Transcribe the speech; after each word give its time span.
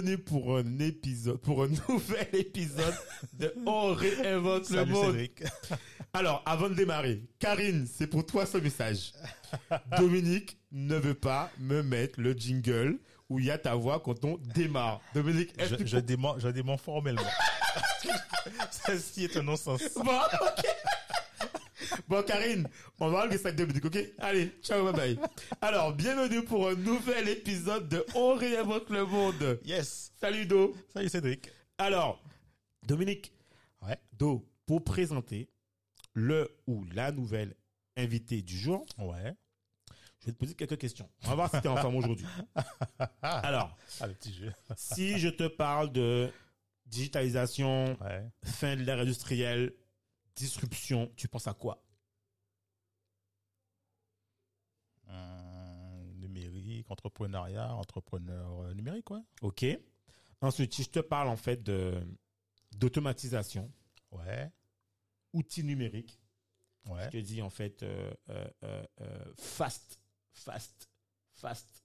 Bienvenue 0.00 0.18
pour 0.18 0.56
un 0.56 0.78
épisode, 0.78 1.36
pour 1.42 1.62
un 1.62 1.68
nouvel 1.88 2.26
épisode 2.32 2.94
de 3.34 3.52
On 3.66 3.92
réinvente 3.92 4.70
le 4.70 4.76
Salut 4.76 4.92
monde. 4.92 5.06
Cédric. 5.12 5.42
Alors, 6.14 6.42
avant 6.46 6.70
de 6.70 6.74
démarrer, 6.74 7.22
Karine, 7.38 7.86
c'est 7.86 8.06
pour 8.06 8.24
toi 8.24 8.46
ce 8.46 8.56
message. 8.56 9.12
Dominique 9.98 10.56
ne 10.72 10.96
veut 10.96 11.12
pas 11.14 11.50
me 11.58 11.82
mettre 11.82 12.18
le 12.18 12.32
jingle 12.32 12.98
où 13.28 13.40
il 13.40 13.44
y 13.46 13.50
a 13.50 13.58
ta 13.58 13.74
voix 13.74 14.00
quand 14.00 14.24
on 14.24 14.38
démarre. 14.54 15.02
Dominique, 15.12 15.52
est-ce 15.58 15.72
Je, 15.72 15.74
que 15.76 15.86
je, 15.86 15.98
dément, 15.98 16.38
je 16.38 16.48
dément 16.48 16.78
formellement. 16.78 17.20
Ceci 18.86 19.24
est 19.24 19.36
un 19.36 19.42
non-sens. 19.42 19.82
Bon, 19.96 20.02
ok. 20.02 20.64
Bon, 22.08 22.22
Karine, 22.22 22.68
on 22.98 23.10
va 23.10 23.22
enlever 23.24 23.38
ça 23.38 23.50
de 23.52 23.56
Dominique, 23.56 23.84
ok? 23.84 23.98
Allez, 24.18 24.52
ciao, 24.62 24.84
bye 24.84 25.14
bye. 25.16 25.18
Alors, 25.60 25.92
bienvenue 25.94 26.44
pour 26.44 26.68
un 26.68 26.74
nouvel 26.74 27.28
épisode 27.28 27.88
de 27.88 28.04
On 28.14 28.34
réinvente 28.34 28.88
le 28.90 29.04
monde. 29.06 29.58
Yes. 29.64 30.12
Salut, 30.20 30.46
Do. 30.46 30.74
Salut 30.92 31.08
Cédric. 31.08 31.50
Alors, 31.78 32.22
Dominique, 32.86 33.32
Ouais. 33.82 33.96
Do, 34.12 34.46
pour 34.66 34.84
présenter 34.84 35.48
le 36.12 36.54
ou 36.66 36.84
la 36.92 37.12
nouvelle 37.12 37.54
invitée 37.96 38.42
du 38.42 38.58
jour, 38.58 38.84
Ouais. 38.98 39.34
je 40.20 40.26
vais 40.26 40.32
te 40.32 40.36
poser 40.38 40.54
quelques 40.54 40.76
questions. 40.78 41.08
On 41.24 41.28
va 41.30 41.34
voir 41.34 41.50
si 41.50 41.60
tu 41.62 41.66
es 41.66 41.70
en 41.70 41.76
forme 41.78 41.96
aujourd'hui. 41.96 42.26
Alors, 43.22 43.74
Ah, 44.00 44.06
le 44.06 44.12
petit 44.14 44.34
jeu. 44.34 44.52
si 44.76 45.18
je 45.18 45.28
te 45.28 45.48
parle 45.48 45.90
de 45.92 46.30
digitalisation, 46.84 47.96
Ouais. 48.02 48.28
fin 48.44 48.76
de 48.76 48.82
l'ère 48.82 48.98
industrielle, 48.98 49.72
disruption, 50.40 51.12
tu 51.16 51.28
penses 51.28 51.46
à 51.46 51.54
quoi? 51.54 51.84
Hum, 55.08 56.14
numérique, 56.18 56.90
entrepreneuriat, 56.90 57.74
entrepreneur 57.74 58.60
euh, 58.60 58.74
numérique, 58.74 59.10
ouais. 59.10 59.20
Ok. 59.42 59.64
Ensuite, 60.40 60.72
si 60.74 60.84
je 60.84 60.90
te 60.90 61.00
parle 61.00 61.28
en 61.28 61.36
fait 61.36 61.62
de 61.62 62.06
d'automatisation, 62.72 63.70
Ouais. 64.12 64.50
outils 65.32 65.64
numériques, 65.64 66.18
Ouais. 66.86 67.04
je 67.04 67.10
te 67.10 67.16
dis 67.18 67.42
en 67.42 67.50
fait 67.50 67.82
euh, 67.82 68.12
euh, 68.30 68.48
euh, 68.64 68.86
euh, 69.00 69.32
fast, 69.36 70.00
fast, 70.32 70.88
fast. 71.34 71.84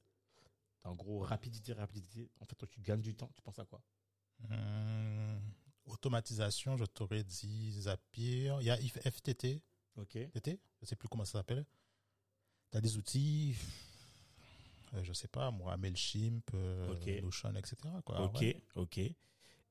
En 0.84 0.94
gros, 0.96 1.20
rapidité, 1.20 1.74
rapidité. 1.74 2.30
En 2.40 2.46
fait, 2.46 2.56
toi, 2.56 2.68
tu 2.68 2.80
gagnes 2.82 3.02
du 3.02 3.16
temps. 3.16 3.30
Tu 3.36 3.42
penses 3.42 3.58
à 3.60 3.66
quoi? 3.66 3.82
Hum, 4.50 5.42
automatisation, 5.86 6.78
je 6.78 6.86
t'aurais 6.86 7.24
dit 7.24 7.72
Zapier. 7.82 8.54
Il 8.62 8.66
y 8.66 8.70
a 8.72 8.78
FTT. 8.78 9.62
Ok. 9.98 10.18
TT 10.34 10.60
Je 10.82 10.86
sais 10.86 10.96
plus 10.96 11.08
comment 11.08 11.26
ça 11.26 11.34
s'appelle. 11.40 11.66
Tu 12.72 12.78
as 12.78 12.82
des 12.82 12.98
outils, 12.98 13.56
euh, 14.94 15.04
je 15.04 15.14
sais 15.14 15.28
pas, 15.28 15.52
moi, 15.52 15.78
Mailchimp, 15.78 16.50
euh, 16.54 16.92
Ok. 16.94 17.24
Notion, 17.24 17.56
etc. 17.56 17.76
Quoi. 18.04 18.22
ok, 18.22 18.42
Ouais. 18.42 18.62
ok. 18.76 18.98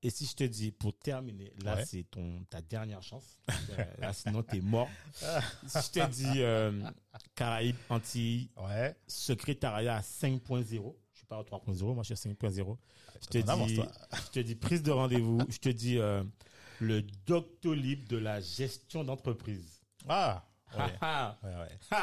Et 0.07 0.11
si 0.11 0.27
je 0.27 0.35
te 0.35 0.45
dis, 0.45 0.71
pour 0.71 0.95
terminer, 0.99 1.51
là, 1.63 1.77
Ouais. 1.77 1.85
c'est 1.87 2.05
ton 2.11 2.45
ta 2.51 2.61
dernière 2.61 3.03
chance. 3.03 3.39
Euh, 3.71 3.85
là, 3.99 4.13
sinon, 4.13 4.43
t'es 4.43 4.61
mort. 4.61 4.89
si 5.15 5.25
je 5.79 5.91
te 5.93 6.11
dis 6.11 6.43
euh, 6.43 6.91
Caraïbes, 7.35 7.77
Antilles, 7.89 8.51
Ouais. 8.57 8.95
secrétariat 9.07 9.97
à 9.97 10.03
5.0. 10.03 10.95
Je 11.15 11.19
suis 11.19 11.27
pas 11.27 11.39
au 11.39 11.43
3.0, 11.45 11.95
moi 11.95 12.03
je 12.03 12.13
suis 12.15 12.29
à 12.29 12.33
5.0. 12.33 12.77
Je 13.23 13.27
te 13.29 13.39
dis, 13.39 13.77
je 13.77 14.31
te 14.33 14.41
dis 14.41 14.55
prise 14.57 14.83
de 14.83 14.91
rendez-vous. 14.91 15.39
je 15.49 15.59
te 15.59 15.69
dis 15.69 15.97
euh, 15.99 16.23
le 16.81 17.03
Doctolib 17.27 18.07
de 18.09 18.17
la 18.19 18.41
gestion 18.41 19.05
d'entreprise. 19.05 19.81
Ah, 20.09 20.45
ouais. 20.77 20.83
Ah, 21.01 21.39
Ouais, 21.43 21.51
ouais. 21.55 21.99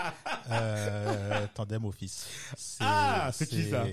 Euh, 0.51 1.47
Tandem 1.53 1.85
Office. 1.85 2.25
C'est- 2.55 2.77
Ah, 2.79 3.29
c'est 3.33 3.47
qui 3.47 3.69
ça? 3.69 3.85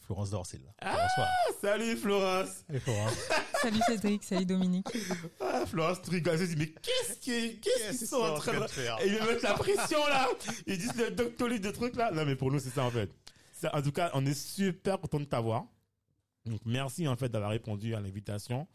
Florence 0.00 0.28
Dorcel. 0.30 0.60
Ah. 0.82 0.90
Bonsoir. 0.92 1.28
salut 1.62 1.96
Florence. 1.96 2.48
Salut 2.66 2.80
Florence. 2.80 3.16
Salut 3.62 3.80
Cédric, 3.86 4.22
salut 4.24 4.44
Dominique. 4.44 4.86
Ah, 5.40 5.64
Florence 5.66 6.02
tu 6.02 6.10
rigoles. 6.10 6.36
Je 6.36 6.44
dis 6.44 6.56
mais 6.56 6.66
qu'est-ce 6.68 7.14
qui- 7.18 7.58
qu'est-ce 7.60 7.96
qu'ils 8.00 8.06
sont 8.06 8.16
en 8.16 8.34
train 8.34 8.60
de 8.60 8.66
faire? 8.66 8.98
Et 9.00 9.06
ils 9.06 9.14
me 9.14 9.26
mettent 9.26 9.40
la 9.42 9.54
pression 9.54 10.06
là. 10.06 10.28
Ils 10.66 10.76
disent 10.76 10.94
le 10.96 11.10
Doctolib 11.12 11.62
de 11.62 11.70
trucs 11.70 11.96
là. 11.96 12.10
Non 12.12 12.26
mais 12.26 12.36
pour 12.36 12.52
nous 12.52 12.58
c'est 12.58 12.68
ça 12.68 12.84
en 12.84 12.90
fait. 12.90 13.08
Ça, 13.64 13.74
en 13.74 13.80
tout 13.80 13.92
cas, 13.92 14.10
on 14.12 14.26
est 14.26 14.34
super 14.34 15.00
content 15.00 15.20
de 15.20 15.24
t'avoir. 15.24 15.64
Donc 16.44 16.60
merci 16.66 17.08
en 17.08 17.16
fait 17.16 17.30
d'avoir 17.30 17.50
répondu 17.50 17.94
à 17.94 18.00
l'invitation. 18.00 18.68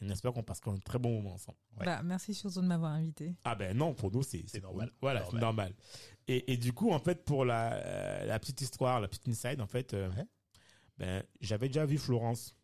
Et 0.00 0.04
on 0.04 0.08
espère 0.10 0.32
qu'on 0.32 0.44
passera 0.44 0.70
un 0.70 0.78
très 0.78 1.00
bon 1.00 1.14
moment 1.20 1.34
ensemble. 1.34 1.58
Ouais. 1.78 1.84
Bah, 1.86 2.00
merci 2.04 2.32
surtout 2.32 2.60
de 2.60 2.66
m'avoir 2.66 2.92
invité. 2.92 3.34
Ah 3.42 3.56
ben 3.56 3.76
non, 3.76 3.92
pour 3.92 4.12
nous 4.12 4.22
c'est 4.22 4.44
normal. 4.62 4.92
Voilà, 5.00 5.24
c'est 5.28 5.36
normal. 5.36 5.74
Et, 6.28 6.52
et 6.52 6.56
du 6.56 6.72
coup, 6.72 6.92
en 6.92 7.00
fait, 7.00 7.24
pour 7.24 7.44
la, 7.44 7.72
euh, 7.74 8.24
la 8.26 8.38
petite 8.38 8.60
histoire, 8.60 9.00
la 9.00 9.08
petite 9.08 9.26
inside, 9.26 9.60
en 9.60 9.66
fait, 9.66 9.94
euh, 9.94 10.08
Ouais. 10.10 10.26
ben, 10.98 11.24
j'avais 11.40 11.66
déjà 11.68 11.84
vu 11.86 11.98
Florence 11.98 12.54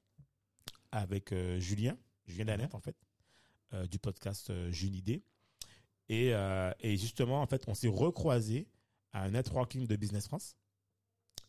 avec 0.92 1.32
euh, 1.32 1.59
Julien, 1.59 1.97
Julien 2.26 2.44
Danette, 2.44 2.75
en 2.76 2.81
fait, 2.81 2.97
euh, 3.72 3.87
du 3.88 3.98
podcast 3.98 4.50
euh, 4.50 4.71
Junidée. 4.71 5.25
Et, 6.09 6.34
euh, 6.34 6.71
et 6.81 6.97
justement, 6.97 7.41
en 7.42 7.47
fait, 7.47 7.65
on 7.66 7.75
s'est 7.75 7.88
recroisé 7.88 8.69
à 9.12 9.22
un 9.25 9.31
networking 9.31 9.87
de 9.88 9.97
Business 9.97 10.26
France. 10.28 10.54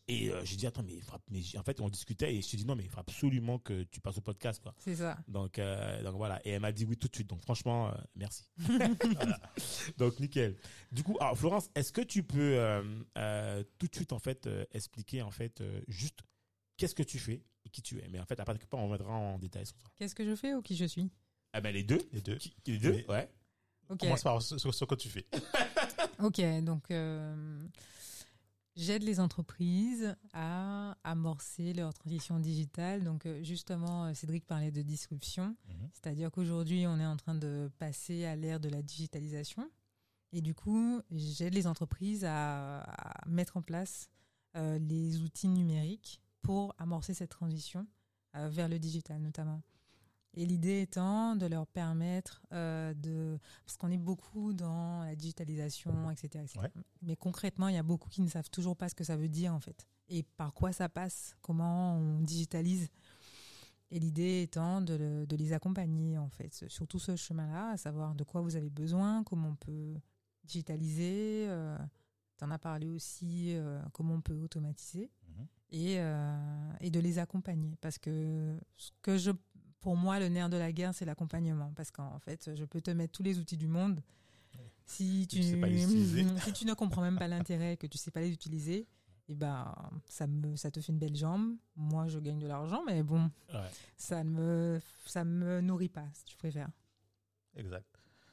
Et 0.06 0.30
euh, 0.30 0.44
j'ai 0.44 0.56
dit, 0.56 0.66
attends, 0.66 0.82
mais, 0.82 0.92
il 0.94 1.02
faut- 1.02 1.16
mais 1.30 1.40
j- 1.40 1.56
en 1.56 1.62
fait, 1.62 1.80
on 1.80 1.88
discutait 1.88 2.34
et 2.34 2.42
je 2.42 2.48
lui 2.50 2.56
ai 2.56 2.58
dit, 2.58 2.66
non, 2.66 2.76
mais 2.76 2.82
il 2.84 2.90
faut 2.90 3.00
absolument 3.00 3.58
que 3.58 3.84
tu 3.84 4.00
passes 4.00 4.18
au 4.18 4.20
podcast, 4.20 4.62
quoi. 4.62 4.74
C'est 4.78 4.96
ça. 4.96 5.16
Donc, 5.28 5.58
euh, 5.58 6.02
donc 6.02 6.16
voilà. 6.16 6.40
Et 6.46 6.50
elle 6.50 6.60
m'a 6.60 6.72
dit 6.72 6.84
oui 6.84 6.98
tout 6.98 7.08
de 7.08 7.14
suite. 7.14 7.28
Donc 7.28 7.40
franchement, 7.42 7.88
euh, 7.88 7.94
merci. 8.14 8.44
Voilà. 8.58 9.40
Donc 9.96 10.20
nickel. 10.20 10.56
Du 10.92 11.02
coup, 11.02 11.16
alors 11.20 11.38
Florence, 11.38 11.70
est-ce 11.74 11.90
que 11.90 12.02
tu 12.02 12.22
peux 12.22 12.38
euh, 12.58 12.82
euh, 13.16 13.64
tout 13.78 13.86
de 13.86 13.94
suite 13.94 14.12
en 14.12 14.18
fait 14.18 14.46
euh, 14.46 14.64
expliquer 14.72 15.22
en 15.22 15.30
fait 15.30 15.60
euh, 15.62 15.80
juste 15.88 16.20
qu'est-ce 16.76 16.94
que 16.94 17.02
tu 17.02 17.18
fais 17.18 17.42
et 17.64 17.70
qui 17.70 17.80
tu 17.80 17.98
es? 18.00 18.08
Mais 18.08 18.20
en 18.20 18.26
fait, 18.26 18.38
après 18.38 18.58
on 18.72 18.88
reviendra 18.88 19.14
en 19.14 19.38
détail 19.38 19.64
sur 19.64 19.76
toi. 19.78 19.90
Qu'est-ce 19.96 20.14
que 20.14 20.24
je 20.26 20.34
fais 20.36 20.52
ou 20.52 20.60
qui 20.60 20.76
je 20.76 20.84
suis? 20.84 21.10
Ah 21.54 21.60
ben 21.62 21.72
les 21.72 21.82
deux. 21.84 22.00
Les 22.12 22.20
deux. 22.20 22.36
Qui- 22.36 22.54
les 22.66 22.78
deux? 22.78 22.92
Oui. 22.92 23.04
Ouais. 23.08 23.30
Ok. 23.88 24.00
Commence 24.00 24.22
par 24.22 24.42
ce, 24.42 24.58
ce- 24.58 24.70
ce 24.70 24.84
que 24.84 24.94
tu 24.96 25.08
fais. 25.08 25.24
Ok, 26.20 26.40
donc 26.62 26.90
euh, 26.90 27.66
j'aide 28.76 29.02
les 29.02 29.20
entreprises 29.20 30.16
à 30.32 30.96
amorcer 31.04 31.72
leur 31.74 31.92
transition 31.94 32.38
digitale. 32.40 33.04
Donc 33.04 33.26
euh, 33.26 33.42
justement, 33.42 34.06
euh, 34.06 34.14
Cédric 34.14 34.46
parlait 34.46 34.70
de 34.72 34.82
disruption, 34.82 35.56
Mhm. 35.68 35.88
c'est-à-dire 35.92 36.30
qu'aujourd'hui, 36.30 36.86
on 36.86 36.98
est 36.98 37.06
en 37.06 37.16
train 37.16 37.34
de 37.34 37.70
passer 37.78 38.24
à 38.24 38.36
l'ère 38.36 38.60
de 38.60 38.68
la 38.68 38.82
digitalisation. 38.82 39.70
Et 40.32 40.40
du 40.40 40.54
coup, 40.54 41.00
j'aide 41.12 41.54
les 41.54 41.66
entreprises 41.68 42.24
à, 42.24 42.80
à 42.80 43.28
mettre 43.28 43.56
en 43.56 43.62
place 43.62 44.08
euh, 44.56 44.78
les 44.78 45.20
outils 45.22 45.48
numériques 45.48 46.20
pour 46.42 46.74
amorcer 46.78 47.14
cette 47.14 47.30
transition 47.30 47.86
euh, 48.36 48.48
vers 48.48 48.68
le 48.68 48.78
digital 48.78 49.20
notamment. 49.22 49.62
Et 50.36 50.44
l'idée 50.46 50.82
étant 50.82 51.36
de 51.36 51.46
leur 51.46 51.66
permettre 51.66 52.42
euh, 52.52 52.92
de... 52.94 53.38
Parce 53.64 53.76
qu'on 53.76 53.90
est 53.90 53.96
beaucoup 53.98 54.52
dans 54.52 55.04
la 55.04 55.14
digitalisation, 55.14 56.10
etc. 56.10 56.42
etc. 56.44 56.58
Ouais. 56.60 56.70
Mais 57.02 57.14
concrètement, 57.16 57.68
il 57.68 57.74
y 57.76 57.78
a 57.78 57.82
beaucoup 57.84 58.08
qui 58.08 58.20
ne 58.20 58.28
savent 58.28 58.50
toujours 58.50 58.76
pas 58.76 58.88
ce 58.88 58.94
que 58.96 59.04
ça 59.04 59.16
veut 59.16 59.28
dire 59.28 59.54
en 59.54 59.60
fait. 59.60 59.86
Et 60.08 60.22
par 60.22 60.52
quoi 60.52 60.72
ça 60.72 60.88
passe, 60.88 61.36
comment 61.40 61.96
on 61.96 62.20
digitalise. 62.20 62.88
Et 63.92 64.00
l'idée 64.00 64.42
étant 64.42 64.80
de, 64.80 64.94
le- 64.94 65.26
de 65.26 65.36
les 65.36 65.52
accompagner 65.52 66.18
en 66.18 66.28
fait 66.28 66.64
sur 66.68 66.86
tout 66.88 66.98
ce 66.98 67.14
chemin-là, 67.14 67.70
à 67.70 67.76
savoir 67.76 68.14
de 68.16 68.24
quoi 68.24 68.40
vous 68.40 68.56
avez 68.56 68.70
besoin, 68.70 69.22
comment 69.22 69.50
on 69.50 69.54
peut 69.56 69.94
digitaliser. 70.42 71.46
Euh, 71.48 71.76
tu 72.38 72.44
en 72.44 72.50
as 72.50 72.58
parlé 72.58 72.88
aussi, 72.88 73.54
euh, 73.54 73.80
comment 73.92 74.14
on 74.14 74.20
peut 74.20 74.34
automatiser. 74.34 75.10
Mhm. 75.28 75.46
Et, 75.70 75.94
euh, 76.00 76.72
et 76.80 76.90
de 76.90 77.00
les 77.00 77.18
accompagner. 77.18 77.76
Parce 77.80 77.98
que 77.98 78.58
ce 78.76 78.90
que 79.02 79.16
je 79.16 79.30
pour 79.84 79.96
moi, 79.98 80.18
le 80.18 80.28
nerf 80.30 80.48
de 80.48 80.56
la 80.56 80.72
guerre, 80.72 80.94
c'est 80.94 81.04
l'accompagnement. 81.04 81.70
Parce 81.76 81.90
qu'en 81.90 82.18
fait, 82.18 82.50
je 82.56 82.64
peux 82.64 82.80
te 82.80 82.90
mettre 82.90 83.12
tous 83.12 83.22
les 83.22 83.38
outils 83.38 83.58
du 83.58 83.68
monde. 83.68 84.00
Si 84.86 85.26
tu, 85.28 85.36
Tu 85.36 85.42
sais 85.42 85.56
pas 85.58 85.66
les 85.66 85.84
utiliser. 85.84 86.24
si 86.42 86.52
tu 86.54 86.64
ne 86.64 86.72
comprends 86.72 87.02
même 87.02 87.18
pas 87.18 87.28
l'intérêt, 87.28 87.76
que 87.76 87.86
tu 87.86 87.98
sais 87.98 88.10
pas 88.10 88.20
les 88.20 88.32
utiliser, 88.32 88.86
et 89.28 89.34
ben, 89.34 89.74
ça, 90.08 90.26
me, 90.26 90.56
ça 90.56 90.70
te 90.70 90.80
fait 90.80 90.90
une 90.92 90.98
belle 90.98 91.14
jambe. 91.16 91.54
Moi, 91.76 92.08
je 92.08 92.18
gagne 92.18 92.38
de 92.38 92.46
l'argent, 92.46 92.82
mais 92.86 93.02
bon, 93.02 93.30
Ouais. 93.52 93.60
ça 93.98 94.24
ne 94.24 94.30
me, 94.30 94.80
ça 95.04 95.22
me 95.24 95.60
nourrit 95.60 95.90
pas, 95.90 96.06
si 96.14 96.24
tu 96.24 96.36
préfères. 96.36 96.70
Exact. 97.56 97.86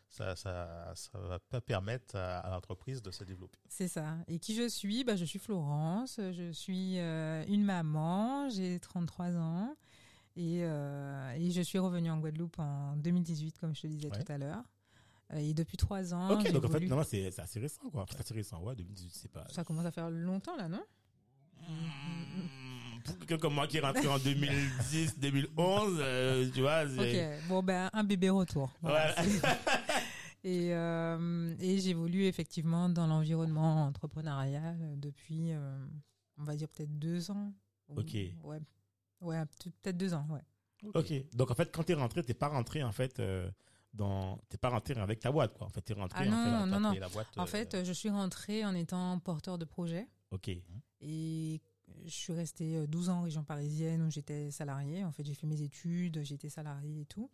ça, 0.10 0.36
ça, 0.38 0.92
ça 0.96 1.18
va 1.20 1.40
pas 1.40 1.60
permettre 1.62 2.16
à, 2.16 2.40
à 2.40 2.50
l'entreprise 2.50 3.02
de 3.02 3.12
se 3.12 3.24
développer. 3.26 3.60
C'est 3.70 3.88
ça. 3.90 4.18
Et 4.28 4.40
qui 4.40 4.56
je 4.56 4.68
suis? 4.70 5.04
Bah, 5.04 5.16
Je 5.18 5.26
suis 5.26 5.40
Florence, 5.40 6.20
je 6.32 6.52
suis 6.54 6.98
euh, 7.00 7.44
une 7.48 7.64
maman, 7.64 8.50
j'ai 8.50 8.80
33 8.80 9.36
ans 9.38 9.76
et, 10.36 10.60
euh, 10.64 11.32
et 11.36 11.52
je 11.52 11.62
suis 11.62 11.78
revenue 11.80 12.10
en 12.12 12.18
Guadeloupe 12.20 12.58
en 12.60 12.96
2018, 12.98 13.58
comme 13.60 13.76
je 13.76 13.82
te 13.82 13.88
disais 13.88 14.10
Ouais. 14.10 14.24
tout 14.24 14.32
à 14.32 14.38
l'heure. 14.38 14.64
Euh, 15.34 15.38
Et 15.38 15.54
depuis 15.54 15.78
trois 15.78 16.14
ans, 16.14 16.32
Ok, 16.32 16.52
donc 16.52 16.66
en 16.66 16.70
fait, 16.70 16.80
non, 16.88 17.04
c'est 17.04 17.40
assez 17.40 17.60
récent, 17.60 17.90
quoi. 17.90 18.06
C'est 18.10 18.20
assez 18.20 18.34
récent, 18.34 18.62
ouais, 18.64 18.76
2018, 18.76 19.12
c'est 19.14 19.32
pas. 19.32 19.46
ça 19.50 19.64
commence 19.64 19.86
à 19.86 19.92
faire 19.92 20.10
longtemps 20.10 20.56
là, 20.58 20.68
non? 20.68 20.84
Hmm, 21.68 23.00
Pour 23.06 23.18
quelqu'un 23.20 23.38
comme 23.38 23.54
moi 23.54 23.68
qui 23.68 23.78
est 23.78 23.82
rentré 23.82 24.08
en 24.08 24.18
2010, 24.20 25.20
2011, 25.20 25.98
euh, 26.00 26.50
tu 26.54 26.62
vois. 26.62 26.84
Ok, 26.86 27.48
bon 27.48 27.64
ben 27.64 27.90
un 27.94 28.04
bébé 28.04 28.30
retour. 28.30 28.72
Voilà. 28.82 29.14
Ouais. 29.22 29.28
Et, 30.44 30.74
euh, 30.74 31.54
et 31.60 31.78
j'évolue 31.78 32.24
effectivement 32.24 32.90
dans 32.90 33.06
l'environnement 33.06 33.86
entrepreneurial 33.86 35.00
depuis, 35.00 35.52
on 36.40 36.44
va 36.44 36.56
dire 36.56 36.68
peut-être 36.68 36.98
deux 36.98 37.30
ans. 37.30 37.54
Ok. 37.96 38.16
Ouais, 38.44 38.58
ouais 39.22 39.44
peut- 39.64 39.72
peut-être 39.82 39.98
deux 39.98 40.14
ans, 40.14 40.28
ouais. 40.30 40.42
Ok. 40.96 41.14
Donc 41.36 41.52
en 41.52 41.56
fait, 41.56 41.72
quand 41.72 41.84
t'es 41.84 41.94
rentré, 41.94 42.24
t'es 42.24 42.34
pas 42.34 42.48
rentré 42.48 42.82
en 42.84 42.92
fait 42.92 43.20
euh, 43.20 43.50
dans, 43.94 44.38
t'es 44.50 44.58
pas 44.58 44.70
rentré 44.70 44.94
avec 44.96 45.20
ta 45.20 45.32
boîte, 45.32 45.54
quoi. 45.58 45.68
En 45.68 45.70
fait, 45.70 45.82
t'es 45.82 45.94
rentré. 45.94 46.26
Ah 46.28 46.28
en 46.28 46.32
non, 46.32 46.44
fait, 46.44 46.50
T'as 46.52 46.66
non, 46.66 46.80
non. 46.80 46.90
créé 46.90 47.00
la 47.00 47.10
boîte, 47.10 47.28
En 47.38 47.44
euh, 47.44 47.46
fait, 47.46 47.74
euh, 47.76 47.84
je 47.84 47.92
suis 47.94 48.10
rentrée 48.10 48.66
en 48.66 48.74
étant 48.74 49.20
porteur 49.20 49.58
de 49.58 49.66
projet 49.66 50.08
Ok. 50.32 50.50
et 51.02 51.62
je 52.06 52.10
suis 52.10 52.34
restée 52.34 52.78
euh, 52.78 52.88
12 52.88 53.10
ans 53.10 53.20
en 53.20 53.22
région 53.24 53.44
parisienne 53.44 54.02
où 54.02 54.10
j'étais 54.10 54.50
salariée. 54.50 55.04
En 55.04 55.12
fait, 55.12 55.24
j'ai 55.26 55.34
fait 55.36 55.46
mes 55.48 55.62
études, 55.62 56.22
j'ai 56.24 56.36
été 56.36 56.50
salariée 56.50 57.02
et 57.02 57.06
tout. 57.06 57.30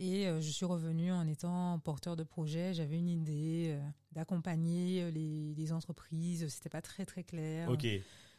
Et 0.00 0.28
euh, 0.28 0.40
je 0.40 0.48
suis 0.50 0.64
revenue 0.66 1.10
en 1.10 1.26
étant 1.26 1.80
porteur 1.80 2.14
de 2.14 2.22
projet. 2.22 2.72
J'avais 2.74 2.98
une 2.98 3.08
idée 3.08 3.70
euh, 3.76 3.88
d'accompagner 4.12 5.02
euh, 5.02 5.10
les, 5.10 5.54
les 5.54 5.72
entreprises. 5.72 6.46
C'était 6.48 6.68
pas 6.68 6.82
très 6.82 7.04
très 7.04 7.24
clair. 7.24 7.68
Ok. 7.68 7.84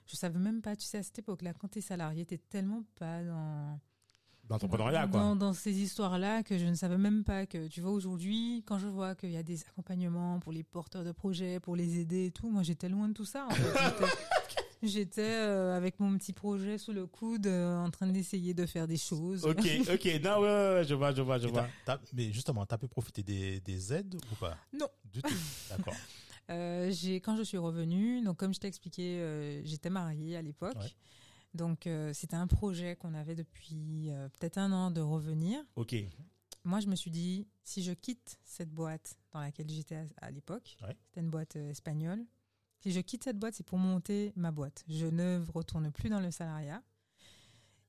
Je 0.10 0.16
savais 0.16 0.40
même 0.40 0.62
pas, 0.62 0.76
tu 0.76 0.86
sais, 0.86 0.98
à 0.98 1.04
cette 1.04 1.20
époque-là, 1.20 1.54
quand 1.54 1.68
tu 1.68 1.80
es 1.80 1.82
salarié, 1.82 2.26
tu 2.26 2.38
tellement 2.40 2.84
pas 2.96 3.24
dans, 3.24 3.80
D'entrepreneuriat, 4.46 5.06
dans, 5.06 5.12
quoi. 5.12 5.36
dans 5.36 5.54
ces 5.54 5.72
histoires-là 5.72 6.42
que 6.42 6.58
je 6.58 6.66
ne 6.66 6.74
savais 6.74 6.98
même 6.98 7.24
pas 7.24 7.46
que, 7.46 7.68
tu 7.68 7.82
vois, 7.82 7.92
aujourd'hui, 7.92 8.64
quand 8.66 8.80
je 8.80 8.88
vois 8.88 9.14
qu'il 9.14 9.30
y 9.32 9.38
a 9.38 9.44
des 9.44 9.62
accompagnements 9.68 10.40
pour 10.40 10.52
les 10.52 10.64
porteurs 10.64 11.04
de 11.04 11.12
projets, 11.12 11.60
pour 11.60 11.76
les 11.76 12.00
aider 12.00 12.26
et 12.26 12.32
tout, 12.32 12.50
moi 12.50 12.64
j'étais 12.64 12.90
loin 12.90 13.08
de 13.10 13.14
tout 13.14 13.26
ça. 13.26 13.46
en 13.46 13.52
fait. 13.52 14.06
J'étais- 14.82 15.22
euh, 15.26 15.76
avec 15.76 16.00
mon 16.00 16.18
petit 16.18 16.32
projet 16.32 16.78
sous 16.78 16.94
le 16.94 17.06
coude 17.06 17.48
euh, 17.48 17.78
en 17.78 17.92
train 17.92 18.08
d'essayer 18.08 18.54
de 18.54 18.66
faire 18.66 18.88
des 18.88 18.96
choses. 18.96 19.44
Ok, 19.44 19.58
ok. 19.94 20.06
Non, 20.24 20.40
ouais, 20.40 20.48
ouais, 20.48 20.74
ouais, 20.76 20.84
je 20.88 20.94
vois, 20.96 21.14
je 21.14 21.22
vois, 21.22 21.38
je 21.38 21.48
et 21.50 21.52
vois. 21.52 21.68
t'as- 21.86 21.98
t'as- 21.98 22.04
mais 22.14 22.32
justement, 22.32 22.66
tu 22.66 22.74
as 22.74 22.78
pu 22.78 22.88
profiter 22.88 23.22
des, 23.22 23.60
des 23.60 23.94
aides 23.94 24.16
ou 24.32 24.36
pas? 24.36 24.58
Non. 24.74 24.88
Du 25.04 25.22
tout. 25.22 25.34
D'accord. 25.70 25.96
Euh, 26.50 26.90
j'ai 26.92 27.16
quand 27.22 27.36
je 27.36 27.44
suis 27.44 27.58
revenue, 27.58 28.22
donc 28.24 28.38
comme 28.38 28.54
je 28.54 28.60
t'ai 28.60 28.68
expliqué, 28.68 29.20
euh, 29.22 29.62
j'étais 29.64 29.90
mariée 29.90 30.36
à 30.36 30.42
l'époque. 30.42 30.76
Ouais. 30.78 30.92
Donc 31.54 31.88
euh, 31.88 32.12
c'était 32.14 32.36
un 32.36 32.48
projet 32.48 32.96
qu'on 32.96 33.14
avait 33.14 33.36
depuis 33.36 34.10
peut-être 34.40 34.58
un 34.58 34.72
an 34.72 34.92
de 34.92 35.02
revenir. 35.02 35.60
Ok. 35.76 35.96
Moi 36.64 36.80
je 36.80 36.88
me 36.88 36.96
suis 36.96 37.12
dit 37.12 37.48
si 37.64 37.82
je 37.84 37.92
quitte 37.94 38.40
cette 38.44 38.70
boîte 38.72 39.18
dans 39.32 39.40
laquelle 39.40 39.70
j'étais 39.70 39.96
à, 39.96 40.06
à 40.22 40.32
l'époque, 40.32 40.78
Ouais. 40.82 40.96
c'était 41.06 41.22
une 41.22 41.30
boîte 41.30 41.56
espagnole. 41.56 42.26
Si 42.82 42.92
je 42.92 43.00
quitte 43.02 43.24
cette 43.26 43.38
boîte, 43.38 43.56
c'est 43.56 43.66
pour 43.66 43.78
monter 43.78 44.32
ma 44.36 44.52
boîte. 44.52 44.84
Je 44.88 45.06
ne 45.06 45.44
retourne 45.54 45.92
plus 45.92 46.10
dans 46.10 46.20
le 46.22 46.32
salariat. 46.32 46.82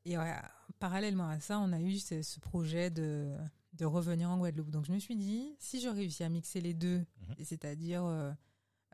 Et 0.04 0.16
ouais, 0.18 0.34
parallèlement 0.78 1.28
à 1.28 1.38
ça, 1.40 1.58
on 1.60 1.72
a 1.72 1.80
eu 1.80 1.98
ce, 1.98 2.22
ce 2.22 2.40
projet 2.40 2.90
de, 2.90 3.36
de 3.74 3.84
revenir 3.84 4.30
en 4.30 4.38
Guadeloupe. 4.38 4.70
Donc 4.70 4.86
je 4.86 4.92
me 4.92 4.98
suis 4.98 5.14
dit, 5.16 5.54
si 5.58 5.80
je 5.80 5.88
réussis 5.88 6.24
à 6.24 6.28
mixer 6.28 6.60
les 6.60 6.74
deux, 6.74 6.98
Mhm. 7.28 7.44
c'est-à-dire 7.44 8.04
euh, 8.04 8.32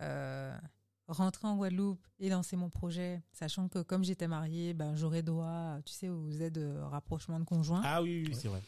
euh, 0.00 0.56
rentrer 1.08 1.46
en 1.48 1.56
Guadeloupe 1.56 2.04
et 2.18 2.28
lancer 2.28 2.56
mon 2.56 2.70
projet, 2.70 3.22
sachant 3.32 3.68
que 3.68 3.82
comme 3.82 4.04
j'étais 4.04 4.28
mariée, 4.28 4.74
ben, 4.74 4.94
j'aurais 4.96 5.22
droit, 5.22 5.78
tu 5.84 5.92
sais, 5.92 6.08
aux 6.08 6.30
aides 6.30 6.54
de 6.54 6.78
rapprochement 6.80 7.38
de 7.40 7.44
conjoints. 7.44 7.82
Ah 7.84 8.02
oui, 8.02 8.28
c'est 8.34 8.48
vrai. 8.48 8.62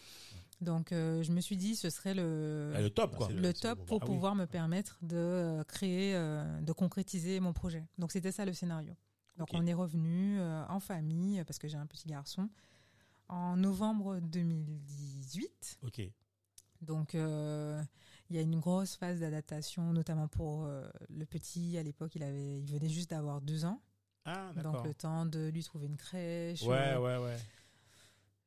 Donc 0.61 0.91
euh, 0.91 1.23
je 1.23 1.31
me 1.33 1.41
suis 1.41 1.57
dit, 1.57 1.77
ce 1.77 1.89
serait 1.89 2.15
le, 2.15 2.73
Ah, 2.75 2.81
le 2.81 2.91
top, 2.91 3.15
quoi. 3.17 3.29
Le 3.31 3.53
top 3.55 3.85
pour 3.87 3.99
Ah 4.03 4.07
oui. 4.07 4.15
pouvoir 4.15 4.35
me 4.35 4.45
permettre 4.47 4.99
de 5.03 5.17
euh, 5.17 5.65
créer, 5.65 6.17
euh, 6.17 6.61
de 6.61 6.73
concrétiser 6.73 7.39
mon 7.39 7.53
projet. 7.53 7.87
Donc 7.97 8.11
c'était 8.11 8.33
ça 8.33 8.45
le 8.45 8.53
scénario. 8.53 8.95
Donc 9.37 9.49
on 9.53 9.65
est 9.67 9.75
revenu 9.75 10.41
euh, 10.41 10.65
en 10.69 10.81
famille, 10.81 11.45
parce 11.45 11.59
que 11.61 11.69
j'ai 11.69 11.77
un 11.77 11.87
petit 11.87 12.09
garçon, 12.09 12.49
en 13.29 13.57
novembre 13.57 14.19
2018. 14.21 15.79
Ok. 15.85 16.01
Donc 16.83 17.15
euh, 17.15 17.81
il 18.31 18.37
y 18.37 18.39
a 18.39 18.43
une 18.43 18.61
grosse 18.61 18.97
phase 18.97 19.21
d'adaptation, 19.21 19.93
notamment 19.93 20.29
pour 20.29 20.65
euh, 20.65 20.89
le 21.09 21.25
petit. 21.25 21.79
À 21.79 21.83
l'époque, 21.83 22.15
il 22.15 22.23
avait, 22.23 22.61
il 22.61 22.71
venait 22.71 22.89
juste 22.89 23.11
d'avoir 23.11 23.41
deux 23.41 23.65
ans. 23.65 23.81
Ah, 24.25 24.53
Donc 24.63 24.85
le 24.85 24.93
temps 24.95 25.25
de 25.25 25.49
lui 25.49 25.63
trouver 25.65 25.87
une 25.87 25.97
crèche. 25.97 26.63
Ouais, 26.63 26.95
euh, 26.95 27.01
ouais, 27.01 27.25
ouais. 27.25 27.37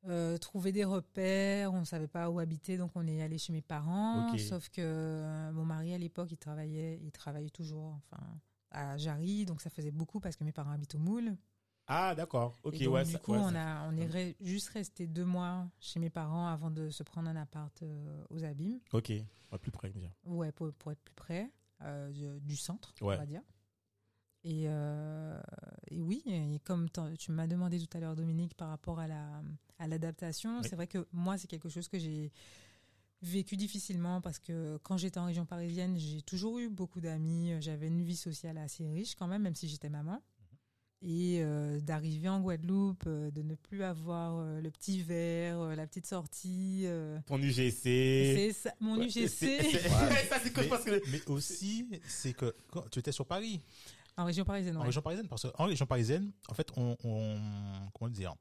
euh, 0.08 0.38
trouver 0.38 0.72
des 0.72 0.84
repères, 0.84 1.74
on 1.74 1.86
savait 1.86 2.08
pas 2.08 2.30
où 2.30 2.40
habiter, 2.40 2.78
donc 2.78 2.92
on 2.96 3.08
est 3.08 3.22
allé 3.24 3.40
chez 3.40 3.52
mes 3.52 3.62
parents. 3.64 4.38
Sauf 4.38 4.70
que 4.70 5.52
mon 5.54 5.66
mari 5.66 5.94
à 5.94 5.98
l'époque, 5.98 6.32
il 6.32 6.38
travaillait, 6.38 7.00
il 7.02 7.12
travaillait 7.12 7.50
toujours, 7.50 7.98
enfin 7.98 8.22
à 8.72 8.98
Jarry, 8.98 9.46
donc 9.46 9.60
ça 9.62 9.70
faisait 9.70 9.92
beaucoup 9.92 10.20
parce 10.20 10.36
que 10.36 10.44
mes 10.44 10.52
parents 10.54 10.72
habitent 10.72 10.96
au 10.96 11.00
Moule. 11.00 11.36
Ah, 11.88 12.16
d'accord. 12.16 12.58
Ok, 12.64 12.76
Et 12.80 12.86
donc, 12.86 12.94
ouais. 12.94 13.04
du 13.06 13.18
coup, 13.18 13.34
ouais, 13.34 13.40
on 13.42 13.56
a, 13.56 13.88
on 13.90 13.98
est 13.98 14.08
re- 14.08 14.36
juste 14.40 14.70
resté 14.70 15.08
deux 15.08 15.26
mois 15.26 15.68
chez 15.80 16.00
mes 16.00 16.10
parents 16.10 16.48
avant 16.48 16.72
de 16.72 16.90
se 16.90 17.04
prendre 17.04 17.30
un 17.30 17.36
appart 17.36 17.82
euh, 17.84 18.24
aux 18.30 18.44
Abîmes. 18.44 18.80
Ok. 18.94 19.10
Ouais, 19.10 19.58
plus 19.60 19.72
près, 19.72 19.90
bien. 19.90 20.12
Ouais, 20.24 20.52
pour, 20.54 20.72
pour 20.74 20.92
être 20.94 21.02
plus 21.02 21.14
près 21.16 21.52
euh, 21.82 22.40
du, 22.40 22.56
centre, 22.56 22.94
Ouais. 23.02 23.16
on 23.16 23.20
va 23.20 23.26
dire. 23.26 23.42
Et, 24.44 24.64
euh, 24.68 25.40
et 25.90 26.02
oui, 26.02 26.24
et 26.26 26.60
comme 26.64 26.88
tu 27.20 27.32
m'as 27.32 27.48
demandé 27.48 27.80
tout 27.86 27.96
à 27.98 28.00
l'heure, 28.00 28.16
Dominique, 28.16 28.56
par 28.56 28.70
rapport 28.70 29.00
à 29.00 29.08
la 29.08 29.42
à 29.78 29.88
l'adaptation, 29.88 30.60
Oui. 30.62 30.68
c'est 30.70 30.76
vrai 30.76 30.86
que 30.88 31.08
moi, 31.12 31.38
c'est 31.40 31.48
quelque 31.48 31.68
chose 31.70 31.88
que 31.88 31.98
j'ai 32.00 32.32
vécu 33.24 33.58
difficilement 33.58 34.22
parce 34.22 34.38
que 34.40 34.78
quand 34.84 34.96
j'étais 34.98 35.20
en 35.20 35.26
région 35.26 35.46
parisienne, 35.46 35.98
j'ai 35.98 36.22
toujours 36.22 36.60
eu 36.60 36.70
beaucoup 36.70 37.02
d'amis, 37.02 37.54
j'avais 37.62 37.88
une 37.88 38.04
vie 38.04 38.16
sociale 38.16 38.58
assez 38.60 38.88
riche 38.88 39.16
quand 39.16 39.28
même, 39.28 39.42
même 39.42 39.56
si 39.56 39.68
j'étais 39.68 39.90
maman. 39.90 40.22
Et 41.04 41.40
euh, 41.42 41.80
d'arriver 41.80 42.30
en 42.30 42.42
Guadeloupe, 42.42 43.06
euh, 43.08 43.32
de 43.32 43.42
ne 43.42 43.56
plus 43.56 43.84
avoir 43.84 44.38
euh, 44.38 44.62
le 44.62 44.70
petit 44.70 45.02
verre, 45.02 45.60
euh, 45.60 45.76
la 45.76 45.88
petite 45.88 46.06
sortie. 46.06 46.84
euh, 46.86 47.18
Ton 47.26 47.40
UGC. 47.42 47.72
c'est 47.82 48.54
ça, 48.54 48.72
mon 48.80 48.98
Ouais, 49.00 49.06
UGC. 49.08 49.28
c'est- 49.28 49.62
c'est- 49.64 49.90
Ouais. 49.90 50.26
ça, 50.30 50.38
c'est 50.44 50.54
quoi 50.54 50.62
Mais, 50.64 50.70
parce 50.70 50.84
que. 50.84 51.02
mais 51.12 51.22
aussi, 51.28 51.88
c'est 52.08 52.34
que 52.34 52.54
quand 52.72 52.88
tu 52.92 53.00
étais 53.00 53.12
sur 53.12 53.26
Paris, 53.26 53.60
En 54.16 54.26
région 54.26 54.46
parisienne, 54.46 54.78
en 54.78 54.82
ouais. 54.82 54.86
région 54.88 55.02
parisienne, 55.02 55.28
parce 55.28 55.48
qu'en 55.50 55.66
région 55.66 55.88
parisienne, 55.88 56.32
en 56.50 56.54
fait, 56.54 56.68
on, 56.78 56.96
on 57.04 57.40
comment 57.98 58.10
dire, 58.12 58.36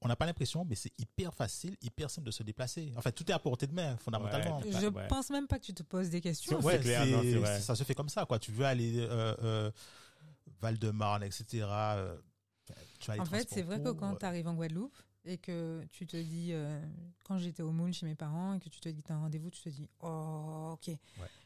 on 0.00 0.08
n'a 0.08 0.16
pas 0.16 0.24
l'impression, 0.24 0.64
mais 0.64 0.76
c'est 0.76 0.92
hyper 0.98 1.34
facile, 1.34 1.76
hyper 1.82 2.08
simple 2.08 2.26
de 2.26 2.32
se 2.32 2.42
déplacer. 2.42 2.90
En 2.96 3.02
fait, 3.02 3.12
tout 3.12 3.28
est 3.30 3.34
à 3.34 3.38
portée 3.38 3.66
de 3.66 3.74
main, 3.74 3.96
fondamentalement. 3.98 4.60
Ouais. 4.60 4.72
Je 4.80 4.86
ouais. 4.86 5.06
pense 5.08 5.28
même 5.28 5.46
pas 5.46 5.58
que 5.58 5.66
tu 5.66 5.74
te 5.74 5.82
poses 5.82 6.08
des 6.08 6.22
questions. 6.22 6.58
C'est- 6.58 6.66
Ouais, 6.66 6.78
clair, 6.80 7.04
c'est- 7.04 7.10
non, 7.10 7.20
c'est 7.22 7.34
vrai. 7.34 7.60
ça 7.60 7.74
se 7.76 7.84
fait 7.84 7.94
comme 7.94 8.08
ça, 8.08 8.24
quoi. 8.24 8.38
Tu 8.38 8.50
veux 8.50 8.64
aller 8.64 8.94
euh, 8.98 9.34
euh, 9.42 9.70
Val-de-Marne, 10.62 11.24
etc. 11.24 11.44
euh, 11.68 12.16
tu 13.00 13.10
as 13.10 13.14
les 13.14 13.20
En 13.20 13.24
fait, 13.24 13.48
c'est 13.50 13.62
vrai 13.62 13.80
que 13.82 13.90
quand 13.90 14.10
pour, 14.10 14.18
tu 14.18 14.24
arrives 14.24 14.46
en 14.46 14.54
Guadeloupe 14.54 14.96
et 15.24 15.38
que 15.38 15.84
tu 15.90 16.06
te 16.06 16.16
dis, 16.16 16.50
euh, 16.52 16.80
quand 17.24 17.38
j'étais 17.38 17.62
au 17.62 17.72
Moule 17.72 17.92
chez 17.92 18.06
mes 18.06 18.14
parents 18.14 18.54
et 18.54 18.60
que 18.60 18.68
tu 18.68 18.80
te 18.80 18.88
dis 18.88 19.02
que 19.02 19.06
tu 19.08 19.12
as 19.12 19.16
un 19.16 19.20
rendez-vous, 19.20 19.50
tu 19.50 19.60
te 19.60 19.68
dis, 19.68 19.88
oh, 20.00 20.70
ok, 20.74 20.96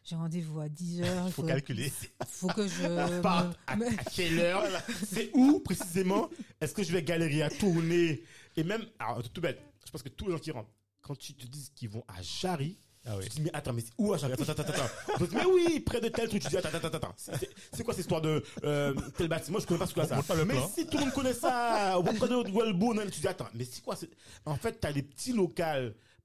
j'ai 0.05 0.17
rendez-vous 0.17 0.61
à 0.61 0.69
10 0.69 1.01
heures. 1.03 1.27
Il 1.27 1.33
faut 1.33 1.43
calculer. 1.43 1.91
faut 2.27 2.49
que 2.49 2.69
je. 2.69 3.21
Par- 3.23 3.49
me- 3.49 3.55
à, 3.67 3.77
me- 3.77 3.89
à 3.89 4.05
quelle 4.05 4.39
heure 4.39 4.63
C'est 5.07 5.31
où 5.35 5.61
précisément 5.61 6.29
Est-ce 6.61 6.75
que 6.75 6.83
je 6.83 6.93
vais 6.93 7.03
galérer 7.03 7.43
à 7.43 7.51
tourner? 7.51 8.23
Et 8.57 8.65
même, 8.65 8.85
alors 8.99 9.23
tout 9.31 9.41
bête, 9.41 9.61
je 9.85 9.91
pense 9.91 10.03
que 10.03 10.09
tous 10.11 10.27
les 10.27 10.33
gens 10.33 10.39
qui 10.39 10.51
rentrent, 10.51 10.71
quand 11.01 11.17
tu 11.17 11.35
te 11.35 11.47
dis 11.47 11.71
qu'ils 11.75 11.89
vont 11.89 12.05
à 12.09 12.21
Jarry, 12.23 12.77
Ah 13.07 13.17
oui. 13.17 13.25
tu 13.25 13.31
te 13.31 13.35
dis 13.37 13.43
mais 13.43 13.51
attends 13.55 13.73
mais 13.73 13.83
c'est 13.83 13.93
où 13.99 14.13
à 14.13 14.17
Jarry 14.19 14.33
Attends 14.35 14.45
attends 14.53 14.63
attends. 14.63 15.27
mais 15.33 15.45
oui, 15.45 15.81
près 15.81 16.01
de 16.01 16.09
tel 16.09 16.29
truc. 16.29 16.43
Tu 16.43 16.49
dis 16.49 16.57
attends 16.57 16.69
attends 16.69 16.89
attends. 16.89 16.97
attends. 16.99 17.15
C'est- 17.17 17.85
quoi 17.85 17.95
cette 17.95 18.01
histoire 18.03 18.21
de 18.21 18.43
euh, 18.65 18.95
tel 19.17 19.29
bâtiment? 19.29 19.59
Je 19.61 19.67
connais 19.67 19.79
pas 19.79 19.87
ce 19.87 19.95
que 19.95 20.03
c'est 20.03 20.09
ça. 20.23 20.35
Mais 20.45 20.55
plan. 20.55 20.69
si 20.75 20.87
tout 20.87 20.99
le 20.99 21.05
monde 21.05 21.13
connaît 21.13 21.33
ça, 21.33 21.99
on 21.99 22.03
connaît 22.15 22.51
Walbone, 22.51 23.09
tu 23.11 23.21
dis 23.21 23.29
attends 23.29 23.49
mais 23.55 23.65
c'est 23.65 23.83
quoi 23.83 23.97
En 24.45 24.57
fait, 24.57 24.73
t'as 24.81 24.93
des 24.93 25.03
petits 25.03 25.33
locaux 25.33 25.63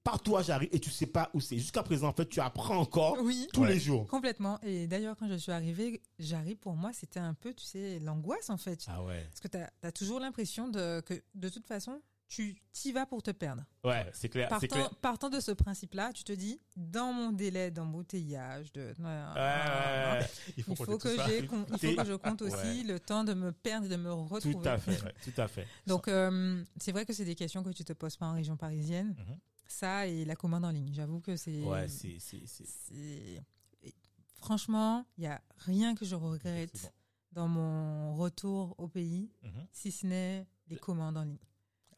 partout 0.04 0.36
à 0.36 0.42
Jarry 0.42 0.68
et 0.72 0.80
tu 0.80 0.90
sais 0.90 1.06
pas 1.06 1.30
où 1.36 1.40
c'est. 1.40 1.58
Jusqu'à 1.60 1.84
présent, 1.84 2.08
en 2.08 2.14
fait, 2.14 2.28
tu 2.28 2.40
apprends 2.40 2.78
encore 2.78 3.18
Oui. 3.22 3.48
tous 3.54 3.62
Ouais. 3.62 3.74
les 3.74 3.80
jours. 3.80 4.08
Complètement. 4.08 4.60
Et 4.64 4.88
d'ailleurs, 4.88 5.16
quand 5.16 5.28
je 5.28 5.36
suis 5.36 5.52
arrivée, 5.52 6.02
j'arrive 6.18 6.58
pour 6.58 6.74
moi, 6.76 6.92
c'était 6.92 7.20
un 7.20 7.36
peu, 7.36 7.54
tu 7.54 7.66
sais, 7.66 8.00
l'angoisse 8.00 8.50
en 8.50 8.58
fait. 8.58 8.80
Ah 8.88 9.04
ouais. 9.04 9.24
Parce 9.30 9.40
que 9.42 9.48
tu 9.48 9.58
as, 9.84 9.92
toujours 9.92 10.20
l'impression 10.20 10.68
de, 10.70 11.02
que 11.02 11.14
de 11.36 11.50
toute 11.50 11.68
façon, 11.68 12.02
tu 12.32 12.56
t'y 12.72 12.94
vas 12.94 13.06
pour 13.06 13.22
te 13.22 13.32
perdre. 13.32 13.66
Ouais, 13.84 14.10
c'est 14.14 14.30
clair, 14.30 14.48
Partant, 14.48 14.68
clair. 14.68 14.96
partant 15.02 15.30
de 15.30 15.42
ce 15.42 15.52
principe-là, 15.52 16.14
tu 16.14 16.24
te 16.24 16.32
dis, 16.32 16.62
dans 16.78 17.12
mon 17.12 17.34
délai 17.34 17.72
d'embouteillage, 17.72 18.72
de. 18.72 18.94
Ouais, 19.00 19.06
ouais, 19.06 20.20
ouais. 20.22 20.30
Il 20.56 20.64
faut, 20.64 20.72
Il 20.72 20.86
faut, 20.86 20.98
que 20.98 21.10
j'ai 21.28 21.40
il 21.40 21.48
faut 21.50 21.66
que 21.76 22.06
je 22.06 22.16
compte 22.16 22.42
aussi 22.42 22.84
le 22.84 23.02
temps 23.02 23.26
de 23.26 23.34
me 23.34 23.52
perdre 23.52 23.88
et 23.88 23.90
de 23.90 23.98
me 23.98 24.14
retrouver. 24.14 24.54
Tout 24.56 24.62
à 24.70 24.78
fait, 24.78 24.98
tout 25.26 25.42
à 25.42 25.50
fait. 25.50 25.68
Donc, 25.86 26.08
euh, 26.08 26.64
c'est 26.78 26.94
vrai 26.94 27.06
que 27.06 27.12
c'est 27.12 27.26
des 27.26 27.36
questions 27.36 27.64
que 27.64 27.72
tu 27.72 27.84
te 27.84 27.92
poses 27.92 28.16
pas 28.16 28.28
en 28.28 28.34
région 28.34 28.56
parisienne. 28.56 29.14
Mhm. 29.20 29.38
ça 29.68 30.08
et 30.08 30.24
la 30.24 30.36
commande 30.38 30.64
en 30.64 30.72
ligne. 30.72 30.92
J'avoue 30.94 31.20
que 31.20 31.36
c'est. 31.36 31.62
Ouais, 31.64 31.90
c'est, 31.90 32.18
c'est, 32.20 33.42
Franchement, 34.36 35.06
il 35.18 35.26
y 35.26 35.28
a 35.28 35.42
rien 35.58 35.96
que 35.96 36.06
je 36.06 36.16
regrette 36.16 36.92
dans 37.34 37.48
mon 37.50 38.16
retour 38.16 38.74
au 38.78 38.88
pays, 38.88 39.30
Mhm. 39.44 39.68
si 39.72 39.92
ce 39.92 40.08
n'est 40.08 40.48
les 40.68 40.78
commandes 40.78 41.18
en 41.18 41.24
ligne. 41.24 41.38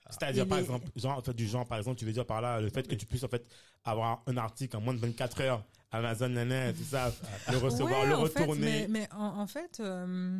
C'est-à-dire, 0.09 0.47
par 0.47 0.59
exemple, 0.59 0.87
genre, 0.95 1.17
en 1.17 1.21
fait, 1.21 1.33
du 1.33 1.47
genre, 1.47 1.65
par 1.65 1.77
exemple, 1.77 1.97
tu 1.97 2.05
veux 2.05 2.11
dire 2.11 2.25
par 2.25 2.41
là, 2.41 2.59
le 2.61 2.69
fait 2.69 2.87
que 2.87 2.95
tu 2.95 3.05
puisses, 3.05 3.23
en 3.23 3.27
fait, 3.29 3.47
avoir 3.83 4.21
un 4.27 4.37
article 4.37 4.75
en 4.77 4.81
moins 4.81 4.93
de 4.93 4.99
24 4.99 5.41
heures, 5.41 5.65
Amazon, 5.91 6.29
nanana, 6.29 6.73
tout 6.73 6.83
ça, 6.83 7.11
le 7.51 7.57
recevoir, 7.57 8.01
Ouais, 8.03 8.21
le 8.23 8.29
fait, 8.29 8.39
retourner. 8.41 8.61
mais, 8.61 8.87
mais 8.89 9.13
en, 9.13 9.39
en 9.41 9.47
fait, 9.47 9.79
euh, 9.79 10.39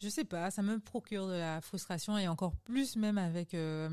je 0.00 0.08
sais 0.08 0.24
pas, 0.24 0.50
ça 0.50 0.62
me 0.62 0.78
procure 0.78 1.26
de 1.26 1.32
la 1.34 1.60
frustration 1.60 2.16
et 2.18 2.28
encore 2.28 2.54
plus 2.56 2.96
même 2.96 3.18
avec 3.18 3.52
euh, 3.54 3.88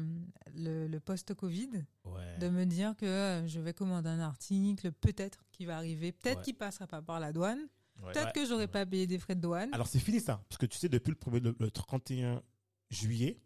le, 0.56 0.88
le 0.88 1.00
post-Covid, 1.00 1.86
Ouais. 2.06 2.38
de 2.40 2.48
me 2.50 2.66
dire 2.66 2.96
que 2.96 3.06
euh, 3.06 3.48
je 3.48 3.60
vais 3.60 3.74
commander 3.74 4.10
un 4.10 4.20
article, 4.22 4.92
peut-être 4.94 5.46
qu'il 5.52 5.68
va 5.68 5.78
arriver, 5.78 6.12
peut-être 6.14 6.38
Ouais. 6.40 6.44
qu'il 6.44 6.56
passera 6.56 6.88
pas 6.88 7.02
par 7.02 7.20
la 7.20 7.34
douane, 7.34 7.68
peut-être 8.04 8.32
que 8.34 8.46
j'aurais 8.46 8.68
pas 8.68 8.86
payé 8.86 9.08
des 9.08 9.18
frais 9.18 9.36
de 9.36 9.42
douane. 9.42 9.74
Alors, 9.74 9.88
c'est 9.88 10.00
fini, 10.00 10.20
ça. 10.22 10.42
Parce 10.48 10.58
que 10.60 10.66
tu 10.68 10.78
sais, 10.78 10.88
depuis 10.90 11.10
le, 11.10 11.16
premier, 11.18 11.40
le, 11.40 11.56
le 11.60 11.72
31 11.72 12.42
juillet, 12.90 13.40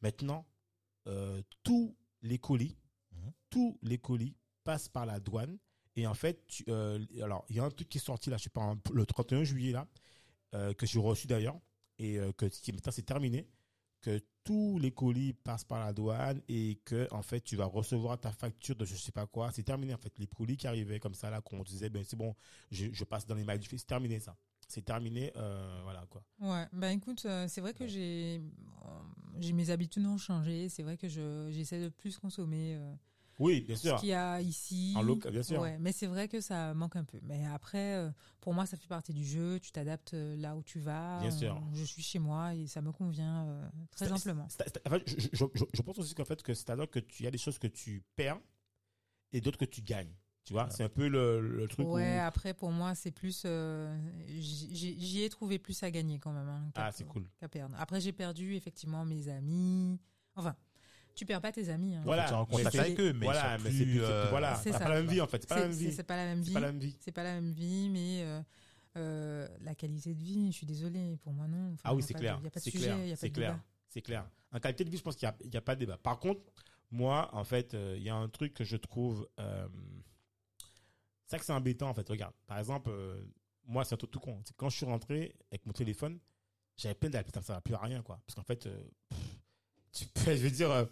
maintenant, 0.00 0.46
euh, 1.06 1.42
tous 1.62 1.96
les 2.22 2.38
colis, 2.38 2.76
Mhm. 3.12 3.32
tous 3.50 3.78
les 3.82 3.98
colis 3.98 4.36
passent 4.64 4.88
par 4.88 5.06
la 5.06 5.20
douane. 5.20 5.58
Et 5.96 6.06
en 6.06 6.14
fait, 6.14 6.46
tu- 6.46 6.64
euh, 6.68 7.04
alors, 7.22 7.44
il 7.50 7.56
y 7.56 7.60
a 7.60 7.64
un 7.64 7.70
truc 7.70 7.88
qui 7.88 7.98
est 7.98 8.00
sorti 8.00 8.30
là, 8.30 8.36
je 8.38 8.44
sais 8.44 8.50
pas, 8.50 8.62
un- 8.62 8.80
le 8.92 9.04
31 9.06 9.44
juillet 9.44 9.72
là, 9.72 9.86
euh, 10.54 10.72
que 10.74 10.86
j'ai 10.86 10.98
reçu 10.98 11.26
d'ailleurs, 11.26 11.58
et 11.98 12.18
que 12.36 12.46
maintenant 12.72 12.92
c'est 12.92 13.02
terminé, 13.06 13.46
que 14.00 14.20
tous 14.44 14.78
les 14.80 14.90
colis 14.90 15.32
passent 15.34 15.62
par 15.64 15.78
la 15.84 15.92
douane 15.92 16.42
et 16.48 16.80
que 16.84 17.06
en 17.12 17.22
fait 17.22 17.40
tu 17.42 17.54
vas 17.54 17.66
recevoir 17.66 18.18
ta 18.20 18.32
facture 18.32 18.74
de 18.74 18.84
je 18.84 18.96
sais 18.96 19.12
pas 19.12 19.26
quoi. 19.26 19.52
C'est 19.52 19.62
terminé 19.62 19.94
en 19.94 19.98
fait. 19.98 20.18
Les 20.18 20.26
colis 20.26 20.56
qui 20.56 20.66
arrivaient 20.66 20.98
comme 20.98 21.14
ça 21.14 21.30
là, 21.30 21.40
qu'on 21.40 21.62
disait 21.62 21.88
ben 21.90 22.02
c'est 22.04 22.16
bon, 22.16 22.34
je, 22.72 22.86
je 22.92 23.04
passe 23.04 23.24
dans 23.26 23.36
les 23.36 23.44
mailles 23.44 23.60
du 23.60 23.68
c'est 23.70 23.86
terminé 23.86 24.18
ça. 24.18 24.36
C'est 24.72 24.80
terminé, 24.86 25.30
euh, 25.36 25.80
voilà 25.82 26.06
quoi. 26.08 26.22
Ouais, 26.40 26.66
ben 26.72 26.96
écoute, 26.96 27.26
euh, 27.26 27.46
c'est 27.46 27.60
vrai 27.60 27.74
que 27.74 27.86
j'ai 27.86 28.40
euh, 28.86 28.88
j'ai 29.38 29.52
mes 29.52 29.68
habitudes 29.68 30.06
ont 30.06 30.16
changé. 30.16 30.70
C'est 30.70 30.82
vrai 30.82 30.96
que 30.96 31.08
je 31.08 31.48
j'essaie 31.50 31.78
de 31.82 31.90
plus 31.90 32.16
consommer 32.16 32.76
euh, 32.76 32.94
Oui, 33.38 33.60
bien 33.60 33.76
ce 33.76 33.88
sûr. 33.88 33.96
qu'il 34.00 34.08
y 34.08 34.14
a 34.14 34.40
ici. 34.40 34.94
En 34.96 35.02
local, 35.02 35.30
bien 35.30 35.42
sûr. 35.42 35.60
Ouais, 35.60 35.76
mais 35.78 35.92
c'est 35.92 36.06
vrai 36.06 36.26
que 36.26 36.40
ça 36.40 36.72
manque 36.72 36.96
un 36.96 37.04
peu. 37.04 37.20
Mais 37.22 37.44
après, 37.44 38.10
pour 38.40 38.54
moi, 38.54 38.64
ça 38.64 38.78
fait 38.78 38.88
partie 38.88 39.12
du 39.12 39.26
jeu. 39.26 39.60
Tu 39.60 39.72
t'adaptes 39.72 40.14
là 40.14 40.56
où 40.56 40.62
tu 40.62 40.78
vas. 40.78 41.20
Bien 41.20 41.30
sûr. 41.30 41.60
Je 41.74 41.84
suis 41.84 42.02
chez 42.02 42.18
moi 42.18 42.54
et 42.54 42.66
ça 42.66 42.80
me 42.80 42.92
convient 42.92 43.70
très 43.90 44.06
C'est- 44.08 44.16
c'est- 44.16 44.30
c'est- 44.48 44.88
fait, 44.88 45.02
je, 45.06 45.28
je- 45.34 45.44
je- 45.54 45.64
je 45.74 45.82
pense 45.82 45.98
aussi 45.98 46.14
qu'en 46.14 46.24
fait 46.24 46.42
que 46.42 46.54
c'est-à-dire 46.54 46.88
que 46.88 46.98
tu 46.98 47.24
y 47.24 47.26
a 47.26 47.30
des 47.30 47.36
choses 47.36 47.58
que 47.58 47.66
tu 47.68 48.02
perds 48.16 48.40
et 49.34 49.42
d'autres 49.42 49.58
que 49.58 49.66
tu 49.66 49.82
gagnes. 49.82 50.14
Tu 50.44 50.52
vois, 50.54 50.68
c'est 50.70 50.82
un 50.82 50.88
peu 50.88 51.06
le, 51.08 51.40
le 51.40 51.68
truc 51.68 51.86
Ouais, 51.88 52.16
où 52.16 52.20
après, 52.20 52.52
pour 52.52 52.70
moi, 52.72 52.94
c'est 52.96 53.12
plus. 53.12 53.42
euh, 53.46 53.96
j'y 54.26 55.22
ai 55.22 55.28
trouvé 55.28 55.58
plus 55.58 55.80
à 55.82 55.90
gagner 55.90 56.18
quand 56.18 56.32
même. 56.32 56.48
hein, 56.48 56.70
ah 56.74 56.90
c'est 56.92 57.04
cool. 57.06 57.24
qu'à 57.38 57.48
perdre. 57.48 57.76
Après, 57.78 58.00
j'ai 58.00 58.12
perdu 58.12 58.54
effectivement 58.56 59.04
mes 59.04 59.28
amis. 59.28 60.00
Enfin, 60.34 60.56
tu 61.14 61.24
perds 61.26 61.40
pas 61.40 61.52
tes 61.52 61.68
amis. 61.68 61.94
hein. 61.94 62.02
Voilà, 62.04 62.26
tu 62.26 62.34
en 62.34 62.44
mais 62.46 62.56
contact 62.56 62.72
c'est- 62.72 62.80
avec 62.80 63.00
eux, 63.00 63.12
mais 63.12 63.26
voilà, 63.26 63.56
c'est 63.58 63.70
plus, 63.70 64.02
euh, 64.02 64.30
voilà, 64.30 64.54
C'est 64.56 64.72
pas 64.72 64.78
la 64.88 64.94
même 64.96 65.06
vie 65.06 65.20
en 65.20 65.26
fait, 65.28 65.42
c'est 65.42 65.48
pas 65.48 65.56
la 65.60 65.68
même 65.68 65.76
vie, 65.76 65.92
c'est 65.92 66.02
pas 66.02 66.16
la 66.16 66.24
même 66.24 66.42
c'est 66.42 66.48
vie. 66.48 66.54
pas 66.54 66.60
la 66.60 66.66
même 66.72 66.80
vie. 66.80 66.96
C'est 67.00 67.12
pas 67.12 67.22
la 67.22 67.34
même 67.34 67.52
vie, 67.52 67.88
mais 67.90 68.22
euh, 68.24 68.42
euh, 68.96 69.48
la 69.60 69.74
qualité 69.76 70.14
de 70.14 70.22
vie, 70.22 70.50
je 70.50 70.56
suis 70.56 70.66
désolée, 70.66 71.16
pour 71.22 71.32
moi 71.32 71.46
non. 71.46 71.72
Enfin, 71.74 71.82
Ah 71.84 71.94
oui, 71.94 72.02
c'est 72.02 72.14
clair, 72.14 72.36
Il 72.38 72.42
n'y 72.42 72.48
a 72.48 72.50
pas 72.50 72.58
de 72.58 72.64
c'est 72.64 72.70
sujet, 72.70 73.14
c'est 73.16 73.30
clair, 73.30 73.60
c'est 73.88 74.02
clair. 74.02 74.28
En 74.52 74.58
qualité 74.58 74.84
de 74.84 74.90
vie, 74.90 74.96
je 74.98 75.02
pense 75.02 75.14
qu'il 75.16 75.28
n'y 75.28 75.32
a, 75.34 75.36
il 75.44 75.54
y 75.54 75.56
a 75.56 75.60
pas 75.62 75.74
de 75.76 75.80
débat. 75.80 75.98
Par 75.98 76.18
contre, 76.18 76.40
moi, 76.90 77.30
en 77.32 77.44
fait, 77.44 77.74
euh, 77.74 77.94
il 77.96 78.02
y 78.02 78.10
a 78.10 78.14
un 78.16 78.28
truc 78.28 78.52
que 78.54 78.64
je 78.64 78.76
trouve, 78.76 79.26
euh, 79.38 79.66
ça 81.32 81.38
que 81.38 81.44
c'est 81.44 81.52
embêtant 81.52 81.88
en 81.88 81.94
fait. 81.94 82.08
Regarde, 82.08 82.34
par 82.46 82.58
exemple, 82.58 82.90
euh, 82.90 83.24
moi, 83.64 83.84
c'est 83.84 83.94
un 83.94 83.98
truc 83.98 84.10
tout 84.10 84.20
con. 84.20 84.42
Quand 84.56 84.68
je 84.68 84.76
suis 84.76 84.86
rentré 84.86 85.34
avec 85.50 85.66
mon 85.66 85.72
téléphone, 85.72 86.18
j'avais 86.76 86.94
plein 86.94 87.10
d'appels, 87.10 87.42
ça 87.42 87.54
va 87.54 87.60
plus 87.60 87.74
à 87.74 87.78
rien 87.78 88.02
quoi. 88.02 88.20
Parce 88.26 88.34
qu'en 88.34 88.42
fait, 88.42 88.66
euh, 88.66 88.84
pff, 89.08 89.18
tu 89.92 90.06
peux, 90.06 90.20
je 90.36 90.42
veux 90.42 90.50
dire, 90.50 90.70
euh, 90.70 90.84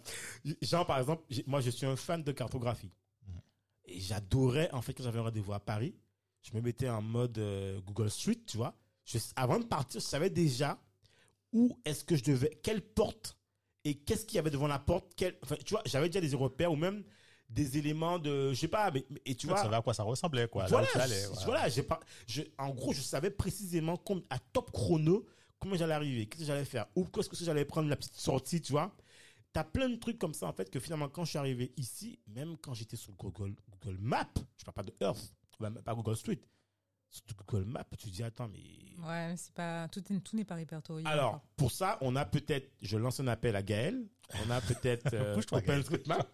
genre 0.61 0.85
par 0.85 0.99
exemple, 0.99 1.23
moi, 1.45 1.61
je 1.61 1.69
suis 1.69 1.85
un 1.85 1.95
fan 1.95 2.23
de 2.23 2.31
cartographie. 2.31 2.91
Mhm. 3.27 3.41
Et 3.85 3.99
j'adorais, 3.99 4.71
en 4.71 4.81
fait, 4.81 4.93
quand 4.93 5.03
j'avais 5.03 5.19
un 5.19 5.23
rendez-vous 5.23 5.53
à 5.53 5.59
Paris, 5.59 5.95
je 6.41 6.55
me 6.55 6.61
mettais 6.61 6.89
en 6.89 7.03
mode 7.03 7.39
Google 7.85 8.09
Street, 8.09 8.39
tu 8.47 8.57
vois. 8.57 8.75
Je, 9.05 9.19
avant 9.35 9.59
de 9.59 9.65
partir, 9.65 10.01
je 10.01 10.05
savais 10.05 10.31
déjà 10.31 10.81
où 11.53 11.77
est-ce 11.85 12.03
que 12.03 12.15
je 12.15 12.23
devais, 12.23 12.59
quelle 12.63 12.81
porte 12.81 13.37
et 13.83 13.95
qu'est-ce 13.99 14.25
qu'il 14.25 14.37
y 14.37 14.39
avait 14.39 14.49
devant 14.49 14.67
la 14.67 14.79
porte. 14.79 15.13
Quel, 15.15 15.37
enfin, 15.43 15.55
tu 15.63 15.73
vois, 15.73 15.83
j'avais 15.85 16.09
déjà 16.09 16.21
des 16.21 16.35
repères 16.35 16.71
ou 16.71 16.75
même 16.75 17.03
des 17.51 17.77
éléments 17.77 18.17
de, 18.17 18.53
je 18.53 18.59
sais 18.59 18.67
pas, 18.67 18.89
mais, 18.91 19.05
et 19.25 19.35
tu 19.35 19.41
Tu 19.41 19.47
vois. 19.47 19.57
savais 19.57 19.75
à 19.75 19.81
quoi 19.81 19.93
ça 19.93 20.03
ressemblait, 20.03 20.47
quoi. 20.47 20.63
là 20.63 20.69
Voilà, 20.69 20.87
tu 20.87 20.97
allais, 20.97 21.25
voilà. 21.27 21.45
voilà, 21.45 21.69
j'ai 21.69 21.83
pas, 21.83 21.99
je, 22.25 22.41
en 22.57 22.69
gros, 22.69 22.93
je 22.93 23.01
savais 23.01 23.29
précisément 23.29 23.97
com- 23.97 24.23
à 24.29 24.39
top 24.39 24.71
chrono 24.71 25.25
comment 25.59 25.75
j'allais 25.75 25.93
arriver, 25.93 26.25
qu'est-ce 26.27 26.41
que 26.41 26.47
j'allais 26.47 26.65
faire, 26.65 26.87
où 26.95 27.03
qu'est-ce 27.05 27.29
que 27.29 27.35
j'allais 27.35 27.65
prendre 27.65 27.89
la 27.89 27.95
petite 27.95 28.15
sortie, 28.15 28.61
tu 28.61 28.71
vois. 28.71 28.95
T'as 29.53 29.65
plein 29.65 29.89
de 29.89 29.97
trucs 29.97 30.17
comme 30.17 30.33
ça, 30.33 30.47
en 30.47 30.53
fait, 30.53 30.69
que 30.69 30.79
finalement, 30.79 31.09
quand 31.09 31.25
je 31.25 31.31
suis 31.31 31.37
arrivé 31.39 31.73
ici, 31.75 32.17
même 32.27 32.55
quand 32.57 32.73
j'étais 32.73 32.95
sur 32.95 33.11
Google, 33.13 33.53
Google 33.69 33.97
Maps, 33.99 34.25
je 34.57 34.63
parle 34.63 34.75
pas 34.75 34.83
de 34.83 34.93
Earth, 35.01 35.33
ou 35.59 35.63
même 35.63 35.75
pas 35.83 35.93
Google 35.93 36.15
Street, 36.15 36.39
sur 37.11 37.23
Google 37.45 37.65
Maps, 37.65 37.83
tu 37.97 38.09
te 38.09 38.13
dis, 38.15 38.23
attends, 38.23 38.47
mais 38.47 38.59
Ouais, 39.05 39.33
c'est 39.35 39.53
pas 39.53 39.87
tout, 39.89 39.99
est- 40.13 40.19
tout 40.21 40.35
n'est 40.35 40.45
pas 40.45 40.55
répertorié. 40.55 41.05
alors, 41.07 41.29
encore. 41.35 41.41
pour 41.57 41.71
ça, 41.71 41.97
on 42.01 42.15
a 42.15 42.23
peut-être, 42.25 42.71
je 42.81 42.97
lance 42.97 43.19
un 43.19 43.27
appel 43.27 43.55
à 43.55 43.61
Gaël, 43.63 44.05
on 44.45 44.49
a 44.49 44.61
peut-être 44.61 45.09
euh. 45.13 45.41
OpenStreetMap 45.51 46.27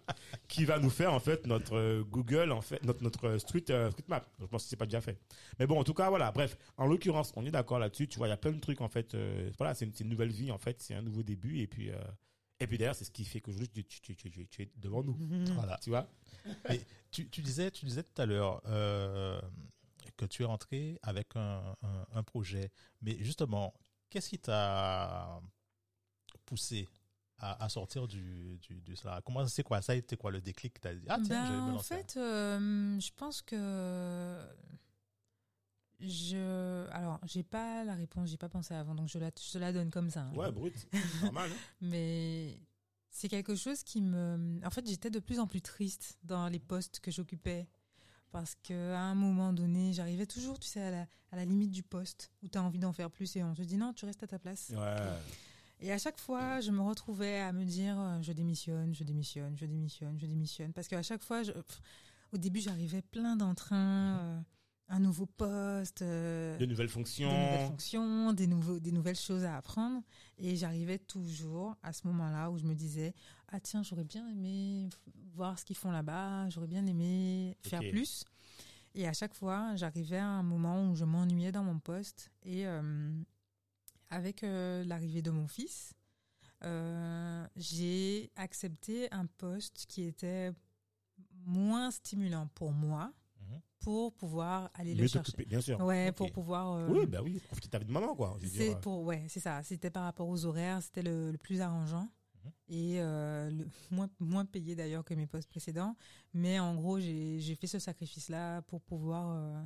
qui 0.48 0.66
va 0.66 0.78
nous 0.78 0.90
faire 0.92 1.14
en 1.14 1.20
fait 1.20 1.48
notre 1.48 1.76
euh, 1.76 2.04
Google, 2.04 2.52
en 2.52 2.62
fait, 2.62 2.84
notre, 2.84 3.04
notre 3.04 3.38
street, 3.40 3.66
euh, 3.72 3.90
streetmap. 3.92 4.30
Je 4.40 4.46
pense 4.46 4.64
que 4.64 4.70
c'est 4.70 4.76
pas 4.76 4.86
déjà 4.86 5.02
fait. 5.02 5.20
Mais 5.60 5.66
bon, 5.66 5.80
en 5.80 5.84
tout 5.84 5.94
cas, 5.96 6.10
voilà, 6.10 6.32
bref, 6.32 6.58
en 6.78 6.86
l'occurrence, 6.86 7.34
on 7.36 7.46
est 7.46 7.52
d'accord 7.52 7.80
là-dessus. 7.80 8.08
Tu 8.08 8.18
vois, 8.20 8.28
il 8.28 8.32
y 8.32 8.34
a 8.34 8.38
plein 8.38 8.52
de 8.52 8.60
trucs 8.60 8.82
en 8.82 8.90
fait. 8.90 9.16
euh, 9.16 9.50
voilà, 9.58 9.74
c'est 9.74 9.86
une, 9.86 9.94
c'est 9.94 10.04
une 10.04 10.10
nouvelle 10.12 10.32
vie 10.32 10.52
en 10.52 10.58
fait, 10.60 10.80
c'est 10.82 10.94
un 10.94 11.02
nouveau 11.02 11.24
début. 11.24 11.60
Et 11.60 11.68
puis, 11.68 11.90
euh, 11.90 11.98
et 12.60 12.68
puis 12.68 12.78
d'ailleurs, 12.78 12.96
c'est 12.96 13.06
ce 13.06 13.12
qui 13.12 13.24
fait 13.26 13.40
qu'aujourd'hui, 13.42 13.70
tu, 13.70 13.84
tu, 13.86 14.02
tu, 14.02 14.16
tu, 14.16 14.30
tu- 14.32 14.48
tu 14.48 14.62
es 14.64 14.72
devant 14.76 15.04
nous. 15.04 15.18
Voilà. 15.56 15.78
Tu 15.82 15.90
vois? 15.90 16.08
Et 16.70 16.82
tu, 17.12 17.28
tu 17.30 17.42
disais, 17.42 17.72
tu 17.72 17.86
disais 17.86 18.04
tout 18.04 18.22
à 18.22 18.26
l'heure 18.26 18.62
euh, 18.68 19.40
que 20.18 20.26
tu 20.26 20.42
es 20.44 20.46
rentré 20.46 21.00
avec 21.04 21.36
un, 21.36 21.76
un, 21.84 22.06
un 22.14 22.24
projet. 22.24 22.72
Mais 23.02 23.18
justement, 23.24 23.74
qu'est-ce 24.10 24.30
qui 24.30 24.40
t'a 24.40 25.40
poussé 26.46 26.88
à, 27.38 27.64
à 27.64 27.70
sortir 27.70 28.08
du, 28.08 28.58
du, 28.60 28.82
de 28.82 28.96
cela? 28.96 29.22
Comment 29.24 29.46
c'est 29.48 29.64
quoi? 29.64 29.82
Ça 29.82 29.94
a 29.94 29.96
été 29.96 30.18
quoi 30.18 30.32
le 30.32 30.42
déclic 30.42 30.80
t'as 30.82 30.94
dit? 30.94 31.06
Ah 31.08 31.20
tiens, 31.24 31.42
Ben, 31.42 31.46
je 31.46 31.54
vais 31.54 31.62
me 31.62 31.70
en 31.70 31.74
lancer. 31.74 31.96
fait, 31.96 32.18
euh, 32.18 33.00
je 33.00 33.12
pense 33.16 33.42
que 33.42 34.38
je. 36.00 36.88
Alors, 36.92 37.20
j'ai 37.26 37.44
pas 37.44 37.84
la 37.84 37.96
réponse, 37.96 38.30
j'ai 38.30 38.38
pas 38.38 38.50
pensé 38.50 38.74
avant, 38.74 38.94
donc 38.96 39.08
je 39.10 39.18
la, 39.20 39.30
je 39.40 39.52
te 39.54 39.58
la 39.58 39.74
donne 39.74 39.90
comme 39.90 40.10
ça. 40.10 40.22
hein. 40.22 40.34
Ouais, 40.36 40.52
brut, 40.52 40.88
normal. 41.24 41.52
hein. 41.52 41.58
Mais 41.82 42.60
c'est 43.10 43.30
quelque 43.30 43.56
chose 43.56 43.84
qui 43.84 44.02
me. 44.02 44.60
En 44.64 44.70
fait, 44.70 44.88
j'étais 44.88 45.10
de 45.10 45.20
plus 45.20 45.40
en 45.40 45.48
plus 45.48 45.62
triste 45.62 46.18
dans 46.24 46.48
les 46.50 46.60
postes 46.60 47.00
que 47.00 47.10
j'occupais. 47.12 47.68
Parce 48.32 48.56
qu'à 48.56 49.00
un 49.00 49.16
moment 49.16 49.54
donné, 49.54 49.94
j'arrivais 49.94 50.26
toujours, 50.26 50.60
tu 50.60 50.68
sais, 50.68 50.82
à 50.82 50.92
la, 50.92 51.08
à 51.32 51.36
la 51.38 51.46
limite 51.46 51.72
du 51.72 51.84
poste 51.84 52.32
où 52.44 52.48
tu 52.48 52.58
as 52.58 52.64
envie 52.64 52.80
d'en 52.80 52.94
faire 52.94 53.10
plus 53.10 53.36
et 53.36 53.44
on 53.44 53.54
te 53.54 53.62
dit 53.62 53.78
non, 53.78 53.94
tu 53.94 54.06
restes 54.06 54.24
à 54.24 54.28
ta 54.28 54.38
place. 54.40 54.72
Ouais. 54.76 54.96
Et 55.80 55.92
à 55.92 55.98
chaque 55.98 56.20
fois, 56.20 56.60
je 56.60 56.72
me 56.72 56.82
retrouvais 56.82 57.40
à 57.40 57.52
me 57.54 57.64
dire 57.64 58.00
euh, 58.00 58.22
je 58.22 58.32
démissionne, 58.34 58.94
je 58.96 59.04
démissionne, 59.04 59.56
je 59.58 59.66
démissionne, 59.66 60.18
je 60.20 60.26
démissionne. 60.26 60.74
Parce 60.74 60.88
qu'à 60.88 61.02
chaque 61.04 61.24
fois, 61.24 61.44
je- 61.44 61.52
pff, 61.52 61.82
au 62.34 62.38
début, 62.38 62.60
j'arrivais 62.60 63.02
plein 63.02 63.36
d'entrain, 63.36 64.18
euh, 64.20 64.40
un 64.90 65.00
nouveau 65.00 65.26
poste, 65.26 66.02
euh, 66.02 66.58
De 66.58 66.66
nouvelles 66.66 66.88
des 66.88 66.94
fonctions. 66.94 67.28
nouvelles 67.28 67.68
fonctions, 67.68 68.34
des, 68.34 68.48
nouveaux, 68.48 68.80
des 68.80 68.92
nouvelles 68.92 69.18
choses 69.18 69.44
à 69.44 69.58
apprendre. 69.58 70.02
Et 70.38 70.56
j'arrivais 70.56 70.98
toujours 70.98 71.76
à 71.84 71.92
ce 71.94 72.08
moment-là 72.08 72.50
où 72.50 72.58
je 72.58 72.64
me 72.64 72.74
disais 72.74 73.14
Ah, 73.50 73.60
tiens, 73.60 73.84
j'aurais 73.84 74.06
bien 74.06 74.28
aimé 74.30 74.90
voir 75.34 75.60
ce 75.60 75.66
qu'ils 75.66 75.76
font 75.76 75.92
là-bas, 75.92 76.50
j'aurais 76.50 76.68
bien 76.68 76.86
aimé 76.86 77.58
faire 77.62 77.82
plus. 77.82 78.24
Et 78.96 79.08
à 79.08 79.14
chaque 79.14 79.34
fois, 79.34 79.76
j'arrivais 79.76 80.18
à 80.18 80.28
un 80.28 80.44
moment 80.44 80.90
où 80.90 80.96
je 80.96 81.06
m'ennuyais 81.06 81.52
dans 81.52 81.64
mon 81.64 81.80
poste. 81.80 82.32
Et 82.44 82.66
euh, 82.66 83.12
avec 84.10 84.44
euh, 84.44 84.84
l'arrivée 84.86 85.22
de 85.22 85.32
mon 85.32 85.48
fils, 85.48 85.94
j'ai 87.56 88.32
accepté 88.36 89.12
un 89.12 89.26
poste 89.26 89.86
qui 89.88 90.04
était 90.04 90.52
moins 91.46 91.92
stimulant 91.92 92.48
pour 92.56 92.72
moi. 92.72 93.12
Pour 93.80 94.14
pouvoir 94.14 94.70
aller 94.74 94.96
le 94.96 95.08
chercher. 95.08 95.32
bien 95.46 95.62
sûr. 95.62 95.80
Ouais, 95.82 96.12
pour 96.12 96.32
pouvoir. 96.32 96.74
euh, 96.74 96.88
Oui, 96.90 97.06
bah 97.06 97.20
oui, 97.24 97.40
profiter 97.48 97.68
de 97.68 97.72
ta 97.72 97.80
vie 97.80 97.86
de 97.86 97.92
maman, 97.92 98.16
quoi. 98.16 98.38
C'est 98.44 98.74
euh. 98.76 98.80
pour 98.80 99.04
ouais, 99.04 99.26
c'est 99.30 99.40
ça. 99.40 99.62
C'était 99.64 99.90
par 99.90 100.04
rapport 100.04 100.28
aux 100.28 100.46
horaires, 100.46 100.82
c'était 100.82 101.04
le, 101.04 101.32
le 101.32 101.38
plus 101.38 101.62
arrangeant 101.62 102.08
Mhm. 102.44 102.52
et 102.70 103.02
euh, 103.02 103.50
le 103.50 103.68
moins 103.92 104.10
moins 104.20 104.46
payé 104.46 104.76
d'ailleurs 104.76 105.04
que 105.04 105.14
mes 105.14 105.26
postes 105.28 105.50
précédents. 105.50 105.96
Mais 106.34 106.60
en 106.60 106.76
gros, 106.76 107.00
j'ai 107.00 107.56
fait 107.60 107.68
ce 107.68 107.80
sacrifice 107.80 108.30
là 108.30 108.62
pour 108.64 108.82
pouvoir 108.82 109.66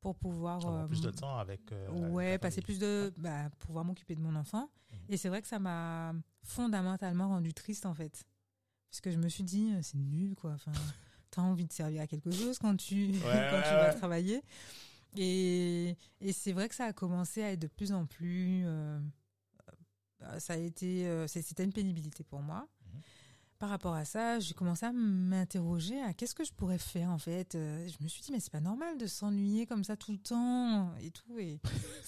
pour 0.00 0.14
pouvoir 0.16 0.86
plus 0.88 1.00
de 1.00 1.10
temps 1.10 1.38
avec. 1.38 1.72
avec 1.72 2.12
ouais 2.12 2.38
passer 2.38 2.60
plus 2.62 2.78
de 2.78 3.12
bah, 3.18 3.48
pouvoir 3.58 3.84
m'occuper 3.84 4.14
de 4.14 4.20
mon 4.20 4.36
enfant. 4.36 4.70
Mhm. 4.92 4.98
Et 5.08 5.16
c'est 5.16 5.28
vrai 5.28 5.40
que 5.42 5.48
ça 5.48 5.58
m'a 5.58 6.12
fondamentalement 6.42 7.28
rendu 7.28 7.52
triste 7.54 7.86
en 7.86 7.94
fait, 7.94 8.24
parce 8.90 9.00
que 9.00 9.10
je 9.10 9.18
me 9.18 9.28
suis 9.28 9.42
dit 9.44 9.72
c'est 9.82 9.98
nul 9.98 10.34
quoi. 10.36 10.52
Enfin 10.52 10.72
as 11.40 11.42
envie 11.42 11.66
de 11.66 11.72
servir 11.72 12.02
à 12.02 12.06
quelque 12.06 12.30
chose 12.30 12.58
quand 12.58 12.76
tu, 12.76 13.12
quand 13.22 13.28
Ouais, 13.28 13.62
tu 13.62 13.70
vas 13.74 13.94
travailler. 13.94 14.42
Et, 15.16 15.96
et 16.20 16.32
c'est 16.32 16.52
vrai 16.52 16.68
que 16.68 16.74
ça 16.74 16.84
a 16.86 16.92
commencé 16.92 17.42
à 17.42 17.52
être 17.52 17.60
de 17.60 17.68
plus 17.68 17.92
en 17.92 18.04
plus. 18.06 18.62
euh, 18.66 18.98
euh, 20.22 20.38
ça 20.40 20.54
a 20.54 20.56
été, 20.56 21.06
euh, 21.06 21.26
c'était 21.26 21.64
une 21.64 21.72
pénibilité 21.72 22.24
pour 22.24 22.40
moi. 22.40 22.66
Mhm. 22.94 23.00
Par 23.58 23.70
rapport 23.70 23.94
à 23.94 24.04
ça, 24.04 24.38
j'ai 24.38 24.52
commencé 24.52 24.84
à 24.84 24.92
m'interroger 24.92 25.98
à 26.02 26.12
qu'est-ce 26.12 26.34
que 26.34 26.44
je 26.44 26.52
pourrais 26.52 26.76
faire 26.78 27.10
en 27.10 27.16
fait. 27.18 27.54
Euh, 27.54 27.88
Je 27.88 28.02
me 28.04 28.08
suis 28.08 28.20
dit 28.22 28.30
mais 28.32 28.40
c'est 28.40 28.52
pas 28.52 28.60
normal 28.60 28.98
de 28.98 29.06
s'ennuyer 29.06 29.64
comme 29.66 29.82
ça 29.84 29.96
tout 29.96 30.12
le 30.12 30.18
temps 30.18 30.94
et 31.00 31.10
tout. 31.10 31.38
Et, 31.38 31.58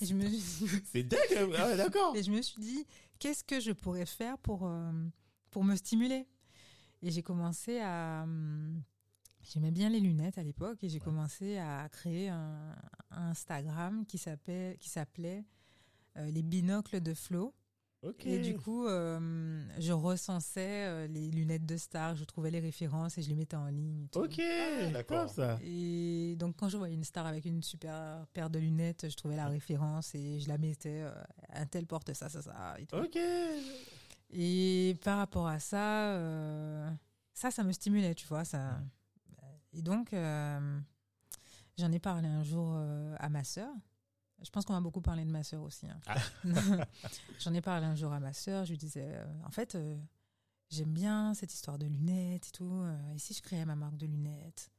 et 0.03 0.07
je 0.07 0.13
me 0.15 0.29
C'est 0.93 1.05
dingue. 1.05 1.19
Ah 1.59 1.67
ouais, 1.69 1.77
d'accord. 1.79 2.15
et 2.15 2.23
je 2.23 2.31
me 2.31 2.43
suis 2.43 2.61
dit, 2.61 2.87
qu'est-ce 3.19 3.45
que 3.45 3.61
je 3.61 3.73
pourrais 3.73 4.05
faire 4.07 4.37
pour, 4.39 4.71
pour 5.51 5.65
me 5.65 5.75
stimuler? 5.77 6.27
Et 7.01 7.11
j'ai 7.11 7.23
commencé 7.23 7.79
à... 7.81 8.27
J'aimais 9.53 9.71
bien 9.71 9.89
les 9.89 10.01
lunettes 10.01 10.39
à 10.39 10.43
l'époque 10.43 10.85
et 10.85 10.89
j'ai 10.89 11.01
commencé 11.01 11.57
à 11.59 11.89
créer 11.89 12.29
un, 12.29 12.77
un 13.11 13.31
Instagram 13.31 14.05
qui 14.07 14.19
s'appelait 14.19 14.77
qui 14.79 14.89
s'appelait 14.89 15.45
euh, 16.17 16.31
les 16.31 16.43
binocles 16.43 17.01
de 17.01 17.15
Flo. 17.15 17.55
Et 18.25 18.39
du 18.39 18.57
coup, 18.57 18.87
euh, 18.87 19.61
je 19.81 19.91
recensais 19.93 20.87
euh, 20.87 21.07
les 21.09 21.31
lunettes 21.31 21.67
de 21.67 21.77
star, 21.77 22.15
je 22.15 22.23
trouvais 22.25 22.51
les 22.53 22.61
références 22.61 23.19
et 23.19 23.23
je 23.23 23.29
les 23.29 23.35
mettais 23.35 23.57
en 23.57 23.67
ligne. 23.67 24.05
et 24.05 24.09
tout. 24.09 24.21
Ok, 24.21 24.41
d'accord 24.93 25.29
ça. 25.29 25.59
Et 25.65 26.37
donc, 26.39 26.55
quand 26.57 26.69
je 26.69 26.77
voyais 26.77 26.95
une 26.95 27.03
star 27.03 27.27
avec 27.27 27.45
une 27.45 27.61
super 27.63 28.25
paire 28.33 28.51
de 28.51 28.61
lunettes, 28.61 29.09
je 29.11 29.17
trouvais 29.17 29.35
la 29.35 29.49
référence 29.49 30.15
et 30.15 30.39
je 30.39 30.49
la 30.49 30.59
mettais. 30.59 31.01
euh, 31.03 31.11
un 31.55 31.67
tel 31.67 31.87
porte 31.87 32.13
ça, 32.15 32.29
ça, 32.29 32.41
ça. 32.41 32.77
Et, 32.79 32.87
tout. 32.87 32.97
Ok. 32.97 33.19
Et 34.31 34.97
par 35.03 35.19
rapport 35.19 35.49
à 35.49 35.59
ça, 35.59 36.13
euh, 36.13 36.89
ça, 37.35 37.51
ça 37.51 37.65
me 37.65 37.73
stimulait, 37.73 38.15
tu 38.15 38.27
vois. 38.29 38.45
Ça. 38.45 38.81
Et 39.73 39.83
donc, 39.83 40.13
euh, 40.13 40.81
j'en 41.77 41.93
ai 41.93 41.99
parlé 41.99 42.29
un 42.29 42.43
jour 42.43 42.73
euh, 42.75 43.15
à 43.19 43.29
ma 43.29 43.45
sœur. 43.45 43.73
Je 44.43 44.51
pense 44.51 44.65
qu'on 44.65 44.75
a 44.75 44.81
beaucoup 44.81 45.01
parlé 45.01 45.25
de 45.25 45.31
ma 45.31 45.43
sœur 45.43 45.63
aussi. 45.63 45.87
hein. 45.89 46.01
Ah. 46.07 46.17
j'en 47.41 47.53
ai 47.55 47.61
parlé 47.61 47.87
un 47.87 47.95
jour 47.97 48.13
à 48.13 48.21
ma 48.21 48.33
sœur. 48.33 48.65
Je 48.65 48.71
lui 48.71 48.79
disais, 48.79 49.15
euh, 49.15 49.25
en 49.45 49.51
fait, 49.51 49.77
j'aime 50.71 50.93
bien 50.93 51.35
cette 51.35 51.53
histoire 51.53 51.79
de 51.79 51.87
lunettes 51.87 52.49
et 52.49 52.53
tout. 52.53 52.85
et 53.15 53.19
si 53.19 53.35
je 53.35 53.43
créais 53.43 53.65
ma 53.65 53.75
marque 53.77 53.97
de 53.97 54.07
lunettes 54.07 54.71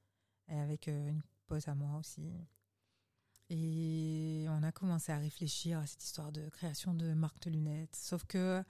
et 0.47 0.57
avec 0.59 0.87
une 0.87 1.21
pote 1.47 1.67
à 1.67 1.75
moi 1.75 1.97
aussi. 1.99 2.31
Et 3.49 4.45
on 4.49 4.61
a 4.63 4.71
commencé 4.71 5.11
à 5.11 5.17
réfléchir 5.17 5.79
à 5.79 5.87
cette 5.87 6.03
histoire 6.03 6.31
de 6.31 6.47
création 6.49 6.93
de 6.93 7.13
marque 7.13 7.41
de 7.41 7.49
lunettes. 7.49 7.95
Sauf 7.95 8.23
que 8.25 8.63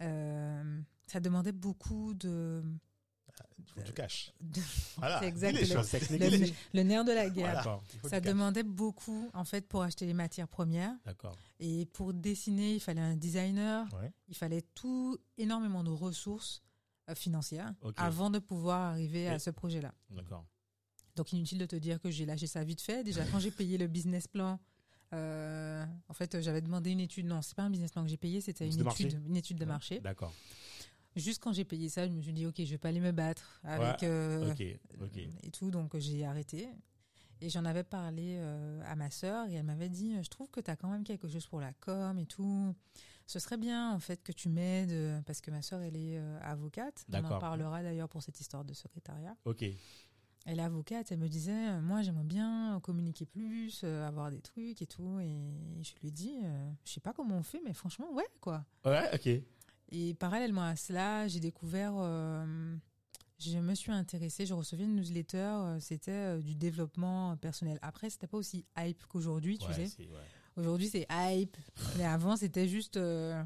euh, 0.00 0.80
ça 1.06 1.20
demandait 1.20 1.52
beaucoup 1.52 2.14
de. 2.14 2.62
Il 3.58 3.64
faut 3.72 3.80
du 3.82 3.92
cash. 3.92 4.32
Voilà. 4.98 5.18
C'est 5.20 5.26
exact, 5.28 5.52
les 5.52 5.60
le- 5.64 5.66
choses. 5.66 5.92
le, 5.92 6.52
le 6.74 6.82
nerf 6.82 7.04
de 7.04 7.12
la 7.12 7.28
guerre. 7.30 7.80
Ça 8.04 8.20
cash. 8.20 8.22
demandait 8.22 8.62
beaucoup, 8.62 9.28
en 9.34 9.44
fait, 9.44 9.66
pour 9.66 9.82
acheter 9.82 10.06
les 10.06 10.14
matières 10.14 10.48
premières. 10.48 10.92
D'accord. 11.04 11.36
Et 11.60 11.86
pour 11.86 12.12
dessiner, 12.14 12.74
il 12.74 12.80
fallait 12.80 13.00
un 13.00 13.16
designer. 13.16 13.86
Ouais. 13.94 14.12
Il 14.28 14.36
fallait 14.36 14.62
tout, 14.74 15.18
énormément 15.38 15.82
de 15.82 15.90
ressources 15.90 16.62
euh, 17.10 17.14
financières 17.14 17.74
avant 17.96 18.30
de 18.30 18.38
pouvoir 18.38 18.92
arriver 18.92 19.28
à 19.28 19.38
ce 19.38 19.50
projet-là. 19.50 19.92
D'accord. 20.10 20.44
Donc 21.16 21.32
inutile 21.32 21.58
de 21.58 21.66
te 21.66 21.76
dire 21.76 22.00
que 22.00 22.10
j'ai 22.10 22.26
lâché 22.26 22.46
ça 22.46 22.64
vite 22.64 22.80
fait. 22.80 23.04
Déjà 23.04 23.24
quand 23.26 23.38
j'ai 23.38 23.50
payé 23.52 23.78
le 23.78 23.86
business 23.86 24.26
plan, 24.26 24.58
euh, 25.12 25.84
en 26.08 26.12
fait 26.12 26.40
j'avais 26.40 26.60
demandé 26.60 26.90
une 26.90 27.00
étude. 27.00 27.26
Non, 27.26 27.40
c'est 27.42 27.54
pas 27.54 27.62
un 27.62 27.70
business 27.70 27.92
plan 27.92 28.02
que 28.02 28.08
j'ai 28.08 28.16
payé, 28.16 28.40
c'était 28.40 28.66
une 28.68 28.86
étude, 28.88 29.20
une 29.28 29.36
étude 29.36 29.58
de 29.58 29.64
marché. 29.64 30.00
D'accord. 30.00 30.32
Juste 31.16 31.42
quand 31.42 31.52
j'ai 31.52 31.64
payé 31.64 31.88
ça, 31.88 32.06
je 32.06 32.12
me 32.12 32.20
suis 32.22 32.32
dit 32.32 32.46
ok, 32.46 32.54
je 32.58 32.70
vais 32.70 32.78
pas 32.78 32.88
aller 32.88 33.00
me 33.00 33.12
battre 33.12 33.60
avec 33.62 34.02
Ouais, 34.02 34.08
euh, 34.08 34.54
et 35.42 35.50
tout, 35.50 35.70
donc 35.70 35.96
j'ai 35.98 36.24
arrêté. 36.24 36.68
Et 37.40 37.50
j'en 37.50 37.64
avais 37.64 37.84
parlé 37.84 38.36
euh, 38.38 38.80
à 38.86 38.96
ma 38.96 39.10
sœur 39.10 39.48
et 39.48 39.54
elle 39.54 39.64
m'avait 39.64 39.88
dit 39.88 40.16
je 40.22 40.28
trouve 40.28 40.50
que 40.50 40.60
tu 40.60 40.70
as 40.70 40.76
quand 40.76 40.88
même 40.88 41.04
quelque 41.04 41.28
chose 41.28 41.46
pour 41.46 41.60
la 41.60 41.72
com 41.74 42.18
et 42.18 42.26
tout. 42.26 42.74
Ce 43.26 43.38
serait 43.38 43.56
bien 43.56 43.92
en 43.92 43.98
fait 43.98 44.22
que 44.22 44.32
tu 44.32 44.48
m'aides 44.48 44.92
euh, 44.92 45.20
parce 45.22 45.40
que 45.40 45.50
ma 45.50 45.62
sœur 45.62 45.80
elle 45.80 45.96
est 45.96 46.18
euh, 46.18 46.38
avocate. 46.42 47.04
On 47.12 47.24
en 47.24 47.38
parlera 47.38 47.82
d'ailleurs 47.82 48.08
pour 48.08 48.22
cette 48.22 48.40
histoire 48.40 48.64
de 48.64 48.72
secrétariat. 48.72 49.36
Ok. 49.44 49.64
Elle 50.46 50.58
est 50.58 50.62
avocate, 50.62 51.10
elle 51.10 51.18
me 51.18 51.28
disait, 51.28 51.70
euh, 51.70 51.80
moi 51.80 52.02
j'aimerais 52.02 52.24
bien 52.24 52.78
communiquer 52.82 53.24
plus, 53.24 53.80
euh, 53.82 54.06
avoir 54.06 54.30
des 54.30 54.42
trucs 54.42 54.82
et 54.82 54.86
tout. 54.86 55.18
Et 55.20 55.82
je 55.82 55.92
lui 56.00 56.08
ai 56.08 56.10
dit, 56.10 56.38
euh, 56.44 56.70
je 56.84 56.92
sais 56.92 57.00
pas 57.00 57.14
comment 57.14 57.38
on 57.38 57.42
fait, 57.42 57.62
mais 57.64 57.72
franchement, 57.72 58.12
ouais, 58.12 58.28
quoi. 58.40 58.62
Ouais. 58.84 59.08
Ok. 59.14 59.42
Et 59.96 60.14
parallèlement 60.14 60.62
à 60.64 60.74
cela, 60.74 61.28
j'ai 61.28 61.38
découvert, 61.38 61.92
euh, 61.96 62.74
je 63.38 63.58
me 63.58 63.74
suis 63.76 63.92
intéressée, 63.92 64.44
je 64.44 64.52
recevais 64.52 64.82
une 64.84 64.96
newsletter, 64.96 65.36
euh, 65.38 65.78
c'était 65.78 66.10
euh, 66.10 66.40
du 66.42 66.56
développement 66.56 67.36
personnel. 67.36 67.78
Après, 67.80 68.10
c'était 68.10 68.26
pas 68.26 68.36
aussi 68.38 68.64
hype 68.76 69.04
qu'aujourd'hui, 69.06 69.56
tu 69.58 69.68
Ouais, 69.68 69.86
sais. 69.86 70.02
ouais. 70.02 70.06
Aujourd'hui, 70.56 70.88
c'est 70.88 71.06
hype. 71.10 71.56
Mais 71.96 72.04
avant, 72.06 72.36
c'était 72.36 72.66
juste, 72.66 72.96
euh, 72.96 73.40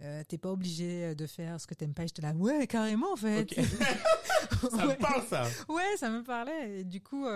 euh, 0.00 0.22
t'es 0.26 0.38
pas 0.38 0.50
obligé 0.50 1.14
de 1.14 1.26
faire 1.26 1.60
ce 1.60 1.66
que 1.66 1.74
t'aimes 1.74 1.92
pas. 1.92 2.04
Et 2.04 2.08
j'étais 2.08 2.22
là, 2.22 2.32
ouais, 2.32 2.66
carrément, 2.66 3.12
en 3.12 3.16
fait. 3.16 3.42
Ok. 3.42 3.54
Ça 4.70 4.86
Ouais. 4.86 4.94
me 4.96 5.00
parle 5.00 5.22
ça. 5.28 5.44
Ouais, 5.68 5.96
ça 5.98 6.08
me 6.08 6.22
parlait. 6.22 6.80
Et 6.80 6.84
du 6.84 7.02
coup, 7.02 7.26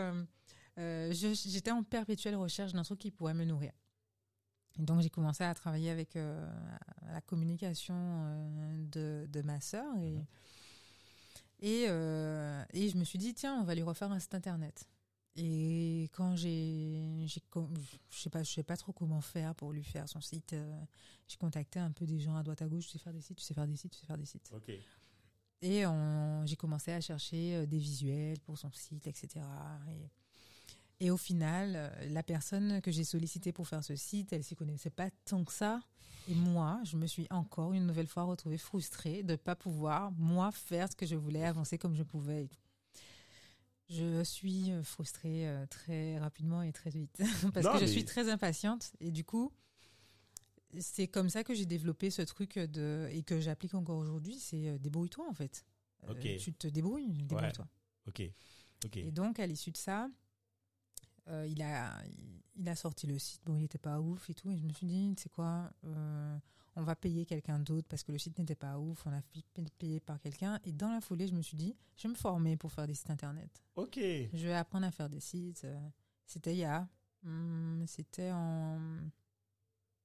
j'étais 0.79 1.70
en 1.70 1.83
perpétuelle 1.83 2.37
recherche 2.37 2.72
d'un 2.72 2.83
truc 2.83 2.98
qui 3.00 3.11
pourrait 3.11 3.35
me 3.35 3.44
nourrir. 3.44 3.72
Et 4.80 4.84
donc, 4.86 5.02
j'ai 5.02 5.10
commencé 5.10 5.44
à 5.44 5.52
travailler 5.54 5.90
avec 5.90 6.16
euh, 6.16 6.50
la 7.12 7.20
communication 7.20 7.94
euh, 7.96 8.84
de, 8.90 9.26
de 9.30 9.42
ma 9.42 9.60
sœur. 9.60 9.94
Et, 9.98 10.12
Mhm. 10.14 10.24
et, 11.60 11.84
euh, 11.88 12.64
et 12.72 12.88
je 12.88 12.96
me 12.96 13.04
suis 13.04 13.18
dit, 13.18 13.34
tiens, 13.34 13.58
on 13.60 13.64
va 13.64 13.74
lui 13.74 13.82
refaire 13.82 14.10
un 14.10 14.18
site 14.18 14.34
internet. 14.34 14.88
Et 15.36 16.08
quand 16.12 16.34
j'ai, 16.34 17.26
je 17.26 17.34
sais 18.10 18.30
pas, 18.30 18.42
je 18.42 18.50
sais 18.50 18.62
pas 18.62 18.76
trop 18.76 18.92
comment 18.92 19.20
faire 19.20 19.54
pour 19.54 19.72
lui 19.72 19.84
faire 19.84 20.08
son 20.08 20.20
site. 20.20 20.54
j'ai 21.28 21.36
contacté 21.36 21.78
un 21.78 21.92
peu 21.92 22.04
des 22.06 22.18
gens 22.18 22.36
à 22.36 22.42
droite 22.42 22.62
à 22.62 22.68
gauche. 22.68 22.86
Tu 22.86 22.92
sais 22.92 22.98
faire 22.98 23.12
des 23.12 23.20
sites, 23.20 23.36
tu 23.38 23.44
sais 23.44 23.54
faire 23.54 23.68
des 23.68 23.76
sites, 23.76 23.92
tu 23.92 23.98
sais 24.00 24.06
faire 24.06 24.18
des 24.18 24.24
sites. 24.26 24.50
Ok. 24.52 24.70
Et 25.62 25.84
j'ai 26.46 26.56
commencé 26.56 26.90
à 26.92 27.00
chercher 27.00 27.66
des 27.66 27.78
visuels 27.78 28.40
pour 28.40 28.56
son 28.58 28.72
site, 28.72 29.06
etc. 29.06 29.44
Et, 29.88 30.10
et 31.00 31.10
au 31.10 31.16
final, 31.16 31.72
euh, 31.76 32.08
la 32.10 32.22
personne 32.22 32.80
que 32.82 32.90
j'ai 32.90 33.04
sollicitée 33.04 33.52
pour 33.52 33.66
faire 33.66 33.82
ce 33.82 33.96
site, 33.96 34.32
elle 34.32 34.44
s'y 34.44 34.54
connaissait 34.54 34.90
pas 34.90 35.10
tant 35.24 35.44
que 35.44 35.52
ça. 35.52 35.80
Et 36.28 36.34
moi, 36.34 36.80
je 36.84 36.96
me 36.96 37.06
suis 37.06 37.26
encore 37.30 37.72
une 37.72 37.86
nouvelle 37.86 38.06
fois 38.06 38.24
retrouvée 38.24 38.58
frustrée 38.58 39.22
de 39.22 39.34
pas 39.36 39.56
pouvoir, 39.56 40.12
moi, 40.12 40.52
faire 40.52 40.88
ce 40.90 40.94
que 40.96 41.06
je 41.06 41.16
voulais, 41.16 41.44
avancer 41.44 41.78
comme 41.78 41.94
je 41.94 42.02
pouvais. 42.02 42.44
et 42.44 42.48
tout. 42.48 42.60
Je 43.88 44.22
suis 44.22 44.70
euh, 44.70 44.82
frustrée 44.84 45.48
euh, 45.48 45.66
très 45.66 46.18
rapidement 46.18 46.62
et 46.62 46.72
très 46.72 46.90
vite 46.90 47.10
parce 47.54 47.66
Non, 47.66 47.72
que 47.72 47.78
je 47.78 47.84
mais- 47.84 47.90
suis 47.90 48.04
très 48.04 48.28
impatiente 48.30 48.92
et 49.00 49.10
du 49.10 49.24
coup, 49.24 49.50
c'est 50.78 51.08
comme 51.08 51.28
ça 51.30 51.42
que 51.42 51.54
j'ai 51.54 51.66
développé 51.66 52.10
ce 52.10 52.22
truc 52.22 52.56
de 52.58 53.08
et 53.10 53.22
que 53.24 53.40
j'applique 53.40 53.74
encore 53.74 53.96
aujourd'hui. 53.98 54.38
C'est 54.38 54.78
débrouille-toi 54.78 55.26
en 55.28 55.34
fait. 55.34 55.64
Euh, 56.04 56.12
Ok. 56.12 56.36
tu 56.38 56.52
te 56.52 56.68
débrouilles, 56.68 57.08
débrouille-toi. 57.08 57.66
Ok. 58.06 58.22
Ok. 58.84 58.96
Et 58.98 59.10
donc 59.10 59.40
à 59.40 59.46
l'issue 59.48 59.72
de 59.72 59.76
ça, 59.76 60.08
euh, 61.30 61.46
il 61.46 61.62
a 61.62 61.96
il 62.56 62.68
a 62.68 62.76
sorti 62.76 63.06
le 63.06 63.18
site. 63.18 63.40
Bon, 63.46 63.56
il 63.56 63.64
était 63.64 63.78
pas 63.78 64.00
ouf 64.00 64.28
et 64.28 64.34
tout. 64.34 64.50
Et 64.50 64.56
je 64.58 64.62
me 64.62 64.72
suis 64.72 64.86
dit, 64.86 65.14
sais 65.16 65.28
quoi, 65.30 65.70
euh, 65.84 66.38
on 66.76 66.82
va 66.82 66.94
payer 66.94 67.24
quelqu'un 67.24 67.58
d'autre 67.58 67.86
parce 67.88 68.02
que 68.02 68.12
le 68.12 68.18
site 68.18 68.38
n'était 68.38 68.54
pas 68.54 68.78
ouf. 68.78 69.06
On 69.06 69.12
a 69.12 69.20
fi- 69.22 69.44
payé 69.78 69.98
par 70.00 70.20
quelqu'un. 70.20 70.60
Et 70.64 70.72
dans 70.72 70.92
la 70.92 71.00
foulée, 71.00 71.26
je 71.26 71.34
me 71.34 71.40
suis 71.42 71.56
dit, 71.56 71.74
je 71.96 72.02
vais 72.02 72.10
me 72.10 72.14
former 72.18 72.56
pour 72.56 72.70
faire 72.72 72.86
des 72.86 72.94
sites 72.94 73.08
internet. 73.10 73.62
Ok. 73.76 73.96
Je 73.98 74.28
vais 74.46 74.54
apprendre 74.54 74.86
à 74.86 74.90
faire 74.90 75.08
des 75.08 75.20
sites. 75.20 75.64
euh, 75.64 75.78
C'était 76.26 76.52
il 76.54 76.58
y 76.58 76.64
a, 76.64 76.86
hum, 77.24 77.84
c'était 77.86 78.30
en, 78.32 78.78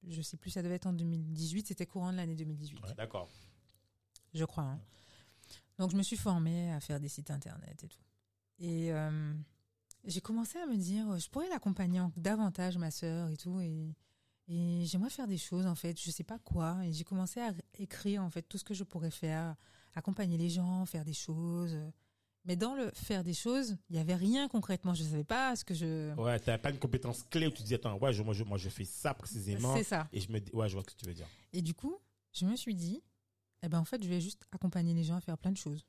je 0.08 0.22
sais 0.22 0.38
plus, 0.38 0.52
ça 0.52 0.62
devait 0.62 0.76
être 0.76 0.88
en 0.88 0.94
2018. 0.94 1.68
C'était 1.68 1.86
courant 1.86 2.12
de 2.12 2.18
l'année 2.18 2.36
2018 2.36 2.82
Ouais. 2.84 2.94
D'accord. 2.96 3.30
je 4.34 4.46
crois. 4.46 4.64
hein. 4.64 4.80
Donc 5.78 5.92
je 5.92 5.98
me 5.98 6.04
suis 6.04 6.16
formée 6.18 6.72
à 6.72 6.80
faire 6.80 7.00
des 7.02 7.10
sites 7.10 7.32
internet 7.32 7.84
et 7.84 7.88
tout. 7.90 8.02
Et 8.60 8.94
euh, 8.94 9.34
j'ai 10.06 10.22
commencé 10.22 10.58
à 10.60 10.66
me 10.66 10.76
dire, 10.76 11.18
je 11.18 11.30
pourrais 11.30 11.50
l'accompagner 11.50 12.02
davantage, 12.18 12.78
ma 12.78 12.92
sœur 12.92 13.30
et 13.30 13.38
tout. 13.38 13.60
Et, 13.60 13.96
et 14.48 14.86
j'aimerais 14.86 15.10
faire 15.10 15.28
des 15.28 15.38
choses 15.38 15.66
en 15.66 15.76
fait, 15.76 16.00
je 16.00 16.12
sais 16.12 16.24
pas 16.24 16.40
quoi. 16.40 16.78
Et 16.86 16.94
j'ai 16.94 17.04
commencé 17.04 17.40
à 17.40 17.54
écrire 17.80 18.24
en 18.24 18.30
fait 18.30 18.44
tout 18.44 18.58
ce 18.58 18.64
que 18.64 18.74
je 18.74 18.84
pourrais 18.84 19.12
faire, 19.12 19.56
accompagner 19.96 20.38
les 20.38 20.50
gens, 20.50 20.86
faire 20.86 21.06
des 21.06 21.14
choses. 21.14 21.78
Mais 22.46 22.56
dans 22.56 22.76
le 22.76 22.92
faire 22.92 23.24
des 23.24 23.34
choses, 23.34 23.76
il 23.90 23.96
y 23.96 24.00
avait 24.00 24.14
rien 24.16 24.48
concrètement. 24.48 24.94
Je 24.94 25.04
savais 25.04 25.24
pas 25.24 25.56
ce 25.56 25.66
que 25.66 25.74
je. 25.74 26.14
Ouais, 26.14 26.40
t'as 26.40 26.60
pas 26.60 26.70
une 26.70 26.78
compétence 26.78 27.24
clé 27.24 27.48
où 27.48 27.52
tu 27.52 27.64
dis 27.64 27.74
attends, 27.74 27.98
ouais, 27.98 28.14
je, 28.14 28.22
moi, 28.22 28.36
je, 28.36 28.44
moi, 28.44 28.60
je 28.60 28.70
fais 28.70 28.86
ça 28.86 29.16
précisément. 29.16 29.76
C'est 29.76 29.84
ça. 29.84 30.08
Et 30.14 30.20
je 30.20 30.32
me 30.32 30.40
dis, 30.40 30.52
ouais, 30.54 30.70
je 30.70 30.76
vois 30.76 30.84
ce 30.84 30.94
que 30.94 31.00
tu 31.00 31.08
veux 31.08 31.14
dire. 31.14 31.28
Et 31.54 31.64
du 31.64 31.74
coup, 31.74 31.98
je 32.34 32.46
me 32.46 32.56
suis 32.56 32.76
dit, 32.76 33.02
eh 33.64 33.68
ben 33.68 33.80
en 33.80 33.86
fait, 33.86 34.04
je 34.04 34.08
vais 34.08 34.22
juste 34.22 34.46
accompagner 34.52 34.94
les 34.94 35.04
gens 35.04 35.16
à 35.16 35.22
faire 35.22 35.40
plein 35.40 35.52
de 35.52 35.58
choses. 35.58 35.86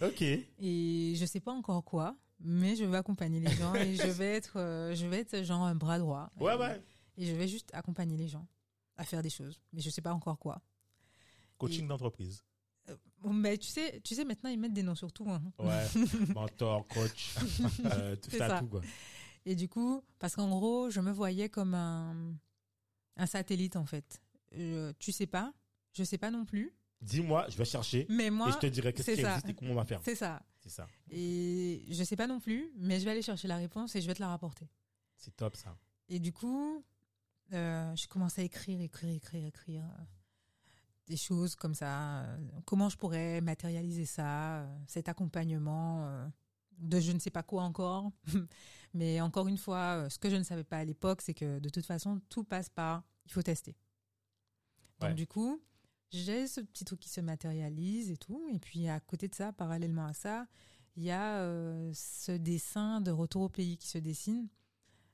Ok. 0.00 0.22
Et 0.58 1.14
je 1.16 1.26
sais 1.26 1.40
pas 1.40 1.52
encore 1.52 1.84
quoi, 1.84 2.16
mais 2.40 2.76
je 2.76 2.84
vais 2.84 2.96
accompagner 2.96 3.40
les 3.40 3.50
gens 3.54 3.74
et 3.74 3.94
je 3.96 4.06
vais 4.08 4.34
être, 4.36 4.58
euh, 4.58 4.94
je 4.94 5.06
vais 5.06 5.18
être 5.20 5.42
genre 5.44 5.62
un 5.62 5.74
bras 5.74 5.98
droit. 5.98 6.30
Ouais, 6.38 6.54
et, 6.54 6.58
ouais. 6.58 6.82
Et 7.18 7.26
je 7.26 7.34
vais 7.34 7.48
juste 7.48 7.70
accompagner 7.74 8.16
les 8.16 8.28
gens 8.28 8.46
à 8.96 9.04
faire 9.04 9.22
des 9.22 9.30
choses, 9.30 9.60
mais 9.72 9.80
je 9.80 9.90
sais 9.90 10.02
pas 10.02 10.12
encore 10.12 10.38
quoi. 10.38 10.60
Coaching 11.58 11.86
d'entreprise. 11.86 12.42
Bon, 13.20 13.32
mais 13.34 13.58
tu 13.58 13.68
sais, 13.68 14.00
tu 14.02 14.14
sais, 14.14 14.24
maintenant, 14.24 14.48
ils 14.50 14.58
mettent 14.58 14.72
des 14.72 14.82
noms 14.82 14.94
sur 14.94 15.12
tout. 15.12 15.30
hein. 15.30 15.42
Ouais, 15.58 15.86
mentor, 16.34 16.86
coach, 16.88 17.34
euh, 17.84 18.16
tout 18.16 18.30
ça, 18.30 18.48
ça. 18.48 18.58
tout 18.60 18.66
quoi. 18.66 18.80
Et 19.44 19.54
du 19.54 19.68
coup, 19.68 20.02
parce 20.18 20.34
qu'en 20.34 20.48
gros, 20.48 20.90
je 20.90 21.00
me 21.00 21.12
voyais 21.12 21.48
comme 21.50 21.74
un, 21.74 22.34
un 23.16 23.26
satellite, 23.26 23.76
en 23.76 23.84
fait. 23.84 24.20
Euh, 24.56 24.92
tu 24.98 25.12
sais 25.12 25.26
pas, 25.26 25.52
je 25.92 26.02
sais 26.02 26.18
pas 26.18 26.30
non 26.30 26.44
plus. 26.46 26.74
Dis-moi, 27.02 27.46
je 27.50 27.56
vais 27.58 27.64
chercher 27.66 28.06
Mais 28.08 28.26
et 28.26 28.30
moi, 28.30 28.50
je 28.50 28.58
te 28.58 28.66
dirai 28.66 28.92
qu'est-ce 28.92 29.10
qui 29.12 29.20
ça. 29.22 29.30
existe 29.32 29.48
et 29.50 29.54
comment 29.54 29.72
on 29.72 29.76
va 29.76 29.84
faire. 29.84 30.00
c'est 30.04 30.14
ça. 30.16 30.42
C'est 30.70 30.76
ça. 30.76 30.86
Et 31.10 31.84
je 31.90 32.04
sais 32.04 32.16
pas 32.16 32.26
non 32.28 32.38
plus, 32.40 32.70
mais 32.76 33.00
je 33.00 33.04
vais 33.04 33.10
aller 33.10 33.22
chercher 33.22 33.48
la 33.48 33.56
réponse 33.56 33.96
et 33.96 34.00
je 34.00 34.06
vais 34.06 34.14
te 34.14 34.20
la 34.20 34.28
rapporter. 34.28 34.68
C'est 35.16 35.36
top 35.36 35.56
ça. 35.56 35.76
Et 36.08 36.18
du 36.20 36.32
coup, 36.32 36.84
euh, 37.52 37.96
je 37.96 38.06
commence 38.06 38.38
à 38.38 38.42
écrire, 38.42 38.80
écrire, 38.80 39.14
écrire, 39.14 39.44
écrire 39.46 39.84
euh, 39.84 40.02
des 41.06 41.16
choses 41.16 41.56
comme 41.56 41.74
ça. 41.74 42.22
euh, 42.22 42.36
comment 42.64 42.88
je 42.88 42.96
pourrais 42.96 43.40
matérialiser 43.40 44.04
ça, 44.04 44.66
cet 44.86 45.08
accompagnement 45.08 46.30
de 46.78 47.00
je 47.00 47.12
ne 47.12 47.18
sais 47.18 47.30
pas 47.30 47.42
quoi 47.42 47.64
encore. 47.64 48.12
Mais 48.94 49.20
encore 49.20 49.48
une 49.48 49.58
fois, 49.58 50.08
ce 50.08 50.18
que 50.18 50.30
je 50.30 50.36
ne 50.36 50.42
savais 50.44 50.64
pas 50.64 50.78
à 50.78 50.84
l'époque, 50.84 51.20
c'est 51.22 51.34
que 51.34 51.58
de 51.58 51.68
toute 51.68 51.86
façon, 51.86 52.20
tout 52.28 52.44
passe 52.44 52.68
par 52.68 53.02
il 53.26 53.32
faut 53.32 53.42
tester. 53.42 53.76
Donc 55.00 55.10
Ouais. 55.10 55.14
du 55.14 55.26
coup, 55.26 55.60
j'ai 56.10 56.46
ce 56.46 56.60
petit 56.60 56.84
truc 56.84 57.00
qui 57.00 57.08
se 57.08 57.20
matérialise 57.20 58.10
et 58.10 58.16
tout. 58.16 58.48
Et 58.52 58.58
puis 58.58 58.88
à 58.88 59.00
côté 59.00 59.28
de 59.28 59.34
ça, 59.34 59.52
parallèlement 59.52 60.06
à 60.06 60.12
ça, 60.12 60.46
il 60.96 61.04
y 61.04 61.10
a 61.10 61.38
euh, 61.40 61.90
ce 61.94 62.32
dessin 62.32 63.00
de 63.00 63.10
retour 63.10 63.42
au 63.42 63.48
pays 63.48 63.76
qui 63.76 63.86
se 63.88 63.98
dessine. 63.98 64.48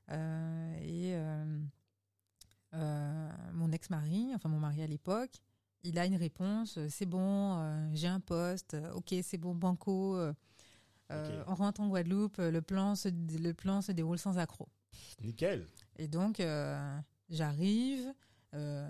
Euh, 0.09 0.77
et 0.81 1.15
euh, 2.73 3.29
mon 3.53 3.71
ex-mari, 3.71 4.31
enfin 4.35 4.49
mon 4.49 4.59
mari 4.59 4.81
à 4.81 4.87
l'époque, 4.87 5.31
il 5.83 5.97
a 5.99 6.05
une 6.05 6.15
réponse, 6.15 6.79
c'est 6.89 7.05
bon, 7.05 7.89
j'ai 7.93 8.07
un 8.07 8.19
poste, 8.19 8.75
ok, 8.93 9.15
c'est 9.23 9.37
bon, 9.37 9.55
banco, 9.55 10.17
euh, 10.17 10.33
euh, 11.11 11.41
Ok. 11.41 11.45
on 11.47 11.55
rentre 11.55 11.81
en 11.81 11.87
Guadeloupe, 11.87 12.37
le 12.39 12.61
plan 12.61 12.95
se, 12.95 13.07
le 13.09 13.53
plan 13.53 13.81
se 13.81 13.91
déroule 13.93 14.17
sans 14.19 14.37
accroc. 14.37 14.67
Nickel. 15.21 15.65
Et 15.97 16.07
donc, 16.07 16.41
j'arrive, 17.29 18.13
euh, 18.53 18.89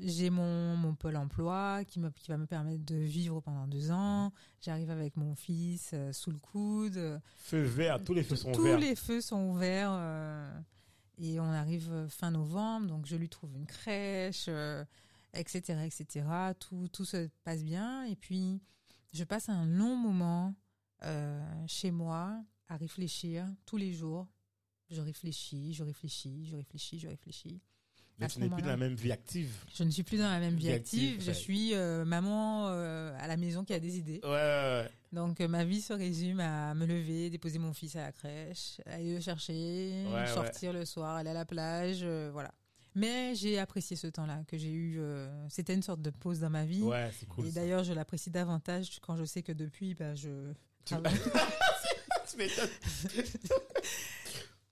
j'ai 0.00 0.30
mon, 0.30 0.76
mon 0.76 0.94
pôle 0.94 1.16
emploi 1.16 1.84
qui, 1.84 2.00
me, 2.00 2.10
qui 2.10 2.30
va 2.30 2.38
me 2.38 2.46
permettre 2.46 2.84
de 2.84 2.96
vivre 2.96 3.40
pendant 3.40 3.66
deux 3.66 3.90
ans. 3.90 4.32
J'arrive 4.60 4.90
avec 4.90 5.16
mon 5.16 5.34
fils 5.34 5.90
euh, 5.92 6.12
sous 6.12 6.30
le 6.30 6.38
coude. 6.38 7.20
Feu 7.36 7.62
vert, 7.62 8.02
tous 8.02 8.14
les 8.14 8.22
feux 8.22 8.36
sont 8.36 8.52
tous 8.52 8.62
verts. 8.64 8.78
les 8.78 8.96
feux 8.96 9.20
sont 9.20 9.42
ouverts. 9.50 9.90
euh, 9.92 10.60
et 11.18 11.38
on 11.38 11.44
arrive 11.52 11.92
euh, 11.92 12.08
fin 12.08 12.30
novembre, 12.30 12.86
donc 12.86 13.06
je 13.06 13.16
lui 13.16 13.28
trouve 13.28 13.54
une 13.54 13.66
crèche, 13.66 14.46
euh, 14.48 14.82
etc., 15.34 15.60
etc. 15.84 16.26
Tout, 16.58 16.88
tout 16.88 17.04
se 17.04 17.28
passe 17.44 17.62
bien. 17.62 18.04
Et 18.04 18.16
puis, 18.16 18.60
je 19.12 19.24
passe 19.24 19.48
un 19.48 19.66
long 19.66 19.94
moment 19.96 20.54
chez 21.66 21.90
moi 21.90 22.40
à 22.68 22.76
réfléchir 22.76 23.44
tous 23.66 23.76
les 23.76 23.92
jours. 23.92 24.28
Je 24.88 25.00
réfléchis, 25.00 25.74
je 25.74 25.82
réfléchis, 25.82 26.46
je 26.46 26.54
réfléchis, 26.54 26.98
je 27.00 27.08
réfléchis. 27.08 27.60
Tu 28.28 28.38
n'es 28.40 28.48
plus 28.48 28.62
dans 28.62 28.68
la 28.68 28.76
même 28.76 28.94
vie 28.94 29.12
active. 29.12 29.50
Je 29.74 29.84
ne 29.84 29.90
suis 29.90 30.02
plus 30.02 30.18
dans 30.18 30.28
la 30.30 30.38
même 30.40 30.54
vie 30.56 30.66
Vie 30.68 30.72
active. 30.72 31.10
active, 31.14 31.22
Je 31.22 31.28
ouais. 31.28 31.34
suis 31.34 31.74
euh, 31.74 32.04
maman 32.04 32.68
euh, 32.68 33.16
à 33.20 33.26
la 33.28 33.36
maison 33.36 33.64
qui 33.64 33.72
a 33.74 33.80
des 33.80 33.96
idées. 33.98 34.20
Ouais. 34.24 34.88
Donc 35.12 35.40
euh, 35.40 35.48
ma 35.48 35.64
vie 35.64 35.80
se 35.80 35.92
résume 35.92 36.40
à 36.40 36.74
me 36.74 36.86
lever, 36.86 37.28
déposer 37.30 37.58
mon 37.58 37.72
fils 37.72 37.96
à 37.96 38.02
la 38.02 38.12
crèche, 38.12 38.80
aller 38.86 39.14
le 39.14 39.20
chercher, 39.20 40.04
sortir 40.32 40.72
le 40.72 40.84
soir, 40.84 41.16
aller 41.16 41.30
à 41.30 41.34
la 41.34 41.44
plage, 41.44 42.04
voilà. 42.32 42.52
Mais 42.94 43.34
j'ai 43.34 43.58
apprécié 43.58 43.96
ce 43.96 44.06
temps-là 44.06 44.42
que 44.46 44.58
j'ai 44.58 44.70
eu. 44.70 44.96
euh, 45.00 45.26
C'était 45.48 45.72
une 45.72 45.82
sorte 45.82 46.02
de 46.02 46.10
pause 46.10 46.40
dans 46.40 46.50
ma 46.50 46.66
vie. 46.66 46.82
Ouais, 46.82 47.10
c'est 47.18 47.24
cool. 47.26 47.46
Et 47.46 47.50
d'ailleurs, 47.50 47.84
je 47.84 47.94
l'apprécie 47.94 48.30
davantage 48.30 48.98
quand 49.00 49.16
je 49.16 49.24
sais 49.24 49.42
que 49.42 49.52
depuis, 49.52 49.94
bah, 49.94 50.14
je. 50.14 50.28
Tu 50.84 50.94
m'étonnes. 52.36 52.68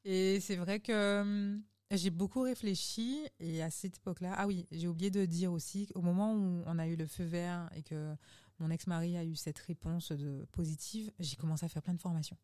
Et 0.04 0.40
c'est 0.40 0.56
vrai 0.56 0.80
que 0.80 1.20
hum, 1.20 1.62
j'ai 1.96 2.10
beaucoup 2.10 2.42
réfléchi 2.42 3.20
et 3.40 3.62
à 3.62 3.70
cette 3.70 3.96
époque-là, 3.96 4.34
ah 4.36 4.46
oui, 4.46 4.66
j'ai 4.70 4.86
oublié 4.88 5.10
de 5.10 5.24
dire 5.26 5.52
aussi 5.52 5.86
qu'au 5.86 6.02
moment 6.02 6.34
où 6.34 6.62
on 6.66 6.78
a 6.78 6.86
eu 6.86 6.96
le 6.96 7.06
feu 7.06 7.24
vert 7.24 7.68
et 7.74 7.82
que 7.82 8.14
mon 8.58 8.70
ex-mari 8.70 9.16
a 9.16 9.24
eu 9.24 9.34
cette 9.34 9.58
réponse 9.58 10.12
de 10.12 10.46
positive, 10.52 11.10
j'ai 11.18 11.36
commencé 11.36 11.66
à 11.66 11.68
faire 11.68 11.82
plein 11.82 11.94
de 11.94 12.00
formations. 12.00 12.36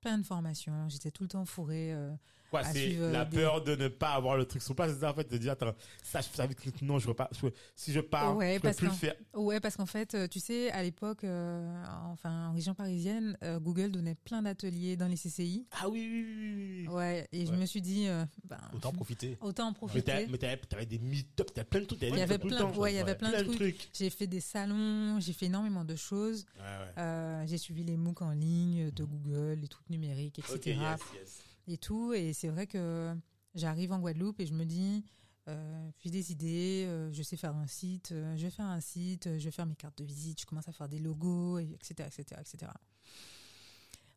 Plein 0.00 0.18
de 0.18 0.22
formations, 0.22 0.88
j'étais 0.88 1.10
tout 1.10 1.24
le 1.24 1.28
temps 1.28 1.44
fourrée. 1.44 1.92
euh, 1.92 2.14
Quoi, 2.50 2.64
c'est 2.64 2.86
suivre, 2.86 3.08
la 3.10 3.24
des- 3.26 3.36
peur 3.36 3.62
de 3.62 3.76
ne 3.76 3.88
pas 3.88 4.12
avoir 4.14 4.36
le 4.38 4.46
truc 4.46 4.62
sur 4.62 4.74
place, 4.74 4.92
c'est 4.94 5.00
ça 5.00 5.10
en 5.10 5.14
fait, 5.14 5.30
de 5.30 5.36
dire 5.36 5.52
attends, 5.52 5.74
ça 6.02 6.20
je 6.22 6.28
savais 6.34 6.54
que 6.54 6.70
non, 6.82 6.98
je 6.98 7.06
veux 7.06 7.14
pas 7.14 7.28
je- 7.40 7.48
si 7.76 7.92
je 7.92 8.00
pars, 8.00 8.34
Ouais, 8.36 8.54
je 8.56 8.60
peux 8.60 8.72
plus 8.72 8.86
le 8.86 8.92
faire. 8.92 9.14
Ouais, 9.34 9.60
parce 9.60 9.76
qu'en 9.76 9.84
fait, 9.86 10.14
euh, 10.14 10.26
tu 10.28 10.40
sais, 10.40 10.70
à 10.70 10.82
l'époque, 10.82 11.24
euh, 11.24 11.84
enfin 12.06 12.48
en 12.48 12.52
région 12.54 12.74
parisienne, 12.74 13.36
euh, 13.42 13.58
Google 13.60 13.90
donnait 13.90 14.14
plein 14.14 14.40
d'ateliers 14.42 14.96
dans 14.96 15.08
les 15.08 15.16
CCI. 15.16 15.66
Ah 15.72 15.88
oui 15.90 16.08
oui 16.10 16.86
oui. 16.86 16.88
Ouais, 16.88 17.28
et 17.32 17.44
je 17.44 17.52
me 17.52 17.66
suis 17.66 17.82
dit, 17.82 18.08
euh, 18.08 18.24
ben, 18.44 18.56
Autant 18.74 18.92
profiter. 18.92 19.36
autant 19.42 19.68
en 19.68 19.72
profiter. 19.74 20.02
t'as- 20.02 20.26
mais 20.26 20.38
t'avais 20.38 20.56
t'avais 20.56 20.86
des 20.86 20.98
meet-up, 20.98 21.52
t'avais 21.52 21.66
plein 21.68 21.80
de 21.80 21.84
trucs, 21.84 22.00
t'avais 22.00 22.12
Il 22.12 22.18
y 22.18 22.22
avait 22.22 22.38
plein- 22.38 22.72
ouais, 22.72 22.92
il 22.94 22.96
y 22.96 22.98
avait 23.00 23.14
plein 23.14 23.42
de 23.42 23.52
trucs. 23.54 23.88
J'ai 23.92 24.08
fait 24.10 24.26
des 24.26 24.40
salons, 24.40 25.20
j'ai 25.20 25.32
fait 25.34 25.46
énormément 25.46 25.84
de 25.84 25.96
choses. 25.96 26.46
Ouais, 26.56 26.62
ouais. 26.62 26.92
Euh, 27.02 27.44
j'ai 27.46 27.58
suivi 27.58 27.84
les 27.84 27.96
MOOC 27.98 28.22
en 28.22 28.30
ligne 28.30 28.90
de 28.90 29.04
Google, 29.04 29.58
les 29.60 29.68
trucs 29.68 29.90
numériques, 29.90 30.38
etc. 30.38 30.54
Ok, 30.54 30.66
yes, 30.66 30.78
yes. 31.14 31.42
Et 31.68 31.76
tout. 31.76 32.12
Et 32.14 32.32
c'est 32.32 32.48
vrai 32.48 32.66
que 32.66 33.14
j'arrive 33.54 33.92
en 33.92 34.00
Guadeloupe 34.00 34.40
et 34.40 34.46
je 34.46 34.54
me 34.54 34.64
dis, 34.64 35.04
euh, 35.48 35.90
j'ai 35.98 36.10
des 36.10 36.32
idées, 36.32 36.84
euh, 36.86 37.12
je 37.12 37.22
sais 37.22 37.36
faire 37.36 37.56
un 37.56 37.66
site, 37.66 38.12
euh, 38.12 38.36
je 38.36 38.42
vais 38.42 38.50
faire 38.50 38.66
un 38.66 38.80
site, 38.80 39.38
je 39.38 39.44
vais 39.44 39.50
faire 39.50 39.66
mes 39.66 39.76
cartes 39.76 39.98
de 39.98 40.04
visite, 40.04 40.40
je 40.40 40.46
commence 40.46 40.68
à 40.68 40.72
faire 40.72 40.88
des 40.88 40.98
logos, 40.98 41.58
et 41.58 41.70
etc., 41.74 42.06
etc., 42.06 42.40
etc. 42.40 42.72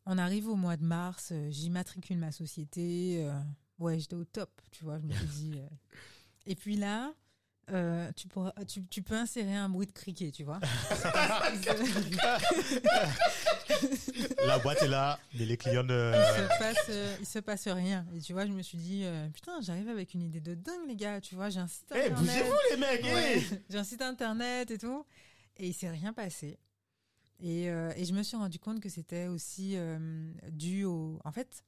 On 0.05 0.17
arrive 0.17 0.47
au 0.47 0.55
mois 0.55 0.77
de 0.77 0.83
mars, 0.83 1.31
j'immatricule 1.49 2.17
ma 2.17 2.31
société. 2.31 3.29
ouais, 3.79 3.99
j'étais 3.99 4.15
au 4.15 4.25
top, 4.25 4.61
tu 4.71 4.83
vois, 4.83 4.99
je 4.99 5.05
me 5.05 5.13
suis 5.13 5.25
dit. 5.27 5.59
Et 6.47 6.55
puis 6.55 6.75
là, 6.75 7.13
euh, 7.69 8.11
tu, 8.15 8.27
pourras, 8.27 8.51
tu, 8.67 8.83
tu 8.87 9.01
peux 9.01 9.15
insérer 9.15 9.55
un 9.55 9.69
bruit 9.69 9.87
de 9.87 9.91
criquet, 9.91 10.31
tu 10.31 10.43
vois. 10.43 10.59
La 14.45 14.59
boîte 14.59 14.81
est 14.81 14.87
là, 14.87 15.19
mais 15.37 15.45
les 15.45 15.57
clients 15.57 15.83
ne. 15.83 16.13
il 16.13 16.43
se 16.43 16.59
passe 16.59 16.85
euh, 16.89 17.17
il 17.21 17.25
se 17.25 17.39
passe 17.39 17.67
rien 17.67 18.05
et 18.15 18.19
tu 18.19 18.33
vois 18.33 18.45
je 18.45 18.51
me 18.51 18.61
suis 18.61 18.77
dit 18.77 19.03
euh, 19.05 19.27
putain 19.29 19.61
j'arrive 19.61 19.87
avec 19.89 20.13
une 20.13 20.21
idée 20.21 20.41
de 20.41 20.55
dingue 20.55 20.87
les 20.87 20.95
gars 20.95 21.21
tu 21.21 21.35
vois 21.35 21.49
j'ai 21.49 21.59
un 21.59 21.67
site 21.67 21.85
Eh, 21.95 21.99
internet 22.05 22.17
bougez-vous 22.19 22.55
les 22.71 22.77
mecs, 22.77 23.03
Ouais, 23.03 23.41
eh 23.51 23.61
j'ai 23.69 23.77
un 23.77 23.83
site 23.83 24.01
internet 24.01 24.71
et 24.71 24.77
tout 24.77 25.05
et 25.57 25.67
il 25.67 25.73
s'est 25.73 25.89
rien 25.89 26.11
passé 26.13 26.59
et, 27.39 27.69
euh, 27.69 27.91
et 27.95 28.05
je 28.05 28.13
me 28.13 28.23
suis 28.23 28.37
rendu 28.37 28.59
compte 28.59 28.79
que 28.79 28.89
c'était 28.89 29.27
aussi 29.27 29.77
dû 30.49 30.83
au 30.85 31.19
en 31.23 31.31
fait 31.31 31.63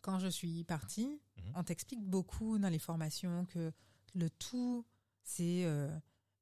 quand 0.00 0.18
je 0.18 0.28
suis 0.28 0.64
partie 0.64 1.20
Mhm. 1.38 1.52
on 1.56 1.62
t'explique 1.64 2.02
beaucoup 2.02 2.56
dans 2.58 2.70
les 2.70 2.78
formations 2.78 3.44
que 3.44 3.70
le 4.16 4.30
tout 4.30 4.84
c'est 5.22 5.64
euh, 5.64 5.88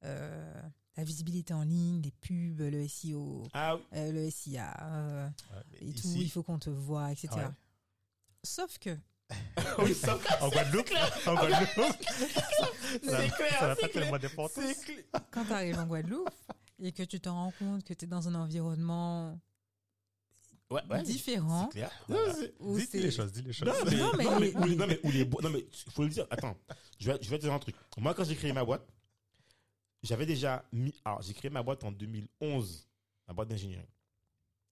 euh, 0.04 0.62
la 0.96 1.04
visibilité 1.04 1.52
en 1.54 1.62
ligne 1.64 2.00
les 2.02 2.10
pubs 2.12 2.60
le 2.60 2.86
SEO 2.88 3.46
Ah 3.52 3.76
oui. 3.76 3.82
euh, 3.94 4.12
le 4.12 4.30
SIA 4.30 4.72
euh, 4.82 5.28
Ouais, 5.52 5.88
et 5.88 5.92
tout, 5.92 6.08
il 6.16 6.30
faut 6.30 6.42
qu'on 6.42 6.58
te 6.58 6.70
voit, 6.70 7.10
etc. 7.12 7.28
Ouais. 7.36 7.42
Sauf 8.42 8.78
que, 8.78 8.96
Oui, 9.78 9.94
ça- 9.94 10.18
en 10.40 10.48
Guadeloupe, 10.50 10.90
en 11.26 11.34
Guadeloupe, 11.34 11.68
ça 11.68 11.96
C'est 13.02 13.10
ça 13.10 13.28
clair, 13.28 13.62
n'a 13.68 13.74
c'est 13.74 13.80
pas 13.80 13.88
clair. 13.88 14.20
clair. 14.20 15.02
quand 15.30 15.44
tu 15.46 15.52
arrives 15.52 15.78
en 15.78 15.86
Guadeloupe 15.86 16.30
et 16.78 16.92
que 16.92 17.02
tu 17.02 17.20
te 17.20 17.28
rends 17.28 17.52
compte 17.58 17.82
que 17.84 17.94
tu 17.94 18.04
es 18.04 18.08
dans 18.08 18.28
un 18.28 18.34
environnement 18.34 19.40
Ouais, 20.70 20.80
ouais. 20.90 21.02
différent, 21.02 21.68
C'est 21.72 21.78
clair. 21.78 21.90
Voilà. 22.08 22.34
C'est- 22.34 22.54
Dis, 22.90 22.98
les 23.04 23.10
choses, 23.10 23.32
dis 23.32 23.42
les 23.42 23.52
choses. 23.52 23.68
Non, 23.68 23.74
mais, 23.84 23.96
Non, 23.96 24.12
mais 24.16 24.24
non, 24.24 24.38
mais, 24.40 24.46
les- 24.50 24.54
ou 24.56 24.64
les- 24.64 24.76
non, 24.76 24.86
mais, 24.86 25.00
ou 25.04 25.10
les 25.10 25.24
bo- 25.24 25.40
non, 25.42 25.50
mais, 25.50 25.60
il 25.86 25.92
faut 25.92 26.02
le 26.02 26.08
dire. 26.08 26.26
Attends, 26.30 26.56
je 26.98 27.10
vais, 27.12 27.18
je 27.22 27.28
vais 27.30 27.36
te 27.38 27.42
dire 27.42 27.52
un 27.52 27.58
truc. 27.58 27.76
Moi, 27.98 28.14
quand 28.14 28.24
j'ai 28.24 28.34
créé 28.34 28.52
ma 28.52 28.64
boîte, 28.64 28.86
j'avais 30.02 30.26
déjà 30.26 30.64
mis, 30.72 30.94
alors, 31.04 31.22
j'ai 31.22 31.34
créé 31.34 31.50
ma 31.50 31.62
boîte 31.62 31.84
en 31.84 31.92
2011, 31.92 32.86
ma 33.28 33.34
boîte 33.34 33.48
d'ingénierie. 33.48 33.88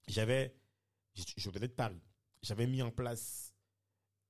J'avais, 0.08 0.54
je, 1.14 1.22
je 1.36 1.50
venais 1.50 1.68
de 1.68 1.72
Paris. 1.72 2.00
J'avais 2.42 2.66
mis 2.66 2.82
en 2.82 2.90
place 2.90 3.54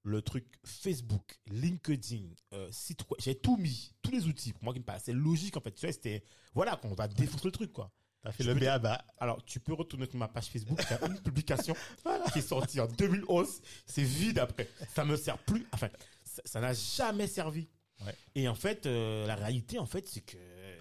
le 0.05 0.20
truc 0.20 0.44
Facebook, 0.64 1.38
LinkedIn, 1.46 2.29
euh, 2.53 2.68
site 2.72 3.03
web. 3.09 3.20
J'avais 3.20 3.37
tout 3.38 3.57
mis, 3.57 3.92
tous 4.03 4.11
les 4.11 4.27
outils. 4.27 4.53
Pour 4.53 4.64
moi, 4.64 4.72
qui 4.75 4.81
me 4.81 4.85
paraissait 4.85 5.12
logique, 5.12 5.57
en 5.57 5.61
fait. 5.61 5.72
Tu 5.72 5.87
vois, 5.87 5.92
c'était, 5.92 6.25
voilà, 6.55 6.77
qu'on 6.77 6.92
va 6.94 7.07
défoncer 7.09 7.46
le 7.46 7.53
truc, 7.53 7.72
quoi. 7.72 7.90
T'as 8.23 8.33
fait 8.33 8.45
Je 8.45 8.49
le 8.51 8.55
te- 8.55 8.61
béaba. 8.61 9.05
Alors, 9.19 9.45
tu 9.45 9.59
peux 9.61 9.73
retourner 9.75 10.07
sur 10.07 10.17
ma 10.19 10.29
page 10.29 10.47
Facebook, 10.49 10.79
il 10.89 10.91
y 10.91 10.95
a 10.95 11.07
une 11.09 11.19
publication 11.23 11.75
qui 12.33 12.39
est 12.39 12.43
sortie 12.43 12.81
en 12.81 12.87
2011. 12.87 13.61
C'est 13.87 14.03
vide 14.05 14.39
après. 14.39 14.69
Ça 14.95 15.05
me 15.05 15.17
sert 15.17 15.39
plus. 15.39 15.67
Enfin, 15.73 15.89
ça 16.25 16.43
ça 16.45 16.61
n'a 16.61 16.73
jamais 16.73 17.27
servi. 17.27 17.69
Ouais. 18.05 18.15
Et 18.35 18.49
en 18.49 18.55
fait, 18.55 18.87
euh, 18.87 19.27
la 19.27 19.35
réalité, 19.35 19.79
en 19.79 19.87
fait, 19.87 20.07
c'est 20.09 20.21
que. 20.21 20.37
euh, 20.37 20.77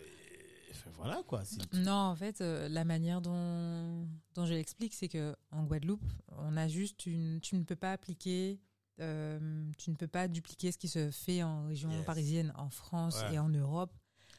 enfin, 0.71 0.89
voilà, 0.95 1.23
quoi. 1.27 1.43
c'est- 1.45 1.73
non, 1.73 1.91
en 1.91 2.15
fait, 2.15 2.41
euh, 2.41 2.67
la 2.69 2.85
manière 2.85 3.21
dont, 3.21 4.07
dont 4.35 4.45
je 4.45 4.53
l'explique, 4.53 4.93
c'est 4.93 5.09
que 5.09 5.35
en 5.51 5.63
Guadeloupe, 5.63 6.03
on 6.37 6.55
a 6.57 6.67
juste 6.67 7.05
une. 7.05 7.39
Tu 7.41 7.55
ne 7.55 7.63
peux 7.63 7.75
pas 7.75 7.91
appliquer. 7.93 8.59
euh, 8.99 9.65
tu 9.79 9.89
ne 9.89 9.95
peux 9.95 10.07
pas 10.07 10.27
dupliquer 10.27 10.71
ce 10.71 10.77
qui 10.77 10.87
se 10.87 11.09
fait 11.09 11.41
en 11.41 11.65
région 11.65 11.89
Yes. 11.89 12.05
parisienne, 12.05 12.53
en 12.55 12.69
France 12.69 13.19
Ouais. 13.23 13.33
et 13.35 13.39
en 13.39 13.49
Europe. 13.49 13.91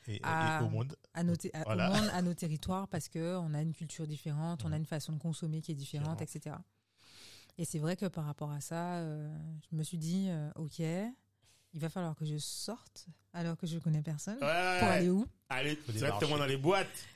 Et, 0.09 0.17
et 0.17 0.21
à- 0.25 0.63
au 0.65 0.69
monde. 0.69 0.97
à 1.15 1.23
nos, 1.23 1.37
te- 1.37 1.49
à- 1.55 1.63
Voilà. 1.65 1.91
au 1.91 1.95
monde, 1.95 2.11
à 2.13 2.23
nos 2.23 2.35
territoires, 2.35 2.89
parce 2.89 3.09
que 3.09 3.37
on 3.39 3.55
a 3.55 3.63
une 3.63 3.73
culture 3.73 4.07
différente, 4.07 4.65
on 4.65 4.73
a 4.73 4.77
une 4.77 4.87
façon 4.87 5.13
de 5.13 5.19
consommer 5.19 5.61
qui 5.63 5.73
est 5.73 5.77
différente, 5.77 6.21
etc. 6.23 6.57
Et 7.59 7.65
c'est 7.65 7.79
vrai 7.79 7.97
que 7.97 8.07
par 8.07 8.25
rapport 8.25 8.51
à 8.51 8.61
ça, 8.61 8.97
euh, 8.97 9.33
je 9.71 9.77
me 9.77 9.83
suis 9.83 9.99
dit, 9.99 10.27
euh, 10.31 10.51
ok, 10.57 10.79
il 10.81 11.81
va 11.81 11.89
falloir 11.89 12.15
que 12.17 12.25
je 12.25 12.37
sorte 12.39 13.07
alors 13.33 13.57
que 13.57 13.67
je 13.67 13.79
connais 13.79 14.03
personne. 14.03 14.35
Ouais, 14.35 14.79
Pour 14.81 14.89
ouais. 14.89 14.95
aller 14.95 15.11
où? 15.11 15.27
Allez, 15.49 15.77
Faut 15.77 15.93
directement 15.93 16.39
dans 16.39 16.47
les 16.47 16.57
boîtes. 16.57 17.07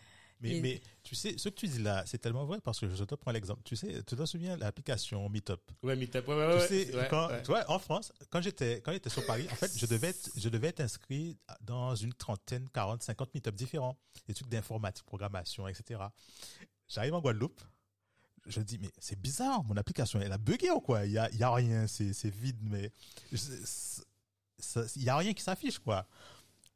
Mais, 0.41 0.57
Et- 0.57 0.61
mais 0.61 0.83
tu 1.03 1.15
sais, 1.15 1.39
ce 1.39 1.49
que 1.49 1.55
tu 1.55 1.67
dis 1.67 1.79
là, 1.79 2.05
c'est 2.07 2.19
tellement 2.19 2.45
vrai 2.45 2.61
parce 2.61 2.79
que 2.81 2.95
je 2.95 3.05
te 3.05 3.15
prends 3.15 3.31
l'exemple. 3.33 3.63
Tu 3.65 3.75
sais, 3.75 4.03
tu 4.07 4.17
te 4.17 4.27
souviens 4.27 4.57
de 4.57 4.61
l'application 4.61 5.29
Meetup? 5.31 5.61
Ouais, 5.83 5.97
Meetup. 5.97 6.29
Ouais, 6.29 6.35
ouais, 6.35 6.53
Tu 6.53 6.59
ouais. 6.59 6.67
sais, 6.69 6.95
ouais, 6.97 7.09
quand, 7.09 7.29
ouais. 7.29 7.43
tu 7.43 7.47
vois, 7.47 7.71
en 7.71 7.79
France, 7.79 8.13
quand 8.31 8.43
j'étais, 8.43 8.81
quand 8.83 8.93
j'étais 8.93 9.09
sur 9.09 9.25
Paris, 9.25 9.47
en 9.51 9.55
fait, 9.55 9.73
je 9.77 9.87
devais 9.87 10.09
être, 10.09 10.31
je 10.37 10.49
devais 10.49 10.69
être 10.69 10.81
inscrit 10.81 11.39
dans 11.63 11.95
une 11.95 12.13
trentaine, 12.13 12.69
40, 12.69 13.03
50 13.03 13.35
meetups 13.35 13.55
différents. 13.57 13.97
Des 14.29 14.35
trucs 14.35 14.49
d'informatique, 14.49 15.05
programmation, 15.07 15.67
etc. 15.69 16.01
J'arrive 16.89 17.15
en 17.15 17.21
Guadeloupe. 17.21 17.61
Je 18.47 18.61
dis, 18.61 18.79
mais 18.79 18.91
c'est 18.99 19.19
bizarre, 19.21 19.65
mon 19.65 19.77
application, 19.77 20.21
elle 20.21 20.31
a 20.33 20.39
bugué 20.39 20.71
ou 20.71 20.81
quoi? 20.81 21.05
Il 21.05 21.13
y 21.13 21.19
a, 21.19 21.29
il 21.33 21.39
y 21.39 21.43
a 21.43 21.53
rien, 21.53 21.87
c'est, 21.89 22.13
c'est 22.13 22.31
vide, 22.31 22.59
mais 22.63 22.93
il 23.33 25.03
y 25.03 25.09
a 25.09 25.17
rien 25.17 25.33
qui 25.33 25.43
s'affiche, 25.43 25.79
quoi. 25.81 26.07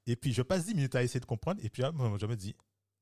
Et 0.07 0.17
puis, 0.17 0.33
je 0.33 0.43
passe 0.43 0.65
10 0.67 0.75
minutes 0.75 0.95
à 0.97 1.03
essayer 1.05 1.21
de 1.21 1.27
comprendre, 1.27 1.61
et 1.63 1.69
puis, 1.71 1.83
je 1.85 2.27
me 2.27 2.35
dis, 2.35 2.57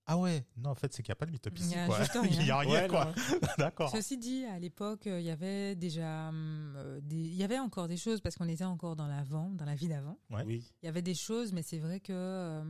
ah 0.09 0.17
ouais, 0.19 0.45
non, 0.57 0.71
en 0.71 0.75
fait, 0.75 0.93
c'est 0.93 1.03
qu'il 1.03 1.11
n'y 1.13 1.15
a 1.15 1.17
pas 1.17 1.27
de 1.27 1.31
meetup 1.31 1.53
Il 1.57 1.63
y 1.63 1.67
ici, 1.67 1.75
a 1.77 1.87
rien. 1.87 2.23
Il 2.25 2.47
y 2.47 2.51
a 2.51 2.59
rien, 2.59 2.83
Ouais, 2.83 2.89
quoi. 2.89 3.13
D'accord. 3.59 3.91
Ceci 3.91 4.17
dit, 4.19 4.45
à 4.47 4.59
l'époque, 4.59 5.07
euh, 5.07 5.21
il 5.21 5.27
y 5.27 5.31
avait 5.31 5.77
déjà, 5.77 6.31
hum, 6.31 6.75
euh, 6.77 7.01
des, 7.03 7.17
il 7.17 7.35
y 7.37 7.45
avait 7.45 7.59
encore 7.59 7.89
des 7.89 7.97
choses 7.99 8.21
parce 8.21 8.35
qu'on 8.37 8.49
était 8.49 8.65
encore 8.65 8.97
dans 8.97 9.07
l'avant, 9.07 9.51
dans 9.51 9.67
la 9.67 9.75
vie 9.75 9.89
d'avant. 9.89 10.19
Ouais. 10.31 10.43
Oui. 10.47 10.65
Il 10.83 10.87
y 10.87 10.89
avait 10.89 11.03
des 11.03 11.15
choses, 11.15 11.53
mais 11.53 11.63
c'est 11.63 11.79
vrai 11.79 12.01
que, 12.01 12.13
euh, 12.13 12.65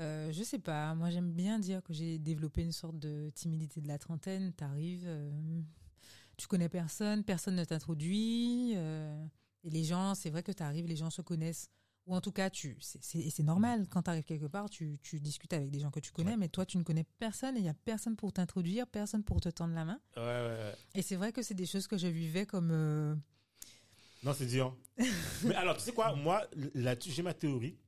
euh, 0.00 0.32
je 0.32 0.42
sais 0.42 0.58
pas, 0.58 0.94
moi 0.94 1.10
j'aime 1.10 1.30
bien 1.32 1.58
dire 1.58 1.82
que 1.82 1.92
j'ai 1.92 2.18
développé 2.18 2.62
une 2.62 2.72
sorte 2.72 2.98
de 2.98 3.30
timidité 3.34 3.80
de 3.80 3.88
la 3.88 3.98
trentaine. 3.98 4.52
T'arrives, 4.52 5.04
euh, 5.06 5.30
tu 6.38 6.46
connais 6.46 6.68
personne, 6.70 7.22
personne 7.22 7.54
ne 7.54 7.64
t'introduit, 7.64 8.72
euh, 8.76 9.22
et 9.62 9.70
les 9.70 9.84
gens, 9.84 10.14
c'est 10.14 10.30
vrai 10.30 10.42
que 10.42 10.52
t'arrives, 10.52 10.86
les 10.86 10.96
gens 10.96 11.10
se 11.10 11.20
connaissent. 11.20 11.68
Ou 12.10 12.14
en 12.16 12.20
tout 12.20 12.32
cas, 12.32 12.50
tu, 12.50 12.76
c'est, 12.80 13.38
normal, 13.44 13.86
quand 13.88 14.02
tu 14.02 14.10
arrives 14.10 14.24
quelque 14.24 14.46
part, 14.46 14.68
tu, 14.68 14.98
tu 15.00 15.20
discutes 15.20 15.52
avec 15.52 15.70
des 15.70 15.78
gens 15.78 15.92
que 15.92 16.00
tu 16.00 16.10
connais, 16.10 16.32
Ouais. 16.32 16.36
mais 16.36 16.48
toi, 16.48 16.66
tu 16.66 16.76
ne 16.76 16.82
connais 16.82 17.04
personne 17.04 17.54
et 17.56 17.60
il 17.60 17.62
n'y 17.62 17.68
a 17.68 17.74
personne 17.74 18.16
pour 18.16 18.32
t'introduire, 18.32 18.88
personne 18.88 19.22
pour 19.22 19.40
te 19.40 19.48
tendre 19.48 19.74
la 19.74 19.84
main. 19.84 20.00
Ouais, 20.16 20.22
ouais, 20.22 20.48
ouais. 20.48 20.74
Et 20.96 21.02
c'est 21.02 21.14
vrai 21.14 21.32
que 21.32 21.40
c'est 21.40 21.54
des 21.54 21.66
choses 21.66 21.86
que 21.86 21.96
je 21.96 22.08
vivais 22.08 22.46
comme. 22.46 22.70
euh, 22.72 23.14
Non, 24.24 24.34
c'est 24.34 24.46
dur. 24.46 24.76
Mais 25.44 25.54
alors, 25.54 25.76
tu 25.76 25.82
sais 25.84 25.92
quoi, 25.92 26.16
moi, 26.16 26.44
là-dessus, 26.74 27.12
j'ai 27.12 27.22
ma 27.22 27.32
théorie. 27.32 27.78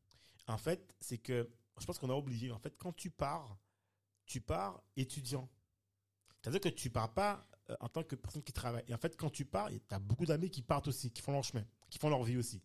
En 0.46 0.56
fait, 0.56 0.94
c'est 1.00 1.18
que 1.18 1.50
je 1.80 1.84
pense 1.84 1.98
qu'on 1.98 2.10
a 2.10 2.14
oublié. 2.14 2.52
En 2.52 2.60
fait, 2.60 2.76
quand 2.78 2.92
tu 2.92 3.10
pars, 3.10 3.58
tu 4.26 4.40
pars 4.40 4.80
étudiant. 4.96 5.48
C'est-à-dire 6.40 6.60
que 6.60 6.68
tu 6.68 6.90
pars 6.90 7.12
pas 7.12 7.44
euh, 7.70 7.76
en 7.80 7.88
tant 7.88 8.04
que 8.04 8.14
personne 8.14 8.44
qui 8.44 8.52
travaille. 8.52 8.84
Et 8.86 8.94
en 8.94 8.98
fait, 8.98 9.16
quand 9.16 9.30
tu 9.30 9.44
pars, 9.44 9.68
tu 9.68 9.80
as 9.90 9.98
beaucoup 9.98 10.26
d'amis 10.26 10.48
qui 10.50 10.62
partent 10.62 10.86
aussi, 10.86 11.10
qui 11.10 11.22
font 11.22 11.32
leur 11.32 11.42
chemin, 11.42 11.64
qui 11.90 11.98
font 11.98 12.08
leur 12.08 12.22
vie 12.22 12.36
aussi. 12.36 12.62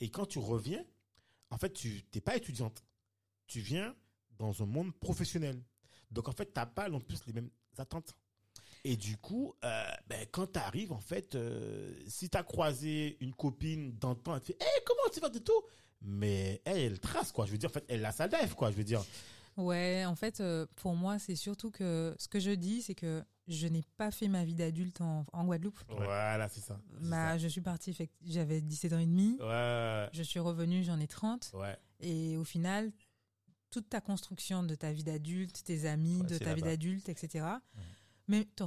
Et 0.00 0.10
quand 0.10 0.26
tu 0.26 0.38
reviens, 0.38 0.84
en 1.50 1.58
fait, 1.58 1.72
tu 1.72 2.04
n'es 2.14 2.20
pas 2.20 2.36
étudiante. 2.36 2.84
Tu 3.46 3.60
viens 3.60 3.94
dans 4.38 4.62
un 4.62 4.66
monde 4.66 4.94
professionnel. 4.98 5.62
Donc, 6.10 6.28
en 6.28 6.32
fait, 6.32 6.46
tu 6.46 6.52
n'as 6.56 6.66
pas 6.66 6.88
non 6.88 7.00
plus 7.00 7.18
les 7.26 7.32
mêmes 7.32 7.50
attentes. 7.78 8.14
Et 8.84 8.96
du 8.96 9.16
coup, 9.18 9.54
euh, 9.64 9.84
ben, 10.06 10.26
quand 10.30 10.52
tu 10.52 10.58
arrives, 10.58 10.92
en 10.92 11.00
fait, 11.00 11.34
euh, 11.34 11.92
si 12.06 12.30
tu 12.30 12.38
as 12.38 12.42
croisé 12.42 13.18
une 13.20 13.34
copine 13.34 13.92
dans 13.98 14.10
le 14.10 14.16
temps, 14.16 14.34
elle 14.34 14.40
te 14.40 14.46
fait 14.46 14.56
Hey, 14.60 14.82
comment 14.86 15.12
tu 15.12 15.20
vas 15.20 15.28
de 15.28 15.38
tout 15.38 15.62
Mais 16.00 16.62
elle, 16.64 16.98
trace, 16.98 17.30
quoi. 17.30 17.44
Je 17.46 17.52
veux 17.52 17.58
dire, 17.58 17.68
en 17.68 17.72
fait, 17.72 17.84
elle 17.88 18.04
a 18.04 18.12
sa 18.12 18.26
life, 18.26 18.54
quoi. 18.54 18.70
Je 18.70 18.76
veux 18.76 18.84
dire. 18.84 19.04
Ouais, 19.56 20.04
en 20.06 20.14
fait, 20.14 20.40
euh, 20.40 20.66
pour 20.76 20.94
moi, 20.94 21.18
c'est 21.18 21.36
surtout 21.36 21.70
que 21.70 22.14
ce 22.18 22.28
que 22.28 22.40
je 22.40 22.52
dis, 22.52 22.80
c'est 22.80 22.94
que 22.94 23.22
je 23.50 23.66
n'ai 23.66 23.82
pas 23.96 24.10
fait 24.10 24.28
ma 24.28 24.44
vie 24.44 24.54
d'adulte 24.54 25.00
en, 25.00 25.26
en 25.32 25.44
Guadeloupe. 25.44 25.78
Voilà, 25.88 26.48
c'est 26.48 26.60
ça. 26.60 26.80
c'est 26.94 27.06
Ma, 27.06 27.36
je 27.38 27.48
suis 27.48 27.60
partie, 27.60 27.96
j'avais 28.24 28.60
17 28.60 28.92
ans 28.94 28.98
et 28.98 29.06
demi. 29.06 29.36
ça. 29.38 29.46
Ouais, 29.46 30.08
Je 30.12 30.22
suis 30.22 30.38
revenue, 30.40 30.82
j'en 30.84 30.98
ai 31.00 31.06
30. 31.06 31.50
ouais. 31.54 31.76
Et 32.00 32.36
au 32.36 32.44
final, 32.44 32.92
toute 33.70 33.88
ta 33.88 34.00
construction 34.00 34.62
de 34.62 34.74
ta 34.74 34.92
vie 34.92 35.04
d'adulte, 35.04 35.62
tes 35.64 35.86
amis, 35.86 36.20
Ouais, 36.22 36.26
de 36.26 36.38
ta 36.38 36.54
vie 36.54 36.62
d'adulte, 36.62 37.08
etc. 37.08 37.46
Mais 38.28 38.46
tu 38.56 38.62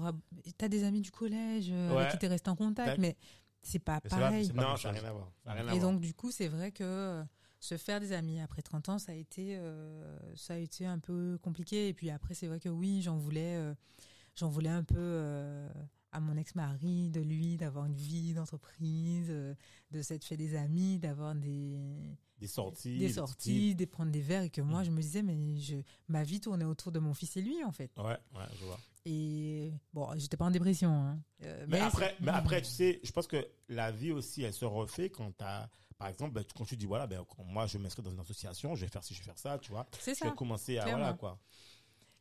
as 0.65 0.69
des 0.69 0.83
amis 0.83 1.01
du 1.01 1.11
collège 1.11 1.69
euh, 1.71 1.91
Ouais. 1.91 2.01
avec 2.01 2.11
qui 2.11 2.17
tu 2.19 2.25
restes 2.27 2.47
en 2.47 2.55
contact, 2.55 2.89
Tac. 2.89 2.99
mais 2.99 3.15
c'est 3.61 3.79
pas 3.79 3.95
Mais 3.95 3.99
c'est 4.03 4.09
pas- 4.09 4.17
pareil. 4.19 4.51
pas 4.51 4.61
Non, 4.61 4.75
ça 4.77 4.91
n'a 4.91 4.99
rien 4.99 5.09
à 5.09 5.13
voir. 5.13 5.31
Ça 5.45 5.51
à 5.51 5.59
Et 5.59 5.63
voir. 5.63 5.79
donc, 5.79 6.01
du 6.01 6.13
coup, 6.13 6.31
c'est 6.31 6.47
vrai 6.49 6.71
que 6.71 6.83
euh, 6.83 7.23
se 7.61 7.77
faire 7.77 8.01
des 8.01 8.11
amis 8.11 8.41
après 8.41 8.61
30 8.61 8.89
ans, 8.89 8.99
ça 8.99 9.13
a 9.13 9.15
été, 9.15 9.55
euh, 9.57 10.19
ça 10.35 10.55
a 10.55 10.57
été 10.57 10.85
un 10.85 10.99
peu 10.99 11.39
compliqué. 11.41 11.87
Et 11.87 11.93
puis 11.93 12.09
après, 12.09 12.33
c'est 12.33 12.47
vrai 12.47 12.59
que 12.59 12.67
oui, 12.69 13.01
j'en 13.01 13.15
voulais, 13.17 13.55
euh, 13.55 13.73
j'en 14.35 14.49
voulais 14.49 14.69
un 14.69 14.83
peu 14.83 14.95
euh, 14.97 15.69
à 16.11 16.19
mon 16.19 16.37
ex-mari, 16.37 17.09
de 17.09 17.21
lui, 17.21 17.57
d'avoir 17.57 17.85
une 17.85 17.95
vie 17.95 18.33
d'entreprise, 18.33 19.27
euh, 19.29 19.53
de 19.91 20.01
s'être 20.01 20.23
fait 20.25 20.37
des 20.37 20.55
amis, 20.55 20.99
d'avoir 20.99 21.33
des, 21.35 21.79
des 22.39 22.47
sorties. 22.47 22.99
des 22.99 23.13
sorties, 23.13 23.75
de 23.75 23.85
prendre 23.85 24.11
des 24.11 24.21
verres. 24.21 24.43
Et 24.43 24.49
que 24.49 24.61
moi, 24.61 24.83
je 24.83 24.91
me 24.91 25.01
disais, 25.01 25.23
mais 25.23 25.57
je, 25.57 25.77
ma 26.07 26.23
vie 26.23 26.39
tournait 26.39 26.65
autour 26.65 26.91
de 26.91 26.99
mon 26.99 27.13
fils 27.13 27.35
et 27.37 27.41
lui, 27.41 27.63
en 27.63 27.71
fait. 27.71 27.91
Ouais, 27.97 28.03
ouais, 28.35 28.45
je 28.59 28.65
vois. 28.65 28.79
Et 29.05 29.73
bon, 29.91 30.07
j'étais 30.17 30.37
pas 30.37 30.45
en 30.45 30.51
dépression. 30.51 30.89
hein. 30.89 31.19
Euh, 31.43 31.65
Mais, 31.67 31.79
après, 31.79 32.15
mais 32.21 32.31
après, 32.31 32.61
tu 32.61 32.69
sais, 32.69 32.99
je 33.03 33.11
pense 33.11 33.27
que 33.27 33.45
la 33.67 33.91
vie 33.91 34.11
aussi, 34.11 34.43
elle 34.43 34.53
se 34.53 34.63
refait 34.65 35.09
quand 35.09 35.31
t'as, 35.35 35.67
par 35.97 36.07
exemple, 36.07 36.33
ben, 36.33 36.43
quand 36.55 36.63
tu 36.63 36.77
dis, 36.77 36.85
voilà, 36.85 37.05
ben, 37.07 37.25
moi, 37.47 37.65
je 37.65 37.77
m'inscris 37.79 38.01
dans 38.03 38.11
une 38.11 38.19
association, 38.19 38.75
je 38.75 38.81
vais 38.81 38.87
faire 38.87 39.03
ci, 39.03 39.13
je 39.13 39.19
vais 39.19 39.25
faire 39.25 39.37
ça, 39.37 39.57
tu 39.59 39.71
vois. 39.71 39.85
c'est 39.99 40.13
Je 40.13 40.19
ça. 40.19 40.29
vais 40.29 40.35
commencer 40.35 40.77
à, 40.77 40.83
clairement. 40.83 41.01
voilà, 41.01 41.17
quoi. 41.17 41.39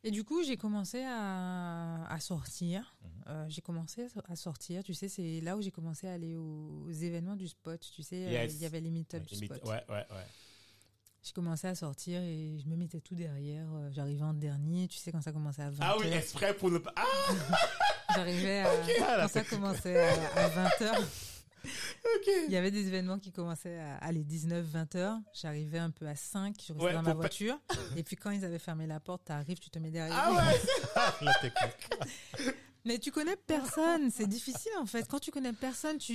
Et 0.04 0.10
du 0.10 0.24
coup, 0.24 0.42
j'ai 0.42 0.56
commencé 0.56 1.02
à, 1.06 2.04
à 2.08 2.18
sortir. 2.20 2.96
Mhm. 3.02 3.10
Euh, 3.28 3.46
j'ai 3.48 3.60
commencé 3.62 4.08
à 4.28 4.34
sortir. 4.36 4.82
Tu 4.82 4.94
sais, 4.94 5.08
c'est 5.08 5.40
là 5.40 5.56
où 5.56 5.62
j'ai 5.62 5.70
commencé 5.70 6.08
à 6.08 6.14
aller 6.14 6.36
aux, 6.36 6.84
aux 6.86 6.90
événements 6.90 7.36
du 7.36 7.46
spot. 7.48 7.80
Tu 7.94 8.02
sais, 8.02 8.26
euh, 8.26 8.30
Yes. 8.30 8.54
il 8.54 8.62
y 8.62 8.66
avait 8.66 8.80
les 8.80 8.90
meet-up 8.90 9.20
Ouais, 9.22 9.26
du 9.28 9.34
limite- 9.36 9.54
spot. 9.56 9.68
ouais, 9.70 9.84
ouais, 9.88 10.06
ouais. 10.10 10.26
J'ai 11.22 11.32
commencé 11.32 11.68
à 11.68 11.76
sortir 11.76 12.20
et 12.20 12.58
je 12.58 12.68
me 12.68 12.74
mettais 12.74 13.00
tout 13.00 13.14
derrière. 13.14 13.68
Euh, 13.74 13.90
J'arrivais 13.92 14.24
en 14.24 14.34
dernier. 14.34 14.88
Tu 14.88 14.98
sais, 14.98 15.12
quand 15.12 15.20
ça 15.22 15.30
commençait 15.30 15.62
à 15.62 15.70
20 15.70 15.84
Ah 15.86 15.96
oui, 16.00 16.08
exprès 16.08 16.52
pour 16.52 16.68
ne 16.68 16.78
pas, 16.78 16.92
ah, 16.96 17.04
J'arrivais 18.16 18.58
à, 18.58 18.70
Ah, 19.06 19.16
la 19.18 19.22
quand 19.22 19.28
ça 19.28 19.44
commençait 19.44 20.00
à, 20.00 20.44
à 20.44 20.48
20 20.48 20.82
heures. 20.82 21.02
Il 22.48 22.52
y 22.52 22.56
avait 22.56 22.70
des 22.70 22.86
événements 22.86 23.18
qui 23.18 23.32
commençaient 23.32 23.78
à 23.78 23.96
aller 23.98 24.24
19, 24.24 24.64
20 24.64 24.94
heures. 24.96 25.18
J'arrivais 25.34 25.78
un 25.78 25.90
peu 25.90 26.06
à 26.06 26.14
5. 26.16 26.54
Je 26.66 26.72
restais 26.72 26.84
Ouais, 26.84 26.92
dans 26.92 27.02
ma 27.02 27.10
pas- 27.10 27.14
voiture. 27.14 27.58
Et 27.96 28.02
puis 28.02 28.16
quand 28.16 28.30
ils 28.30 28.44
avaient 28.44 28.58
fermé 28.58 28.86
la 28.86 29.00
porte, 29.00 29.24
t'arrives, 29.24 29.58
tu 29.58 29.70
te 29.70 29.78
mets 29.78 29.90
derrière. 29.90 30.16
Ah 30.16 30.32
ouais. 30.32 30.60
la 31.22 31.34
technique. 31.34 32.54
Mais 32.84 32.98
tu 32.98 33.12
connais 33.12 33.36
personne. 33.36 34.10
C'est 34.10 34.26
difficile, 34.26 34.72
en 34.80 34.86
fait. 34.86 35.06
Quand 35.08 35.20
tu 35.20 35.30
connais 35.30 35.52
personne, 35.52 35.98
tu, 35.98 36.14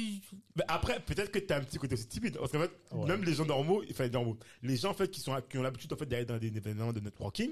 Mais 0.57 0.63
après, 0.67 0.99
peut-être 0.99 1.31
que 1.31 1.39
tu 1.39 1.53
as 1.53 1.57
un 1.57 1.61
petit 1.63 1.77
côté 1.77 1.93
aussi 1.93 2.07
timide. 2.07 2.37
Parce 2.37 2.51
qu'en 2.51 2.59
fait, 2.59 2.71
Ouais. 2.91 3.05
même 3.07 3.23
les 3.23 3.33
gens 3.35 3.45
normaux, 3.45 3.83
enfin, 3.89 4.09
normaux, 4.09 4.37
les 4.61 4.75
gens, 4.75 4.89
en 4.91 4.93
fait, 4.93 5.09
qui 5.09 5.21
sont, 5.21 5.39
qui 5.49 5.57
ont 5.57 5.61
l'habitude, 5.63 5.93
en 5.93 5.95
fait, 5.95 6.05
d'aller 6.05 6.25
dans 6.25 6.37
des 6.37 6.47
événements 6.47 6.91
de 6.91 6.99
networking, 6.99 7.51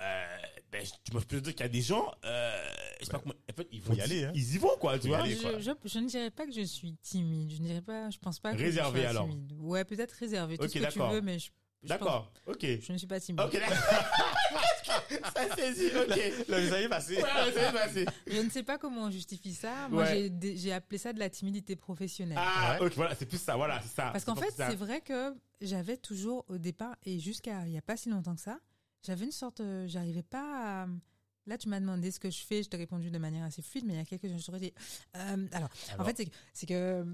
euh, 0.00 0.36
ben, 0.72 0.84
tu 1.04 1.10
peux 1.12 1.20
te 1.22 1.36
dire 1.36 1.52
qu'il 1.54 1.62
y 1.62 1.68
a 1.68 1.68
des 1.68 1.80
gens, 1.82 2.12
euh, 2.24 2.68
je 3.00 3.04
sais 3.06 3.10
pas 3.10 3.18
comment, 3.18 3.34
en 3.34 3.54
fait, 3.54 3.68
ils 3.72 3.80
vont 3.82 3.92
Faut 3.92 3.98
y 3.98 4.02
aller, 4.02 4.24
hein. 4.24 4.32
Ils 4.34 4.54
y 4.54 4.58
vont, 4.58 4.76
quoi, 4.78 4.98
tu 4.98 5.08
vois. 5.08 5.18
aller. 5.18 5.36
quoi. 5.36 5.58
Je, 5.58 5.64
je, 5.64 5.70
je 5.84 5.98
ne 5.98 6.06
dirais 6.08 6.30
pas 6.30 6.46
que 6.46 6.52
je 6.52 6.62
suis 6.62 6.94
timide. 7.02 7.50
Je 7.52 7.60
ne 7.60 7.66
dirais 7.66 7.82
pas. 7.82 8.08
Je 8.10 8.18
pense 8.18 8.38
pas. 8.38 8.52
Que 8.54 8.58
Réservé, 8.58 8.98
je 9.00 9.02
sois 9.02 9.10
alors. 9.10 9.28
timide. 9.28 9.52
Ouais, 9.58 9.84
peut-être 9.84 10.12
réservé. 10.12 10.56
Tout 10.58 10.64
Ok, 10.64 10.70
ce 10.70 10.74
que 10.74 10.78
tu 10.78 10.84
d'accord. 10.84 11.10
veux, 11.12 11.20
mais 11.20 11.38
je. 11.38 11.50
je 11.82 11.88
D'accord. 11.88 12.32
Ok. 12.46 12.64
Je 12.80 12.92
ne 12.92 12.98
suis 12.98 13.06
pas 13.06 13.18
timide. 13.20 13.40
Ok, 13.40 13.52
d'accord. 13.52 13.76
ça 15.36 15.56
saisit, 15.56 15.86
ok. 15.96 16.48
Là, 16.48 16.60
vous 16.60 16.72
avez 16.72 16.88
passé. 16.88 17.16
Ouais, 17.16 17.22
y 17.22 17.58
est 17.58 17.72
passé. 17.72 18.04
Je 18.26 18.40
ne 18.40 18.50
sais 18.50 18.62
pas 18.62 18.78
comment 18.78 19.04
on 19.06 19.10
justifie 19.10 19.54
ça. 19.54 19.88
Moi, 19.88 20.02
Ouais. 20.04 20.30
j'ai 20.56 20.72
appelé 20.72 20.98
ça 20.98 21.12
de 21.12 21.18
la 21.18 21.30
timidité 21.30 21.76
professionnelle. 21.76 22.38
Ah, 22.40 22.76
Ouais. 22.80 22.86
ok, 22.86 22.92
voilà, 22.94 23.14
c'est 23.14 23.26
plus 23.26 23.40
ça, 23.40 23.56
voilà, 23.56 23.80
c'est 23.82 23.94
ça. 23.94 24.10
Parce 24.10 24.24
qu'en 24.24 24.36
fait, 24.36 24.52
c'est 24.56 24.76
vrai 24.76 25.00
que 25.00 25.34
j'avais 25.60 25.96
toujours 25.96 26.44
au 26.48 26.58
départ, 26.58 26.96
et 27.04 27.18
jusqu'à 27.18 27.64
il 27.66 27.72
n'y 27.72 27.78
a 27.78 27.82
pas 27.82 27.96
si 27.96 28.08
longtemps 28.08 28.34
que 28.34 28.40
ça, 28.40 28.58
j'avais 29.04 29.24
une 29.24 29.32
sorte. 29.32 29.60
euh, 29.60 29.86
J'arrivais 29.88 30.22
pas 30.22 30.82
à. 30.84 30.86
Là, 31.46 31.56
tu 31.58 31.68
m'as 31.68 31.80
demandé 31.80 32.10
ce 32.10 32.20
que 32.20 32.30
je 32.30 32.38
fais, 32.44 32.62
je 32.62 32.68
t'ai 32.68 32.76
répondu 32.76 33.10
de 33.10 33.18
manière 33.18 33.44
assez 33.44 33.62
fluide, 33.62 33.84
mais 33.86 33.94
il 33.94 33.96
y 33.96 34.00
a 34.00 34.04
quelques 34.04 34.28
jours, 34.28 34.38
je 34.38 34.46
t'aurais 34.46 34.60
dit. 34.60 34.72
euh, 35.16 35.46
alors, 35.52 35.68
en 35.98 36.04
fait, 36.04 36.16
c'est 36.16 36.26
que- 36.26 36.30
c'est 36.52 36.66
que. 36.66 37.06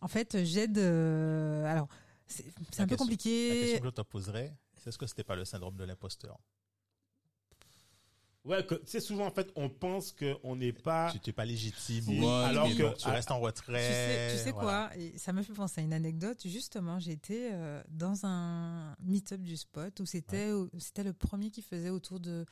En 0.00 0.08
fait, 0.08 0.44
j'aide. 0.44 0.78
euh, 0.78 1.64
alors, 1.64 1.88
c'est 2.26 2.44
un 2.46 2.50
peu 2.52 2.64
question- 2.64 2.84
La 2.86 2.96
compliqué. 2.96 3.60
question 3.60 3.78
que 3.80 3.84
je 3.86 3.90
te 3.90 4.02
poserais, 4.02 4.54
c'est 4.76 4.88
est-ce 4.90 4.98
que 4.98 5.06
c'était 5.06 5.24
pas 5.24 5.36
le 5.36 5.44
syndrome 5.44 5.76
de 5.76 5.84
l'imposteur? 5.84 6.38
Ouais, 8.48 8.64
que, 8.66 8.74
tu 8.76 8.82
sais, 8.86 9.00
souvent, 9.00 9.26
en 9.26 9.30
fait, 9.30 9.52
on 9.56 9.68
pense 9.68 10.12
qu'on 10.12 10.56
n'est 10.56 10.72
pas. 10.72 11.12
Tu 11.12 11.18
n'es 11.26 11.32
pas 11.32 11.44
légitime, 11.44 12.04
Oui, 12.08 12.24
ou- 12.24 12.28
alors 12.28 12.68
que- 12.68 12.96
tu 12.96 13.08
restes 13.08 13.30
en 13.30 13.34
Tu 13.36 13.40
sais, 13.40 13.46
retrait. 13.46 14.28
tu 14.32 14.38
sais 14.42 14.52
voilà. 14.52 14.90
quoi? 14.90 14.98
Ça 15.18 15.32
me 15.32 15.42
fait 15.42 15.52
penser 15.52 15.80
à 15.82 15.84
une 15.84 15.92
anecdote. 15.92 16.40
Justement, 16.46 16.98
j'étais 16.98 17.50
euh, 17.52 17.82
dans 17.90 18.24
un 18.24 18.96
meet-up 19.00 19.40
du 19.42 19.56
spot 19.56 20.00
où 20.00 20.06
c'était 20.06 20.50
c'était 20.78 21.04
le 21.04 21.12
premier 21.12 21.50
qui 21.50 21.62
faisait 21.62 21.90
autour 21.90 22.20
de. 22.20 22.44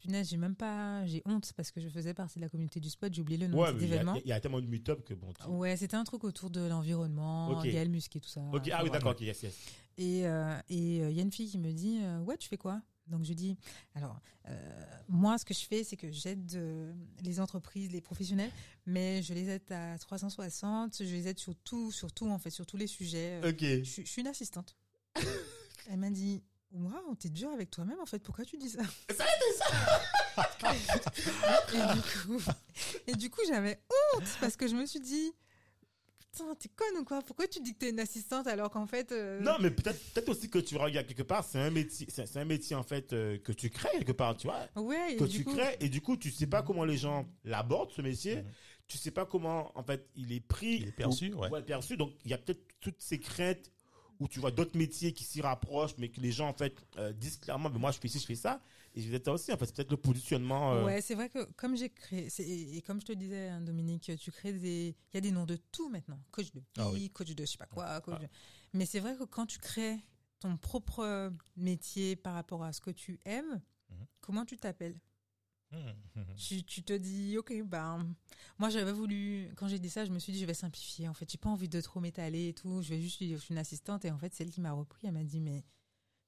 Punaise, 0.00 0.28
j'ai 0.30 0.36
même 0.36 0.56
pas. 0.56 1.06
J'ai 1.06 1.22
honte 1.26 1.52
parce 1.56 1.70
que 1.70 1.80
je 1.80 1.88
faisais 1.88 2.12
partie 2.12 2.40
de 2.40 2.42
la 2.42 2.48
communauté 2.48 2.80
du 2.80 2.90
spot. 2.90 3.14
J'ai 3.14 3.20
oublié 3.22 3.38
le 3.38 3.46
nom 3.46 3.60
Ouais, 3.60 3.72
de 3.72 3.78
cet 3.78 3.82
il 3.82 3.88
y, 3.88 3.92
a- 3.92 3.94
événement. 3.94 4.14
il 4.24 4.28
y 4.28 4.32
a 4.32 4.40
tellement 4.40 4.60
de 4.60 4.66
meet-up 4.66 5.04
que 5.04 5.14
bon. 5.14 5.32
tu- 5.32 5.46
Ouais, 5.48 5.76
c'était 5.76 5.94
un 5.96 6.02
truc 6.02 6.24
autour 6.24 6.50
de 6.50 6.60
l'environnement, 6.62 7.50
Ok. 7.50 7.62
Gaël 7.68 7.88
Musquet, 7.88 8.18
tout 8.18 8.28
ça. 8.28 8.40
Ok, 8.52 8.68
ah 8.72 8.80
oui, 8.82 8.90
d'accord, 8.90 9.12
ok, 9.12 9.20
yes, 9.20 9.40
yes. 9.44 9.54
Et 9.98 10.26
euh, 10.26 10.58
et 10.68 10.96
il 10.96 11.12
y 11.12 11.20
a 11.20 11.22
une 11.22 11.30
fille 11.30 11.48
qui 11.48 11.58
me 11.58 11.70
dit 11.70 12.00
euh, 12.02 12.18
ouais 12.22 12.36
tu 12.36 12.48
fais 12.48 12.56
quoi? 12.56 12.80
Donc 13.08 13.24
je 13.24 13.32
dis 13.32 13.56
alors 13.94 14.20
euh, 14.48 14.84
moi 15.08 15.36
ce 15.38 15.44
que 15.44 15.52
je 15.54 15.64
fais 15.64 15.82
c'est 15.84 15.96
que 15.96 16.10
j'aide 16.10 16.52
euh, 16.54 16.92
les 17.22 17.40
entreprises 17.40 17.90
les 17.90 18.00
professionnels 18.00 18.50
mais 18.86 19.22
je 19.22 19.34
les 19.34 19.48
aide 19.48 19.70
à 19.72 19.98
360 19.98 20.98
je 20.98 21.04
les 21.04 21.28
aide 21.28 21.38
sur 21.38 21.54
tout 21.56 21.90
sur 21.92 22.12
tout 22.12 22.28
en 22.30 22.38
fait 22.38 22.50
sur 22.50 22.64
tous 22.66 22.76
les 22.76 22.86
sujets 22.86 23.40
Euh, 23.42 23.50
Ok. 23.50 23.60
je, 23.60 23.82
suis- 23.84 24.06
je 24.06 24.10
suis 24.10 24.20
une 24.22 24.28
assistante 24.28 24.76
elle 25.90 25.98
m'a 25.98 26.10
dit 26.10 26.42
Waouh, 26.74 27.14
t'es 27.16 27.28
dur 27.28 27.50
avec 27.50 27.70
toi-même 27.70 28.00
en 28.00 28.06
fait. 28.06 28.18
Pourquoi 28.20 28.46
tu 28.46 28.56
dis 28.56 28.70
ça 28.70 28.80
et 31.74 31.94
du 31.94 32.00
coup, 32.02 32.42
et 33.06 33.12
du 33.14 33.28
coup, 33.30 33.40
j'avais 33.46 33.78
honte 34.16 34.24
parce 34.40 34.56
que 34.56 34.66
je 34.66 34.74
me 34.74 34.86
suis 34.86 35.00
dit, 35.00 35.32
putain, 36.32 36.54
t'es 36.54 36.68
conne 36.74 37.00
ou 37.00 37.04
quoi? 37.04 37.22
Pourquoi 37.22 37.46
tu 37.46 37.60
dis 37.60 37.74
que 37.74 37.78
t'es 37.78 37.90
une 37.90 38.00
assistante 38.00 38.46
alors 38.46 38.70
qu'en 38.70 38.86
fait, 38.86 39.12
euh, 39.12 39.40
Non, 39.40 39.56
mais 39.60 39.70
peut-être 39.70 39.98
peut-être 40.12 40.28
aussi 40.30 40.48
que 40.48 40.58
tu 40.58 40.76
regardes 40.76 41.06
quelque 41.06 41.22
part, 41.22 41.44
c'est 41.44 41.58
un 41.58 41.70
métier, 41.70 42.06
c'est 42.10 42.36
un 42.36 42.44
métier 42.44 42.74
en 42.76 42.82
fait 42.82 43.12
euh, 43.12 43.38
que 43.38 43.52
tu 43.52 43.70
crées 43.70 43.88
quelque 43.98 44.12
part, 44.12 44.36
tu 44.36 44.46
vois, 44.46 44.66
ouais, 44.76 45.14
et 45.14 45.16
que 45.16 45.24
tu 45.24 45.44
coup, 45.44 45.54
crées 45.54 45.76
et 45.80 45.88
du 45.88 46.00
coup 46.00 46.16
tu 46.16 46.30
sais 46.30 46.46
pas 46.46 46.62
comment 46.62 46.84
les 46.84 46.96
gens 46.96 47.26
l'abordent 47.44 47.92
ce 47.92 48.02
métier, 48.02 48.36
Mhm. 48.36 48.44
tu 48.88 48.98
sais 48.98 49.10
pas 49.10 49.26
comment 49.26 49.70
en 49.78 49.82
fait 49.82 50.08
il 50.16 50.32
est 50.32 50.40
pris, 50.40 50.76
Il 50.76 50.88
est 50.88 50.92
perçu, 50.92 51.32
ou- 51.32 51.38
ouais. 51.40 51.62
perçu. 51.62 51.96
Donc 51.96 52.12
il 52.24 52.30
y 52.30 52.34
a 52.34 52.38
peut-être 52.38 52.62
toutes 52.80 53.00
ces 53.00 53.18
craintes 53.18 53.70
où 54.20 54.28
tu 54.28 54.40
vois 54.40 54.50
d'autres 54.52 54.76
métiers 54.76 55.12
qui 55.12 55.24
s'y 55.24 55.40
rapprochent, 55.40 55.94
mais 55.98 56.08
que 56.08 56.20
les 56.20 56.32
gens 56.32 56.48
en 56.48 56.54
fait 56.54 56.74
euh, 56.98 57.12
disent 57.12 57.36
clairement, 57.38 57.70
mais 57.70 57.78
moi 57.78 57.90
je 57.92 57.98
fais 57.98 58.08
ci, 58.08 58.18
je 58.20 58.26
fais 58.26 58.34
ça, 58.36 58.60
et 58.94 59.00
je 59.00 59.12
être 59.14 59.28
aussi 59.28 59.52
en 59.52 59.56
fait 59.56 59.66
c'est 59.66 59.76
peut-être 59.76 59.90
le 59.90 59.96
positionnement. 59.96 60.74
euh, 60.74 60.84
Ouais, 60.84 61.00
c'est 61.00 61.14
vrai 61.14 61.28
que 61.28 61.44
comme 61.52 61.76
j'ai 61.76 61.90
créé, 61.90 62.28
c'est- 62.30 62.46
et 62.48 62.82
comme 62.82 63.00
je 63.00 63.06
te 63.06 63.12
disais, 63.12 63.48
hein, 63.48 63.60
Dominique, 63.60 64.10
tu 64.18 64.30
crées 64.30 64.52
des, 64.52 64.96
il 65.12 65.14
y 65.14 65.18
a 65.18 65.20
des 65.20 65.30
noms 65.30 65.46
de 65.46 65.56
tout 65.56 65.88
maintenant, 65.88 66.20
coach 66.30 66.50
de 66.52 66.60
vie, 66.60 66.66
Ah 66.78 66.90
oui. 66.90 67.10
coach 67.10 67.30
de 67.34 67.44
je 67.44 67.50
sais 67.52 67.58
pas 67.58 67.66
quoi, 67.66 68.00
coach 68.00 68.16
Ah. 68.18 68.22
de- 68.22 68.28
mais 68.74 68.86
c'est 68.86 69.00
vrai 69.00 69.16
que 69.16 69.24
quand 69.24 69.46
tu 69.46 69.58
crées 69.58 69.98
ton 70.40 70.56
propre 70.56 71.32
métier 71.56 72.16
par 72.16 72.34
rapport 72.34 72.64
à 72.64 72.72
ce 72.72 72.80
que 72.80 72.90
tu 72.90 73.20
aimes, 73.24 73.60
Mhm. 73.90 74.06
comment 74.20 74.44
tu 74.44 74.56
t'appelles 74.56 74.98
mhm. 75.70 75.94
tu, 76.36 76.62
tu 76.64 76.82
te 76.82 76.92
dis, 76.92 77.36
ok, 77.38 77.62
ben, 77.64 78.14
moi 78.58 78.68
j'avais 78.70 78.92
voulu, 78.92 79.50
quand 79.56 79.68
j'ai 79.68 79.78
dit 79.78 79.88
ça, 79.90 80.04
je 80.04 80.10
me 80.10 80.18
suis 80.18 80.32
dit, 80.32 80.40
je 80.40 80.46
vais 80.46 80.54
simplifier. 80.54 81.08
En 81.08 81.14
fait, 81.14 81.30
j'ai 81.30 81.38
pas 81.38 81.48
envie 81.50 81.68
de 81.68 81.80
trop 81.80 82.00
m'étaler 82.00 82.48
et 82.48 82.52
tout. 82.54 82.82
Je 82.82 82.90
vais 82.90 83.00
juste 83.00 83.20
lui 83.20 83.28
dire, 83.28 83.38
je 83.38 83.44
suis 83.44 83.52
une 83.54 83.58
assistante. 83.58 84.04
Et 84.04 84.10
en 84.10 84.18
fait, 84.18 84.34
celle 84.34 84.50
qui 84.50 84.60
m'a 84.60 84.72
repris, 84.72 85.06
elle 85.06 85.12
m'a 85.14 85.24
dit, 85.24 85.40
mais 85.40 85.64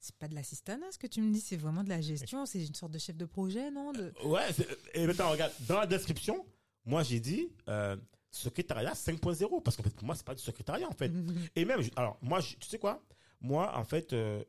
c'est 0.05 0.17
pas 0.17 0.29
de 0.29 0.35
l'assistanat 0.35 0.90
ce 0.93 0.99
que 0.99 1.07
tu 1.07 1.23
me 1.23 1.33
dis, 1.33 1.40
c'est 1.40 1.57
vraiment 1.57 1.83
de 1.83 1.88
la 1.88 2.01
gestion. 2.01 2.45
C'est 2.47 2.64
une 2.67 2.75
sorte 2.75 2.93
de 2.93 2.99
chef 2.99 3.17
de 3.17 3.25
projet, 3.25 3.71
non 3.71 3.93
de... 3.93 4.12
Ouais, 4.25 4.53
c'est- 4.53 4.69
et 4.95 5.07
maintenant 5.07 5.31
regarde, 5.31 5.53
dans 5.67 5.81
la 5.81 5.87
description, 5.87 6.45
moi 6.85 7.03
j'ai 7.03 7.21
dit 7.21 7.49
euh, 7.69 7.97
secrétariat 8.31 8.93
5.0 8.93 9.62
parce 9.62 9.77
qu'en 9.77 9.83
fait 9.83 9.95
pour 9.95 10.05
moi 10.05 10.14
c'est 10.14 10.27
pas 10.27 10.35
du 10.35 10.43
secrétariat 10.43 10.87
en 10.88 10.93
fait. 10.93 11.11
Et 11.57 11.64
même, 11.64 11.81
alors 11.97 12.19
moi, 12.21 12.43
tu 12.43 12.69
sais 12.69 12.79
quoi? 12.79 13.03
Moi, 13.40 13.77
en 13.77 13.85
fait, 13.85 14.12
euh, 14.12 14.43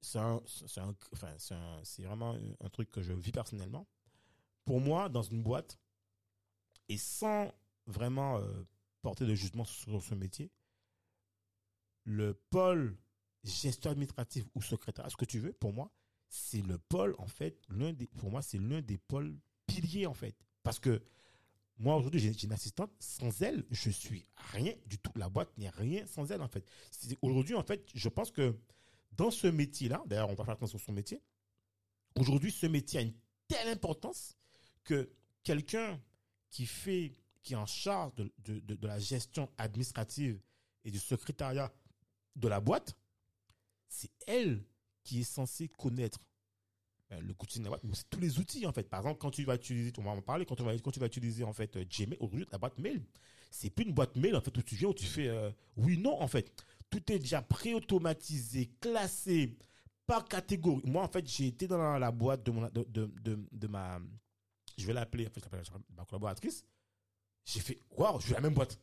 c'est 0.00 0.18
un, 0.18 0.40
c'est 0.46 0.80
un- 0.80 0.94
enfin, 1.12 1.32
c'est 1.38 1.54
un- 1.54 1.80
c'est 1.82 2.02
vraiment 2.02 2.36
un 2.60 2.68
truc 2.70 2.90
que 2.90 3.02
je 3.02 3.12
vis 3.12 3.32
personnellement. 3.32 3.86
Pour 4.64 4.80
moi, 4.80 5.08
dans 5.08 5.22
une 5.22 5.42
boîte, 5.42 5.78
et 6.88 6.96
sans 6.98 7.52
vraiment 7.86 8.38
euh, 8.38 8.64
porter 9.02 9.26
de 9.26 9.34
jugement 9.34 9.64
sur 9.64 10.02
ce 10.02 10.14
métier, 10.14 10.50
le 12.04 12.34
pôle 12.50 12.96
gestion 13.44 13.90
administrative 13.90 14.46
ou 14.54 14.62
secrétaire, 14.62 15.10
ce 15.10 15.16
que 15.16 15.24
tu 15.24 15.38
veux, 15.38 15.52
pour 15.52 15.72
moi, 15.72 15.90
c'est 16.28 16.62
le 16.62 16.78
pôle, 16.78 17.14
en 17.18 17.26
fait, 17.26 17.60
l'un 17.68 17.92
des, 17.92 18.06
pour 18.08 18.30
moi, 18.30 18.42
c'est 18.42 18.58
l'un 18.58 18.80
des 18.82 18.98
pôles 18.98 19.38
piliers, 19.66 20.06
en 20.06 20.14
fait. 20.14 20.34
Parce 20.62 20.78
que 20.80 21.02
moi, 21.78 21.96
aujourd'hui, 21.96 22.20
j'ai 22.20 22.32
une 22.44 22.52
assistante. 22.52 22.90
Sans 22.98 23.42
elle, 23.42 23.64
je 23.70 23.90
suis 23.90 24.26
rien 24.52 24.72
du 24.86 24.98
tout. 24.98 25.12
La 25.16 25.28
boîte 25.28 25.56
n'est 25.58 25.68
rien 25.70 26.06
sans 26.06 26.30
elle, 26.30 26.42
en 26.42 26.48
fait. 26.48 26.64
Aujourd'hui, 27.22 27.54
en 27.54 27.62
fait, 27.62 27.86
je 27.94 28.08
pense 28.08 28.30
que 28.30 28.56
dans 29.12 29.30
ce 29.30 29.46
métier-là, 29.46 30.02
d'ailleurs, 30.06 30.28
on 30.30 30.34
va 30.34 30.44
faire 30.44 30.54
attention 30.54 30.78
sur 30.78 30.86
son 30.86 30.92
métier. 30.92 31.20
Aujourd'hui, 32.16 32.50
ce 32.52 32.66
métier 32.66 33.00
a 33.00 33.02
une 33.02 33.14
telle 33.48 33.68
importance 33.68 34.36
que 34.84 35.10
quelqu'un 35.42 36.00
qui 36.50 36.66
fait, 36.66 37.12
qui 37.42 37.52
est 37.54 37.56
en 37.56 37.66
charge 37.66 38.14
de, 38.14 38.32
de- 38.38 38.58
de- 38.60 38.74
de 38.74 38.86
la 38.86 38.98
gestion 38.98 39.50
administrative 39.58 40.40
et 40.84 40.90
du 40.90 40.98
secrétariat 40.98 41.72
de 42.36 42.48
la 42.48 42.60
boîte, 42.60 42.96
c'est 43.94 44.10
elle 44.26 44.64
qui 45.02 45.20
est 45.20 45.24
censée 45.24 45.68
connaître 45.68 46.18
euh, 47.12 47.20
le 47.20 47.34
coaching 47.34 47.60
de 47.60 47.64
la 47.64 47.70
boîte, 47.70 47.84
mais 47.84 47.94
c'est 47.94 48.08
tous 48.10 48.20
les 48.20 48.38
outils 48.38 48.66
en 48.66 48.72
fait. 48.72 48.88
Par 48.88 49.00
exemple, 49.00 49.18
quand 49.18 49.30
tu 49.30 49.44
vas 49.44 49.54
utiliser, 49.54 49.92
on 49.98 50.02
va 50.02 50.10
en 50.10 50.22
parler, 50.22 50.44
quand 50.46 50.56
tu 50.56 50.62
vas, 50.62 50.76
quand 50.78 50.90
tu 50.90 51.00
vas 51.00 51.06
utiliser 51.06 51.44
en 51.44 51.52
fait 51.52 51.76
euh, 51.76 51.84
Gmail, 51.84 52.16
aujourd'hui 52.20 52.46
la 52.50 52.58
boîte 52.58 52.78
mail, 52.78 53.02
c'est 53.50 53.70
plus 53.70 53.84
une 53.84 53.92
boîte 53.92 54.16
mail 54.16 54.34
en 54.34 54.40
fait 54.40 54.56
où 54.56 54.62
tu 54.62 54.74
viens 54.74 54.88
où 54.88 54.94
tu 54.94 55.04
fais 55.04 55.28
euh, 55.28 55.50
oui 55.76 55.98
non 55.98 56.20
en 56.20 56.28
fait. 56.28 56.52
Tout 56.90 57.12
est 57.12 57.18
déjà 57.18 57.42
pré-automatisé, 57.42 58.70
classé 58.80 59.56
par 60.06 60.24
catégorie. 60.26 60.82
Moi 60.84 61.02
en 61.02 61.08
fait 61.08 61.26
j'ai 61.26 61.48
été 61.48 61.66
dans 61.66 61.98
la, 61.98 62.10
boîte 62.10 62.44
de, 62.44 62.50
mon, 62.50 62.62
de, 62.68 62.84
de, 62.88 63.12
de, 63.22 63.38
de 63.52 63.66
ma, 63.66 64.00
je 64.76 64.86
vais 64.86 64.92
l'appeler 64.92 65.26
en 65.26 65.30
fait, 65.30 65.44
je 65.62 65.70
ma 65.96 66.04
collaboratrice. 66.04 66.64
J'ai 67.44 67.60
fait 67.60 67.78
waouh, 67.90 68.18
je 68.20 68.26
suis 68.26 68.34
la 68.34 68.40
même 68.40 68.54
boîte. 68.54 68.78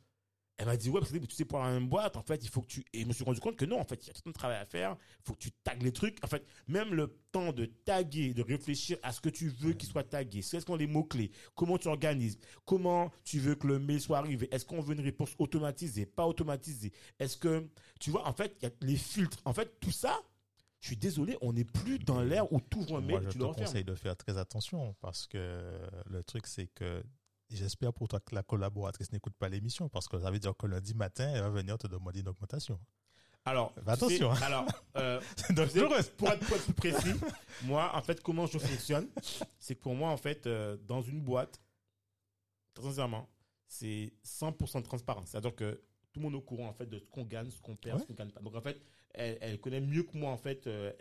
Elle 0.62 0.68
m'a 0.68 0.78
dit, 0.78 0.92
ouais, 0.92 1.00
parce 1.00 1.12
que 1.12 1.18
tu 1.18 1.34
sais, 1.36 1.44
pour 1.44 1.58
la 1.58 1.72
même 1.72 1.90
boîte, 1.90 2.18
en 2.18 2.22
fait, 2.22 2.44
il 2.44 2.50
faut 2.52 2.62
que 2.62 2.68
tu. 2.68 2.86
Et 2.94 3.02
je 3.02 3.08
me 3.08 3.14
suis 3.14 3.24
rendu 3.24 3.40
compte 3.40 3.56
que 3.56 3.66
non, 3.66 3.80
en 3.80 3.84
fait, 3.84 4.06
il 4.06 4.10
y 4.10 4.12
a 4.12 4.14
tout 4.14 4.30
un 4.30 4.32
travail 4.32 4.58
à 4.60 4.66
faire. 4.68 4.96
Il 5.22 5.24
faut 5.26 5.34
que 5.34 5.40
tu 5.40 5.52
tagues 5.52 5.82
les 5.82 5.92
trucs. 5.92 6.24
En 6.24 6.28
fait, 6.28 6.46
même 6.68 6.94
le 6.94 7.18
temps 7.32 7.52
de 7.52 7.66
taguer, 7.66 8.36
de 8.36 8.44
réfléchir 8.44 9.00
à 9.02 9.12
ce 9.12 9.22
que 9.22 9.30
tu 9.30 9.50
veux 9.50 9.74
qu'il 9.74 9.90
soit 9.90 10.04
tagué. 10.04 10.42
Quels 10.42 10.62
sont 10.62 10.76
les 10.76 10.86
mots-clés? 10.86 11.32
Comment 11.56 11.80
tu 11.80 11.88
organises? 11.88 12.38
Comment 12.64 13.12
tu 13.24 13.40
veux 13.40 13.56
que 13.56 13.66
le 13.66 13.80
mail 13.80 14.00
soit 14.00 14.20
arrivé? 14.20 14.48
Est-ce 14.54 14.64
qu'on 14.64 14.82
veut 14.82 14.94
une 14.94 15.02
réponse 15.02 15.34
automatisée? 15.40 16.06
Pas 16.06 16.28
automatisée? 16.28 16.92
Est-ce 17.18 17.38
que. 17.38 17.68
Tu 18.00 18.12
vois, 18.12 18.28
en 18.28 18.34
fait, 18.34 18.56
il 18.62 18.66
y 18.66 18.68
a 18.68 18.72
les 18.82 18.98
filtres. 18.98 19.40
En 19.46 19.54
fait, 19.54 19.80
tout 19.80 19.90
ça, 19.90 20.22
je 20.80 20.90
suis 20.90 20.98
désolé, 20.98 21.40
on 21.42 21.54
n'est 21.54 21.66
plus 21.66 21.98
dans 21.98 22.22
l'ère 22.22 22.54
où 22.54 22.62
tu 22.62 22.78
ouvres 22.78 22.98
un 22.98 23.02
Moi, 23.02 23.20
mail, 23.20 23.30
je 23.30 23.34
tu 23.34 23.40
te 23.40 23.44
refermes. 23.46 23.66
conseille 23.66 23.84
de 23.84 23.96
faire 23.96 24.16
très 24.16 24.38
attention 24.38 24.96
parce 25.02 25.26
que 25.26 25.60
le 26.06 26.24
truc, 26.24 26.46
c'est 26.46 26.68
que 26.68 27.04
j'espère 27.52 27.94
pour 27.94 28.08
toi 28.08 28.20
que 28.20 28.34
la 28.36 28.44
collaboratrice 28.44 29.12
n'écoute 29.12 29.34
pas 29.38 29.50
l'émission 29.50 29.90
parce 29.90 30.08
que 30.08 30.20
ça 30.20 30.32
veut 30.32 30.40
dire 30.40 30.56
que 30.56 30.68
lundi 30.68 30.94
matin, 30.94 31.30
elle 31.34 31.42
va 31.42 31.50
venir 31.50 31.78
te 31.78 31.88
demander 31.88 32.22
une 32.22 32.28
augmentation. 32.30 32.80
Alors, 33.44 33.74
attention, 33.88 34.36
sais, 34.36 34.44
hein. 34.44 34.46
alors, 34.46 34.66
euh, 34.98 35.20
pour 35.48 35.96
être, 35.98 36.16
pour 36.16 36.28
être 36.30 36.64
plus 36.64 36.74
précis, 36.74 37.14
moi, 37.64 37.92
en 37.96 38.02
fait, 38.04 38.22
comment 38.22 38.46
je 38.46 38.60
fonctionne, 38.60 39.08
c'est 39.58 39.74
que 39.76 39.82
pour 39.82 39.96
moi, 39.96 40.12
en 40.12 40.18
fait, 40.18 40.46
euh, 40.46 40.78
dans 40.88 41.02
une 41.02 41.22
boîte, 41.22 41.60
très 42.76 42.84
sincèrement, 42.84 43.28
c'est 43.68 44.14
100% 44.24 44.82
de 44.82 44.86
transparence. 44.86 45.30
C'est-à-dire 45.30 45.56
que 45.56 45.82
tout 46.14 46.20
le 46.20 46.24
monde 46.26 46.34
est 46.34 46.38
au 46.38 46.42
courant, 46.42 46.68
en 46.68 46.74
fait, 46.74 46.86
de 46.86 47.00
ce 47.00 47.06
qu'on 47.08 47.24
gagne, 47.24 47.50
ce 47.50 47.60
qu'on 47.62 47.76
perd, 47.76 47.96
Ouais. 47.98 48.02
ce 48.04 48.08
qu'on 48.08 48.14
gagne 48.14 48.30
pas. 48.32 48.42
Donc, 48.42 48.56
en 48.56 48.62
fait, 48.62 48.80
elle, 49.14 49.38
elle 49.42 49.60
connaît 49.60 49.82
mieux 49.82 50.04
que 50.04 50.16
moi, 50.16 50.32
en 50.32 50.38
fait. 50.38 50.68
euh, 50.68 50.92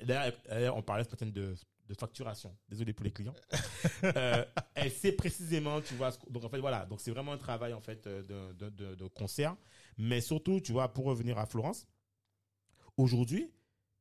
on 0.74 0.82
parlait 0.82 1.04
ce 1.04 1.10
matin 1.10 1.26
de, 1.26 1.54
de 1.90 1.94
facturation. 1.94 2.56
Désolé 2.68 2.92
pour 2.92 3.04
les 3.04 3.10
clients. 3.10 3.34
Euh, 4.02 4.44
elle 4.74 4.90
sait 4.90 5.12
précisément, 5.12 5.80
tu 5.80 5.94
vois. 5.94 6.10
donc, 6.30 6.44
en 6.44 6.48
fait, 6.48 6.58
voilà. 6.58 6.86
Donc, 6.86 7.00
c'est 7.00 7.10
vraiment 7.10 7.32
un 7.32 7.38
travail, 7.38 7.74
en 7.74 7.80
fait, 7.80 8.06
euh, 8.06 8.52
de, 8.52 8.70
de, 8.70 9.06
concert. 9.08 9.56
Mais 9.98 10.20
surtout, 10.20 10.60
tu 10.60 10.72
vois, 10.72 10.92
pour 10.92 11.04
revenir 11.04 11.38
à 11.38 11.44
Florence, 11.44 11.86
aujourd'hui, 12.96 13.52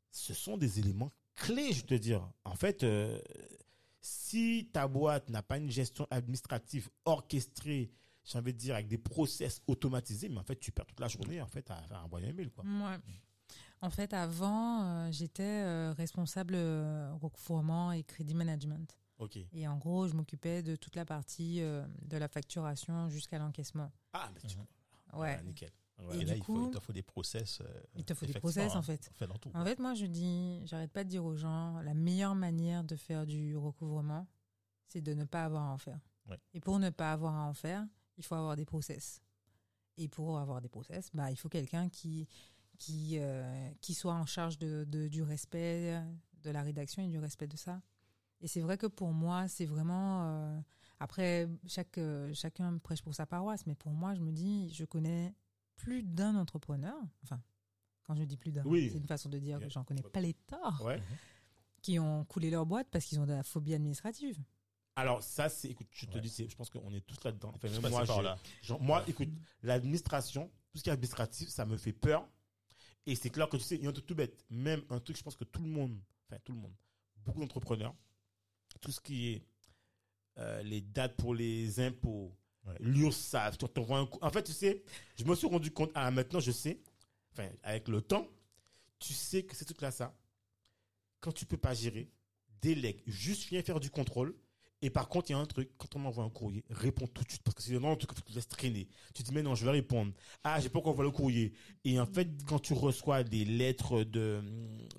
ce 0.10 0.34
sont 0.34 0.58
des 0.58 0.80
éléments 0.80 1.12
clés, 1.36 1.74
je 1.74 1.84
te 1.84 1.94
dire. 1.94 2.30
En 2.46 2.56
fait, 2.56 2.84
euh, 2.84 3.20
si 4.02 4.70
ta 4.72 4.88
boîte 4.88 5.30
n'a 5.30 5.44
pas 5.44 5.58
une 5.58 5.72
gestion 5.72 6.08
administrative 6.12 6.90
orchestrée, 7.06 7.92
j'ai 8.24 8.38
envie 8.38 8.54
de 8.54 8.58
dire 8.58 8.76
avec 8.76 8.88
des 8.88 8.98
process 8.98 9.62
automatisés, 9.68 10.30
mais 10.30 10.40
en 10.40 10.44
fait, 10.44 10.60
tu 10.60 10.72
perds 10.72 10.86
toute 10.86 11.00
la 11.00 11.08
journée 11.10 11.42
en 11.42 11.48
fait 11.48 11.70
à 11.72 11.82
faire 11.84 11.98
un 11.98 12.34
mail, 12.34 12.52
quoi. 12.52 12.64
En 13.82 13.90
fait, 13.90 14.14
avant, 14.14 14.84
euh, 14.84 15.12
j'étais 15.12 15.44
euh, 15.64 15.94
responsable 15.94 16.56
euh, 16.56 17.14
recouvrement 17.22 17.92
et 17.92 18.04
crédit 18.04 18.34
management. 18.36 18.98
Ok. 19.20 19.38
Et 19.54 19.68
en 19.68 19.78
gros, 19.78 20.08
je 20.08 20.16
m'occupais 20.16 20.62
de 20.64 20.76
toute 20.76 20.96
la 20.96 21.06
partie 21.06 21.62
euh, 21.62 21.86
de 22.02 22.18
la 22.18 22.28
facturation 22.28 23.10
jusqu'à 23.10 23.38
l'encaissement. 23.40 23.92
Ah, 24.14 24.30
mais 24.34 24.42
tu... 24.50 24.58
Mhm. 24.58 25.20
Ouais. 25.20 25.38
Ah, 25.40 25.44
nickel. 25.44 25.70
Et 25.70 26.06
Ouais. 26.06 26.16
Et 26.16 26.20
du 26.20 26.26
là, 26.28 26.36
il, 26.38 26.44
faut, 26.44 26.68
il 26.68 26.72
te 26.72 26.80
faut 26.80 26.94
des 26.94 27.02
process. 27.02 27.60
euh, 27.60 27.66
Il 27.96 28.06
te 28.06 28.14
faut 28.14 28.26
des 28.26 28.34
process, 28.34 28.74
en 28.76 28.82
fait. 28.82 29.10
On 29.12 29.18
fait 29.18 29.28
dans 29.28 29.38
tout. 29.38 29.52
En 29.54 29.66
fait, 29.66 29.80
moi, 29.80 29.94
je 29.96 30.06
dis, 30.06 30.62
j'arrête 30.66 30.92
pas 30.94 31.04
de 31.04 31.10
dire 31.10 31.26
aux 31.26 31.36
gens, 31.36 31.82
la 31.82 31.94
meilleure 31.94 32.36
manière 32.36 32.86
de 32.86 32.96
faire 32.96 33.26
du 33.26 33.58
recouvrement, 33.58 34.26
c'est 34.88 35.02
de 35.02 35.14
ne 35.14 35.26
pas 35.26 35.44
avoir 35.44 35.64
à 35.64 35.74
en 35.74 35.78
faire. 35.78 36.00
Ouais. 36.30 36.38
Et 36.54 36.62
pour 36.62 36.80
ne 36.80 36.90
pas 36.90 37.12
avoir 37.12 37.36
à 37.36 37.44
en 37.44 37.54
faire, 37.54 37.86
il 38.18 38.24
faut 38.24 38.36
avoir 38.36 38.56
des 38.56 38.64
process. 38.66 39.22
Et 39.98 40.08
pour 40.08 40.40
avoir 40.40 40.62
des 40.62 40.70
process, 40.70 41.10
bah, 41.14 41.32
il 41.32 41.36
faut 41.36 41.50
quelqu'un 41.50 41.90
qui, 41.90 42.30
qui, 42.80 43.18
euh, 43.20 43.70
qui 43.82 43.94
soit 43.94 44.14
en 44.16 44.26
charge 44.26 44.58
de, 44.58 44.86
de- 44.88 45.08
du 45.08 45.22
respect 45.22 46.02
de 46.44 46.50
la 46.50 46.64
rédaction 46.64 47.04
et 47.04 47.08
du 47.08 47.20
respect 47.20 47.48
de 47.48 47.58
ça. 47.58 47.82
Et 48.42 48.48
c'est 48.48 48.62
vrai 48.62 48.78
que 48.78 48.88
pour 48.88 49.12
moi, 49.12 49.48
c'est 49.48 49.66
vraiment... 49.66 50.24
euh, 50.24 50.60
après, 51.02 51.48
chaque, 51.68 51.98
euh, 51.98 52.34
chacun 52.34 52.78
prêche 52.80 53.02
pour 53.02 53.14
sa 53.14 53.26
paroisse, 53.26 53.66
mais 53.68 53.76
pour 53.76 53.92
moi, 53.92 54.16
je 54.16 54.22
me 54.22 54.32
dis, 54.32 54.70
je 54.74 54.86
connais 54.86 55.34
plus 55.76 56.04
d'un 56.04 56.36
entrepreneur, 56.36 56.96
enfin, 57.24 57.42
quand 58.04 58.16
je 58.16 58.24
dis 58.24 58.38
plus 58.38 58.52
d'un, 58.52 58.64
Oui. 58.66 58.90
c'est 58.92 58.98
une 58.98 59.08
façon 59.08 59.30
de 59.30 59.38
dire 59.40 59.60
que 59.60 59.70
j'en 59.70 59.84
connais 59.84 60.02
pas 60.02 60.20
les 60.22 60.34
torts, 60.34 60.82
Ouais. 60.86 61.02
qui 61.82 62.00
ont 62.00 62.26
coulé 62.26 62.50
leur 62.50 62.66
boîte 62.66 62.88
parce 62.92 63.06
qu'ils 63.06 63.20
ont 63.20 63.26
de 63.26 63.34
la 63.34 63.44
phobie 63.44 63.74
administrative. 63.74 64.38
Alors 64.96 65.22
ça, 65.24 65.48
c'est, 65.48 65.70
écoute, 65.70 65.88
je 65.92 66.06
te 66.06 66.16
Ouais. 66.16 66.22
dis, 66.22 66.30
c'est, 66.30 66.50
je 66.50 66.56
pense 66.56 66.70
qu'on 66.70 66.94
est 66.94 67.06
tous 67.06 67.22
là-dedans. 67.24 67.52
Enfin, 67.56 67.68
Je 67.70 67.80
même 67.80 67.92
moi, 67.92 68.04
j'ai- 68.06 68.22
là. 68.22 68.38
genre, 68.62 68.82
moi, 68.82 69.04
écoute, 69.08 69.30
l'administration, 69.64 70.50
tout 70.72 70.78
ce 70.80 70.84
qui 70.84 70.90
est 70.90 70.94
administratif, 70.94 71.50
ça 71.50 71.66
me 71.66 71.78
fait 71.78 71.94
peur. 71.94 72.28
Et 73.10 73.16
c'est 73.16 73.30
clair 73.30 73.50
que 73.50 73.58
tu 73.58 73.64
sais, 73.64 73.76
il 73.76 73.84
y 73.84 73.88
a 73.88 73.90
un 73.90 73.94
truc 73.94 74.06
tout 74.06 74.16
bête. 74.16 74.46
Même 74.50 74.84
un 74.90 75.00
truc, 75.00 75.18
je 75.18 75.24
pense 75.24 75.36
que 75.36 75.44
tout 75.46 75.62
le 75.64 75.70
monde, 75.70 76.00
enfin 76.28 76.40
tout 76.44 76.52
le 76.52 76.60
monde, 76.60 76.74
beaucoup 77.26 77.40
d'entrepreneurs, 77.40 77.96
tout 78.82 78.92
ce 78.92 79.00
qui 79.02 79.30
est 79.30 79.44
euh, 80.38 80.62
les 80.64 80.82
dates 80.82 81.16
pour 81.18 81.34
les 81.36 81.80
impôts, 81.80 82.36
Ouais. 82.66 82.76
l'URSSAF, 82.82 83.58
tu 83.58 83.66
t'envoies 83.70 84.00
un 84.00 84.06
coup. 84.06 84.20
En 84.22 84.30
fait, 84.30 84.44
tu 84.44 84.52
sais, 84.52 84.84
je 85.18 85.24
me 85.24 85.34
suis 85.34 85.48
rendu 85.48 85.72
compte, 85.72 85.92
ah, 85.96 86.12
maintenant 86.12 86.42
je 86.42 86.52
sais, 86.52 86.82
enfin, 87.32 87.50
avec 87.64 87.88
le 87.88 88.02
temps, 88.02 88.28
tu 89.00 89.14
sais 89.14 89.44
que 89.44 89.56
ces 89.56 89.64
trucs-là, 89.64 89.92
ça, 89.92 90.14
quand 91.22 91.32
tu 91.32 91.46
peux 91.46 91.58
pas 91.58 91.74
gérer, 91.74 92.12
délègue, 92.62 93.02
juste 93.08 93.48
viens 93.50 93.64
faire 93.64 93.80
du 93.80 93.90
contrôle. 93.90 94.36
Et 94.82 94.90
par 94.90 95.10
contre, 95.10 95.30
il 95.30 95.34
y 95.34 95.36
a 95.36 95.40
un 95.40 95.46
truc, 95.46 95.70
quand 95.78 95.94
on 95.96 96.00
m'envoie 96.00 96.24
un 96.24 96.30
courrier, 96.30 96.64
réponds 96.70 97.06
tout 97.08 97.22
de 97.24 97.30
suite, 97.30 97.44
parce 97.44 97.54
que 97.56 97.62
c'est 97.62 97.72
vraiment 97.74 97.92
un 97.92 97.96
truc 97.98 98.12
que 98.12 98.16
tu 98.16 98.22
te 98.22 98.34
laisses 98.34 98.48
traîner. 98.48 98.88
Tu 99.14 99.24
te 99.24 99.28
dis, 99.28 99.34
mais 99.36 99.44
non, 99.44 99.54
je 99.54 99.66
vais 99.66 99.72
répondre. 99.72 100.14
Ah, 100.44 100.60
j'ai 100.62 100.70
pas 100.70 100.80
encore 100.80 100.94
envoyé 100.94 101.12
le 101.12 101.16
courrier. 101.16 101.54
Et 101.84 102.00
en 102.00 102.06
fait, 102.06 102.30
quand 102.48 102.60
tu 102.60 102.72
reçois 102.74 103.24
des 103.24 103.44
lettres 103.44 104.04
de, 104.06 104.42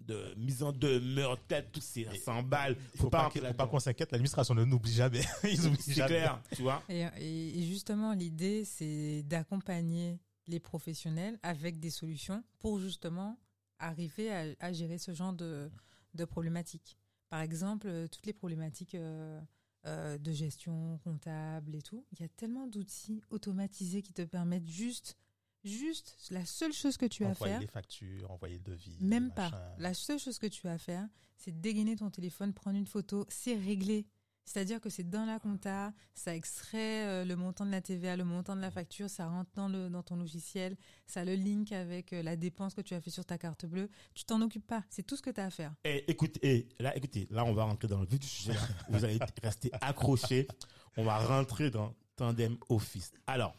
de 0.00 0.34
mise 0.36 0.62
en 0.62 0.72
demeure, 0.72 1.38
tout 1.72 1.80
c'est 1.80 2.04
100 2.14 2.42
balles. 2.42 2.76
Il 2.94 3.00
faut 3.00 3.08
pas, 3.08 3.30
qu'il- 3.30 3.40
faut 3.46 3.54
pas 3.54 3.66
qu'on 3.66 3.78
s'inquiète, 3.80 4.12
l'administration 4.12 4.54
ne 4.54 4.64
n'oublie 4.64 4.92
jamais. 4.92 5.22
Ils 5.44 5.66
oublient 5.66 5.80
C'est 5.82 5.94
jamais. 5.94 6.08
clair, 6.08 6.42
tu 6.54 6.60
vois. 6.62 6.82
Et, 6.90 7.62
justement, 7.62 8.12
l'idée, 8.12 8.64
c'est 8.66 9.22
d'accompagner 9.22 10.20
les 10.46 10.60
professionnels 10.60 11.38
avec 11.42 11.80
des 11.80 11.90
solutions 11.90 12.42
pour 12.58 12.80
justement 12.80 13.38
arriver 13.78 14.30
à, 14.30 14.44
à 14.60 14.72
gérer 14.72 14.98
ce 14.98 15.14
genre 15.14 15.32
de, 15.32 15.70
de 16.14 16.24
problématiques. 16.26 16.98
Par 17.30 17.40
exemple, 17.40 17.86
euh, 17.88 18.08
toutes 18.08 18.26
les 18.26 18.32
problématiques 18.32 18.94
euh, 18.94 19.40
euh, 19.86 20.18
de 20.18 20.32
gestion 20.32 20.98
comptable 21.04 21.74
et 21.74 21.82
tout, 21.82 22.04
il 22.12 22.20
y 22.20 22.24
a 22.24 22.28
tellement 22.28 22.66
d'outils 22.66 23.22
automatisés 23.30 24.02
qui 24.02 24.12
te 24.12 24.22
permettent 24.22 24.68
juste, 24.68 25.16
juste 25.64 26.16
la 26.30 26.44
seule 26.44 26.72
chose 26.72 26.96
que 26.96 27.06
tu 27.06 27.24
as 27.24 27.28
à 27.28 27.30
envoyer 27.30 27.54
faire. 27.54 27.60
les 27.60 27.66
factures, 27.66 28.30
envoyer 28.30 28.56
le 28.56 28.62
devis. 28.62 28.96
Même 29.00 29.30
pas. 29.30 29.74
La 29.78 29.94
seule 29.94 30.18
chose 30.18 30.38
que 30.38 30.46
tu 30.46 30.68
as 30.68 30.72
à 30.72 30.78
faire, 30.78 31.08
c'est 31.36 31.58
dégainer 31.60 31.96
ton 31.96 32.10
téléphone, 32.10 32.52
prendre 32.52 32.76
une 32.76 32.86
photo, 32.86 33.24
c'est 33.28 33.56
réglé. 33.56 34.06
C'est-à-dire 34.50 34.80
que 34.80 34.90
c'est 34.90 35.08
dans 35.08 35.26
la 35.26 35.38
compta, 35.38 35.92
ça 36.12 36.34
extrait 36.34 37.06
euh, 37.06 37.24
le 37.24 37.36
montant 37.36 37.64
de 37.64 37.70
la 37.70 37.80
TVA, 37.80 38.16
le 38.16 38.24
montant 38.24 38.56
de 38.56 38.60
la 38.60 38.72
facture, 38.72 39.08
ça 39.08 39.28
rentre 39.28 39.48
dans, 39.54 39.68
le, 39.68 39.88
dans 39.88 40.02
ton 40.02 40.16
logiciel, 40.16 40.76
ça 41.06 41.24
le 41.24 41.34
link 41.34 41.70
avec 41.70 42.12
euh, 42.12 42.20
la 42.20 42.34
dépense 42.34 42.74
que 42.74 42.80
tu 42.80 42.94
as 42.94 43.00
fait 43.00 43.10
sur 43.10 43.24
ta 43.24 43.38
carte 43.38 43.64
bleue. 43.64 43.88
Tu 44.12 44.24
t'en 44.24 44.42
occupes 44.42 44.66
pas, 44.66 44.82
c'est 44.90 45.04
tout 45.04 45.14
ce 45.14 45.22
que 45.22 45.30
tu 45.30 45.40
as 45.40 45.44
à 45.44 45.50
faire. 45.50 45.72
Et 45.84 46.10
écoute, 46.10 46.36
et 46.42 46.66
là, 46.80 46.96
écoutez, 46.96 47.28
là, 47.30 47.44
on 47.44 47.52
va 47.52 47.62
rentrer 47.62 47.86
dans 47.86 48.00
le 48.00 48.06
vif 48.06 48.18
du 48.18 48.26
sujet. 48.26 48.54
Vous 48.88 49.04
allez 49.04 49.20
rester 49.40 49.70
accrochés. 49.80 50.48
On 50.96 51.04
va 51.04 51.18
rentrer 51.18 51.70
dans 51.70 51.94
Tandem 52.16 52.56
Office. 52.70 53.12
Alors, 53.28 53.54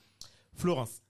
Florence, 0.55 1.01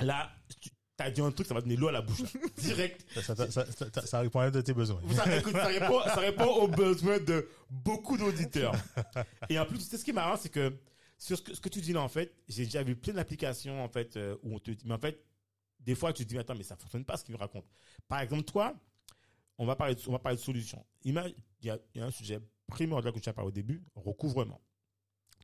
là, 0.00 0.30
tu 0.58 0.70
as 0.98 1.10
dit 1.10 1.20
un 1.20 1.30
truc, 1.32 1.46
ça 1.46 1.54
va 1.54 1.60
donner 1.60 1.76
l'eau 1.76 1.88
à 1.88 1.92
la 1.92 2.02
bouche. 2.02 2.20
là. 2.20 2.28
Direct. 2.58 3.04
Ça, 3.14 3.22
ça, 3.22 3.50
ça, 3.50 3.66
ça- 3.72 3.86
ça- 3.92 4.06
ça 4.06 4.20
répond 4.20 4.40
à 4.40 4.44
un 4.44 4.50
de 4.50 4.60
tes 4.60 4.72
besoins. 4.74 5.00
Ça, 5.14 5.36
écoute, 5.38 5.52
ça 5.52 5.66
répond, 5.66 6.00
ça 6.02 6.16
répond 6.20 6.44
aux 6.46 6.68
besoins 6.68 7.18
de 7.18 7.48
beaucoup 7.70 8.16
d'auditeurs. 8.16 8.74
Et 9.48 9.58
en 9.58 9.66
plus, 9.66 9.78
tu 9.78 9.84
sais, 9.84 9.98
ce 9.98 10.04
qui 10.04 10.10
est 10.10 10.14
marrant, 10.14 10.36
c'est 10.36 10.48
que 10.50 10.72
sur 11.18 11.36
ce 11.38 11.42
que, 11.42 11.54
ce 11.54 11.60
que 11.60 11.68
tu 11.68 11.80
dis 11.80 11.92
là, 11.92 12.02
en 12.02 12.08
fait, 12.08 12.34
j'ai 12.48 12.64
déjà 12.64 12.82
vu 12.82 12.94
plein 12.96 13.14
d'applications, 13.14 13.82
en 13.82 13.88
fait, 13.88 14.16
euh, 14.16 14.36
où 14.42 14.54
on 14.54 14.58
te 14.58 14.70
dit, 14.70 14.84
mais 14.86 14.94
en 14.94 14.98
fait, 14.98 15.24
des 15.80 15.94
fois, 15.94 16.12
tu 16.12 16.24
te 16.24 16.28
dis, 16.28 16.34
mais 16.34 16.40
attends, 16.42 16.54
mais 16.54 16.62
ça 16.64 16.76
fonctionne 16.76 17.04
pas 17.04 17.16
ce 17.16 17.24
qu'il 17.24 17.34
me 17.34 17.38
raconte. 17.40 17.64
Par 18.08 18.20
exemple, 18.20 18.44
toi, 18.44 18.74
on 19.58 19.66
va 19.66 19.76
parler 19.76 19.94
de, 19.94 20.00
on 20.08 20.12
va 20.12 20.18
parler 20.18 20.36
de 20.36 20.42
solutions. 20.42 20.84
Imagine, 21.04 21.34
il 21.60 21.66
y 21.66 21.70
a, 21.70 21.78
il 21.94 22.00
y 22.00 22.04
a 22.04 22.06
un 22.06 22.10
sujet 22.10 22.38
primordial 22.66 23.12
que 23.12 23.18
tu 23.18 23.28
as 23.28 23.32
parlé 23.32 23.48
au 23.48 23.52
début, 23.52 23.82
recouvrement. 23.94 24.60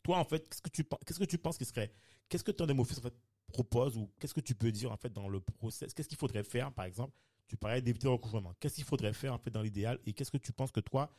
Toi, 0.02 0.18
en 0.18 0.24
fait, 0.24 0.48
qu'est-ce 0.48 0.62
que 0.62 0.68
tu 0.70 0.84
penses, 0.84 1.00
qu'est-ce 1.06 1.18
que 1.18 1.24
tu 1.24 1.38
penses 1.38 1.58
qui 1.58 1.64
serait, 1.64 1.92
qu'est-ce 2.28 2.44
que 2.44 2.52
Tandem 2.52 2.78
Office, 2.80 2.98
en 2.98 3.02
fait, 3.02 3.14
propose 3.48 3.96
ou 3.96 4.10
qu'est-ce 4.18 4.34
que 4.34 4.40
tu 4.40 4.54
peux 4.54 4.70
dire, 4.72 4.92
en 4.92 4.96
fait, 4.96 5.12
dans 5.12 5.28
le 5.28 5.40
process? 5.40 5.92
Qu'est-ce 5.94 6.08
qu'il 6.08 6.18
faudrait 6.18 6.44
faire, 6.44 6.72
par 6.72 6.84
exemple? 6.84 7.14
Tu 7.46 7.56
parlais 7.56 7.80
d'éviter 7.82 8.06
le 8.06 8.12
recouvrement. 8.12 8.54
Qu'est-ce 8.60 8.74
qu'il 8.76 8.84
faudrait 8.84 9.12
faire, 9.12 9.32
en 9.34 9.38
fait, 9.38 9.50
dans 9.50 9.62
l'idéal? 9.62 9.98
Et 10.06 10.12
qu'est-ce 10.12 10.30
que 10.30 10.36
tu 10.36 10.52
penses 10.52 10.70
que 10.70 10.80
toi, 10.80 11.10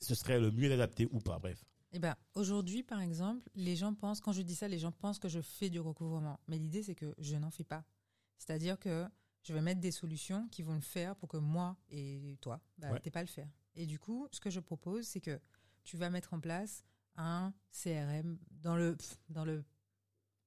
ce 0.00 0.14
serait 0.14 0.38
le 0.38 0.50
mieux 0.50 0.70
adapté 0.72 1.08
ou 1.10 1.18
pas? 1.20 1.38
Bref. 1.38 1.64
Eh 1.92 1.98
ben, 1.98 2.14
aujourd'hui, 2.34 2.82
par 2.82 3.00
exemple, 3.00 3.48
les 3.54 3.74
gens 3.76 3.94
pensent, 3.94 4.20
quand 4.20 4.32
je 4.32 4.42
dis 4.42 4.54
ça, 4.54 4.68
les 4.68 4.78
gens 4.78 4.92
pensent 4.92 5.18
que 5.18 5.28
je 5.28 5.40
fais 5.40 5.70
du 5.70 5.80
recouvrement. 5.80 6.38
Mais 6.46 6.58
l'idée, 6.58 6.82
c'est 6.82 6.94
que 6.94 7.14
je 7.18 7.36
n'en 7.36 7.50
fais 7.50 7.64
pas. 7.64 7.84
C'est-à-dire 8.36 8.78
que 8.78 9.06
je 9.42 9.54
vais 9.54 9.62
mettre 9.62 9.80
des 9.80 9.92
solutions 9.92 10.46
qui 10.48 10.62
vont 10.62 10.74
le 10.74 10.80
faire 10.80 11.16
pour 11.16 11.28
que 11.28 11.38
moi 11.38 11.76
et 11.88 12.36
toi, 12.42 12.60
bah, 12.76 12.90
Ouais. 12.92 13.00
t'aies 13.00 13.10
pas 13.10 13.22
le 13.22 13.28
faire. 13.28 13.48
Et 13.76 13.86
du 13.86 13.98
coup, 13.98 14.28
ce 14.32 14.40
que 14.40 14.50
je 14.50 14.60
propose, 14.60 15.06
c'est 15.06 15.20
que 15.20 15.40
tu 15.84 15.96
vas 15.96 16.10
mettre 16.10 16.34
en 16.34 16.40
place 16.40 16.84
un 17.16 17.54
CRM 17.70 18.36
dans 18.50 18.76
le, 18.76 18.96
dans 19.30 19.44
le, 19.46 19.64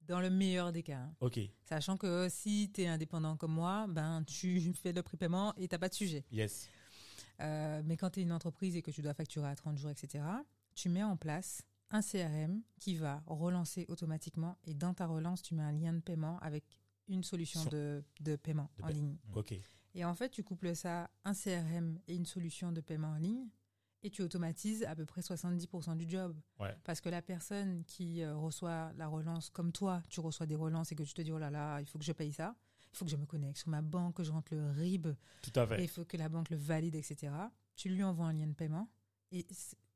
dans 0.09 0.19
le 0.19 0.29
meilleur 0.29 0.71
des 0.73 0.83
cas. 0.83 1.07
Ok. 1.21 1.39
Sachant 1.63 1.95
que 1.95 2.27
si 2.29 2.69
tu 2.73 2.81
es 2.81 2.87
indépendant 2.87 3.37
comme 3.37 3.53
moi, 3.53 3.85
ben, 3.87 4.23
tu 4.25 4.59
fais 4.73 4.91
le 4.91 5.03
prépaiement 5.03 5.53
et 5.55 5.67
t'as 5.67 5.77
pas 5.77 5.87
de 5.89 5.93
sujet. 5.93 6.25
Yes. 6.31 6.67
Euh, 7.41 7.81
mais 7.85 7.95
quand 7.95 8.09
tu 8.09 8.19
es 8.19 8.23
une 8.23 8.31
entreprise 8.33 8.75
et 8.75 8.81
que 8.81 8.91
tu 8.91 9.01
dois 9.01 9.13
facturer 9.13 9.47
à 9.47 9.55
30 9.55 9.77
jours, 9.77 9.91
etc., 9.91 10.23
tu 10.75 10.89
mets 10.89 11.03
en 11.03 11.15
place 11.15 11.61
un 11.91 12.01
CRM 12.01 12.61
qui 12.79 12.95
va 12.95 13.23
relancer 13.27 13.85
automatiquement 13.87 14.57
et 14.65 14.73
dans 14.73 14.93
ta 14.93 15.05
relance, 15.07 15.41
tu 15.41 15.55
mets 15.55 15.63
un 15.63 15.71
lien 15.71 15.93
de 15.93 15.99
paiement 16.01 16.37
avec 16.39 16.63
une 17.07 17.23
solution 17.23 17.63
de, 17.65 18.03
de 18.19 18.35
paiement 18.35 18.69
De 18.77 18.83
en 18.83 18.87
paie- 18.87 18.93
ligne. 18.93 19.17
Ok. 19.35 19.53
Et 19.95 20.05
en 20.05 20.13
fait, 20.13 20.29
tu 20.29 20.43
couples 20.43 20.75
ça, 20.75 21.09
un 21.25 21.33
CRM 21.33 21.99
et 22.07 22.15
une 22.15 22.25
solution 22.25 22.71
de 22.71 22.81
paiement 22.81 23.09
en 23.09 23.17
ligne, 23.17 23.47
et 24.03 24.09
tu 24.09 24.21
automatises 24.21 24.83
à 24.83 24.95
peu 24.95 25.05
près 25.05 25.21
70% 25.21 25.95
du 25.97 26.09
job. 26.09 26.35
Ouais. 26.59 26.75
Parce 26.83 27.01
que 27.01 27.09
la 27.09 27.21
personne 27.21 27.83
qui 27.85 28.21
euh, 28.23 28.35
reçoit 28.35 28.91
la 28.97 29.07
relance, 29.07 29.49
comme 29.49 29.71
toi, 29.71 30.01
tu 30.09 30.19
reçois 30.21 30.45
des 30.45 30.55
relances 30.55 30.91
et 30.91 30.95
que 30.95 31.03
tu 31.03 31.13
te 31.13 31.21
dis, 31.21 31.31
oh 31.31 31.37
là 31.39 31.49
là, 31.49 31.79
il 31.81 31.85
faut 31.87 31.99
que 31.99 32.05
je 32.05 32.13
paye 32.13 32.31
ça, 32.31 32.55
il 32.93 32.97
faut 32.97 33.05
que 33.05 33.11
je 33.11 33.17
me 33.17 33.25
connecte 33.25 33.57
sur 33.57 33.69
ma 33.69 33.81
banque, 33.81 34.15
que 34.15 34.23
je 34.23 34.31
rentre 34.31 34.53
le 34.55 34.69
RIB, 34.71 35.07
Tout 35.41 35.59
à 35.59 35.63
et 35.63 35.67
fait. 35.67 35.83
il 35.83 35.87
faut 35.89 36.05
que 36.05 36.17
la 36.17 36.29
banque 36.29 36.49
le 36.49 36.57
valide, 36.57 36.95
etc. 36.95 37.33
Tu 37.75 37.89
lui 37.89 38.03
envoies 38.03 38.25
un 38.27 38.33
lien 38.33 38.47
de 38.47 38.53
paiement 38.53 38.89
et 39.31 39.45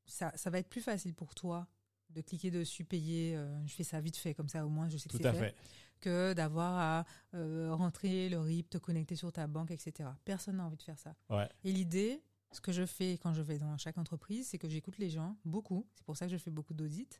ça, 0.05 0.31
ça 0.35 0.49
va 0.49 0.59
être 0.59 0.69
plus 0.69 0.81
facile 0.81 1.13
pour 1.13 1.33
toi 1.33 1.67
de 2.09 2.21
cliquer 2.21 2.51
dessus, 2.51 2.83
payer. 2.85 3.35
euh, 3.35 3.65
je 3.65 3.73
fais 3.73 3.83
ça 3.83 3.99
vite 4.01 4.17
fait, 4.17 4.33
comme 4.35 4.49
ça 4.49 4.65
au 4.65 4.69
moins 4.69 4.87
je 4.89 4.97
sais 4.97 5.09
que 5.09 5.17
Tout 5.17 5.23
c'est 5.23 5.27
à 5.29 5.33
fait, 5.33 5.39
fait. 5.49 5.55
que 6.01 6.33
d'avoir 6.33 6.77
à 6.77 7.05
euh, 7.33 7.73
rentrer 7.73 8.29
le 8.29 8.39
RIP, 8.39 8.69
te 8.69 8.77
connecter 8.77 9.15
sur 9.15 9.31
ta 9.31 9.47
banque, 9.47 9.71
etc. 9.71 10.09
Personne 10.23 10.57
n'a 10.57 10.65
envie 10.65 10.77
de 10.77 10.83
faire 10.83 10.99
ça. 10.99 11.15
Ouais. 11.29 11.49
Et 11.63 11.71
l'idée, 11.71 12.21
ce 12.55 12.61
que 12.61 12.71
je 12.71 12.85
fais 12.85 13.17
quand 13.17 13.33
je 13.33 13.41
vais 13.41 13.57
dans 13.57 13.77
chaque 13.77 13.97
entreprise, 13.97 14.47
c'est 14.47 14.57
que 14.57 14.69
j'écoute 14.69 14.97
les 14.97 15.09
gens 15.09 15.37
beaucoup. 15.45 15.87
C'est 15.95 16.05
pour 16.05 16.17
ça 16.17 16.25
que 16.25 16.31
je 16.31 16.37
fais 16.37 16.51
beaucoup 16.51 16.73
d'audits 16.73 17.19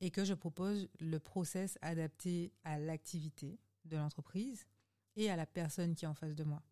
et 0.00 0.10
que 0.10 0.24
je 0.24 0.34
propose 0.34 0.88
le 1.00 1.18
process 1.18 1.78
adapté 1.82 2.52
à 2.64 2.78
l'activité 2.78 3.58
de 3.84 3.96
l'entreprise 3.96 4.66
et 5.16 5.30
à 5.30 5.36
la 5.36 5.46
personne 5.46 5.94
qui 5.94 6.04
est 6.04 6.08
en 6.08 6.14
face 6.14 6.34
de 6.34 6.44
moi. 6.44 6.62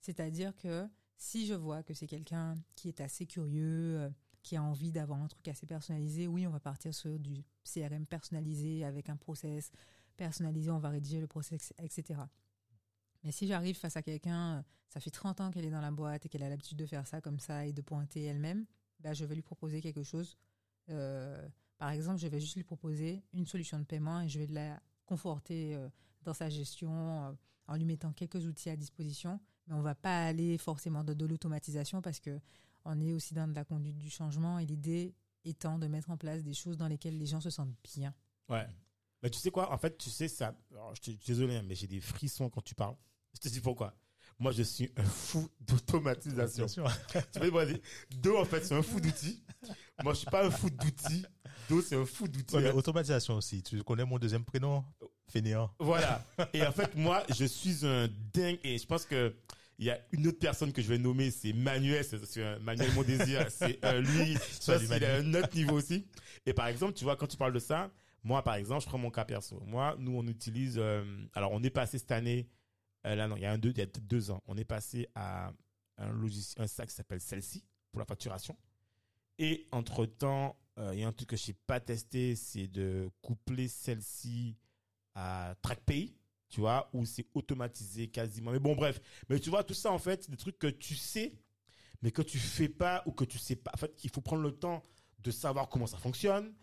C'est-à-dire 0.00 0.56
que 0.56 0.88
si 1.16 1.46
je 1.46 1.54
vois 1.54 1.82
que 1.82 1.94
c'est 1.94 2.06
quelqu'un 2.06 2.58
qui 2.74 2.88
est 2.88 3.00
assez 3.00 3.26
curieux, 3.26 4.00
euh, 4.00 4.10
qui 4.42 4.56
a 4.56 4.62
envie 4.62 4.92
d'avoir 4.92 5.20
un 5.20 5.28
truc 5.28 5.48
assez 5.48 5.66
personnalisé, 5.66 6.26
oui, 6.26 6.46
on 6.46 6.50
va 6.50 6.60
partir 6.60 6.94
sur 6.94 7.18
du 7.18 7.44
CRM 7.64 8.06
personnalisé 8.06 8.84
avec 8.84 9.08
un 9.08 9.16
process 9.16 9.72
personnalisé, 10.16 10.70
on 10.70 10.78
va 10.78 10.90
rédiger 10.90 11.20
le 11.20 11.26
process, 11.26 11.72
etc. 11.78 12.20
Mais 13.24 13.32
si 13.32 13.46
j'arrive 13.46 13.76
face 13.76 13.96
à 13.96 14.02
quelqu'un, 14.02 14.58
euh, 14.58 14.62
ça 14.88 15.00
fait 15.00 15.10
30 15.10 15.40
ans 15.40 15.50
qu'elle 15.50 15.64
est 15.64 15.70
dans 15.70 15.80
la 15.80 15.90
boîte 15.90 16.26
et 16.26 16.28
qu'elle 16.28 16.42
a 16.42 16.48
l'habitude 16.48 16.78
de 16.78 16.86
faire 16.86 17.06
ça 17.06 17.20
comme 17.20 17.40
ça 17.40 17.66
et 17.66 17.72
de 17.72 17.82
pointer 17.82 18.22
elle-même, 18.24 18.66
bah, 19.00 19.14
je 19.14 19.24
vais 19.24 19.34
lui 19.34 19.42
proposer 19.42 19.80
quelque 19.80 20.02
chose. 20.02 20.36
Euh, 20.90 21.48
par 21.78 21.90
exemple, 21.90 22.18
je 22.18 22.28
vais 22.28 22.38
juste 22.38 22.56
lui 22.56 22.64
proposer 22.64 23.24
une 23.32 23.46
solution 23.46 23.78
de 23.78 23.84
paiement 23.84 24.20
et 24.20 24.28
je 24.28 24.38
vais 24.38 24.46
la 24.46 24.80
conforter 25.06 25.74
euh, 25.74 25.88
dans 26.22 26.34
sa 26.34 26.48
gestion 26.48 27.36
en 27.66 27.76
lui 27.76 27.84
mettant 27.84 28.12
quelques 28.12 28.44
outils 28.44 28.70
à 28.70 28.76
disposition. 28.76 29.40
Mais 29.66 29.74
on 29.74 29.82
va 29.82 29.94
pas 29.94 30.26
aller 30.26 30.58
forcément 30.58 31.02
dans 31.02 31.14
de 31.14 31.24
l'automatisation 31.24 32.02
parce 32.02 32.20
que 32.20 32.38
on 32.84 33.00
est 33.00 33.12
aussi 33.12 33.32
dans 33.32 33.48
de 33.48 33.54
la 33.54 33.64
conduite 33.64 33.98
du 33.98 34.10
changement 34.10 34.58
et 34.58 34.66
l'idée 34.66 35.14
étant 35.44 35.78
de 35.78 35.86
mettre 35.86 36.10
en 36.10 36.16
place 36.16 36.42
des 36.42 36.52
choses 36.52 36.76
dans 36.76 36.88
lesquelles 36.88 37.18
les 37.18 37.26
gens 37.26 37.40
se 37.40 37.50
sentent 37.50 37.74
bien. 37.82 38.14
Ouais. 38.48 38.66
Mais 39.22 39.30
tu 39.30 39.38
sais 39.38 39.50
quoi, 39.50 39.72
en 39.72 39.78
fait, 39.78 39.96
tu 39.96 40.10
sais 40.10 40.28
ça. 40.28 40.54
je 40.94 41.02
suis 41.02 41.16
désolé, 41.16 41.56
hein, 41.56 41.62
mais 41.66 41.74
j'ai 41.74 41.86
des 41.86 42.00
frissons 42.00 42.50
quand 42.50 42.62
tu 42.62 42.74
parles. 42.74 42.96
Je 43.34 43.40
te 43.40 43.48
dis 43.48 43.60
pourquoi. 43.60 43.94
Moi, 44.38 44.52
je 44.52 44.62
suis 44.62 44.90
un 44.96 45.04
fou 45.04 45.48
d'automatisation. 45.60 46.66
Tu 47.32 47.40
peux 47.40 47.50
me 47.50 47.66
dire, 47.66 47.78
Do, 48.16 48.38
en 48.38 48.44
fait, 48.44 48.64
c'est 48.64 48.74
un 48.74 48.82
fou 48.82 49.00
d'outils. 49.00 49.42
Moi, 50.02 50.12
je 50.12 50.18
suis 50.18 50.26
pas 50.26 50.44
un 50.44 50.50
fou 50.50 50.70
d'outils. 50.70 51.24
Do, 51.68 51.80
c'est 51.80 51.96
un 51.96 52.04
fou 52.04 52.26
d'outils. 52.26 52.56
Ouais, 52.56 52.62
mais 52.62 52.72
automatisation 52.72 53.36
aussi. 53.36 53.62
Tu 53.62 53.82
connais 53.84 54.04
mon 54.04 54.18
deuxième 54.18 54.44
prénom 54.44 54.84
Fainéant. 55.28 55.70
Voilà. 55.78 56.24
Et 56.52 56.66
en 56.66 56.72
fait, 56.72 56.94
moi, 56.96 57.22
je 57.34 57.44
suis 57.44 57.86
un 57.86 58.08
dingue 58.32 58.58
et 58.62 58.76
je 58.76 58.86
pense 58.86 59.06
que 59.06 59.34
il 59.78 59.86
y 59.86 59.90
a 59.90 59.98
une 60.12 60.28
autre 60.28 60.38
personne 60.38 60.72
que 60.72 60.80
je 60.80 60.88
vais 60.88 60.98
nommer, 60.98 61.30
c'est 61.32 61.52
Manuel, 61.52 62.04
c'est 62.04 62.60
Manuel 62.60 62.92
Mon 62.94 63.02
Désir, 63.02 63.46
c'est 63.50 63.84
euh, 63.84 64.00
lui, 64.00 64.36
Salut, 64.60 64.86
il 64.88 65.04
a 65.04 65.16
un 65.16 65.34
autre 65.34 65.56
niveau 65.56 65.76
aussi. 65.76 66.06
Et 66.46 66.52
par 66.52 66.68
exemple, 66.68 66.92
tu 66.92 67.02
vois, 67.02 67.16
quand 67.16 67.26
tu 67.26 67.36
parles 67.36 67.52
de 67.52 67.58
ça, 67.58 67.90
moi, 68.22 68.42
par 68.42 68.54
exemple, 68.54 68.82
je 68.82 68.88
prends 68.88 68.98
mon 68.98 69.10
cas 69.10 69.24
perso. 69.24 69.60
Moi, 69.66 69.96
nous, 69.98 70.16
on 70.16 70.26
utilise, 70.26 70.76
euh, 70.78 71.04
alors, 71.34 71.50
on 71.52 71.62
est 71.62 71.70
passé 71.70 71.98
cette 71.98 72.12
année, 72.12 72.48
euh, 73.06 73.14
là, 73.14 73.28
non, 73.28 73.36
il 73.36 73.42
y 73.42 73.46
a 73.46 73.52
un 73.52 73.58
deux, 73.58 73.70
il 73.70 73.78
y 73.78 73.82
a 73.82 73.86
deux 73.86 74.30
ans, 74.30 74.42
on 74.46 74.56
est 74.56 74.64
passé 74.64 75.08
à 75.14 75.52
un 75.98 76.12
logiciel, 76.12 76.64
un 76.64 76.66
sac 76.66 76.88
qui 76.88 76.94
s'appelle 76.94 77.20
Celle-ci 77.20 77.64
pour 77.90 78.00
la 78.00 78.06
facturation. 78.06 78.56
Et 79.38 79.66
entre 79.72 80.06
temps, 80.06 80.56
il 80.92 80.98
y 80.98 81.04
a 81.04 81.08
un 81.08 81.12
truc 81.12 81.28
que 81.28 81.36
je 81.36 81.48
n'ai 81.48 81.56
pas 81.66 81.78
testé, 81.78 82.34
c'est 82.34 82.66
de 82.66 83.10
coupler 83.22 83.68
celle-ci 83.68 84.56
à 85.14 85.54
TrackPay. 85.62 86.12
tu 86.48 86.60
vois, 86.60 86.88
où 86.92 87.04
c'est 87.04 87.26
automatisé 87.34 88.08
quasiment. 88.08 88.52
Mais 88.52 88.60
bon, 88.60 88.76
bref. 88.76 89.00
Mais 89.28 89.40
tu 89.40 89.50
vois, 89.50 89.64
tout 89.64 89.74
ça, 89.74 89.90
en 89.90 89.98
fait, 89.98 90.22
c'est 90.22 90.30
des 90.30 90.36
trucs 90.36 90.58
que 90.58 90.68
tu 90.68 90.94
sais, 90.94 91.34
mais 92.02 92.12
que 92.12 92.22
tu 92.22 92.38
fais 92.38 92.68
pas 92.68 93.02
ou 93.06 93.12
que 93.12 93.24
tu 93.24 93.38
sais 93.38 93.56
pas. 93.56 93.72
En 93.74 93.78
fait, 93.78 94.04
il 94.04 94.10
faut 94.10 94.20
prendre 94.20 94.42
le 94.42 94.52
temps 94.52 94.82
de 95.18 95.30
savoir 95.30 95.68
comment 95.68 95.86
ça 95.86 95.98
fonctionne. 95.98 96.54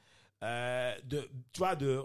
Euh, 0.43 0.97
de, 1.03 1.29
tu 1.51 1.59
vois, 1.59 1.75
de, 1.75 2.01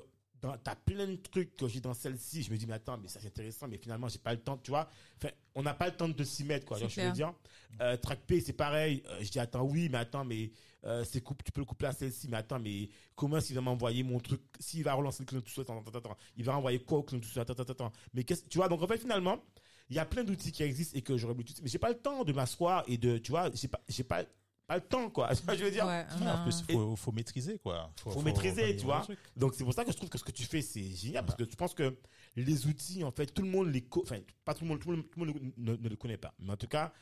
dans, 0.46 0.56
t'as 0.58 0.74
plein 0.76 1.06
de 1.06 1.16
trucs 1.16 1.56
que 1.56 1.68
j'ai 1.68 1.80
dans 1.80 1.94
celle-ci. 1.94 2.42
Je 2.42 2.50
me 2.50 2.56
dis, 2.56 2.66
mais 2.66 2.74
attends, 2.74 2.98
mais 2.98 3.08
ça 3.08 3.20
c'est 3.20 3.28
intéressant, 3.28 3.68
mais 3.68 3.78
finalement, 3.78 4.08
j'ai 4.08 4.18
pas 4.18 4.32
le 4.32 4.40
temps, 4.40 4.58
tu 4.58 4.70
vois. 4.70 4.88
Enfin, 5.16 5.32
on 5.54 5.62
n'a 5.62 5.74
pas 5.74 5.86
le 5.86 5.96
temps 5.96 6.08
de 6.08 6.24
s'y 6.24 6.44
mettre, 6.44 6.66
quoi. 6.66 6.78
Genre, 6.78 6.88
je 6.88 7.00
veux 7.00 7.12
dire. 7.12 7.32
Euh, 7.80 7.96
TrackP, 7.96 8.40
c'est 8.44 8.52
pareil. 8.52 9.02
Euh, 9.08 9.18
je 9.20 9.30
dis, 9.30 9.38
attends, 9.38 9.62
oui, 9.62 9.88
mais 9.90 9.98
attends, 9.98 10.24
mais, 10.24 10.50
euh, 10.84 11.04
c'est 11.04 11.20
coupe, 11.20 11.42
tu 11.42 11.52
peux 11.52 11.60
le 11.60 11.66
coupler 11.66 11.88
à 11.88 11.92
celle-ci, 11.92 12.28
mais 12.28 12.36
attends, 12.36 12.60
mais 12.60 12.88
comment 13.14 13.40
s'il 13.40 13.56
va 13.56 13.60
m'envoyer 13.60 14.02
mon 14.02 14.20
truc, 14.20 14.40
s'il 14.60 14.84
va 14.84 14.94
relancer 14.94 15.22
le 15.22 15.26
client 15.26 15.42
tout 15.42 15.50
seul, 15.50 15.62
attends, 15.62 15.80
attends, 15.80 15.98
attends, 15.98 16.16
il 16.36 16.44
va 16.44 16.56
envoyer 16.56 16.78
quoi 16.78 16.98
au 16.98 17.02
client 17.02 17.20
tout 17.20 17.28
seul, 17.28 17.42
attends, 17.42 17.54
attends, 17.54 17.72
attends. 17.72 17.92
Mais 18.14 18.24
qu'est-ce, 18.24 18.44
tu 18.44 18.58
vois, 18.58 18.68
donc 18.68 18.82
en 18.82 18.86
fait, 18.86 18.98
finalement, 18.98 19.42
il 19.90 19.96
y 19.96 19.98
a 19.98 20.04
plein 20.04 20.24
d'outils 20.24 20.52
qui 20.52 20.62
existent 20.62 20.96
et 20.96 21.02
que 21.02 21.16
j'aurais 21.16 21.32
voulu 21.32 21.42
utiliser, 21.42 21.62
mais 21.62 21.68
j'ai 21.68 21.78
pas 21.78 21.88
le 21.88 21.98
temps 21.98 22.24
de 22.24 22.32
m'asseoir 22.32 22.84
et 22.86 22.98
de, 22.98 23.18
tu 23.18 23.30
vois, 23.30 23.50
j'ai 23.54 23.68
pas, 23.68 23.80
j'ai 23.88 24.04
pas, 24.04 24.24
pas 24.66 24.76
le 24.76 24.82
temps, 24.82 25.08
quoi. 25.10 25.30
Je 25.56 25.64
veux 25.64 25.70
dire. 25.70 25.86
Ouais, 25.86 26.04
en 26.26 26.42
plus, 26.42 26.64
il 26.68 26.74
faut, 26.74 26.96
faut 26.96 27.12
maîtriser, 27.12 27.58
quoi. 27.58 27.92
Faut 27.96 28.22
maîtriser, 28.22 28.62
manier 28.62 28.76
tu 28.76 28.84
vois. 28.84 29.06
Donc 29.36 29.54
c'est 29.54 29.64
pour 29.64 29.72
ça 29.74 29.84
que 29.84 29.92
je 29.92 29.96
trouve 29.96 30.08
que 30.08 30.18
ce 30.18 30.24
que 30.24 30.32
tu 30.32 30.44
fais 30.44 30.62
c'est 30.62 30.82
génial 30.82 31.24
parce 31.24 31.36
que 31.38 31.44
je 31.48 31.54
pense 31.56 31.72
que 31.74 31.96
les 32.34 32.66
outils 32.66 33.02
en 33.04 33.12
fait 33.12 33.26
tout 33.26 33.42
le 33.42 33.48
monde 33.48 33.68
les 33.72 33.82
co- 33.82 34.02
enfin 34.02 34.18
pas 34.44 34.54
tout 34.54 34.64
le 34.64 34.68
monde 34.70 34.80
tout 34.80 34.90
le 34.90 34.96
monde, 34.98 35.10
tout 35.10 35.20
le 35.20 35.26
monde 35.26 35.52
ne, 35.56 35.76
ne 35.76 35.88
les 35.88 35.96
connaît 35.96 36.18
pas 36.18 36.34
mais 36.38 36.52
en 36.52 36.56
tout 36.56 36.66
cas 36.66 36.92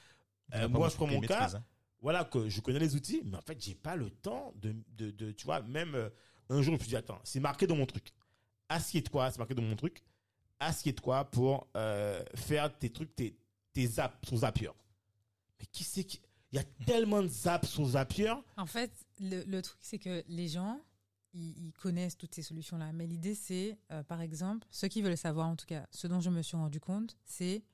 euh, 0.55 0.69
moi 0.69 0.89
je 0.89 0.95
prends 0.95 1.07
mon 1.09 1.21
cas 1.21 1.57
hein. 1.57 1.65
voilà 2.01 2.25
que 2.25 2.49
je 2.49 2.61
connais 2.61 2.79
les 2.79 2.95
outils 2.95 3.23
mais 3.25 3.37
en 3.39 3.41
fait 3.41 3.61
j'ai 3.61 3.75
pas 3.75 3.97
le 3.97 4.11
temps 4.11 4.53
de, 4.57 4.77
de, 4.97 5.11
de 5.11 5.33
tu 5.33 5.45
vois 5.45 5.61
même 5.63 5.95
euh, 5.97 6.09
un 6.51 6.57
jour 6.57 6.65
je 6.67 6.71
me 6.73 6.79
suis 6.79 6.89
dit 6.89 6.97
attends 6.97 7.19
c'est 7.25 7.41
marqué 7.41 7.67
dans 7.67 7.75
mon 7.75 7.87
truc 7.87 8.13
assieds-toi 8.69 9.31
c'est 9.33 9.39
marqué 9.39 9.55
dans 9.55 9.63
mon 9.63 9.75
truc 9.75 10.05
assieds-toi 10.61 11.25
pour 11.31 11.67
euh, 11.77 12.23
faire 12.37 12.77
tes 12.79 12.91
trucs 12.91 13.15
tes 13.17 13.37
tes 13.73 13.99
apps 13.99 14.17
sur 14.29 14.37
Zapier 14.37 14.71
mais 15.59 15.67
qui 15.73 15.83
c'est 15.83 16.05
qui 16.05 16.21
il 16.55 16.59
y 16.59 16.61
a 16.61 16.85
tellement 16.87 17.21
de 17.21 17.49
apps 17.49 17.69
sur 17.69 17.85
Zapier 17.85 18.33
En 18.57 18.67
fait, 18.67 18.93
le, 19.19 19.43
le 19.45 19.61
truc, 19.61 19.77
c'est 19.83 19.99
que 19.99 20.23
les 20.29 20.47
gens, 20.47 20.81
ils, 21.33 21.67
ils 21.67 21.73
connaissent 21.73 22.17
toutes 22.17 22.33
ces 22.35 22.43
solutions-là. 22.43 22.93
Mais 22.93 23.09
l'idée, 23.09 23.35
c'est, 23.35 23.77
euh, 23.91 24.05
par 24.05 24.21
exemple, 24.21 24.65
ceux 24.71 24.87
qui 24.87 25.03
veulent 25.03 25.17
savoir, 25.17 25.49
en 25.49 25.57
tout 25.57 25.67
cas, 25.67 25.85
ce 25.91 26.07
dont 26.07 26.21
je 26.21 26.31
me 26.31 26.43
suis 26.43 26.57
rendu 26.57 26.79
compte, 26.79 27.17
c'est, 27.25 27.65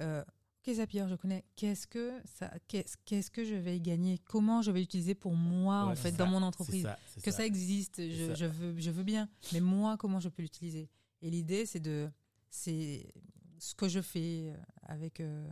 euh, 0.00 0.22
ok, 0.64 0.74
Zapier, 0.74 1.06
je 1.08 1.16
connais. 1.16 1.44
Qu'est-ce 1.56 1.88
que 1.88 2.20
ça, 2.24 2.52
qu'est-ce, 2.68 2.96
qu'est-ce 3.04 3.32
que 3.32 3.44
je 3.44 3.56
vais 3.56 3.76
y 3.78 3.80
gagner? 3.80 4.18
Comment 4.18 4.62
je 4.62 4.70
vais 4.70 4.78
l'utiliser 4.78 5.16
pour 5.16 5.34
moi, 5.34 5.86
Ouais, 5.86 5.92
en 5.92 5.96
fait, 5.96 6.12
dans 6.12 6.28
mon 6.28 6.42
entreprise? 6.42 6.84
ça, 6.84 6.98
Que 7.24 7.32
ça. 7.32 7.38
ça 7.38 7.46
existe, 7.46 8.00
je, 8.00 8.28
ça. 8.28 8.34
je 8.34 8.44
veux, 8.46 8.78
je 8.78 8.90
veux 8.92 9.02
bien. 9.02 9.28
Mais 9.52 9.60
moi, 9.60 9.96
comment 9.96 10.20
je 10.20 10.28
peux 10.28 10.42
l'utiliser? 10.42 10.88
Et 11.20 11.30
l'idée, 11.30 11.66
c'est 11.66 11.80
de, 11.80 12.08
c'est 12.48 13.12
ce 13.58 13.74
que 13.74 13.88
je 13.88 14.00
fais 14.00 14.54
avec, 14.82 15.18
euh, 15.18 15.50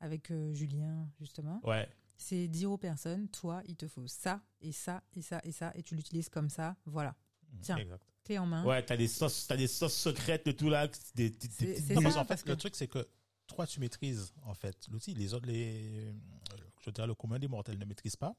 avec 0.00 0.30
euh, 0.32 0.52
Julien, 0.52 1.08
justement 1.20 1.60
ouais 1.64 1.88
c'est 2.18 2.48
dire 2.48 2.70
aux 2.70 2.78
personnes, 2.78 3.28
toi, 3.28 3.62
il 3.66 3.76
te 3.76 3.86
faut 3.88 4.06
ça 4.06 4.40
et 4.60 4.72
ça 4.72 5.02
et 5.14 5.22
ça 5.22 5.40
et 5.44 5.52
ça 5.52 5.72
et 5.74 5.82
tu 5.82 5.94
l'utilises 5.94 6.28
comme 6.28 6.48
ça. 6.50 6.76
Voilà, 6.86 7.14
Tiens. 7.62 7.76
Exact. 7.76 8.02
clé 8.24 8.38
en 8.38 8.46
main. 8.46 8.64
Ouais, 8.64 8.84
t'as 8.84 8.96
des 8.96 9.08
sauces, 9.08 9.46
t'as 9.46 9.56
des 9.56 9.66
sauces 9.68 9.94
secrètes 9.96 10.46
de 10.46 10.52
tout 10.52 10.68
là, 10.68 10.88
des, 11.14 11.30
des- 11.30 11.30
des 11.30 11.48
C'est- 11.48 11.66
petites 11.66 11.86
c'est 11.86 11.94
Non, 11.94 12.00
billes. 12.00 12.04
parce 12.04 12.14
ça, 12.14 12.20
qu'en 12.24 12.26
fait, 12.36 12.42
que- 12.44 12.48
le 12.50 12.56
truc, 12.56 12.74
c'est 12.74 12.88
que 12.88 13.08
toi, 13.46 13.66
tu 13.66 13.78
maîtrises, 13.80 14.32
en 14.42 14.54
fait, 14.54 14.88
l'outil. 14.88 15.14
Les 15.14 15.32
autres, 15.34 15.46
les, 15.46 16.06
euh, 16.08 16.12
je 16.84 16.90
dirais, 16.90 17.06
le 17.06 17.14
commun 17.14 17.38
des 17.38 17.46
mortels 17.48 17.78
ne 17.78 17.84
maîtrise 17.84 18.16
pas. 18.16 18.34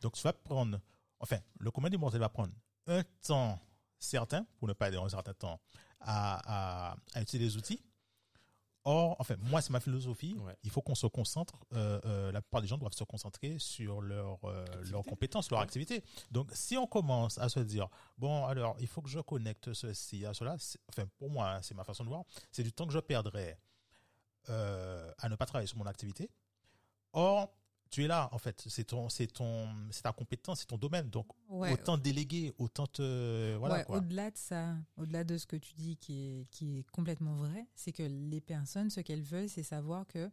Donc, 0.00 0.14
tu 0.14 0.22
vas 0.22 0.32
prendre, 0.32 0.80
enfin, 1.20 1.38
le 1.60 1.70
commun 1.70 1.88
des 1.90 1.96
mortels 1.98 2.20
va 2.20 2.28
prendre 2.28 2.52
un 2.88 3.02
temps 3.22 3.60
certain, 3.98 4.44
pour 4.58 4.66
ne 4.66 4.72
pas 4.72 4.90
dire 4.90 5.02
un 5.04 5.08
certain 5.08 5.34
temps, 5.34 5.60
à, 6.00 6.90
à, 6.92 6.96
à 7.14 7.22
utiliser 7.22 7.50
les 7.50 7.56
outils. 7.56 7.82
Or, 8.84 9.14
enfin, 9.18 9.36
moi, 9.38 9.60
c'est 9.60 9.70
ma 9.70 9.80
philosophie. 9.80 10.36
Ouais. 10.38 10.56
Il 10.64 10.70
faut 10.70 10.80
qu'on 10.80 10.94
se 10.94 11.06
concentre. 11.06 11.54
euh, 11.74 12.00
euh, 12.06 12.32
la 12.32 12.40
plupart 12.40 12.62
des 12.62 12.66
gens 12.66 12.78
doivent 12.78 12.94
se 12.94 13.04
concentrer 13.04 13.58
sur 13.58 14.00
leur, 14.00 14.38
euh, 14.44 14.64
leurs 14.90 15.02
compétences, 15.04 15.50
leur 15.50 15.60
Ouais. 15.60 15.64
activité. 15.64 16.02
Donc, 16.30 16.50
si 16.54 16.76
on 16.78 16.86
commence 16.86 17.36
à 17.38 17.48
se 17.50 17.60
dire, 17.60 17.88
bon, 18.16 18.46
alors, 18.46 18.76
il 18.80 18.86
faut 18.86 19.02
que 19.02 19.10
je 19.10 19.20
connecte 19.20 19.72
ceci 19.74 20.24
à 20.24 20.32
cela, 20.32 20.56
enfin, 20.88 21.06
pour 21.18 21.30
moi, 21.30 21.50
hein, 21.50 21.62
c'est 21.62 21.74
ma 21.74 21.84
façon 21.84 22.04
de 22.04 22.08
voir, 22.08 22.24
c'est 22.50 22.62
du 22.62 22.72
temps 22.72 22.86
que 22.86 22.92
je 22.94 22.98
perdrais 23.00 23.58
euh, 24.48 25.12
à 25.18 25.28
ne 25.28 25.36
pas 25.36 25.44
travailler 25.46 25.66
sur 25.68 25.76
mon 25.76 25.86
activité. 25.86 26.30
Or, 27.12 27.52
tu 27.90 28.04
es 28.04 28.06
là, 28.06 28.28
en 28.32 28.38
fait, 28.38 28.64
c'est 28.68 28.84
ton, 28.84 29.08
c'est 29.08 29.26
ton, 29.26 29.68
c'est 29.90 30.02
ta 30.02 30.12
compétence, 30.12 30.60
c'est 30.60 30.66
ton 30.66 30.78
domaine. 30.78 31.10
Donc, 31.10 31.26
Ouais, 31.48 31.72
autant 31.72 31.98
déléguer, 31.98 32.52
autant 32.58 32.86
te, 32.86 33.56
voilà 33.56 33.78
ouais, 33.78 33.84
quoi. 33.84 33.98
Au-delà 33.98 34.30
de 34.30 34.36
ça, 34.38 34.76
au-delà 34.96 35.24
de 35.24 35.36
ce 35.36 35.46
que 35.46 35.56
tu 35.56 35.74
dis 35.74 35.96
qui 35.96 36.14
est, 36.40 36.46
qui 36.50 36.78
est 36.78 36.82
complètement 36.90 37.34
vrai, 37.34 37.66
c'est 37.74 37.92
que 37.92 38.04
les 38.04 38.40
personnes, 38.40 38.90
ce 38.90 39.00
qu'elles 39.00 39.22
veulent, 39.22 39.48
c'est 39.48 39.62
savoir 39.64 40.06
que 40.06 40.30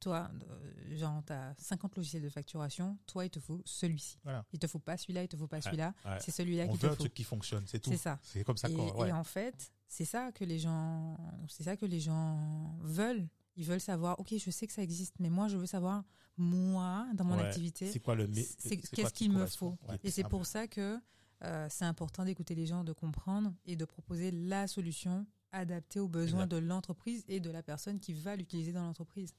toi, 0.00 0.30
euh, 0.50 0.96
genre, 0.96 1.22
tu 1.26 1.32
as 1.32 1.54
50 1.58 1.96
logiciels 1.96 2.22
de 2.22 2.28
facturation, 2.28 2.98
toi, 3.06 3.24
il 3.24 3.30
te 3.30 3.40
faut 3.40 3.62
celui-ci. 3.64 4.18
Voilà. 4.22 4.44
Il 4.52 4.58
te 4.58 4.66
faut 4.66 4.78
pas 4.78 4.96
celui-là, 4.98 5.22
il 5.22 5.28
te 5.28 5.36
faut 5.36 5.46
pas 5.48 5.60
celui-là. 5.62 5.94
ouais. 6.04 6.18
C'est 6.20 6.30
celui-là 6.30 6.64
On 6.64 6.72
qu'il 6.72 6.78
te 6.80 6.86
veut 6.86 6.92
un 6.92 6.94
faut. 6.94 7.00
truc 7.04 7.14
qui 7.14 7.24
fonctionne, 7.24 7.64
c'est 7.66 7.78
tout. 7.80 7.90
C'est 7.90 7.96
ça. 7.96 8.18
C'est 8.22 8.44
comme 8.44 8.56
ça 8.58 8.68
Et, 8.68 8.74
et 8.74 9.12
en 9.12 9.24
fait, 9.24 9.72
c'est 9.88 10.04
ça 10.04 10.30
que 10.32 10.44
les 10.44 10.58
gens, 10.58 11.16
c'est 11.48 11.62
ça 11.64 11.76
que 11.76 11.86
les 11.86 12.00
gens 12.00 12.76
veulent. 12.82 13.26
Ils 13.56 13.64
veulent 13.64 13.80
savoir, 13.80 14.18
ok, 14.20 14.34
je 14.36 14.50
sais 14.50 14.66
que 14.66 14.72
ça 14.72 14.82
existe, 14.82 15.14
mais 15.20 15.30
moi, 15.30 15.48
je 15.48 15.56
veux 15.56 15.66
savoir, 15.66 16.04
moi, 16.36 17.06
dans 17.14 17.24
mon 17.24 17.36
Ouais. 17.36 17.44
activité, 17.44 17.90
C'est 17.90 18.00
quoi 18.00 18.14
le 18.14 18.26
qu'est-ce 18.26 19.12
qui 19.12 19.12
qu'il 19.12 19.32
me 19.32 19.46
faut. 19.46 19.76
Ouais. 19.88 19.98
Et 20.02 20.10
c'est 20.10 20.24
pour 20.24 20.44
ça 20.46 20.66
que 20.66 20.98
euh, 21.44 21.66
c'est 21.70 21.84
important 21.84 22.24
d'écouter 22.24 22.54
les 22.54 22.66
gens, 22.66 22.82
de 22.84 22.92
comprendre 22.92 23.54
et 23.66 23.76
de 23.76 23.84
proposer 23.84 24.30
la 24.30 24.66
solution 24.66 25.26
adaptée 25.52 26.00
aux 26.00 26.08
besoins 26.08 26.46
de 26.48 26.56
l'entreprise 26.56 27.24
et 27.28 27.38
de 27.38 27.50
la 27.50 27.62
personne 27.62 28.00
qui 28.00 28.12
va 28.12 28.34
l'utiliser 28.34 28.72
dans 28.72 28.82
l'entreprise. 28.82 29.32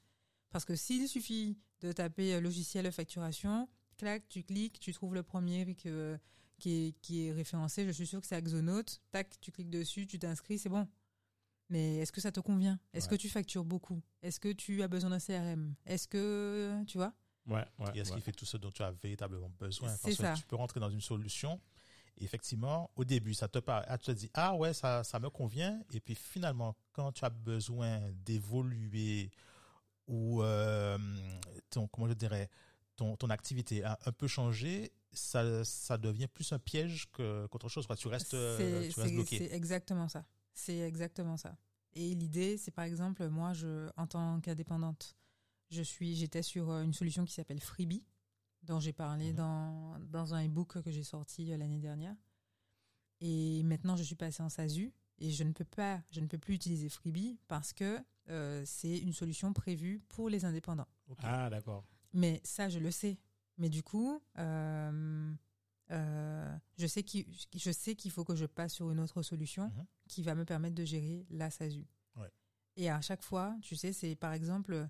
Parce 0.50 0.64
que 0.64 0.76
s'il 0.76 1.08
suffit 1.08 1.58
de 1.80 1.92
taper 1.92 2.34
euh, 2.34 2.40
logiciel 2.40 2.90
facturation, 2.90 3.68
clac, 3.98 4.26
tu 4.28 4.42
cliques, 4.42 4.78
tu 4.80 4.92
trouves 4.94 5.14
le 5.14 5.22
premier 5.22 5.74
que- 5.74 6.18
qui, 6.58 6.70
est, 6.86 6.92
qui 7.02 7.26
est 7.26 7.32
référencé, 7.32 7.84
je 7.84 7.90
suis 7.92 8.06
sûr 8.06 8.20
que 8.22 8.26
c'est 8.26 8.36
Axonote, 8.36 9.02
tac, 9.10 9.38
tu 9.42 9.52
cliques 9.52 9.68
dessus, 9.68 10.06
tu 10.06 10.18
t'inscris, 10.18 10.58
c'est 10.58 10.70
bon. 10.70 10.88
Mais 11.68 11.96
est-ce 11.96 12.12
que 12.12 12.20
ça 12.20 12.30
te 12.30 12.40
convient? 12.40 12.78
Est-ce 12.92 13.06
Ouais. 13.08 13.16
que 13.16 13.20
tu 13.22 13.28
factures 13.28 13.64
beaucoup? 13.64 14.00
Est-ce 14.22 14.38
que 14.38 14.52
tu 14.52 14.82
as 14.82 14.88
besoin 14.88 15.10
d'un 15.10 15.18
CRM 15.18 15.74
Est-ce 15.84 16.06
que, 16.06 16.82
tu 16.86 16.96
vois? 16.98 17.12
Ouais, 17.46 17.64
ouais, 17.78 17.86
Et 17.94 17.98
est-ce 18.00 18.10
ouais. 18.10 18.16
qu'il 18.16 18.22
fait 18.24 18.32
tout 18.32 18.44
ce 18.44 18.56
dont 18.56 18.70
tu 18.70 18.82
as 18.82 18.90
véritablement 18.92 19.50
besoin? 19.58 19.88
C'est 19.96 20.02
Parce 20.02 20.14
ça. 20.16 20.32
que 20.34 20.38
tu 20.38 20.44
peux 20.46 20.56
rentrer 20.56 20.80
dans 20.80 20.90
une 20.90 21.00
solution. 21.00 21.60
et 22.18 22.24
effectivement, 22.24 22.90
au 22.96 23.04
début, 23.04 23.34
ça 23.34 23.46
te 23.46 23.58
parle. 23.58 23.84
Ah, 23.88 23.98
tu 23.98 24.06
te 24.06 24.10
dis, 24.12 24.30
ah 24.32 24.54
ouais, 24.54 24.72
ça, 24.72 25.04
ça 25.04 25.18
me 25.20 25.28
convient. 25.28 25.82
Et 25.92 26.00
puis 26.00 26.14
finalement, 26.14 26.74
quand 26.92 27.12
tu 27.12 27.22
as 27.26 27.28
besoin 27.30 28.00
d'évoluer 28.24 29.30
ou 30.06 30.42
euh, 30.42 30.96
ton, 31.68 31.86
comment 31.88 32.08
je 32.08 32.14
dirais, 32.14 32.48
ton, 32.96 33.16
ton 33.16 33.28
activité 33.28 33.84
a 33.84 33.98
un 34.06 34.12
peu 34.12 34.28
changé, 34.28 34.92
ça, 35.12 35.62
ça 35.64 35.98
devient 35.98 36.26
plus 36.28 36.50
un 36.52 36.58
piège 36.58 37.06
que- 37.12 37.46
qu'autre 37.48 37.68
chose. 37.68 37.86
Quoi. 37.86 37.96
Tu 37.96 38.08
restes, 38.08 38.32
euh, 38.32 38.56
C'est- 38.56 38.88
tu 38.94 39.00
restes 39.00 39.08
c'est- 39.10 39.14
bloqué. 39.14 39.38
C'est 39.38 39.54
exactement 39.54 40.08
ça. 40.08 40.24
C'est 40.58 40.78
exactement 40.78 41.36
ça. 41.36 41.54
Et 41.92 42.14
l'idée, 42.14 42.56
c'est 42.56 42.70
par 42.70 42.84
exemple, 42.86 43.28
moi, 43.28 43.52
je, 43.52 43.90
en 43.96 44.06
tant 44.06 44.40
qu'indépendante, 44.40 45.14
je 45.70 45.82
suis, 45.82 46.16
j'étais 46.16 46.42
sur 46.42 46.70
euh, 46.70 46.82
une 46.82 46.94
solution 46.94 47.24
qui 47.26 47.34
s'appelle 47.34 47.60
Freebie, 47.60 48.04
dont 48.62 48.80
j'ai 48.80 48.92
parlé 48.94 49.30
Mhm. 49.30 49.36
dans, 49.36 49.98
dans 50.00 50.34
un 50.34 50.46
e-book 50.46 50.80
que 50.82 50.90
j'ai 50.90 51.02
sorti 51.04 51.52
euh, 51.52 51.56
l'année 51.58 51.78
dernière. 51.78 52.16
Et 53.20 53.62
maintenant, 53.64 53.96
je 53.96 54.02
suis 54.02 54.14
passée 54.14 54.42
en 54.42 54.48
SASU 54.48 54.92
et 55.18 55.30
je 55.30 55.44
ne 55.44 55.52
peux 55.52 55.64
pas, 55.64 56.02
je 56.10 56.20
ne 56.20 56.26
peux 56.26 56.38
plus 56.38 56.54
utiliser 56.54 56.88
Freebie 56.88 57.38
parce 57.48 57.72
que 57.72 57.98
euh, 58.28 58.62
c'est 58.66 58.98
une 58.98 59.12
solution 59.12 59.52
prévue 59.52 60.00
pour 60.08 60.28
les 60.28 60.44
indépendants. 60.44 60.88
Ah, 61.18 61.48
d'accord. 61.50 61.84
Mais 62.12 62.40
ça, 62.44 62.68
je 62.68 62.78
le 62.78 62.90
sais. 62.90 63.18
Mais 63.58 63.68
du 63.70 63.82
coup, 63.82 64.20
euh, 64.38 65.32
euh, 65.90 66.56
je 66.76 66.86
sais 66.86 67.02
qu'il 67.02 67.26
je 67.54 67.70
sais 67.70 67.94
qu'il 67.94 68.10
faut 68.10 68.24
que 68.24 68.34
je 68.34 68.46
passe 68.46 68.74
sur 68.74 68.90
une 68.90 69.00
autre 69.00 69.22
solution 69.22 69.64
Mhm. 69.68 69.86
qui 70.08 70.22
va 70.22 70.34
me 70.34 70.44
permettre 70.44 70.74
de 70.74 70.84
gérer 70.84 71.26
la 71.30 71.50
SASU. 71.50 71.86
Ouais. 72.16 72.30
Et 72.76 72.90
à 72.90 73.00
chaque 73.00 73.22
fois, 73.22 73.56
tu 73.62 73.76
sais, 73.76 73.92
c'est 73.92 74.16
par 74.16 74.32
exemple, 74.32 74.88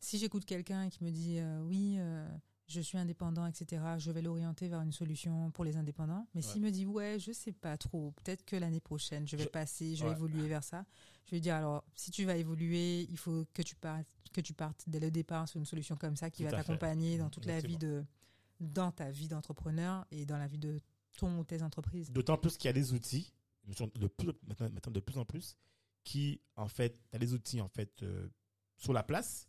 si 0.00 0.18
j'écoute 0.18 0.44
quelqu'un 0.44 0.88
qui 0.88 1.02
me 1.04 1.10
dit 1.10 1.38
euh, 1.38 1.60
oui, 1.62 1.96
euh, 1.98 2.28
je 2.68 2.80
suis 2.80 2.96
indépendant, 2.96 3.44
etc., 3.46 3.82
je 3.98 4.10
vais 4.12 4.22
l'orienter 4.22 4.68
vers 4.68 4.80
une 4.80 4.92
solution 4.92 5.50
pour 5.50 5.64
les 5.64 5.76
indépendants. 5.76 6.26
Mais 6.34 6.44
Ouais. 6.44 6.52
s'il 6.52 6.62
me 6.62 6.70
dit 6.70 6.86
ouais, 6.86 7.18
je 7.18 7.32
sais 7.32 7.52
pas 7.52 7.76
trop, 7.76 8.12
peut-être 8.12 8.44
que 8.44 8.56
l'année 8.56 8.80
prochaine, 8.80 9.26
je 9.26 9.36
vais 9.36 9.44
Je- 9.44 9.48
passer, 9.48 9.94
je 9.96 10.04
vais 10.04 10.12
évoluer 10.12 10.48
vers 10.48 10.64
ça. 10.64 10.84
Je 11.26 11.32
vais 11.32 11.40
dire 11.40 11.54
alors, 11.56 11.84
si 11.94 12.10
tu 12.10 12.24
vas 12.24 12.36
évoluer, 12.36 13.02
il 13.10 13.18
faut 13.18 13.44
que 13.52 13.62
tu 13.62 13.74
partes, 13.76 14.06
que 14.32 14.40
tu 14.40 14.54
partes 14.54 14.84
dès 14.86 15.00
le 15.00 15.10
départ 15.10 15.46
sur 15.48 15.58
une 15.58 15.66
solution 15.66 15.96
comme 15.96 16.16
ça 16.16 16.30
qui 16.30 16.44
Tout 16.44 16.50
va 16.50 16.56
t'accompagner 16.56 17.18
dans 17.18 17.28
toute 17.28 17.44
la 17.44 17.60
vie 17.60 17.76
de, 17.76 18.04
dans 18.62 18.90
ta 18.90 19.10
vie 19.10 19.28
d'entrepreneur 19.28 20.06
et 20.10 20.24
dans 20.26 20.38
la 20.38 20.46
vie 20.46 20.58
de 20.58 20.80
ton 21.16 21.38
ou 21.38 21.44
tes 21.44 21.62
entreprises. 21.62 22.10
D'autant 22.10 22.38
plus 22.38 22.56
qu'il 22.56 22.68
y 22.68 22.70
a 22.70 22.72
des 22.72 22.92
outils, 22.92 23.32
de 23.66 24.06
plus, 24.06 24.32
maintenant, 24.46 24.70
maintenant 24.70 24.92
de 24.92 25.00
plus 25.00 25.18
en 25.18 25.24
plus, 25.24 25.56
qui, 26.04 26.40
en 26.56 26.68
fait, 26.68 26.98
tu 27.10 27.16
as 27.16 27.18
des 27.18 27.32
outils, 27.34 27.60
en 27.60 27.68
fait, 27.68 28.02
euh, 28.02 28.28
sur 28.76 28.92
la 28.92 29.02
place, 29.02 29.48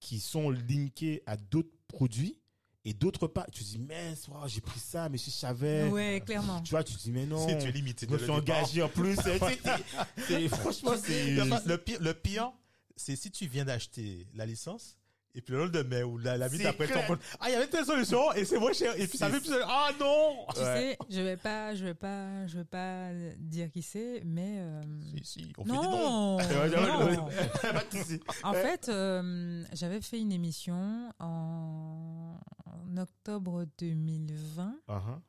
qui 0.00 0.20
sont 0.20 0.50
linkés 0.50 1.22
à 1.26 1.36
d'autres 1.36 1.76
produits 1.88 2.40
Et 2.86 2.92
d'autres 2.92 3.26
pas, 3.26 3.46
tu 3.50 3.64
te 3.64 3.68
dis, 3.68 3.78
mais 3.78 4.14
j'ai 4.46 4.60
pris 4.60 4.78
ça, 4.78 5.08
mais 5.08 5.16
si 5.16 5.30
je 5.30 5.36
savais. 5.36 5.88
Ouais, 5.88 6.22
clairement. 6.24 6.60
Tu 6.60 6.70
vois, 6.70 6.84
tu 6.84 6.94
te 6.94 7.00
dis, 7.00 7.10
mais 7.10 7.24
non. 7.24 7.48
Si 7.48 7.56
tu 7.56 7.64
es 7.68 7.72
limité. 7.72 8.06
Je 8.06 8.12
me 8.12 8.18
suis 8.18 8.30
engagé 8.30 8.82
en 8.82 8.90
plus. 8.90 9.16
C'est- 10.28 10.48
franchement, 10.48 10.92
c'est. 11.02 11.34
Le 11.34 11.76
pire, 11.76 11.98
le 12.02 12.12
pire, 12.12 12.52
c'est 12.96 13.16
si 13.16 13.30
tu 13.30 13.46
viens 13.46 13.64
d'acheter 13.64 14.26
la 14.34 14.44
licence, 14.44 14.98
et 15.36 15.42
puis 15.42 15.52
le 15.54 15.64
lendemain, 15.64 16.02
ou 16.04 16.16
la, 16.18 16.36
la 16.36 16.48
minute 16.48 16.66
après, 16.66 16.86
compte, 16.88 17.18
ah, 17.40 17.48
il 17.48 17.52
y 17.52 17.54
avait 17.56 17.66
telle 17.66 17.84
solution, 17.84 18.32
et 18.34 18.44
c'est 18.44 18.58
moins 18.58 18.72
cher, 18.72 18.94
et 18.98 19.06
puis 19.08 19.18
ça 19.18 19.28
fait 19.28 19.40
plus, 19.40 19.52
ah 19.64 19.90
non! 19.98 20.46
Tu 20.54 20.60
sais, 20.60 20.96
je 21.10 21.20
vais 21.20 21.36
pas, 21.36 21.74
je 21.74 21.84
vais 21.84 21.94
pas, 21.94 22.46
je 22.46 22.58
vais 22.58 22.64
pas 22.64 23.08
dire 23.38 23.70
qui 23.70 23.82
c'est, 23.82 24.22
mais 24.24 24.58
euh, 24.58 24.82
Si, 25.22 25.40
si, 25.42 25.52
on 25.58 25.64
fait 25.64 25.70
des 25.70 25.76
dons. 25.76 26.00
non, 26.00 26.36
de. 27.98 28.20
En 28.44 28.52
fait, 28.52 28.88
euh, 28.88 29.64
j'avais 29.72 30.00
fait 30.00 30.20
une 30.20 30.32
émission 30.32 31.10
en, 31.18 32.38
en 32.66 32.96
octobre 32.96 33.64
2020 33.78 34.76
Uh-huh. 34.88 35.20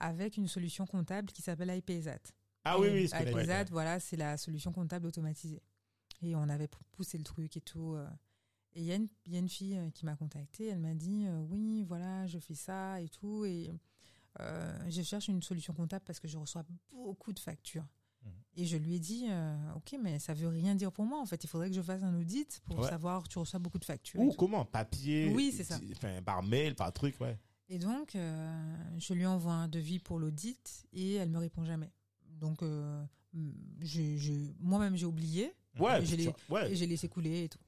avec 0.00 0.36
une 0.36 0.48
solution 0.48 0.86
comptable 0.86 1.32
qui 1.32 1.40
s'appelle 1.42 1.70
iPayzat. 1.74 2.18
Ah 2.64 2.78
oui, 2.78 2.88
oui, 2.92 3.08
connais. 3.08 3.30
iPayzat, 3.30 3.58
ouais. 3.62 3.66
voilà, 3.70 4.00
c'est 4.00 4.16
la 4.16 4.36
solution 4.36 4.72
comptable 4.72 5.06
automatisée. 5.06 5.62
Et 6.22 6.34
on 6.34 6.48
avait 6.48 6.68
poussé 6.92 7.18
le 7.18 7.24
truc 7.24 7.56
et 7.56 7.60
tout. 7.60 7.94
euh. 7.94 8.06
Et 8.76 8.80
il 8.80 8.86
y, 8.86 8.92
a 8.92 8.96
une- 8.96 9.08
il 9.26 9.32
y 9.32 9.36
a 9.36 9.38
une 9.38 9.48
fille 9.48 9.76
euh, 9.76 9.90
qui 9.90 10.04
m'a 10.04 10.16
contactée, 10.16 10.66
elle 10.68 10.80
m'a 10.80 10.94
dit 10.94 11.26
euh, 11.26 11.40
oui, 11.50 11.84
voilà, 11.84 12.26
je 12.26 12.38
fais 12.38 12.54
ça 12.54 13.00
et 13.00 13.08
tout. 13.08 13.44
Et 13.44 13.70
euh, 14.40 14.90
je 14.90 15.02
cherche 15.02 15.28
une 15.28 15.42
solution 15.42 15.72
comptable 15.74 16.04
parce 16.04 16.18
que 16.18 16.26
je 16.26 16.36
reçois 16.38 16.64
beaucoup 16.90 17.32
de 17.32 17.38
factures. 17.38 17.86
Mhm. 18.24 18.30
Et 18.56 18.66
je 18.66 18.76
lui 18.76 18.94
ai 18.94 18.98
dit, 18.98 19.26
euh, 19.28 19.56
ok, 19.76 19.96
mais 20.02 20.18
ça 20.18 20.34
veut 20.34 20.48
rien 20.48 20.74
dire 20.74 20.90
pour 20.90 21.04
moi. 21.04 21.20
En 21.20 21.26
fait, 21.26 21.44
il 21.44 21.46
faudrait 21.46 21.68
que 21.70 21.76
je 21.76 21.82
fasse 21.82 22.02
un 22.02 22.18
audit 22.18 22.60
pour 22.66 22.80
Ouais. 22.80 22.88
savoir, 22.88 23.28
tu 23.28 23.38
reçois 23.38 23.60
beaucoup 23.60 23.78
de 23.78 23.84
factures. 23.84 24.20
Ou 24.20 24.32
comment 24.32 24.64
Papier 24.64 25.32
Oui, 25.32 25.52
c'est 25.56 25.64
ça. 25.64 25.78
Enfin, 25.92 26.20
par 26.22 26.42
mail, 26.42 26.74
par 26.74 26.92
truc, 26.92 27.20
ouais. 27.20 27.38
Et 27.68 27.78
donc, 27.78 28.10
je 28.14 29.14
lui 29.14 29.24
envoie 29.24 29.52
un 29.54 29.68
devis 29.68 29.98
pour 30.00 30.18
l'audit 30.18 30.84
et 30.92 31.14
elle 31.14 31.30
me 31.30 31.38
répond 31.38 31.64
jamais. 31.64 31.90
Donc, 32.40 32.62
j'ai- 33.80 34.54
moi-même, 34.60 34.96
j'ai 34.96 35.06
oublié 35.06 35.54
Ouais, 35.80 36.00
Et 36.02 36.06
je 36.06 36.14
l'ai- 36.14 36.32
ouais. 36.50 36.68
laissé 36.86 37.08
couler 37.08 37.44
et 37.44 37.48
tout. 37.48 37.58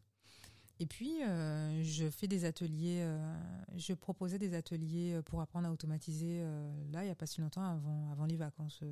Et 0.78 0.86
puis, 0.86 1.22
euh, 1.22 1.82
je 1.82 2.10
fais 2.10 2.28
des 2.28 2.44
ateliers, 2.44 3.00
euh, 3.00 3.34
je 3.76 3.94
proposais 3.94 4.38
des 4.38 4.52
ateliers 4.54 5.14
euh, 5.14 5.22
pour 5.22 5.40
apprendre 5.40 5.66
à 5.68 5.72
automatiser, 5.72 6.42
euh, 6.42 6.90
là, 6.92 7.02
il 7.02 7.06
n'y 7.06 7.10
a 7.10 7.14
pas 7.14 7.26
si 7.26 7.40
longtemps, 7.40 7.62
avant, 7.64 8.10
avant 8.12 8.26
les 8.26 8.36
vacances 8.36 8.82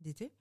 d'été. 0.00 0.32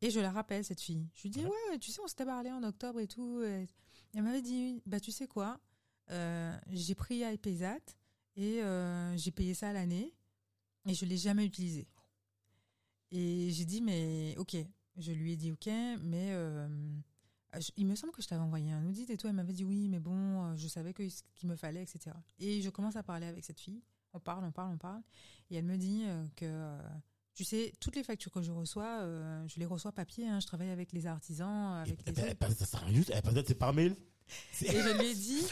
Et 0.00 0.10
je 0.10 0.18
la 0.18 0.32
rappelle, 0.32 0.64
cette 0.64 0.80
fille. 0.80 1.06
Je 1.14 1.22
lui 1.22 1.30
dis, 1.30 1.44
Ouais. 1.44 1.50
ouais, 1.70 1.78
tu 1.78 1.92
sais, 1.92 2.00
on 2.02 2.08
s'était 2.08 2.24
parlé 2.24 2.50
en 2.50 2.62
octobre 2.64 2.98
et 2.98 3.06
tout. 3.06 3.40
Et 3.44 3.68
elle 4.14 4.22
m'avait 4.24 4.42
dit, 4.42 4.82
bah, 4.84 4.98
tu 4.98 5.12
sais 5.12 5.28
quoi, 5.28 5.60
j'ai 6.70 6.94
pris 6.96 7.18
iPayzat 7.20 7.78
et 8.34 8.62
j'ai 9.14 9.30
payé 9.30 9.54
ça 9.54 9.68
à 9.68 9.72
l'année 9.72 10.12
et 10.86 10.94
je 10.94 11.04
l'ai 11.06 11.16
jamais 11.16 11.46
utilisé. 11.46 11.86
Et 13.12 13.50
j'ai 13.52 13.64
dit, 13.64 13.80
mais 13.80 14.34
ok. 14.38 14.56
Je 14.96 15.12
lui 15.12 15.32
ai 15.32 15.36
dit, 15.36 15.52
ok, 15.52 15.68
mais 16.02 16.34
je- 17.60 17.70
il 17.76 17.86
me 17.86 17.94
semble 17.94 18.12
que 18.12 18.22
je 18.22 18.28
t'avais 18.28 18.40
envoyé 18.42 18.72
un 18.72 18.84
audit 18.86 19.08
et 19.10 19.16
tout. 19.16 19.26
Elle 19.28 19.34
m'avait 19.34 19.52
dit, 19.52 19.64
oui, 19.64 19.88
mais 19.88 20.00
bon, 20.00 20.44
euh, 20.44 20.56
je 20.56 20.68
savais 20.68 20.92
que 20.92 21.08
ce 21.08 21.22
qu'il 21.34 21.48
me 21.48 21.56
fallait, 21.56 21.82
etc. 21.82 22.16
Et 22.38 22.60
je 22.62 22.70
commence 22.70 22.96
à 22.96 23.02
parler 23.02 23.26
avec 23.26 23.44
cette 23.44 23.60
fille. 23.60 23.82
On 24.14 24.20
parle, 24.20 24.44
on 24.44 24.52
parle, 24.52 24.72
on 24.74 24.78
parle. 24.78 25.02
Et 25.50 25.56
elle 25.56 25.64
me 25.64 25.76
dit 25.76 26.02
euh, 26.04 26.24
que, 26.36 26.44
euh, 26.44 26.78
tu 27.34 27.44
sais, 27.44 27.72
toutes 27.80 27.96
les 27.96 28.04
factures 28.04 28.30
que 28.32 28.42
je 28.42 28.52
reçois, 28.52 29.00
euh, 29.00 29.46
je 29.48 29.58
les 29.58 29.66
reçois 29.66 29.92
papier. 29.92 30.28
hein. 30.28 30.40
je 30.40 30.46
travaille 30.46 30.70
avec 30.70 30.92
les 30.92 31.06
artisans, 31.06 31.74
avec 31.80 32.00
Et- 32.06 32.10
les 32.10 32.12
trucs. 32.26 32.38
ben, 32.40 32.50
ça 32.54 32.66
sert 32.66 32.84
à 32.84 32.90
c'est 33.46 33.54
par 33.54 33.72
mail. 33.72 33.96
Et 34.62 34.66
je 34.66 34.98
lui 34.98 35.06
ai 35.06 35.14
dit, 35.14 35.42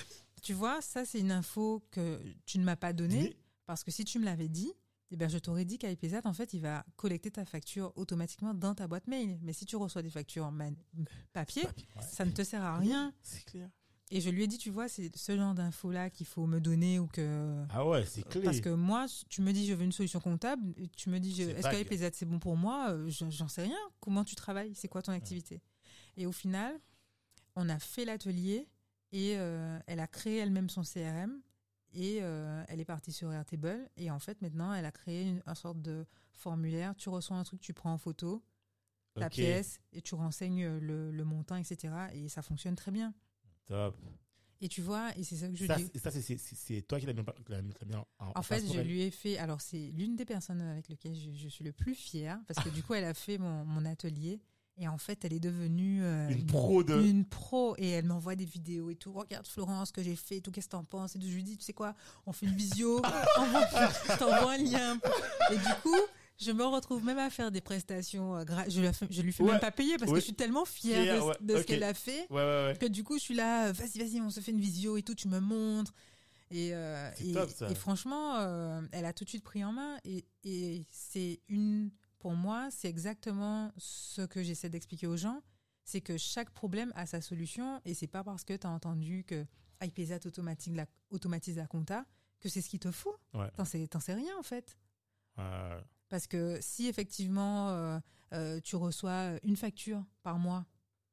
tu 0.42 0.52
vois, 0.52 0.80
ça 0.82 1.04
c'est 1.04 1.20
une 1.20 1.32
info 1.32 1.82
que 1.90 2.20
tu 2.46 2.58
ne 2.58 2.64
m'as 2.64 2.76
pas 2.76 2.92
donnée. 2.92 3.36
Parce 3.66 3.84
que 3.84 3.90
si 3.90 4.04
tu 4.04 4.18
me 4.18 4.24
l'avais 4.24 4.48
dit, 4.48 4.72
eh 5.10 5.16
ben, 5.16 5.28
je 5.28 5.38
t'aurais 5.38 5.64
dit 5.64 5.78
qu'IPZ, 5.78 6.16
en 6.24 6.32
fait, 6.32 6.52
il 6.54 6.60
va 6.60 6.84
collecter 6.96 7.30
ta 7.30 7.44
facture 7.44 7.92
automatiquement 7.96 8.54
dans 8.54 8.74
ta 8.74 8.86
boîte 8.86 9.06
mail. 9.08 9.38
Mais 9.42 9.52
si 9.52 9.66
tu 9.66 9.76
reçois 9.76 10.02
des 10.02 10.10
factures 10.10 10.44
en 10.46 10.52
man- 10.52 10.76
papier, 11.32 11.62
Papier, 11.64 11.86
ouais. 11.96 12.02
ça 12.02 12.24
ne 12.24 12.30
te 12.30 12.42
sert 12.44 12.62
à 12.62 12.78
rien. 12.78 13.12
C'est 13.22 13.44
clair. 13.44 13.68
Et 14.12 14.20
je 14.20 14.28
lui 14.28 14.42
ai 14.42 14.46
dit, 14.48 14.58
tu 14.58 14.70
vois, 14.70 14.88
c'est 14.88 15.14
ce 15.16 15.36
genre 15.36 15.54
d'infos-là 15.54 16.10
qu'il 16.10 16.26
faut 16.26 16.44
me 16.46 16.60
donner 16.60 16.98
ou 16.98 17.06
que... 17.06 17.64
Ah 17.70 17.86
ouais, 17.86 18.04
c'est 18.04 18.22
clair. 18.28 18.42
Parce 18.44 18.60
que 18.60 18.70
moi, 18.70 19.06
tu 19.28 19.40
me 19.40 19.52
dis, 19.52 19.66
je 19.66 19.74
veux 19.74 19.84
une 19.84 19.92
solution 19.92 20.18
comptable, 20.18 20.74
tu 20.96 21.10
me 21.10 21.18
dis, 21.20 21.32
je- 21.34 21.42
est-ce 21.48 21.68
qu'IPZ, 21.70 22.10
c'est 22.14 22.26
bon 22.26 22.40
pour 22.40 22.56
moi 22.56 22.90
Euh, 22.90 23.08
je- 23.08 23.30
J'en 23.30 23.46
sais 23.46 23.62
rien. 23.62 23.78
Comment 24.00 24.24
tu 24.24 24.34
travailles? 24.34 24.74
C'est 24.74 24.88
quoi 24.88 25.00
ton 25.02 25.12
activité? 25.12 25.62
Et 26.16 26.26
au 26.26 26.32
final, 26.32 26.80
on 27.54 27.68
a 27.68 27.78
fait 27.78 28.04
l'atelier 28.04 28.68
et 29.12 29.36
euh, 29.36 29.78
elle 29.86 30.00
a 30.00 30.08
créé 30.08 30.38
elle-même 30.38 30.68
son 30.68 30.82
CRM 30.82 31.40
et 31.92 32.18
euh, 32.22 32.62
elle 32.68 32.80
est 32.80 32.84
partie 32.84 33.12
sur 33.12 33.32
Airtable. 33.32 33.88
Et 33.96 34.10
en 34.10 34.18
fait, 34.18 34.40
maintenant, 34.42 34.72
elle 34.72 34.84
a 34.84 34.92
créé 34.92 35.22
une, 35.28 35.42
un 35.46 35.54
sorte 35.54 35.80
de 35.82 36.06
formulaire. 36.32 36.94
Tu 36.96 37.08
reçois 37.08 37.36
un 37.36 37.44
truc, 37.44 37.60
tu 37.60 37.72
prends 37.74 37.92
en 37.92 37.98
photo 37.98 38.44
ta 39.14 39.26
Ok, 39.26 39.32
pièce 39.32 39.80
et 39.92 40.00
tu 40.02 40.14
renseignes 40.14 40.78
le, 40.78 41.10
le 41.10 41.24
montant, 41.24 41.56
etc. 41.56 41.92
Et 42.14 42.28
ça 42.28 42.42
fonctionne 42.42 42.76
très 42.76 42.90
bien. 42.92 43.12
Top. 43.66 43.96
Et 44.62 44.68
tu 44.68 44.82
vois, 44.82 45.16
et 45.16 45.24
c'est 45.24 45.36
ça 45.36 45.48
que 45.48 45.56
je 45.56 45.66
Ça, 45.66 45.76
dis. 45.76 45.90
c'est- 45.94 45.98
ça, 45.98 46.10
c'est- 46.36 46.82
toi 46.86 47.00
qui 47.00 47.06
l'as 47.06 47.14
mis, 47.14 47.22
mis- 47.22 47.94
en, 47.94 48.06
en 48.18 48.32
En 48.36 48.42
fait, 48.42 48.60
je 48.66 48.78
elle. 48.78 48.86
lui 48.86 49.00
ai 49.00 49.10
fait. 49.10 49.38
Alors, 49.38 49.60
c'est 49.62 49.90
l'une 49.92 50.16
des 50.16 50.26
personnes 50.26 50.60
avec 50.60 50.88
lesquelles 50.88 51.14
je, 51.14 51.32
je 51.32 51.48
suis 51.48 51.64
le 51.64 51.72
plus 51.72 51.94
fière 51.94 52.38
parce 52.46 52.62
que 52.62 52.68
du 52.68 52.82
coup, 52.82 52.92
elle 52.94 53.04
a 53.06 53.14
fait 53.14 53.38
mon, 53.38 53.64
mon 53.64 53.84
atelier 53.86 54.40
et 54.76 54.88
en 54.88 54.96
fait, 54.98 55.24
elle 55.24 55.32
est 55.34 55.40
devenue 55.40 56.02
euh, 56.02 56.28
Une 56.30 56.46
pro 56.46 56.82
de. 56.82 57.00
une 57.02 57.24
pro 57.26 57.74
et 57.78 57.88
elle 57.90 58.06
m'envoie 58.06 58.34
des 58.34 58.44
vidéos 58.46 58.90
et 58.90 58.94
tout. 58.96 59.12
Regarde 59.12 59.46
Florence, 59.46 59.88
ce 59.88 59.92
que 59.92 60.02
j'ai 60.02 60.16
fait, 60.16 60.38
et 60.38 60.40
tout. 60.40 60.50
Qu'est-ce 60.50 60.66
que 60.68 60.72
t'en 60.72 60.84
penses? 60.84 61.16
Et 61.16 61.20
je 61.20 61.26
lui 61.34 61.42
dis, 61.44 61.56
tu 61.58 61.64
sais 61.64 61.72
quoi? 61.74 61.94
On 62.26 62.32
fait 62.32 62.46
une 62.46 62.54
visio, 62.56 63.02
je 64.08 64.18
t'envoie 64.18 64.52
un 64.52 64.58
lien. 64.58 64.98
Et 65.52 65.56
du 65.56 65.74
coup. 65.82 65.96
Je 66.42 66.52
me 66.52 66.64
retrouve 66.64 67.04
même 67.04 67.18
à 67.18 67.28
faire 67.28 67.50
des 67.50 67.60
prestations. 67.60 68.34
euh, 68.34 68.44
je, 68.68 68.80
la 68.80 68.92
je 69.10 69.20
lui 69.20 69.30
fais 69.30 69.42
Ouais. 69.42 69.50
même 69.50 69.60
pas 69.60 69.70
payer 69.70 69.98
parce 69.98 70.10
Oui. 70.10 70.14
que 70.14 70.20
je 70.20 70.24
suis 70.24 70.34
tellement 70.34 70.64
fière 70.64 71.16
de, 71.16 71.20
ouais. 71.22 71.34
de 71.38 71.56
ce 71.58 71.62
qu'elle 71.64 71.82
a 71.82 71.92
fait 71.92 72.26
Ouais, 72.30 72.74
que 72.80 72.86
du 72.86 73.04
coup, 73.04 73.18
je 73.18 73.22
suis 73.24 73.34
là, 73.34 73.66
euh, 73.68 73.72
vas-y, 73.72 73.98
vas-y, 73.98 74.22
on 74.22 74.30
se 74.30 74.40
fait 74.40 74.52
une 74.52 74.58
visio 74.60 74.96
et 74.96 75.02
tout, 75.02 75.14
tu 75.14 75.28
me 75.28 75.38
montres. 75.38 75.92
Et, 76.50 76.70
euh, 76.72 77.10
et, 77.22 77.32
top, 77.32 77.50
et 77.68 77.74
franchement, 77.74 78.38
elle 78.92 79.04
a 79.04 79.12
tout 79.12 79.24
de 79.24 79.28
suite 79.28 79.44
pris 79.44 79.62
en 79.62 79.72
main. 79.72 79.98
Et, 80.06 80.24
et 80.44 80.86
c'est 80.90 81.40
une, 81.50 81.90
pour 82.20 82.34
moi, 82.34 82.68
c'est 82.70 82.88
exactement 82.88 83.72
ce 83.78 84.22
que 84.22 84.42
j'essaie 84.42 84.68
d'expliquer 84.68 85.06
aux 85.06 85.16
gens. 85.16 85.42
C'est 85.84 86.02
que 86.02 86.16
chaque 86.18 86.50
problème 86.50 86.92
a 86.94 87.06
sa 87.06 87.20
solution. 87.20 87.80
Et 87.84 87.94
c'est 87.94 88.06
pas 88.06 88.22
parce 88.22 88.44
que 88.44 88.56
tu 88.56 88.66
as 88.66 88.70
entendu 88.70 89.24
que 89.24 89.44
iPayzat 89.82 90.20
automatique 90.26 90.76
la, 90.76 90.86
automatise 91.08 91.56
la 91.56 91.66
compta 91.66 92.04
que 92.38 92.48
c'est 92.48 92.60
ce 92.60 92.68
qu'il 92.68 92.78
te 92.78 92.90
faut. 92.90 93.16
Ouais. 93.34 93.50
T'en 93.56 93.64
sais, 93.64 94.14
rien, 94.14 94.36
en 94.38 94.42
fait. 94.42 94.76
Ouais. 95.38 95.82
Parce 96.08 96.26
que 96.26 96.58
si 96.60 96.88
effectivement 96.88 97.70
euh, 97.70 97.98
euh, 98.34 98.60
tu 98.60 98.76
reçois 98.76 99.38
une 99.42 99.56
facture 99.56 100.04
par 100.22 100.38
mois, 100.38 100.66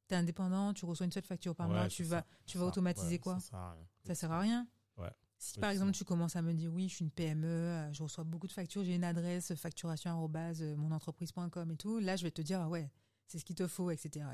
tu 0.10 0.16
es 0.16 0.18
indépendant, 0.18 0.74
tu 0.74 0.86
reçois 0.86 1.06
une 1.06 1.12
seule 1.12 1.24
facture 1.24 1.56
par 1.56 1.70
Ouais, 1.70 1.76
mois, 1.76 1.88
tu 1.88 2.04
vas, 2.04 2.20
ça, 2.20 2.26
tu 2.46 2.58
vas 2.58 2.66
Ça, 2.66 2.68
automatiser 2.68 3.20
quoi? 3.20 3.40
Ça 3.40 3.50
sert 3.50 3.60
à 3.60 3.72
rien. 3.72 3.88
Ça 4.04 4.16
sert 4.16 4.32
à 4.32 4.40
rien. 4.40 4.68
Ouais. 4.98 5.12
Si 5.40 5.60
par 5.60 5.70
exemple 5.70 5.92
tu 5.92 6.04
commences 6.04 6.36
à 6.36 6.42
me 6.42 6.54
dire 6.54 6.74
oui, 6.74 6.90
je 6.90 6.96
suis 6.96 7.06
une 7.06 7.12
PME, 7.12 7.48
euh, 7.48 7.94
je 7.94 8.02
reçois 8.04 8.24
beaucoup 8.24 8.48
de 8.48 8.52
factures, 8.52 8.84
j'ai 8.84 8.96
une 8.96 9.04
adresse 9.04 9.54
facturation 9.56 10.30
euh, 10.36 10.76
monentreprise.com 10.76 11.72
et 11.72 11.78
tout, 11.78 12.00
là 12.00 12.16
je 12.16 12.24
vais 12.24 12.32
te 12.32 12.42
dire 12.42 12.62
ah 12.62 12.70
ouais, 12.70 12.90
c'est 13.28 13.38
ce 13.40 13.46
qu'il 13.46 13.56
te 13.56 13.68
faut, 13.68 13.92
etc. 13.92 14.26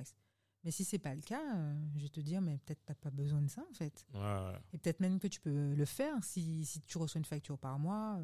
Mais 0.64 0.72
si 0.72 0.86
c'est 0.86 1.00
pas 1.00 1.14
le 1.14 1.22
cas, 1.22 1.42
euh, 1.58 1.74
je 1.98 2.04
vais 2.04 2.10
te 2.10 2.22
dire 2.22 2.40
mais 2.42 2.58
peut-être 2.60 2.82
t'as 2.86 2.96
pas 2.96 3.10
besoin 3.12 3.42
de 3.42 3.50
ça 3.50 3.64
en 3.70 3.74
fait. 3.74 4.06
Ouais, 4.14 4.20
ouais. 4.22 4.58
Et 4.72 4.78
peut-être 4.78 5.02
même 5.02 5.20
que 5.20 5.28
tu 5.28 5.42
peux 5.42 5.74
le 5.74 5.86
faire 5.86 6.24
si, 6.24 6.64
si 6.64 6.80
tu 6.82 6.98
reçois 6.98 7.20
une 7.20 7.26
facture 7.26 7.58
par 7.58 7.78
mois. 7.80 8.18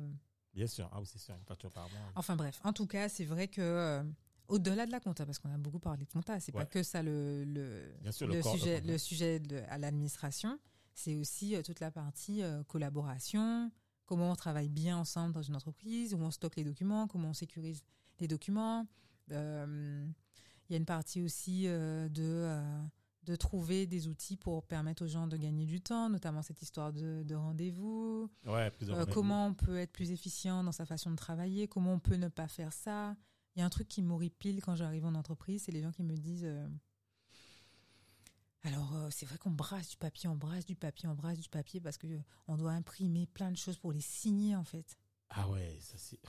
Bien 0.54 0.68
sûr. 0.68 0.90
Ah 0.94 1.00
oui, 1.02 1.06
c'est 1.06 1.20
sûr. 1.20 1.36
Une 1.36 1.44
facture 1.46 1.72
par 1.72 1.90
mois. 1.90 2.00
Enfin 2.16 2.36
bref, 2.38 2.60
en 2.64 2.72
tout 2.74 2.88
cas, 2.88 3.10
c'est 3.10 3.26
vrai 3.26 3.50
que 3.50 4.04
au-delà 4.48 4.86
de 4.86 4.92
la 4.92 5.00
compta, 5.02 5.26
parce 5.26 5.38
qu'on 5.38 5.54
a 5.54 5.58
beaucoup 5.58 5.80
parlé 5.80 6.06
de 6.06 6.12
compta, 6.12 6.40
c'est 6.40 6.54
Ouais. 6.56 6.62
pas 6.62 6.66
que 6.66 6.82
ça 6.82 7.04
le, 7.04 7.44
le, 7.44 7.94
Bien 8.02 8.12
sûr, 8.14 8.26
le 8.28 8.36
le 8.38 8.42
corps- 8.42 8.54
sujet, 8.58 8.80
le- 8.82 8.94
le 8.94 8.98
sujet 8.98 9.40
de- 9.40 9.62
à 9.68 9.78
l'administration, 9.78 10.58
c'est 11.00 11.16
aussi 11.16 11.56
euh, 11.56 11.62
toute 11.62 11.80
la 11.80 11.92
partie 11.92 12.44
euh, 12.44 12.62
collaboration, 12.64 13.72
comment 14.06 14.32
on 14.32 14.36
travaille 14.36 14.70
bien 14.70 14.98
ensemble 14.98 15.34
dans 15.34 15.42
une 15.42 15.56
entreprise, 15.56 16.14
où 16.14 16.18
on 16.18 16.32
stocke 16.32 16.58
les 16.58 16.66
documents, 16.66 17.08
comment 17.08 17.30
on 17.30 17.34
sécurise 17.34 17.82
les 18.20 18.28
documents. 18.28 18.86
Euh, 19.32 20.06
Il 20.68 20.74
y 20.74 20.76
a 20.76 20.78
une 20.78 20.86
partie 20.86 21.22
aussi 21.22 21.68
euh, 21.68 22.10
de, 22.10 22.24
euh, 22.24 22.84
de 23.24 23.36
trouver 23.38 23.88
des 23.88 24.08
outils 24.08 24.36
pour 24.36 24.66
permettre 24.66 25.06
aux 25.06 25.08
gens 25.08 25.28
de 25.28 25.38
gagner 25.38 25.66
du 25.66 25.80
temps, 25.80 26.10
notamment 26.10 26.42
cette 26.42 26.62
histoire 26.62 26.92
de, 26.92 27.24
de 27.24 27.36
rendez-vous. 27.36 28.30
Ouais, 28.46 28.72
comment 29.14 29.48
on 29.48 29.54
peut 29.54 29.78
être 29.78 29.94
plus 29.94 30.12
efficient 30.12 30.64
dans 30.64 30.74
sa 30.74 30.86
façon 30.86 31.12
de 31.12 31.16
travailler, 31.16 31.68
comment 31.68 31.94
on 31.94 32.00
peut 32.00 32.18
ne 32.18 32.28
pas 32.28 32.48
faire 32.48 32.74
ça. 32.74 33.16
Il 33.56 33.60
y 33.60 33.62
a 33.62 33.66
un 33.66 33.70
truc 33.70 33.88
qui 33.88 34.02
m'horripile 34.02 34.62
quand 34.62 34.76
j'arrive 34.76 35.06
en 35.06 35.16
entreprise, 35.16 35.64
c'est 35.64 35.72
les 35.72 35.82
gens 35.82 35.92
qui 35.92 36.04
me 36.04 36.18
disent 36.18 36.48
alors 38.64 38.96
euh, 38.96 39.08
c'est 39.12 39.26
vrai 39.26 39.38
qu'on 39.38 39.52
brasse 39.52 39.90
du 39.90 39.98
papier, 39.98 40.28
on 40.30 40.36
brasse 40.36 40.66
du 40.66 40.76
papier, 40.76 41.08
on 41.08 41.16
brasse 41.16 41.40
du 41.40 41.50
papier 41.50 41.80
parce 41.80 41.98
que 41.98 42.08
euh, 42.08 42.20
on 42.48 42.58
doit 42.58 42.72
imprimer 42.72 43.26
plein 43.28 43.52
de 43.52 43.58
choses 43.58 43.78
pour 43.78 43.92
les 43.92 44.02
signer 44.02 44.56
en 44.56 44.64
fait. 44.64 44.98
Ah 45.30 45.48
ouais, 45.50 45.78
ça 45.82 45.98
c'est. 45.98 46.20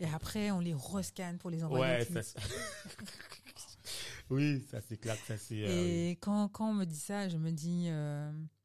Et 0.00 0.06
après 0.06 0.50
on 0.50 0.60
les 0.60 0.74
rescanne 0.74 1.38
pour 1.38 1.50
les 1.50 1.64
envoyer. 1.64 1.84
Ouais, 2.12 2.22
ça 2.22 2.40
oui, 4.30 4.62
ça 4.70 4.80
c'est 4.80 4.96
clair 4.98 5.16
ça 5.26 5.36
c'est. 5.36 5.64
euh, 5.64 5.68
oui. 5.68 6.10
Et 6.10 6.10
quand, 6.20 6.48
quand 6.48 6.70
on 6.70 6.74
me 6.74 6.84
dit 6.84 6.98
ça, 6.98 7.28
je 7.28 7.36
me 7.38 7.50
dis, 7.50 7.88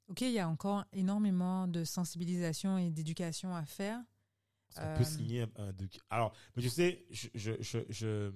ok, 0.09 0.21
il 0.21 0.31
y 0.31 0.39
a 0.39 0.47
encore 0.49 0.85
énormément 0.93 1.67
de 1.67 1.83
sensibilisation 1.83 2.77
et 2.77 2.89
d'éducation 2.89 3.55
à 3.55 3.65
faire. 3.65 3.99
Qu'on 4.75 4.81
peut 4.97 5.03
signer 5.03 5.41
un, 5.43 5.49
un 5.57 5.71
docu- 5.71 5.99
Alors, 6.09 6.33
mais 6.55 6.63
tu 6.63 6.69
sais, 6.69 7.05
je, 7.11 7.27
je, 7.35 7.51
je, 7.61 7.77
je- 7.89 8.33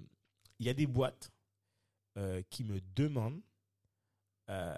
il 0.60 0.66
y 0.68 0.70
a 0.70 0.74
des 0.76 0.86
boîtes 0.86 1.32
euh, 2.18 2.42
qui 2.52 2.64
me 2.64 2.80
demandent. 2.96 3.42
Euh, 4.50 4.76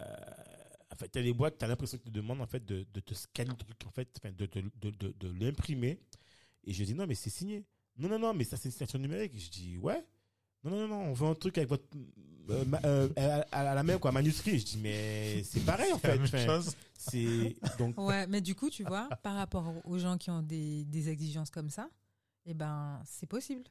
en 0.92 0.96
fait, 0.96 1.10
tu 1.10 1.20
as 1.20 1.24
des 1.24 1.34
boîtes, 1.34 1.58
tu 1.58 1.66
as 1.66 1.68
l'impression 1.68 1.98
qu'ils 1.98 2.12
te 2.12 2.16
demandent 2.18 2.42
en 2.42 2.48
fait, 2.48 2.66
de, 2.66 2.86
de 2.94 3.00
te 3.00 3.14
scanner 3.14 3.52
le 3.52 3.56
truc, 3.56 3.78
en 3.86 3.92
fait, 3.92 4.10
de, 4.36 4.46
de, 4.48 4.62
de, 4.82 4.90
de, 4.92 5.14
de 5.20 5.40
l'imprimer. 5.46 6.00
Et 6.64 6.74
je 6.74 6.84
dis 6.84 6.94
non, 6.96 7.06
mais 7.08 7.16
c'est 7.16 7.30
signé. 7.30 7.66
Non, 7.98 8.10
non, 8.10 8.20
non, 8.20 8.34
mais 8.34 8.44
ça, 8.44 8.58
c'est 8.58 8.66
une 8.70 8.72
signature 8.72 9.00
numérique. 9.00 9.34
Je 9.38 9.50
dis 9.50 9.78
ouais. 9.78 10.04
Non, 10.64 10.72
non, 10.72 10.88
non, 10.88 11.02
on 11.10 11.14
veut 11.14 11.28
un 11.28 11.36
truc 11.36 11.58
avec 11.58 11.70
votre. 11.70 11.86
euh, 12.50 12.66
ma- 12.66 12.82
euh, 12.84 13.08
à, 13.52 13.70
à 13.72 13.76
la 13.76 13.84
même, 13.84 14.00
quoi, 14.00 14.12
manuscrit. 14.12 14.60
Je 14.60 14.66
dis 14.66 14.78
mais 14.78 15.42
c'est 15.44 15.62
pareil, 15.62 15.94
en 15.94 16.00
C'est 16.00 16.08
la 16.18 16.26
fait. 16.28 16.38
même 16.38 16.46
chose. 16.48 16.76
C'est. 16.98 17.56
Donc, 17.78 17.98
Ouais, 17.98 18.28
mais 18.28 18.42
du 18.42 18.56
coup, 18.56 18.70
tu 18.70 18.84
vois, 18.84 19.08
par 19.24 19.36
rapport 19.36 19.74
aux 19.86 19.98
gens 20.00 20.18
qui 20.18 20.30
ont 20.32 20.42
des, 20.42 20.84
des 20.86 21.08
exigences 21.10 21.50
comme 21.50 21.70
ça, 21.70 21.90
eh 22.46 22.54
ben, 22.54 23.02
c'est 23.06 23.28
possible. 23.28 23.64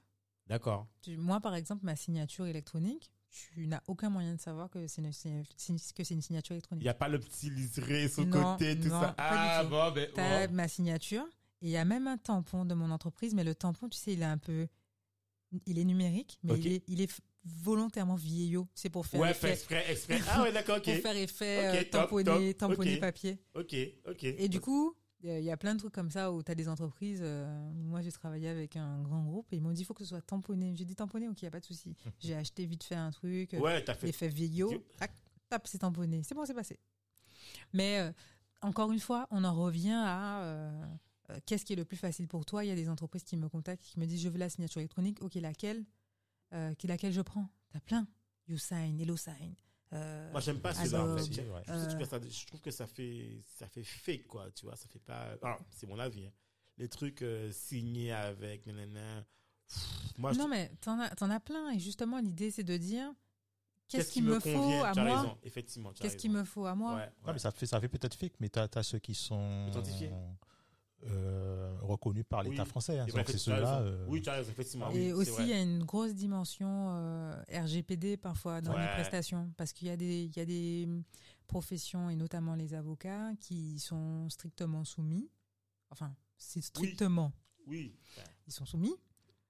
d'accord. 0.46 0.86
Tu- 1.02 1.16
moi, 1.18 1.40
par 1.40 1.54
exemple, 1.54 1.84
ma 1.84 1.94
signature 1.96 2.46
électronique, 2.46 3.10
tu 3.54 3.66
n'as 3.66 3.82
aucun 3.86 4.10
moyen 4.10 4.34
de 4.34 4.40
savoir 4.40 4.68
que 4.70 4.86
c'est 4.86 5.00
une, 5.02 5.12
signa- 5.12 5.42
que 5.94 6.04
c'est 6.04 6.14
une 6.14 6.22
signature 6.22 6.52
Il 6.54 6.56
électronique. 6.56 6.82
n'y 6.82 6.88
a 6.88 6.94
pas 6.94 7.08
le 7.08 7.18
petit 7.18 7.50
liseré 7.50 8.08
sur 8.08 8.24
le 8.24 8.30
côté, 8.32 8.78
tout 8.78 8.88
non, 8.88 9.00
ça. 9.00 9.14
Ah, 9.18 9.64
bon, 9.64 9.90
ben. 9.92 10.08
Tu 10.14 10.20
as 10.20 10.46
bon. 10.48 10.54
ma 10.54 10.68
signature 10.68 11.24
et 11.62 11.66
il 11.66 11.70
y 11.70 11.76
a 11.76 11.84
même 11.84 12.06
un 12.06 12.18
tampon 12.18 12.64
de 12.64 12.74
mon 12.74 12.90
entreprise, 12.90 13.34
mais 13.34 13.44
le 13.44 13.54
tampon, 13.54 13.88
tu 13.88 13.98
sais, 13.98 14.12
il 14.12 14.22
est 14.22 14.26
un 14.26 14.38
peu. 14.38 14.66
Il 15.66 15.78
est 15.78 15.84
numérique, 15.84 16.38
mais 16.42 16.58
il, 16.58 16.66
est, 16.72 16.84
il 16.88 17.00
est 17.00 17.10
volontairement 17.44 18.16
vieillot. 18.16 18.68
C'est 18.74 18.90
pour 18.90 19.06
faire 19.06 19.20
Ouais, 19.20 19.32
fait 19.32 19.52
effet, 19.52 19.52
exprès, 19.54 19.90
exprès. 19.90 20.20
Ah, 20.28 20.42
ouais, 20.42 20.52
d'accord, 20.52 20.76
ok. 20.76 20.82
pour 20.84 20.94
faire 20.96 21.16
effet 21.16 21.58
Ok, 21.58 21.64
euh, 21.64 21.82
top, 21.84 21.90
tamponner, 21.90 22.54
top, 22.54 22.68
tamponner 22.70 22.94
ok. 22.94 23.00
papier. 23.00 23.38
Ok, 23.54 23.74
ok. 24.06 24.24
Et 24.24 24.48
du 24.48 24.60
coup, 24.60 24.94
il 25.22 25.42
y 25.44 25.50
a 25.50 25.56
plein 25.56 25.74
de 25.74 25.80
trucs 25.80 25.92
comme 25.94 26.10
ça 26.10 26.32
où 26.32 26.42
tu 26.42 26.50
as 26.52 26.54
des 26.54 26.68
entreprises. 26.68 27.20
euh, 27.22 27.72
moi, 27.74 28.00
j'ai 28.02 28.12
travaillé 28.12 28.48
avec 28.48 28.76
un 28.76 29.02
grand 29.02 29.22
groupe 29.24 29.46
et 29.52 29.56
ils 29.56 29.62
m'ont 29.62 29.72
dit 29.72 29.82
il 29.82 29.84
faut 29.84 29.94
que 29.94 30.02
ce 30.04 30.08
soit 30.08 30.22
tamponné. 30.22 30.74
J'ai 30.76 30.84
dit 30.84 30.94
tamponné, 30.94 31.28
ok, 31.28 31.40
il 31.42 31.44
n'y 31.44 31.48
a 31.48 31.50
pas 31.50 31.60
de 31.60 31.64
souci. 31.64 31.96
J'ai 32.20 32.34
acheté 32.34 32.66
vite 32.66 32.84
fait 32.84 32.94
un 32.94 33.10
truc, 33.10 33.54
euh, 33.54 33.58
Ouais, 33.60 33.82
fait. 33.94 34.06
tac, 34.96 35.12
tape, 35.48 35.66
c'est 35.66 35.78
tamponné. 35.78 36.22
C'est 36.22 36.34
bon, 36.34 36.44
c'est 36.44 36.54
passé. 36.54 36.78
Mais 37.72 37.98
euh, 37.98 38.12
encore 38.60 38.92
une 38.92 39.00
fois, 39.00 39.26
on 39.30 39.42
en 39.44 39.54
revient 39.54 39.90
à 40.04 40.42
euh, 40.42 40.86
qu'est-ce 41.46 41.64
qui 41.64 41.72
est 41.72 41.76
le 41.76 41.84
plus 41.84 41.96
facile 41.96 42.28
pour 42.28 42.44
toi? 42.46 42.64
Il 42.64 42.68
y 42.68 42.72
a 42.72 42.76
des 42.76 42.88
entreprises 42.88 43.24
qui 43.24 43.36
me 43.36 43.48
contactent, 43.48 43.82
qui 43.82 43.98
me 43.98 44.06
disent 44.06 44.22
je 44.22 44.28
veux 44.28 44.38
la 44.38 44.48
signature 44.48 44.80
électronique, 44.80 45.22
ok, 45.22 45.34
laquelle? 45.36 45.84
Euh, 46.54 46.74
Laquelle 46.84 47.12
je 47.12 47.20
prends? 47.20 47.48
T'as 47.70 47.80
plein. 47.80 48.06
YouSign, 48.48 48.98
HelloSign. 49.00 49.54
Euh, 49.92 50.30
Moi, 50.32 50.40
j'aime 50.40 50.60
pas 50.60 50.74
celui-là, 50.74 51.02
en 51.04 51.16
fait. 51.16 51.22
ouais. 51.22 51.62
Je, 51.66 51.72
trouve 51.72 51.94
Euh. 51.94 51.98
que 51.98 52.04
ça, 52.04 52.18
je 52.20 52.46
trouve 52.46 52.60
que 52.60 52.70
ça 52.70 52.86
fait, 52.86 53.42
ça 53.46 53.66
fait 53.68 53.82
fake, 53.84 54.26
quoi, 54.26 54.50
tu 54.52 54.66
vois. 54.66 54.76
Ça 54.76 54.86
fait 54.88 54.98
pas. 54.98 55.34
Alors, 55.42 55.60
c'est 55.70 55.86
mon 55.86 55.98
avis. 55.98 56.26
hein. 56.26 56.32
Les 56.76 56.88
trucs 56.88 57.22
euh, 57.22 57.50
signés 57.50 58.12
avec, 58.12 58.66
nanana. 58.66 59.24
Pff, 59.66 60.18
Moi, 60.18 60.32
je 60.32 60.38
non, 60.38 60.46
mais 60.48 60.70
t'en 60.80 60.98
as, 61.00 61.08
t'en 61.14 61.30
as 61.30 61.40
plein. 61.40 61.70
Et 61.70 61.78
justement, 61.78 62.18
l'idée, 62.20 62.50
c'est 62.50 62.64
de 62.64 62.76
dire 62.76 63.10
qu'est-ce 63.88 64.12
qu'il 64.12 64.24
me 64.24 64.38
faut 64.38 64.52
convient? 64.52 64.84
à 64.84 64.92
Tu 64.92 65.00
as 65.00 65.04
moi? 65.04 65.20
raison, 65.22 65.38
effectivement. 65.42 65.92
Qu'est-ce 65.92 66.16
qu'il 66.16 66.30
me 66.32 66.44
faut 66.44 66.66
à 66.66 66.74
moi? 66.74 66.94
Ouais, 66.94 67.06
Non, 67.22 67.26
ouais. 67.28 67.32
mais 67.32 67.38
ça 67.38 67.50
fait, 67.50 67.66
ça 67.66 67.80
fait 67.80 67.88
peut-être 67.88 68.14
fake, 68.14 68.34
mais 68.40 68.48
tu 68.50 68.58
as, 68.58 68.82
ceux 68.82 68.98
qui 68.98 69.14
sont 69.14 69.66
Authentifiés. 69.70 70.10
Euh, 71.06 71.76
reconnus 71.82 72.24
par 72.28 72.42
l'État 72.42 72.62
Oui. 72.64 72.68
français. 72.68 72.98
hein. 72.98 73.06
Et 73.06 73.12
ben, 73.12 73.18
Donc, 73.18 73.28
c'est 73.28 73.38
ceux-là. 73.38 73.80
euh, 73.80 74.04
Oui, 74.08 74.20
tu 74.20 74.28
as 74.28 74.34
raison, 74.34 74.50
effectivement. 74.50 74.90
Et 74.90 75.12
oui, 75.12 75.12
aussi, 75.12 75.42
il 75.42 75.48
y 75.48 75.52
a 75.52 75.60
une 75.62 75.84
grosse 75.84 76.14
dimension 76.14 76.68
euh, 76.90 77.42
RGPD 77.52 78.16
parfois 78.16 78.60
dans 78.60 78.74
Ouais. 78.74 78.82
les 78.82 78.88
prestations, 78.88 79.52
parce 79.56 79.72
qu'il 79.72 79.88
y 79.88 79.90
a 79.90 79.96
des, 79.96 80.24
il 80.24 80.36
y 80.36 80.40
a 80.40 80.44
des 80.44 80.88
professions 81.46 82.10
et 82.10 82.16
notamment 82.16 82.54
les 82.54 82.74
avocats 82.74 83.32
qui 83.40 83.78
sont 83.78 84.28
strictement 84.28 84.84
soumis. 84.84 85.30
Enfin, 85.90 86.14
c'est 86.36 86.60
strictement, 86.60 87.32
Oui. 87.66 87.94
Ils 88.46 88.52
sont 88.52 88.66
soumis. 88.66 88.94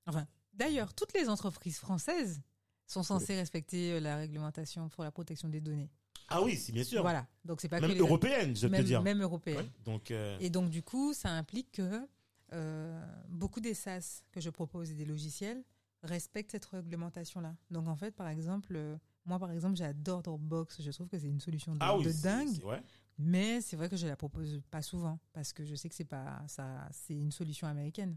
Enfin, 0.06 0.26
d'ailleurs, 0.52 0.92
toutes 0.94 1.12
les 1.14 1.28
entreprises 1.28 1.78
françaises 1.78 2.40
sont 2.86 3.02
censées 3.02 3.34
respecter 3.36 3.92
euh, 3.92 4.00
la 4.00 4.16
réglementation 4.16 4.88
pour 4.88 5.04
la 5.04 5.10
protection 5.10 5.48
des 5.48 5.60
données. 5.60 5.90
Ah 6.28 6.42
oui, 6.42 6.56
c'est 6.56 6.72
bien 6.72 6.84
sûr. 6.84 7.02
Voilà. 7.02 7.26
Donc 7.44 7.60
c'est 7.60 7.68
pas 7.68 7.80
Même 7.80 7.90
que 7.90 7.94
les- 7.94 8.00
européenne, 8.00 8.54
je 8.56 8.66
peux 8.66 8.72
même, 8.72 8.82
te 8.82 8.86
dire. 8.86 9.02
même 9.02 9.22
européenne. 9.22 9.56
Ouais. 9.58 9.70
Donc, 9.84 10.10
euh, 10.10 10.36
Et 10.40 10.50
donc, 10.50 10.68
du 10.70 10.82
coup, 10.82 11.12
ça 11.14 11.30
implique 11.30 11.72
que 11.72 12.06
euh, 12.52 13.06
beaucoup 13.28 13.60
des 13.60 13.74
SaaS 13.74 14.22
que 14.32 14.40
je 14.40 14.50
propose 14.50 14.90
et 14.90 14.94
des 14.94 15.04
logiciels 15.04 15.62
respectent 16.02 16.52
cette 16.52 16.64
réglementation-là. 16.66 17.54
Donc, 17.70 17.88
en 17.88 17.96
fait, 17.96 18.12
par 18.12 18.28
exemple, 18.28 18.72
euh, 18.76 18.96
moi, 19.26 19.38
par 19.38 19.50
exemple, 19.50 19.76
j'adore 19.76 20.22
Dropbox. 20.22 20.80
Je 20.82 20.90
trouve 20.90 21.08
que 21.08 21.18
c'est 21.18 21.28
une 21.28 21.40
solution 21.40 21.72
de, 21.72 21.78
ah 21.80 21.96
oui, 21.96 22.04
de 22.04 22.12
dingue. 22.22 22.48
c'est- 22.48 22.64
ouais. 22.64 22.82
Mais 23.18 23.60
c'est 23.60 23.76
vrai 23.76 23.88
que 23.88 23.96
je 23.96 24.06
la 24.06 24.16
propose 24.16 24.60
pas 24.70 24.80
souvent 24.80 25.18
parce 25.32 25.52
que 25.52 25.64
je 25.64 25.74
sais 25.74 25.88
que 25.88 25.94
c'est 25.94 26.04
pas 26.04 26.42
ça. 26.46 26.88
C'est 26.92 27.14
une 27.18 27.32
solution 27.32 27.66
américaine. 27.66 28.16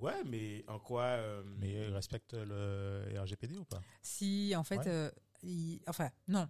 Ouais, 0.00 0.22
mais 0.24 0.64
en 0.68 0.78
quoi 0.78 1.04
euh, 1.04 1.42
Mais 1.58 1.72
ils 1.86 1.94
respectent 1.94 2.34
le 2.34 3.04
RGPD 3.18 3.56
ou 3.56 3.64
pas? 3.64 3.80
Si, 4.02 4.52
en 4.56 4.64
fait, 4.64 4.78
Ouais. 4.78 4.88
euh, 4.88 5.10
il- 5.42 5.80
enfin, 5.86 6.10
non. 6.28 6.48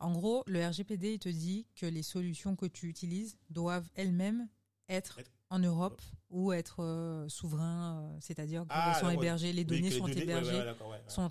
En 0.00 0.12
gros, 0.12 0.42
le 0.46 0.66
RGPD, 0.66 1.14
il 1.14 1.18
te 1.18 1.28
dit 1.28 1.66
que 1.76 1.86
les 1.86 2.02
solutions 2.02 2.56
que 2.56 2.66
tu 2.66 2.88
utilises 2.88 3.36
doivent 3.50 3.88
elles-mêmes 3.94 4.48
être 4.88 5.20
en 5.50 5.58
Europe 5.58 6.02
ou 6.30 6.52
être 6.52 6.82
euh, 6.82 7.28
souverains, 7.28 8.00
euh, 8.02 8.16
c'est-à-dire 8.20 8.62
qu'elles 8.62 8.68
Ah, 8.70 8.98
sont 9.00 9.10
hébergées, 9.10 9.52
les 9.52 9.60
oui, 9.62 9.66
données 9.66 9.88
que 9.88 9.94
les 9.94 9.98
sont 9.98 10.06
données- 10.08 10.22
hébergées, 10.22 10.58
ouais, 10.58 10.64
d'accord, 10.64 10.88
ouais, 10.90 10.96
ouais. 10.96 11.02
sont, 11.08 11.30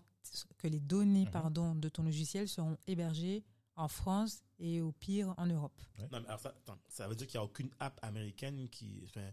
que 0.57 0.68
les 0.68 0.80
données, 0.80 1.26
Mhm. 1.26 1.32
pardon, 1.32 1.76
de 1.76 1.89
ton 1.89 2.03
logiciel 2.03 2.47
seront 2.47 2.78
hébergées 2.88 3.43
en 3.76 3.88
France 3.88 4.41
et 4.59 4.82
au 4.82 4.91
pire 4.93 5.34
en 5.38 5.45
Europe. 5.45 5.80
Non, 5.99 6.20
mais 6.22 6.28
alors 6.28 6.39
ça, 6.39 6.49
attends, 6.49 6.78
ça 6.88 7.07
veut 7.07 7.16
dire 7.16 7.28
qu'il 7.28 7.38
n'y 7.39 7.41
a 7.41 7.45
aucune 7.45 7.70
app 7.80 7.99
américaine 8.01 8.70
qui. 8.70 9.01
enfin, 9.03 9.30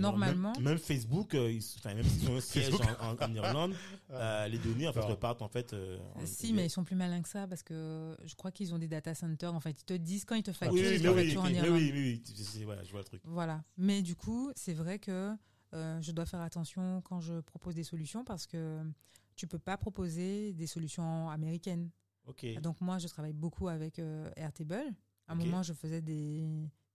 Normalement. 0.00 0.52
Même, 0.54 0.62
même 0.64 0.78
Facebook, 0.78 1.34
euh, 1.34 1.50
ils- 1.52 1.64
enfin, 1.78 1.94
même 1.94 2.04
s'ils 2.04 2.28
ont 2.30 2.36
un 2.36 2.40
siège 2.40 2.74
en, 3.00 3.12
en- 3.12 3.16
en 3.20 3.34
Irlande, 3.34 3.74
euh, 4.10 4.48
les 4.48 4.58
données 4.58 4.88
en 4.88 4.92
fait 4.92 5.00
repartent 5.00 5.42
en 5.42 5.48
fait. 5.48 5.72
euh, 5.72 5.98
en- 6.14 6.26
si, 6.26 6.52
mais 6.52 6.66
ils 6.66 6.70
sont 6.70 6.84
plus 6.84 6.96
malins 6.96 7.22
que 7.22 7.28
ça 7.28 7.46
parce 7.46 7.62
que 7.62 8.16
je 8.24 8.34
crois 8.34 8.50
qu'ils 8.50 8.74
ont 8.74 8.78
des 8.78 8.88
data 8.88 9.14
centers. 9.14 9.54
En 9.54 9.60
fait, 9.60 9.80
ils 9.80 9.84
te 9.84 9.94
disent 9.94 10.24
quand 10.24 10.34
ils 10.34 10.42
te 10.42 10.52
facturent, 10.52 10.74
oui, 10.82 10.96
ils 10.96 11.02
mais 11.02 11.08
te 11.08 11.08
oui, 11.08 11.36
en 11.38 11.44
oui, 11.44 11.52
Irlande. 11.54 11.72
oui, 11.74 11.90
oui, 11.94 12.22
oui, 12.56 12.64
voilà, 12.64 12.82
je 12.84 12.90
vois 12.90 13.00
le 13.00 13.04
truc. 13.04 13.20
Voilà. 13.24 13.62
Mais 13.76 14.02
du 14.02 14.16
coup, 14.16 14.50
c'est 14.56 14.74
vrai 14.74 14.98
que 14.98 15.32
euh, 15.74 16.00
je 16.02 16.12
dois 16.12 16.26
faire 16.26 16.40
attention 16.40 17.00
quand 17.02 17.20
je 17.20 17.40
propose 17.40 17.74
des 17.74 17.82
solutions 17.84 18.24
parce 18.24 18.46
que 18.46 18.80
tu 19.36 19.46
peux 19.46 19.58
pas 19.58 19.76
proposer 19.76 20.52
des 20.52 20.66
solutions 20.68 21.28
américaines. 21.30 21.90
Ok. 22.26 22.46
Donc 22.62 22.80
moi, 22.80 22.98
je 22.98 23.06
travaille 23.08 23.32
beaucoup 23.32 23.68
avec 23.68 23.98
euh, 23.98 24.30
Airtable. 24.36 24.82
À 25.26 25.32
un 25.32 25.34
moment, 25.34 25.62
je 25.62 25.72
faisais 25.72 26.00
des, 26.00 26.46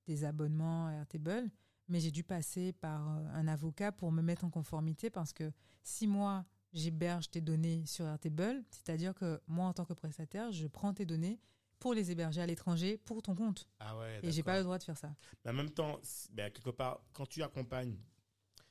des 0.08 0.24
abonnements 0.24 0.88
à 0.88 0.94
Airtable, 0.94 1.50
mais 1.90 2.00
j'ai 2.00 2.12
dû 2.12 2.24
passer 2.24 2.74
par 2.74 3.10
euh, 3.10 3.26
un 3.34 3.48
avocat 3.48 3.92
pour 3.92 4.12
me 4.12 4.22
mettre 4.22 4.46
en 4.46 4.50
conformité 4.50 5.10
parce 5.10 5.34
que 5.34 5.52
si 5.84 6.08
moi, 6.08 6.46
j'héberge 6.72 7.30
tes 7.30 7.42
données 7.42 7.86
sur 7.86 8.06
Airtable, 8.06 8.64
c'est-à-dire 8.70 9.14
que 9.14 9.42
moi, 9.48 9.66
en 9.66 9.74
tant 9.74 9.86
que 9.86 9.94
prestataire, 9.94 10.52
je 10.52 10.68
prends 10.68 10.94
tes 10.94 11.06
données 11.06 11.40
pour 11.80 11.94
les 11.94 12.12
héberger 12.12 12.42
à 12.42 12.46
l'étranger 12.46 12.98
pour 12.98 13.22
ton 13.22 13.36
compte. 13.36 13.68
Ah 13.80 13.98
ouais. 13.98 14.20
Et 14.24 14.32
j'ai 14.32 14.44
pas 14.44 14.58
le 14.58 14.64
droit 14.64 14.78
de 14.78 14.84
faire 14.84 14.98
ça. 14.98 15.16
Mais 15.44 15.52
en 15.52 15.54
même 15.54 15.70
temps, 15.70 16.00
ben, 16.32 16.52
quelque 16.52 16.72
part, 16.72 17.02
quand 17.14 17.28
tu 17.28 17.42
accompagnes, 17.42 17.98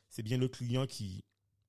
c'est 0.09 0.23
bien 0.23 0.39
le 0.39 0.49
client 0.49 0.87
qui 0.87 1.25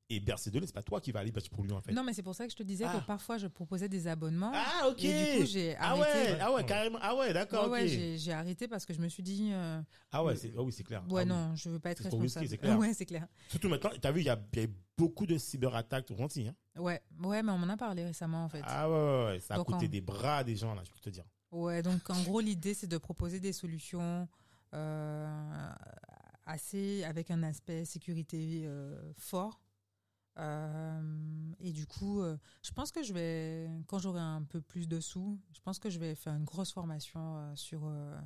héberge 0.09 0.39
ses 0.41 0.51
données, 0.51 0.65
c'est 0.65 0.73
pas 0.73 0.81
toi 0.81 0.99
qui 0.99 1.11
va 1.11 1.19
aller 1.19 1.29
héberger 1.29 1.49
pour 1.49 1.63
lui 1.63 1.71
en 1.71 1.81
fait. 1.81 1.91
Non, 1.91 2.03
mais 2.03 2.13
c'est 2.13 2.23
pour 2.23 2.33
ça 2.35 2.45
que 2.45 2.51
je 2.51 2.57
te 2.57 2.63
disais 2.63 2.85
Ah. 2.87 2.97
que 2.99 3.05
parfois, 3.05 3.37
je 3.37 3.47
proposais 3.47 3.87
des 3.87 4.07
abonnements. 4.07 4.51
Ah 4.53 4.87
ok. 4.89 5.03
Et 5.03 5.33
du 5.35 5.41
coup, 5.41 5.45
j'ai 5.47 5.75
ah 5.77 5.91
arrêté. 5.91 6.31
ouais, 6.33 6.37
ah 6.41 6.53
ouais, 6.53 6.65
carrément. 6.65 6.97
Ah 7.01 7.15
ouais, 7.15 7.31
d'accord. 7.33 7.69
Ouais, 7.69 7.83
ouais, 7.83 8.17
j'ai- 8.17 8.31
arrêté 8.33 8.67
parce 8.67 8.85
que 8.85 8.93
je 8.93 8.99
me 8.99 9.07
suis 9.07 9.23
dit, 9.23 9.49
euh, 9.51 9.81
Ah 10.11 10.23
ouais, 10.23 10.35
c'est 10.35 10.51
ah 10.57 10.61
oui, 10.61 10.71
c'est 10.71 10.83
clair. 10.83 11.03
ouais, 11.09 11.21
Ah 11.21 11.23
oui. 11.23 11.29
non, 11.29 11.55
je 11.55 11.69
veux 11.69 11.79
pas 11.79 11.91
être 11.91 11.99
risqué, 12.03 12.17
responsable. 12.17 12.47
c'est 12.47 12.57
clair. 12.57 12.77
Ouais, 12.79 12.93
c'est 12.93 13.05
clair. 13.05 13.27
Surtout 13.49 13.69
maintenant, 13.69 13.91
t'as 14.01 14.11
vu, 14.11 14.21
il 14.21 14.25
y 14.25 14.29
a, 14.29 14.39
y 14.55 14.59
a 14.63 14.67
beaucoup 14.97 15.25
de 15.25 15.37
cyberattaques 15.37 16.09
au 16.11 16.15
gentil. 16.17 16.47
Hein. 16.47 16.55
Ouais, 16.81 17.01
ouais, 17.23 17.43
mais 17.43 17.51
on 17.51 17.57
m'en 17.57 17.69
a 17.69 17.77
parlé 17.77 18.03
récemment 18.05 18.45
en 18.45 18.49
fait. 18.49 18.61
Ah 18.63 18.89
ouais, 18.89 18.95
ouais, 18.95 19.25
ouais, 19.33 19.39
ça 19.39 19.53
a 19.55 19.57
Donc, 19.57 19.67
coûté 19.67 19.85
en- 19.85 19.89
des 19.89 20.01
bras 20.01 20.43
des 20.43 20.55
gens 20.55 20.73
là, 20.73 20.81
je 20.83 20.91
peux 20.91 20.99
te 20.99 21.09
dire. 21.09 21.25
Ouais, 21.51 21.81
donc 21.81 22.07
en 22.09 22.21
gros, 22.23 22.39
l'idée 22.41 22.73
c'est 22.73 22.87
de 22.87 22.97
proposer 22.97 23.39
des 23.39 23.53
solutions 23.53 24.27
euh, 24.75 25.69
assez 26.45 27.03
avec 27.03 27.31
un 27.31 27.43
aspect 27.43 27.85
sécurité 27.85 28.63
euh, 28.65 29.11
fort. 29.17 29.59
Euh, 30.37 31.51
et 31.59 31.71
du 31.73 31.85
coup, 31.85 32.21
euh, 32.21 32.37
je 32.61 32.71
pense 32.71 32.91
que 32.91 33.03
je 33.03 33.13
vais, 33.13 33.69
quand 33.87 33.99
j'aurai 33.99 34.21
un 34.21 34.43
peu 34.43 34.61
plus 34.61 34.87
de 34.87 34.99
sous, 34.99 35.39
je 35.53 35.59
pense 35.61 35.79
que 35.79 35.89
je 35.89 35.99
vais 35.99 36.15
faire 36.15 36.33
une 36.33 36.45
grosse 36.45 36.71
formation 36.71 37.37
euh, 37.37 37.55
sur 37.55 37.85
euh, 37.85 38.17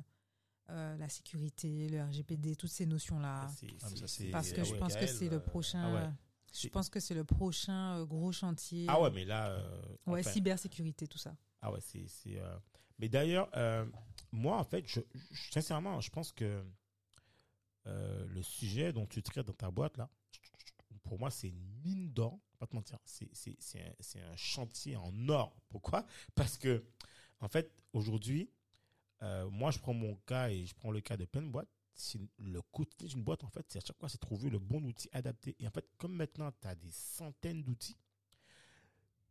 euh, 0.70 0.96
la 0.96 1.08
sécurité, 1.08 1.88
le 1.88 2.02
RGPD, 2.02 2.54
toutes 2.56 2.70
ces 2.70 2.86
notions-là. 2.86 3.46
Ah, 3.46 3.50
Ah, 3.82 3.88
Parce 4.32 4.52
que 4.52 4.60
ah 4.60 4.64
je 4.64 4.72
ouais, 4.72 4.78
pense 4.78 4.96
que 4.96 5.06
c'est 5.06 5.28
le 5.28 5.40
prochain. 5.40 5.82
ah 5.84 5.94
ouais. 5.94 6.10
Je 6.52 6.68
pense 6.68 6.88
que 6.88 7.00
c'est 7.00 7.14
le 7.14 7.24
prochain 7.24 8.04
gros 8.04 8.30
chantier. 8.30 8.86
Ah 8.88 9.00
ouais, 9.00 9.10
mais 9.10 9.24
là. 9.24 9.48
euh, 9.50 9.82
Ouais, 10.06 10.20
enfin, 10.20 10.30
cybersécurité, 10.30 11.08
tout 11.08 11.18
ça. 11.18 11.34
Ah 11.60 11.72
ouais, 11.72 11.80
c'est. 11.80 12.06
c'est, 12.06 12.38
euh, 12.38 12.56
Mais 13.00 13.08
d'ailleurs, 13.08 13.48
euh, 13.56 13.84
moi, 14.30 14.56
en 14.58 14.64
fait, 14.64 14.84
je, 14.86 15.00
je- 15.32 15.50
sincèrement, 15.50 16.00
je 16.00 16.10
pense 16.10 16.30
que 16.30 16.64
euh, 17.86 18.24
le 18.28 18.42
sujet 18.42 18.92
dont 18.92 19.06
tu 19.06 19.22
traites 19.22 19.46
dans 19.46 19.52
ta 19.52 19.70
boîte, 19.70 19.96
là, 19.96 20.08
pour 21.04 21.18
moi, 21.20 21.30
c'est 21.30 21.48
une 21.48 21.64
mine 21.84 22.10
d'or. 22.12 22.38
Pas 22.58 22.66
te 22.66 22.74
mentir. 22.76 22.98
C'est 23.04 23.30
un, 23.76 24.32
un 24.32 24.36
chantier 24.36 24.96
en 24.96 25.28
or. 25.28 25.56
Pourquoi? 25.70 26.06
Parce 26.34 26.58
que, 26.58 26.84
en 27.40 27.48
fait, 27.48 27.72
aujourd'hui, 27.92 28.50
euh, 29.22 29.48
moi, 29.50 29.70
je 29.70 29.78
prends 29.78 29.94
mon 29.94 30.16
cas 30.26 30.50
et 30.50 30.66
je 30.66 30.74
prends 30.74 30.90
le 30.92 31.00
cas 31.00 31.16
de 31.16 31.24
plein 31.24 31.42
de 31.42 31.48
boîtes. 31.48 31.68
Le 32.38 32.60
côté 32.72 33.06
d'une 33.06 33.22
boîte, 33.24 33.44
en 33.44 33.50
fait, 33.50 33.66
c'est 33.68 33.78
à 33.78 33.82
chaque 33.86 33.98
fois, 33.98 34.08
c'est 34.08 34.18
trouver 34.18 34.50
le 34.50 34.58
bon 34.58 34.82
outil 34.84 35.08
adapté. 35.12 35.56
Et 35.60 35.66
en 35.68 35.70
fait, 35.70 35.86
comme 35.98 36.14
maintenant, 36.14 36.52
tu 36.60 36.68
as 36.68 36.74
des 36.74 36.90
centaines 36.92 37.62
d'outils, 37.62 37.96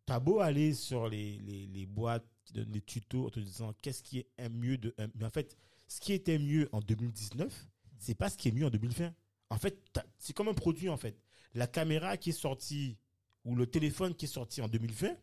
tu 0.05 0.13
as 0.13 0.19
beau 0.19 0.39
aller 0.39 0.73
sur 0.73 1.07
les, 1.07 1.37
les, 1.39 1.67
les 1.67 1.85
boîtes 1.85 2.25
qui 2.45 2.53
donnent 2.53 2.71
des 2.71 2.81
tutos 2.81 3.27
en 3.27 3.29
te 3.29 3.39
disant 3.39 3.73
qu'est-ce 3.81 4.03
qui 4.03 4.25
est 4.37 4.49
mieux 4.49 4.77
de 4.77 4.93
Mais 5.15 5.25
en 5.25 5.29
fait, 5.29 5.57
ce 5.87 5.99
qui 5.99 6.13
était 6.13 6.39
mieux 6.39 6.69
en 6.71 6.79
2019, 6.81 7.67
c'est 7.99 8.15
pas 8.15 8.29
ce 8.29 8.37
qui 8.37 8.49
est 8.49 8.51
mieux 8.51 8.65
en 8.65 8.69
2020. 8.69 9.13
En 9.49 9.57
fait, 9.57 9.79
t'as- 9.93 10.05
c'est 10.19 10.33
comme 10.33 10.49
un 10.49 10.53
produit, 10.53 10.89
en 10.89 10.97
fait. 10.97 11.17
La 11.53 11.67
caméra 11.67 12.17
qui 12.17 12.29
est 12.29 12.33
sortie 12.33 12.97
ou 13.45 13.55
le 13.55 13.67
téléphone 13.67 14.15
qui 14.15 14.25
est 14.25 14.29
sorti 14.29 14.61
en 14.61 14.67
2020, 14.67 15.15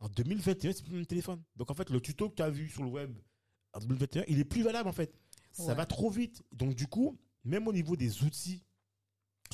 en 0.00 0.08
2021, 0.08 0.72
c'est 0.72 0.82
plus 0.82 0.90
le 0.92 0.96
même 0.98 1.06
téléphone. 1.06 1.42
Donc, 1.56 1.70
en 1.70 1.74
fait, 1.74 1.90
le 1.90 2.00
tuto 2.00 2.28
que 2.30 2.34
tu 2.34 2.42
as 2.42 2.50
vu 2.50 2.68
sur 2.68 2.82
le 2.82 2.88
web 2.88 3.16
en 3.72 3.78
2021, 3.80 4.24
il 4.28 4.38
est 4.40 4.44
plus 4.44 4.62
valable, 4.62 4.88
en 4.88 4.92
fait. 4.92 5.14
Ça 5.52 5.66
Ouais. 5.66 5.74
va 5.74 5.86
trop 5.86 6.10
vite. 6.10 6.42
Donc, 6.52 6.74
du 6.74 6.86
coup, 6.86 7.18
même 7.44 7.68
au 7.68 7.72
niveau 7.72 7.94
des 7.94 8.22
outils, 8.24 8.64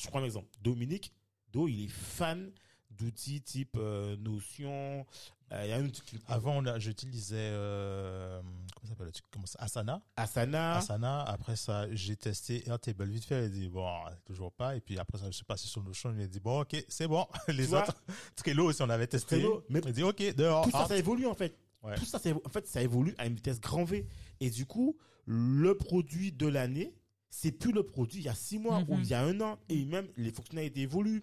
je 0.00 0.06
prends 0.08 0.20
un 0.20 0.24
exemple. 0.24 0.48
Dominique, 0.62 1.12
Do, 1.52 1.66
il 1.68 1.84
est 1.84 1.88
fan 1.88 2.52
d'outils 2.90 3.40
type 3.42 3.76
euh, 3.76 4.16
Notion. 4.16 5.04
Euh, 5.52 5.62
Il 5.64 5.70
y 5.70 5.72
a 5.72 5.76
un 5.76 5.84
outil 5.84 6.02
qui- 6.02 6.18
Avant, 6.26 6.56
on 6.58 6.66
a- 6.66 6.78
j'utilisais 6.78 7.36
euh, 7.38 8.40
comment 8.74 8.82
ça 8.82 8.88
s'appelle 8.88 9.12
Comment 9.30 9.46
ça 9.46 9.58
Asana. 9.60 10.02
Asana. 10.16 10.76
Asana. 10.76 11.22
Après 11.22 11.56
ça, 11.56 11.86
j'ai 11.94 12.16
testé 12.16 12.68
Airtable 12.68 13.06
vite 13.08 13.24
fait. 13.24 13.46
Il 13.46 13.50
dit 13.52 13.68
bon, 13.68 13.88
toujours 14.26 14.52
pas. 14.52 14.76
Et 14.76 14.80
puis 14.80 14.98
après 14.98 15.18
ça, 15.18 15.26
je 15.26 15.32
suis 15.36 15.44
passé 15.44 15.66
sur 15.66 15.82
Notion. 15.82 16.12
Il 16.16 16.22
a 16.22 16.26
dit 16.26 16.40
bon, 16.40 16.60
ok, 16.60 16.84
c'est 16.88 17.08
bon. 17.08 17.26
Les 17.48 17.64
vois? 17.66 17.82
autres, 17.82 17.96
Trello 18.36 18.66
aussi, 18.66 18.82
on 18.82 18.90
avait 18.90 19.06
testé. 19.06 19.36
Trello, 19.40 19.64
mais- 19.70 19.80
il 19.86 19.92
dit 19.92 20.02
ok, 20.02 20.34
dehors. 20.34 20.64
Tout 20.64 20.70
ça, 20.70 20.86
ça 20.86 20.96
évolue, 20.96 21.26
en 21.26 21.34
fait. 21.34 21.56
Ouais. 21.82 21.94
Tout 21.94 22.04
ça, 22.04 22.18
ça 22.18 22.28
évo- 22.30 22.42
en 22.44 22.48
fait, 22.50 22.66
ça 22.66 22.82
évolue 22.82 23.14
à 23.18 23.26
une 23.26 23.34
vitesse 23.34 23.60
grand 23.60 23.84
V. 23.84 24.06
Et 24.40 24.50
du 24.50 24.66
coup, 24.66 24.96
le 25.24 25.74
produit 25.76 26.32
de 26.32 26.46
l'année, 26.46 26.92
c'est 27.30 27.52
plus 27.52 27.72
le 27.72 27.82
produit 27.84 28.20
il 28.20 28.24
y 28.24 28.28
a 28.28 28.34
six 28.34 28.58
mois 28.58 28.80
ou 28.88 28.96
Mhm. 28.96 29.02
il 29.02 29.08
y 29.08 29.14
a 29.14 29.22
un 29.22 29.40
an. 29.40 29.58
Et 29.68 29.84
même, 29.84 30.08
les 30.16 30.30
fonctionnalités 30.32 30.80
évoluent. 30.80 31.22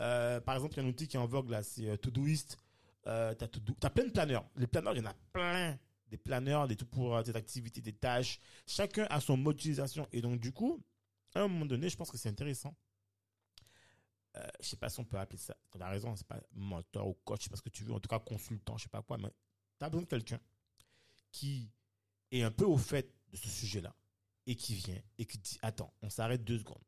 Euh, 0.00 0.40
par 0.40 0.54
exemple, 0.54 0.74
il 0.74 0.76
y 0.78 0.80
a 0.80 0.84
un 0.84 0.88
outil 0.88 1.08
qui 1.08 1.16
est 1.16 1.20
en 1.20 1.26
vogue 1.26 1.50
là, 1.50 1.62
c'est 1.62 1.88
euh, 1.88 1.96
Todoist. 1.96 2.58
Euh, 3.06 3.34
t'as 3.34 3.48
t'as 3.80 3.90
plein 3.90 4.04
de 4.04 4.10
planeurs. 4.10 4.44
Les 4.56 4.66
planeurs, 4.66 4.94
il 4.94 4.98
y 4.98 5.06
en 5.06 5.10
a 5.10 5.14
plein. 5.32 5.78
Des 6.08 6.16
planeurs, 6.16 6.68
des 6.68 6.76
trucs 6.76 6.90
pour 6.90 7.16
euh, 7.16 7.22
tes 7.22 7.34
activités, 7.36 7.80
des 7.80 7.92
tâches. 7.92 8.38
Chacun 8.66 9.06
a 9.10 9.20
son 9.20 9.36
mode. 9.36 9.60
Et 10.12 10.20
donc, 10.20 10.40
du 10.40 10.52
coup, 10.52 10.82
à 11.34 11.40
un 11.40 11.48
moment 11.48 11.66
donné, 11.66 11.88
je 11.88 11.96
pense 11.96 12.10
que 12.10 12.16
c'est 12.16 12.28
intéressant. 12.28 12.74
Euh, 14.36 14.46
je 14.60 14.68
sais 14.68 14.76
pas 14.76 14.88
si 14.88 15.00
on 15.00 15.04
peut 15.04 15.18
appeler 15.18 15.38
ça. 15.38 15.56
Tu 15.70 15.80
as 15.80 15.88
raison, 15.88 16.14
c'est 16.16 16.26
pas 16.26 16.40
mentor 16.52 17.08
ou 17.08 17.14
coach, 17.24 17.48
parce 17.48 17.60
que 17.60 17.70
tu 17.70 17.84
veux, 17.84 17.92
en 17.92 18.00
tout 18.00 18.08
cas 18.08 18.18
consultant, 18.18 18.76
je 18.76 18.84
sais 18.84 18.88
pas 18.88 19.02
quoi, 19.02 19.18
mais 19.18 19.30
tu 19.78 19.84
as 19.84 19.88
besoin 19.88 20.02
de 20.02 20.08
quelqu'un 20.08 20.40
qui 21.32 21.70
est 22.30 22.42
un 22.42 22.50
peu 22.50 22.64
au 22.64 22.76
fait 22.76 23.12
de 23.30 23.36
ce 23.36 23.48
sujet-là 23.48 23.94
et 24.46 24.54
qui 24.54 24.74
vient 24.74 25.00
et 25.18 25.26
qui 25.26 25.38
dit 25.38 25.58
Attends, 25.62 25.92
on 26.02 26.10
s'arrête 26.10 26.44
deux 26.44 26.58
secondes. 26.58 26.82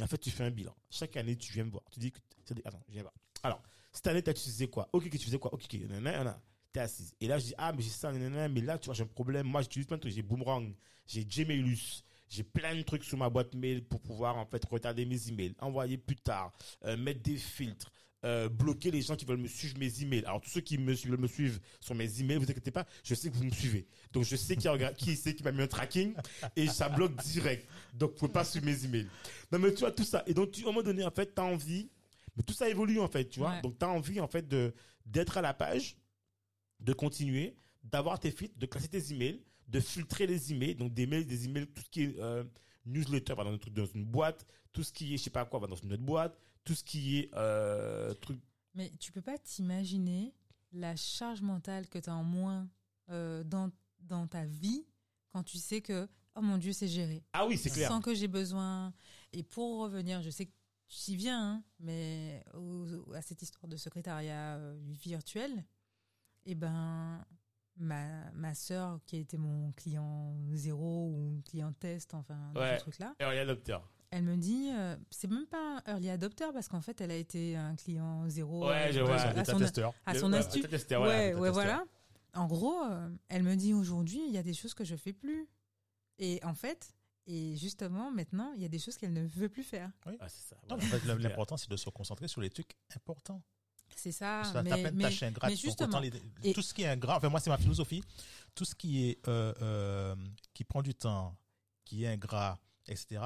Et 0.00 0.02
en 0.02 0.06
fait, 0.06 0.16
tu 0.18 0.30
fais 0.30 0.44
un 0.44 0.50
bilan. 0.50 0.74
Chaque 0.88 1.14
année, 1.18 1.36
tu 1.36 1.52
viens 1.52 1.64
me 1.64 1.70
voir. 1.70 1.82
Tu 1.92 2.00
dis 2.00 2.10
que 2.10 2.18
Attends, 2.64 2.82
je 2.88 2.94
viens 2.94 3.02
voir. 3.02 3.12
Alors, 3.42 3.62
cette 3.92 4.06
année, 4.06 4.22
tu 4.22 4.30
utilisé 4.30 4.66
quoi? 4.68 4.88
Ok, 4.94 5.10
tu 5.10 5.18
faisais 5.18 5.38
quoi? 5.38 5.52
Ok, 5.52 5.64
ok, 5.64 5.80
nanana, 5.90 6.40
t'es 6.72 6.80
assise. 6.80 7.14
Et 7.20 7.28
là, 7.28 7.38
je 7.38 7.46
dis 7.46 7.54
Ah, 7.58 7.70
mais 7.72 7.82
j'ai 7.82 7.90
ça, 7.90 8.10
nanana, 8.10 8.48
mais 8.48 8.62
là, 8.62 8.78
tu 8.78 8.86
vois, 8.86 8.94
j'ai 8.94 9.02
un 9.02 9.06
problème. 9.06 9.46
Moi, 9.46 9.60
j'utilise 9.60 9.86
plein 9.86 9.98
de 9.98 10.00
trucs. 10.00 10.14
J'ai 10.14 10.22
Boomerang, 10.22 10.72
j'ai 11.06 11.22
Gmailus, 11.24 12.02
j'ai 12.30 12.42
plein 12.42 12.74
de 12.74 12.82
trucs 12.82 13.04
sur 13.04 13.18
ma 13.18 13.28
boîte 13.28 13.54
mail 13.54 13.84
pour 13.84 14.00
pouvoir, 14.00 14.38
en 14.38 14.46
fait, 14.46 14.64
retarder 14.64 15.04
mes 15.04 15.28
emails, 15.28 15.54
envoyer 15.60 15.98
plus 15.98 16.16
tard, 16.16 16.52
euh, 16.86 16.96
mettre 16.96 17.20
des 17.20 17.36
filtres, 17.36 17.92
euh, 18.24 18.48
bloquer 18.48 18.90
les 18.90 19.02
gens 19.02 19.16
qui 19.16 19.24
veulent 19.24 19.38
me 19.38 19.48
suivre 19.48 19.78
mes 19.78 20.02
emails. 20.02 20.24
Alors 20.24 20.40
tous 20.40 20.50
ceux 20.50 20.60
qui 20.60 20.76
me 20.78 20.94
suivent, 20.94 21.12
veulent 21.12 21.20
me 21.20 21.26
suivre 21.26 21.58
sur 21.80 21.94
mes 21.94 22.20
emails, 22.20 22.36
vous 22.36 22.50
inquiétez 22.50 22.70
pas, 22.70 22.86
je 23.02 23.14
sais 23.14 23.30
que 23.30 23.36
vous 23.36 23.44
me 23.44 23.50
suivez. 23.50 23.86
Donc 24.12 24.24
je 24.24 24.36
sais 24.36 24.56
qui 24.56 24.68
a 24.68 24.92
qui 24.92 25.16
c'est 25.16 25.34
qui 25.34 25.42
m'a 25.42 25.52
mis 25.52 25.62
un 25.62 25.66
tracking 25.66 26.14
et 26.56 26.66
ça 26.68 26.88
bloque 26.88 27.16
direct. 27.22 27.66
Donc 27.94 28.10
vous 28.10 28.16
pouvez 28.16 28.32
pas 28.32 28.44
suivre 28.44 28.66
mes 28.66 28.84
emails. 28.84 29.08
Non 29.50 29.58
mais 29.58 29.72
tu 29.72 29.80
vois 29.80 29.92
tout 29.92 30.04
ça 30.04 30.22
et 30.26 30.34
donc 30.34 30.52
tu, 30.52 30.60
à 30.60 30.64
un 30.64 30.72
moment 30.72 30.82
donné 30.82 31.04
en 31.04 31.10
fait 31.10 31.34
tu 31.34 31.40
as 31.40 31.44
envie 31.44 31.90
mais 32.36 32.42
tout 32.42 32.54
ça 32.54 32.68
évolue 32.68 33.00
en 33.00 33.08
fait, 33.08 33.28
tu 33.28 33.40
vois. 33.40 33.50
Ouais. 33.50 33.62
Donc 33.62 33.78
tu 33.78 33.84
as 33.84 33.88
envie 33.88 34.20
en 34.20 34.28
fait 34.28 34.46
de 34.46 34.72
d'être 35.06 35.38
à 35.38 35.42
la 35.42 35.54
page, 35.54 35.96
de 36.78 36.92
continuer, 36.92 37.56
d'avoir 37.82 38.20
tes 38.20 38.30
feeds, 38.30 38.52
de 38.56 38.66
classer 38.66 38.88
tes 38.88 39.12
emails, 39.12 39.42
de 39.66 39.80
filtrer 39.80 40.26
les 40.26 40.52
emails, 40.52 40.74
donc 40.74 40.92
des 40.92 41.06
mails, 41.06 41.26
des 41.26 41.46
emails, 41.46 41.66
tout 41.66 41.82
ce 41.82 41.90
qui 41.90 42.02
est 42.04 42.18
euh, 42.18 42.44
newsletter 42.86 43.34
va 43.34 43.44
dans 43.44 43.86
une 43.86 44.04
boîte, 44.04 44.46
tout 44.72 44.82
ce 44.82 44.92
qui 44.92 45.14
est 45.14 45.16
je 45.16 45.24
sais 45.24 45.30
pas 45.30 45.44
quoi 45.44 45.60
va 45.60 45.66
dans 45.66 45.76
une 45.76 45.92
autre 45.92 46.02
boîte, 46.02 46.38
tout 46.64 46.74
ce 46.74 46.84
qui 46.84 47.18
est 47.18 47.30
euh, 47.34 48.12
truc 48.14 48.38
Mais 48.74 48.90
tu 49.00 49.12
peux 49.12 49.22
pas 49.22 49.38
t'imaginer 49.38 50.34
la 50.72 50.94
charge 50.96 51.42
mentale 51.42 51.88
que 51.88 51.98
tu 51.98 52.08
as 52.10 52.14
en 52.14 52.22
moins 52.24 52.68
euh, 53.10 53.42
dans, 53.44 53.70
dans 54.00 54.26
ta 54.26 54.44
vie 54.44 54.84
quand 55.30 55.42
tu 55.42 55.58
sais 55.58 55.80
que, 55.80 56.08
oh 56.36 56.40
mon 56.40 56.58
Dieu, 56.58 56.72
c'est 56.72 56.88
géré. 56.88 57.22
Ah 57.32 57.46
oui, 57.46 57.56
c'est 57.56 57.70
clair. 57.70 57.88
Sans 57.88 58.00
que 58.00 58.14
j'ai 58.14 58.28
besoin. 58.28 58.92
Et 59.32 59.42
pour 59.42 59.80
revenir, 59.80 60.22
je 60.22 60.30
sais 60.30 60.46
que 60.46 60.52
tu 60.88 61.12
y 61.12 61.16
viens, 61.16 61.40
hein, 61.54 61.64
mais 61.78 62.44
au- 62.54 63.12
à 63.14 63.22
cette 63.22 63.40
histoire 63.42 63.68
de 63.68 63.76
secrétariat 63.76 64.56
euh, 64.56 64.76
virtuel, 64.82 65.64
eh 66.46 66.54
ben, 66.56 67.24
ma, 67.76 68.30
ma 68.32 68.54
sœur, 68.54 68.98
qui 69.06 69.16
a 69.16 69.18
été 69.20 69.36
mon 69.38 69.70
client 69.72 70.36
zéro 70.52 71.10
ou 71.14 71.42
client 71.46 71.72
test, 71.72 72.12
enfin, 72.14 72.52
Ouais. 72.56 72.76
ce 72.78 72.80
truc-là, 72.82 73.14
Early 73.20 73.38
adopter. 73.38 73.78
Elle 74.10 74.24
me 74.24 74.36
dit, 74.36 74.70
euh, 74.72 74.96
c'est 75.10 75.28
même 75.30 75.46
pas 75.46 75.82
un 75.86 75.92
early 75.94 76.10
adopter 76.10 76.46
parce 76.52 76.68
qu'en 76.68 76.80
fait, 76.80 77.00
elle 77.00 77.10
a 77.10 77.16
été 77.16 77.56
un 77.56 77.76
client 77.76 78.28
zéro 78.28 78.66
Ouais, 78.68 78.88
euh, 78.88 78.92
je 78.92 79.00
à 79.00 79.04
vois. 79.04 79.14
à 79.16 79.44
son, 79.44 79.58
testeur. 79.58 79.94
à 80.06 80.14
son 80.18 80.32
ouais, 80.32 80.38
astuce. 80.38 80.64
Ouais, 80.64 81.32
voilà, 81.50 81.78
ouais. 81.78 81.84
En 82.34 82.46
gros, 82.46 82.82
euh, 82.84 83.08
elle 83.28 83.42
me 83.42 83.54
dit 83.56 83.72
aujourd'hui, 83.74 84.20
il 84.26 84.32
y 84.32 84.38
a 84.38 84.42
des 84.42 84.54
choses 84.54 84.74
que 84.74 84.84
je 84.84 84.96
fais 84.96 85.12
plus. 85.12 85.48
Et 86.18 86.40
en 86.44 86.54
fait, 86.54 86.94
et 87.26 87.56
justement, 87.56 88.10
maintenant, 88.10 88.52
il 88.56 88.62
y 88.62 88.64
a 88.64 88.68
des 88.68 88.78
choses 88.78 88.96
qu'elle 88.96 89.12
ne 89.12 89.26
veut 89.26 89.48
plus 89.48 89.62
faire. 89.64 89.90
Ah, 90.18 90.28
c'est 90.28 90.48
ça. 90.48 90.56
En 90.70 90.78
fait, 90.78 91.04
l'important, 91.04 91.56
c'est 91.56 91.70
de 91.70 91.76
se 91.76 91.88
concentrer 91.90 92.28
sur 92.28 92.40
les 92.40 92.50
trucs 92.50 92.76
importants. 92.94 93.42
C'est 93.96 94.12
ça. 94.12 94.42
T'as 94.52 94.62
mais, 94.62 94.70
plein 94.70 94.90
de 94.92 94.96
mais- 94.96 95.04
tâches 95.04 95.22
ingrates. 95.24 95.50
mais 95.50 95.56
justement, 95.56 95.88
autant 95.88 96.00
les- 96.00 96.12
et- 96.44 96.52
tout 96.52 96.62
ce 96.62 96.72
qui 96.72 96.82
est 96.82 96.86
ingrat, 96.88 97.16
enfin 97.16 97.28
moi 97.28 97.40
c'est 97.40 97.50
ma 97.50 97.58
philosophie, 97.58 98.02
tout 98.54 98.64
ce 98.64 98.74
qui 98.76 99.08
est 99.08 99.28
euh, 99.28 99.52
euh, 99.60 100.16
qui 100.54 100.62
prend 100.64 100.80
du 100.80 100.94
temps, 100.94 101.36
qui 101.84 102.04
est 102.04 102.08
ingrat, 102.08 102.58
etc. 102.86 103.20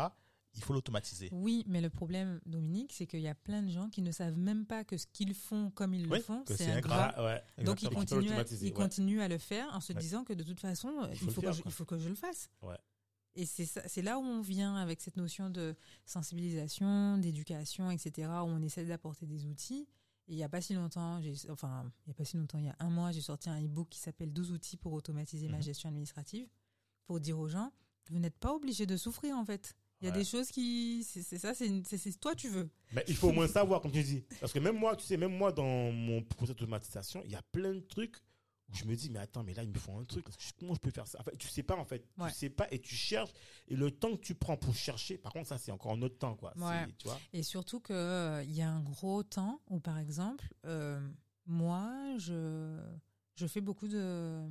Il 0.56 0.62
faut 0.62 0.72
l'automatiser. 0.72 1.28
oui, 1.32 1.64
mais 1.66 1.80
le 1.80 1.90
problème, 1.90 2.40
Dominique, 2.46 2.92
c'est 2.92 3.06
qu'il 3.06 3.20
y 3.20 3.28
a 3.28 3.34
plein 3.34 3.62
de 3.62 3.70
gens 3.70 3.88
qui 3.90 4.02
ne 4.02 4.12
savent 4.12 4.36
même 4.36 4.66
pas 4.66 4.84
que 4.84 4.96
ce 4.96 5.06
qu'ils 5.06 5.34
font 5.34 5.70
comme 5.70 5.94
ils 5.94 6.06
Oui, 6.08 6.18
le 6.18 6.22
font, 6.22 6.44
c'est 6.46 6.56
c'est 6.56 6.70
ingrat. 6.70 7.12
Ah, 7.16 7.24
ouais. 7.24 7.64
Donc 7.64 7.82
ils 7.82 7.90
continuent, 7.90 8.30
à, 8.32 8.44
ils 8.50 8.62
ouais. 8.64 8.70
continuent 8.72 9.20
à 9.20 9.28
le 9.28 9.38
faire 9.38 9.68
en 9.74 9.80
se 9.80 9.92
Ouais. 9.92 9.98
disant 10.00 10.22
que 10.24 10.32
de 10.32 10.42
toute 10.44 10.60
façon, 10.60 11.08
il 11.10 11.16
faut 11.18 11.26
que 11.26 11.40
faire, 11.40 11.52
je, 11.52 11.62
quoi. 11.62 11.70
il 11.70 11.74
faut 11.74 11.84
que 11.84 11.98
je 11.98 12.08
le 12.08 12.14
fasse. 12.14 12.50
Ouais. 12.62 12.76
Et 13.36 13.46
c'est 13.46 14.02
là 14.02 14.18
où 14.18 14.22
on 14.22 14.40
vient 14.42 14.76
avec 14.76 15.00
cette 15.00 15.16
notion 15.16 15.50
de 15.50 15.74
sensibilisation, 16.38 17.18
d'éducation, 17.18 17.90
etc., 17.90 18.28
où 18.28 18.46
on 18.46 18.62
essaie 18.62 18.84
d'apporter 18.84 19.26
des 19.26 19.46
outils. 19.46 19.88
Et 20.26 20.32
il 20.32 20.36
n'y 20.36 20.44
a 20.44 20.48
pas 20.48 20.60
si 20.60 20.72
longtemps, 20.74 21.20
j'ai- 21.20 21.50
enfin, 21.50 21.90
il 22.06 22.08
n'y 22.08 22.12
a 22.12 22.14
pas 22.14 22.24
si 22.24 22.36
longtemps, 22.36 22.58
il 22.58 22.64
y 22.64 22.68
a 22.68 22.76
un 22.78 22.88
mois, 22.90 23.12
j'ai 23.12 23.20
sorti 23.20 23.50
un 23.50 23.62
e-book 23.62 23.88
qui 23.90 23.98
s'appelle 23.98 24.32
12 24.32 24.52
outils 24.52 24.76
pour 24.76 24.92
automatiser 24.92 25.48
ma 25.48 25.58
Mhm. 25.58 25.62
gestion 25.62 25.88
administrative, 25.88 26.48
pour 27.06 27.20
dire 27.20 27.38
aux 27.38 27.48
gens, 27.48 27.72
vous 28.10 28.18
n'êtes 28.18 28.38
pas 28.38 28.54
obligé 28.54 28.86
de 28.86 28.96
souffrir 28.96 29.36
en 29.36 29.44
fait. 29.44 29.74
Il 30.04 30.08
y 30.08 30.10
a 30.10 30.12
Ouais. 30.12 30.18
des 30.18 30.24
choses 30.26 30.50
qui, 30.50 31.02
c'est 31.02 31.38
ça, 31.38 31.54
c'est 31.54 32.20
toi 32.20 32.34
tu 32.34 32.50
veux. 32.50 32.68
Mais 32.92 33.02
il 33.08 33.16
faut 33.16 33.28
au 33.28 33.32
moins 33.32 33.48
savoir, 33.48 33.80
comme 33.80 33.90
tu 33.90 34.02
dis. 34.02 34.22
Parce 34.38 34.52
que 34.52 34.58
même 34.58 34.76
moi, 34.78 34.94
tu 34.96 35.04
sais, 35.06 35.16
même 35.16 35.34
moi, 35.34 35.50
dans 35.50 35.90
mon 35.92 36.22
processus 36.22 36.56
d'automatisation, 36.56 37.22
il 37.24 37.30
y 37.30 37.34
a 37.34 37.40
plein 37.52 37.72
de 37.72 37.80
trucs 37.80 38.16
où 38.68 38.74
je 38.74 38.84
me 38.84 38.94
dis, 38.96 39.08
mais 39.08 39.18
attends, 39.20 39.42
mais 39.42 39.54
là, 39.54 39.62
il 39.62 39.70
me 39.70 39.78
faut 39.78 39.92
un 39.96 40.04
truc. 40.04 40.26
Comment 40.58 40.74
je 40.74 40.78
peux 40.80 40.90
faire 40.90 41.06
ça? 41.06 41.18
En 41.20 41.22
fait, 41.22 41.34
tu 41.38 41.48
sais 41.48 41.62
pas, 41.62 41.76
en 41.76 41.86
fait. 41.86 42.06
Ouais. 42.18 42.28
Tu 42.30 42.34
sais 42.36 42.50
pas 42.50 42.66
et 42.70 42.80
tu 42.80 42.94
cherches. 42.94 43.30
Et 43.68 43.76
le 43.76 43.90
temps 43.90 44.14
que 44.14 44.20
tu 44.20 44.34
prends 44.34 44.58
pour 44.58 44.74
chercher, 44.74 45.16
par 45.16 45.32
contre, 45.32 45.48
ça, 45.48 45.56
c'est 45.56 45.72
encore 45.72 45.92
un 45.92 46.02
autre 46.02 46.18
temps, 46.18 46.36
quoi. 46.36 46.52
Ouais. 46.58 46.86
Tu 46.98 47.08
vois 47.08 47.18
Et 47.32 47.42
surtout 47.42 47.80
que 47.80 47.94
euh, 47.94 48.42
il 48.44 48.52
y 48.54 48.60
a 48.60 48.70
un 48.70 48.80
gros 48.82 49.22
temps 49.22 49.62
où, 49.70 49.80
par 49.80 49.98
exemple, 49.98 50.44
euh, 50.66 51.00
moi, 51.46 51.90
je, 52.18 52.78
je 53.36 53.46
fais 53.46 53.62
beaucoup 53.62 53.88
de, 53.88 54.42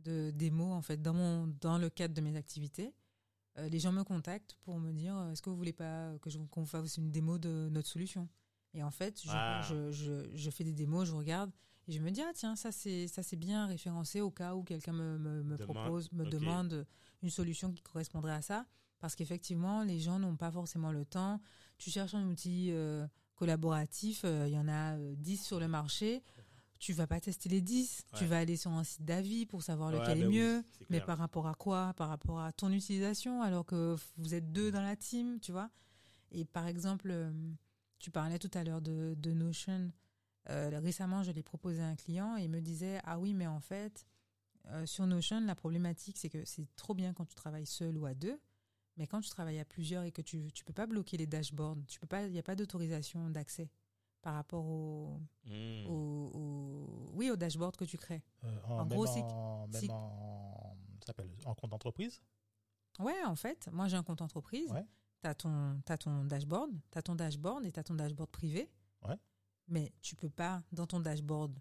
de 0.00 0.30
démos 0.30 0.72
en 0.72 0.80
fait 0.82 1.00
dans 1.02 1.12
mon 1.14 1.46
dans 1.60 1.76
le 1.76 1.90
cadre 1.90 2.14
de 2.14 2.20
mes 2.22 2.36
activités. 2.36 2.94
Euh, 3.58 3.68
les 3.68 3.78
gens 3.80 3.92
me 3.92 4.04
contactent 4.04 4.56
pour 4.62 4.78
me 4.78 4.92
dire 4.92 5.16
euh, 5.16 5.32
est-ce 5.32 5.42
que 5.42 5.50
vous 5.50 5.56
voulez 5.56 5.72
pas 5.72 6.12
que 6.22 6.30
je 6.30 6.38
qu'on 6.38 6.66
fasse 6.66 6.96
une 6.96 7.10
démo 7.10 7.38
de 7.38 7.68
notre 7.70 7.88
solution? 7.88 8.28
Et 8.74 8.82
en 8.84 8.90
fait, 8.92 9.20
je, 9.22 9.28
Ah. 9.32 9.60
je, 9.68 9.90
je, 9.90 10.30
je 10.34 10.50
fais 10.50 10.62
des 10.64 10.72
démos, 10.72 11.08
je 11.08 11.12
regarde 11.14 11.50
et 11.88 11.92
je 11.92 12.00
me 12.00 12.10
dis 12.10 12.22
ah 12.22 12.30
tiens 12.34 12.54
ça 12.54 12.70
c'est 12.70 13.08
ça 13.08 13.22
c'est 13.24 13.36
bien 13.36 13.66
référencé 13.66 14.20
au 14.20 14.30
cas 14.30 14.54
où 14.54 14.62
quelqu'un 14.62 14.92
me, 14.92 15.18
me, 15.18 15.42
me 15.42 15.56
propose 15.56 16.12
me 16.12 16.24
demande 16.30 16.86
une 17.22 17.30
solution 17.30 17.72
qui 17.72 17.82
correspondrait 17.82 18.34
à 18.34 18.42
ça. 18.42 18.66
Parce 19.00 19.16
qu'effectivement 19.16 19.82
les 19.82 19.98
gens 19.98 20.18
n'ont 20.20 20.36
pas 20.36 20.52
forcément 20.52 20.92
le 20.92 21.04
temps. 21.04 21.40
Tu 21.78 21.90
cherches 21.90 22.14
un 22.14 22.24
outil 22.26 22.68
euh, 22.70 23.06
collaboratif, 23.34 24.22
euh, 24.24 24.46
il 24.46 24.52
y 24.54 24.58
en 24.58 24.68
a 24.68 24.96
euh, 24.96 25.14
10 25.16 25.42
sur 25.42 25.58
le 25.58 25.66
marché, 25.66 26.22
tu 26.80 26.94
vas 26.94 27.06
pas 27.06 27.20
tester 27.20 27.48
les 27.50 27.60
10, 27.60 28.04
tu 28.14 28.24
vas 28.24 28.38
aller 28.38 28.56
sur 28.56 28.70
un 28.72 28.84
site 28.84 29.04
d'avis 29.04 29.44
pour 29.44 29.62
savoir 29.62 29.90
Ouais, 29.90 30.00
lequel 30.00 30.18
bah 30.18 30.24
est 30.24 30.28
oui, 30.28 30.34
mieux, 30.34 30.64
mais 30.88 31.00
par 31.00 31.18
rapport 31.18 31.46
à 31.46 31.54
quoi? 31.54 31.92
Par 31.94 32.08
rapport 32.08 32.40
à 32.40 32.52
ton 32.52 32.72
utilisation, 32.72 33.42
alors 33.42 33.66
que 33.66 33.96
vous 34.16 34.34
êtes 34.34 34.50
deux 34.50 34.72
dans 34.72 34.80
la 34.80 34.96
team, 34.96 35.38
tu 35.40 35.52
vois? 35.52 35.70
Et 36.32 36.46
par 36.46 36.66
exemple, 36.66 37.10
euh, 37.10 37.30
tu 37.98 38.10
parlais 38.10 38.38
tout 38.38 38.50
à 38.54 38.64
l'heure 38.64 38.80
de, 38.80 39.14
de 39.18 39.32
Notion. 39.32 39.92
Euh, 40.48 40.70
récemment, 40.82 41.22
je 41.22 41.32
l'ai 41.32 41.42
proposé 41.42 41.82
à 41.82 41.86
un 41.86 41.96
client 41.96 42.36
et 42.38 42.44
il 42.44 42.50
me 42.50 42.60
disait 42.60 42.98
Ah 43.04 43.18
oui, 43.18 43.34
mais 43.34 43.46
en 43.46 43.60
fait, 43.60 44.06
euh, 44.68 44.86
sur 44.86 45.06
Notion, 45.06 45.38
la 45.40 45.54
problématique, 45.54 46.16
c'est 46.16 46.30
que 46.30 46.42
c'est 46.46 46.66
trop 46.76 46.94
bien 46.94 47.12
quand 47.12 47.26
tu 47.26 47.34
travailles 47.34 47.66
seul 47.66 47.98
ou 47.98 48.06
à 48.06 48.14
deux, 48.14 48.40
mais 48.96 49.06
quand 49.06 49.20
tu 49.20 49.28
travailles 49.28 49.58
à 49.58 49.66
plusieurs 49.66 50.04
et 50.04 50.12
que 50.12 50.22
tu 50.22 50.38
ne 50.38 50.64
peux 50.64 50.72
pas 50.72 50.86
bloquer 50.86 51.18
les 51.18 51.26
dashboards, 51.26 51.76
tu 51.88 52.00
peux 52.00 52.06
pas, 52.06 52.24
il 52.26 52.32
n'y 52.32 52.38
a 52.38 52.42
pas 52.42 52.56
d'autorisation 52.56 53.28
d'accès 53.28 53.68
par 54.22 54.34
rapport 54.34 54.66
au, 54.66 55.18
Hmm. 55.46 55.86
au, 55.86 56.30
au- 56.34 57.10
oui, 57.14 57.30
au 57.30 57.36
dashboard 57.36 57.76
que 57.76 57.84
tu 57.84 57.96
crées. 57.96 58.22
Euh, 58.44 58.56
En 58.68 58.86
gros, 58.86 59.06
c'est- 59.06 59.20
en, 59.22 59.66
même 59.68 59.90
en, 59.90 60.76
s'appelle 61.04 61.30
en 61.46 61.54
compte 61.54 61.70
d'entreprise. 61.70 62.20
Ouais, 62.98 63.24
en 63.24 63.34
fait, 63.36 63.68
moi 63.72 63.88
j'ai 63.88 63.96
un 63.96 64.02
compte 64.02 64.20
entreprise. 64.20 64.70
Ouais. 64.72 64.84
Tu 65.22 65.28
as 65.28 65.34
ton, 65.34 65.80
t'as 65.84 65.96
ton 65.96 66.24
dashboard, 66.24 66.70
tu 66.90 66.98
as 66.98 67.02
ton 67.02 67.14
dashboard 67.14 67.64
et 67.64 67.72
tu 67.72 67.80
as 67.80 67.84
ton 67.84 67.94
dashboard 67.94 68.30
privé. 68.30 68.70
Ouais. 69.06 69.16
Mais 69.68 69.92
tu 70.02 70.16
peux 70.16 70.30
pas, 70.30 70.62
dans 70.72 70.86
ton 70.86 71.00
dashboard, 71.00 71.58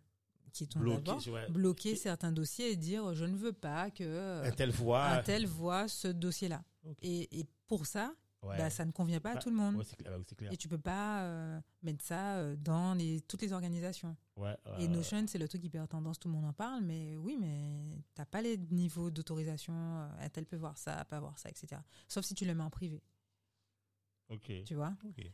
qui 0.51 0.63
est 0.63 0.67
ton 0.67 0.79
Bloqué, 0.79 1.01
dashboard, 1.03 1.27
ouais. 1.47 1.49
bloquer 1.51 1.95
certains 1.95 2.31
dossiers 2.31 2.71
et 2.71 2.75
dire 2.75 3.13
je 3.13 3.25
ne 3.25 3.35
veux 3.37 3.53
pas 3.53 3.91
que 3.91 4.43
Un 4.43 4.51
tel 4.51 4.71
voix. 4.71 5.05
un 5.05 5.21
tel 5.23 5.45
voit 5.45 5.87
ce 5.87 6.07
dossier-là. 6.09 6.63
Ok. 6.85 6.97
Et, 7.01 7.39
et 7.39 7.45
pour 7.67 7.85
ça, 7.85 8.13
Ouais. 8.41 8.57
bah, 8.57 8.69
ça 8.69 8.85
ne 8.85 8.91
convient 8.91 9.19
pas 9.19 9.31
à 9.31 9.33
Bah, 9.35 9.41
tout 9.41 9.49
le 9.49 9.55
monde. 9.57 9.75
Ouais, 9.75 9.83
clair. 9.97 10.17
ouais, 10.17 10.23
c'est 10.27 10.35
clair. 10.35 10.51
Et 10.53 10.55
tu 10.57 10.69
peux 10.69 10.77
pas 10.77 11.23
euh, 11.23 11.59
mettre 11.83 12.03
ça 12.05 12.37
euh, 12.37 12.55
dans 12.55 12.93
les, 12.93 13.19
toutes 13.21 13.41
les 13.41 13.51
organisations. 13.51 14.15
Ouais, 14.37 14.55
Et 14.77 14.87
Notion, 14.87 15.25
c'est 15.27 15.37
le 15.37 15.47
truc 15.49 15.69
perd 15.69 15.89
tendance, 15.89 16.17
tout 16.19 16.29
le 16.29 16.35
monde 16.35 16.45
en 16.45 16.53
parle, 16.53 16.81
mais 16.83 17.17
oui, 17.17 17.35
mais 17.37 18.01
t'as 18.15 18.25
pas 18.25 18.41
les 18.41 18.57
niveaux 18.57 19.11
d'autorisation, 19.11 19.73
euh, 19.75 20.29
tel 20.31 20.45
peut 20.45 20.55
voir 20.55 20.77
ça, 20.77 21.03
pas 21.05 21.19
voir 21.19 21.37
ça, 21.37 21.49
etc. 21.49 21.81
Sauf 22.07 22.23
si 22.23 22.33
tu 22.33 22.45
le 22.45 22.55
mets 22.55 22.63
en 22.63 22.69
privé, 22.69 23.03
Ok. 24.29 24.51
tu 24.65 24.75
vois. 24.75 24.93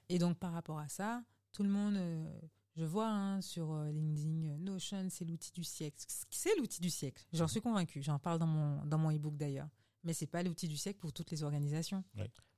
Et 0.10 0.18
donc 0.18 0.38
par 0.40 0.54
rapport 0.54 0.80
à 0.80 0.88
ça, 0.88 1.24
tout 1.52 1.62
le 1.64 1.70
monde, 1.70 1.96
euh, 1.98 2.40
je 2.76 2.86
vois 2.86 3.08
hein, 3.10 3.42
sur 3.42 3.76
LinkedIn, 3.84 4.58
Notion, 4.58 5.08
c'est 5.10 5.26
l'outil 5.26 5.52
du 5.52 5.64
siècle. 5.64 6.04
C'est 6.32 6.56
l'outil 6.58 6.82
du 6.82 6.90
siècle, 6.90 7.24
j'en 7.34 7.48
suis 7.48 7.62
convaincu. 7.62 8.02
J'en 8.02 8.18
parle 8.20 8.40
dans 8.40 8.48
mon 8.48 8.84
dans 8.86 8.98
mon 8.98 9.12
ebook 9.12 9.38
d'ailleurs. 9.38 9.70
Mais 10.04 10.14
c'est 10.14 10.28
pas 10.28 10.44
l'outil 10.44 10.68
du 10.68 10.78
siècle 10.78 11.00
pour 11.00 11.14
toutes 11.14 11.32
les 11.32 11.44
organisations. 11.44 12.04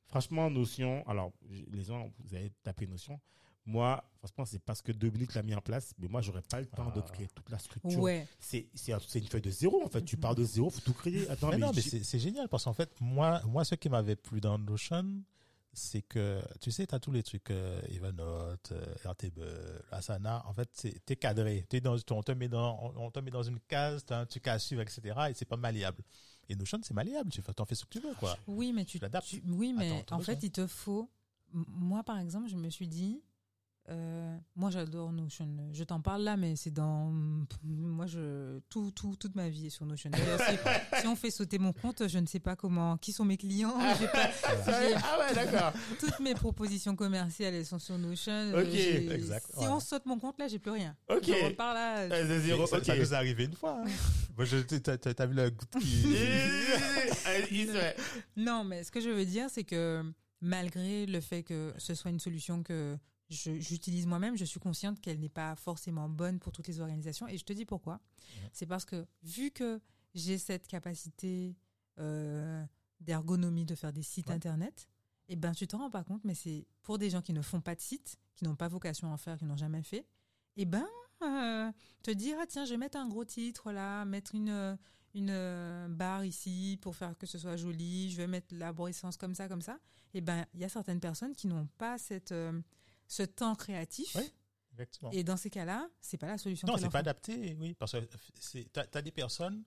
Franchement, 0.07 0.49
Notion, 0.49 1.07
alors, 1.07 1.31
les 1.71 1.83
gens, 1.83 2.09
vous 2.19 2.33
avez 2.35 2.51
tapé 2.63 2.87
Notion. 2.87 3.19
Moi, 3.65 4.01
franchement, 4.19 4.45
c'est 4.45 4.59
parce 4.63 4.81
que 4.81 4.93
Dominique 4.93 5.33
l'a 5.33 5.43
mis 5.43 5.53
en 5.53 5.59
place, 5.59 5.93
mais 5.99 6.07
moi, 6.07 6.21
j'aurais 6.21 6.41
pas 6.41 6.61
le 6.61 6.67
temps 6.67 6.89
de 6.91 7.01
Ah. 7.05 7.11
créer 7.11 7.27
toute 7.27 7.49
la 7.49 7.57
structure. 7.59 7.99
Ouais. 7.99 8.25
C'est 8.39 8.69
c'est 8.73 8.93
un- 8.93 8.99
c'est 9.05 9.19
une 9.19 9.27
feuille 9.27 9.41
de 9.41 9.51
zéro, 9.51 9.83
en 9.83 9.89
fait. 9.89 10.03
Tu 10.05 10.15
Mhm. 10.15 10.21
pars 10.21 10.35
de 10.35 10.43
zéro, 10.45 10.69
faut 10.69 10.79
tout 10.79 10.93
créer. 10.93 11.29
Attends, 11.29 11.49
Mais 11.49 11.57
non, 11.57 11.71
mais 11.75 11.81
c'est 11.81 12.19
génial 12.19 12.47
parce 12.47 12.63
qu'en 12.63 12.73
fait, 12.73 12.89
moi, 13.01 13.41
moi, 13.45 13.65
ce 13.65 13.75
qui 13.75 13.89
m'avait 13.89 14.15
plu 14.15 14.39
dans 14.39 14.57
Notion, 14.57 15.21
c'est 15.73 16.01
que, 16.01 16.41
tu 16.61 16.71
sais, 16.71 16.87
tu 16.87 16.95
as 16.95 16.99
tous 17.01 17.11
les 17.11 17.21
trucs, 17.23 17.51
euh, 17.51 17.81
Evernote, 17.89 18.71
euh, 18.71 18.95
Airtable, 19.03 19.45
Asana. 19.91 20.43
En 20.47 20.53
fait, 20.53 20.69
t'es 21.05 21.15
cadré. 21.17 21.65
T'es 21.67 21.81
dans, 21.81 21.97
on, 22.11 22.23
te 22.23 22.31
met 22.31 22.47
dans, 22.47 22.79
on 22.95 23.07
on 23.07 23.11
te 23.11 23.19
met 23.19 23.31
dans 23.31 23.43
une 23.43 23.59
case, 23.59 24.05
t'as 24.05 24.19
un 24.21 24.25
truc 24.25 24.47
à 24.47 24.57
suivre, 24.59 24.81
etc. 24.81 25.01
Et 25.29 25.33
c'est 25.33 25.43
pas 25.45 25.57
malléable. 25.57 26.01
Et 26.49 26.55
Notion, 26.55 26.79
c'est 26.83 26.93
malléable. 26.93 27.29
Tu 27.31 27.41
t'en 27.41 27.65
fais 27.65 27.75
ce 27.75 27.83
que 27.85 27.89
tu 27.89 27.99
veux, 27.99 28.13
quoi. 28.15 28.37
Oui, 28.47 28.71
mais 28.73 28.85
tu, 28.85 28.99
l'adaptes. 28.99 29.27
tu- 29.27 29.43
oui, 29.47 29.73
mais 29.73 30.05
en 30.11 30.19
fait, 30.19 30.39
il 30.43 30.51
te 30.51 30.65
faut. 30.67 31.09
Moi, 31.51 32.03
par 32.03 32.19
exemple, 32.19 32.47
je 32.49 32.55
me 32.55 32.69
suis 32.69 32.87
dit, 32.87 33.21
euh, 33.89 34.37
moi, 34.55 34.69
j'adore 34.69 35.11
Notion. 35.13 35.47
Je 35.71 35.83
t'en 35.83 36.01
parle 36.01 36.23
là, 36.23 36.35
mais 36.37 36.55
c'est 36.55 36.71
dans. 36.71 37.09
Moi, 37.63 38.05
je 38.05 38.59
tout, 38.69 38.91
tout, 38.91 39.15
toute 39.17 39.35
ma 39.35 39.47
vie 39.49 39.67
est 39.67 39.69
sur 39.69 39.85
Notion. 39.85 40.11
Si, 40.13 40.99
si 41.01 41.07
on 41.07 41.15
fait 41.15 41.31
sauter 41.31 41.57
mon 41.57 41.71
compte, 41.73 42.07
je 42.07 42.19
ne 42.19 42.25
sais 42.25 42.39
pas 42.39 42.55
comment. 42.55 42.97
Qui 42.97 43.11
sont 43.13 43.23
mes 43.25 43.37
clients 43.37 43.71
pas- 43.77 43.95
j'ai- 43.95 44.95
Ah 44.95 45.19
ouais, 45.19 45.33
d'accord. 45.35 45.73
Toutes 45.99 46.19
mes 46.19 46.33
propositions 46.33 46.95
commerciales, 46.95 47.53
elles 47.53 47.65
sont 47.65 47.79
sur 47.79 47.97
Notion. 47.97 48.31
Euh, 48.33 48.63
Ok, 48.63 48.73
exact, 48.73 49.45
Si 49.53 49.59
ouais. 49.59 49.67
on 49.67 49.79
saute 49.79 50.05
mon 50.05 50.19
compte 50.19 50.37
là, 50.39 50.47
j'ai 50.47 50.59
plus 50.59 50.71
rien. 50.71 50.95
Ok. 51.09 51.23
Je 51.25 51.45
repars 51.45 51.73
là. 51.73 51.99
Euh, 51.99 52.39
zéro, 52.41 52.67
ça, 52.67 52.77
nous 52.79 52.85
est 52.85 53.13
arrivé 53.13 53.45
une 53.45 53.53
fois. 53.53 53.81
hein. 53.85 53.89
Moi, 54.35 54.45
je- 54.45 54.57
t'as- 54.59 55.25
vu 55.25 55.33
la 55.33 55.49
goutte 55.49 55.69
qui. 55.79 56.05
Ouais. 56.07 57.95
Non, 58.35 58.63
mais 58.63 58.83
ce 58.83 58.91
que 58.91 58.99
je 59.01 59.09
veux 59.09 59.25
dire, 59.25 59.47
c'est 59.49 59.63
que 59.63 60.03
malgré 60.41 61.05
le 61.05 61.19
fait 61.21 61.43
que 61.43 61.73
ce 61.77 61.95
soit 61.95 62.11
une 62.11 62.19
solution 62.19 62.63
que 62.63 62.97
j'utilise 63.29 64.05
moi-même, 64.07 64.37
je 64.37 64.45
suis 64.45 64.59
consciente 64.59 64.99
qu'elle 65.01 65.19
n'est 65.19 65.29
pas 65.29 65.55
forcément 65.55 66.07
bonne 66.09 66.39
pour 66.39 66.51
toutes 66.51 66.67
les 66.67 66.79
organisations. 66.79 67.27
Et 67.27 67.37
je 67.37 67.43
te 67.45 67.53
dis 67.53 67.65
pourquoi. 67.65 67.99
C'est 68.53 68.65
parce 68.65 68.85
que 68.85 69.05
vu 69.23 69.51
que 69.51 69.79
j'ai 70.15 70.37
cette 70.37 70.67
capacité 70.67 71.55
euh, 71.99 72.63
d'ergonomie 73.01 73.65
de 73.65 73.75
faire 73.75 73.91
des 73.93 74.03
sites 74.03 74.27
Ouais. 74.29 74.35
internet, 74.35 74.87
et 75.29 75.35
ben 75.35 75.51
tu 75.51 75.67
t'en 75.67 75.79
rends 75.79 75.89
pas 75.89 76.03
compte, 76.03 76.23
mais 76.23 76.35
c'est 76.35 76.65
pour 76.83 76.97
des 76.97 77.09
gens 77.09 77.21
qui 77.21 77.33
ne 77.33 77.41
font 77.41 77.59
pas 77.61 77.75
de 77.75 77.81
site, 77.81 78.17
qui 78.35 78.45
n'ont 78.45 78.55
pas 78.55 78.67
vocation 78.69 79.09
à 79.09 79.11
en 79.13 79.17
faire, 79.17 79.37
qui 79.37 79.45
n'ont 79.45 79.57
jamais 79.57 79.83
fait, 79.83 80.05
et 80.55 80.65
ben 80.65 80.85
euh, 81.23 81.71
te 82.03 82.11
dire 82.11 82.37
ah 82.39 82.45
tiens 82.47 82.63
je 82.65 82.71
vais 82.71 82.77
mettre 82.77 82.97
un 82.97 83.07
gros 83.07 83.25
titre 83.25 83.71
là, 83.71 84.05
mettre 84.05 84.35
une 84.35 84.49
euh, 84.49 84.75
une 85.15 85.95
barre 85.95 86.23
ici 86.25 86.77
pour 86.81 86.95
faire 86.95 87.17
que 87.17 87.25
ce 87.25 87.37
soit 87.39 87.57
joli, 87.57 88.11
je 88.11 88.17
vais 88.17 88.27
mettre 88.27 88.53
l'arborescence 88.55 89.17
comme 89.17 89.33
ça 89.35 89.47
comme 89.47 89.61
ça, 89.61 89.79
et 90.13 90.21
ben 90.21 90.45
il 90.53 90.59
y 90.61 90.63
a 90.63 90.69
certaines 90.69 90.99
personnes 90.99 91.35
qui 91.35 91.47
n'ont 91.47 91.67
pas 91.77 91.97
cette 91.97 92.31
euh, 92.31 92.61
ce 93.07 93.23
temps 93.23 93.55
créatif. 93.55 94.15
Oui. 94.15 94.31
Et 95.11 95.23
dans 95.23 95.37
ces 95.37 95.49
cas-là, 95.49 95.89
c'est 96.01 96.17
pas 96.17 96.27
la 96.27 96.37
solution. 96.37 96.67
Non, 96.67 96.77
c'est 96.77 96.89
pas 96.89 96.99
adapté, 96.99 97.55
oui, 97.59 97.73
parce 97.73 97.93
que 97.93 98.59
t'as, 98.71 98.85
t'as 98.85 99.01
des 99.01 99.11
personnes 99.11 99.63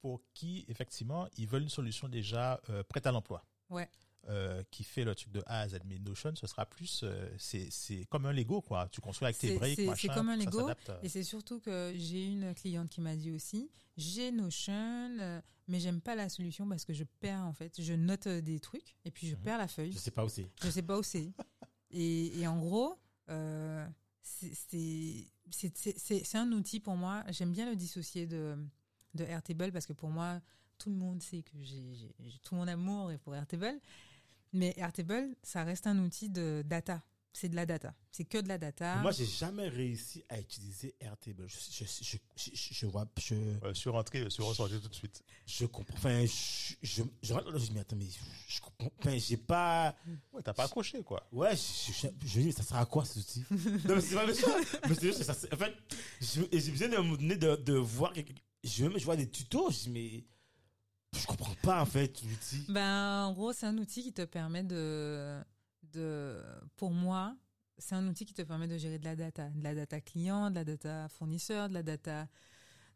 pour 0.00 0.20
qui, 0.34 0.64
effectivement, 0.68 1.28
ils 1.36 1.46
veulent 1.46 1.62
une 1.62 1.68
solution 1.68 2.08
déjà 2.08 2.60
euh, 2.70 2.82
prête 2.82 3.06
à 3.06 3.12
l'emploi. 3.12 3.44
Ouais. 3.70 3.88
Euh, 4.28 4.64
qui 4.72 4.82
fait 4.82 5.04
le 5.04 5.14
truc 5.14 5.30
de 5.30 5.40
A 5.46 5.60
à 5.60 5.68
Z. 5.68 5.78
Mais 5.84 6.00
Notion, 6.00 6.34
ce 6.34 6.48
sera 6.48 6.66
plus, 6.66 7.02
euh, 7.04 7.30
c'est, 7.38 8.04
comme 8.10 8.26
un 8.26 8.32
Lego, 8.32 8.60
quoi. 8.60 8.88
Tu 8.90 9.00
construis 9.00 9.26
avec 9.26 9.38
tes 9.38 9.56
briques, 9.56 9.78
machin. 9.78 9.94
c'est 10.08 10.08
comme 10.14 10.28
un 10.28 10.36
Lego, 10.36 10.62
s'adapte. 10.62 10.90
Et 11.04 11.08
c'est 11.08 11.22
surtout 11.22 11.60
que 11.60 11.92
j'ai 11.96 12.24
une 12.26 12.52
cliente 12.54 12.88
qui 12.90 13.00
m'a 13.00 13.14
dit 13.14 13.30
aussi, 13.30 13.70
j'ai 13.96 14.32
Notion, 14.32 14.72
euh, 15.20 15.40
mais 15.68 15.78
j'aime 15.78 16.00
pas 16.00 16.16
la 16.16 16.28
solution 16.28 16.68
parce 16.68 16.84
que 16.84 16.92
je 16.92 17.04
perds 17.20 17.44
en 17.44 17.52
fait. 17.52 17.80
Je 17.80 17.92
note 17.92 18.26
euh, 18.26 18.40
des 18.40 18.58
trucs 18.58 18.96
et 19.04 19.12
puis 19.12 19.28
je 19.28 19.36
Mhm. 19.36 19.42
perds 19.42 19.58
la 19.58 19.68
feuille. 19.68 19.92
Je 19.92 19.98
sais 19.98 20.10
pas 20.10 20.24
où 20.24 20.28
c'est. 20.28 20.50
Je 20.60 20.70
sais 20.70 20.82
pas 20.82 20.98
où 20.98 21.04
c'est. 21.04 21.32
Et, 21.90 22.46
en 22.46 22.58
gros, 22.58 22.98
euh, 23.30 23.86
c'est- 24.22 24.54
un 26.34 26.52
outil 26.52 26.80
pour 26.80 26.96
moi. 26.96 27.24
J'aime 27.30 27.52
bien 27.52 27.68
le 27.68 27.76
dissocier 27.76 28.26
de, 28.26 28.56
de 29.14 29.24
Airtable 29.24 29.72
parce 29.72 29.86
que 29.86 29.92
pour 29.92 30.10
moi, 30.10 30.40
tout 30.78 30.90
le 30.90 30.96
monde 30.96 31.22
sait 31.22 31.42
que 31.42 31.56
j'ai 31.62 32.14
tout 32.42 32.54
mon 32.54 32.68
amour 32.68 33.10
est 33.12 33.18
pour 33.18 33.34
Airtable. 33.34 33.80
Mais 34.52 34.74
Airtable, 34.76 35.36
ça 35.42 35.64
reste 35.64 35.86
un 35.86 35.98
outil 35.98 36.28
de 36.28 36.62
data. 36.66 37.02
C'est 37.38 37.50
de 37.50 37.54
la 37.56 37.66
data. 37.66 37.92
C'est 38.12 38.24
que 38.24 38.38
de 38.38 38.48
la 38.48 38.56
data. 38.56 38.96
Moi, 39.02 39.10
j'ai 39.12 39.26
jamais 39.26 39.68
réussi 39.68 40.24
à 40.30 40.40
utiliser 40.40 40.94
Airtable. 40.98 41.46
Je, 41.46 41.56
je, 41.70 41.84
je, 41.84 42.16
je, 42.34 42.50
je, 42.54 42.74
je 42.74 42.86
vois, 42.86 43.06
je, 43.18 43.34
je 43.68 43.72
suis 43.74 43.90
rentré, 43.90 44.22
je 44.24 44.30
suis 44.30 44.42
ressorti 44.42 44.80
tout 44.80 44.88
de 44.88 44.94
suite. 44.94 45.22
je 45.46 45.66
comprends. 45.66 45.92
Enfin, 45.98 46.24
je, 46.24 46.74
je, 46.82 47.02
je 47.22 47.34
rentre 47.34 47.50
là, 47.50 47.58
je 47.58 47.64
me 47.64 47.66
dis, 47.66 47.72
mais 47.74 47.80
attends, 47.80 47.96
mais 47.96 48.06
je 48.48 48.58
comprends. 48.62 48.90
Enfin, 49.00 49.18
j'ai 49.18 49.36
pas. 49.36 49.94
Ouais, 50.32 50.40
t'as 50.42 50.54
pas 50.54 50.64
accroché, 50.64 51.02
quoi. 51.02 51.28
Ouais, 51.30 51.54
je, 51.54 52.08
je, 52.24 52.50
ça 52.52 52.62
sert 52.62 52.78
à 52.78 52.86
quoi 52.86 53.04
ce 53.04 53.18
outil 53.18 53.44
Non, 53.50 53.96
mais 53.96 54.00
c'est 54.00 54.14
pas 54.14 54.26
méchant. 54.26 54.46
Mais 54.88 54.94
c'est 54.94 55.02
juste 55.08 55.18
que 55.18 55.24
ça. 55.24 55.34
c'est- 55.34 55.52
En 55.52 55.58
fait, 55.58 55.74
j'ai 56.22 56.70
besoin 56.70 56.88
de, 56.88 56.96
me 57.02 57.16
donner 57.18 57.36
de, 57.36 57.54
de 57.56 57.74
voir. 57.74 58.14
quelque- 58.14 58.32
Je, 58.64 58.82
même, 58.86 58.98
je 58.98 59.04
vois 59.04 59.16
des 59.16 59.28
tutos, 59.28 59.70
je 59.72 59.76
dis, 59.80 59.90
mais. 59.90 60.24
Je 61.20 61.26
comprends 61.26 61.54
pas, 61.62 61.82
en 61.82 61.86
fait, 61.86 62.22
l'outil. 62.22 62.64
Ben, 62.70 63.24
en 63.26 63.32
gros, 63.34 63.52
c'est 63.52 63.66
un 63.66 63.76
outil 63.78 64.02
qui 64.02 64.12
te 64.14 64.22
permet 64.24 64.62
de, 64.64 65.38
de, 65.96 66.42
pour 66.76 66.90
moi, 66.92 67.36
c'est 67.78 67.94
un 67.94 68.06
outil 68.08 68.24
qui 68.26 68.34
te 68.34 68.42
permet 68.42 68.68
de 68.68 68.78
gérer 68.78 68.98
de 68.98 69.04
la 69.04 69.16
data, 69.16 69.50
de 69.50 69.62
la 69.64 69.74
data 69.74 70.00
client, 70.00 70.50
de 70.50 70.56
la 70.56 70.64
data 70.64 71.08
fournisseur, 71.08 71.68
de 71.68 71.74
la 71.74 71.82
data, 71.82 72.24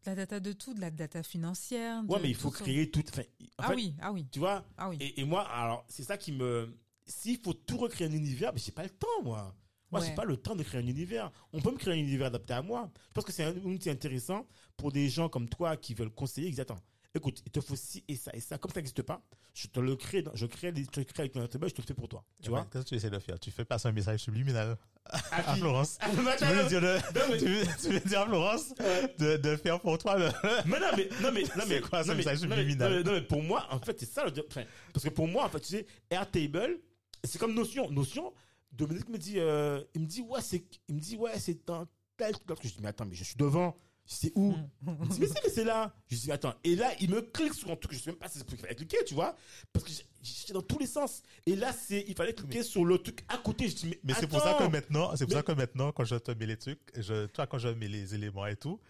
de 0.04 0.10
la 0.10 0.14
data 0.16 0.40
de 0.40 0.52
tout, 0.52 0.74
de 0.74 0.80
la 0.80 0.90
data 0.90 1.22
financière. 1.22 2.02
Ouais, 2.08 2.18
de 2.18 2.22
mais 2.22 2.30
il 2.30 2.36
faut 2.36 2.50
créer 2.50 2.90
tout. 2.90 3.04
Enfin, 3.10 3.22
Ah 3.58 3.68
fait, 3.68 3.74
oui, 3.74 3.96
ah 4.00 4.12
oui, 4.12 4.28
Tu 4.30 4.38
vois 4.38 4.64
ah 4.76 4.88
oui. 4.90 4.96
et, 5.00 5.20
et 5.20 5.24
moi, 5.24 5.42
alors, 5.48 5.84
c'est 5.88 6.04
ça 6.04 6.16
qui 6.18 6.32
me. 6.32 6.76
S'il 7.06 7.38
faut 7.40 7.54
tout 7.54 7.78
recréer 7.78 8.08
un 8.08 8.12
univers, 8.12 8.52
mais 8.52 8.60
j'ai 8.60 8.72
pas 8.72 8.84
le 8.84 8.90
temps, 8.90 9.22
moi. 9.24 9.54
Moi, 9.90 10.00
j'ai 10.00 10.10
Ouais. 10.10 10.14
pas 10.14 10.24
le 10.24 10.36
temps 10.36 10.54
de 10.54 10.62
créer 10.62 10.80
un 10.80 10.86
univers. 10.86 11.32
On 11.52 11.60
peut 11.60 11.72
me 11.72 11.76
créer 11.78 11.94
un 11.94 11.98
univers 11.98 12.28
adapté 12.28 12.52
à 12.54 12.62
moi. 12.62 12.90
Je 13.08 13.14
pense 13.14 13.24
que 13.24 13.32
c'est 13.32 13.44
un 13.44 13.56
outil 13.64 13.90
intéressant 13.90 14.46
pour 14.76 14.92
des 14.92 15.08
gens 15.08 15.28
comme 15.28 15.48
toi 15.48 15.76
qui 15.76 15.94
veulent 15.94 16.10
conseiller. 16.14 16.46
Ils 16.48 16.50
disent, 16.52 16.60
attends, 16.60 16.78
écoute, 17.14 17.42
il 17.44 17.50
te 17.52 17.60
faut 17.60 17.76
ci 17.76 18.04
et 18.08 18.16
ça 18.16 18.30
et 18.34 18.40
ça. 18.40 18.58
Comme 18.58 18.70
ça 18.70 18.76
n'existe 18.80 19.02
pas, 19.02 19.22
je 19.54 19.66
te 19.68 19.80
le 19.80 19.96
crée, 19.96 20.24
je 20.34 20.46
crée, 20.46 20.72
je 20.76 20.84
te 20.84 21.00
crée 21.00 21.22
avec 21.24 21.34
je 21.36 21.46
te 21.74 21.80
le 21.82 21.86
fais 21.86 21.94
pour 21.94 22.08
toi. 22.08 22.24
Tu 22.42 22.50
vois? 22.50 22.66
Qu'est-ce 22.72 22.84
que 22.84 22.88
tu 22.90 22.94
essaies 22.94 23.10
de 23.10 23.18
faire? 23.18 23.38
Tu 23.40 23.50
fais 23.50 23.64
passer 23.64 23.88
un 23.88 23.92
message 23.92 24.20
subliminal 24.20 24.76
à 25.06 25.56
Florence. 25.56 25.98
Tu 26.00 26.44
veux 26.44 26.68
dire, 26.68 26.80
de- 26.80 26.96
Non, 27.18 27.26
mais- 27.30 27.38
tu 27.38 27.44
veux, 27.46 27.64
tu 27.80 27.88
veux 27.88 28.00
dire 28.00 28.20
à 28.20 28.26
Florence 28.26 28.74
de, 29.18 29.36
de 29.36 29.56
faire 29.56 29.80
pour 29.80 29.98
toi 29.98 30.18
le. 30.18 30.28
Mais 30.66 30.78
non, 30.80 30.86
mais, 30.96 31.08
non, 31.20 31.32
mais, 31.32 31.42
non, 31.42 31.48
mais, 31.68 31.80
C'est 31.80 31.80
quoi 31.80 32.02
ce 32.02 32.08
non, 32.08 32.14
mais- 32.14 32.18
message 32.18 32.42
non, 32.42 32.48
mais- 32.48 32.56
subliminal? 32.56 33.02
non, 33.04 33.12
mais- 33.12 33.22
pour 33.22 33.42
moi, 33.42 33.66
en 33.70 33.78
fait, 33.80 33.98
c'est 33.98 34.06
ça 34.10 34.24
le, 34.24 34.32
enfin, 34.48 34.64
parce 34.92 35.04
que 35.04 35.10
pour 35.10 35.26
moi, 35.26 35.44
en 35.44 35.48
fait, 35.48 35.60
tu 35.60 35.68
sais, 35.68 35.86
Airtable, 36.10 36.78
c'est 37.24 37.38
comme 37.38 37.54
Notion. 37.54 37.90
Notion, 37.90 38.32
Dominique 38.72 39.08
me 39.08 39.18
dit, 39.18 39.38
euh, 39.40 39.82
il 39.94 40.02
me 40.02 40.06
dit, 40.06 40.20
ouais, 40.22 40.40
c'est, 40.42 40.64
il 40.88 40.94
me 40.94 41.00
dit, 41.00 41.16
ouais, 41.16 41.38
c'est 41.40 41.66
dans 41.66 41.86
tel 42.16 42.32
truc. 42.38 42.58
Je 42.62 42.68
dis, 42.68 42.76
mais 42.80 42.88
attends, 42.88 43.04
mais 43.06 43.14
je 43.16 43.24
suis 43.24 43.36
devant. 43.36 43.76
Je 44.10 44.16
sais 44.16 44.32
où? 44.34 44.54
Il 44.84 44.92
me 44.92 45.06
dit, 45.06 45.20
mais 45.20 45.26
c'est, 45.28 45.40
mais 45.44 45.50
c'est 45.50 45.64
là. 45.64 45.94
Je 46.08 46.16
dis, 46.16 46.32
attends. 46.32 46.54
Et 46.64 46.74
là, 46.74 46.90
il 47.00 47.10
me 47.10 47.20
clique 47.20 47.54
sur 47.54 47.70
un 47.70 47.76
truc, 47.76 47.92
je 47.94 47.98
sais 48.00 48.10
même 48.10 48.18
pas 48.18 48.26
si 48.28 48.34
c'est 48.34 48.40
ce 48.40 48.44
qu'il 48.44 48.58
fallait 48.58 48.74
cliquer, 48.74 49.04
tu 49.06 49.14
vois. 49.14 49.36
Parce 49.72 49.84
que 49.84 49.92
j'étais 50.20 50.52
dans 50.52 50.62
tous 50.62 50.78
les 50.80 50.86
sens. 50.88 51.22
Et 51.46 51.54
là, 51.54 51.72
c'est, 51.72 52.04
il 52.08 52.14
fallait 52.16 52.34
cliquer 52.34 52.64
sur 52.64 52.84
le 52.84 52.98
truc 52.98 53.24
à 53.28 53.38
côté. 53.38 53.68
Je 53.68 53.76
dis, 53.76 53.86
mais, 53.86 54.00
Mais 54.02 54.14
c'est 54.14 54.26
pour 54.26 54.40
ça 54.40 54.54
que 54.58 54.64
maintenant, 54.64 55.14
c'est 55.14 55.26
pour 55.26 55.34
Mais- 55.34 55.36
ça 55.36 55.42
que 55.44 55.52
maintenant, 55.52 55.92
quand 55.92 56.04
je 56.04 56.16
te 56.16 56.32
mets 56.32 56.46
les 56.46 56.56
trucs, 56.56 56.80
je, 56.96 57.26
toi, 57.26 57.46
quand 57.46 57.58
je 57.58 57.68
mets 57.68 57.86
les 57.88 58.14
éléments 58.14 58.46
et 58.46 58.56
tout, 58.56 58.80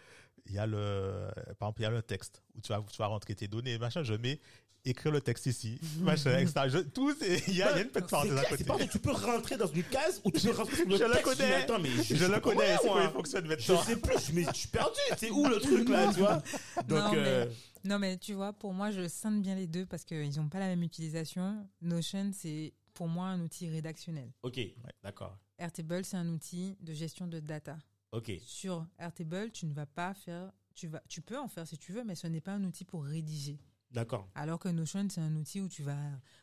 il 0.47 0.55
y 0.55 0.59
a 0.59 0.67
le, 0.67 1.29
par 1.59 1.69
exemple, 1.69 1.81
il 1.81 1.83
y 1.83 1.87
a 1.87 1.91
le 1.91 2.03
texte 2.03 2.43
où 2.57 2.63
tu 2.63 2.69
vas, 2.73 2.83
tu 2.91 2.97
vas 2.97 3.07
rentrer 3.09 3.35
tes 3.35 3.47
données, 3.47 3.77
machin, 3.79 4.03
je 4.03 4.15
mets 4.15 4.41
écrire 4.85 5.13
le 5.13 5.21
texte 5.21 5.47
ici, 5.47 5.81
machin, 6.01 6.39
etc. 6.39 6.63
Je, 6.69 6.79
tout, 6.79 7.15
il 7.49 7.55
y 7.55 7.63
a, 7.63 7.81
une 7.81 7.89
petite 7.89 8.09
parenthèse 8.11 8.39
à 8.39 8.45
côté. 8.45 8.65
c'est 8.79 8.89
tu 8.89 8.99
peux 8.99 9.13
rentrer 9.13 9.57
dans 9.57 9.67
une 9.67 9.83
case 9.85 10.21
ou 10.25 10.31
tu 10.31 10.41
peux 10.49 10.53
rentrer 10.55 10.85
le 10.85 10.97
Je 10.97 11.05
le 11.05 11.23
connais. 11.23 11.55
Attends, 11.55 11.79
mais 11.79 11.91
je, 11.91 12.15
Je 12.15 12.25
le 12.25 12.41
connais, 12.41 12.77
c'est 12.77 12.89
comment 12.89 13.03
il 13.03 13.11
fonctionne 13.11 13.45
Je 13.45 13.49
maintenant. 13.49 13.83
sais 13.83 13.97
plus, 13.97 14.33
mais 14.33 14.45
je 14.45 14.53
suis 14.55 14.69
perdu. 14.69 14.99
C'est 15.17 15.31
où 15.31 15.47
le 15.47 15.59
truc 15.61 15.89
là, 15.89 16.13
tu 16.13 16.21
vois 16.21 16.43
Donc, 16.89 16.99
Non, 16.99 17.11
mais- 17.13 17.19
euh, 17.19 17.47
Non, 17.85 17.99
mais 17.99 18.17
tu 18.19 18.33
vois, 18.35 18.53
pour 18.53 18.73
moi, 18.73 18.91
je 18.91 19.07
scinde 19.09 19.43
bien 19.43 19.55
les 19.55 19.67
deux 19.67 19.87
parce 19.87 20.05
qu'ils 20.05 20.37
n'ont 20.37 20.49
pas 20.49 20.59
la 20.61 20.67
même 20.67 20.83
utilisation. 20.83 21.67
Notion, 21.81 22.31
c'est 22.35 22.73
pour 22.95 23.09
moi 23.09 23.27
un 23.29 23.41
outil 23.41 23.69
rédactionnel. 23.69 24.31
ok, 24.43 24.61
d'accord. 25.03 25.39
Airtable, 25.59 26.05
c'est 26.07 26.17
un 26.17 26.29
outil 26.29 26.77
de 26.81 26.95
gestion 26.95 27.27
de 27.27 27.39
data. 27.39 27.77
Ok, 28.13 28.33
Sur 28.45 28.87
Airtable, 28.99 29.51
tu 29.53 29.67
ne 29.67 29.75
vas 29.75 29.87
pas 29.87 30.15
faire, 30.15 30.51
tu 30.75 30.89
vas, 30.89 31.03
tu 31.09 31.21
peux 31.21 31.39
en 31.39 31.49
faire 31.49 31.67
si 31.67 31.77
tu 31.79 31.93
veux, 31.93 32.03
mais 32.03 32.15
ce 32.15 32.27
n'est 32.27 32.41
pas 32.41 32.53
un 32.53 32.65
outil 32.65 32.85
pour 32.85 33.05
rédiger. 33.05 33.59
D'accord. 33.91 34.29
Alors 34.35 34.59
que 34.59 34.69
Notion, 34.69 35.07
c'est 35.11 35.21
un 35.21 35.35
outil 35.37 35.61
où 35.61 35.69
tu 35.69 35.83
vas. 35.83 35.99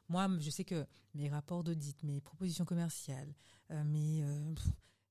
Moi, 0.09 0.27
je 0.39 0.49
sais 0.49 0.63
que 0.65 0.85
mes 1.13 1.29
rapports 1.29 1.63
d'audit, 1.63 2.01
mes 2.03 2.21
propositions 2.21 2.65
commerciales, 2.65 3.33
euh, 3.71 3.83
mes, 3.83 4.23
euh, 4.23 4.53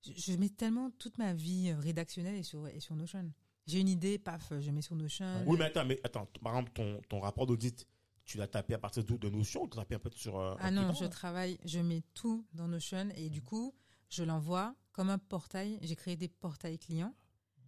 je, 0.04 0.12
je 0.14 0.32
mets 0.36 0.48
tellement 0.48 0.90
toute 0.92 1.18
ma 1.18 1.32
vie 1.34 1.70
euh, 1.70 1.78
rédactionnelle 1.78 2.36
et 2.36 2.42
sur, 2.42 2.66
et 2.68 2.80
sur 2.80 2.96
Notion. 2.96 3.32
J'ai 3.66 3.80
une 3.80 3.88
idée, 3.88 4.18
paf, 4.18 4.52
je 4.60 4.70
mets 4.70 4.82
sur 4.82 4.94
Notion. 4.96 5.42
Oui, 5.46 5.56
mais 5.58 5.64
attends, 5.66 5.84
mais 5.84 6.00
attends. 6.04 6.26
Par 6.42 6.52
exemple, 6.54 6.72
ton, 6.72 7.00
ton 7.08 7.20
rapport 7.20 7.46
d'audit, 7.46 7.86
tu 8.24 8.38
l'as 8.38 8.46
tapé 8.48 8.74
à 8.74 8.78
partir 8.78 9.04
de 9.04 9.28
Notion 9.28 9.64
ou 9.64 9.68
tu 9.68 9.76
l'as 9.76 9.82
tapé 9.82 9.96
un 9.96 9.98
peu 9.98 10.10
sur. 10.14 10.38
euh, 10.38 10.54
Ah 10.60 10.70
non, 10.70 10.92
je 10.94 11.04
travaille, 11.06 11.58
je 11.64 11.80
mets 11.80 12.02
tout 12.14 12.46
dans 12.52 12.68
Notion 12.68 13.08
et 13.16 13.28
du 13.30 13.42
coup, 13.42 13.74
je 14.08 14.22
l'envoie 14.22 14.74
comme 14.92 15.10
un 15.10 15.18
portail. 15.18 15.78
J'ai 15.82 15.96
créé 15.96 16.16
des 16.16 16.28
portails 16.28 16.78
clients 16.78 17.14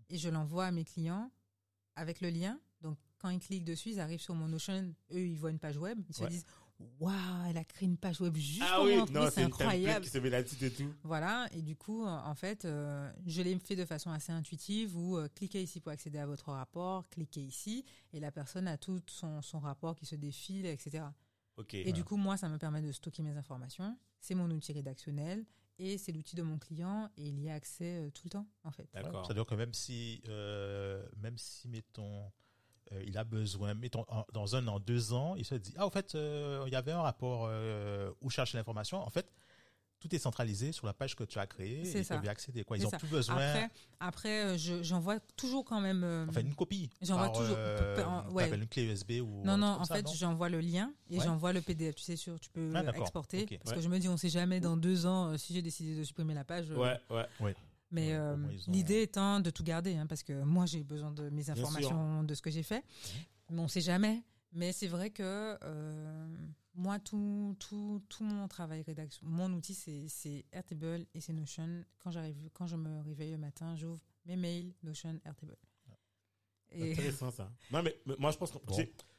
et 0.08 0.18
je 0.18 0.28
l'envoie 0.28 0.66
à 0.66 0.70
mes 0.70 0.84
clients 0.84 1.30
avec 1.96 2.20
le 2.20 2.30
lien. 2.30 2.58
Quand 3.18 3.28
ils 3.30 3.40
cliquent 3.40 3.64
dessus, 3.64 3.90
ils 3.90 4.00
arrivent 4.00 4.20
sur 4.20 4.34
mon 4.34 4.48
Notion. 4.48 4.94
Eux, 5.12 5.26
ils 5.26 5.36
voient 5.38 5.50
une 5.50 5.58
page 5.58 5.76
web. 5.76 6.00
Ils 6.08 6.14
se 6.14 6.22
Ouais. 6.22 6.28
disent 6.28 6.46
Waouh, 7.00 7.12
elle 7.50 7.56
a 7.56 7.64
créé 7.64 7.88
une 7.88 7.96
page 7.96 8.20
web 8.20 8.36
juste 8.36 8.62
Ah 8.64 8.76
pour 8.76 8.84
oui, 8.84 8.94
moi. 9.10 9.30
C'est 9.32 9.42
incroyable. 9.42 10.04
qui 10.04 10.10
se 10.12 10.18
met 10.18 10.30
là-dessus 10.30 10.64
et 10.64 10.70
tout. 10.70 10.94
Voilà, 11.02 11.48
et 11.52 11.60
du 11.60 11.74
coup, 11.74 12.04
en 12.06 12.34
fait, 12.36 12.64
euh, 12.64 13.10
je 13.26 13.42
l'ai 13.42 13.58
fait 13.58 13.74
de 13.74 13.84
façon 13.84 14.10
assez 14.12 14.30
intuitive 14.30 14.96
où 14.96 15.16
euh, 15.16 15.26
cliquez 15.34 15.60
ici 15.60 15.80
pour 15.80 15.90
accéder 15.90 16.18
à 16.18 16.26
votre 16.26 16.52
rapport, 16.52 17.08
cliquez 17.08 17.40
ici, 17.42 17.84
et 18.12 18.20
la 18.20 18.30
personne 18.30 18.68
a 18.68 18.78
tout 18.78 19.00
son, 19.08 19.42
son 19.42 19.58
rapport 19.58 19.96
qui 19.96 20.06
se 20.06 20.14
défile, 20.14 20.66
etc. 20.66 21.02
Ok. 21.56 21.74
Et 21.74 21.90
du 21.92 22.04
coup, 22.04 22.16
moi, 22.16 22.36
ça 22.36 22.48
me 22.48 22.58
permet 22.58 22.80
de 22.80 22.92
stocker 22.92 23.24
mes 23.24 23.36
informations. 23.36 23.98
C'est 24.20 24.36
mon 24.36 24.48
outil 24.52 24.72
rédactionnel 24.72 25.44
et 25.80 25.98
c'est 25.98 26.12
l'outil 26.12 26.36
de 26.36 26.42
mon 26.42 26.58
client 26.58 27.10
et 27.16 27.26
il 27.26 27.40
y 27.40 27.50
a 27.50 27.54
accès 27.54 27.98
euh, 28.06 28.10
tout 28.10 28.22
le 28.26 28.30
temps, 28.30 28.46
en 28.62 28.70
fait. 28.70 28.88
D'accord. 28.94 29.26
C'est-à-dire 29.26 29.46
que 29.46 29.56
même 29.56 29.74
si, 29.74 30.22
euh, 30.28 31.04
même 31.16 31.36
si, 31.38 31.66
mettons, 31.68 32.30
euh, 32.92 33.02
il 33.06 33.16
a 33.18 33.24
besoin, 33.24 33.74
mettons, 33.74 34.04
en- 34.08 34.24
dans 34.32 34.56
un 34.56 34.66
an, 34.68 34.78
deux 34.80 35.12
ans, 35.12 35.34
il 35.36 35.44
se 35.44 35.54
dit, 35.54 35.74
ah, 35.76 35.86
au 35.86 35.90
fait, 35.90 36.14
euh, 36.14 36.62
il 36.66 36.72
y 36.72 36.76
avait 36.76 36.92
un 36.92 37.02
rapport 37.02 37.46
euh, 37.48 38.10
où 38.20 38.30
chercher 38.30 38.56
l'information. 38.58 38.98
En 38.98 39.10
fait, 39.10 39.30
tout 40.00 40.14
est 40.14 40.18
centralisé 40.20 40.70
sur 40.70 40.86
la 40.86 40.92
page 40.94 41.16
que 41.16 41.24
tu 41.24 41.40
as 41.40 41.46
créée. 41.48 41.84
C'est 41.84 41.98
Ils 41.98 42.04
ça. 42.04 42.14
peuvent 42.14 42.24
y 42.24 42.28
accéder. 42.28 42.62
Quoi. 42.62 42.76
Ils 42.78 42.86
ont 42.86 42.90
ça. 42.90 42.98
plus 42.98 43.08
besoin. 43.08 43.34
Après, 43.36 43.68
après 43.98 44.44
euh, 44.44 44.56
je- 44.56 44.80
j'envoie 44.84 45.18
toujours 45.36 45.64
quand 45.64 45.80
même. 45.80 46.04
euh, 46.04 46.24
Enfin, 46.28 46.40
une 46.40 46.54
copie. 46.54 46.88
J'envoie 47.02 47.30
toujours- 47.30 47.56
euh, 47.58 48.04
en- 48.04 48.30
ouais. 48.30 48.48
une 48.54 48.66
clé 48.68 48.84
USB 48.84 49.20
ou. 49.20 49.42
non, 49.44 49.56
non, 49.58 49.66
en 49.66 49.84
ça, 49.84 49.96
fait, 49.96 50.06
j'envoie 50.14 50.50
le 50.50 50.60
lien 50.60 50.92
et 51.10 51.18
Ouais. 51.18 51.24
j'envoie 51.24 51.52
le 51.52 51.62
PDF. 51.62 51.96
Tu 51.96 52.04
sais, 52.04 52.14
sûr, 52.14 52.38
tu 52.38 52.48
peux 52.50 52.70
Ah, 52.76 52.84
exporter. 52.96 53.44
Parce 53.58 53.70
Ouais. 53.70 53.76
que 53.76 53.82
je 53.82 53.88
me 53.88 53.98
dis, 53.98 54.08
on 54.08 54.16
sait 54.16 54.28
jamais 54.28 54.60
dans 54.60 54.76
deux 54.76 55.04
ans 55.04 55.32
euh, 55.32 55.36
si 55.36 55.52
j'ai 55.52 55.62
décidé 55.62 55.96
de 55.98 56.04
supprimer 56.04 56.32
la 56.34 56.44
page. 56.44 56.70
euh, 56.70 56.76
Ouais, 56.76 57.26
ouais. 57.40 57.56
Mais 57.90 58.08
Ouais, 58.08 58.14
euh, 58.18 58.34
ont- 58.36 58.70
l'idée 58.70 59.02
étant 59.02 59.40
de 59.40 59.50
tout 59.50 59.62
garder, 59.64 59.96
hein, 59.96 60.06
parce 60.06 60.22
que 60.22 60.42
moi 60.42 60.66
j'ai 60.66 60.84
besoin 60.84 61.10
de 61.10 61.30
mes 61.30 61.48
informations, 61.50 62.22
de 62.22 62.34
ce 62.34 62.42
que 62.42 62.50
j'ai 62.50 62.62
fait. 62.62 62.84
Mais 63.50 63.60
on 63.60 63.68
sait 63.68 63.80
jamais. 63.80 64.22
Mais 64.52 64.72
c'est 64.72 64.88
vrai 64.88 65.10
que 65.10 65.22
euh, 65.62 66.36
moi, 66.74 66.98
tout, 66.98 67.56
tout, 67.58 68.02
tout 68.08 68.24
mon 68.24 68.46
travail 68.48 68.82
rédaction, 68.82 69.26
mon 69.26 69.52
outil, 69.52 69.74
c'est, 69.74 70.06
c'est 70.08 70.44
Airtable 70.52 71.06
et 71.14 71.20
c'est 71.20 71.32
Notion. 71.32 71.84
Quand, 71.98 72.10
j'arrive, 72.10 72.48
quand 72.52 72.66
je 72.66 72.76
me 72.76 73.00
réveille 73.00 73.32
le 73.32 73.38
matin, 73.38 73.74
j'ouvre 73.76 74.02
mes 74.26 74.36
mails, 74.36 74.72
Notion, 74.82 75.18
Airtable. 75.24 75.56
Et 76.70 76.92
Intéressant 76.92 77.30
ça. 77.30 77.50
Non, 77.70 77.82
mais, 77.82 77.96
mais 78.04 78.14
moi 78.18 78.30
je 78.30 78.36
pense 78.36 78.50
que. 78.52 78.58
Bon, 78.58 78.76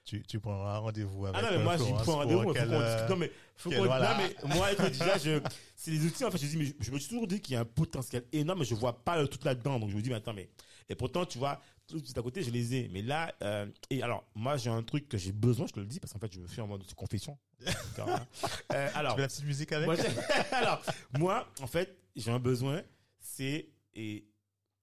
tu 0.10 0.24
Tu, 0.24 0.40
prendras 0.40 0.78
rendez-vous 0.80 1.26
avec 1.26 1.38
Ah 1.38 1.42
non, 1.44 1.50
mais 1.52 1.58
euh, 1.58 1.64
moi, 1.64 1.78
Florence 1.78 2.02
prends 2.04 2.16
rendez-vous. 2.18 2.40
mais 2.40 2.48
faut 2.48 2.54
qu'elle, 2.54 2.68
qu'on 2.68 2.74
euh, 2.74 2.94
discute. 2.94 3.10
Non, 3.10 3.16
mais 3.18 3.32
faut 3.56 3.70
qu'on. 3.70 3.86
voilà. 3.86 4.14
Non, 4.14 4.18
mais 4.18 4.56
moi, 4.56 4.72
écoute, 4.72 4.92
déjà, 4.92 5.18
je, 5.18 5.42
c'est 5.76 5.92
des 5.92 6.06
outils, 6.06 6.26
en 6.26 6.32
fait, 6.32 6.38
je 6.38 6.48
dis, 6.48 6.58
mais 6.58 6.66
je, 6.66 6.74
je 6.80 6.92
me 6.92 7.00
suis 7.00 7.10
toujours 7.10 7.28
dit 7.28 7.40
qu'il 7.40 7.54
y 7.54 7.58
a 7.58 7.62
un 7.62 7.66
potentiel 7.66 8.24
énorme, 8.32 8.60
mais 8.60 8.66
je 8.66 8.76
vois 8.76 9.04
pas 9.04 9.22
le 9.22 9.28
tout 9.28 9.40
là-dedans. 9.44 9.80
Donc, 9.80 9.90
je 9.90 9.96
me 9.96 10.02
dis, 10.02 10.10
mais 10.10 10.16
attends, 10.16 10.34
mais, 10.34 10.50
et 10.90 10.96
pourtant, 10.96 11.26
tu 11.26 11.38
vois, 11.38 11.62
tout 11.88 12.02
à 12.16 12.22
côté, 12.22 12.44
je 12.44 12.52
les 12.52 12.76
ai. 12.76 12.90
Mais 12.90 13.02
là, 13.02 13.34
euh, 13.44 13.68
et 13.90 14.02
alors, 14.04 14.26
moi, 14.36 14.58
j'ai 14.58 14.70
un 14.70 14.84
truc 14.84 15.08
que 15.08 15.18
j'ai 15.18 15.32
besoin, 15.32 15.68
je 15.68 15.74
te 15.74 15.80
le 15.80 15.86
dis, 15.86 16.00
parce 16.00 16.14
qu'en 16.14 16.20
fait, 16.20 16.34
je 16.34 16.40
me 16.40 16.48
fais 16.48 16.62
en 16.62 16.68
mode 16.68 16.84
confession. 16.94 17.38
Hein. 17.66 18.26
Euh, 18.74 18.90
alors, 18.94 19.14
Tu 19.14 19.18
veux 19.18 19.24
la 19.24 19.28
petite 19.28 19.46
musique 19.46 19.72
avec 19.72 19.88
moi, 19.88 19.96
alors, 20.52 20.82
moi, 21.18 21.48
en 21.62 21.68
fait, 21.68 21.98
j'ai 22.16 22.32
un 22.32 22.40
besoin, 22.40 22.82
c'est, 23.20 23.68
et, 23.96 24.26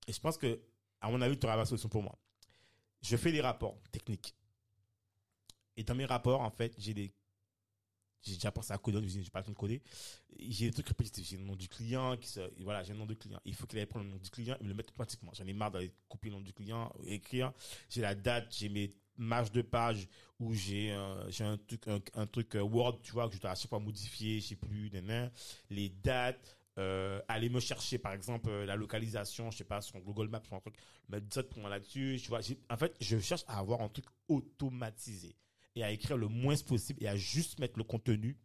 et 0.07 0.13
je 0.13 0.21
pense 0.21 0.37
que, 0.37 0.61
à 1.01 1.09
mon 1.09 1.21
avis, 1.21 1.39
tu 1.39 1.47
auras 1.47 1.57
la 1.57 1.65
solution 1.65 1.89
pour 1.89 2.03
moi. 2.03 2.19
Je 3.01 3.17
fais 3.17 3.31
des 3.31 3.41
rapports 3.41 3.79
techniques. 3.93 4.35
Et 5.77 5.85
dans 5.85 5.95
mes 5.95 6.07
rapports, 6.07 6.41
en 6.41 6.51
fait, 6.51 6.75
j'ai 6.79 6.95
des, 6.95 7.13
j'ai 8.23 8.35
déjà 8.35 8.51
pensé 8.51 8.73
à 8.73 8.79
coder, 8.79 9.01
je 9.07 9.21
j'ai 9.21 9.31
pas 9.31 9.41
le 9.41 9.45
temps 9.45 9.53
de 9.53 9.57
coder. 9.57 9.83
J'ai 10.39 10.67
des 10.67 10.73
trucs 10.73 10.89
répétitifs. 10.89 11.29
J'ai 11.29 11.37
le 11.37 11.45
nom 11.45 11.57
du 11.57 11.69
client, 11.69 12.17
qui 12.17 12.29
se, 12.29 12.41
voilà, 12.63 12.83
j'ai 12.83 12.93
le 12.93 12.99
nom 12.99 13.07
du 13.07 13.17
client. 13.17 13.41
Il 13.45 13.55
faut 13.55 13.67
qu'il 13.67 13.79
aille 13.79 13.87
prendre 13.87 14.05
le 14.05 14.11
nom 14.11 14.19
du 14.19 14.31
client 14.31 14.57
et 14.61 14.65
le 14.65 14.75
mettre 14.75 14.93
automatiquement. 14.93 15.33
J'en 15.35 15.47
ai 15.47 15.53
marre 15.53 15.71
d'aller 15.71 15.93
couper 16.09 16.29
le 16.29 16.37
nom 16.37 16.41
du 16.41 16.53
client, 16.53 16.93
écrire. 17.07 17.53
J'ai 17.89 18.01
la 18.01 18.15
date, 18.15 18.55
j'ai 18.57 18.69
mes 18.69 18.95
marges 19.17 19.53
de 19.53 19.63
page 19.63 20.09
où 20.39 20.53
j'ai 20.53 20.93
euh, 20.93 21.31
j'ai 21.31 21.45
un 21.45 21.57
truc 21.57 21.83
un, 22.15 22.27
truc 22.27 22.55
euh, 22.57 22.61
Word, 22.63 23.01
tu 23.03 23.13
vois, 23.13 23.29
que 23.29 23.37
je 23.37 23.41
dois 23.41 23.53
à 23.53 23.55
chaque 23.55 23.71
fois 23.71 23.79
modifier, 23.79 24.41
je 24.41 24.49
sais 24.49 24.57
plus, 24.57 24.91
les 25.71 25.89
dates, 25.89 26.59
euh, 26.79 27.21
aller 27.29 27.49
me 27.49 27.61
chercher 27.61 27.99
par 27.99 28.13
exemple 28.13 28.51
la 28.51 28.77
localisation, 28.77 29.51
je 29.51 29.59
sais 29.59 29.65
pas, 29.65 29.81
sur 29.81 29.99
Google 30.01 30.29
Maps, 30.29 30.43
sur 30.45 30.57
un 30.57 30.61
truc, 30.61 30.77
mettre 31.09 31.33
ça 31.33 31.43
pour 31.45 31.61
moi 31.61 31.71
là-dessus, 31.71 32.19
tu 32.23 32.29
vois. 32.29 32.41
En 32.69 32.77
fait, 32.77 32.95
je 33.01 33.19
cherche 33.21 33.45
à 33.47 33.59
avoir 33.59 33.81
un 33.81 33.89
truc 33.89 34.07
automatisé 34.29 35.37
et 35.77 35.85
à 35.85 35.93
écrire 35.93 36.17
le 36.17 36.27
moins 36.27 36.57
possible 36.57 37.05
et 37.05 37.07
à 37.07 37.17
juste 37.17 37.61
mettre 37.61 37.79
le 37.79 37.85
contenu 37.85 38.37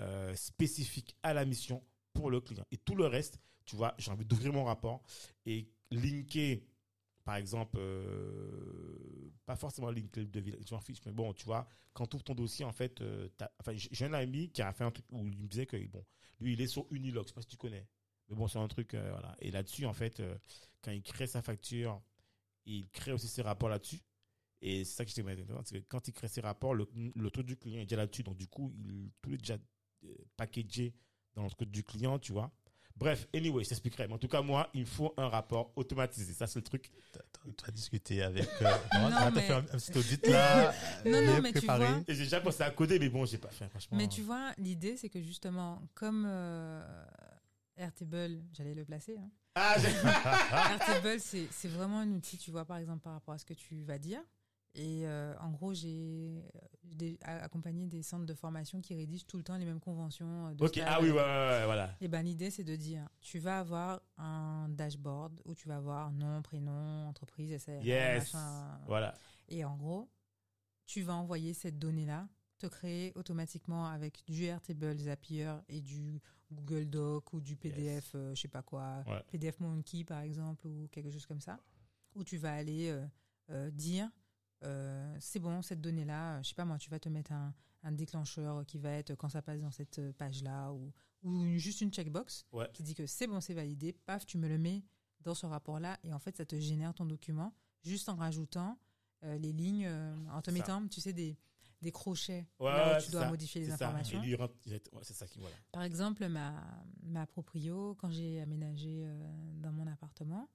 euh, 0.00 0.34
spécifique 0.36 1.16
à 1.22 1.34
la 1.34 1.44
mission 1.44 1.82
pour 2.12 2.30
le 2.30 2.40
client. 2.40 2.64
Et 2.70 2.76
tout 2.76 2.94
le 2.94 3.06
reste, 3.06 3.40
tu 3.64 3.74
vois, 3.74 3.94
j'ai 3.98 4.12
envie 4.12 4.24
d'ouvrir 4.24 4.52
mon 4.52 4.64
rapport 4.64 5.02
et 5.46 5.68
linker, 5.90 6.60
par 7.24 7.36
exemple, 7.36 7.78
euh, 7.78 9.32
pas 9.46 9.56
forcément 9.56 9.90
linker 9.90 10.20
le 10.20 10.28
devis, 10.28 10.54
je 10.64 10.76
fiche, 10.84 10.98
mais 11.06 11.12
bon, 11.12 11.32
tu 11.32 11.46
vois, 11.46 11.66
quand 11.94 12.06
tu 12.06 12.16
ouvres 12.16 12.24
ton 12.24 12.34
dossier, 12.34 12.64
en 12.64 12.72
fait, 12.72 13.00
euh, 13.00 13.28
enfin, 13.58 13.72
j'ai 13.74 14.04
un 14.04 14.12
ami 14.12 14.50
qui 14.50 14.62
a 14.62 14.72
fait 14.72 14.84
un 14.84 14.90
truc 14.90 15.06
où 15.10 15.26
il 15.26 15.38
me 15.38 15.48
disait 15.48 15.66
que, 15.66 15.76
bon, 15.88 16.04
lui, 16.38 16.52
il 16.52 16.60
est 16.60 16.68
sur 16.68 16.86
Unilog, 16.90 17.24
je 17.24 17.28
sais 17.28 17.34
pas 17.34 17.42
si 17.42 17.48
tu 17.48 17.56
connais. 17.56 17.88
Mais 18.28 18.36
bon, 18.36 18.46
c'est 18.46 18.58
un 18.58 18.68
truc, 18.68 18.94
voilà. 18.94 19.34
Et 19.40 19.50
là-dessus, 19.50 19.86
en 19.86 19.94
fait, 19.94 20.22
quand 20.82 20.92
il 20.92 21.02
crée 21.02 21.26
sa 21.26 21.40
facture, 21.40 22.00
il 22.66 22.88
crée 22.90 23.12
aussi 23.12 23.26
ses 23.26 23.42
rapports 23.42 23.70
là-dessus. 23.70 24.00
Et 24.60 24.84
c'est 24.84 24.96
ça 24.96 25.04
que 25.04 25.10
je 25.10 25.14
t'ai 25.16 25.22
maintenant, 25.22 25.60
c'est 25.64 25.80
que 25.80 25.86
quand 25.88 26.08
il 26.08 26.12
crée 26.12 26.28
ses 26.28 26.40
rapports, 26.40 26.74
le, 26.74 26.88
le 27.14 27.30
truc 27.30 27.46
du 27.46 27.56
client 27.56 27.80
est 27.80 27.84
déjà 27.86 27.96
là-dessus. 27.96 28.22
Donc, 28.24 28.36
du 28.36 28.48
coup, 28.48 28.72
il, 28.76 29.10
tout 29.22 29.32
est 29.32 29.36
déjà 29.36 29.56
euh, 30.04 30.08
packagé 30.36 30.94
dans 31.34 31.44
le 31.44 31.50
truc 31.50 31.70
du 31.70 31.84
client, 31.84 32.18
tu 32.18 32.32
vois. 32.32 32.50
Bref, 32.96 33.28
anyway, 33.32 33.62
je 33.62 33.68
t'expliquerai. 33.68 34.08
Mais 34.08 34.14
en 34.14 34.18
tout 34.18 34.26
cas, 34.26 34.42
moi, 34.42 34.68
il 34.74 34.80
me 34.80 34.86
faut 34.86 35.14
un 35.16 35.28
rapport 35.28 35.72
automatisé. 35.76 36.32
Ça, 36.32 36.48
c'est 36.48 36.58
le 36.58 36.64
truc. 36.64 36.90
Tu 37.56 37.64
as 37.64 37.70
discuté 37.70 38.22
avec. 38.22 38.48
Euh, 38.60 38.64
Non, 38.94 39.30
mais- 39.32 39.42
fait 39.42 39.52
un, 39.52 39.58
un 39.58 39.62
petit 39.62 39.96
audit 39.96 40.26
là. 40.26 40.72
Non, 41.06 41.22
non, 41.24 41.40
mais 41.40 41.52
tu 41.52 41.58
préparé. 41.58 41.86
vois- 41.86 42.02
Et 42.08 42.14
j'ai 42.14 42.24
déjà 42.24 42.40
pensé 42.40 42.64
à 42.64 42.70
coder, 42.72 42.98
mais 42.98 43.08
bon, 43.08 43.24
j'ai 43.24 43.38
pas 43.38 43.50
fait, 43.50 43.68
franchement. 43.68 43.96
Mais 43.96 44.08
tu 44.08 44.22
vois, 44.22 44.52
l'idée, 44.58 44.96
c'est 44.96 45.08
que 45.08 45.20
justement, 45.22 45.80
comme 45.94 46.24
euh, 46.26 47.04
Airtable, 47.76 48.42
j'allais 48.52 48.74
le 48.74 48.84
placer, 48.84 49.16
hein. 49.18 49.30
Ah, 49.54 49.76
j'ai- 49.78 49.86
Airtable, 50.72 51.20
c'est 51.20 51.46
c'est 51.52 51.68
vraiment 51.68 52.00
un 52.00 52.10
outil, 52.10 52.36
tu 52.36 52.50
vois, 52.50 52.64
par 52.64 52.78
exemple, 52.78 53.02
par 53.02 53.12
rapport 53.12 53.34
à 53.34 53.38
ce 53.38 53.44
que 53.44 53.54
tu 53.54 53.82
vas 53.84 53.98
dire. 53.98 54.20
Et 54.74 55.06
euh, 55.08 55.34
en 55.40 55.50
gros, 55.50 55.74
j'ai 55.74 56.44
accompagné 57.22 57.86
des 57.86 58.02
centres 58.02 58.26
de 58.26 58.34
formation 58.34 58.80
qui 58.80 58.94
rédigent 58.94 59.26
tout 59.26 59.36
le 59.36 59.42
temps 59.42 59.56
les 59.56 59.64
mêmes 59.64 59.80
conventions. 59.80 60.48
euh, 60.48 60.54
De 60.54 60.64
ok, 60.64 60.80
ah 60.86 61.00
oui, 61.00 61.10
ouais, 61.10 61.16
ouais, 61.16 61.22
ouais, 61.22 61.64
voilà. 61.64 61.94
Et 62.00 62.08
ben 62.08 62.22
l'idée, 62.22 62.50
c'est 62.50 62.64
de 62.64 62.76
dire, 62.76 63.08
tu 63.20 63.38
vas 63.38 63.60
avoir 63.60 64.00
un 64.16 64.68
dashboard 64.70 65.40
où 65.44 65.54
tu 65.54 65.68
vas 65.68 65.76
avoir 65.76 66.10
nom, 66.12 66.42
prénom, 66.42 67.06
entreprise, 67.08 67.52
SARL, 67.58 67.84
Yes. 67.84 68.32
machin. 68.34 68.78
Voilà. 68.86 69.14
Et 69.48 69.64
en 69.64 69.76
gros, 69.76 70.08
tu 70.86 71.02
vas 71.02 71.14
envoyer 71.14 71.54
cette 71.54 71.78
donnée-là, 71.78 72.28
te 72.58 72.66
créer 72.66 73.12
automatiquement 73.16 73.86
avec 73.86 74.22
du 74.26 74.44
Airtable 74.44 74.98
Zapier 74.98 75.52
et 75.68 75.80
du 75.80 76.20
Google 76.52 76.86
Doc 76.88 77.32
ou 77.32 77.40
du 77.40 77.56
PDF, 77.56 78.12
euh, 78.14 78.34
je 78.34 78.40
sais 78.40 78.48
pas 78.48 78.62
quoi, 78.62 79.02
Ouais. 79.06 79.22
PDF 79.30 79.60
Monkey 79.60 80.04
par 80.04 80.20
exemple 80.20 80.66
ou 80.66 80.88
quelque 80.90 81.10
chose 81.10 81.26
comme 81.26 81.40
ça, 81.40 81.60
où 82.14 82.24
tu 82.24 82.36
vas 82.38 82.54
aller 82.54 82.88
euh, 82.88 83.06
euh, 83.50 83.70
dire 83.70 84.08
euh, 84.64 85.16
c'est 85.20 85.38
bon 85.38 85.62
cette 85.62 85.80
donnée-là, 85.80 86.36
euh, 86.38 86.42
je 86.42 86.48
sais 86.48 86.54
pas 86.54 86.64
moi, 86.64 86.78
tu 86.78 86.90
vas 86.90 86.98
te 86.98 87.08
mettre 87.08 87.32
un, 87.32 87.54
un 87.84 87.92
déclencheur 87.92 88.64
qui 88.66 88.78
va 88.78 88.90
être 88.90 89.14
quand 89.14 89.28
ça 89.28 89.42
passe 89.42 89.60
dans 89.60 89.70
cette 89.70 89.98
euh, 90.00 90.12
page-là 90.12 90.72
ou, 90.72 90.92
ou 91.22 91.44
une- 91.44 91.58
juste 91.58 91.80
une 91.80 91.92
checkbox 91.92 92.46
Ouais. 92.52 92.68
qui 92.72 92.82
dit 92.82 92.94
que 92.94 93.06
c'est 93.06 93.26
bon, 93.26 93.40
c'est 93.40 93.54
validé, 93.54 93.92
paf, 93.92 94.26
tu 94.26 94.36
me 94.38 94.48
le 94.48 94.58
mets 94.58 94.84
dans 95.20 95.34
ce 95.34 95.46
rapport-là 95.46 95.98
et 96.04 96.12
en 96.12 96.18
fait 96.18 96.36
ça 96.36 96.44
te 96.44 96.58
génère 96.58 96.94
ton 96.94 97.04
document 97.04 97.52
juste 97.82 98.08
en 98.08 98.16
rajoutant 98.16 98.78
euh, 99.24 99.36
les 99.38 99.52
lignes, 99.52 99.86
euh, 99.86 100.14
en 100.32 100.40
te 100.42 100.50
Ça. 100.50 100.56
mettant, 100.56 100.86
tu 100.88 101.00
sais, 101.00 101.12
des, 101.12 101.36
des 101.82 101.90
crochets 101.92 102.46
Ouais, 102.60 102.70
là 102.70 102.98
où 102.98 103.02
tu 103.04 103.10
dois 103.10 103.22
ça, 103.22 103.28
modifier 103.30 103.60
les 103.60 103.70
informations. 103.72 104.20
Lui, 104.22 104.34
ouais, 104.36 104.48
ça 105.02 105.26
qui 105.26 105.38
voilà. 105.40 105.56
Par 105.72 105.82
exemple, 105.82 106.26
ma, 106.28 106.54
ma 107.02 107.26
proprio, 107.26 107.94
quand 107.96 108.10
j'ai 108.10 108.40
aménagé 108.40 109.08
dans 109.54 109.72
mon 109.72 109.86
appartement, 109.88 110.48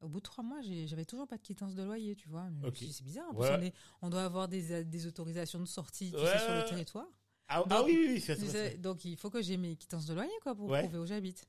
au 0.00 0.08
bout 0.08 0.18
de 0.18 0.24
trois 0.24 0.42
mois, 0.44 0.60
j'avais 0.86 1.04
toujours 1.04 1.26
pas 1.26 1.36
de 1.36 1.42
quittance 1.42 1.74
de 1.74 1.82
loyer, 1.82 2.14
tu 2.16 2.28
vois. 2.28 2.48
C'est 2.74 3.02
bizarre. 3.04 3.28
En 3.30 3.34
plus, 3.34 3.42
Ouais. 3.42 3.56
on, 3.58 3.62
est- 3.62 3.74
on 4.02 4.10
doit 4.10 4.24
avoir 4.24 4.48
des, 4.48 4.84
des 4.84 5.06
autorisations 5.06 5.60
de 5.60 5.66
sortie 5.66 6.12
Ouais, 6.14 6.38
sur 6.38 6.54
le 6.54 6.64
territoire. 6.68 7.06
Ah, 7.48 7.58
Donc, 7.58 7.66
ah 7.70 7.82
oui, 7.84 7.96
oui, 7.98 8.06
oui, 8.14 8.20
ça. 8.20 8.36
sais, 8.36 8.76
donc, 8.78 9.04
il 9.04 9.16
faut 9.16 9.28
que 9.30 9.42
j'ai 9.42 9.56
mes 9.56 9.74
quittances 9.76 10.06
de 10.06 10.14
loyer 10.14 10.30
quoi, 10.42 10.54
pour 10.54 10.68
Ouais. 10.68 10.82
prouver 10.84 10.98
où 10.98 11.06
j'habite. 11.06 11.46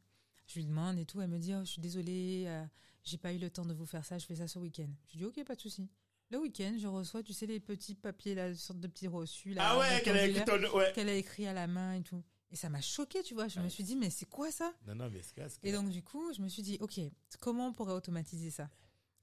Je 0.48 0.56
lui 0.56 0.65
demande 0.65 0.98
et 0.98 1.06
tout. 1.06 1.22
Elle 1.22 1.30
me 1.30 1.38
dit 1.38 1.53
oh, 1.53 1.60
Je 1.64 1.69
suis 1.72 1.82
désolée, 1.82 2.45
euh, 2.48 2.65
j'ai 3.03 3.18
pas 3.18 3.32
eu 3.34 3.38
le 3.38 3.49
temps 3.49 3.65
de 3.65 3.73
vous 3.73 3.86
faire 3.86 4.03
ça, 4.03 4.18
je 4.18 4.26
fais 4.26 4.36
ça 4.36 4.48
ce 4.48 4.57
week-end. 4.60 4.90
Je 5.07 5.14
lui 5.14 5.19
dis 5.19 5.26
Ok, 5.26 5.45
pas 5.45 5.56
de 5.56 5.61
souci. 5.61 5.88
Le 6.32 6.40
week-end, 6.40 6.76
je 6.80 6.88
reçois, 6.88 7.22
tu 7.23 7.34
sais, 7.34 7.45
les 7.45 7.60
petits 7.60 7.94
papiers, 7.94 8.38
une 8.40 8.56
sorte 8.56 8.80
de 8.80 8.88
petits 8.88 9.07
reçus. 9.07 9.53
Là, 9.53 9.61
Ah 9.72 9.80
ouais, 9.80 10.02
qu'elle 10.02 10.18
a 10.18 10.26
écrit. 10.26 10.44
Ouais. 10.73 10.91
qu'elle 10.95 11.10
a 11.10 11.14
écrit 11.15 11.45
à 11.45 11.53
la 11.53 11.68
main 11.68 11.94
et 11.94 12.02
tout. 12.02 12.23
Et 12.52 12.56
ça 12.57 12.69
m'a 12.69 12.82
choqué, 12.82 13.23
tu 13.23 13.34
vois. 13.34 13.48
Je 13.48 13.60
me 13.61 13.69
suis 13.69 13.84
dit, 13.84 13.95
mais 13.95 14.10
c'est 14.10 14.26
quoi 14.26 14.52
ça? 14.52 14.73
Non, 14.86 14.95
non, 14.95 15.10
mais 15.10 15.22
c'est 15.22 15.60
Et 15.64 15.72
donc, 15.72 15.90
du 15.90 16.03
coup, 16.03 16.34
je 16.34 16.41
me 16.41 16.49
suis 16.49 16.61
dit, 16.61 16.78
OK, 16.82 16.99
comment 17.40 17.68
on 17.68 17.73
pourrait 17.73 17.94
automatiser 17.94 18.52
ça? 18.52 18.69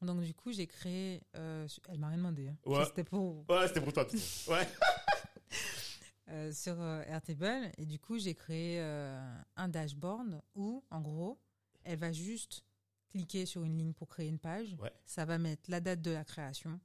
Donc, 0.01 0.23
du 0.23 0.33
coup, 0.33 0.53
j'ai 0.53 0.67
créé. 0.67 1.23
euh, 1.37 1.67
elle 1.89 1.99
m'a 1.99 2.09
rien 2.09 2.17
demandé. 2.19 2.49
hein. 2.49 2.57
Ouais. 2.65 2.85
C'était 2.87 3.05
pour. 3.05 3.45
Ouais, 3.51 3.67
c'était 3.69 3.81
pour 3.83 3.93
toi. 3.93 4.07
Ouais. 4.49 4.67
euh, 6.29 6.53
sur 6.53 6.81
euh, 6.81 7.03
Airtable. 7.03 7.71
Et 7.77 7.85
du 7.85 7.99
coup, 7.99 8.19
j'ai 8.19 8.35
créé 8.35 8.81
euh, 8.81 9.41
un 9.57 9.69
dashboard 9.69 10.41
où, 10.55 10.83
en 10.91 11.01
gros, 11.01 11.39
elle 11.85 11.99
va 11.99 12.13
juste 12.13 12.65
cliquer 13.11 13.45
sur 13.45 13.65
une 13.65 13.77
ligne 13.77 13.93
pour 13.93 14.09
créer 14.09 14.29
une 14.29 14.39
page. 14.39 14.77
Ouais. 14.79 14.93
Ça 15.05 15.25
va 15.25 15.37
mettre 15.39 15.71
la 15.71 15.81
date 15.81 16.01
de 16.01 16.13
la 16.13 16.25
création. 16.25 16.79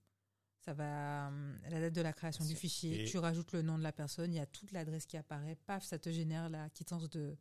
Ça 0.65 0.73
va 0.73 1.27
euh, 1.29 1.55
la 1.69 1.79
date 1.81 1.93
de 1.93 2.01
la 2.01 2.13
création 2.13 2.45
du 2.45 2.55
fichier. 2.55 3.03
Et- 3.03 3.05
Tu 3.07 3.17
rajoutes 3.17 3.51
le 3.51 3.61
nom 3.61 3.77
de 3.77 3.83
la 3.83 3.91
personne. 3.91 4.33
Il 4.33 4.37
y 4.37 4.39
a 4.39 4.45
toute 4.45 4.71
l'adresse 4.71 5.05
qui 5.05 5.17
apparaît. 5.17 5.57
Paf, 5.65 5.83
ça 5.83 5.99
te 5.99 6.09
génère 6.11 6.49
la 6.49 6.69
quittance 6.69 7.09
de. 7.09 7.35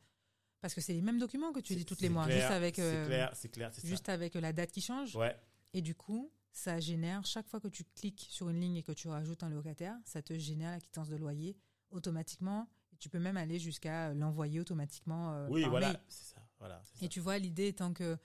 Parce 0.61 0.75
que 0.75 0.81
c'est 0.81 0.93
les 0.93 1.03
mêmes 1.03 1.19
documents 1.19 1.53
que 1.53 1.61
tu 1.61 1.75
dis 1.77 1.85
tous 1.85 2.01
les 2.01 2.09
mois, 2.09 2.25
clair, 2.25 2.39
juste 2.39 2.51
avec 2.53 2.79
euh, 2.79 3.07
clair, 3.07 3.33
clair, 3.53 3.73
juste 3.85 4.09
avec 4.09 4.35
la 4.35 4.53
date 4.53 4.71
qui 4.73 4.81
change. 4.81 5.15
Ouais. 5.17 5.37
Et 5.73 5.83
du 5.83 5.95
coup, 5.95 6.33
ça 6.53 6.79
génère, 6.81 7.25
chaque 7.25 7.47
fois 7.49 7.61
que 7.61 7.69
tu 7.69 7.85
cliques 7.85 8.27
sur 8.31 8.49
une 8.49 8.61
ligne 8.61 8.77
et 8.77 8.83
que 8.83 8.93
tu 8.93 9.09
rajoutes 9.09 9.43
un 9.43 9.51
locataire, 9.51 9.97
ça 10.05 10.21
te 10.23 10.37
génère 10.39 10.71
la 10.73 10.81
quittance 10.81 11.09
de 11.09 11.17
loyer 11.17 11.57
automatiquement. 11.91 12.69
Et 12.93 12.97
tu 12.97 13.09
peux 13.09 13.19
même 13.19 13.37
aller 13.37 13.59
jusqu'à 13.59 14.15
l'envoyer 14.15 14.61
automatiquement. 14.61 15.33
euh, 15.35 15.49
Oui, 15.51 15.63
par 15.63 15.71
voilà. 15.71 16.01
C'est 16.09 16.35
ça. 16.35 16.43
Voilà. 16.59 16.81
ça. 16.85 17.05
Et 17.05 17.09
tu 17.09 17.21
vois, 17.21 17.39
l'idée 17.39 17.69
étant 17.69 17.93
que 17.93 18.17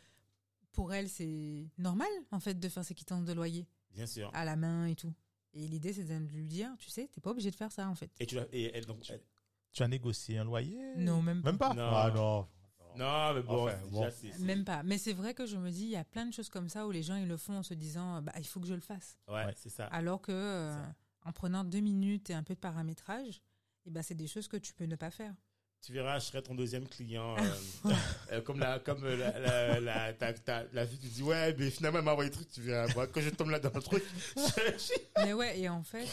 pour 0.71 0.93
elle, 0.93 1.09
c'est 1.09 1.67
normal, 1.77 2.07
en 2.31 2.39
fait, 2.39 2.59
de 2.59 2.69
faire 2.69 2.85
ces 2.85 2.93
quittances 2.93 3.25
de 3.25 3.33
loyer 3.33 3.67
Bien 3.93 4.05
sûr. 4.05 4.29
à 4.33 4.45
la 4.45 4.55
main 4.55 4.85
et 4.85 4.95
tout. 4.95 5.13
Et 5.53 5.67
l'idée, 5.67 5.93
c'est 5.93 6.03
de 6.03 6.15
lui 6.35 6.45
dire, 6.47 6.69
tu 6.77 6.89
sais, 6.89 7.09
t'es 7.11 7.21
pas 7.21 7.31
obligé 7.31 7.49
de 7.49 7.55
faire 7.55 7.71
ça, 7.71 7.87
en 7.89 7.95
fait. 7.95 8.11
Et 8.19 8.25
tu 8.25 8.37
et 8.51 8.75
elle, 8.77 8.85
donc, 8.85 9.03
elle- 9.09 9.23
Tu 9.71 9.83
as 9.83 9.87
négocié 9.87 10.37
un 10.37 10.43
loyer? 10.43 10.95
Non, 10.97 11.21
même 11.21 11.41
pas. 11.41 11.49
Même 11.51 11.57
pas? 11.57 11.73
Non. 11.73 11.89
Ah 11.91 12.11
non. 12.15 12.47
Non, 12.95 13.33
mais 13.35 13.41
bon, 13.43 13.67
Enfin, 13.67 14.09
déjà, 14.23 14.37
Même 14.39 14.65
pas. 14.65 14.81
Mais 14.83 14.97
c'est 14.97 15.13
vrai 15.13 15.33
que 15.35 15.45
je 15.45 15.55
me 15.57 15.69
dis, 15.69 15.83
il 15.83 15.89
y 15.89 15.95
a 15.95 16.03
plein 16.03 16.25
de 16.25 16.33
choses 16.33 16.49
comme 16.49 16.67
ça 16.67 16.87
où 16.87 16.91
les 16.91 17.03
gens, 17.03 17.15
ils 17.15 17.27
le 17.27 17.37
font 17.37 17.57
en 17.57 17.63
se 17.63 17.75
disant, 17.75 18.21
bah, 18.23 18.31
il 18.37 18.45
faut 18.47 18.59
que 18.59 18.65
je 18.67 18.73
le 18.73 18.81
fasse. 18.81 19.17
Ouais, 19.27 19.45
Ouais. 19.45 19.53
c'est 19.55 19.69
ça. 19.69 19.85
Alors 19.87 20.19
que 20.21 20.31
euh, 20.31 20.73
Ça. 20.83 20.95
en 21.25 21.31
prenant 21.31 21.63
deux 21.63 21.79
minutes 21.79 22.29
et 22.31 22.33
un 22.33 22.41
peu 22.43 22.55
de 22.55 22.59
paramétrage, 22.59 23.41
eh 23.85 23.91
ben, 23.91 24.01
c'est 24.01 24.15
des 24.15 24.25
choses 24.27 24.47
que 24.47 24.57
tu 24.57 24.73
peux 24.73 24.85
ne 24.85 24.95
pas 24.95 25.11
faire. 25.11 25.35
Tu 25.81 25.93
verras, 25.93 26.19
je 26.19 26.25
serai 26.25 26.41
ton 26.43 26.53
deuxième 26.55 26.85
client. 26.87 27.35
euh, 27.37 27.53
euh, 28.33 28.41
comme 28.41 28.59
la, 28.59 28.79
comme 28.79 29.03
euh, 29.05 29.15
la, 29.15 29.39
la, 29.39 29.79
la, 29.79 30.13
ta- 30.13 30.33
ta- 30.33 30.65
la 30.73 30.85
fille, 30.85 30.97
tu 30.99 31.07
dis, 31.07 31.23
ouais, 31.23 31.55
mais 31.57 31.69
finalement, 31.69 31.99
elle 31.99 32.05
m'a 32.05 32.11
envoyé 32.11 32.29
le 32.29 32.35
truc, 32.35 32.49
tu 32.51 32.61
verras. 32.61 32.93
Moi, 32.93 33.07
quand 33.07 33.21
je 33.21 33.29
tombe 33.29 33.51
là 33.51 33.59
dans 33.59 33.71
le 33.73 33.81
truc, 33.81 34.03
je- 34.35 34.93
Mais 35.23 35.33
ouais, 35.33 35.59
et 35.59 35.69
en 35.69 35.83
fait, 35.83 36.05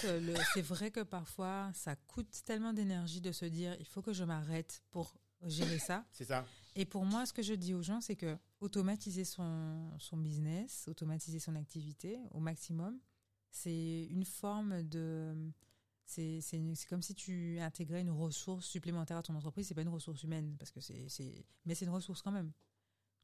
c'est 0.55 0.62
vrai 0.62 0.91
que 0.93 1.01
parfois, 1.01 1.70
ça 1.74 1.97
coûte 1.97 2.43
tellement 2.45 2.73
d'énergie 2.73 3.20
de 3.20 3.32
se 3.32 3.47
dire, 3.47 3.74
il 3.81 3.86
faut 3.86 4.01
que 4.03 4.12
je 4.12 4.23
m'arrête 4.23 4.82
pour 4.93 5.12
gérer 5.47 5.78
ça. 5.78 6.05
c'est 6.12 6.24
ça. 6.24 6.47
Et 6.77 6.85
pour 6.85 7.05
moi, 7.05 7.27
ce 7.27 7.32
que 7.32 7.43
je 7.43 7.55
dis 7.55 7.74
aux 7.74 7.82
gens, 7.82 8.01
c'est 8.01 8.16
que 8.16 8.36
automatiser 8.61 9.24
son, 9.24 9.91
son 9.99 10.16
business, 10.16 10.85
automatiser 10.89 11.39
son 11.41 11.55
activité 11.57 12.19
au 12.31 12.39
maximum, 12.41 12.99
c'est 13.51 14.05
une 14.11 14.24
forme 14.24 14.82
de... 14.85 15.35
C'est 16.06 16.40
comme 16.89 17.02
si 17.02 17.14
tu 17.14 17.59
intégrais 17.60 18.01
une 18.02 18.10
ressource 18.10 18.66
supplémentaire 18.66 19.16
à 19.16 19.22
ton 19.22 19.35
entreprise. 19.35 19.68
C'est 19.68 19.74
pas 19.74 19.82
une 19.82 19.89
ressource 19.89 20.22
humaine, 20.22 20.56
parce 20.59 20.70
que 20.70 20.81
c'est 20.81 21.09
mais 21.64 21.74
c'est 21.74 21.85
une 21.86 21.90
ressource 21.93 22.22
quand 22.22 22.32
même. 22.32 22.52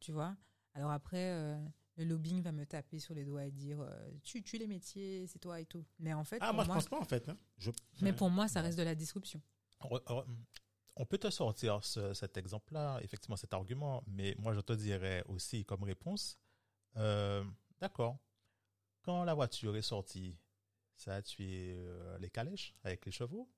Tu 0.01 0.13
vois? 0.13 0.37
Alors 0.75 0.91
après, 0.91 1.31
euh, 1.33 1.63
le 1.97 2.05
lobbying 2.05 2.41
va 2.43 2.53
me 2.53 2.65
taper 2.65 2.99
sur 2.99 3.15
les 3.15 3.25
doigts 3.25 3.45
et 3.45 3.51
dire 3.51 3.81
euh, 3.81 4.11
tu 4.23 4.43
tues 4.43 4.57
les 4.59 4.67
métiers, 4.67 5.27
c'est 5.27 5.39
toi 5.39 5.61
et 5.61 5.67
tout. 5.67 5.85
Mais 5.99 6.15
en 6.15 6.25
fait, 6.25 6.39
Ah, 6.41 6.47
pour 6.47 6.55
moi, 6.55 6.65
je 6.65 6.69
moi, 6.69 6.77
pense 6.77 6.89
pas, 6.89 6.99
en 7.01 7.05
fait. 7.05 7.29
hein. 7.29 7.37
Je... 7.59 7.71
mais 8.01 8.13
pour 8.13 8.31
moi, 8.31 8.49
ça 8.49 8.63
reste 8.63 8.79
de 8.79 8.83
la 8.83 8.95
disruption. 8.95 9.43
On 10.97 11.07
peut 11.07 11.19
te 11.19 11.31
sortir 11.31 11.83
ce- 11.85 12.13
cet 12.15 12.37
exemple-là, 12.37 12.99
effectivement 13.03 13.37
cet 13.37 13.55
argument, 13.55 14.03
mais 14.07 14.35
moi 14.39 14.53
je 14.55 14.61
te 14.61 14.73
dirais 14.73 15.25
aussi 15.29 15.65
comme 15.65 15.83
réponse, 15.85 16.39
euh, 16.97 17.45
d'accord, 17.81 18.19
quand 19.03 19.25
la 19.25 19.33
voiture 19.35 19.77
est 19.77 19.83
sortie, 19.83 20.37
ça 21.01 21.15
a 21.15 21.23
tué 21.23 21.73
euh, 21.77 22.19
les 22.19 22.31
calèches 22.31 22.75
avec 22.85 23.07
les 23.07 23.13
chevaux. 23.13 23.49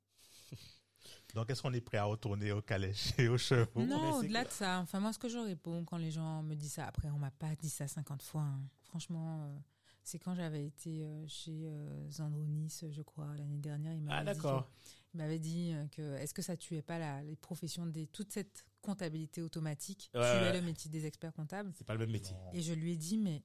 Donc 1.35 1.51
est-ce 1.51 1.63
qu'on 1.63 1.73
est 1.73 1.81
prêt 1.81 1.99
à 1.99 2.05
retourner 2.05 2.53
aux 2.53 2.63
calèches 2.63 3.19
et 3.19 3.29
aux 3.29 3.39
chevaux? 3.39 3.85
Non, 3.85 4.19
au-delà 4.19 4.45
de 4.45 4.51
ça, 4.51 4.79
enfin 4.81 5.01
moi 5.01 5.13
ce 5.13 5.19
que 5.19 5.29
je 5.29 5.39
réponds 5.39 5.85
quand 5.85 5.97
les 5.97 6.13
gens 6.13 6.43
me 6.43 6.55
disent 6.55 6.75
ça, 6.75 6.87
après 6.87 7.11
on 7.11 7.19
m'a 7.19 7.31
pas 7.33 7.55
dit 7.57 7.71
ça 7.71 7.89
50 7.89 8.23
fois, 8.23 8.43
hein. 8.43 8.61
franchement, 8.85 9.43
euh, 9.43 9.59
c'est 10.05 10.19
quand 10.21 10.35
j'avais 10.35 10.65
été 10.67 11.05
euh, 11.05 11.25
chez 11.27 11.67
euh, 11.67 12.11
Zandronis, 12.11 12.85
je 12.91 13.03
crois, 13.03 13.35
l'année 13.37 13.59
dernière, 13.59 13.93
il 13.95 14.03
m'avait 14.03 14.17
Ah, 14.17 14.21
dit, 14.21 14.39
d'accord. 14.39 14.67
que, 14.67 14.71
il 15.15 15.19
m'avait 15.19 15.39
dit 15.39 15.75
que 15.91 16.17
est-ce 16.19 16.35
que 16.35 16.43
ça 16.43 16.57
tuait 16.57 16.83
pas 16.83 16.99
la, 16.99 17.23
les 17.23 17.37
professions, 17.37 17.87
des, 17.87 18.07
toute 18.07 18.31
cette 18.31 18.65
comptabilité 18.81 19.43
automatique? 19.43 20.11
Ouais, 20.15 20.21
tuait 20.21 20.51
ouais. 20.51 20.61
le 20.61 20.63
métier 20.63 20.91
des 20.91 21.07
experts 21.07 21.33
comptables 21.33 21.73
C'est 21.75 21.87
pas 21.87 21.95
le 21.95 22.01
même 22.01 22.11
métier. 22.13 22.37
Et 22.53 22.63
je 22.63 22.73
lui 22.73 22.93
ai 22.93 22.97
dit, 22.97 23.19
mais 23.19 23.43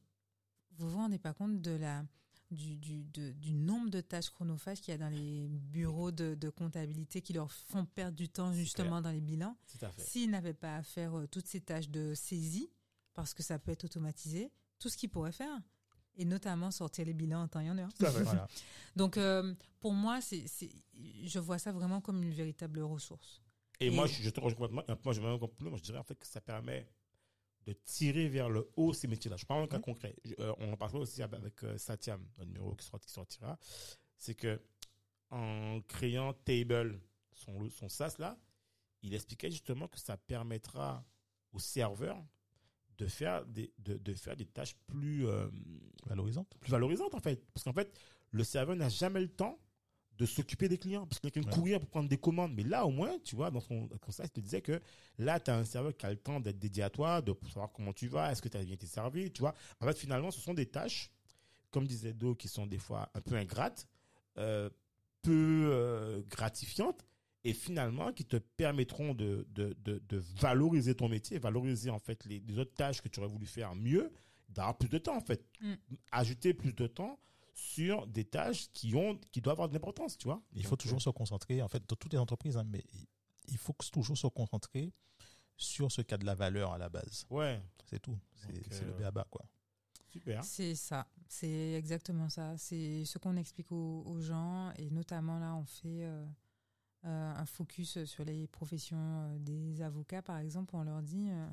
vous 0.78 0.90
vous 0.90 0.98
rendez 0.98 1.20
pas 1.20 1.34
compte 1.34 1.62
de 1.62 1.72
la, 1.72 2.06
du, 2.52 2.78
du, 2.78 3.04
de- 3.06 3.32
du 3.34 3.54
nombre 3.54 3.90
de 3.90 4.00
tâches 4.02 4.30
chronophages 4.30 4.80
qu'il 4.82 4.92
y 4.92 4.96
a 4.96 4.98
dans 4.98 5.10
les 5.10 5.48
bureaux 5.50 6.12
de, 6.12 6.34
de 6.36 6.50
comptabilité 6.50 7.22
qui 7.22 7.34
leur 7.34 7.52
font 7.52 7.86
perdre 7.86 8.16
du 8.16 8.30
temps 8.30 8.52
justement 8.54 9.02
dans 9.02 9.12
les 9.12 9.22
bilans. 9.22 9.58
S'ils 9.98 10.30
n'avaient 10.30 10.54
pas 10.54 10.78
à 10.78 10.84
faire 10.84 11.18
euh, 11.18 11.28
toutes 11.28 11.48
ces 11.48 11.60
tâches 11.62 11.90
de 11.90 12.14
saisie, 12.14 12.70
parce 13.14 13.34
que 13.34 13.44
ça 13.44 13.60
peut 13.60 13.72
être 13.72 13.84
automatisé, 13.86 14.52
tout 14.80 14.90
ce 14.90 14.96
qu'ils 14.98 15.10
pourraient 15.10 15.32
faire, 15.32 15.60
et 16.16 16.26
notamment 16.26 16.72
sortir 16.72 17.06
les 17.06 17.14
bilans 17.14 17.42
en 17.44 17.48
temps 17.48 17.60
et 17.60 17.70
en 17.70 17.78
heure. 17.78 17.90
Voilà. 18.00 18.48
Donc, 18.96 19.18
euh, 19.18 19.54
pour 19.80 19.94
moi, 19.94 20.22
c'est, 20.22 20.46
je 21.24 21.40
vois 21.40 21.60
ça 21.60 21.72
vraiment 21.72 22.02
comme 22.02 22.24
une 22.24 22.34
véritable 22.34 22.82
ressource. 22.82 23.42
Et, 23.80 23.88
Et- 23.88 23.92
moi, 23.92 24.08
je, 24.08 24.24
je 24.24 24.30
te 24.30 24.40
rejoins 24.40 24.68
complètement. 24.68 24.96
Moi, 25.04 25.14
je. 25.14 25.20
Moi, 25.22 25.78
je 25.78 25.84
dirais 25.84 26.00
en 26.00 26.04
fait 26.04 26.16
que 26.16 26.26
ça 26.26 26.42
permet 26.42 26.88
de 27.68 27.74
tirer 27.74 28.30
vers 28.30 28.50
le 28.50 28.70
haut 28.78 28.94
ces 28.94 29.08
métiers-là. 29.08 29.36
Je 29.38 29.46
prends 29.46 29.62
un 29.62 29.68
cas 29.68 29.76
Oui. 29.78 29.84
concret. 29.84 30.16
Je- 30.24 30.34
euh, 30.40 30.54
on 30.60 30.72
en 30.74 30.78
parlera 30.78 31.00
aussi 31.00 31.22
avec 31.22 31.64
euh, 31.64 31.78
Satyam, 31.78 32.26
un 32.40 32.46
numéro 32.46 32.74
qui, 32.76 32.86
sort- 32.86 33.00
qui 33.00 33.12
sortira. 33.12 33.58
C'est 34.18 34.36
que 34.36 34.60
en 35.30 35.82
créant 35.88 36.34
Table, 36.34 37.00
son, 37.34 37.70
son 37.70 37.90
SaaS 37.90 38.16
là, 38.20 38.40
il 39.02 39.14
expliquait 39.14 39.52
justement 39.52 39.88
que 39.90 40.00
ça 40.00 40.16
permettra 40.18 41.06
aux 41.52 41.60
serveurs 41.60 42.24
de 42.98 43.06
faire 43.06 43.46
des, 43.46 43.72
de, 43.80 43.98
de 43.98 44.14
faire 44.14 44.36
des 44.38 44.46
tâches 44.48 44.76
plus, 44.88 45.28
euh, 45.28 45.48
Valorisante. 46.06 46.50
plus 46.60 46.72
valorisantes 46.72 47.14
en 47.16 47.20
fait. 47.20 47.46
Parce 47.54 47.64
qu'en 47.66 47.74
fait, 47.74 47.94
le 48.32 48.44
serveur 48.46 48.76
n'a 48.78 48.90
jamais 48.90 49.20
le 49.22 49.28
temps 49.30 49.60
de 50.18 50.26
s'occuper 50.26 50.68
des 50.68 50.78
clients 50.78 51.06
parce 51.06 51.20
qu'il 51.20 51.30
y 51.30 51.38
a 51.38 51.42
qu'un 51.42 51.48
Ouais. 51.48 51.54
courir 51.56 51.80
pour 51.80 51.90
prendre 51.90 52.10
des 52.10 52.18
commandes. 52.18 52.54
Mais 52.56 52.64
là, 52.64 52.86
au 52.86 52.90
moins, 52.92 53.18
tu 53.24 53.36
vois, 53.36 53.52
dans 53.52 53.60
son 53.62 53.88
comme 53.88 54.12
ça, 54.12 54.24
il 54.24 54.30
te 54.32 54.40
disait 54.40 54.62
que 54.62 54.82
là, 55.20 55.40
tu 55.40 55.52
as 55.52 55.56
un 55.58 55.64
serveur 55.66 55.96
qui 55.96 56.06
a 56.06 56.10
le 56.10 56.18
temps 56.18 56.40
d'être 56.40 56.58
dédié 56.60 56.84
à 56.84 56.90
toi, 56.90 57.22
de 57.22 57.36
savoir 57.48 57.72
comment 57.72 57.94
tu 57.94 58.08
vas, 58.08 58.32
est-ce 58.32 58.42
que 58.42 58.50
tu 58.50 58.58
as 58.58 58.64
bien 58.64 58.74
été 58.74 58.88
servi, 58.88 59.32
tu 59.32 59.42
vois. 59.42 59.54
En 59.80 59.86
fait, 59.86 59.98
finalement, 59.98 60.32
ce 60.32 60.40
sont 60.42 60.54
des 60.56 60.66
tâches, 60.66 61.12
comme 61.72 61.86
disait 61.86 62.14
Do, 62.14 62.34
qui 62.36 62.48
sont 62.48 62.66
des 62.66 62.80
fois 62.80 63.10
un 63.14 63.22
peu 63.22 63.36
ingrates, 63.36 63.88
euh, 64.38 64.70
peu 65.22 65.70
euh, 65.72 66.22
gratifiantes 66.30 67.06
et 67.44 67.54
finalement 67.54 68.12
qui 68.12 68.26
te 68.26 68.38
permettront 68.38 69.14
de, 69.14 69.46
de, 69.52 69.76
de, 69.84 70.02
de 70.10 70.18
valoriser 70.42 70.96
ton 70.96 71.10
métier, 71.10 71.38
valoriser 71.40 71.90
en 71.90 72.00
fait 72.00 72.26
les, 72.26 72.40
les 72.40 72.58
autres 72.60 72.74
tâches 72.74 73.02
que 73.02 73.08
tu 73.10 73.20
aurais 73.20 73.30
voulu 73.30 73.46
faire 73.46 73.76
mieux, 73.76 74.12
d'avoir 74.50 74.78
plus 74.78 74.90
de 74.90 74.98
temps 74.98 75.16
en 75.16 75.22
fait. 75.22 75.46
Mm. 75.62 75.74
Ajouter 76.12 76.54
plus 76.54 76.74
de 76.74 76.88
temps 76.88 77.20
sur 77.58 78.06
des 78.08 78.24
tâches 78.24 78.72
qui 78.72 78.94
ont 78.96 79.18
qui 79.32 79.42
doivent 79.42 79.54
avoir 79.56 79.68
de 79.68 79.74
l'importance, 79.74 80.16
tu 80.18 80.28
vois. 80.28 80.42
Il 80.54 80.64
faut 80.64 80.72
Donc, 80.72 80.80
toujours 80.80 81.02
se 81.02 81.10
concentrer, 81.10 81.62
en 81.64 81.68
fait, 81.68 81.80
dans 81.90 81.96
toutes 81.96 82.14
les 82.14 82.20
entreprises, 82.20 82.56
hein, 82.56 82.64
mais 82.68 82.84
il 83.48 83.58
faut 83.58 83.74
toujours 83.92 84.18
se 84.18 84.28
concentrer 84.28 84.94
sur 85.56 85.92
ce 85.92 86.02
qui 86.02 86.14
a 86.14 86.18
de 86.18 86.26
la 86.26 86.36
valeur 86.36 86.72
à 86.74 86.78
la 86.78 86.88
base. 86.90 87.26
euh, 87.32 87.36
ouais, 87.36 87.64
C'est 87.86 88.00
tout. 88.00 88.18
C'est 88.36 88.74
c'est 88.74 88.86
le 88.86 88.92
euh, 88.92 88.98
béaba, 88.98 89.26
quoi. 89.32 89.44
super. 90.08 90.44
C'est 90.44 90.76
ça, 90.76 91.08
c'est 91.28 91.74
exactement 91.74 92.30
ça. 92.30 92.56
C'est 92.58 93.06
ce 93.06 93.18
qu'on 93.18 93.36
explique 93.38 93.72
aux, 93.72 94.04
aux 94.06 94.22
gens 94.22 94.72
et 94.78 94.92
notamment 94.92 95.40
là, 95.40 95.56
on 95.56 95.66
fait 95.66 96.04
euh, 96.06 96.26
euh, 97.06 97.34
un 97.36 97.46
focus 97.48 98.04
sur 98.06 98.24
les 98.24 98.46
professions 98.48 98.98
euh, 99.00 99.40
des 99.40 99.82
avocats, 99.82 100.22
par 100.22 100.38
exemple. 100.38 100.76
On 100.76 100.84
leur 100.84 101.02
dit, 101.02 101.30
euh, 101.32 101.48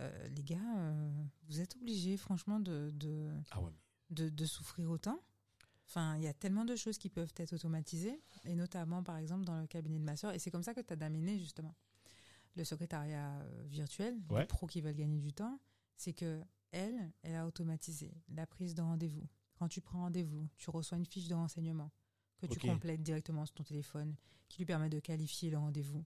euh, 0.00 0.28
les 0.28 0.42
gars, 0.42 0.76
euh, 0.78 1.10
vous 1.48 1.60
êtes 1.60 1.76
obligés, 1.76 2.16
franchement, 2.16 2.60
de, 2.60 2.90
de, 2.94 3.30
Ah 3.50 3.60
ouais, 3.60 3.72
de, 4.10 4.28
de 4.28 4.44
souffrir 4.46 4.90
autant. 4.90 5.20
Enfin, 5.86 6.16
il 6.16 6.22
y 6.22 6.26
a 6.26 6.34
tellement 6.34 6.64
de 6.66 6.76
choses 6.76 6.98
qui 6.98 7.08
peuvent 7.08 7.32
être 7.36 7.54
automatisées, 7.54 8.20
et 8.44 8.54
notamment, 8.54 9.02
par 9.02 9.16
exemple, 9.16 9.44
dans 9.44 9.58
le 9.60 9.66
cabinet 9.66 9.98
de 9.98 10.04
ma 10.04 10.16
soeur. 10.16 10.32
Et 10.34 10.38
c'est 10.38 10.50
comme 10.50 10.62
ça 10.62 10.74
que 10.74 10.80
tu 10.82 10.92
as 10.92 10.96
d'amener, 10.96 11.38
justement, 11.38 11.74
le 12.56 12.64
secrétariat 12.64 13.38
euh, 13.40 13.62
virtuel, 13.66 14.18
Ouais. 14.30 14.40
les 14.40 14.46
pros 14.46 14.66
qui 14.66 14.80
veulent 14.82 14.94
gagner 14.94 15.18
du 15.20 15.32
temps. 15.32 15.58
C'est 15.96 16.12
que 16.12 16.42
elle, 16.72 17.10
elle 17.22 17.34
a 17.36 17.46
automatisé 17.46 18.12
la 18.28 18.46
prise 18.46 18.74
de 18.74 18.82
rendez-vous. 18.82 19.26
Quand 19.58 19.68
tu 19.68 19.80
prends 19.80 20.00
rendez-vous, 20.00 20.46
tu 20.58 20.68
reçois 20.70 20.98
une 20.98 21.06
fiche 21.06 21.26
de 21.28 21.34
renseignement 21.34 21.90
que 22.38 22.46
tu 22.46 22.58
complètes 22.60 23.02
directement 23.02 23.44
sur 23.46 23.54
ton 23.54 23.64
téléphone, 23.64 24.14
qui 24.48 24.58
lui 24.58 24.66
permet 24.66 24.88
de 24.90 25.00
qualifier 25.00 25.50
le 25.50 25.58
rendez-vous. 25.58 26.04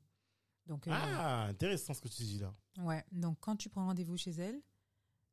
Donc, 0.66 0.86
euh, 0.86 0.92
Ah, 0.94 1.46
intéressant 1.48 1.92
ce 1.92 2.00
que 2.00 2.08
tu 2.08 2.22
dis 2.22 2.38
là. 2.38 2.54
Ouais, 2.78 3.04
donc 3.10 3.38
quand 3.40 3.56
tu 3.56 3.68
prends 3.68 3.84
rendez-vous 3.86 4.16
chez 4.16 4.30
elle, 4.30 4.62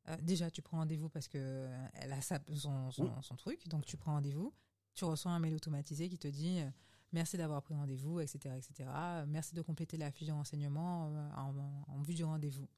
euh, 0.08 0.16
déjà 0.22 0.50
tu 0.50 0.62
prends 0.62 0.78
rendez-vous 0.78 1.08
parce 1.08 1.28
que 1.28 1.38
euh, 1.38 1.86
elle 1.94 2.12
a 2.12 2.20
sa, 2.22 2.38
son, 2.56 2.90
son, 2.90 3.04
Oui. 3.04 3.10
son 3.22 3.36
truc, 3.36 3.68
donc 3.68 3.84
tu 3.86 3.96
prends 3.96 4.12
rendez-vous, 4.12 4.52
tu 4.94 5.04
reçois 5.04 5.32
un 5.32 5.38
mail 5.38 5.54
automatisé 5.54 6.08
qui 6.08 6.18
te 6.18 6.28
dit 6.28 6.60
euh, 6.60 6.70
merci 7.12 7.36
d'avoir 7.36 7.62
pris 7.62 7.74
rendez-vous, 7.74 8.20
etc., 8.20 8.54
etc. 8.56 8.88
Merci 9.28 9.54
de 9.54 9.62
compléter 9.62 9.96
la 9.96 10.10
fiche 10.10 10.28
de 10.28 10.32
renseignement 10.32 11.06
en, 11.36 11.56
en- 11.58 11.84
en 11.88 12.02
vue 12.02 12.14
du 12.14 12.24
rendez-vous. 12.24 12.68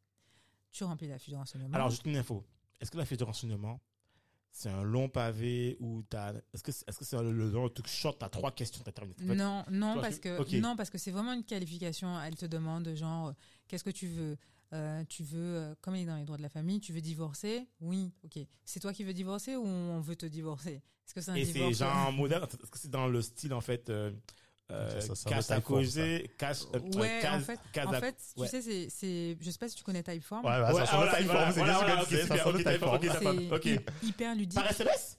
Tu 0.72 0.84
remplis 0.84 1.08
la 1.08 1.18
fiche 1.18 1.30
de 1.32 1.36
renseignement. 1.36 1.74
Alors, 1.74 1.90
juste 1.90 2.06
une 2.06 2.16
info. 2.16 2.44
Est-ce 2.80 2.90
que 2.90 2.96
la 2.98 3.04
fiche 3.04 3.18
de 3.18 3.24
renseignement, 3.24 3.78
c'est 4.50 4.70
un 4.70 4.82
long 4.82 5.08
pavé 5.08 5.76
ou 5.80 6.02
t'as, 6.02 6.32
est-ce 6.52 6.62
que 6.62 6.70
est-ce 6.70 6.98
que 6.98 7.04
c'est 7.04 7.22
le, 7.22 7.50
de 7.50 7.68
truc 7.68 7.86
short, 7.86 8.18
t'as 8.18 8.28
trois 8.28 8.50
questions, 8.52 8.82
t'as 8.84 8.92
terminé? 8.92 9.14
Non, 9.34 9.64
non 9.70 10.00
parce 10.00 10.18
que 10.18 10.40
ok. 10.40 10.52
non 10.60 10.76
parce 10.76 10.90
que 10.90 10.98
c'est 10.98 11.10
vraiment 11.10 11.32
une 11.34 11.44
qualification. 11.44 12.20
Elle 12.22 12.34
te 12.36 12.46
demande 12.46 12.88
genre 12.94 13.32
qu'est-ce 13.68 13.84
que 13.84 13.90
tu 13.90 14.08
veux? 14.08 14.36
Euh, 14.72 15.04
tu 15.08 15.22
veux, 15.22 15.56
euh, 15.56 15.74
comme 15.82 15.94
il 15.96 16.02
est 16.02 16.06
dans 16.06 16.16
les 16.16 16.24
droits 16.24 16.38
de 16.38 16.42
la 16.42 16.48
famille, 16.48 16.80
tu 16.80 16.92
veux 16.92 17.00
divorcer? 17.02 17.68
Oui, 17.80 18.12
ok. 18.24 18.38
C'est 18.64 18.80
toi 18.80 18.92
qui 18.92 19.04
veux 19.04 19.12
divorcer 19.12 19.56
ou 19.56 19.64
on 19.66 20.00
veut 20.00 20.16
te 20.16 20.24
divorcer? 20.26 20.82
Est-ce 21.06 21.14
que 21.14 21.20
c'est 21.20 21.30
un 21.30 21.36
Et 21.36 21.44
c'est 21.44 21.52
divorce 21.52 21.76
genre 21.78 22.12
moderne, 22.12 22.44
est-ce 22.62 22.70
que 22.70 22.78
c'est 22.78 22.90
dans 22.90 23.06
le 23.06 23.20
style, 23.20 23.52
en 23.52 23.60
fait, 23.60 23.90
euh, 23.90 24.10
euh, 24.70 25.00
Ça, 25.00 25.08
ça, 25.08 25.14
ça 25.14 25.30
casse 25.30 25.50
à 25.50 25.60
causer, 25.60 26.30
euh, 26.42 26.78
Ouais, 26.96 27.28
en 27.28 27.40
fait, 27.40 27.60
case 27.72 27.86
en 27.88 27.92
à- 27.92 28.00
fait, 28.00 28.16
ouais. 28.36 28.46
tu 28.46 28.50
sais, 28.50 28.62
c'est, 28.62 28.88
c'est, 28.88 29.36
je 29.40 29.50
sais 29.50 29.58
pas 29.58 29.68
si 29.68 29.76
tu 29.76 29.84
connais 29.84 30.02
Typeform. 30.02 30.44
Ouais, 30.44 30.60
bah, 30.60 30.72
ça 30.72 31.18
Typeform, 31.18 31.52
c'est 31.52 31.62
bien 31.64 31.78
ça 31.78 32.58
Typeform. 33.10 33.52
ok, 33.52 33.68
hyper 34.02 34.34
ludique. 34.34 34.54
Par 34.54 34.70
SMS? 34.70 35.18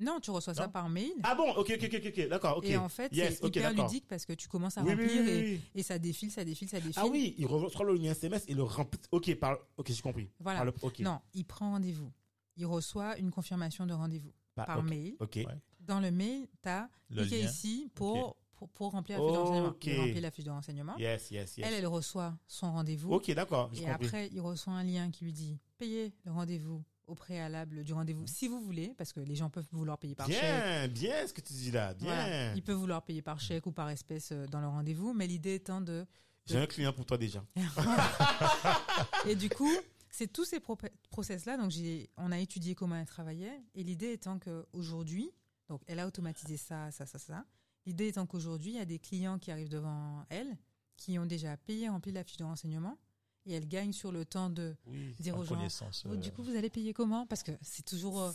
Non, 0.00 0.18
tu 0.20 0.30
reçois 0.30 0.54
ça 0.54 0.68
par 0.68 0.88
mail. 0.88 1.12
Ah 1.22 1.34
bon, 1.34 1.50
ok, 1.52 1.72
ok, 1.80 1.90
ok, 1.94 2.02
ok, 2.06 2.28
d'accord, 2.28 2.56
ok. 2.58 2.64
Et 2.64 2.76
en 2.76 2.88
fait, 2.88 3.14
Yes, 3.14 3.34
c'est 3.38 3.44
ok, 3.44 3.56
hyper 3.56 3.72
ludique 3.72 4.06
parce 4.08 4.24
que 4.24 4.32
tu 4.32 4.48
commences 4.48 4.78
à 4.78 4.82
Oui, 4.82 4.90
remplir 4.92 5.08
oui, 5.10 5.28
et, 5.28 5.42
oui. 5.54 5.60
et 5.74 5.82
ça 5.82 5.98
défile, 5.98 6.30
ça 6.30 6.44
défile, 6.44 6.68
ça 6.68 6.78
défile. 6.80 6.94
Ah 6.96 7.06
oui, 7.06 7.34
il 7.38 7.46
reçoit 7.46 7.84
le 7.84 7.94
lien 7.94 8.12
SMS 8.12 8.44
et 8.48 8.54
le 8.54 8.62
remplit. 8.62 9.00
Ok, 9.10 9.34
par, 9.36 9.58
ok, 9.76 9.86
j'ai 9.92 10.02
compris. 10.02 10.28
Voilà. 10.40 10.64
Le- 10.64 10.72
ok. 10.82 11.00
Non, 11.00 11.20
il 11.34 11.44
prend 11.44 11.70
rendez-vous. 11.72 12.10
Il 12.56 12.66
reçoit 12.66 13.18
une 13.18 13.30
confirmation 13.30 13.86
de 13.86 13.92
rendez-vous 13.92 14.32
Par- 14.54 14.66
par 14.66 14.82
mail. 14.82 15.16
Ok. 15.20 15.36
Ouais. 15.36 15.46
Dans 15.80 16.00
le 16.00 16.10
mail, 16.10 16.46
tu 16.62 16.68
as 16.68 16.88
Le 17.10 17.22
cliqué 17.22 17.42
lien. 17.42 17.48
ici 17.50 17.90
pour, 17.94 18.36
pour, 18.54 18.68
pour 18.70 18.90
remplir 18.92 19.18
la 19.22 19.24
fiche 19.28 19.32
de 19.32 19.38
Ok. 19.38 19.44
renseignement. 19.44 19.80
Il 19.82 19.98
remplit 20.06 20.20
la 20.20 20.30
fiche 20.30 20.44
de 20.44 20.50
renseignement. 20.50 20.96
Yes, 20.98 21.30
yes, 21.30 21.56
yes. 21.58 21.66
Elle, 21.66 21.74
elle 21.74 21.86
reçoit 21.86 22.36
son 22.46 22.72
rendez-vous. 22.72 23.12
Ok, 23.12 23.30
d'accord, 23.32 23.70
Et 23.74 23.78
compris. 23.82 23.90
après, 24.06 24.28
il 24.32 24.40
reçoit 24.40 24.72
un 24.74 24.84
lien 24.84 25.10
qui 25.10 25.24
lui 25.24 25.32
dit 25.32 25.58
payez 25.78 26.12
le 26.24 26.32
rendez-vous 26.32 26.82
au 27.10 27.14
préalable 27.14 27.82
du 27.84 27.92
rendez-vous 27.92 28.26
si 28.26 28.46
vous 28.48 28.60
voulez, 28.60 28.94
parce 28.96 29.12
que 29.12 29.20
les 29.20 29.34
gens 29.34 29.50
peuvent 29.50 29.66
vouloir 29.72 29.98
payer 29.98 30.14
par 30.14 30.26
chèque. 30.28 30.40
Bien, 30.40 30.88
bien 30.88 31.26
ce 31.26 31.32
que 31.32 31.40
tu 31.40 31.52
dis 31.52 31.70
là, 31.70 31.92
bien. 31.94 32.06
Voilà. 32.14 32.54
Ils 32.54 32.62
peuvent 32.62 32.76
vouloir 32.78 33.02
payer 33.02 33.20
par 33.22 33.40
chèque 33.40 33.66
ou 33.66 33.72
par 33.72 33.88
espèce 33.90 34.30
euh, 34.32 34.46
dans 34.46 34.60
le 34.60 34.68
rendez-vous, 34.68 35.12
mais 35.12 35.26
l'idée 35.26 35.54
étant 35.54 35.80
de. 35.80 36.06
J'ai 36.46 36.58
un 36.58 36.66
client 36.66 36.92
pour 36.92 37.04
toi 37.06 37.18
déjà. 37.18 37.44
Et 39.26 39.34
du 39.36 39.48
coup, 39.48 39.70
c'est 40.10 40.32
tous 40.32 40.44
ces 40.44 40.60
pro- 40.60 40.78
process-là. 41.10 41.56
Donc, 41.56 41.70
j'ai, 41.70 42.10
on 42.16 42.32
a 42.32 42.38
étudié 42.38 42.74
comment 42.74 42.96
elle 42.96 43.06
travaillait. 43.06 43.62
Et 43.74 43.82
l'idée 43.84 44.12
étant 44.12 44.38
qu'aujourd'hui, 44.38 45.30
donc 45.68 45.82
elle 45.86 45.98
a 46.00 46.06
automatisé 46.06 46.56
ça, 46.56 46.90
ça, 46.90 47.06
ça, 47.06 47.18
ça. 47.18 47.44
L'idée 47.86 48.08
étant 48.08 48.26
qu'aujourd'hui, 48.26 48.72
il 48.72 48.76
y 48.76 48.80
a 48.80 48.84
des 48.84 48.98
clients 48.98 49.38
qui 49.38 49.50
arrivent 49.50 49.68
devant 49.68 50.24
elle, 50.28 50.56
qui 50.96 51.18
ont 51.18 51.26
déjà 51.26 51.56
payé, 51.56 51.88
rempli 51.88 52.12
la 52.12 52.24
fiche 52.24 52.36
de 52.38 52.44
renseignement, 52.44 52.98
et 53.50 53.54
elle 53.54 53.66
gagne 53.68 53.92
sur 53.92 54.12
le 54.12 54.24
temps 54.24 54.48
de 54.48 54.74
Oui. 54.86 55.14
dire 55.18 55.36
aux 55.36 55.44
gens. 55.44 55.60
Oh, 56.06 56.08
euh, 56.12 56.16
du 56.16 56.30
coup, 56.30 56.42
vous 56.42 56.54
allez 56.56 56.70
payer 56.70 56.92
comment 56.92 57.26
Parce 57.26 57.42
que 57.42 57.52
c'est 57.62 57.84
toujours. 57.84 58.20
euh, 58.22 58.30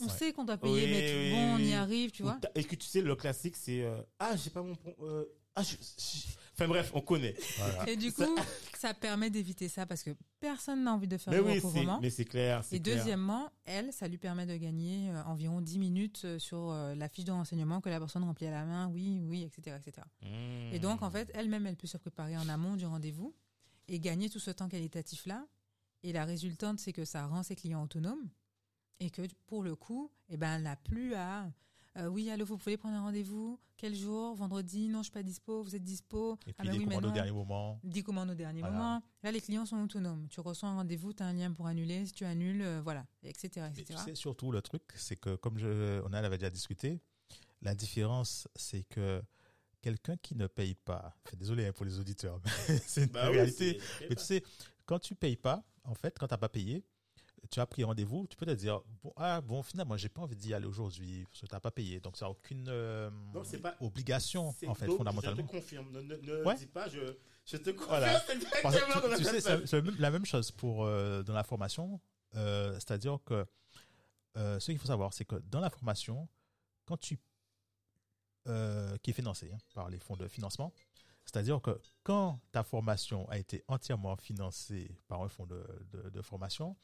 on 0.00 0.04
Ouais. 0.06 0.10
sait 0.10 0.32
qu'on 0.32 0.44
doit 0.44 0.56
payer, 0.58 0.84
Oui, 0.84 0.90
mais 0.90 1.14
oui, 1.24 1.30
bon, 1.32 1.54
on 1.54 1.58
y 1.58 1.74
arrive, 1.74 2.10
tu 2.10 2.22
Ou 2.22 2.26
vois. 2.26 2.38
Et 2.54 2.64
que 2.64 2.76
tu 2.76 2.86
sais, 2.86 3.02
le 3.02 3.14
classique, 3.16 3.56
c'est 3.56 3.82
euh, 3.82 4.00
Ah, 4.18 4.36
j'ai 4.36 4.50
pas 4.50 4.62
mon. 4.62 4.76
euh, 5.02 5.24
ah, 5.56 5.62
je- 5.62 5.76
je- 5.76 6.26
Enfin 6.54 6.68
bref, 6.68 6.90
on 6.94 7.00
connaît. 7.00 7.34
voilà. 7.56 7.88
Et 7.88 7.96
du 7.96 8.12
coup, 8.12 8.36
ça 8.78 8.92
permet 8.92 9.30
d'éviter 9.30 9.66
ça 9.68 9.86
parce 9.86 10.02
que 10.02 10.10
personne 10.40 10.84
n'a 10.84 10.92
envie 10.92 11.08
de 11.08 11.16
faire 11.16 11.32
Mais 11.32 11.38
du 11.38 11.44
c'est, 11.48 11.54
recouvrement. 11.66 11.98
mais 12.02 12.10
c'est 12.10 12.26
clair. 12.26 12.62
Et 12.70 12.80
clair. 12.80 12.96
deuxièmement, 12.96 13.50
elle, 13.64 13.92
ça 13.94 14.06
lui 14.08 14.18
permet 14.18 14.44
de 14.44 14.54
gagner 14.56 15.10
environ 15.24 15.62
10 15.62 15.78
minutes 15.78 16.26
sur 16.38 16.70
la 16.72 17.08
fiche 17.08 17.24
de 17.24 17.32
renseignement 17.32 17.80
que 17.80 17.88
la 17.88 17.98
personne 17.98 18.24
remplit 18.24 18.46
à 18.46 18.50
la 18.50 18.64
main, 18.66 18.88
oui, 18.92 19.22
oui, 19.24 19.42
etc. 19.42 19.74
etc. 19.80 20.06
Mmh. 20.22 20.74
Et 20.74 20.78
donc, 20.80 21.00
en 21.02 21.10
fait, 21.10 21.30
elle-même, 21.32 21.66
elle 21.66 21.76
peut 21.76 21.86
se 21.86 21.96
préparer 21.96 22.36
en 22.36 22.48
amont 22.50 22.76
du 22.76 22.84
rendez-vous 22.84 23.34
et 23.90 23.98
gagner 24.00 24.30
tout 24.30 24.38
ce 24.38 24.50
temps 24.50 24.68
qualitatif-là. 24.68 25.46
Et 26.02 26.12
la 26.12 26.24
résultante, 26.24 26.78
c'est 26.78 26.92
que 26.94 27.04
ça 27.04 27.26
rend 27.26 27.42
ses 27.42 27.56
clients 27.56 27.82
autonomes 27.82 28.30
et 29.00 29.10
que 29.10 29.22
pour 29.46 29.62
le 29.62 29.74
coup, 29.76 30.10
eh 30.30 30.36
ben, 30.38 30.56
elle 30.56 30.62
n'a 30.62 30.76
plus 30.76 31.14
à... 31.14 31.50
euh, 31.98 32.06
oui, 32.06 32.30
allô, 32.30 32.46
vous 32.46 32.56
pouvez 32.56 32.76
prendre 32.78 32.96
un 32.96 33.02
rendez-vous 33.02 33.58
Quel 33.76 33.94
jour? 33.94 34.34
Vendredi? 34.36 34.88
Non, 34.88 35.00
je 35.00 35.04
suis 35.04 35.12
pas 35.12 35.22
dispo. 35.22 35.62
Vous 35.62 35.74
êtes 35.74 35.82
dispo 35.82 36.38
Et 36.46 36.52
Ah 36.58 36.62
puis 36.62 36.68
ben 36.68 36.72
les 36.72 36.78
oui, 36.78 36.84
commandes 36.84 37.06
au 37.06 37.10
dernier 37.10 37.32
moment. 37.32 37.80
10 37.84 38.02
commandes 38.04 38.30
au 38.30 38.34
dernier 38.34 38.60
Voilà. 38.60 38.74
moment. 38.76 39.02
Là, 39.22 39.32
les 39.32 39.40
clients 39.40 39.66
sont 39.66 39.82
autonomes. 39.82 40.26
Tu 40.28 40.40
reçois 40.40 40.68
un 40.68 40.76
rendez-vous, 40.76 41.12
tu 41.12 41.22
as 41.22 41.26
un 41.26 41.32
lien 41.32 41.50
pour 41.52 41.66
annuler. 41.66 42.06
Si 42.06 42.12
tu 42.12 42.24
annules, 42.24 42.62
euh, 42.62 42.80
voilà, 42.82 43.04
etc. 43.24 43.66
Mais 43.74 43.82
etc. 43.82 43.98
tu 43.98 44.04
sais, 44.10 44.14
surtout, 44.14 44.52
le 44.52 44.62
truc, 44.62 44.82
c'est 44.94 45.16
que, 45.16 45.34
comme 45.36 45.58
je, 45.58 46.00
on 46.02 46.06
en 46.08 46.12
avait 46.14 46.38
déjà 46.38 46.50
discuté, 46.50 47.00
la 47.62 47.74
différence, 47.74 48.48
c'est 48.54 48.84
que 48.84 49.22
quelqu'un 49.80 50.16
qui 50.16 50.34
ne 50.36 50.46
paye 50.46 50.74
pas, 50.74 51.14
enfin, 51.24 51.36
désolé 51.36 51.66
hein, 51.66 51.72
pour 51.72 51.84
les 51.86 51.98
auditeurs, 51.98 52.40
mais 52.44 52.50
c'est 52.86 53.04
une 53.04 53.10
Bah 53.10 53.28
réalité. 53.28 53.80
Mais 54.08 54.16
tu 54.16 54.22
sais, 54.24 54.42
quand 54.86 54.98
tu 54.98 55.14
payes 55.14 55.36
pas, 55.36 55.62
en 55.84 55.94
fait, 55.94 56.18
quand 56.18 56.26
tu 56.26 56.34
n'as 56.34 56.38
pas 56.38 56.48
payé, 56.48 56.84
tu 57.50 57.58
as 57.58 57.66
pris 57.66 57.82
rendez-vous, 57.84 58.26
tu 58.26 58.36
peux 58.36 58.44
te 58.44 58.50
dire, 58.50 58.82
bon, 59.02 59.12
ah, 59.16 59.40
bon 59.40 59.62
finalement, 59.62 59.96
j'ai 59.96 60.10
pas 60.10 60.20
envie 60.20 60.36
d'y 60.36 60.52
aller 60.52 60.66
aujourd'hui 60.66 61.24
parce 61.30 61.40
que 61.40 61.46
tu 61.46 61.54
n'as 61.54 61.60
pas 61.60 61.70
payé. 61.70 61.98
Donc, 62.00 62.16
ça 62.16 62.26
n'a 62.26 62.30
aucune 62.30 62.66
euh, 62.68 63.10
c'est 63.44 63.58
pas- 63.58 63.76
obligation, 63.80 64.48
en 64.48 64.52
fait, 64.74 64.86
fondamentalement. 64.86 65.42
Je 65.42 65.46
te 65.46 65.50
confirme. 65.50 65.90
Ne, 65.90 66.02
ne, 66.02 66.16
ne 66.16 66.44
Ouais. 66.44 66.54
dis 66.56 66.66
pas, 66.66 66.88
je, 66.88 67.16
je 67.46 67.56
te 67.56 67.70
confirme. 67.70 67.88
Voilà. 67.88 68.22
exactement 68.28 69.16
tu, 69.16 69.24
sais, 69.24 69.40
c'est 69.66 69.98
la 69.98 70.10
même 70.10 70.26
chose 70.26 70.50
pour 70.50 70.84
euh, 70.84 71.22
dans 71.22 71.32
la 71.34 71.42
formation. 71.44 72.00
Euh, 72.36 72.74
C'est-à-dire 72.74 73.18
que 73.24 73.46
euh, 74.36 74.60
ce 74.60 74.66
qu'il 74.66 74.78
faut 74.78 74.86
savoir, 74.88 75.12
c'est 75.14 75.24
que 75.24 75.36
dans 75.36 75.60
la 75.60 75.70
formation, 75.70 76.28
quand 76.84 76.98
tu 76.98 77.18
euh, 78.48 78.96
qui 78.98 79.10
est 79.10 79.14
financée 79.14 79.50
hein, 79.52 79.58
par 79.74 79.88
les 79.90 79.98
fonds 79.98 80.16
de 80.16 80.26
financement, 80.28 80.72
c'est-à-dire 81.24 81.60
que 81.60 81.78
quand 82.02 82.40
ta 82.52 82.62
formation 82.62 83.28
a 83.28 83.38
été 83.38 83.62
entièrement 83.68 84.16
financée 84.16 84.96
par 85.06 85.22
un 85.22 85.28
fonds 85.28 85.46
de, 85.46 86.22
formation, 86.22 86.76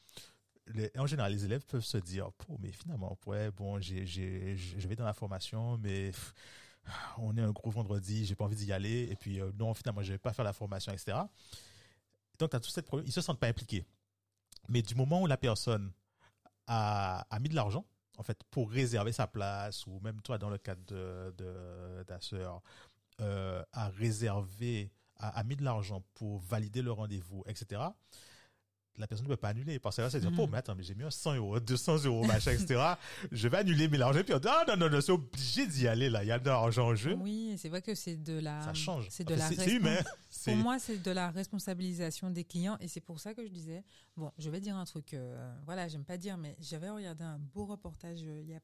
en 0.97 1.05
général, 1.07 1.31
les 1.31 1.45
élèves 1.45 1.65
peuvent 1.65 1.83
se 1.83 1.97
dire, 1.97 2.29
oh, 2.49 2.57
mais 2.59 2.71
finalement, 2.71 3.17
bon, 3.55 3.79
j'ai, 3.81 4.05
je 4.05 4.87
vais 4.87 4.95
dans 4.95 5.05
la 5.05 5.13
formation, 5.13 5.77
mais 5.79 6.11
on 7.17 7.35
est 7.37 7.41
un 7.41 7.51
gros 7.51 7.71
vendredi, 7.71 8.25
j'ai 8.25 8.35
pas 8.35 8.45
envie 8.45 8.55
d'y 8.55 8.71
aller, 8.71 9.07
et 9.11 9.15
puis 9.15 9.41
euh, 9.41 9.51
non, 9.57 9.73
finalement, 9.73 10.01
je 10.01 10.13
vais 10.13 10.17
pas 10.17 10.33
faire 10.33 10.45
la 10.45 10.53
formation, 10.53 10.91
etc. 10.93 11.17
Donc, 12.39 12.51
tu 12.51 12.55
as 12.55 12.59
tout 12.59 12.69
cette 12.69 12.85
problème, 12.85 13.07
ils 13.07 13.13
se 13.13 13.21
sentent 13.21 13.39
pas 13.39 13.47
impliqués. 13.47 13.85
Mais 14.69 14.81
du 14.81 14.95
moment 14.95 15.21
où 15.21 15.27
la 15.27 15.37
personne 15.37 15.91
a 16.67 17.25
mis 17.39 17.49
de 17.49 17.55
l'argent, 17.55 17.85
en 18.17 18.23
fait, 18.23 18.43
pour 18.51 18.69
réserver 18.69 19.11
sa 19.11 19.27
place, 19.27 19.85
ou 19.87 19.99
même 20.03 20.21
toi, 20.21 20.37
dans 20.37 20.49
le 20.49 20.57
cadre 20.57 20.81
de, 20.85 22.03
ta 22.03 22.19
sœur, 22.19 22.61
euh, 23.21 23.63
a 23.73 23.89
réservé, 23.89 24.91
a, 25.17 25.29
a 25.29 25.43
mis 25.43 25.55
de 25.55 25.63
l'argent 25.63 26.03
pour 26.15 26.39
valider 26.39 26.81
le 26.81 26.91
rendez-vous, 26.91 27.43
etc., 27.47 27.81
la 28.97 29.07
personne 29.07 29.25
ne 29.25 29.31
peut 29.31 29.37
pas 29.37 29.49
annuler. 29.49 29.79
Parce 29.79 29.95
que 29.95 30.01
là, 30.01 30.09
c'est 30.09 30.19
dire, 30.19 30.31
oh, 30.37 30.47
mais 30.47 30.57
attends, 30.57 30.75
mais 30.75 30.83
j'ai 30.83 30.95
mis 30.95 31.03
un 31.03 31.11
100 31.11 31.35
euros, 31.35 31.59
200 31.59 32.05
euros, 32.05 32.25
machin, 32.25 32.51
etc. 32.51 32.81
je 33.31 33.47
vais 33.47 33.57
annuler 33.57 33.87
mes 33.87 33.97
l'argent. 33.97 34.21
Puis 34.23 34.33
on 34.33 34.39
dit, 34.39 34.47
ah, 34.49 34.65
non, 34.67 34.77
non, 34.77 34.89
non, 34.89 35.01
c'est 35.01 35.11
obligé 35.11 35.67
d'y 35.67 35.87
aller, 35.87 36.09
là. 36.09 36.23
Il 36.23 36.27
y 36.27 36.31
a 36.31 36.39
de 36.39 36.45
l'argent 36.45 36.87
en 36.87 36.95
jeu. 36.95 37.15
Oui, 37.19 37.55
c'est 37.57 37.69
vrai 37.69 37.81
que 37.81 37.95
c'est 37.95 38.17
de 38.17 38.39
la. 38.39 38.61
Ça 38.61 38.73
change. 38.73 39.07
C'est 39.09 39.23
de 39.23 39.33
Enfin, 39.33 39.49
la. 39.55 39.63
c'est, 39.63 39.71
humain. 39.71 39.97
Pour 40.45 40.55
moi, 40.55 40.79
c'est 40.79 41.01
de 41.01 41.11
la 41.11 41.29
responsabilisation 41.31 42.29
des 42.29 42.43
clients 42.43 42.77
et 42.79 42.87
c'est 42.87 43.01
pour 43.01 43.19
ça 43.19 43.33
que 43.33 43.43
je 43.45 43.51
disais, 43.51 43.83
bon, 44.15 44.31
je 44.37 44.49
vais 44.49 44.59
dire 44.59 44.75
un 44.75 44.85
truc, 44.85 45.13
euh, 45.13 45.53
voilà, 45.65 45.87
j'aime 45.87 46.05
pas 46.05 46.17
dire, 46.17 46.37
mais 46.37 46.55
j'avais 46.59 46.89
regardé 46.89 47.23
un 47.23 47.39
beau 47.39 47.65
reportage 47.65 48.21
euh, 48.23 48.41
il 48.41 48.49
y 48.49 48.53
a, 48.55 48.59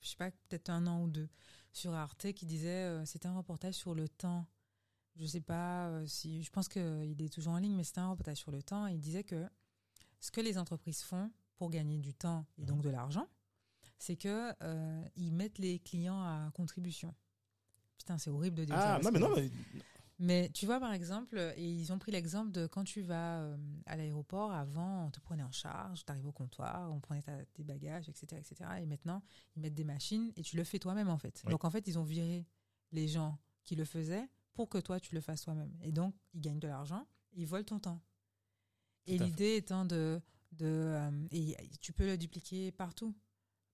je 0.00 0.08
sais 0.08 0.16
pas, 0.16 0.30
peut-être 0.48 0.70
un 0.70 0.86
an 0.86 1.02
ou 1.02 1.08
deux 1.08 1.28
sur 1.72 1.92
Arte 1.94 2.32
qui 2.32 2.46
disait, 2.46 2.68
euh, 2.68 3.04
c'était 3.04 3.26
un 3.26 3.36
reportage 3.36 3.74
sur 3.74 3.94
le 3.94 4.08
temps. 4.08 4.46
Je 5.16 5.26
sais 5.26 5.40
pas 5.40 5.88
euh, 5.88 6.06
si, 6.06 6.42
je 6.42 6.50
pense 6.50 6.68
qu'il 6.68 7.16
est 7.20 7.32
toujours 7.32 7.52
en 7.52 7.58
ligne, 7.58 7.74
mais 7.76 7.84
c'était 7.84 8.00
un 8.00 8.10
reportage 8.10 8.38
sur 8.38 8.50
le 8.50 8.62
temps 8.62 8.86
et 8.86 8.92
il 8.94 9.00
disait 9.00 9.24
que 9.24 9.46
ce 10.20 10.30
que 10.30 10.40
les 10.40 10.56
entreprises 10.58 11.02
font 11.02 11.30
pour 11.56 11.70
gagner 11.70 11.98
du 11.98 12.14
temps 12.14 12.46
et 12.58 12.64
donc 12.64 12.80
de 12.82 12.88
l'argent, 12.90 13.26
c'est 13.98 14.16
que 14.16 14.52
euh, 14.62 15.04
ils 15.16 15.32
mettent 15.32 15.58
les 15.58 15.78
clients 15.78 16.20
à 16.22 16.50
contribution. 16.54 17.14
Putain, 17.98 18.18
c'est 18.18 18.30
horrible 18.30 18.56
de 18.56 18.64
dire 18.64 18.74
ça. 18.74 18.94
Ah, 18.96 19.00
parce 19.00 19.04
non, 19.04 19.12
mais 19.12 19.20
non, 19.20 19.34
mais 19.36 19.50
Mais 20.18 20.50
tu 20.50 20.66
vois, 20.66 20.80
par 20.80 20.92
exemple, 20.92 21.36
et 21.56 21.70
ils 21.70 21.92
ont 21.92 21.98
pris 21.98 22.10
l'exemple 22.10 22.50
de 22.50 22.66
quand 22.66 22.84
tu 22.84 23.02
vas 23.02 23.40
euh, 23.42 23.56
à 23.86 23.96
l'aéroport, 23.96 24.52
avant, 24.52 25.06
on 25.06 25.10
te 25.10 25.20
prenait 25.20 25.42
en 25.42 25.52
charge, 25.52 26.04
tu 26.04 26.10
arrives 26.10 26.26
au 26.26 26.32
comptoir, 26.32 26.90
on 26.92 27.00
prenait 27.00 27.22
ta- 27.22 27.44
tes 27.52 27.64
bagages, 27.64 28.08
etc., 28.08 28.40
etc. 28.40 28.70
Et 28.80 28.86
maintenant, 28.86 29.22
ils 29.56 29.62
mettent 29.62 29.74
des 29.74 29.84
machines 29.84 30.32
et 30.36 30.42
tu 30.42 30.56
le 30.56 30.64
fais 30.64 30.78
toi-même, 30.78 31.08
en 31.08 31.18
fait. 31.18 31.42
Oui. 31.44 31.50
Donc, 31.50 31.64
en 31.64 31.70
fait, 31.70 31.86
ils 31.86 31.98
ont 31.98 32.04
viré 32.04 32.46
les 32.92 33.08
gens 33.08 33.38
qui 33.64 33.76
le 33.76 33.84
faisaient 33.84 34.28
pour 34.54 34.68
que 34.68 34.78
toi, 34.78 35.00
tu 35.00 35.14
le 35.14 35.20
fasses 35.20 35.42
toi-même. 35.42 35.72
Et 35.82 35.92
donc, 35.92 36.14
ils 36.34 36.40
gagnent 36.40 36.60
de 36.60 36.68
l'argent, 36.68 37.06
ils 37.32 37.46
volent 37.46 37.64
ton 37.64 37.78
temps. 37.78 38.00
Et 39.06 39.16
Tout 39.18 39.24
l'idée 39.24 39.56
étant 39.56 39.84
de... 39.84 40.20
de 40.52 40.66
euh, 40.66 41.26
et 41.30 41.56
tu 41.80 41.92
peux 41.92 42.06
le 42.06 42.16
dupliquer 42.18 42.70
partout, 42.72 43.14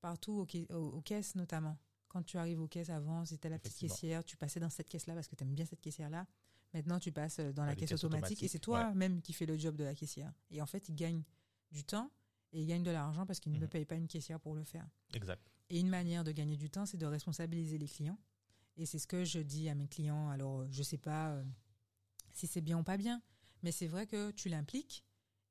partout, 0.01 0.33
aux, 0.33 0.47
ca- 0.51 0.67
aux- 0.77 0.91
aux 0.97 1.01
caisses 1.03 1.35
notamment. 1.35 1.77
Quand 2.09 2.23
tu 2.23 2.39
arrives 2.39 2.61
aux 2.61 2.69
caisses 2.69 2.89
avant, 2.91 3.25
c'était 3.27 3.51
la 3.51 3.59
petite 3.59 3.77
caissière, 3.79 4.25
tu 4.25 4.37
passais 4.39 4.61
dans 4.61 4.71
cette 4.71 4.89
caisse-là 4.89 5.15
parce 5.15 5.29
que 5.29 5.37
tu 5.37 5.45
aimes 5.45 5.55
bien 5.55 5.67
cette 5.67 5.81
caissière-là. 5.83 6.27
Maintenant, 6.73 6.99
tu 6.99 7.13
passes 7.13 7.41
dans 7.41 7.65
la 7.65 7.75
caisse 7.75 7.93
automatique 8.05 8.43
et 8.43 8.49
c'est 8.49 8.59
toi-même 8.59 9.21
qui 9.23 9.33
fais 9.33 9.47
le 9.47 9.59
job 9.59 9.77
de 9.77 9.85
la 9.85 9.95
caissière. 9.95 10.33
Et 10.51 10.63
en 10.63 10.67
fait, 10.67 10.89
ils 10.89 10.95
gagnent 10.95 11.23
du 11.71 11.85
temps 11.85 12.11
et 12.53 12.63
ils 12.63 12.67
gagnent 12.67 12.83
de 12.83 12.91
l'argent 12.91 13.27
parce 13.27 13.41
qu'ils 13.41 13.53
ne 13.53 13.59
Mhm. 13.61 13.69
payent 13.69 13.85
pas 13.85 13.95
une 13.97 14.07
caissière 14.09 14.41
pour 14.41 14.55
le 14.55 14.65
faire. 14.65 14.87
Exact. 15.13 15.43
Et 15.71 15.81
une 15.81 15.89
manière 15.91 16.25
de 16.25 16.33
gagner 16.33 16.57
du 16.57 16.71
temps, 16.71 16.87
c'est 16.87 16.97
de 16.97 17.05
responsabiliser 17.07 17.77
les 17.77 17.89
clients. 17.89 18.19
Et 18.79 18.87
c'est 18.87 18.99
ce 18.99 19.07
que 19.07 19.25
je 19.25 19.41
dis 19.41 19.69
à 19.69 19.75
mes 19.75 19.89
clients. 19.89 20.31
Alors, 20.31 20.61
euh, 20.61 20.69
je 20.71 20.83
sais 20.83 20.99
pas 20.99 21.33
euh, 21.33 21.45
si 22.33 22.47
c'est 22.47 22.61
bien 22.61 22.79
ou 22.79 22.85
pas 22.85 22.97
bien, 22.97 23.21
mais 23.63 23.73
c'est 23.73 23.89
vrai 23.89 24.07
que 24.07 24.31
tu 24.31 24.49
l'impliques 24.49 25.05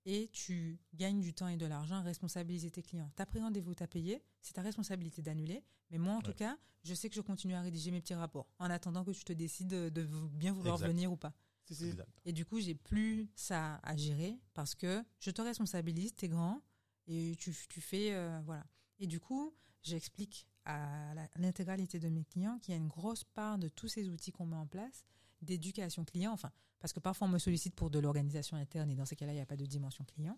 et 0.06 0.30
tu 0.32 0.80
gagnes 0.94 1.20
du 1.20 1.34
temps 1.34 1.50
et 1.50 1.58
de 1.58 1.66
l'argent 1.66 1.98
à 1.98 2.02
responsabiliser 2.02 2.72
tes 2.72 2.82
clients. 2.82 3.12
Tu 3.18 3.22
as 3.22 3.26
pris 3.26 3.42
rendez-vous, 3.42 3.76
tu 3.76 3.84
as 3.84 3.88
payé, 3.88 4.24
c'est 4.42 4.54
ta 4.54 4.62
responsabilité 4.62 5.22
d'annuler. 5.22 5.62
Mais 5.92 5.98
moi, 5.98 6.14
en 6.14 6.22
tout 6.22 6.34
cas, 6.34 6.58
je 6.84 6.94
sais 6.94 7.10
que 7.10 7.16
je 7.16 7.22
continue 7.22 7.54
à 7.54 7.62
rédiger 7.62 7.92
mes 7.92 8.00
petits 8.00 8.14
rapports 8.14 8.48
en 8.60 8.70
attendant 8.70 9.04
que 9.04 9.12
tu 9.12 9.26
te 9.26 9.34
décides 9.34 9.68
de, 9.68 10.06
bien 10.32 10.54
vouloir 10.54 10.76
Exact. 10.76 10.88
venir 10.88 11.12
ou 11.12 11.18
pas. 11.18 11.34
Exact. 11.70 12.22
Et 12.24 12.32
du 12.32 12.46
coup, 12.46 12.62
j'ai 12.62 12.76
plus 12.76 13.30
ça 13.36 13.82
à 13.84 13.98
gérer 13.98 14.40
parce 14.54 14.74
que 14.74 15.04
je 15.20 15.32
te 15.32 15.42
responsabilise, 15.42 16.16
t'es 16.16 16.30
grand 16.30 16.62
et 17.08 17.36
tu, 17.38 17.54
tu 17.68 17.82
fais 17.82 18.14
euh, 18.14 18.40
voilà. 18.46 18.66
Et 19.00 19.08
du 19.08 19.20
coup, 19.20 19.54
j'explique 19.84 20.48
à 20.68 21.14
l'intégralité 21.38 21.98
de 22.00 22.10
mes 22.10 22.24
clients 22.26 22.60
qu'il 22.60 22.74
y 22.74 22.76
a 22.76 22.78
une 22.78 22.88
grosse 22.90 23.24
part 23.24 23.58
de 23.58 23.70
tous 23.70 23.88
ces 23.88 24.10
outils 24.10 24.32
qu'on 24.32 24.46
met 24.46 24.56
en 24.58 24.68
place 24.68 25.06
d'éducation 25.42 26.04
client. 26.04 26.34
Enfin, 26.34 26.52
parce 26.80 26.94
que 26.94 27.00
parfois 27.00 27.28
on 27.28 27.32
me 27.32 27.40
sollicite 27.40 27.74
pour 27.76 27.90
de 27.90 28.00
l'organisation 28.00 28.58
interne 28.58 28.90
et 28.92 28.96
dans 28.96 29.06
ces 29.06 29.16
cas-là, 29.16 29.32
il 29.32 29.36
n'y 29.36 29.42
a 29.42 29.46
pas 29.46 29.56
de 29.58 29.66
dimension 29.66 30.04
client. 30.04 30.38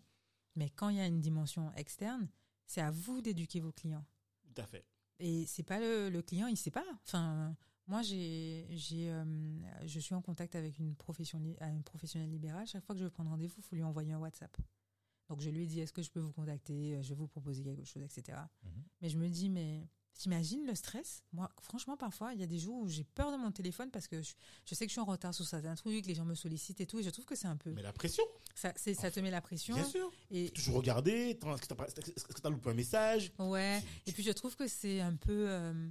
Mais 0.56 0.70
quand 0.70 0.90
il 0.90 0.98
y 0.98 1.00
a 1.00 1.08
une 1.08 1.20
dimension 1.22 1.72
externe, 1.74 2.30
c'est 2.66 2.82
à 2.82 2.92
vous 2.92 3.22
d'éduquer 3.22 3.60
vos 3.60 3.72
clients. 3.72 4.06
Tout 4.44 4.62
à 4.62 4.66
fait. 4.68 4.86
Et 5.20 5.46
c'est 5.48 5.64
pas 5.64 5.80
le, 5.80 6.10
le 6.10 6.22
client, 6.22 6.48
il 6.48 6.58
sait 6.58 6.72
pas. 6.72 6.86
Enfin, 7.06 7.56
moi, 7.88 8.02
j'ai, 8.04 8.68
j'ai, 8.70 9.10
euh, 9.10 9.26
je 9.86 10.00
suis 10.00 10.14
en 10.16 10.22
contact 10.22 10.56
avec 10.56 10.78
une 10.80 10.96
profession, 10.96 11.40
li- 11.40 11.58
une 11.62 11.84
professionnelle 11.84 12.30
libérale. 12.30 12.68
Chaque 12.68 12.86
fois 12.86 12.94
que 12.96 13.00
je 13.00 13.06
veux 13.06 13.10
prendre 13.10 13.32
rendez-vous, 13.32 13.56
il 13.58 13.64
faut 13.64 13.76
lui 13.76 13.84
envoyer 13.84 14.14
un 14.14 14.20
WhatsApp. 14.20 14.56
Donc, 15.28 15.42
je 15.42 15.50
lui 15.50 15.64
ai 15.64 15.68
dit, 15.68 15.80
est-ce 15.80 15.92
que 15.94 16.02
je 16.02 16.10
peux 16.12 16.20
vous 16.20 16.32
contacter? 16.32 17.02
Je 17.04 17.10
vais 17.10 17.16
vous 17.16 17.28
proposer 17.28 17.64
quelque 17.64 17.84
chose, 17.84 18.04
etc. 18.04 18.38
Mhm. 18.64 18.72
Mais 19.02 19.10
je 19.10 19.18
me 19.18 19.28
dis, 19.28 19.50
mais 19.50 19.88
t'imagines 20.14 20.66
le 20.66 20.76
stress? 20.76 21.24
Moi, 21.32 21.50
franchement, 21.62 21.96
parfois, 21.98 22.34
il 22.34 22.40
y 22.40 22.44
a 22.44 22.48
des 22.48 22.60
jours 22.60 22.78
où 22.82 22.88
j'ai 22.90 23.04
peur 23.04 23.32
de 23.32 23.38
mon 23.38 23.52
téléphone 23.52 23.90
parce 23.92 24.08
que 24.08 24.22
je, 24.22 24.34
je 24.66 24.76
sais 24.76 24.86
que 24.86 24.90
je 24.90 24.94
suis 24.94 25.02
en 25.02 25.06
retard 25.06 25.34
sur 25.34 25.46
certains 25.46 25.76
trucs, 25.76 26.06
les 26.06 26.16
gens 26.16 26.26
me 26.26 26.36
sollicitent 26.36 26.82
et 26.82 26.86
tout, 26.86 27.00
et 27.00 27.04
je 27.04 27.10
trouve 27.10 27.26
que 27.26 27.36
c'est 27.36 27.48
un 27.48 27.58
peu. 27.58 27.72
Mais 27.72 27.82
la 27.82 27.94
pression, 27.94 28.24
Ça, 28.56 28.74
c'est, 28.76 28.94
ça 28.94 29.10
te 29.12 29.20
met 29.20 29.32
la 29.32 29.42
pression. 29.42 29.76
bien 29.76 29.86
sûr. 29.86 30.12
Et, 30.32 30.50
Toujours 30.52 30.76
regarder, 30.76 31.38
est-ce 31.42 31.62
que 31.62 31.74
t'as 31.74 32.40
t'as 32.42 32.50
loupé 32.50 32.70
un 32.70 32.74
message? 32.74 33.32
Ouais. 33.40 33.82
Et 34.08 34.12
puis 34.12 34.24
je 34.24 34.32
trouve 34.32 34.56
que 34.56 34.68
c'est 34.68 35.00
un 35.00 35.16
peu, 35.16 35.50
euh, 35.50 35.90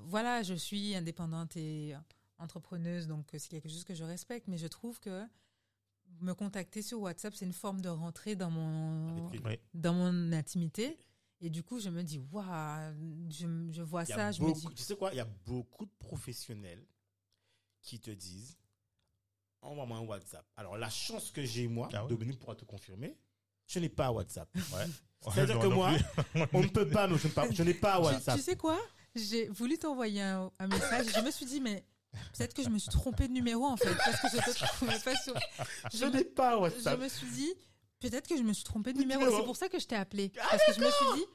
voilà, 0.00 0.42
je 0.42 0.54
suis 0.54 0.94
indépendante 0.94 1.56
et 1.56 1.94
entrepreneuse, 2.38 3.06
donc 3.06 3.26
c'est 3.32 3.48
quelque 3.48 3.68
chose 3.68 3.84
que 3.84 3.94
je 3.94 4.04
respecte, 4.04 4.48
mais 4.48 4.58
je 4.58 4.66
trouve 4.66 5.00
que 5.00 5.24
me 6.20 6.32
contacter 6.34 6.82
sur 6.82 7.00
WhatsApp, 7.00 7.34
c'est 7.34 7.44
une 7.44 7.52
forme 7.52 7.80
de 7.80 7.88
rentrer 7.88 8.36
dans 8.36 8.50
mon, 8.50 9.30
dans 9.74 9.94
mon 9.94 10.32
intimité. 10.32 10.96
Et 11.44 11.50
du 11.50 11.62
coup, 11.62 11.78
je 11.78 11.90
me 11.90 12.02
dis, 12.02 12.18
waouh, 12.32 12.94
je, 13.28 13.46
je 13.70 13.82
vois 13.82 14.06
ça, 14.06 14.32
je 14.32 14.42
me 14.42 14.50
dis, 14.54 14.66
Tu 14.74 14.82
sais 14.82 14.96
quoi? 14.96 15.10
Il 15.12 15.16
y 15.16 15.20
a 15.20 15.28
beaucoup 15.44 15.84
de 15.84 15.90
professionnels 15.98 16.82
qui 17.82 18.00
te 18.00 18.10
disent 18.10 18.56
envoie-moi 19.60 19.98
un 19.98 20.02
WhatsApp. 20.06 20.46
Alors, 20.56 20.78
la 20.78 20.88
chance 20.88 21.30
que 21.30 21.44
j'ai, 21.44 21.68
moi, 21.68 21.88
Ah 21.92 22.02
ouais. 22.02 22.08
Dominique 22.08 22.38
pourra 22.38 22.54
te 22.54 22.64
confirmer, 22.64 23.18
je 23.66 23.78
n'ai 23.78 23.90
pas 23.90 24.10
WhatsApp. 24.10 24.48
Ouais. 24.54 24.86
C'est-à-dire 25.34 25.58
que 25.58 25.66
moi, 25.66 25.92
on 26.54 26.62
ne 26.62 26.68
peut 26.68 26.88
pas, 26.88 27.06
mais 27.08 27.18
je 27.18 27.26
n'ai 27.28 27.32
pas, 27.34 27.50
je 27.50 27.62
n'ai 27.62 27.74
pas 27.74 27.96
Tu- 27.98 28.04
WhatsApp. 28.04 28.36
Tu, 28.36 28.42
sais 28.42 28.56
quoi? 28.56 28.78
J'ai 29.14 29.48
voulu 29.48 29.76
t'envoyer 29.78 30.22
un, 30.22 30.50
un 30.58 30.66
message. 30.66 31.06
je 31.14 31.20
me 31.20 31.30
suis 31.30 31.44
dit, 31.46 31.60
mais 31.60 31.84
peut-être 32.32 32.54
que 32.54 32.62
je 32.62 32.70
me 32.70 32.78
suis 32.78 32.90
trompée 32.90 33.28
de 33.28 33.32
numéro 33.34 33.64
en 33.66 33.76
fait, 33.76 33.94
parce 33.96 34.20
que 34.22 34.28
je 34.30 34.36
te 34.60 34.66
trouvais 34.76 34.98
pas 34.98 35.16
sur. 35.16 35.34
Je 35.92 36.04
n'ai 36.06 36.24
pas 36.24 36.54
je 36.56 36.60
WhatsApp. 36.60 37.00
me 37.00 37.08
suis 37.08 37.30
dit, 37.30 37.54
peut-être 38.10 38.28
que 38.28 38.36
je 38.36 38.42
me 38.42 38.52
suis 38.52 38.64
trompée 38.64 38.92
de 38.92 38.98
numéro. 38.98 39.24
C'est 39.36 39.44
pour 39.44 39.56
ça 39.56 39.68
que 39.68 39.78
je 39.78 39.86
t'ai 39.86 39.96
appelé. 39.96 40.32
Ah, 40.40 40.46
parce 40.50 40.66
que 40.66 40.72
je 40.74 40.80
me 40.80 40.90
suis 40.90 41.06
dit, 41.16 41.26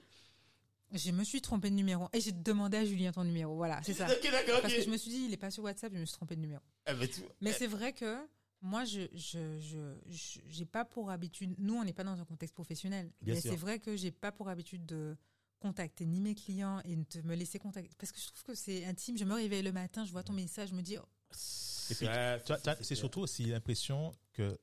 je 1.05 1.11
me 1.11 1.23
suis 1.23 1.41
trompée 1.41 1.69
de 1.69 1.75
numéro. 1.75 2.07
Et 2.13 2.21
j'ai 2.21 2.31
demandé 2.31 2.77
à 2.77 2.85
Julien 2.85 3.11
ton 3.11 3.23
numéro. 3.23 3.55
Voilà, 3.55 3.81
c'est 3.83 3.93
ça. 3.93 4.07
Ok, 4.09 4.29
d'accord, 4.31 4.61
Parce 4.61 4.73
que 4.73 4.81
je 4.81 4.89
me 4.89 4.97
suis 4.97 5.11
dit, 5.11 5.25
il 5.27 5.33
est 5.33 5.37
pas 5.37 5.51
sur 5.51 5.63
WhatsApp, 5.63 5.93
je 5.93 5.99
me 5.99 6.05
suis 6.05 6.15
trompée 6.15 6.35
de 6.35 6.41
numéro. 6.41 6.61
Eh 6.87 6.93
ben, 6.93 7.07
tu- 7.07 7.21
Mais 7.41 7.51
eh, 7.51 7.53
c'est 7.53 7.67
vrai 7.67 7.93
que 7.93 8.17
moi, 8.61 8.85
je, 8.85 9.01
je, 9.13 9.59
je, 9.59 9.95
je- 10.09 10.39
j'ai 10.47 10.65
pas 10.65 10.85
pour 10.85 11.11
habitude. 11.11 11.55
Nous, 11.59 11.75
on 11.75 11.83
n'est 11.83 11.93
pas 11.93 12.03
dans 12.03 12.19
un 12.19 12.25
contexte 12.25 12.53
professionnel. 12.55 13.11
Bien 13.21 13.35
mais 13.35 13.41
sûr. 13.41 13.51
c'est 13.51 13.57
vrai 13.57 13.79
que 13.79 13.95
j'ai 13.95 14.11
pas 14.11 14.31
pour 14.31 14.49
habitude 14.49 14.85
de 14.85 15.15
contacter 15.59 16.05
ni 16.05 16.21
mes 16.21 16.35
clients 16.35 16.79
et 16.85 16.95
de 16.95 17.21
me 17.23 17.35
laisser 17.35 17.59
contacter 17.59 17.91
parce 17.97 18.13
que 18.13 18.19
je 18.19 18.27
trouve 18.27 18.43
que 18.43 18.55
c'est 18.55 18.85
intime. 18.85 19.17
Je 19.17 19.25
me 19.25 19.33
réveille 19.33 19.61
le 19.61 19.73
matin, 19.73 20.05
je 20.05 20.11
vois 20.11 20.23
ton 20.23 20.31
message, 20.33 20.69
je 20.69 20.73
me 20.75 20.81
dis, 20.81 20.97
oh, 20.97 21.05
c'est 21.31 22.95
surtout 22.95 23.19
aussi 23.21 23.45
l'impression 23.45 24.13
que 24.33 24.57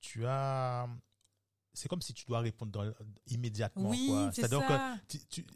tu 0.00 0.24
as. 0.26 0.88
C'est 1.74 1.88
comme 1.88 2.02
si 2.02 2.12
tu 2.12 2.24
dois 2.26 2.40
répondre 2.40 2.70
dans- 2.72 2.92
immédiatement. 3.28 3.90
oui, 3.90 4.06
quoi. 4.08 4.30
c'est 4.32 4.42
C'est-à-dire 4.42 4.66
ça. 4.68 4.96
que 5.08 5.18
tu, 5.18 5.26
tu, 5.26 5.46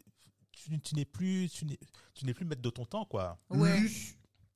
tu- 0.51 0.79
tu 0.81 0.95
n'es 0.95 1.05
plus, 1.05 1.49
tu 1.49 1.65
n'es, 1.65 1.77
tu 2.13 2.25
n'es 2.25 2.33
plus 2.33 2.45
maître 2.45 2.61
de 2.61 2.69
ton 2.69 2.85
temps, 2.85 3.05
quoi. 3.05 3.39
Ouais. 3.49 3.79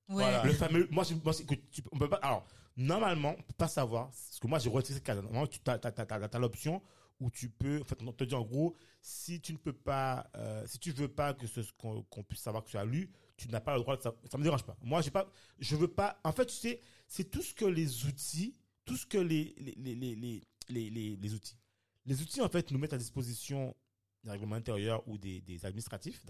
Voilà. 0.08 0.44
Le 0.44 0.54
fameux, 0.54 0.88
moi, 0.92 1.04
je, 1.04 1.14
moi, 1.16 1.32
c'est 1.34 1.46
que 1.46 1.56
tu, 1.56 1.82
on 1.92 1.98
peut 1.98 2.10
pas, 2.10 2.18
alors, 2.18 2.46
normalement, 2.76 3.36
on 3.38 3.42
peut 3.44 3.54
pas 3.58 3.68
savoir, 3.68 4.08
parce 4.08 4.40
que 4.40 4.48
moi, 4.48 4.60
j'ai 4.60 4.70
retiré 4.70 5.00
ce 5.00 5.04
cas. 5.04 5.16
Normalement, 5.16 5.48
tu 5.48 5.60
as, 5.68 5.78
t'as, 5.80 5.92
t'as, 5.92 6.06
t'as, 6.06 6.28
t'as 6.28 6.40
l'option 6.40 6.82
où 7.20 7.30
tu 7.30 7.50
peux, 7.50 7.80
en 7.82 7.86
fait, 7.86 8.02
on 8.02 8.12
te 8.12 8.24
dit 8.24 8.34
en 8.36 8.42
gros, 8.44 8.76
si 9.02 9.40
tu 9.40 9.54
ne 9.54 9.58
peux 9.58 9.74
pas, 9.74 10.28
euh, 10.36 10.66
si 10.68 10.80
tu 10.80 10.92
veux 10.92 11.08
pas 11.08 11.34
que 11.36 11.46
ce, 11.48 11.62
qu'on, 11.78 12.02
qu'on 12.04 12.24
puisse 12.24 12.42
savoir 12.42 12.64
que 12.64 12.70
tu 12.70 12.78
as 12.78 12.84
lu, 12.84 13.12
tu 13.38 13.48
n'as 13.50 13.62
pas 13.62 13.76
le 13.76 13.82
droit 13.82 13.96
de 13.96 14.02
ça. 14.02 14.14
Ça 14.30 14.38
me 14.40 14.44
dérange 14.44 14.64
pas. 14.64 14.76
Moi, 14.82 15.02
j'ai 15.02 15.12
pas, 15.12 15.32
je 15.60 15.76
veux 15.76 15.88
pas, 15.88 16.20
en 16.24 16.32
fait, 16.32 16.48
tu 16.48 16.56
sais, 16.56 16.82
c'est 17.08 17.30
tout 17.30 17.42
ce 17.44 17.54
que 17.54 17.66
les 17.66 18.06
outils, 18.06 18.56
tout 18.86 18.98
ce 18.98 19.06
que 19.06 19.20
les, 19.20 19.54
les, 19.60 19.76
les, 19.78 19.96
les, 19.96 20.16
les, 20.16 20.44
les, 20.70 20.90
les- 20.90 21.34
outils, 21.34 21.58
les 22.06 22.22
outils, 22.22 22.42
en 22.42 22.50
fait, 22.50 22.72
nous 22.72 22.80
mettent 22.80 22.94
à 22.94 22.98
disposition 22.98 23.76
des 24.24 24.30
règlements 24.32 24.56
intérieurs 24.56 25.08
ou 25.08 25.18
des, 25.18 25.42
des 25.42 25.66
administratifs, 25.66 26.22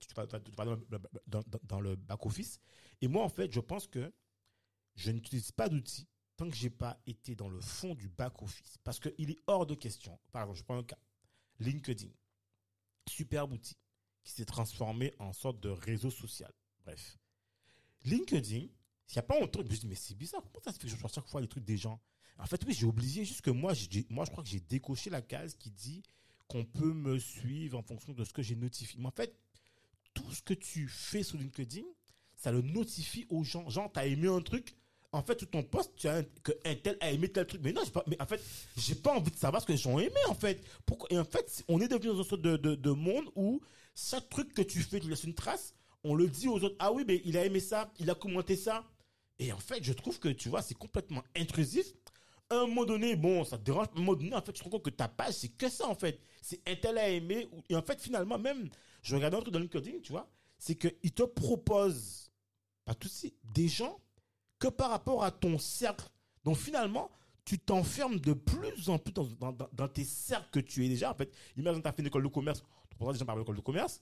tu 0.00 0.14
parles, 0.14 0.80
dans, 1.26 1.42
dans 1.64 1.80
le 1.80 1.96
back-office. 1.96 2.60
Et 3.00 3.08
moi, 3.08 3.24
en 3.24 3.28
fait, 3.28 3.52
je 3.52 3.60
pense 3.60 3.86
que 3.86 4.12
je 4.94 5.10
n'utilise 5.10 5.50
pas 5.52 5.68
d'outils 5.68 6.06
tant 6.36 6.48
que 6.48 6.54
j'ai 6.56 6.70
pas 6.70 7.00
été 7.06 7.34
dans 7.34 7.48
le 7.48 7.60
fond 7.60 7.94
du 7.94 8.08
back-office. 8.08 8.78
Parce 8.84 9.00
qu'il 9.00 9.30
est 9.30 9.38
hors 9.46 9.66
de 9.66 9.74
question. 9.74 10.18
Par 10.30 10.42
exemple, 10.42 10.58
je 10.58 10.64
prends 10.64 10.78
un 10.78 10.84
cas. 10.84 10.98
LinkedIn. 11.58 12.08
Superbe 13.08 13.52
outil 13.52 13.76
qui 14.22 14.32
s'est 14.32 14.44
transformé 14.44 15.12
en 15.18 15.32
sorte 15.32 15.58
de 15.60 15.68
réseau 15.68 16.10
social. 16.10 16.52
Bref. 16.84 17.18
LinkedIn, 18.04 18.56
il 18.58 18.70
n'y 19.14 19.18
a 19.18 19.22
pas 19.22 19.38
longtemps, 19.40 19.60
je 19.60 19.68
me 19.68 19.76
dis, 19.76 19.86
mais 19.86 19.94
c'est 19.96 20.14
bizarre. 20.14 20.42
Comment 20.42 20.62
ça 20.64 20.72
se 20.72 20.78
fait 20.78 20.84
que 20.84 20.88
je 20.88 20.94
reçois 20.94 21.10
chaque 21.12 21.26
fois 21.28 21.40
les 21.40 21.48
trucs 21.48 21.64
des 21.64 21.76
gens 21.76 22.00
En 22.38 22.46
fait, 22.46 22.60
oui, 22.66 22.74
j'ai 22.74 22.86
oublié. 22.86 23.24
Juste 23.24 23.42
que 23.42 23.50
moi, 23.50 23.72
moi, 24.10 24.24
je 24.24 24.30
crois 24.30 24.42
que 24.42 24.50
j'ai 24.50 24.60
décoché 24.60 25.10
la 25.10 25.22
case 25.22 25.54
qui 25.54 25.70
dit 25.70 26.02
qu'on 26.48 26.64
peut 26.64 26.92
me 26.92 27.18
suivre 27.18 27.78
en 27.78 27.82
fonction 27.82 28.12
de 28.12 28.24
ce 28.24 28.32
que 28.32 28.42
j'ai 28.42 28.56
notifié. 28.56 28.98
Mais 29.00 29.06
en 29.06 29.12
fait, 29.12 29.34
tout 30.14 30.30
ce 30.32 30.42
que 30.42 30.54
tu 30.54 30.88
fais 30.88 31.22
sur 31.22 31.38
LinkedIn, 31.38 31.84
ça 32.36 32.52
le 32.52 32.62
notifie 32.62 33.26
aux 33.30 33.44
gens. 33.44 33.68
Genre, 33.70 33.90
t'as 33.92 34.06
aimé 34.06 34.28
un 34.28 34.40
truc, 34.40 34.74
en 35.12 35.22
fait, 35.22 35.38
sur 35.38 35.50
ton 35.50 35.62
poste, 35.62 35.92
tu 35.96 36.08
as 36.08 36.16
un, 36.16 36.22
que 36.22 36.52
un 36.64 36.74
tel 36.74 36.96
a 37.00 37.10
aimé 37.10 37.28
tel 37.28 37.46
truc. 37.46 37.60
Mais 37.62 37.72
non, 37.72 37.86
pas, 37.86 38.04
mais 38.06 38.20
en 38.20 38.26
fait, 38.26 38.42
j'ai 38.76 38.94
pas 38.94 39.16
envie 39.16 39.30
de 39.30 39.36
savoir 39.36 39.62
ce 39.62 39.66
que 39.66 39.72
les 39.72 39.78
gens 39.78 39.92
ont 39.92 40.00
aimé, 40.00 40.20
en 40.28 40.34
fait. 40.34 40.62
Pourquoi, 40.84 41.08
et 41.10 41.18
en 41.18 41.24
fait, 41.24 41.64
on 41.68 41.80
est 41.80 41.88
devenu 41.88 42.08
dans 42.08 42.18
une 42.22 42.24
sorte 42.24 42.42
de 42.42 42.90
monde 42.90 43.30
où 43.36 43.60
chaque 43.94 44.28
truc 44.28 44.52
que 44.54 44.62
tu 44.62 44.80
fais, 44.82 45.00
tu 45.00 45.08
laisses 45.08 45.24
une 45.24 45.34
trace, 45.34 45.74
on 46.04 46.14
le 46.14 46.28
dit 46.28 46.48
aux 46.48 46.62
autres, 46.64 46.76
ah 46.78 46.92
oui, 46.92 47.04
mais 47.06 47.22
il 47.24 47.36
a 47.36 47.44
aimé 47.44 47.60
ça, 47.60 47.92
il 47.98 48.10
a 48.10 48.14
commenté 48.14 48.56
ça. 48.56 48.84
Et 49.38 49.52
en 49.52 49.58
fait, 49.58 49.82
je 49.82 49.92
trouve 49.92 50.18
que, 50.18 50.28
tu 50.28 50.48
vois, 50.48 50.62
c'est 50.62 50.74
complètement 50.74 51.22
intrusif. 51.36 51.86
À 52.52 52.56
un 52.60 52.66
moment 52.66 52.84
donné, 52.84 53.16
bon, 53.16 53.44
ça 53.44 53.56
te 53.58 53.62
dérange. 53.64 53.86
À 53.86 53.90
un 53.96 54.00
moment 54.00 54.14
donné, 54.14 54.34
en 54.34 54.42
fait, 54.42 54.52
tu 54.52 54.58
te 54.60 54.64
rends 54.64 54.70
compte 54.70 54.84
que 54.84 54.90
ta 54.90 55.08
page, 55.08 55.34
c'est 55.34 55.48
que 55.48 55.68
ça, 55.68 55.88
en 55.88 55.94
fait. 55.94 56.20
C'est 56.42 56.60
un 56.68 56.74
tel 56.76 56.98
a 56.98 57.08
aimé. 57.08 57.48
ou- 57.52 57.62
Et 57.68 57.76
en 57.76 57.82
fait, 57.82 58.00
finalement, 58.00 58.38
même, 58.38 58.68
je 59.02 59.14
regardais 59.14 59.36
un 59.36 59.40
truc 59.40 59.54
dans 59.54 59.60
LinkedIn, 59.60 60.00
tu 60.02 60.12
vois, 60.12 60.28
c'est 60.58 60.74
qu'il 60.74 61.12
te 61.12 61.22
propose, 61.22 62.30
pas 62.84 62.94
tout 62.94 63.08
suite, 63.08 63.36
des 63.54 63.68
gens 63.68 64.00
que 64.58 64.68
par 64.68 64.90
rapport 64.90 65.24
à 65.24 65.30
ton 65.30 65.58
cercle. 65.58 66.08
Donc 66.44 66.56
finalement, 66.56 67.10
tu 67.44 67.58
t'enfermes 67.58 68.18
de 68.20 68.32
plus 68.34 68.88
en 68.88 68.98
plus 68.98 69.12
dans, 69.12 69.52
dans- 69.72 69.88
tes 69.88 70.04
cercles 70.04 70.48
que 70.52 70.60
tu 70.60 70.84
es 70.84 70.88
déjà. 70.88 71.10
En 71.10 71.14
fait, 71.14 71.32
imagine, 71.56 71.82
tu 71.82 71.88
as 71.88 71.92
fait 71.92 72.02
une 72.02 72.08
école 72.08 72.22
de 72.24 72.28
commerce, 72.28 72.62
tu 72.90 72.96
prends 72.96 73.12
des 73.12 73.18
gens 73.18 73.24
par 73.24 73.36
l'école 73.36 73.56
de 73.56 73.60
commerce, 73.62 74.00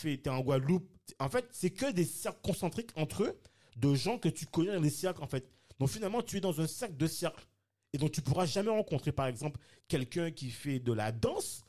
tu 0.00 0.12
es 0.12 0.28
en 0.28 0.40
Guadeloupe. 0.40 0.88
En 1.18 1.28
fait, 1.28 1.46
c'est 1.52 1.70
que 1.70 1.90
des 1.92 2.04
cercles 2.04 2.40
concentriques 2.42 2.90
entre 2.96 3.24
eux, 3.24 3.40
de 3.76 3.94
gens 3.94 4.18
que 4.18 4.28
tu 4.28 4.46
connais 4.46 4.72
dans 4.74 4.80
les 4.82 4.90
cercles, 4.90 5.22
en 5.22 5.26
fait. 5.26 5.48
Donc 5.78 5.88
finalement, 5.88 6.22
tu 6.22 6.36
es 6.36 6.40
dans 6.40 6.60
un 6.60 6.66
cercle 6.66 6.96
de 6.96 7.06
cercle. 7.06 7.46
Et 7.94 7.98
donc 7.98 8.10
tu 8.12 8.20
pourras 8.20 8.44
jamais 8.44 8.70
rencontrer, 8.70 9.12
par 9.12 9.26
exemple, 9.26 9.58
quelqu'un 9.88 10.30
qui 10.32 10.50
fait 10.50 10.80
de 10.80 10.92
la 10.92 11.12
danse 11.12 11.64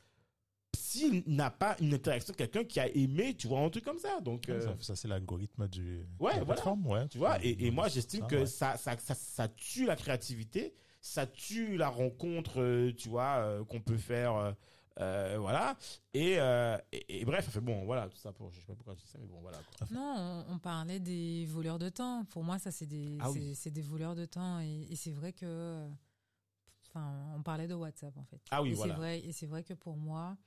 s'il 0.76 1.22
n'a 1.26 1.50
pas 1.50 1.76
une 1.80 1.94
interaction 1.94 2.34
avec 2.34 2.50
quelqu'un 2.52 2.64
qui 2.68 2.80
a 2.80 2.88
aimé, 2.88 3.34
tu 3.34 3.46
vois, 3.48 3.60
un 3.60 3.70
truc 3.70 3.84
comme 3.84 3.98
ça. 3.98 4.20
Donc, 4.20 4.48
euh, 4.48 4.60
Ça, 4.60 4.76
ça, 4.80 4.96
c'est 4.96 5.08
l'algorithme 5.08 5.68
du. 5.68 6.04
Ouais, 6.18 6.32
de 6.34 6.38
la 6.38 6.44
voilà. 6.44 6.44
plateforme, 6.62 6.86
ouais. 6.88 7.08
tu 7.08 7.18
vois, 7.18 7.42
et, 7.44 7.56
et 7.66 7.70
moi 7.70 7.88
j'estime 7.88 8.22
Ça, 8.22 8.26
que 8.26 8.36
ouais. 8.36 8.46
ça, 8.46 8.76
ça, 8.76 8.96
ça, 8.98 9.14
ça 9.14 9.48
tue 9.48 9.86
la 9.86 9.96
créativité, 9.96 10.74
ça 11.00 11.26
tue 11.26 11.76
la 11.76 11.88
rencontre, 11.88 12.60
euh, 12.60 12.92
tu 12.92 13.08
vois, 13.08 13.36
euh, 13.38 13.64
qu'on 13.64 13.80
peut 13.80 13.96
faire, 13.96 14.34
euh, 14.34 14.52
euh, 15.00 15.36
voilà. 15.38 15.76
Et, 16.12 16.38
euh, 16.38 16.76
et, 16.92 17.20
et 17.20 17.24
bref, 17.24 17.44
ça 17.46 17.50
fait 17.52 17.60
bon, 17.60 17.84
voilà, 17.84 18.08
tout 18.08 18.16
ça 18.18 18.32
pour, 18.32 18.50
je 18.50 18.60
sais 18.60 18.66
pas 18.66 18.74
pourquoi 18.74 18.94
je 18.94 19.00
dis 19.00 19.08
ça, 19.08 19.18
mais 19.20 19.26
bon, 19.28 19.40
voilà. 19.40 19.58
quoi. 19.78 19.86
Non, 19.90 20.44
on, 20.48 20.54
on 20.54 20.58
parlait 20.58 21.00
des 21.00 21.46
voleurs 21.46 21.78
de 21.78 21.88
temps. 21.88 22.24
Pour 22.30 22.42
moi, 22.44 22.58
ça, 22.58 22.70
c'est 22.70 22.86
des, 22.86 23.16
Ah 23.20 23.30
oui. 23.30 23.38
c'est- 23.50 23.54
c'est 23.62 23.70
des 23.70 23.82
voleurs 23.82 24.14
de 24.14 24.24
temps. 24.26 24.60
Et, 24.60 24.88
et 24.90 24.96
c'est 24.96 25.12
vrai 25.12 25.32
que. 25.32 25.86
Enfin, 26.96 27.34
on 27.34 27.42
parlait 27.42 27.68
de 27.68 27.74
WhatsApp, 27.74 28.16
en 28.16 28.24
fait. 28.24 28.40
Ah 28.50 28.62
oui, 28.62 28.70
et 28.70 28.74
voilà. 28.74 28.94
c'est 28.94 28.98
vrai, 28.98 29.18
et 29.20 29.32
c'est 29.32 29.46
vrai 29.46 29.62
que 29.62 29.74
pour 29.74 29.98
moi, 29.98 30.38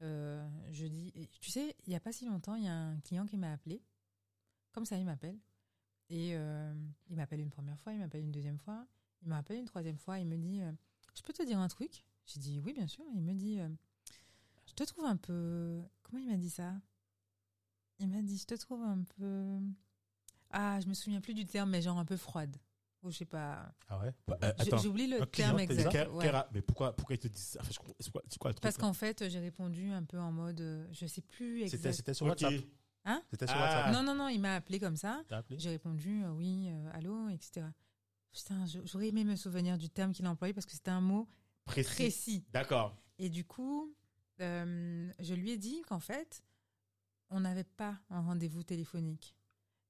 euh, 0.00 0.48
je 0.70 0.86
dis. 0.86 1.12
et 1.14 1.26
Tu 1.26 1.50
sais, 1.50 1.76
il 1.86 1.90
n'y 1.90 1.96
a 1.96 2.00
pas 2.00 2.10
si 2.12 2.24
longtemps, 2.24 2.54
il 2.54 2.64
y 2.64 2.68
a 2.68 2.74
un 2.74 2.98
client 3.00 3.26
qui 3.26 3.36
m'a 3.36 3.52
appelé. 3.52 3.82
Comme 4.72 4.86
ça, 4.86 4.96
il 4.96 5.04
m'appelle. 5.04 5.38
Et 6.08 6.34
euh, 6.34 6.72
il 7.08 7.16
m'appelle 7.16 7.40
une 7.40 7.50
première 7.50 7.78
fois, 7.78 7.92
il 7.92 7.98
m'appelle 7.98 8.22
une 8.22 8.32
deuxième 8.32 8.58
fois, 8.58 8.86
il 9.22 9.28
m'appelle 9.28 9.58
une 9.58 9.66
troisième 9.66 9.98
fois. 9.98 10.18
Il 10.18 10.26
me 10.26 10.36
dit 10.38 10.62
euh, 10.62 10.72
Je 11.14 11.22
peux 11.22 11.34
te 11.34 11.42
dire 11.42 11.58
un 11.58 11.68
truc? 11.68 12.06
J'ai 12.24 12.40
dit 12.40 12.58
Oui, 12.60 12.72
bien 12.72 12.86
sûr. 12.86 13.04
Il 13.14 13.20
me 13.20 13.34
dit 13.34 13.58
Je 14.66 14.72
te 14.72 14.84
trouve 14.84 15.04
un 15.04 15.16
peu. 15.16 15.82
Comment 16.02 16.22
il 16.22 16.30
m'a 16.30 16.38
dit 16.38 16.50
ça? 16.50 16.74
Il 17.98 18.08
m'a 18.08 18.22
dit 18.22 18.38
Je 18.38 18.46
te 18.46 18.54
trouve 18.54 18.82
un 18.82 19.02
peu. 19.18 19.58
Ah, 20.48 20.80
je 20.80 20.88
me 20.88 20.94
souviens 20.94 21.20
plus 21.20 21.34
du 21.34 21.44
terme, 21.44 21.68
mais 21.70 21.82
genre 21.82 21.98
un 21.98 22.06
peu 22.06 22.16
froide. 22.16 22.56
Ou 23.02 23.10
je 23.10 23.16
sais 23.18 23.24
pas. 23.24 23.72
Ah 23.88 23.98
ouais. 23.98 24.12
Euh, 24.30 24.52
J'ai 24.58 24.62
attends, 24.68 24.76
j'ai 24.78 24.88
oublié 24.88 25.06
le 25.18 25.24
terme 25.26 25.56
dit 25.56 25.62
exact. 25.62 26.10
ouais. 26.12 26.30
mais 26.52 26.60
pourquoi, 26.60 26.94
pourquoi 26.94 27.14
il 27.14 27.18
te 27.18 27.28
dit 27.28 27.40
ça? 27.40 27.58
Enfin, 27.62 27.70
je 27.72 27.78
quoi, 28.10 28.22
quoi 28.38 28.50
le 28.50 28.54
truc 28.54 28.62
Parce 28.62 28.76
qu'en 28.76 28.92
fait, 28.92 29.28
j'ai 29.30 29.38
répondu 29.38 29.90
un 29.90 30.02
peu 30.04 30.18
en 30.18 30.30
mode. 30.32 30.60
euh, 30.60 30.86
Je 30.92 31.06
sais 31.06 31.22
plus 31.22 31.62
C'était, 31.64 31.76
exact. 31.76 31.92
c'était 31.94 32.14
sur. 32.14 32.26
WhatsApp. 32.26 32.52
Hein? 33.06 33.22
C'était 33.30 33.46
sur 33.46 33.56
Ah. 33.56 33.62
WhatsApp. 33.62 33.92
Non, 33.94 34.02
non, 34.02 34.14
non, 34.14 34.28
il 34.28 34.38
m'a 34.40 34.56
appelé 34.56 34.78
comme 34.78 34.96
ça. 34.96 35.22
J'ai 35.50 35.70
répondu 35.70 36.22
euh, 36.24 36.30
oui, 36.32 36.68
euh, 36.68 36.90
allô, 36.92 37.30
etc. 37.30 37.66
Putain, 38.32 38.64
j'aurais 38.84 39.08
aimé 39.08 39.24
me 39.24 39.34
souvenir 39.34 39.78
du 39.78 39.88
terme 39.88 40.12
qu'il 40.12 40.26
a 40.26 40.30
employé 40.30 40.52
parce 40.52 40.66
que 40.66 40.72
c'était 40.72 40.90
un 40.90 41.00
mot 41.00 41.26
Précis. 41.64 41.94
précis. 41.94 42.44
D'accord. 42.52 42.94
Et 43.18 43.30
du 43.30 43.44
coup, 43.46 43.94
euh, 44.40 45.10
je 45.18 45.34
lui 45.34 45.50
ai 45.52 45.56
dit 45.56 45.80
qu'en 45.88 45.98
fait, 46.00 46.42
on 47.30 47.40
n'avait 47.40 47.64
pas 47.64 47.98
un 48.10 48.20
rendez-vous 48.20 48.62
téléphonique. 48.62 49.34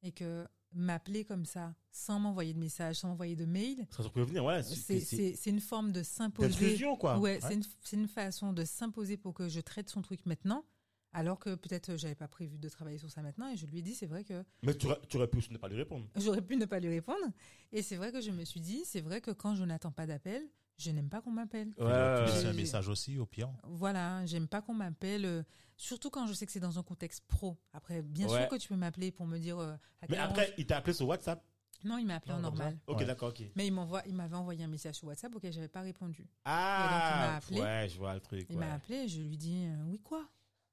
Et 0.02 0.12
que 0.12 0.46
m'appeler 0.72 1.24
comme 1.24 1.44
ça, 1.44 1.74
sans 1.90 2.18
m'envoyer 2.20 2.54
de 2.54 2.58
message, 2.58 2.96
sans 2.96 3.08
m'envoyer 3.08 3.36
de 3.36 3.44
mail, 3.44 3.86
Ça 3.90 4.02
peut 4.08 4.22
venir, 4.22 4.44
ouais. 4.44 4.62
c'est 4.62 5.46
une 5.50 5.60
forme 5.60 5.92
de 5.92 6.02
s'imposer. 6.02 6.78
quoi. 6.98 7.18
Ouais, 7.18 7.34
Ouais. 7.34 7.40
c'est 7.40 7.54
une, 7.96 8.02
une 8.02 8.08
façon 8.08 8.52
de 8.52 8.64
s'imposer 8.64 9.16
pour 9.16 9.34
que 9.34 9.48
je 9.48 9.60
traite 9.60 9.88
son 9.90 10.00
truc 10.02 10.24
maintenant, 10.26 10.64
alors 11.12 11.38
que 11.40 11.56
peut-être 11.56 11.90
euh, 11.90 11.96
j'avais 11.96 12.14
pas 12.14 12.28
prévu 12.28 12.56
de 12.58 12.68
travailler 12.68 12.98
sur 12.98 13.10
ça 13.10 13.20
maintenant. 13.20 13.48
Et 13.48 13.56
je 13.56 13.66
lui 13.66 13.78
ai 13.78 13.82
dit, 13.82 13.94
c'est 13.96 14.06
vrai 14.06 14.22
que 14.22 14.44
Mais 14.62 14.74
tu 14.74 14.86
aurais, 14.86 15.00
tu 15.08 15.16
aurais 15.16 15.26
pu 15.26 15.38
ne 15.50 15.58
pas 15.58 15.68
lui 15.68 15.76
répondre. 15.76 16.06
j'aurais 16.16 16.42
pu 16.42 16.56
ne 16.56 16.66
pas 16.66 16.78
lui 16.78 16.88
répondre. 16.88 17.26
Et 17.72 17.82
c'est 17.82 17.96
vrai 17.96 18.12
que 18.12 18.20
je 18.20 18.30
me 18.30 18.44
suis 18.44 18.60
dit, 18.60 18.82
c'est 18.84 19.00
vrai 19.00 19.20
que 19.20 19.32
quand 19.32 19.56
je 19.56 19.64
n'attends 19.64 19.90
pas 19.90 20.06
d'appel, 20.06 20.42
je 20.80 20.90
n'aime 20.90 21.08
pas 21.08 21.20
qu'on 21.20 21.30
m'appelle. 21.30 21.72
Tu 21.76 21.82
Ouais, 21.82 21.88
ouais. 21.88 22.46
un 22.46 22.52
message 22.52 22.88
aussi 22.88 23.18
au 23.18 23.26
client. 23.26 23.54
Voilà, 23.64 24.24
j'aime 24.26 24.48
pas 24.48 24.60
qu'on 24.62 24.74
m'appelle, 24.74 25.24
euh, 25.24 25.42
surtout 25.76 26.10
quand 26.10 26.26
je 26.26 26.32
sais 26.32 26.46
que 26.46 26.52
c'est 26.52 26.60
dans 26.60 26.78
un 26.78 26.82
contexte 26.82 27.22
pro. 27.28 27.58
Après, 27.72 28.02
bien 28.02 28.26
Ouais. 28.28 28.38
sûr 28.40 28.48
que 28.48 28.56
tu 28.56 28.68
peux 28.68 28.76
m'appeler 28.76 29.10
pour 29.12 29.26
me 29.26 29.38
dire. 29.38 29.58
euh, 29.58 29.72
à 29.72 29.76
Mais 30.02 30.08
quelle 30.08 30.18
heure 30.18 30.30
après, 30.30 30.54
il 30.58 30.66
t'a 30.66 30.78
appelé 30.78 30.92
sur 30.94 31.06
WhatsApp? 31.06 31.42
on- 31.84 31.88
Non, 31.88 31.98
il 31.98 32.06
m'a 32.06 32.16
appelé 32.16 32.32
en 32.34 32.38
Non, 32.40 32.48
comme 32.50 32.58
normal. 32.58 32.78
Ok, 32.86 32.98
Ouais. 32.98 33.04
d'accord, 33.06 33.28
ok. 33.30 33.42
Mais 33.56 33.66
il 33.66 33.72
m'envoie, 33.72 34.02
il 34.06 34.14
m'avait 34.14 34.36
envoyé 34.36 34.62
un 34.64 34.68
message 34.68 34.96
sur 34.96 35.08
WhatsApp 35.08 35.34
auquel 35.34 35.52
j'avais 35.52 35.68
pas 35.68 35.80
répondu. 35.82 36.26
Ah, 36.44 37.36
appelé. 37.36 37.60
ouais, 37.60 37.88
je 37.88 37.96
vois 37.98 38.14
le 38.14 38.20
truc. 38.20 38.46
Il 38.50 38.56
ouais. 38.58 38.66
m'a 38.66 38.74
appelé, 38.74 38.96
et 39.04 39.08
je 39.08 39.20
lui 39.22 39.36
dis 39.36 39.64
euh, 39.66 39.84
oui 39.88 39.98
quoi? 40.00 40.28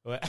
Ouais. 0.05 0.19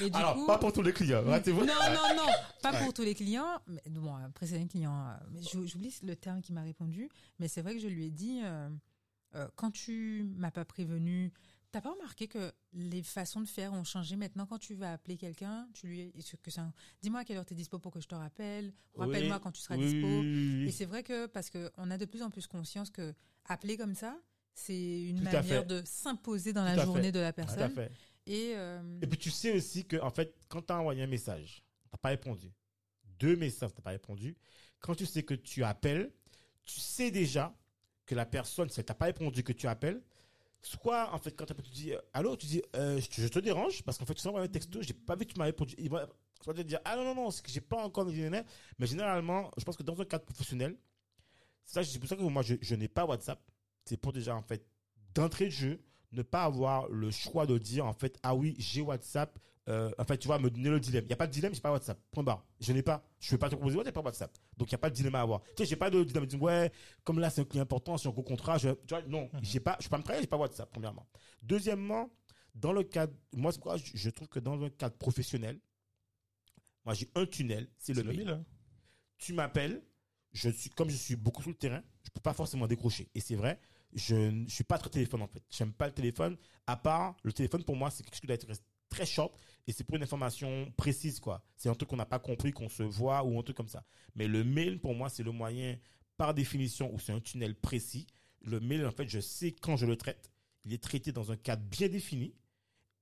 Et 0.00 0.10
du 0.10 0.16
Alors, 0.16 0.34
coup, 0.34 0.46
pas 0.46 0.58
pour 0.58 0.72
tous 0.72 0.82
les 0.82 0.92
clients, 0.92 1.22
ratez-vous. 1.24 1.60
Non, 1.66 1.66
non, 1.66 2.16
non, 2.16 2.32
pas 2.62 2.72
Ouais. 2.72 2.78
pour 2.84 2.92
tous 2.94 3.02
les 3.02 3.14
clients. 3.14 3.60
Mais, 3.66 3.82
bon, 3.88 4.14
après, 4.16 4.46
c'est 4.46 4.58
un 4.58 4.66
client. 4.66 4.94
euh, 5.08 5.14
Mais 5.32 5.40
j'oublie 5.42 5.94
le 6.02 6.16
terme 6.16 6.40
qui 6.40 6.52
m'a 6.52 6.62
répondu. 6.62 7.08
Mais 7.38 7.48
c'est 7.48 7.62
vrai 7.62 7.74
que 7.74 7.80
je 7.80 7.88
lui 7.88 8.06
ai 8.06 8.10
dit 8.10 8.40
euh, 8.42 8.68
euh, 9.34 9.48
quand 9.56 9.70
tu 9.70 10.24
m'as 10.36 10.50
pas 10.50 10.64
prévenu, 10.64 11.32
t'as 11.72 11.80
pas 11.80 11.92
remarqué 11.92 12.26
que 12.28 12.52
les 12.72 13.02
façons 13.02 13.40
de 13.40 13.46
faire 13.48 13.72
ont 13.72 13.84
changé 13.84 14.16
maintenant? 14.16 14.46
Quand 14.46 14.58
tu 14.58 14.74
vas 14.74 14.92
appeler 14.92 15.16
quelqu'un, 15.16 15.68
tu 15.74 15.86
lui 15.86 16.12
que 16.42 16.50
ça 16.50 16.72
dis-moi 17.02 17.20
à 17.20 17.24
quelle 17.24 17.36
heure 17.36 17.46
tu 17.46 17.54
es 17.54 17.56
dispo 17.56 17.78
pour 17.78 17.92
que 17.92 18.00
je 18.00 18.08
te 18.08 18.14
rappelle, 18.14 18.72
rappelle-moi 18.96 19.36
Oui, 19.36 19.42
quand 19.42 19.52
tu 19.52 19.60
seras 19.60 19.76
oui, 19.76 19.84
dispo. 19.84 20.06
oui, 20.06 20.64
Et 20.68 20.72
c'est 20.72 20.84
vrai 20.86 21.02
que 21.02 21.26
parce 21.26 21.48
que 21.50 21.70
on 21.76 21.90
a 21.90 21.98
de 21.98 22.04
plus 22.06 22.22
en 22.22 22.30
plus 22.30 22.46
conscience 22.48 22.90
que 22.90 23.14
appeler 23.44 23.76
comme 23.76 23.94
ça, 23.94 24.16
c'est 24.52 25.02
une 25.04 25.18
Tout 25.18 25.24
manière 25.24 25.64
de 25.64 25.80
s'imposer 25.84 26.52
dans 26.52 26.62
Tout 26.62 26.66
la 26.66 26.76
fait. 26.76 26.84
journée 26.84 27.12
de 27.12 27.20
la 27.20 27.32
Tout 27.32 27.40
à 27.42 27.44
personne. 27.46 27.70
fait. 27.74 27.92
Et, 28.30 28.52
euh, 28.54 28.80
Et 29.02 29.08
puis 29.08 29.18
tu 29.18 29.30
sais 29.30 29.52
aussi 29.52 29.84
que 29.84 29.96
en 29.96 30.10
fait, 30.10 30.36
quand 30.48 30.62
tu 30.62 30.72
as 30.72 30.78
envoyé 30.78 31.02
un 31.02 31.08
message, 31.08 31.64
t'as 31.90 31.98
pas 31.98 32.10
répondu. 32.10 32.52
Deux 33.18 33.34
messages, 33.34 33.74
t'as 33.74 33.82
pas 33.82 33.90
répondu. 33.90 34.36
Quand 34.78 34.94
tu 34.94 35.04
sais 35.04 35.24
que 35.24 35.34
tu 35.34 35.64
appelles, 35.64 36.12
tu 36.64 36.78
sais 36.78 37.10
déjà 37.10 37.52
que 38.06 38.14
la 38.14 38.24
personne, 38.24 38.68
si 38.68 38.78
elle 38.78 38.86
t'a 38.86 38.94
pas 38.94 39.06
répondu, 39.06 39.42
que 39.42 39.52
tu 39.52 39.66
appelles, 39.66 40.00
soit 40.62 41.12
en 41.12 41.18
fait 41.18 41.32
quand 41.32 41.44
tu 41.46 41.70
dis 41.72 41.92
euh, 41.92 42.00
allô, 42.12 42.36
tu 42.36 42.46
dis 42.46 42.62
euh, 42.76 43.00
je, 43.00 43.26
te 43.26 43.40
dérange 43.40 43.82
parce 43.82 43.98
qu'en 43.98 44.04
fait 44.04 44.14
tu 44.14 44.28
envoyé 44.28 44.46
un 44.46 44.50
texto, 44.50 44.80
j'ai 44.80 44.94
pas 44.94 45.16
vu 45.16 45.26
que 45.26 45.32
tu 45.32 45.38
m'as 45.38 45.46
répondu. 45.46 45.74
Il 45.78 45.90
va 45.90 46.08
soit 46.40 46.54
te 46.54 46.60
dire 46.60 46.78
ah 46.84 46.94
non 46.94 47.04
non 47.04 47.14
non, 47.16 47.30
c'est 47.32 47.44
que 47.44 47.50
j'ai 47.50 47.60
pas 47.60 47.82
encore 47.82 48.06
mais 48.06 48.86
généralement, 48.86 49.50
je 49.58 49.64
pense 49.64 49.76
que 49.76 49.82
dans 49.82 50.00
un 50.00 50.04
cadre 50.04 50.24
professionnel, 50.24 50.76
c'est 51.64 51.98
pour 51.98 52.08
ça 52.08 52.14
que 52.14 52.22
moi 52.22 52.42
je, 52.42 52.54
je 52.60 52.76
n'ai 52.76 52.88
pas 52.88 53.04
WhatsApp. 53.04 53.40
C'est 53.84 53.96
pour 53.96 54.12
déjà 54.12 54.36
en 54.36 54.42
fait 54.42 54.64
d'entrée 55.14 55.46
de 55.46 55.50
jeu 55.50 55.82
ne 56.12 56.22
pas 56.22 56.44
avoir 56.44 56.88
le 56.88 57.10
choix 57.10 57.46
de 57.46 57.58
dire 57.58 57.86
en 57.86 57.92
fait 57.92 58.18
ah 58.22 58.34
oui 58.34 58.54
j'ai 58.58 58.80
WhatsApp 58.80 59.38
euh, 59.68 59.90
en 59.98 60.04
fait 60.04 60.18
tu 60.18 60.26
vois 60.26 60.38
me 60.38 60.50
donner 60.50 60.70
le 60.70 60.80
dilemme. 60.80 61.04
Il 61.04 61.10
y 61.10 61.12
a 61.12 61.16
pas 61.16 61.26
de 61.26 61.32
dilemme 61.32 61.54
j'ai 61.54 61.60
pas 61.60 61.70
WhatsApp. 61.70 61.98
Point 62.10 62.24
barre. 62.24 62.44
Je 62.60 62.72
n'ai 62.72 62.82
pas. 62.82 63.04
Je 63.20 63.30
vais 63.30 63.38
pas 63.38 63.48
te 63.48 63.54
proposer 63.54 63.76
WhatsApp 63.76 63.94
j'ai 63.94 64.00
pas 64.02 64.06
WhatsApp. 64.06 64.38
Donc 64.56 64.68
il 64.68 64.72
y 64.72 64.74
a 64.74 64.78
pas 64.78 64.90
de 64.90 64.94
dilemme 64.94 65.14
à 65.14 65.20
avoir. 65.20 65.42
Tu 65.42 65.48
sais 65.58 65.66
j'ai 65.66 65.76
pas 65.76 65.90
de 65.90 66.02
dilemme. 66.02 66.24
De 66.24 66.30
dire 66.30 66.42
ouais 66.42 66.72
comme 67.04 67.18
là 67.20 67.30
c'est 67.30 67.42
un 67.42 67.44
client 67.44 67.62
important 67.62 67.96
c'est 67.96 68.08
un 68.08 68.12
gros 68.12 68.22
contrat 68.22 68.58
je 68.58 68.70
tu 68.70 68.94
vois 68.94 69.02
non 69.02 69.28
Mhm. 69.32 69.40
j'ai 69.42 69.60
pas 69.60 69.76
je 69.80 69.88
peux 69.88 70.00
pas 70.00 70.14
me 70.14 70.20
j'ai 70.20 70.26
pas 70.26 70.36
WhatsApp 70.36 70.70
premièrement. 70.70 71.06
Deuxièmement 71.42 72.10
dans 72.54 72.72
le 72.72 72.82
cadre 72.82 73.12
moi 73.34 73.52
c'est 73.52 73.58
pourquoi 73.58 73.76
je, 73.76 74.10
trouve 74.10 74.28
que 74.28 74.40
dans 74.40 74.60
un 74.62 74.70
cadre 74.70 74.96
professionnel 74.96 75.60
moi 76.84 76.94
j'ai 76.94 77.08
un 77.14 77.26
tunnel 77.26 77.68
c'est 77.78 77.92
le 77.92 78.02
le 78.02 78.08
mail. 78.08 78.18
mail, 78.24 78.28
hein. 78.30 78.44
tu 79.18 79.34
m'appelles, 79.34 79.82
je 80.32 80.50
suis 80.50 80.70
comme 80.70 80.90
je 80.90 80.96
suis 80.96 81.14
beaucoup 81.16 81.42
sur 81.42 81.50
le 81.50 81.56
terrain, 81.56 81.82
je 82.02 82.10
peux 82.10 82.20
pas 82.20 82.32
forcément 82.32 82.66
décrocher. 82.66 83.08
Et 83.14 83.20
c'est 83.20 83.36
vrai, 83.36 83.60
je 83.94 84.14
ne 84.14 84.48
suis 84.48 84.64
pas 84.64 84.78
très 84.78 84.90
téléphone 84.90 85.22
en 85.22 85.26
fait. 85.26 85.42
J'aime 85.50 85.72
pas 85.72 85.86
le 85.86 85.92
téléphone. 85.92 86.36
À 86.66 86.76
part 86.76 87.16
le 87.22 87.32
téléphone 87.32 87.64
pour 87.64 87.76
moi, 87.76 87.90
c'est 87.90 88.02
quelque 88.02 88.14
chose 88.14 88.20
qui 88.20 88.26
doit 88.26 88.34
être 88.34 88.46
très 88.88 89.06
short 89.06 89.36
et 89.66 89.72
c'est 89.72 89.84
pour 89.84 89.96
une 89.96 90.02
information 90.02 90.72
précise 90.76 91.20
quoi. 91.20 91.42
C'est 91.56 91.68
un 91.68 91.74
truc 91.74 91.88
qu'on 91.88 91.96
n'a 91.96 92.06
pas 92.06 92.18
compris, 92.18 92.52
qu'on 92.52 92.68
se 92.68 92.82
voit 92.82 93.22
ou 93.24 93.38
un 93.38 93.42
truc 93.42 93.56
comme 93.56 93.68
ça. 93.68 93.84
Mais 94.14 94.26
le 94.26 94.44
mail 94.44 94.80
pour 94.80 94.94
moi, 94.94 95.08
c'est 95.08 95.22
le 95.22 95.32
moyen 95.32 95.76
par 96.16 96.34
définition 96.34 96.92
où 96.92 96.98
c'est 96.98 97.12
un 97.12 97.20
tunnel 97.20 97.54
précis. 97.54 98.06
Le 98.42 98.60
mail 98.60 98.84
en 98.86 98.92
fait, 98.92 99.08
je 99.08 99.20
sais 99.20 99.52
quand 99.52 99.76
je 99.76 99.86
le 99.86 99.96
traite. 99.96 100.30
Il 100.64 100.72
est 100.72 100.82
traité 100.82 101.12
dans 101.12 101.32
un 101.32 101.36
cadre 101.36 101.62
bien 101.62 101.88
défini. 101.88 102.34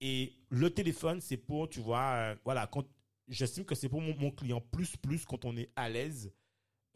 Et 0.00 0.38
le 0.50 0.70
téléphone, 0.70 1.20
c'est 1.20 1.36
pour, 1.36 1.68
tu 1.68 1.80
vois, 1.80 2.12
euh, 2.12 2.36
voilà, 2.44 2.68
quand 2.68 2.86
j'estime 3.26 3.64
que 3.64 3.74
c'est 3.74 3.88
pour 3.88 4.00
mon, 4.00 4.16
mon 4.16 4.30
client 4.30 4.60
plus 4.60 4.96
plus 4.96 5.24
quand 5.24 5.44
on 5.44 5.56
est 5.56 5.70
à 5.74 5.88
l'aise. 5.88 6.32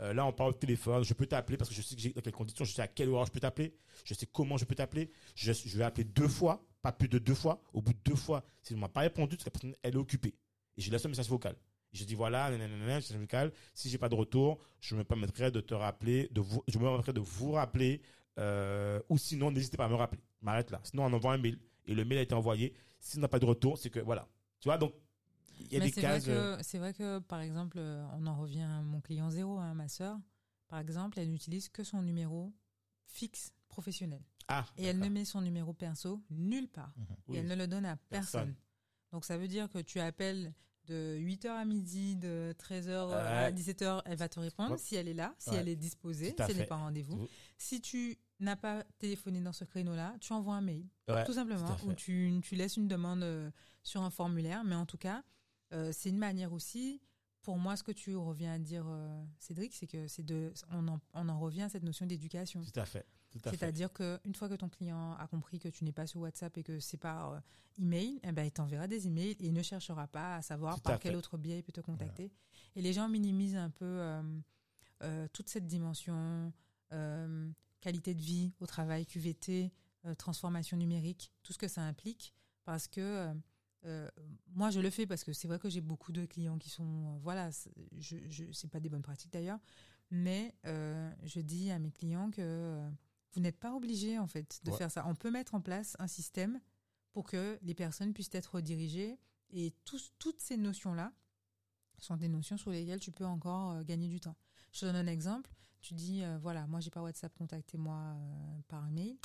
Euh, 0.03 0.13
là, 0.13 0.27
on 0.27 0.33
parle 0.33 0.51
au 0.51 0.55
téléphone, 0.55 1.05
je 1.05 1.15
peux 1.15 1.27
t'appeler 1.27 1.57
parce 1.57 1.71
que 1.71 1.77
je 1.77 1.83
sais 1.83 1.95
que 1.95 2.01
j'ai- 2.01 2.13
dans 2.13 2.21
quelles 2.21 2.33
conditions, 2.33 2.65
je 2.65 2.73
sais 2.73 2.83
à 2.83 2.89
quelle 2.89 3.09
heure 3.09 3.25
je 3.25 3.31
peux 3.31 3.39
t'appeler, 3.41 3.73
je 4.05 4.15
sais 4.15 4.27
comment 4.27 4.57
je 4.57 4.65
peux 4.65 4.75
t'appeler. 4.75 5.11
Je, 5.37 5.53
vais 5.77 5.85
appeler 5.85 6.05
deux 6.05 6.27
fois, 6.29 6.65
pas 6.83 6.91
plus 6.93 7.09
de 7.09 7.19
deux 7.19 7.35
fois. 7.35 7.63
Au 7.73 7.81
bout 7.81 7.93
de 7.93 7.99
deux 8.05 8.17
fois, 8.17 8.45
si 8.63 8.73
elle 8.73 8.81
m'a 8.81 8.89
pas 8.89 9.01
répondu, 9.03 9.37
c'est 9.39 9.45
que 9.45 9.49
la 9.49 9.51
personne 9.53 9.77
elle 9.83 9.95
est 9.95 9.99
occupée. 9.99 10.35
Et 10.77 10.81
je 10.83 10.91
laisse 10.91 11.05
un 11.07 11.09
message 11.09 11.29
vocal. 11.29 11.55
Je 11.93 12.05
dis 12.05 12.15
voilà, 12.17 12.51
nanana, 12.51 12.97
message 12.97 13.17
vocal. 13.17 13.53
Si 13.75 13.89
j'ai 13.91 13.99
pas 13.99 14.09
de 14.09 14.15
retour, 14.17 14.59
je 14.81 14.97
me 14.97 15.05
permettrai 15.05 15.51
de 15.53 15.61
te 15.61 15.75
rappeler, 15.75 16.29
de 16.33 16.41
vous, 16.41 16.65
je 16.67 16.79
me 16.79 16.85
permettrai 16.85 17.13
de 17.13 17.21
vous 17.21 17.53
rappeler, 17.53 18.03
euh, 18.39 19.01
ou 19.09 19.19
sinon 19.19 19.51
n'hésitez 19.53 19.77
pas 19.77 19.85
à 19.85 19.89
me 19.89 19.95
rappeler. 19.95 20.23
M'arrête 20.41 20.71
là. 20.73 20.81
Sinon 20.83 21.05
on 21.05 21.13
envoie 21.13 21.35
un 21.35 21.39
mail 21.39 21.59
et 21.87 21.95
le 21.95 22.05
mail 22.05 22.19
a 22.19 22.23
été 22.23 22.35
envoyé. 22.35 22.75
Si 22.99 23.19
on 23.19 23.21
n'a 23.21 23.29
pas 23.29 23.39
de 23.39 23.45
retour, 23.47 23.79
c'est 23.79 23.91
que 23.91 24.01
voilà. 24.01 24.27
Tu 24.59 24.69
vois 24.69 24.79
donc 24.79 24.95
y 25.71 25.77
a 25.77 25.81
Mais 25.81 25.91
des 25.91 26.01
cases. 26.01 26.25
euh, 26.29 26.57
que 26.57 26.63
c'est 26.63 26.79
vrai 26.79 26.93
que 26.95 27.19
par 27.21 27.41
exemple, 27.41 27.79
euh, 27.79 28.05
on 28.15 28.27
en 28.27 28.37
revient 28.37 28.63
à 28.63 28.83
mon 28.83 29.01
client 29.01 29.31
zéro, 29.31 29.59
hein, 29.59 29.75
ma 29.75 29.89
sœur. 29.89 30.19
Par 30.69 30.79
exemple, 30.79 31.19
elle 31.21 31.31
n'utilise 31.31 31.69
que 31.69 31.85
son 31.85 32.01
numéro 32.03 32.53
fixe 33.07 33.53
professionnel 33.69 34.23
Ah. 34.49 34.65
et 34.77 34.85
elle 34.87 34.99
ne 34.99 35.09
met 35.09 35.25
son 35.25 35.41
numéro 35.41 35.73
perso 35.73 36.23
nulle 36.31 36.69
part 36.69 36.95
Oui. 37.29 37.37
et 37.37 37.41
elle 37.41 37.47
ne 37.47 37.55
le 37.55 37.67
donne 37.67 37.85
à 37.87 37.97
personne. 37.97 38.41
Personne. 38.49 38.55
Donc 39.13 39.25
ça 39.25 39.37
veut 39.37 39.49
dire 39.49 39.69
que 39.69 39.79
tu 39.79 40.01
appelles 40.01 40.55
de 40.87 41.17
8h 41.19 41.49
à 41.51 41.65
midi, 41.65 42.17
de 42.17 42.55
13h 42.59 43.09
Ouais. 43.11 43.15
à 43.15 43.53
17h, 43.53 44.03
elle 44.05 44.17
va 44.19 44.29
te 44.29 44.41
répondre 44.41 44.73
Ouais. 44.73 44.79
si 44.79 44.97
elle 44.97 45.07
est 45.09 45.15
là, 45.15 45.35
si 45.39 45.51
Ouais. 45.51 45.57
elle 45.57 45.69
est 45.69 45.77
disposée, 45.77 46.35
si 46.37 46.43
elle 46.51 46.57
n'est 46.57 46.67
pas 46.67 46.77
en 46.77 46.85
rendez-vous. 46.85 47.17
Vous- 47.19 47.29
Si 47.57 47.81
tu 47.81 48.19
n'as 48.41 48.57
pas 48.57 48.83
téléphoné 48.99 49.41
dans 49.41 49.53
ce 49.53 49.65
créneau-là, 49.65 50.17
tu 50.21 50.33
envoies 50.33 50.57
un 50.57 50.61
mail 50.61 50.85
Ouais, 51.09 51.25
tout 51.25 51.35
simplement, 51.35 51.77
ou 51.87 51.93
tu, 51.93 52.41
tu 52.43 52.57
laisses 52.57 52.77
une 52.77 52.89
demande 52.89 53.23
euh, 53.23 53.51
sur 53.85 54.03
un 54.03 54.11
formulaire. 54.11 54.65
Mais 54.65 54.75
en 54.75 54.87
tout 54.87 54.99
cas, 54.99 55.23
euh, 55.73 55.91
c'est 55.93 56.11
une 56.11 56.19
manière 56.19 56.53
aussi 56.53 57.01
pour 57.43 57.59
moi, 57.59 57.77
ce 57.77 57.83
que 57.83 57.93
tu 57.93 58.17
reviens 58.17 58.55
à 58.55 58.59
dire, 58.59 58.85
euh, 58.89 59.25
Cédric, 59.39 59.75
c'est 59.75 59.89
que 59.89 60.07
c'est 60.07 60.23
de, 60.23 60.53
on 60.71 60.87
en, 60.89 61.01
on 61.13 61.29
en 61.29 61.39
revient 61.39 61.63
à 61.63 61.69
cette 61.69 61.83
notion 61.83 62.07
d'éducation. 62.07 62.63
Tout 62.63 62.81
à 62.81 62.87
fait. 62.87 63.05
C'est-à-dire 63.45 63.93
qu'une 63.93 64.35
fois 64.35 64.49
que 64.49 64.55
ton 64.55 64.69
client 64.69 65.15
a 65.15 65.27
compris 65.27 65.59
que 65.59 65.69
tu 65.69 65.85
n'es 65.85 65.93
pas 65.93 66.07
sur 66.07 66.21
WhatsApp 66.21 66.57
et 66.59 66.63
que 66.63 66.79
c'est 66.81 66.99
par 66.99 67.33
euh, 67.33 67.41
email, 67.79 68.21
eh 68.23 68.33
ben, 68.33 68.45
il 68.45 68.53
t'enverra 68.53 68.87
des 68.87 69.07
emails 69.07 69.33
et 69.41 69.47
il 69.47 69.55
ne 69.55 69.63
cherchera 69.63 70.07
pas 70.07 70.37
à 70.37 70.43
savoir 70.43 70.75
Tout 70.77 70.89
à 70.89 70.93
par 70.93 71.01
quel 71.01 71.13
fait. 71.13 71.19
autre 71.19 71.39
biais 71.39 71.59
il 71.59 71.63
peut 71.63 71.73
te 71.73 71.81
contacter. 71.81 72.31
Et 72.77 72.83
les 72.83 72.93
gens 72.93 73.09
minimisent 73.09 73.57
un 73.57 73.71
peu 73.71 74.23
euh, 75.03 75.29
toute 75.33 75.49
cette 75.49 75.67
dimension 75.67 76.53
qualité 77.81 78.15
de 78.15 78.21
vie 78.21 78.53
au 78.61 78.67
travail, 78.67 79.07
QVT, 79.07 79.73
transformation 80.19 80.77
numérique, 80.77 81.33
tout 81.43 81.55
ce 81.55 81.59
que 81.59 81.69
ça 81.69 81.81
implique, 81.81 82.35
parce 82.65 82.87
que 82.87 83.33
euh, 83.85 84.09
moi 84.55 84.71
je 84.71 84.81
le 84.81 84.91
fais 84.91 85.07
parce 85.07 85.25
que 85.25 85.33
c'est 85.33 85.49
vrai 85.49 85.59
que 85.59 85.69
j'ai 85.69 85.81
beaucoup 85.81 86.13
de 86.13 86.25
clients 86.27 86.59
qui 86.59 86.71
sont 86.71 86.85
euh, 87.15 87.19
voilà, 87.23 87.51
je, 87.99 88.17
je 88.29 88.45
c'est 88.53 88.69
pas 88.69 88.81
des 88.81 88.89
bonnes 88.89 89.03
pratiques 89.03 89.33
d'ailleurs, 89.33 89.59
mais 90.11 90.55
euh, 90.67 91.11
je 91.25 91.41
dis 91.41 91.71
à 91.71 91.79
mes 91.79 91.91
clients 91.91 92.31
que 92.31 92.81
vous 93.33 93.41
n'êtes 93.41 93.59
pas 93.59 93.75
obligé 93.75 94.19
en 94.19 94.27
fait 94.27 94.61
de 94.65 94.71
Ouais. 94.71 94.77
faire 94.79 94.91
ça. 94.91 95.07
On 95.07 95.15
peut 95.15 95.31
mettre 95.31 95.55
en 95.55 95.61
place 95.61 95.97
un 95.99 96.07
système 96.07 96.61
pour 97.13 97.25
que 97.25 97.59
les 97.63 97.75
personnes 97.75 98.13
puissent 98.13 98.31
être 98.35 98.55
redirigées 98.57 99.19
et 99.51 99.73
toutes 99.85 100.41
ces 100.41 100.57
notions 100.57 100.95
là 100.95 101.13
sont 101.99 102.17
des 102.17 102.29
notions 102.29 102.57
sur 102.57 102.71
lesquelles 102.71 103.01
tu 103.01 103.13
peux 103.13 103.25
encore 103.27 103.85
gagner 103.85 104.09
du 104.09 104.19
temps. 104.21 104.37
Je 104.73 104.81
te 104.81 104.87
donne 104.87 104.97
un 104.97 105.07
exemple. 105.07 105.53
Tu 105.83 105.95
dis, 105.95 106.23
voilà, 106.41 106.67
moi, 106.67 106.81
j'ai 106.81 106.91
pas 106.91 107.03
WhatsApp, 107.03 107.33
contactez-moi 107.35 108.17
par 108.69 108.91
mail. 108.91 109.17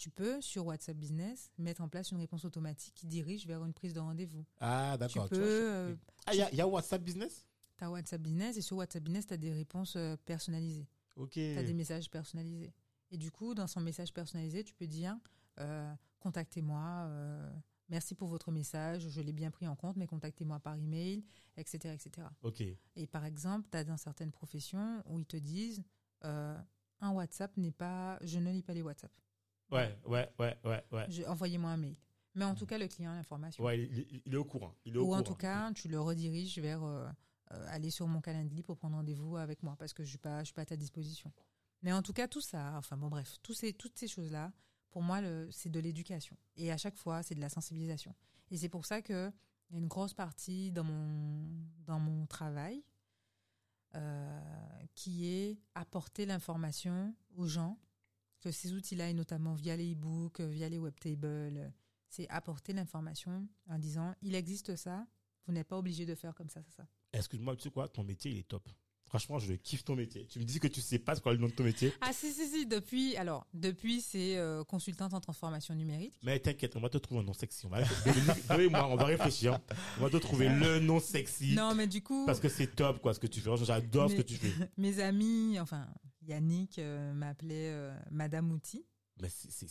Tu 0.00 0.08
peux, 0.08 0.40
sur 0.40 0.64
WhatsApp 0.64 0.96
Business, 0.96 1.50
mettre 1.58 1.82
en 1.82 1.88
place 1.90 2.10
une 2.10 2.16
réponse 2.16 2.46
automatique 2.46 2.94
qui 2.94 3.06
dirige 3.06 3.46
vers 3.46 3.62
une 3.66 3.74
prise 3.74 3.92
de 3.92 4.00
rendez-vous. 4.00 4.46
Ah, 4.58 4.92
Tu 4.94 4.98
d'accord. 5.00 5.28
peux, 5.28 5.36
vois, 5.36 5.46
je- 5.46 5.50
euh, 5.92 5.96
Ah, 6.24 6.34
il 6.34 6.38
y 6.38 6.42
a, 6.42 6.50
il 6.52 6.56
y 6.56 6.60
a 6.62 6.66
WhatsApp 6.66 7.02
Business? 7.02 7.46
Tu 7.76 7.84
as 7.84 7.90
WhatsApp 7.90 8.22
Business 8.22 8.56
et 8.56 8.62
sur 8.62 8.78
WhatsApp 8.78 9.02
Business, 9.04 9.26
tu 9.26 9.34
as 9.34 9.36
des 9.36 9.52
réponses 9.52 9.96
euh, 9.96 10.16
personnalisées. 10.24 10.88
Ok. 11.16 11.32
Tu 11.32 11.54
as 11.58 11.62
des 11.62 11.74
messages 11.74 12.08
personnalisés. 12.10 12.72
Et 13.10 13.18
du 13.18 13.30
coup, 13.30 13.52
dans 13.54 13.66
son 13.66 13.82
message 13.82 14.14
personnalisé, 14.14 14.64
tu 14.64 14.72
peux 14.72 14.86
dire, 14.86 15.18
euh, 15.58 15.92
contactez-moi, 16.18 16.80
euh, 17.08 17.50
merci 17.90 18.14
pour 18.14 18.28
votre 18.28 18.50
message, 18.52 19.06
je 19.06 19.20
l'ai 19.20 19.34
bien 19.34 19.50
pris 19.50 19.66
en 19.68 19.76
compte, 19.76 19.98
mais 19.98 20.06
contactez-moi 20.06 20.60
par 20.60 20.76
email, 20.76 21.22
etc., 21.58 21.92
etc. 21.92 22.26
Ok. 22.42 22.62
Et 22.96 23.06
par 23.06 23.26
exemple, 23.26 23.68
tu 23.70 23.76
as 23.76 23.84
dans 23.84 23.98
certaines 23.98 24.32
professions 24.32 25.02
où 25.10 25.18
ils 25.18 25.26
te 25.26 25.36
disent 25.36 25.82
un 26.22 26.64
WhatsApp 27.12 27.54
n'est 27.58 27.70
pas. 27.70 28.18
Je 28.22 28.38
ne 28.38 28.50
lis 28.50 28.62
pas 28.62 28.72
les 28.72 28.80
WhatsApp. 28.82 29.12
Ouais, 29.70 29.98
ouais, 30.06 30.28
ouais, 30.38 30.58
ouais, 30.64 30.84
ouais. 30.92 31.26
Envoyez-moi 31.26 31.70
un 31.70 31.76
mail. 31.76 31.96
Mais 32.34 32.44
en 32.44 32.54
tout 32.54 32.66
cas, 32.66 32.78
le 32.78 32.86
client 32.88 33.10
a 33.12 33.14
l'information. 33.16 33.62
Ouais, 33.64 33.78
il, 34.24 34.32
est 34.32 34.36
au 34.36 34.44
courant. 34.44 34.74
Il 34.84 34.94
est 34.94 34.98
au 34.98 35.02
Ou 35.02 35.06
en 35.06 35.08
courant. 35.08 35.22
tout 35.22 35.34
cas, 35.34 35.72
tu 35.72 35.88
le 35.88 36.00
rediriges 36.00 36.58
vers 36.58 36.82
euh, 36.84 37.08
euh, 37.52 37.66
aller 37.68 37.90
sur 37.90 38.06
mon 38.06 38.20
calendrier 38.20 38.62
pour 38.62 38.76
prendre 38.76 38.96
rendez-vous 38.96 39.36
avec 39.36 39.62
moi 39.62 39.74
parce 39.76 39.92
que 39.92 40.04
je 40.04 40.08
ne 40.08 40.10
suis, 40.10 40.18
pas- 40.18 40.40
je 40.40 40.44
suis 40.46 40.54
pas 40.54 40.62
à 40.62 40.66
ta 40.66 40.76
disposition. 40.76 41.32
Mais 41.82 41.92
en 41.92 42.02
tout 42.02 42.12
cas, 42.12 42.28
tout 42.28 42.40
ça, 42.40 42.74
enfin 42.76 42.96
bon, 42.96 43.08
bref, 43.08 43.38
tous 43.42 43.54
ces, 43.54 43.72
toutes 43.72 43.98
ces 43.98 44.06
choses-là, 44.06 44.52
pour 44.90 45.02
moi, 45.02 45.20
c'est 45.50 45.70
de 45.70 45.80
l'éducation. 45.80 46.36
Et 46.56 46.70
à 46.70 46.76
chaque 46.76 46.96
fois, 46.96 47.22
c'est 47.22 47.34
de 47.34 47.40
la 47.40 47.48
sensibilisation. 47.48 48.14
Et 48.50 48.56
c'est 48.58 48.68
pour 48.68 48.84
ça 48.86 49.02
que 49.02 49.32
il 49.70 49.74
y 49.74 49.76
a 49.76 49.78
une 49.80 49.88
grosse 49.88 50.14
partie 50.14 50.72
dans 50.72 50.82
mon, 50.84 51.46
dans 51.86 51.98
mon 52.00 52.26
travail 52.26 52.82
euh, 53.94 54.40
qui 54.94 55.26
est 55.26 55.58
apporter 55.74 56.26
l'information 56.26 57.14
aux 57.36 57.46
gens, 57.46 57.78
que 58.40 58.50
ces 58.50 58.72
outils-là, 58.72 59.10
et 59.10 59.14
notamment 59.14 59.54
via 59.54 59.76
les 59.76 59.92
e-books, 59.92 60.40
via 60.40 60.68
les 60.68 60.78
webtables, 60.78 61.26
euh, 61.26 61.68
c'est 62.08 62.28
apporter 62.28 62.72
l'information 62.72 63.46
en 63.68 63.78
disant 63.78 64.14
il 64.22 64.34
existe 64.34 64.76
ça, 64.76 65.06
vous 65.46 65.52
n'êtes 65.52 65.68
pas 65.68 65.78
obligé 65.78 66.06
de 66.06 66.14
faire 66.14 66.34
comme 66.34 66.48
ça, 66.48 66.62
ça, 66.62 66.70
ça. 66.76 66.86
Excuse-moi, 67.12 67.56
tu 67.56 67.62
sais 67.62 67.70
quoi? 67.70 67.88
Ton 67.88 68.04
métier, 68.04 68.30
il 68.30 68.38
est 68.38 68.48
top. 68.48 68.68
Franchement, 69.10 69.40
je 69.40 69.54
kiffe 69.54 69.82
ton 69.82 69.96
métier. 69.96 70.24
Tu 70.26 70.38
me 70.38 70.44
dis 70.44 70.60
que 70.60 70.68
tu 70.68 70.80
sais 70.80 71.00
pas 71.00 71.16
ce 71.16 71.20
qu'est 71.20 71.32
le 71.32 71.38
nom 71.38 71.48
de 71.48 71.52
ton 71.52 71.64
métier. 71.64 71.92
Ah 72.00 72.12
si, 72.12 72.32
si, 72.32 72.46
si, 72.46 72.64
depuis, 72.64 73.16
alors, 73.16 73.44
depuis, 73.52 74.00
c'est 74.00 74.36
euh, 74.36 74.62
consultante 74.62 75.12
en 75.14 75.20
transformation 75.20 75.74
numérique. 75.74 76.14
Mais 76.22 76.38
t'inquiète, 76.38 76.76
on 76.76 76.80
va 76.80 76.88
te 76.90 76.98
trouver 76.98 77.22
un 77.22 77.24
nom 77.24 77.32
sexy. 77.32 77.66
On 77.66 77.70
va 77.70 77.82
Dominique, 78.06 78.46
toi 78.46 78.62
et 78.62 78.68
moi, 78.68 78.86
on 78.86 78.94
va 78.94 79.06
réfléchir. 79.06 79.58
On 79.98 80.02
va 80.04 80.10
te 80.10 80.16
trouver 80.18 80.48
le 80.48 80.78
nom 80.78 81.00
sexy. 81.00 81.54
Non, 81.56 81.74
mais 81.74 81.88
du 81.88 82.02
coup, 82.02 82.24
Parce 82.24 82.38
que 82.38 82.48
c'est 82.48 82.68
top, 82.68 83.00
quoi, 83.00 83.12
ce 83.12 83.18
que 83.18 83.26
tu 83.26 83.40
fais. 83.40 83.50
J'adore 83.56 84.10
ce 84.10 84.14
que 84.14 84.22
tu 84.22 84.36
fais. 84.36 84.52
mes 84.76 85.00
amis, 85.00 85.58
enfin, 85.58 85.88
Yannick 86.30 86.78
euh, 86.78 87.12
m'appelait 87.12 87.70
euh, 87.70 87.92
Madame 88.10 88.52
Outil. 88.52 88.84
C'est, 89.28 89.66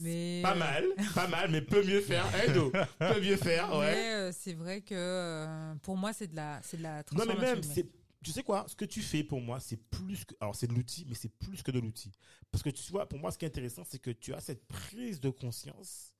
Mais, 0.00 0.40
pas 0.42 0.54
euh, 0.54 0.58
mal, 0.58 0.84
pas 1.14 1.26
mal, 1.26 1.50
mais 1.50 1.60
peut 1.60 1.84
mieux 1.84 2.00
faire. 2.00 2.24
Hein, 2.34 2.52
Do 2.52 2.70
peut 2.98 3.20
mieux 3.20 3.36
faire, 3.36 3.76
ouais. 3.76 3.92
Mais 3.92 4.12
euh, 4.12 4.32
c'est 4.32 4.52
vrai 4.52 4.80
que 4.82 4.94
euh, 4.94 5.74
pour 5.82 5.96
moi, 5.96 6.12
c'est 6.12 6.28
de 6.28 6.36
la, 6.36 6.60
c'est 6.62 6.76
de 6.76 6.82
la 6.82 6.98
Non, 6.98 7.02
transformation 7.02 7.40
mais 7.40 7.54
même, 7.54 7.62
c'est, 7.62 7.88
tu 8.22 8.30
sais 8.30 8.44
quoi, 8.44 8.64
ce 8.68 8.76
que 8.76 8.84
tu 8.84 9.00
fais 9.02 9.24
pour 9.24 9.40
moi, 9.40 9.58
c'est 9.58 9.76
plus 9.76 10.24
que, 10.24 10.34
alors 10.40 10.54
c'est 10.54 10.68
de 10.68 10.74
l'outil, 10.74 11.04
mais 11.08 11.14
c'est 11.14 11.36
plus 11.36 11.62
que 11.62 11.72
de 11.72 11.80
l'outil. 11.80 12.12
Parce 12.52 12.62
que 12.62 12.70
tu 12.70 12.92
vois, 12.92 13.08
pour 13.08 13.18
moi, 13.18 13.32
ce 13.32 13.38
qui 13.38 13.44
est 13.44 13.48
intéressant, 13.48 13.82
c'est 13.84 13.98
que 13.98 14.10
tu 14.10 14.34
as 14.34 14.40
cette 14.40 14.64
prise 14.68 15.20
de 15.20 15.30
conscience 15.30 16.14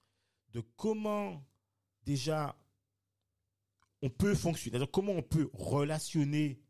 de 0.52 0.60
comment, 0.77 1.44
déjà, 2.05 2.56
on 4.02 4.10
peut 4.10 4.35
fonctionner, 4.35 4.73
c'est-à-dire 4.73 4.90
comment 4.90 5.12
on 5.12 5.23
peut 5.23 5.48
relationner, 5.52 6.60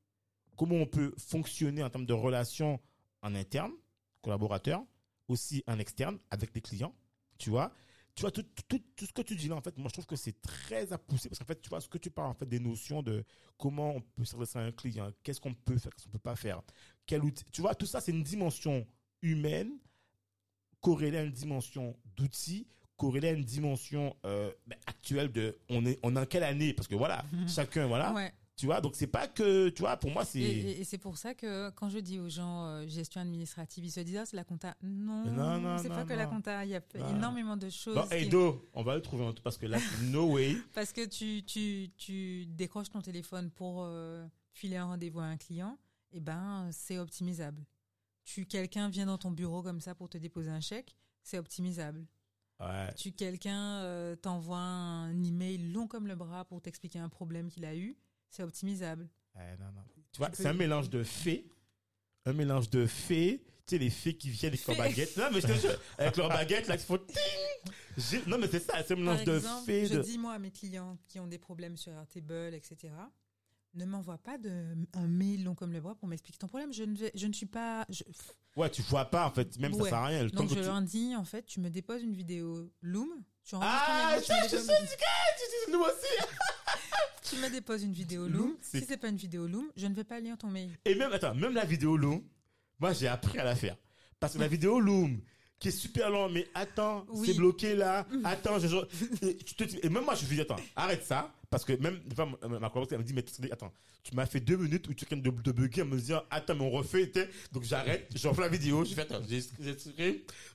comment 0.56 0.76
on 0.76 0.86
peut 0.86 1.14
fonctionner 1.16 1.82
en 1.82 1.88
termes 1.88 2.06
de 2.06 2.12
relations 2.12 2.78
en 3.22 3.34
interne, 3.34 3.72
collaborateurs, 4.20 4.84
aussi 5.28 5.62
en 5.66 5.78
externe, 5.78 6.18
avec 6.30 6.54
les 6.54 6.60
clients, 6.60 6.94
tu 7.38 7.50
vois. 7.50 7.72
Tu 8.14 8.20
vois, 8.22 8.30
tout, 8.30 8.44
tout, 8.68 8.78
tout 8.94 9.06
ce 9.06 9.12
que 9.12 9.22
tu 9.22 9.34
dis 9.34 9.48
là, 9.48 9.56
en 9.56 9.62
fait, 9.62 9.76
moi, 9.78 9.88
je 9.88 9.94
trouve 9.94 10.06
que 10.06 10.16
c'est 10.16 10.38
très 10.42 10.92
à 10.92 10.98
pousser 10.98 11.30
parce 11.30 11.38
qu'en 11.38 11.46
fait, 11.46 11.62
tu 11.62 11.70
vois, 11.70 11.80
ce 11.80 11.88
que 11.88 11.96
tu 11.96 12.10
parles, 12.10 12.28
en 12.28 12.34
fait, 12.34 12.46
des 12.46 12.60
notions 12.60 13.02
de 13.02 13.24
comment 13.56 13.94
on 13.96 14.00
peut 14.02 14.24
s'adresser 14.26 14.58
à 14.58 14.62
un 14.62 14.72
client, 14.72 15.10
qu'est-ce 15.22 15.40
qu'on 15.40 15.54
peut 15.54 15.78
faire, 15.78 15.94
qu'est-ce 15.94 16.04
qu'on 16.06 16.12
peut 16.12 16.18
pas 16.18 16.36
faire, 16.36 16.60
quel 17.06 17.24
outil. 17.24 17.44
Tu 17.52 17.62
vois, 17.62 17.74
tout 17.74 17.86
ça, 17.86 18.02
c'est 18.02 18.12
une 18.12 18.22
dimension 18.22 18.86
humaine 19.22 19.78
corrélée 20.80 21.18
à 21.18 21.22
une 21.22 21.32
dimension 21.32 21.96
d'outils, 22.16 22.66
corrélée 22.98 23.28
à 23.28 23.32
une 23.32 23.44
dimension 23.44 24.14
euh, 24.26 24.52
ben, 24.66 24.78
actuelle 24.86 25.32
de 25.32 25.58
on 25.70 25.86
est 25.86 25.98
on 26.02 26.14
est 26.14 26.20
en 26.20 26.26
quelle 26.26 26.44
année 26.44 26.74
parce 26.74 26.88
que 26.88 26.94
voilà 26.94 27.24
chacun 27.48 27.86
voilà 27.86 28.12
Ouais. 28.12 28.32
Tu 28.62 28.66
vois 28.66 28.80
donc 28.80 28.94
c'est 28.94 29.08
pas 29.08 29.26
que 29.26 29.70
tu 29.70 29.82
vois 29.82 29.96
pour 29.96 30.12
moi 30.12 30.24
c'est 30.24 30.38
Et, 30.38 30.60
et- 30.70 30.80
et 30.82 30.84
c'est 30.84 30.96
pour 30.96 31.18
ça 31.18 31.34
que 31.34 31.70
quand 31.70 31.88
je 31.88 31.98
dis 31.98 32.20
aux 32.20 32.28
gens 32.28 32.64
euh, 32.66 32.86
gestion 32.86 33.20
administrative, 33.20 33.84
ils 33.84 33.90
se 33.90 33.98
disent 33.98 34.18
ah, 34.18 34.24
c'est 34.24 34.36
la 34.36 34.44
compta. 34.44 34.76
Non, 34.82 35.24
Non, 35.24 35.60
non, 35.60 35.78
c'est 35.78 35.88
non, 35.88 35.96
pas 35.96 36.04
que 36.04 36.12
la 36.12 36.26
compta. 36.26 36.64
Il 36.64 36.70
y 36.70 36.76
a 36.76 36.82
énormément 37.10 37.56
de 37.56 37.68
choses. 37.70 37.96
bon 37.96 38.06
qui- 38.06 38.14
Edo 38.14 38.70
on 38.72 38.84
va 38.84 38.94
le 38.94 39.02
trouver 39.02 39.28
parce 39.42 39.58
que 39.58 39.66
là 39.66 39.78
no 40.02 40.30
way 40.30 40.54
Parce 40.74 40.92
que 40.92 41.04
tu, 41.06 41.42
tu, 41.44 41.90
tu 41.96 42.46
décroches 42.46 42.90
ton 42.90 43.00
téléphone 43.02 43.50
pour 43.50 43.82
euh, 43.82 44.24
filer 44.52 44.76
un 44.76 44.84
rendez-vous 44.84 45.18
à 45.18 45.24
un 45.24 45.36
client, 45.36 45.76
et 46.12 46.20
ben 46.20 46.68
c'est 46.70 46.98
optimisable. 47.00 47.66
Tu 48.24 48.46
quelqu'un 48.46 48.88
vient 48.88 49.06
dans 49.06 49.18
ton 49.18 49.32
bureau 49.32 49.60
comme 49.64 49.80
ça 49.80 49.96
pour 49.96 50.08
te 50.08 50.18
déposer 50.18 50.50
un 50.50 50.60
chèque, 50.60 50.94
c'est 51.24 51.36
optimisable. 51.38 52.06
ouais 52.60 52.94
Tu 52.94 53.10
quelqu'un 53.10 53.80
euh, 53.80 54.14
t'envoie 54.14 54.58
un 54.58 55.20
email 55.24 55.58
long 55.72 55.88
comme 55.88 56.06
le 56.06 56.14
bras 56.14 56.44
pour 56.44 56.62
t'expliquer 56.62 57.00
un 57.00 57.08
problème 57.08 57.48
qu'il 57.50 57.64
a 57.64 57.74
eu, 57.74 57.96
c'est 58.32 58.42
optimisable. 58.42 59.08
Ouais, 59.36 59.56
non, 59.58 59.66
non. 59.66 59.82
Tu 60.12 60.18
vois, 60.18 60.30
c'est 60.32 60.46
un 60.46 60.52
mélange 60.52 60.90
de 60.90 61.02
fées, 61.04 61.48
un 62.26 62.32
mélange 62.32 62.68
de 62.70 62.86
fées, 62.86 63.42
tu 63.66 63.76
sais, 63.76 63.78
les 63.78 63.90
fées 63.90 64.14
qui 64.16 64.28
viennent 64.30 64.52
avec 64.52 64.66
leurs 64.66 64.76
baguettes. 64.76 65.16
Non, 65.16 65.28
mais 65.32 65.40
je 65.40 65.46
te 65.46 65.52
jure, 65.52 65.78
avec 65.98 66.16
leurs 66.16 66.28
baguettes, 66.28 66.66
là, 66.66 66.74
il 66.74 66.80
faut 66.80 66.98
ting 66.98 68.20
Non, 68.26 68.38
mais 68.38 68.48
c'est 68.48 68.60
ça, 68.60 68.82
c'est 68.84 68.94
un 68.94 68.96
mélange 68.96 69.24
Par 69.24 69.34
de 69.34 69.40
fées. 69.64 69.86
je 69.86 69.94
De... 69.94 70.02
dis 70.02 70.18
moi 70.18 70.34
à 70.34 70.38
mes 70.38 70.50
clients 70.50 70.98
qui 71.08 71.20
ont 71.20 71.26
des 71.26 71.38
problèmes 71.38 71.76
sur 71.76 71.92
Airtable, 71.92 72.54
etc. 72.54 72.92
Ne 73.74 73.86
m'envoie 73.86 74.18
pas 74.18 74.36
de, 74.36 74.74
un 74.92 75.06
mail 75.06 75.44
long 75.44 75.54
comme 75.54 75.72
le 75.72 75.80
bras 75.80 75.94
pour 75.94 76.06
m'expliquer 76.08 76.38
ton 76.38 76.46
problème. 76.48 76.72
Je 76.74 76.82
ne, 76.84 76.94
vais, 76.94 77.10
je 77.14 77.26
ne 77.26 77.32
suis 77.32 77.46
pas. 77.46 77.86
je- 77.88 78.02
Ouais, 78.54 78.68
tu 78.68 78.82
vois 78.82 79.06
pas, 79.06 79.26
en 79.26 79.30
fait, 79.30 79.58
même 79.58 79.72
ça 79.72 79.82
Ouais. 79.82 79.88
sert 79.88 79.98
à 79.98 80.06
rien. 80.08 80.22
Le 80.24 80.30
temps 80.30 80.40
Donc 80.40 80.50
que 80.50 80.54
je 80.56 80.60
tu- 80.60 80.66
leur 80.66 80.82
dis, 80.82 81.16
en 81.16 81.24
fait, 81.24 81.46
tu 81.46 81.58
me 81.60 81.70
déposes 81.70 82.02
une 82.02 82.12
vidéo 82.14 82.70
Loom. 82.82 83.08
Tu 83.44 83.56
Ah, 83.60 84.16
je 84.18 84.24
je 84.24 84.56
dis 84.56 85.72
nous 85.72 85.80
aussi. 85.80 86.26
Tu 87.30 87.36
me 87.36 87.48
déposes 87.48 87.82
une 87.82 87.92
vidéo 87.92 88.28
Loom, 88.28 88.56
Si 88.60 88.84
c'est 88.86 88.96
pas 88.98 89.08
une 89.08 89.16
vidéo 89.16 89.46
Loom, 89.46 89.70
je 89.76 89.86
ne 89.86 89.94
vais 89.94 90.04
pas 90.04 90.20
lire 90.20 90.36
ton 90.36 90.48
mail. 90.48 90.70
Et 90.84 90.94
même, 90.94 91.12
attends, 91.12 91.34
même 91.34 91.54
la 91.54 91.64
vidéo 91.64 91.96
Loom, 91.96 92.22
moi, 92.78 92.92
j'ai 92.92 93.08
appris 93.08 93.38
à 93.38 93.44
la 93.44 93.56
faire. 93.56 93.76
Parce 94.20 94.34
que 94.34 94.38
la 94.38 94.48
vidéo 94.48 94.78
Loom, 94.80 95.18
qui 95.58 95.68
est 95.68 95.72
super 95.72 96.10
long, 96.10 96.28
mais 96.28 96.46
attends, 96.54 97.06
Oui. 97.08 97.26
c'est 97.28 97.34
bloqué 97.34 97.74
là, 97.74 98.06
attends, 98.24 98.58
je, 98.58 98.66
je- 98.68 99.26
et, 99.26 99.36
tu 99.38 99.54
te- 99.54 99.86
et 99.86 99.88
même 99.88 100.04
moi, 100.04 100.14
je 100.14 100.24
me 100.26 100.30
dis, 100.30 100.40
attends, 100.40 100.56
arrête 100.76 101.04
ça, 101.04 101.32
parce 101.48 101.64
que 101.64 101.72
même, 101.74 102.00
fois, 102.14 102.26
ma 102.26 102.36
collaboratrice, 102.48 102.92
elle 102.92 102.98
me 102.98 103.04
dit, 103.04 103.14
mais 103.14 103.50
attends, 103.52 103.72
tu 104.02 104.14
m'as 104.14 104.26
fait 104.26 104.40
deux 104.40 104.56
minutes 104.56 104.88
où 104.88 104.94
tu 104.94 105.06
viens 105.06 105.16
de, 105.16 105.30
de 105.30 105.52
bugger, 105.52 105.80
elle 105.82 105.88
me 105.88 105.98
dit, 105.98 106.12
attends, 106.30 106.54
mais 106.56 106.64
on 106.64 106.70
refait, 106.70 107.10
donc 107.52 107.62
j'arrête, 107.62 108.08
je 108.14 108.28
refais 108.28 108.42
la 108.42 108.48
vidéo, 108.48 108.84
je 108.84 108.94
fais, 108.94 109.02
attends, 109.02 109.22
j'ai 109.26 109.40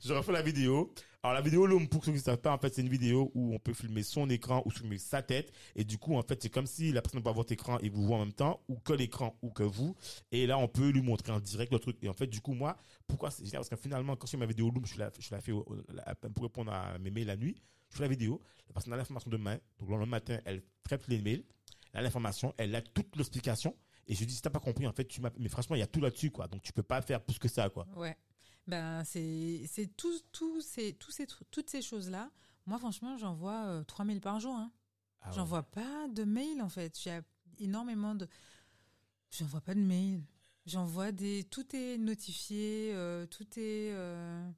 je 0.06 0.14
refais 0.14 0.32
la 0.32 0.42
vidéo. 0.44 0.94
Alors, 1.28 1.36
la 1.36 1.42
vidéo 1.42 1.68
Loom, 1.68 1.90
pour 1.90 2.06
ceux 2.06 2.14
qui 2.14 2.20
ne 2.20 2.24
savent 2.24 2.38
pas, 2.38 2.54
en 2.54 2.58
fait, 2.58 2.74
c'est 2.74 2.82
une 2.82 2.88
vidéo 2.88 3.34
où 3.36 3.54
on 3.54 3.60
peut 3.60 3.74
filmer 3.74 4.02
son 4.02 4.30
écran 4.30 4.62
ou 4.64 4.70
filmer 4.70 4.98
sa 4.98 5.22
tête, 5.22 5.52
et 5.76 5.84
du 5.84 5.98
coup, 5.98 6.16
en 6.16 6.24
fait, 6.24 6.42
c'est 6.42 6.50
comme 6.50 6.68
si 6.68 6.94
la 6.94 7.02
personne 7.02 7.20
voit 7.20 7.34
votre 7.34 7.52
écran 7.52 7.78
et 7.80 7.90
vous 7.90 8.02
voit 8.06 8.16
en 8.16 8.20
même 8.24 8.32
temps, 8.32 8.62
ou 8.70 8.78
que 8.80 8.94
l'écran, 8.94 9.38
ou 9.42 9.50
que 9.50 9.64
vous, 9.64 9.94
et 10.32 10.48
là, 10.48 10.58
on 10.58 10.70
peut 10.70 10.88
lui 10.88 11.02
montrer 11.02 11.34
en 11.34 11.42
direct 11.42 11.74
le 11.74 11.80
truc. 11.80 11.98
Et 12.02 12.08
en 12.08 12.14
fait, 12.14 12.28
du 12.28 12.40
coup, 12.40 12.54
moi, 12.54 12.78
pourquoi 13.08 13.30
c'est 13.30 13.44
génial? 13.44 13.60
Parce 13.60 13.68
que 13.68 13.76
finalement, 13.76 14.16
quand 14.16 14.26
je 14.26 14.32
fais 14.32 14.38
ma 14.38 14.46
vidéo 14.46 14.70
Loom, 14.70 14.86
je 14.86 14.98
la, 15.00 15.12
je 15.20 15.28
fais 15.28 15.52
pour 15.52 16.44
répondre 16.44 16.72
à 16.72 16.98
mes 16.98 17.12
mails 17.12 17.28
la 17.28 17.36
nuit. 17.36 17.62
Je 17.90 17.98
fais 17.98 18.04
la 18.04 18.08
vidéo, 18.08 18.42
la 18.70 18.76
personne 18.76 18.94
a 18.94 18.96
l'information 18.96 19.30
demain. 19.30 19.58
Donc, 19.80 19.90
le 19.90 19.96
lendemain 19.96 20.12
matin, 20.12 20.40
elle 20.46 20.64
traite 20.82 21.10
les 21.10 21.20
mails, 21.20 21.44
elle 21.92 22.00
a 22.00 22.04
l'information, 22.04 22.54
elle 22.58 22.74
a 22.74 22.82
toute 22.82 23.14
l'explication. 23.18 23.76
Et 24.08 24.16
je 24.16 24.24
dis, 24.24 24.34
si 24.34 24.42
t'as 24.42 24.50
pas 24.50 24.62
compris, 24.62 24.88
en 24.88 24.94
fait, 24.94 25.04
tu 25.04 25.20
mais 25.38 25.50
franchement, 25.50 25.76
il 25.76 25.80
y 25.80 25.84
a 25.84 25.88
tout 25.88 26.00
là-dessus, 26.00 26.32
quoi. 26.32 26.48
Donc, 26.48 26.62
tu 26.62 26.72
peux 26.72 26.84
pas 26.84 27.02
faire 27.02 27.22
plus 27.22 27.38
que 27.38 27.50
ça, 27.50 27.70
quoi. 27.70 27.86
Ouais. 27.98 28.16
Ben, 28.68 29.04
c'est, 29.06 29.64
c'est 29.68 29.88
tout, 29.96 30.14
tout 30.32 30.62
ces, 30.62 30.94
tous 30.94 31.12
ces, 31.12 31.26
toutes 31.52 31.70
ces 31.70 31.82
choses-là. 31.82 32.30
Moi, 32.66 32.78
franchement, 32.80 33.18
j'envoie 33.18 33.66
euh, 33.68 33.84
3000 33.84 34.20
par 34.22 34.40
jour. 34.40 34.54
Hein. 34.56 34.72
Ah 35.22 35.30
ouais. 35.30 35.36
J'envoie 35.36 35.64
pas 35.64 36.08
de 36.10 36.24
mails, 36.26 36.62
en 36.62 36.70
fait. 36.70 37.00
J'ai 37.02 37.20
énormément 37.60 38.14
de. 38.14 38.28
J'envoie 39.32 39.62
pas 39.62 39.74
de 39.74 39.80
mails. 39.80 40.22
J'envoie 40.66 41.12
des. 41.14 41.46
Tout 41.46 41.76
est 41.76 41.98
notifié, 41.98 42.92
euh, 42.94 43.26
tout 43.26 43.48
est. 43.58 43.92
euh, 43.94 44.50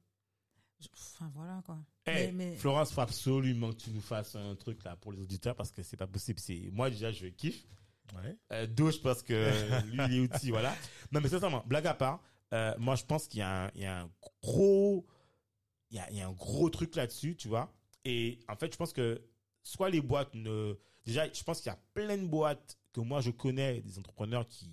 Enfin, 0.94 1.30
voilà, 1.34 1.60
quoi. 1.66 1.78
Eh, 2.06 2.10
Mais- 2.10 2.32
mais- 2.32 2.56
Florence, 2.56 2.90
faut 2.92 3.02
absolument 3.02 3.70
que 3.70 3.76
tu 3.76 3.90
nous 3.90 4.00
fasses 4.00 4.34
un 4.34 4.54
truc 4.56 4.82
là 4.82 4.96
pour 4.96 5.12
les 5.12 5.20
auditeurs 5.20 5.54
parce 5.54 5.70
que 5.72 5.82
c'est 5.82 5.96
pas 5.98 6.06
possible. 6.06 6.40
C'est 6.40 6.70
moi 6.72 6.88
déjà 6.88 7.12
je 7.12 7.26
kiffe. 7.26 7.66
Ouais. 8.14 8.36
Euh, 8.52 8.66
Do, 8.66 8.90
je 8.90 8.98
pense 8.98 9.22
que 9.22 9.34
lui 9.92 9.98
il 10.08 10.14
est 10.14 10.20
outil, 10.20 10.50
voilà. 10.50 10.74
Non 11.12 11.20
mais 11.20 11.28
sincèrement, 11.28 11.62
blague 11.66 11.86
à 11.86 11.92
part, 11.94 12.22
euh, 12.52 12.74
moi 12.78 12.96
je 12.96 13.04
pense 13.04 13.26
qu'il 13.28 13.40
y 13.40 13.42
a 13.42 13.70
un, 13.74 14.10
gros, 14.42 15.06
il 15.90 15.96
y 15.96 16.00
a, 16.00 16.10
il 16.10 16.16
y 16.16 16.20
a 16.20 16.28
un 16.28 16.32
gros 16.32 16.70
truc 16.70 16.94
là-dessus, 16.96 17.36
tu 17.36 17.48
vois. 17.48 17.72
Et 18.04 18.38
en 18.48 18.56
fait, 18.56 18.72
je 18.72 18.76
pense 18.76 18.92
que 18.92 19.22
soit 19.62 19.90
les 19.90 20.00
boîtes 20.00 20.34
ne, 20.34 20.78
déjà, 21.04 21.30
je 21.32 21.42
pense 21.42 21.60
qu'il 21.60 21.70
y 21.70 21.74
a 21.74 21.80
plein 21.94 22.16
de 22.18 22.26
boîtes 22.26 22.78
que 22.92 23.00
moi 23.00 23.20
je 23.20 23.30
connais, 23.30 23.80
des 23.82 23.98
entrepreneurs 23.98 24.46
qui, 24.46 24.70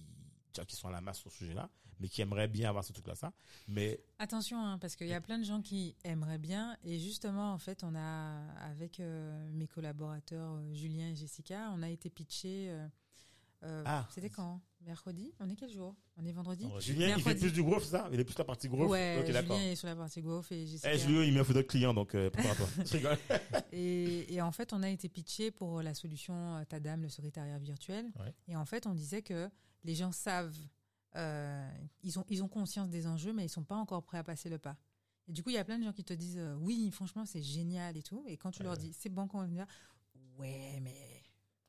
qui 0.68 0.76
sont 0.76 0.88
à 0.88 0.92
la 0.92 1.02
masse 1.02 1.20
sur 1.20 1.32
ce 1.32 1.38
sujet-là, 1.40 1.70
mais 2.00 2.08
qui 2.10 2.22
aimeraient 2.22 2.48
bien 2.48 2.70
avoir 2.70 2.84
ce 2.84 2.94
truc-là, 2.94 3.16
ça. 3.16 3.34
Mais 3.68 4.00
Attention, 4.20 4.60
hein, 4.64 4.78
parce 4.80 4.96
qu'il 4.96 5.08
y 5.08 5.14
a 5.14 5.22
plein 5.22 5.38
de 5.38 5.44
gens 5.44 5.62
qui 5.62 5.96
aimeraient 6.04 6.38
bien. 6.38 6.78
Et 6.84 7.00
justement, 7.00 7.54
en 7.54 7.58
fait, 7.58 7.84
on 7.84 7.96
a, 7.96 8.48
avec 8.62 9.00
euh, 9.00 9.50
mes 9.52 9.68
collaborateurs 9.68 10.54
euh, 10.56 10.74
Julien 10.74 11.10
et 11.10 11.16
Jessica, 11.16 11.72
on 11.76 11.82
a 11.84 11.90
été 11.90 12.10
pitchés. 12.10 12.68
euh, 12.70 12.88
euh, 13.64 13.84
Ah. 13.86 14.08
C'était 14.14 14.30
quand 14.30 14.62
Mercredi 14.82 15.34
On 15.40 15.50
est 15.50 15.56
quel 15.56 15.70
jour? 15.72 15.96
On 16.16 16.26
est 16.26 16.32
vendredi? 16.32 16.64
Vendredi. 16.64 16.86
Julien, 16.86 17.14
il 17.18 17.22
fait 17.24 17.36
plus 17.36 17.52
du 17.52 17.62
growth, 17.64 17.82
c'est 17.84 17.92
ça? 17.98 18.08
Il 18.14 18.20
est 18.20 18.24
plus 18.24 18.38
la 18.38 18.46
partie 18.46 18.70
growth 18.70 18.90
Ouais, 18.90 19.20
Ok, 19.22 19.32
d'accord. 19.32 19.58
Julien 19.58 19.72
est 19.72 19.76
sur 19.76 19.88
la 19.88 19.96
partie 19.96 20.22
growth 20.22 20.52
et 20.52 20.66
Jessica. 20.66 20.94
Eh, 20.94 20.98
Julien, 20.98 21.24
il 21.24 21.34
met 21.34 21.44
photo 21.44 21.60
de 21.60 21.64
client, 21.68 21.94
donc 21.94 22.16
euh, 22.16 22.30
prépare 22.30 22.56
toi. 22.56 22.68
Je 22.86 22.94
rigole. 22.98 23.18
Et, 23.72 24.34
et 24.34 24.42
en 24.42 24.52
fait, 24.52 24.72
on 24.74 24.82
a 24.84 24.90
été 24.90 25.10
pitché 25.10 25.52
pour 25.52 25.82
la 25.82 25.94
solution 25.94 26.34
euh, 26.58 26.64
Tadam, 26.66 27.02
le 27.02 27.10
secrétariat 27.10 27.58
virtuel. 27.60 28.06
Ouais. 28.20 28.34
Et 28.48 28.56
en 28.56 28.66
fait, 28.66 28.86
on 28.88 28.94
disait 28.94 29.22
que 29.24 29.50
les 29.84 29.96
gens 29.96 30.12
savent, 30.12 30.56
euh, 31.16 31.70
ils, 32.04 32.18
ont, 32.20 32.26
ils 32.30 32.44
ont 32.44 32.48
conscience 32.48 32.90
des 32.90 33.08
enjeux, 33.08 33.34
mais 33.34 33.46
ils 33.46 33.50
sont 33.50 33.64
pas 33.64 33.76
encore 33.76 34.04
prêts 34.04 34.20
à 34.20 34.24
passer 34.24 34.50
le 34.50 34.58
pas. 34.60 34.78
Et 35.28 35.34
du 35.34 35.44
coup, 35.44 35.50
il 35.50 35.56
y 35.56 35.60
a 35.60 35.66
plein 35.66 35.78
de 35.78 35.84
gens 35.84 35.92
qui 35.94 36.06
te 36.06 36.14
disent 36.14 36.38
euh, 36.38 36.56
oui, 36.62 36.90
franchement, 36.92 37.26
c'est 37.26 37.42
génial 37.44 37.98
et 37.98 38.04
tout. 38.04 38.24
Et 38.28 38.38
quand 38.38 38.52
tu 38.52 38.64
leur 38.64 38.78
dis 38.78 38.94
c'est 38.98 39.10
bon 39.10 39.28
qu'on 39.28 39.42
venir, 39.46 39.66
ouais, 40.40 40.80
mais. 40.82 41.17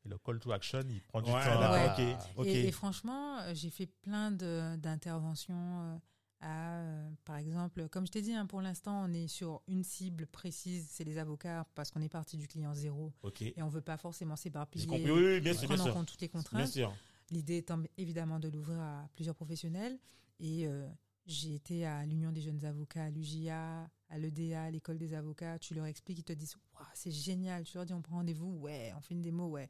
Et 0.05 0.09
le 0.09 0.19
call 0.19 0.39
to 0.39 0.53
action, 0.53 0.81
il 0.89 1.03
prend 1.03 1.20
du 1.23 1.31
Ouais, 1.33 1.45
temps. 1.45 2.19
Ok. 2.37 2.47
Et, 2.47 2.69
et 2.69 2.73
franchement, 2.73 3.39
euh, 3.41 3.55
j'ai 3.55 3.70
fait 3.70 3.87
plein 3.87 4.31
de- 4.31 4.77
d'interventions. 4.77 5.55
euh, 5.83 5.97
à, 6.41 6.77
euh, 6.83 7.11
par 7.25 7.37
exemple, 7.37 7.89
comme 7.89 8.07
je 8.07 8.12
t'ai 8.12 8.23
dit, 8.23 8.33
hein, 8.33 8.47
pour 8.47 8.61
l'instant, 8.62 9.05
on 9.05 9.12
est 9.12 9.27
sur 9.27 9.61
une 9.66 9.83
cible 9.83 10.25
précise, 10.29 10.87
c'est 10.89 11.03
les 11.03 11.19
avocats, 11.19 11.66
parce 11.75 11.91
qu'on 11.91 12.01
est 12.01 12.09
parti 12.09 12.37
du 12.37 12.47
client 12.47 12.73
zéro 12.75 13.12
et 13.41 13.61
on 13.61 13.66
veut 13.66 13.81
pas 13.81 13.97
forcément 13.97 14.37
s'éparpiller. 14.37 14.87
Oui, 14.89 15.11
oui, 15.11 15.41
bien 15.41 15.53
sûr, 15.53 15.66
bien 15.66 15.77
prendre 15.77 15.91
en 15.91 15.95
compte 15.95 16.07
toutes 16.07 16.20
les 16.20 16.29
Bien 16.29 16.39
contraintes. 16.41 16.69
sûr. 16.69 16.95
L'idée 17.33 17.57
étant 17.57 17.83
évidemment 17.97 18.39
de 18.39 18.49
l'ouvrir 18.49 18.79
à 18.79 19.09
plusieurs 19.16 19.35
professionnels. 19.35 19.99
Et 20.39 20.69
euh, 20.69 20.87
j'ai 21.27 21.57
été 21.57 21.85
à 21.85 22.07
l'Union 22.07 22.31
des 22.31 22.41
jeunes 22.41 22.65
avocats, 22.65 23.03
à 23.07 23.11
l'UJA, 23.11 23.91
à 24.10 24.18
l'EDA, 24.18 24.64
à 24.64 24.70
l'école 24.70 24.98
des 24.98 25.14
avocats. 25.14 25.59
Tu 25.59 25.74
leur 25.74 25.86
expliques, 25.86 26.18
ils 26.18 26.24
te 26.24 26.32
disent 26.32 26.56
c'est 26.94 27.10
génial. 27.10 27.64
Tu 27.64 27.76
leur 27.76 27.86
dis 27.86 27.93
on 27.94 28.02
prend 28.02 28.16
rendez-vous, 28.16 28.59
ouais, 28.59 28.93
on 28.97 29.01
fait 29.01 29.14
une 29.14 29.22
démo, 29.22 29.48
ouais. 29.48 29.68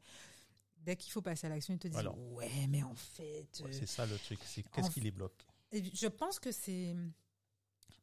Dès 0.77 0.95
qu'il 0.95 1.11
faut 1.11 1.21
passer 1.21 1.47
à 1.47 1.49
l'action, 1.49 1.73
ils 1.73 1.79
te 1.79 1.87
disent 1.87 1.97
Alors. 1.99 2.17
ouais, 2.33 2.67
mais 2.69 2.83
en 2.83 2.95
fait. 2.95 3.47
Ouais, 3.63 3.69
euh, 3.69 3.71
c'est 3.71 3.85
ça 3.85 4.05
le 4.05 4.17
truc. 4.17 4.39
C'est 4.45 4.63
qu'est-ce 4.63 4.91
qui 4.91 5.01
les 5.01 5.11
bloque 5.11 5.45
et 5.71 5.83
je 5.93 6.07
pense 6.07 6.39
que 6.39 6.51
c'est 6.51 6.95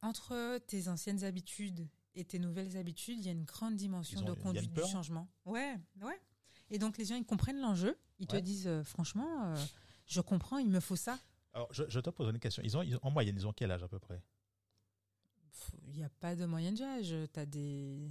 entre 0.02 0.58
tes 0.66 0.88
anciennes 0.88 1.24
habitudes 1.24 1.88
et 2.14 2.24
tes 2.24 2.38
nouvelles 2.38 2.76
habitudes, 2.76 3.18
il 3.18 3.26
y 3.26 3.28
a 3.28 3.32
une 3.32 3.44
grande 3.44 3.76
dimension 3.76 4.20
ont- 4.20 4.24
de 4.24 4.32
conduite 4.34 4.72
du 4.72 4.80
changement. 4.82 5.28
Ouais, 5.44 5.76
ouais. 6.02 6.20
Et 6.70 6.78
donc 6.78 6.96
les 6.98 7.04
gens 7.04 7.16
ils 7.16 7.24
comprennent 7.24 7.60
l'enjeu, 7.60 7.98
ils 8.18 8.26
te 8.26 8.36
disent 8.36 8.66
euh, 8.66 8.82
franchement, 8.84 9.46
euh, 9.46 9.56
je 10.06 10.20
comprends, 10.20 10.58
il 10.58 10.68
me 10.68 10.80
faut 10.80 10.96
ça. 10.96 11.18
Alors, 11.52 11.72
je, 11.72 11.84
je 11.88 12.00
te 12.00 12.10
pose 12.10 12.28
une 12.30 12.38
question. 12.38 12.62
Ils 12.64 12.76
ont, 12.76 12.82
ils- 12.82 12.98
en 13.02 13.10
moyenne, 13.10 13.34
ils 13.36 13.46
ont 13.46 13.52
quel 13.52 13.70
âge 13.70 13.82
à 13.82 13.88
peu 13.88 13.98
près? 13.98 14.22
Il 15.88 15.96
n'y 15.96 16.04
a 16.04 16.08
pas 16.20 16.34
de 16.36 16.44
moyen 16.46 16.72
d'âge. 16.72 17.14
T'as 17.32 17.46
des, 17.46 18.10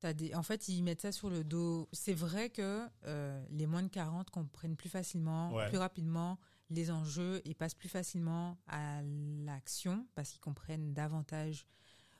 t'as 0.00 0.12
des. 0.12 0.34
En 0.34 0.42
fait, 0.42 0.68
ils 0.68 0.82
mettent 0.82 1.02
ça 1.02 1.12
sur 1.12 1.30
le 1.30 1.44
dos. 1.44 1.88
C'est 1.92 2.14
vrai 2.14 2.50
que 2.50 2.86
euh, 3.04 3.44
les 3.50 3.66
moins 3.66 3.82
de 3.82 3.88
40 3.88 4.30
comprennent 4.30 4.76
plus 4.76 4.88
facilement, 4.88 5.52
Ouais. 5.52 5.68
plus 5.68 5.78
rapidement 5.78 6.38
les 6.70 6.90
enjeux 6.90 7.42
et 7.44 7.54
passent 7.54 7.74
plus 7.74 7.88
facilement 7.90 8.58
à 8.66 9.02
l'action 9.02 10.06
parce 10.14 10.30
qu'ils 10.30 10.40
comprennent 10.40 10.94
davantage. 10.94 11.66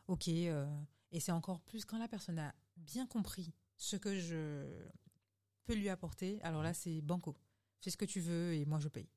Ok. 0.08 0.28
euh, 0.28 0.66
et 1.10 1.20
c'est 1.20 1.32
encore 1.32 1.60
plus 1.60 1.84
quand 1.84 1.98
la 1.98 2.08
personne 2.08 2.38
a 2.38 2.54
bien 2.76 3.06
compris 3.06 3.52
ce 3.76 3.96
que 3.96 4.18
je 4.18 4.66
peux 5.64 5.74
lui 5.74 5.88
apporter. 5.88 6.40
Alors 6.42 6.62
là, 6.62 6.74
c'est 6.74 7.00
banco. 7.00 7.36
Fais 7.80 7.90
ce 7.90 7.96
que 7.96 8.04
tu 8.04 8.20
veux 8.20 8.54
et 8.54 8.64
moi 8.64 8.78
je 8.78 8.88
paye. 8.88 9.08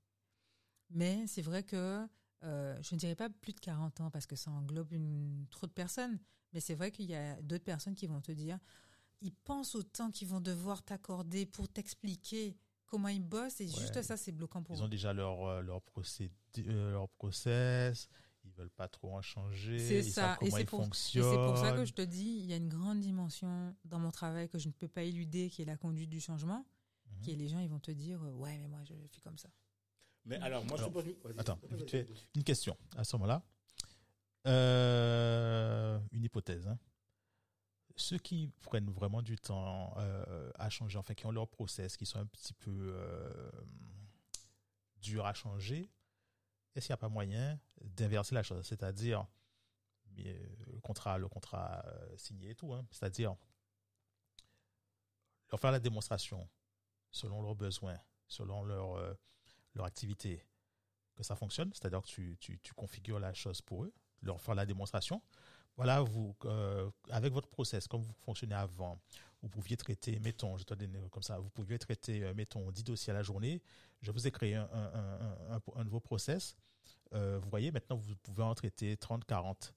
Mais 0.89 1.25
c'est 1.27 1.41
vrai 1.41 1.63
que 1.63 2.07
euh, 2.45 2.77
je 2.81 2.95
ne 2.95 2.99
dirais 2.99 3.15
pas 3.15 3.29
plus 3.29 3.53
de 3.53 3.59
40 3.59 3.99
ans 4.01 4.09
parce 4.11 4.25
que 4.25 4.35
ça 4.35 4.51
englobe 4.51 4.93
une, 4.93 5.45
trop 5.49 5.67
de 5.67 5.71
personnes. 5.73 6.19
Mais 6.53 6.59
c'est 6.61 6.75
vrai 6.75 6.91
qu'il 6.91 7.05
y 7.05 7.15
a 7.15 7.41
d'autres 7.41 7.63
personnes 7.65 7.95
qui 7.95 8.07
vont 8.07 8.21
te 8.21 8.31
dire, 8.31 8.57
ils 9.21 9.33
pensent 9.33 9.75
au 9.75 9.83
temps 9.83 10.11
qu'ils 10.11 10.27
vont 10.27 10.39
devoir 10.41 10.83
t'accorder 10.83 11.45
pour 11.45 11.67
t'expliquer 11.67 12.55
comment 12.85 13.07
ils 13.09 13.23
bossent 13.23 13.59
et 13.61 13.65
Ouais. 13.65 13.71
juste 13.81 14.01
ça, 14.03 14.15
c'est 14.15 14.31
bloquant 14.31 14.61
pour 14.63 14.75
Ils 14.75 14.81
eux. 14.81 14.85
ont 14.85 14.87
déjà 14.87 15.11
leur, 15.11 15.43
euh, 15.45 15.61
leur, 15.61 15.81
procédé, 15.81 16.31
euh, 16.59 16.91
leur 16.91 17.09
process. 17.09 18.07
Ils 18.43 18.51
veulent 18.51 18.69
pas 18.69 18.87
trop 18.87 19.11
en 19.17 19.21
changer. 19.23 19.79
C'est 19.79 19.97
ils 19.99 20.11
ça. 20.11 20.21
savent 20.21 20.37
Et 20.41 20.45
comment 20.45 20.55
c'est 20.55 20.61
ils 20.61 20.65
pour- 20.67 20.79
Et 20.81 20.83
fonctionnent. 20.83 21.31
c'est 21.31 21.35
pour 21.47 21.57
ça 21.57 21.71
que 21.71 21.83
je 21.83 21.93
te 21.93 22.01
dis, 22.03 22.37
il 22.41 22.45
y 22.45 22.53
a 22.53 22.57
une 22.57 22.69
grande 22.69 22.99
dimension 22.99 23.75
dans 23.85 23.97
mon 23.99 24.11
travail 24.11 24.47
que 24.47 24.59
je 24.59 24.67
ne 24.67 24.73
peux 24.73 24.87
pas 24.87 25.01
éluder, 25.01 25.49
qui 25.49 25.63
est 25.63 25.65
la 25.65 25.77
conduite 25.77 26.09
du 26.11 26.19
changement, 26.21 26.63
Mhm. 27.09 27.21
qui 27.21 27.31
est 27.31 27.35
les 27.35 27.47
gens, 27.49 27.59
ils 27.59 27.69
vont 27.69 27.79
te 27.79 27.89
dire, 27.91 28.21
ouais, 28.21 28.57
mais 28.59 28.67
moi, 28.67 28.83
je 28.83 28.93
fais 29.11 29.19
comme 29.21 29.37
ça. 29.39 29.49
Mais 30.25 30.37
alors, 30.37 30.65
moi, 30.65 30.77
Alors, 30.77 30.89
je 30.89 30.93
te 30.93 30.93
pose 30.93 31.05
une- 31.05 31.31
vas-y. 31.33 31.39
attends, 31.39 31.59
vite 31.71 31.89
fait. 31.91 32.07
Une 32.35 32.43
question 32.43 32.75
à 32.97 33.03
ce 33.03 33.15
moment-là. 33.15 33.43
Euh, 34.47 35.99
une 36.11 36.23
hypothèse. 36.23 36.67
hein. 36.67 36.77
Ceux 37.95 38.17
qui 38.17 38.51
prennent 38.61 38.89
vraiment 38.91 39.21
du 39.21 39.37
temps 39.37 39.93
euh, 39.97 40.51
à 40.55 40.69
changer, 40.69 40.97
enfin 40.97 41.13
qui 41.13 41.25
ont 41.25 41.31
leur 41.31 41.47
process, 41.47 41.95
qui 41.95 42.05
sont 42.05 42.19
un 42.19 42.25
petit 42.25 42.53
peu 42.53 42.71
euh, 42.93 43.51
durs 44.97 45.25
à 45.25 45.33
changer, 45.33 45.89
est-ce 46.75 46.87
qu'il 46.87 46.91
n'y 46.93 46.95
a 46.95 46.97
pas 46.97 47.09
moyen 47.09 47.57
d'inverser 47.81 48.35
la 48.35 48.43
chose? 48.43 48.65
C'est-à-dire, 48.67 49.25
le 50.17 50.79
contrat, 50.81 51.17
le 51.17 51.27
contrat 51.29 51.85
signé 52.17 52.49
et 52.51 52.55
tout, 52.55 52.73
hein, 52.73 52.85
c'est-à-dire 52.91 53.35
leur 55.51 55.59
faire 55.59 55.71
la 55.71 55.79
démonstration 55.79 56.49
selon 57.11 57.41
leurs 57.41 57.55
besoins, 57.55 57.97
selon 58.27 58.63
leur, 58.63 59.15
leur 59.75 59.85
activité, 59.85 60.43
que 61.15 61.23
ça 61.23 61.35
fonctionne, 61.35 61.71
c'est-à-dire 61.73 62.01
que 62.01 62.07
tu, 62.07 62.37
tu, 62.39 62.59
tu 62.59 62.73
configures 62.73 63.19
la 63.19 63.33
chose 63.33 63.61
pour 63.61 63.83
eux, 63.85 63.93
leur 64.21 64.39
faire 64.41 64.55
la 64.55 64.65
démonstration. 64.65 65.21
Voilà, 65.77 66.01
vous, 66.01 66.35
euh, 66.45 66.89
avec 67.09 67.33
votre 67.33 67.49
process, 67.49 67.87
comme 67.87 68.01
vous 68.01 68.13
fonctionnez 68.25 68.55
avant, 68.55 68.97
vous 69.41 69.49
pouviez 69.49 69.75
traiter, 69.77 70.19
mettons, 70.19 70.57
je 70.57 70.63
te 70.63 70.73
donne 70.73 71.09
comme 71.09 71.23
ça, 71.23 71.37
vous 71.39 71.49
pouviez 71.49 71.77
traiter, 71.77 72.23
euh, 72.23 72.33
mettons, 72.33 72.71
10 72.71 72.83
dossiers 72.83 73.11
à 73.11 73.13
la 73.13 73.23
journée. 73.23 73.61
Je 74.01 74.11
vous 74.11 74.25
ai 74.25 74.31
créé 74.31 74.55
un, 74.55 74.69
un, 74.71 74.93
un, 74.93 75.55
un, 75.55 75.61
un 75.75 75.83
nouveau 75.83 75.99
process. 75.99 76.55
Euh, 77.13 77.39
vous 77.39 77.49
voyez, 77.49 77.71
maintenant, 77.71 77.97
vous 77.97 78.15
pouvez 78.17 78.43
en 78.43 78.55
traiter 78.55 78.95
30, 78.97 79.25
40. 79.25 79.73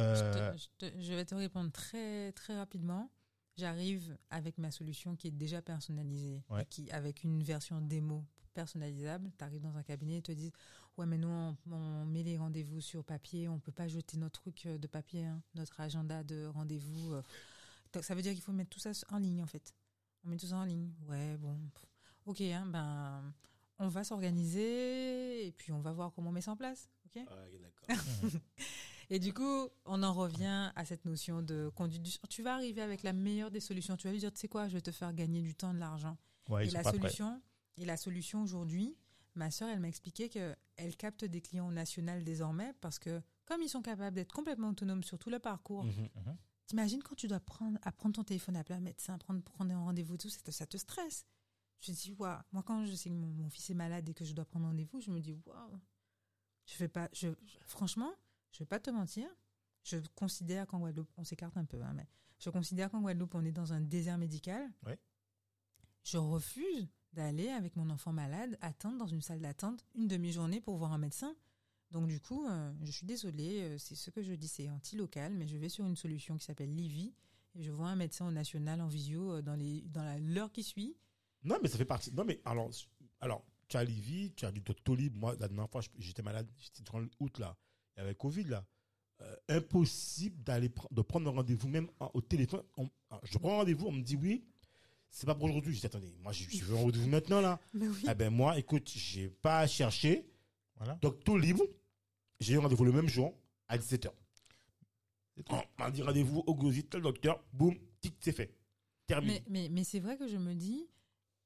Euh, 0.00 0.52
Je, 0.56 0.58
te- 0.58 0.88
je 0.88 0.90
te- 0.90 1.00
je 1.02 1.12
vais 1.14 1.24
te 1.24 1.34
répondre 1.34 1.70
très 1.72 2.32
très 2.32 2.56
rapidement. 2.56 3.10
J'arrive 3.56 4.16
avec 4.30 4.58
ma 4.58 4.70
solution 4.70 5.14
qui 5.16 5.28
est 5.28 5.32
déjà 5.32 5.62
personnalisée, 5.62 6.42
Ouais. 6.50 6.62
et 6.62 6.66
qui 6.66 6.90
avec 6.90 7.22
une 7.24 7.42
version 7.42 7.80
démo 7.80 8.24
personnalisable. 8.54 9.30
Tu 9.36 9.44
arrives 9.44 9.60
dans 9.60 9.76
un 9.76 9.82
cabinet 9.82 10.18
et 10.18 10.22
te 10.22 10.32
disent 10.32 10.52
ouais 10.96 11.06
mais 11.06 11.18
nous 11.18 11.28
on, 11.28 11.56
on 11.70 12.04
met 12.06 12.22
les 12.22 12.38
rendez-vous 12.38 12.80
sur 12.80 13.04
papier, 13.04 13.48
on 13.48 13.58
peut 13.58 13.72
pas 13.72 13.88
jeter 13.88 14.16
notre 14.16 14.40
truc 14.40 14.64
euh, 14.66 14.78
de 14.78 14.86
papier, 14.86 15.24
hein, 15.24 15.42
notre 15.54 15.80
agenda 15.80 16.22
de 16.24 16.46
rendez-vous. 16.46 17.12
euh. 17.14 17.22
Donc, 17.92 18.04
ça 18.04 18.14
veut 18.14 18.22
dire 18.22 18.32
qu'il 18.32 18.42
faut 18.42 18.52
mettre 18.52 18.70
tout 18.70 18.80
ça 18.80 18.90
en 19.10 19.18
ligne 19.18 19.42
en 19.42 19.46
fait. 19.46 19.74
On 20.24 20.28
met 20.30 20.36
tout 20.36 20.46
ça 20.46 20.56
en 20.56 20.64
ligne. 20.64 20.90
Ouais 21.08 21.36
bon, 21.36 21.58
ok 22.26 22.40
hein, 22.40 22.66
ben 22.66 23.34
on 23.78 23.88
va 23.88 24.04
s'organiser 24.04 25.46
et 25.46 25.52
puis 25.52 25.72
on 25.72 25.80
va 25.80 25.92
voir 25.92 26.12
comment 26.12 26.30
on 26.30 26.32
met 26.32 26.40
ça 26.40 26.52
en 26.52 26.56
place. 26.56 26.88
Ok? 27.06 27.22
Ah, 27.28 27.34
d'accord. 27.88 28.04
Et 29.10 29.18
du 29.18 29.34
coup, 29.34 29.68
on 29.84 30.02
en 30.02 30.14
revient 30.14 30.72
à 30.74 30.84
cette 30.84 31.04
notion 31.04 31.42
de 31.42 31.70
conduite 31.74 32.02
du 32.02 32.10
Tu 32.30 32.42
vas 32.42 32.54
arriver 32.54 32.80
avec 32.80 33.02
la 33.02 33.12
meilleure 33.12 33.50
des 33.50 33.60
solutions. 33.60 33.96
Tu 33.96 34.06
vas 34.06 34.12
lui 34.12 34.18
dire, 34.18 34.32
tu 34.32 34.40
sais 34.40 34.48
quoi, 34.48 34.66
je 34.68 34.74
vais 34.74 34.80
te 34.80 34.90
faire 34.90 35.12
gagner 35.12 35.42
du 35.42 35.54
temps, 35.54 35.74
de 35.74 35.78
l'argent. 35.78 36.16
ouais, 36.48 36.64
et 36.64 36.68
ils 36.68 36.72
la 36.72 36.82
prêts. 36.82 37.10
Et 37.76 37.84
la 37.84 37.96
solution 37.96 38.42
aujourd'hui, 38.42 38.96
ma 39.34 39.50
sœur, 39.50 39.68
elle 39.68 39.80
m'a 39.80 39.88
expliqué 39.88 40.28
que 40.28 40.54
elle 40.76 40.96
capte 40.96 41.24
des 41.24 41.40
clients 41.40 41.70
nationaux 41.70 42.20
désormais 42.22 42.72
parce 42.80 42.98
que 42.98 43.20
comme 43.46 43.62
ils 43.62 43.68
sont 43.68 43.82
capables 43.82 44.14
d'être 44.16 44.32
complètement 44.32 44.70
autonomes 44.70 45.02
sur 45.04 45.18
tout 45.18 45.30
le 45.30 45.38
parcours. 45.38 45.84
Mhm. 45.84 46.08
t'imagines 46.66 47.02
quand 47.02 47.14
tu 47.14 47.28
dois 47.28 47.40
prendre, 47.40 47.78
à 47.82 47.92
prendre 47.92 48.14
ton 48.14 48.24
téléphone 48.24 48.56
à 48.56 48.64
plein 48.64 48.80
médecin, 48.80 49.18
prendre, 49.18 49.42
prendre 49.42 49.70
un 49.74 49.78
rendez-vous, 49.84 50.16
tout, 50.16 50.30
ça 50.30 50.40
te, 50.40 50.50
ça 50.50 50.66
te 50.66 50.76
stresse. 50.78 51.26
Je 51.80 51.92
dis, 51.92 52.12
waouh, 52.12 52.40
moi 52.52 52.62
quand 52.62 52.86
je 52.86 52.94
sais 52.94 53.10
que 53.10 53.14
mon, 53.14 53.26
mon 53.26 53.50
fils 53.50 53.68
est 53.70 53.74
malade 53.74 54.08
et 54.08 54.14
que 54.14 54.24
je 54.24 54.32
dois 54.32 54.46
prendre 54.46 54.66
rendez-vous, 54.66 55.00
je 55.02 55.10
me 55.10 55.20
dis, 55.20 55.34
waouh, 55.44 55.78
je 56.66 56.72
fais 56.74 56.88
pas, 56.88 57.08
je, 57.12 57.28
je- 57.44 57.58
franchement, 57.66 58.10
je 58.52 58.60
vais 58.60 58.66
pas 58.66 58.80
te 58.80 58.88
mentir, 58.90 59.28
je 59.82 59.98
considère 60.14 60.66
qu'en 60.66 60.78
Guadeloupe, 60.78 61.10
on 61.18 61.24
s'écarte 61.24 61.56
un 61.58 61.66
peu, 61.66 61.82
hein, 61.82 61.92
mais 61.94 62.08
je 62.38 62.48
considère 62.48 62.90
qu'en 62.90 63.02
Guadeloupe, 63.02 63.34
on 63.34 63.44
est 63.44 63.52
dans 63.52 63.74
un 63.74 63.82
désert 63.82 64.16
médical. 64.16 64.72
Ouais. 64.86 64.98
Je 66.04 66.16
refuse 66.16 66.88
d'aller 67.14 67.48
avec 67.48 67.76
mon 67.76 67.88
enfant 67.90 68.12
malade 68.12 68.58
attendre 68.60 68.98
dans 68.98 69.06
une 69.06 69.22
salle 69.22 69.40
d'attente 69.40 69.84
une 69.94 70.08
demi-journée 70.08 70.60
pour 70.60 70.76
voir 70.76 70.92
un 70.92 70.98
médecin. 70.98 71.34
Donc 71.90 72.08
du 72.08 72.20
coup, 72.20 72.44
euh, 72.46 72.72
je 72.82 72.90
suis 72.90 73.06
désolée, 73.06 73.62
euh, 73.62 73.78
c'est 73.78 73.94
ce 73.94 74.10
que 74.10 74.22
je 74.22 74.32
dis, 74.34 74.48
c'est 74.48 74.68
anti-local, 74.68 75.32
mais 75.34 75.46
je 75.46 75.56
vais 75.56 75.68
sur 75.68 75.86
une 75.86 75.96
solution 75.96 76.36
qui 76.36 76.44
s'appelle 76.44 76.74
Livy 76.74 77.14
et 77.54 77.62
je 77.62 77.70
vois 77.70 77.88
un 77.88 77.96
médecin 77.96 78.26
au 78.26 78.32
national 78.32 78.80
en 78.80 78.88
visio 78.88 79.34
euh, 79.34 79.42
dans 79.42 79.54
les 79.54 79.82
dans 79.82 80.20
l'heure 80.34 80.50
qui 80.50 80.62
suit. 80.64 80.96
Non, 81.44 81.56
mais 81.62 81.68
ça 81.68 81.78
fait 81.78 81.84
partie. 81.84 82.12
Non, 82.12 82.24
mais 82.24 82.40
alors, 82.44 82.70
alors 83.20 83.44
tu 83.68 83.76
as 83.76 83.84
Livy, 83.84 84.32
tu 84.34 84.44
as 84.44 84.50
du 84.50 84.60
Doctolib. 84.60 85.14
Moi, 85.16 85.36
la 85.38 85.48
dernière 85.48 85.70
fois, 85.70 85.82
j'étais 85.98 86.22
malade, 86.22 86.50
j'étais 86.58 86.82
durant 86.82 87.04
août, 87.20 87.38
là. 87.38 87.56
Il 87.96 88.14
Covid, 88.16 88.44
là. 88.44 88.66
Impossible 89.48 90.42
d'aller 90.42 90.70
de 90.90 91.02
prendre 91.02 91.30
un 91.30 91.34
rendez-vous, 91.34 91.68
même 91.68 91.88
au 92.12 92.20
téléphone. 92.20 92.62
On- 92.76 92.90
ah, 93.10 93.20
je 93.22 93.38
prends 93.38 93.58
rendez-vous, 93.58 93.86
on 93.86 93.92
me 93.92 94.02
dit 94.02 94.16
oui, 94.16 94.44
c'est 95.16 95.26
pas 95.26 95.34
pour 95.36 95.44
aujourd'hui. 95.44 95.72
Je 95.74 95.80
dis, 95.80 95.86
attendez, 95.86 96.12
moi, 96.20 96.32
je, 96.32 96.44
je 96.50 96.64
veux 96.64 96.76
un 96.76 96.80
rendez-vous 96.80 97.08
maintenant, 97.08 97.40
là. 97.40 97.60
Mais 97.72 97.86
oui. 97.86 98.04
Eh 98.10 98.14
ben, 98.14 98.30
moi, 98.30 98.58
écoute, 98.58 98.90
j'ai 98.92 99.28
pas 99.28 99.60
à 99.60 99.66
chercher. 99.68 100.26
Voilà. 100.76 100.98
Doctolib, 101.00 101.58
j'ai 102.40 102.54
eu 102.54 102.58
un 102.58 102.62
rendez-vous 102.62 102.84
le 102.84 102.90
même 102.92 103.08
jour, 103.08 103.32
à 103.68 103.78
17h. 103.78 104.10
C'est 105.36 105.42
tout. 105.44 105.54
On 105.54 105.62
m'a 105.82 105.90
dit 105.92 106.02
rendez-vous 106.02 106.42
au 106.46 106.54
Gozi, 106.54 106.84
tel 106.84 107.02
docteur, 107.02 107.42
boum, 107.52 107.74
tic, 108.00 108.16
c'est 108.20 108.32
fait. 108.32 108.56
Terminé. 109.06 109.42
Mais, 109.48 109.62
mais, 109.62 109.68
mais 109.68 109.84
c'est 109.84 110.00
vrai 110.00 110.16
que 110.16 110.26
je 110.26 110.36
me 110.36 110.54
dis, 110.54 110.86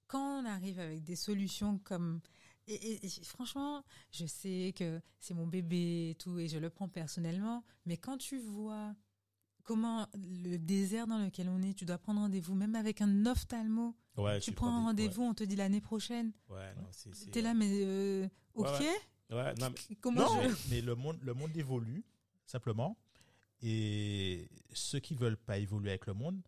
quand 0.07 0.43
on 0.43 0.47
arrive 0.47 0.79
avec 0.81 1.05
des 1.05 1.17
solutions 1.17 1.79
comme... 1.85 2.21
Et, 2.67 2.75
et- 2.75 3.07
et 3.07 3.09
franchement, 3.25 3.83
je 4.13 4.25
sais 4.27 4.75
que 4.77 5.01
c'est 5.21 5.35
mon 5.35 5.47
bébé 5.47 6.11
et 6.11 6.15
tout, 6.17 6.39
et 6.39 6.49
je 6.49 6.59
le 6.59 6.69
prends 6.71 6.89
personnellement, 6.89 7.65
mais 7.87 7.97
quand 7.97 8.17
tu 8.19 8.39
vois 8.39 8.95
comment 9.69 10.09
le 10.15 10.57
désert 10.57 11.07
dans 11.07 11.19
lequel 11.19 11.47
on 11.51 11.61
est, 11.61 11.75
tu 11.75 11.85
dois 11.85 11.99
prendre 11.99 12.21
rendez-vous, 12.21 12.55
même 12.55 12.75
avec 12.75 13.03
un 13.03 13.27
ophtalmo, 13.27 13.95
Ouais, 14.17 14.41
tu 14.41 14.51
prends 14.53 14.85
rendez-vous, 14.85 15.23
on 15.23 15.35
te 15.35 15.45
dit 15.45 15.57
l'année 15.57 15.83
prochaine. 15.83 16.33
Ouais, 16.49 16.75
non, 16.75 16.87
c'est. 16.91 17.15
c'est- 17.15 17.31
T'es 17.31 17.43
là, 17.43 17.53
mais 17.53 17.69
euh, 17.71 18.27
ok 18.55 18.67
Ouais, 18.81 19.37
Ouais, 19.37 19.55
non, 19.61 19.69
mais 19.91 19.97
Comment 20.01 20.23
Non, 20.23 20.43
je... 20.43 20.49
Mais, 20.49 20.55
mais 20.71 20.81
le 20.81 20.95
monde, 20.95 21.19
le 21.23 21.35
monde 21.35 21.55
évolue 21.55 22.03
simplement, 22.47 22.97
et 23.63 24.49
ceux 24.73 25.01
qui 25.01 25.15
veulent 25.15 25.37
pas 25.37 25.59
évoluer 25.59 25.91
avec 25.91 26.07
le 26.07 26.15
monde, 26.15 26.41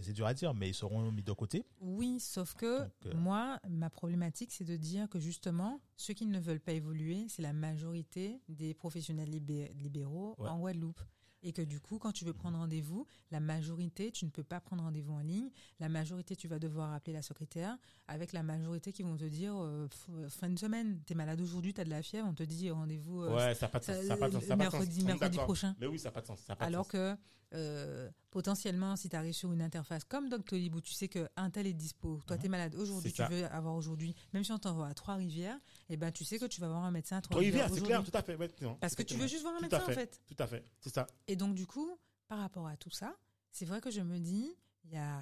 c'est 0.00 0.12
dur 0.12 0.26
à 0.26 0.34
dire, 0.34 0.52
mais 0.54 0.68
ils 0.70 0.74
seront 0.74 1.10
mis 1.12 1.22
de 1.22 1.32
côté. 1.32 1.64
Oui, 1.80 2.18
sauf 2.20 2.54
que 2.54 2.80
Donc, 2.82 2.90
euh, 3.06 3.14
moi, 3.16 3.60
ma 3.68 3.88
problématique, 3.90 4.50
c'est 4.52 4.64
de 4.64 4.76
dire 4.76 5.08
que 5.08 5.18
justement, 5.20 5.80
ceux 5.96 6.14
qui 6.14 6.26
ne 6.26 6.38
veulent 6.40 6.60
pas 6.60 6.72
évoluer, 6.72 7.26
c'est 7.28 7.42
la 7.42 7.52
majorité 7.52 8.40
des 8.48 8.74
professionnels 8.74 9.30
libé- 9.30 9.72
libéraux 9.74 10.34
Ouais. 10.38 10.48
en 10.48 10.58
Guadeloupe. 10.58 11.00
Et 11.42 11.52
que 11.52 11.62
du 11.62 11.78
coup, 11.80 11.98
quand 11.98 12.10
tu 12.12 12.24
veux 12.24 12.32
prendre 12.32 12.58
rendez-vous, 12.58 13.06
la 13.30 13.38
majorité, 13.40 14.10
tu 14.10 14.24
ne 14.24 14.30
peux 14.30 14.42
pas 14.42 14.60
prendre 14.60 14.82
rendez-vous 14.82 15.12
en 15.12 15.20
ligne. 15.20 15.50
La 15.78 15.88
majorité, 15.88 16.34
tu 16.34 16.48
vas 16.48 16.58
devoir 16.58 16.92
appeler 16.92 17.12
la 17.12 17.22
secrétaire. 17.22 17.76
Avec 18.08 18.32
la 18.32 18.42
majorité 18.42 18.92
qui 18.92 19.02
vont 19.04 19.16
te 19.16 19.24
dire, 19.24 19.54
euh, 19.56 19.86
euh, 20.10 20.28
fin 20.28 20.48
de 20.48 20.58
semaine, 20.58 21.00
t'es 21.06 21.14
malade 21.14 21.40
aujourd'hui, 21.40 21.72
t'as 21.74 21.84
de 21.84 21.90
la 21.90 22.02
fièvre, 22.02 22.26
on 22.28 22.34
te 22.34 22.42
dit 22.42 22.70
rendez-vous 22.70 23.22
euh, 23.22 23.36
Ouais, 23.36 23.54
ça 23.54 23.66
n'a 23.66 23.70
pas 23.70 23.78
de 23.78 23.84
sens. 23.84 23.94
ça- 23.96 24.02
Ça 24.06 24.14
a 24.14 24.16
pas 24.16 24.28
de 24.28 24.32
sens. 24.34 24.44
ça 24.44 24.54
a 24.54 24.56
pas 24.56 24.64
de 24.64 24.70
sens. 24.70 24.80
mercredi- 25.20 25.36
prochain. 25.38 25.76
Mais 25.80 25.86
oui, 25.86 25.98
ça 25.98 26.08
n'a 26.08 26.12
pas 26.12 26.20
de 26.22 26.26
sens. 26.26 26.40
ça 26.40 26.52
a 26.54 26.56
pas 26.56 26.64
de 26.64 26.68
Alors 26.68 26.84
sens. 26.86 26.92
que 26.92 27.16
euh, 27.54 28.10
potentiellement, 28.30 28.94
si 28.96 29.08
tu 29.08 29.16
arrives 29.16 29.32
sur 29.32 29.50
une 29.52 29.62
interface 29.62 30.04
comme 30.04 30.28
Doctolib 30.28 30.74
où 30.74 30.80
tu 30.82 30.92
sais 30.92 31.08
qu'un 31.08 31.50
tel 31.50 31.66
est 31.66 31.72
dispo, 31.72 32.20
toi 32.26 32.36
Mhm. 32.36 32.40
tu 32.42 32.46
es 32.46 32.48
malade 32.50 32.74
aujourd'hui, 32.74 33.10
tu 33.10 33.16
ça. 33.16 33.28
veux 33.28 33.46
avoir 33.46 33.74
aujourd'hui, 33.74 34.14
même 34.34 34.44
si 34.44 34.52
on 34.52 34.58
t'envoie 34.58 34.86
à 34.88 34.92
Trois-Rivières, 34.92 35.58
et 35.88 35.96
ben 35.96 36.12
tu 36.12 36.24
sais 36.26 36.38
que 36.38 36.44
tu 36.44 36.60
vas 36.60 36.68
voir 36.68 36.84
un 36.84 36.90
médecin 36.90 37.16
à 37.16 37.20
Trois 37.22 37.38
rivières, 37.38 37.64
Trois-Rivières 37.68 38.00
c'est 38.02 38.10
clair, 38.10 38.10
tout 38.12 38.18
à 38.18 38.22
fait. 38.22 38.36
ouais, 38.36 38.50
non, 38.60 38.76
Parce 38.80 38.94
que 38.94 39.02
tu 39.02 39.14
veux 39.14 39.26
juste 39.26 39.40
voir 39.42 39.54
un 39.54 39.58
Tout 39.58 39.62
médecin 39.62 39.82
en 39.82 39.92
fait. 39.94 40.20
Tout 40.26 40.36
à 40.42 40.46
fait, 40.46 40.62
c'est 40.78 40.92
ça. 40.92 41.06
Et 41.28 41.36
donc 41.36 41.54
du 41.54 41.66
coup, 41.66 41.98
par 42.26 42.38
rapport 42.40 42.66
à 42.66 42.76
tout 42.76 42.90
ça, 42.90 43.16
c'est 43.52 43.64
vrai 43.64 43.80
que 43.80 43.90
je 43.90 44.00
me 44.00 44.18
dis, 44.18 44.54
il 44.84 44.90
y 44.92 44.96
a... 44.96 45.20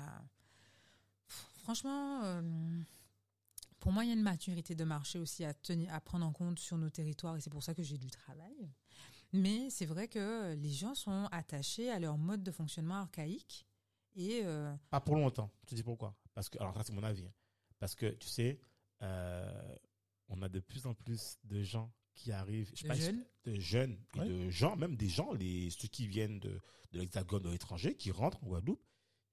Franchement, 1.63 2.23
euh, 2.23 2.81
pour 3.81 3.91
moi, 3.93 4.05
il 4.05 4.09
y 4.09 4.11
a 4.11 4.15
une 4.15 4.23
maturité 4.23 4.75
de 4.77 4.85
marché 4.85 5.19
aussi 5.19 5.45
à, 5.45 5.53
tenir, 5.53 5.93
à 5.93 6.01
prendre 6.01 6.25
en 6.25 6.33
compte 6.33 6.61
sur 6.61 6.79
nos 6.79 6.91
territoires 6.91 7.37
et 7.37 7.41
c'est 7.41 7.51
pour 7.51 7.63
ça 7.65 7.75
que 7.75 7.83
j'ai 7.83 7.99
du 7.99 8.09
travail. 8.11 8.71
Mais 9.33 9.69
c'est 9.71 9.87
vrai 9.87 10.07
que 10.07 10.55
les 10.55 10.71
gens 10.71 10.95
sont 10.95 11.29
attachés 11.33 11.91
à 11.91 11.99
leur 11.99 12.17
mode 12.17 12.45
de 12.45 12.53
fonctionnement 12.53 12.95
archaïque 12.95 13.67
et 14.15 14.43
euh, 14.45 14.73
Pas 14.91 15.01
pour 15.01 15.17
longtemps. 15.17 15.51
Te 15.67 15.75
dis 15.75 15.83
pourquoi. 15.83 16.15
Parce 16.35 16.49
que, 16.49 16.59
alors 16.59 16.75
ça 16.75 16.85
c'est 16.85 16.93
mon 16.93 17.03
avis. 17.03 17.27
hein. 17.27 17.33
Parce 17.81 17.95
que 17.97 18.07
tu 18.13 18.29
sais, 18.29 18.61
euh, 19.03 19.77
on 20.29 20.41
a 20.43 20.49
de 20.49 20.61
plus 20.61 20.87
en 20.87 20.95
plus 20.95 21.37
de 21.45 21.63
gens 21.63 21.93
qui 22.17 22.33
arrivent, 22.33 22.71
je 22.75 22.81
sais 22.81 22.83
De 22.85 22.89
pas, 22.89 22.95
jeunes. 22.97 23.25
de 23.45 23.55
jeunes 23.61 23.99
et 24.17 24.19
Ouais. 24.19 24.29
de 24.29 24.51
gens, 24.51 24.75
même 24.77 24.97
des 24.97 25.09
gens, 25.09 25.33
les 25.35 25.71
ceux 25.71 25.87
qui 25.89 26.09
viennent 26.09 26.41
de, 26.41 26.61
de 26.93 26.99
l'hexagone 26.99 27.43
de 27.45 27.51
l'étranger, 27.51 27.95
qui 27.95 28.11
rentrent 28.11 28.43
en 28.43 28.49
Guadeloupe, 28.49 28.83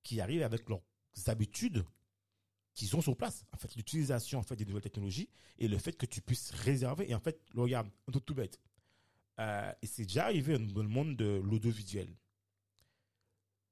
qui 0.04 0.22
arrivent 0.22 0.44
avec 0.44 0.70
leurs 0.70 0.82
habitudes 1.28 1.84
qu'ils 2.76 2.96
ont 2.96 3.02
sur 3.02 3.16
place. 3.16 3.46
En 3.54 3.58
fait, 3.58 3.76
l'utilisation 3.76 4.40
en 4.40 4.44
fait 4.44 4.56
des 4.56 4.66
nouvelles 4.66 4.82
technologies 4.84 5.30
et 5.58 5.68
le 5.68 5.78
fait 5.78 5.94
que 5.94 6.06
tu 6.06 6.22
puisses 6.22 6.52
réserver. 6.52 7.10
Et 7.10 7.16
en 7.16 7.20
fait, 7.20 7.42
regarde, 7.56 7.88
un 8.08 8.12
truc 8.12 8.26
tout 8.26 8.36
bête. 8.36 8.60
Euh, 9.40 9.72
et 9.82 9.88
c'est 9.88 10.04
déjà 10.04 10.26
arrivé 10.26 10.58
dans 10.60 10.82
le 10.84 10.90
monde 10.90 11.16
de 11.16 11.42
l'audiovisuel. 11.44 12.08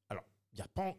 Alors, 0.10 0.26
il 0.54 0.60
y 0.60 0.62
a 0.62 0.68
pas. 0.68 0.96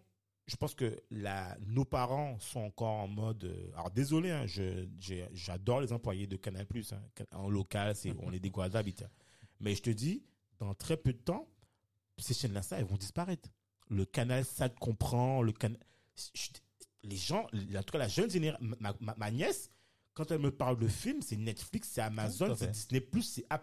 Je 0.46 0.56
pense 0.56 0.74
que 0.74 1.00
la, 1.10 1.56
nos 1.60 1.84
parents 1.84 2.38
sont 2.40 2.60
encore 2.60 3.00
en 3.00 3.08
mode. 3.08 3.44
euh, 3.44 3.70
alors 3.74 3.90
désolé, 3.90 4.30
hein, 4.30 4.44
je 4.46 4.86
j'adore 5.32 5.80
les 5.80 5.92
employés 5.92 6.26
de 6.26 6.36
Canal 6.36 6.66
Plus 6.66 6.92
en 7.30 7.48
local, 7.48 7.94
c'est 7.94 8.12
on 8.20 8.32
est 8.32 8.40
des 8.40 8.50
Guadeloupe. 8.50 9.04
Mais 9.60 9.74
je 9.74 9.82
te 9.82 9.90
dis, 9.90 10.24
dans 10.58 10.74
très 10.74 10.96
peu 10.96 11.12
de 11.12 11.18
temps, 11.18 11.48
ces 12.18 12.34
chaînes-là, 12.34 12.62
ça, 12.62 12.78
elles 12.78 12.84
vont 12.86 12.96
disparaître. 12.96 13.48
Le 13.88 14.04
canal, 14.04 14.44
ça 14.44 14.68
te 14.68 14.78
comprend. 14.78 15.42
Le 15.42 15.52
canal, 15.52 15.78
les 17.04 17.16
gens, 17.16 17.46
en 17.76 17.82
tout 17.82 17.92
cas 17.92 17.98
la 17.98 18.08
jeune 18.08 18.30
génération, 18.30 18.66
ma, 18.80 18.94
ma- 19.00 19.14
ma 19.16 19.30
nièce, 19.30 19.70
quand 20.14 20.30
elle 20.30 20.40
me 20.40 20.50
parle 20.50 20.78
de 20.78 20.88
films, 20.88 21.22
c'est 21.22 21.36
Netflix, 21.36 21.88
c'est 21.92 22.00
Amazon, 22.02 22.46
à 22.50 22.56
c'est 22.56 22.70
Disney+, 22.72 23.22
c'est 23.22 23.44
A+. 23.48 23.62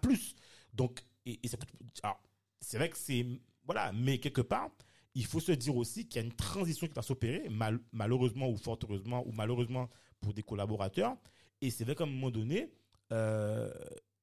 Donc, 0.73 1.03
et, 1.25 1.39
et 1.43 1.47
ça 1.47 1.57
coûte- 1.57 1.69
alors, 2.03 2.21
c'est 2.61 2.77
vrai 2.77 2.89
que 2.89 2.97
c'est, 2.97 3.25
voilà, 3.65 3.91
mais 3.91 4.19
quelque 4.19 4.41
part, 4.41 4.69
il 5.15 5.25
faut 5.25 5.39
se 5.39 5.51
dire 5.51 5.75
aussi 5.75 6.07
qu'il 6.07 6.21
y 6.21 6.23
a 6.23 6.27
une 6.27 6.35
transition 6.35 6.87
qui 6.87 6.93
va 6.93 7.01
s'opérer, 7.01 7.49
mal- 7.49 7.79
malheureusement 7.91 8.49
ou 8.49 8.57
fort 8.57 8.77
heureusement, 8.83 9.25
ou 9.27 9.31
malheureusement 9.31 9.89
pour 10.21 10.33
des 10.33 10.43
collaborateurs. 10.43 11.15
Et 11.61 11.69
c'est 11.71 11.83
vrai 11.83 11.95
qu'à 11.95 12.03
un 12.03 12.07
moment 12.07 12.31
donné, 12.31 12.71
euh, 13.11 13.71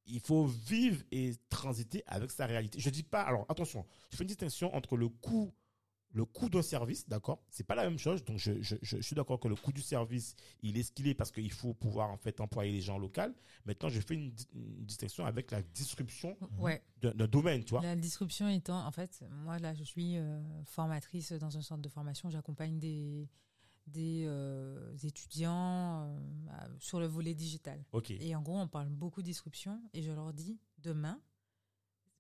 il 0.07 0.21
faut 0.21 0.47
vivre 0.47 1.03
et 1.11 1.33
transiter 1.49 2.03
avec 2.07 2.31
sa 2.31 2.47
réalité. 2.47 2.79
Je 2.79 2.91
dis 2.91 3.03
pas, 3.03 3.23
alors 3.23 3.45
attention, 3.49 3.85
je 4.11 4.17
fais 4.17 4.23
une 4.25 4.29
distinction 4.29 4.75
entre 4.75 4.97
le 4.97 5.09
coût, 5.09 5.53
le 6.13 6.25
coût 6.25 6.49
d'un 6.49 6.63
service, 6.63 7.07
d'accord 7.09 7.43
C'est 7.51 7.65
pas 7.65 7.75
la 7.75 7.85
même 7.85 7.99
chose. 7.99 8.25
Donc 8.25 8.39
je, 8.39 8.63
je, 8.63 8.77
je 8.81 8.97
suis 9.03 9.15
d'accord 9.15 9.39
que 9.39 9.49
le 9.49 9.55
coût 9.57 9.73
du 9.73 9.83
service, 9.83 10.35
il 10.63 10.79
est 10.79 10.83
ce 10.83 10.91
qu'il 10.93 11.07
est 11.09 11.15
parce 11.15 11.31
qu'il 11.31 11.53
faut 11.53 11.75
pouvoir 11.75 12.11
en 12.11 12.17
fait 12.17 12.41
employer 12.41 12.73
les 12.73 12.81
gens 12.81 12.97
locaux. 12.99 13.21
Maintenant, 13.67 13.89
je 13.91 14.01
fais 14.01 14.15
une, 14.15 14.31
di- 14.31 14.49
une 14.55 14.85
distinction 14.87 15.27
avec 15.27 15.51
la 15.51 15.61
disruption 15.63 16.37
ouais. 16.59 16.83
d'un 17.03 17.27
domaine, 17.27 17.65
tu 17.65 17.71
vois 17.71 17.83
La 17.83 17.97
disruption 17.97 18.49
étant, 18.49 18.87
en 18.87 18.91
fait, 18.93 19.23
moi 19.31 19.59
là, 19.59 19.75
je 19.75 19.85
suis 19.85 20.17
euh, 20.17 20.41
formatrice 20.65 21.33
dans 21.33 21.59
un 21.59 21.63
centre 21.63 21.83
de 21.83 21.89
formation. 21.91 22.31
J'accompagne 22.31 22.79
des, 22.79 23.29
des 23.87 24.25
euh, 24.27 24.97
étudiants 25.03 26.05
euh, 26.05 26.19
sur 26.79 26.99
le 26.99 27.07
volet 27.07 27.35
digital. 27.35 27.85
Et 28.09 28.35
en 28.35 28.41
gros, 28.41 28.59
on 28.59 28.69
parle 28.69 28.89
beaucoup 28.89 29.21
de 29.21 29.27
disruption. 29.27 29.83
Et 29.93 30.01
je 30.03 30.13
leur 30.13 30.33
dis, 30.33 30.59
demain, 30.79 31.21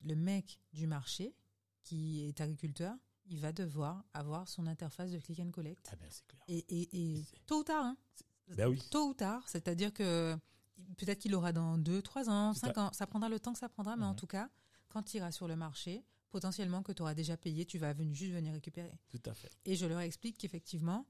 le 0.02 0.16
mec 0.16 0.60
du 0.74 0.86
marché, 0.86 1.34
qui 1.82 2.26
est 2.26 2.40
agriculteur, 2.42 2.94
il 3.28 3.40
va 3.40 3.52
devoir 3.52 4.04
avoir 4.14 4.48
son 4.48 4.66
interface 4.66 5.10
de 5.10 5.18
click 5.18 5.40
and 5.40 5.50
collect. 5.50 5.88
Ah 5.92 5.96
ben 5.96 6.08
c'est 6.10 6.26
clair. 6.26 6.42
Et, 6.48 6.58
et, 6.68 7.16
et 7.18 7.24
tôt 7.46 7.60
ou 7.60 7.64
tard, 7.64 7.84
hein, 7.84 7.96
Ben 8.56 8.68
oui. 8.68 8.80
tôt 8.90 9.08
ou 9.08 9.14
tard, 9.14 9.48
c'est-à-dire 9.48 9.92
que 9.92 10.36
peut-être 10.96 11.18
qu'il 11.18 11.34
aura 11.34 11.52
dans 11.52 11.78
2, 11.78 12.02
3 12.02 12.28
ans, 12.30 12.52
Tout 12.52 12.60
5 12.60 12.78
ans, 12.78 12.92
ça 12.92 13.06
prendra 13.06 13.28
le 13.28 13.40
temps 13.40 13.52
que 13.52 13.58
ça 13.58 13.68
prendra, 13.68 13.96
mais 13.96 14.04
en 14.04 14.10
Mhm. 14.10 14.16
tout 14.16 14.26
cas, 14.26 14.48
quand 14.88 15.02
tu 15.02 15.16
iras 15.16 15.32
sur 15.32 15.48
le 15.48 15.56
marché, 15.56 16.04
potentiellement 16.30 16.82
que 16.82 16.92
tu 16.92 17.02
auras 17.02 17.14
déjà 17.14 17.36
payé, 17.36 17.64
tu 17.66 17.78
vas 17.78 17.92
venir, 17.92 18.14
juste 18.14 18.32
venir 18.32 18.52
récupérer. 18.52 18.92
Tout 19.08 19.22
à 19.26 19.34
fait. 19.34 19.50
Et 19.64 19.74
je 19.76 19.86
leur 19.86 20.00
explique 20.00 20.38
qu'effectivement, 20.38 21.06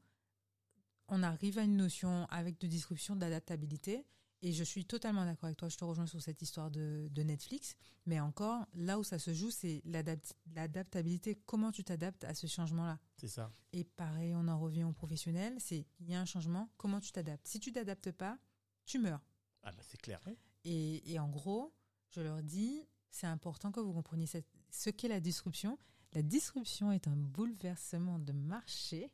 on 1.08 1.22
arrive 1.22 1.58
à 1.58 1.62
une 1.62 1.76
notion 1.76 2.26
avec 2.30 2.58
de 2.60 2.66
disruption, 2.66 3.14
d'adaptabilité. 3.16 4.04
Et 4.42 4.52
je 4.52 4.62
suis 4.64 4.84
totalement 4.84 5.24
d'accord 5.24 5.46
avec 5.46 5.56
toi, 5.56 5.68
je 5.68 5.76
te 5.76 5.84
rejoins 5.84 6.06
sur 6.06 6.20
cette 6.20 6.42
histoire 6.42 6.70
de, 6.70 7.08
de 7.10 7.22
Netflix. 7.22 7.74
Mais 8.04 8.20
encore, 8.20 8.66
là 8.74 8.98
où 8.98 9.04
ça 9.04 9.18
se 9.18 9.32
joue, 9.32 9.50
c'est 9.50 9.80
l'adapt- 9.84 10.34
l'adaptabilité. 10.54 11.36
Comment 11.46 11.72
tu 11.72 11.82
t'adaptes 11.84 12.24
à 12.24 12.34
ce 12.34 12.46
changement-là 12.46 12.98
C'est 13.16 13.28
ça. 13.28 13.50
Et 13.72 13.84
pareil, 13.84 14.34
on 14.34 14.46
en 14.48 14.58
revient 14.60 14.84
au 14.84 14.92
professionnel, 14.92 15.54
c'est 15.58 15.86
il 16.00 16.10
y 16.10 16.14
a 16.14 16.20
un 16.20 16.26
changement, 16.26 16.70
comment 16.76 17.00
tu 17.00 17.12
t'adaptes? 17.12 17.46
Si 17.46 17.58
tu 17.60 17.72
t'adaptes 17.72 18.12
pas, 18.12 18.38
tu 18.84 18.98
meurs. 18.98 19.24
Ah 19.62 19.72
ben 19.72 19.82
c'est 19.82 20.00
clair. 20.00 20.20
Et, 20.64 21.12
et 21.12 21.18
en 21.18 21.28
gros, 21.28 21.72
je 22.10 22.20
leur 22.20 22.42
dis, 22.42 22.86
c'est 23.10 23.26
important 23.26 23.72
que 23.72 23.80
vous 23.80 23.92
compreniez 23.92 24.26
cette- 24.26 24.46
ce 24.70 24.90
qu'est 24.90 25.08
la 25.08 25.20
disruption. 25.20 25.78
La 26.12 26.22
disruption 26.22 26.92
est 26.92 27.08
un 27.08 27.16
bouleversement 27.16 28.18
de 28.18 28.32
marché 28.32 29.10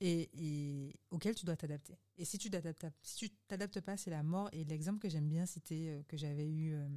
et, 0.00 0.30
et 0.34 0.96
auquel 1.10 1.34
tu 1.34 1.44
dois 1.44 1.56
t'adapter. 1.56 1.98
Et 2.16 2.24
si 2.24 2.38
tu 2.38 2.50
t'adaptes, 2.50 2.86
si 3.02 3.16
tu 3.16 3.30
t'adaptes 3.48 3.80
pas, 3.80 3.96
c'est 3.96 4.10
la 4.10 4.22
mort. 4.22 4.48
Et 4.52 4.64
l'exemple 4.64 4.98
que 4.98 5.08
j'aime 5.08 5.28
bien 5.28 5.46
citer, 5.46 5.90
euh, 5.90 6.02
que 6.08 6.16
j'avais 6.16 6.48
eu, 6.48 6.74
euh, 6.74 6.88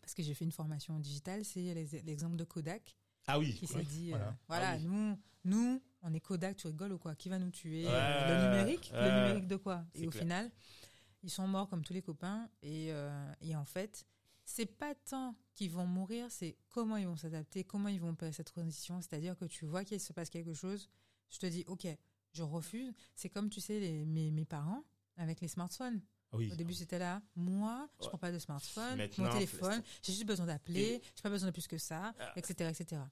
parce 0.00 0.14
que 0.14 0.22
j'ai 0.22 0.34
fait 0.34 0.44
une 0.44 0.52
formation 0.52 0.94
en 0.94 1.00
digital, 1.00 1.44
c'est 1.44 1.74
l'exemple 2.04 2.36
de 2.36 2.44
Kodak 2.44 2.96
Ah 3.26 3.38
oui. 3.38 3.54
qui 3.54 3.66
s'est 3.66 3.76
oui. 3.76 3.86
dit, 3.86 4.10
voilà. 4.10 4.28
euh, 4.28 4.32
voilà, 4.48 4.70
Ah 4.70 4.76
oui. 4.76 4.84
nous, 4.84 5.18
nous, 5.44 5.82
on 6.02 6.12
est 6.14 6.20
Kodak, 6.20 6.56
tu 6.56 6.66
rigoles 6.68 6.92
ou 6.92 6.98
quoi? 6.98 7.14
Qui 7.14 7.28
va 7.28 7.38
nous 7.38 7.50
tuer? 7.50 7.86
Ouais, 7.86 8.28
Le 8.28 8.44
numérique? 8.46 8.90
Le 8.94 9.10
numérique 9.26 9.46
de 9.46 9.56
quoi? 9.56 9.84
Et 9.94 10.06
au 10.06 10.10
clair. 10.10 10.22
final, 10.22 10.50
ils 11.22 11.30
sont 11.30 11.46
morts 11.46 11.68
comme 11.68 11.82
tous 11.84 11.92
les 11.92 12.02
copains. 12.02 12.48
Et, 12.62 12.90
et 13.42 13.54
en 13.56 13.64
fait, 13.64 14.06
c'est 14.46 14.66
pas 14.66 14.94
tant 14.94 15.34
qu'ils 15.54 15.70
vont 15.70 15.86
mourir, 15.86 16.26
c'est 16.30 16.56
comment 16.70 16.96
ils 16.96 17.06
vont 17.06 17.16
s'adapter, 17.16 17.62
comment 17.64 17.88
ils 17.88 18.00
vont 18.00 18.08
opérer 18.10 18.32
cette 18.32 18.46
transition. 18.48 19.00
C'est-à-dire 19.02 19.36
que 19.36 19.44
tu 19.44 19.66
vois 19.66 19.84
qu'il 19.84 20.00
se 20.00 20.12
passe 20.14 20.30
quelque 20.30 20.54
chose, 20.54 20.88
je 21.30 21.38
te 21.38 21.46
dis, 21.46 21.64
ok, 21.66 21.86
je 22.32 22.42
refuse. 22.42 22.92
C'est 23.14 23.28
comme, 23.28 23.48
tu 23.50 23.60
sais, 23.60 23.80
les, 23.80 24.04
mes, 24.04 24.30
mes 24.30 24.44
parents 24.44 24.84
avec 25.16 25.40
les 25.40 25.48
smartphones. 25.48 26.00
Oui. 26.32 26.50
Au 26.52 26.54
début, 26.54 26.74
c'était 26.74 26.98
là, 27.00 27.20
moi, 27.34 27.88
je 27.98 28.04
Ouais. 28.04 28.08
prends 28.10 28.18
pas 28.18 28.30
de 28.30 28.38
smartphone, 28.38 28.96
Maintenant, 28.98 29.24
mon 29.24 29.30
téléphone, 29.32 29.82
j'ai 30.02 30.12
juste 30.12 30.26
besoin 30.26 30.46
d'appeler, 30.46 30.80
Et- 30.80 31.02
j'ai 31.16 31.22
pas 31.22 31.30
besoin 31.30 31.48
de 31.48 31.52
plus 31.52 31.66
que 31.66 31.76
ça, 31.78 32.14
Ah. 32.20 32.32
etc., 32.36 32.70
etc. 32.70 33.02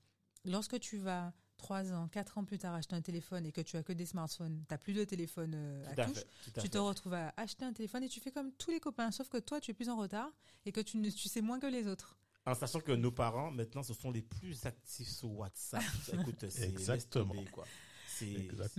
Lorsque 0.45 0.78
tu 0.78 0.99
vas 0.99 1.32
trois 1.57 1.93
ans, 1.93 2.07
quatre 2.07 2.39
ans 2.39 2.45
plus 2.45 2.59
tard 2.59 2.74
acheter 2.74 2.95
un 2.95 3.03
téléphone 3.03 3.45
et 3.45 3.51
que 3.51 3.61
tu 3.61 3.77
as 3.77 3.82
que 3.82 3.93
des 3.93 4.07
smartphones, 4.07 4.65
t'as 4.69 4.78
plus 4.78 4.93
de 4.93 5.03
téléphone 5.03 5.53
euh, 5.57 5.85
à 5.89 6.01
à 6.01 6.07
touche, 6.07 6.19
fait. 6.19 6.28
tout 6.45 6.61
à 6.61 6.62
tu 6.62 6.69
te 6.70 6.74
fait. 6.74 6.78
retrouves 6.78 7.15
à 7.15 7.35
acheter 7.36 7.65
un 7.65 7.73
téléphone 7.73 8.05
et 8.05 8.09
tu 8.09 8.20
fais 8.20 8.31
comme 8.31 8.53
tous 8.53 8.70
les 8.70 8.78
copains, 8.78 9.11
sauf 9.11 9.28
que 9.28 9.39
toi, 9.39 9.61
tu 9.61 9.73
es 9.73 9.74
plus 9.74 9.89
en 9.89 9.97
retard 9.97 10.31
et 10.65 10.70
que 10.70 10.81
tu, 10.81 10.97
ne, 10.99 11.11
tu 11.11 11.28
sais 11.28 11.40
moins 11.40 11.59
que 11.59 11.66
les 11.66 11.89
autres. 11.89 12.16
En 12.47 12.55
sachant 12.55 12.78
que 12.81 12.93
nos 12.93 13.11
parents, 13.11 13.51
maintenant, 13.51 13.82
ce 13.82 13.93
sont 13.95 14.12
les 14.12 14.23
plus 14.23 14.65
actifs 14.65 15.09
sur 15.09 15.32
WhatsApp. 15.32 15.82
Écoute, 16.32 16.49
c'est 16.49 16.69
Exactement. 16.69 17.35
quoi. 17.51 17.66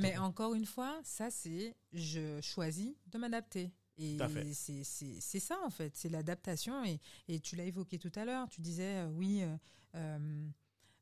Mais 0.01 0.17
encore 0.17 0.53
une 0.55 0.65
fois, 0.65 0.99
ça, 1.03 1.29
c'est 1.31 1.75
je 1.93 2.39
choisis 2.41 2.93
de 3.07 3.17
m'adapter. 3.17 3.71
Et 3.97 4.17
c'est 4.53 4.83
c'est- 4.83 5.19
c'est 5.19 5.39
ça, 5.39 5.57
en 5.65 5.69
fait, 5.69 5.95
c'est 5.97 6.09
l'adaptation. 6.09 6.83
Et, 6.85 6.99
et 7.27 7.39
tu 7.39 7.55
l'as 7.55 7.65
évoqué 7.65 7.99
tout 7.99 8.11
à 8.15 8.23
l'heure, 8.25 8.47
tu 8.49 8.61
disais, 8.61 8.99
euh, 8.99 9.09
oui, 9.09 9.41
euh, 9.95 10.47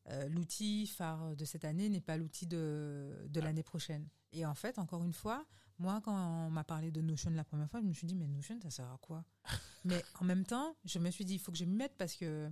euh, 0.09 0.29
l'outil 0.29 0.87
phare 0.87 1.35
de 1.35 1.45
cette 1.45 1.65
année 1.65 1.89
n'est 1.89 2.01
pas 2.01 2.17
l'outil 2.17 2.47
de, 2.47 3.13
de 3.29 3.39
l'année 3.41 3.63
prochaine. 3.63 4.07
Et 4.31 4.45
en 4.45 4.55
fait, 4.55 4.79
encore 4.79 5.03
une 5.03 5.13
fois, 5.13 5.45
moi, 5.79 6.01
quand 6.03 6.15
on 6.47 6.49
m'a 6.49 6.63
parlé 6.63 6.91
de 6.91 7.01
Notion 7.01 7.29
la 7.31 7.43
première 7.43 7.69
fois, 7.69 7.81
je 7.81 7.85
me 7.85 7.93
suis 7.93 8.07
dit, 8.07 8.15
mais 8.15 8.27
Notion, 8.27 8.59
ça 8.61 8.69
sert 8.71 8.85
à 8.91 8.97
quoi? 9.01 9.23
Mais 9.85 10.03
en 10.19 10.25
même 10.25 10.45
temps, 10.45 10.75
je 10.85 10.97
me 10.99 11.11
suis 11.11 11.23
dit, 11.25 11.35
il 11.35 11.39
faut 11.39 11.51
que 11.51 11.57
je 11.57 11.65
m'y 11.65 11.75
mette 11.75 11.95
parce 11.97 12.15
que 12.15 12.49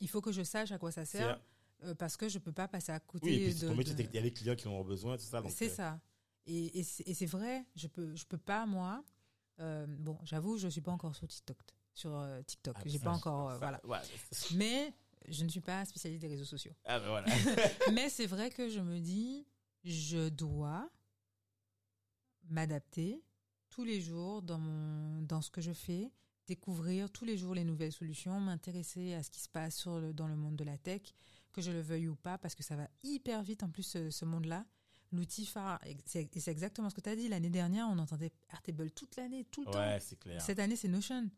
il 0.00 0.08
faut 0.08 0.20
que 0.20 0.30
je 0.32 0.42
sache 0.44 0.70
à 0.70 0.78
quoi 0.78 0.92
ça 0.92 1.04
sert, 1.04 1.40
euh, 1.84 1.94
parce 1.94 2.16
que 2.16 2.28
je 2.28 2.38
peux 2.38 2.52
pas 2.52 2.68
passer 2.68 2.92
à 2.92 3.00
côté 3.00 3.26
Oui, 3.26 3.34
et 3.36 3.44
puis 3.44 3.52
c'est 3.54 3.66
de... 3.66 4.02
il 4.02 4.14
y 4.14 4.18
a 4.18 4.22
des 4.22 4.32
clients 4.32 4.56
qui 4.56 4.68
en 4.68 4.72
ont 4.72 4.84
besoin, 4.84 5.16
tout 5.16 5.24
ça. 5.24 5.42
c'est 5.48 5.70
euh, 5.70 5.74
ça. 5.74 6.00
Et, 6.46 6.80
et 6.80 6.82
c'est 7.14 7.26
vrai, 7.26 7.66
je 7.76 7.86
peux, 7.88 8.14
je 8.16 8.24
peux 8.24 8.38
pas, 8.38 8.64
moi. 8.66 9.04
euh, 9.60 9.86
bon, 9.88 10.18
j'avoue, 10.24 10.56
je 10.56 10.68
suis 10.68 10.80
pas 10.80 10.92
encore 10.92 11.14
sur 11.14 11.28
TikTok. 11.28 11.58
Sur 11.94 12.26
TikTok. 12.46 12.76
ah, 12.78 12.82
J'ai 12.86 12.98
pas 12.98 13.10
encore. 13.12 13.50
ça, 13.52 13.58
voilà. 13.58 13.80
ouais. 13.86 13.98
Mais 14.54 14.94
je 15.28 15.44
ne 15.44 15.48
suis 15.50 15.60
pas 15.60 15.84
spécialiste 15.84 16.22
des 16.22 16.28
réseaux 16.28 16.44
sociaux. 16.44 16.72
Ah, 16.84 16.98
ben 17.00 17.08
voilà. 17.08 17.26
Mais 17.92 18.08
c'est 18.08 18.26
vrai 18.26 18.50
que 18.50 18.68
je 18.68 18.80
me 18.80 18.98
dis, 18.98 19.46
je 19.84 20.28
dois 20.28 20.88
m'adapter 22.48 23.22
tous 23.70 23.84
les 23.84 24.00
jours 24.00 24.42
dans, 24.42 24.58
mon, 24.58 25.22
dans 25.22 25.42
ce 25.42 25.50
que 25.50 25.60
je 25.60 25.72
fais, 25.72 26.10
découvrir 26.46 27.10
tous 27.10 27.24
les 27.24 27.36
jours 27.36 27.54
les 27.54 27.64
nouvelles 27.64 27.92
solutions, 27.92 28.40
m'intéresser 28.40 29.12
à 29.14 29.22
ce 29.22 29.30
qui 29.30 29.40
se 29.40 29.48
passe 29.48 29.76
sur 29.76 30.00
le- 30.00 30.14
dans 30.14 30.28
le 30.28 30.36
monde 30.36 30.56
de 30.56 30.64
la 30.64 30.78
tech, 30.78 31.02
que 31.52 31.60
je 31.60 31.70
le 31.70 31.80
veuille 31.80 32.08
ou 32.08 32.16
pas, 32.16 32.38
parce 32.38 32.54
que 32.54 32.62
ça 32.62 32.76
va 32.76 32.88
hyper 33.02 33.42
vite 33.42 33.62
en 33.62 33.70
plus 33.70 33.82
ce, 33.82 34.10
ce 34.10 34.24
monde-là. 34.24 34.64
L'outil 35.10 35.46
phare, 35.46 35.80
et 35.86 35.96
c'est 36.04 36.48
exactement 36.48 36.90
ce 36.90 36.94
que 36.94 37.00
tu 37.00 37.08
as 37.08 37.16
dit. 37.16 37.28
L'année 37.28 37.48
dernière, 37.48 37.88
on 37.88 37.98
entendait 37.98 38.30
Artable 38.50 38.90
toute 38.90 39.16
l'année, 39.16 39.46
tout 39.50 39.64
le 39.64 39.70
temps. 39.70 39.78
Ouais, 39.78 39.98
c'est 40.00 40.18
clair. 40.18 40.40
Cette 40.42 40.58
année, 40.58 40.76
c'est 40.76 40.88
Notion. 40.88 41.30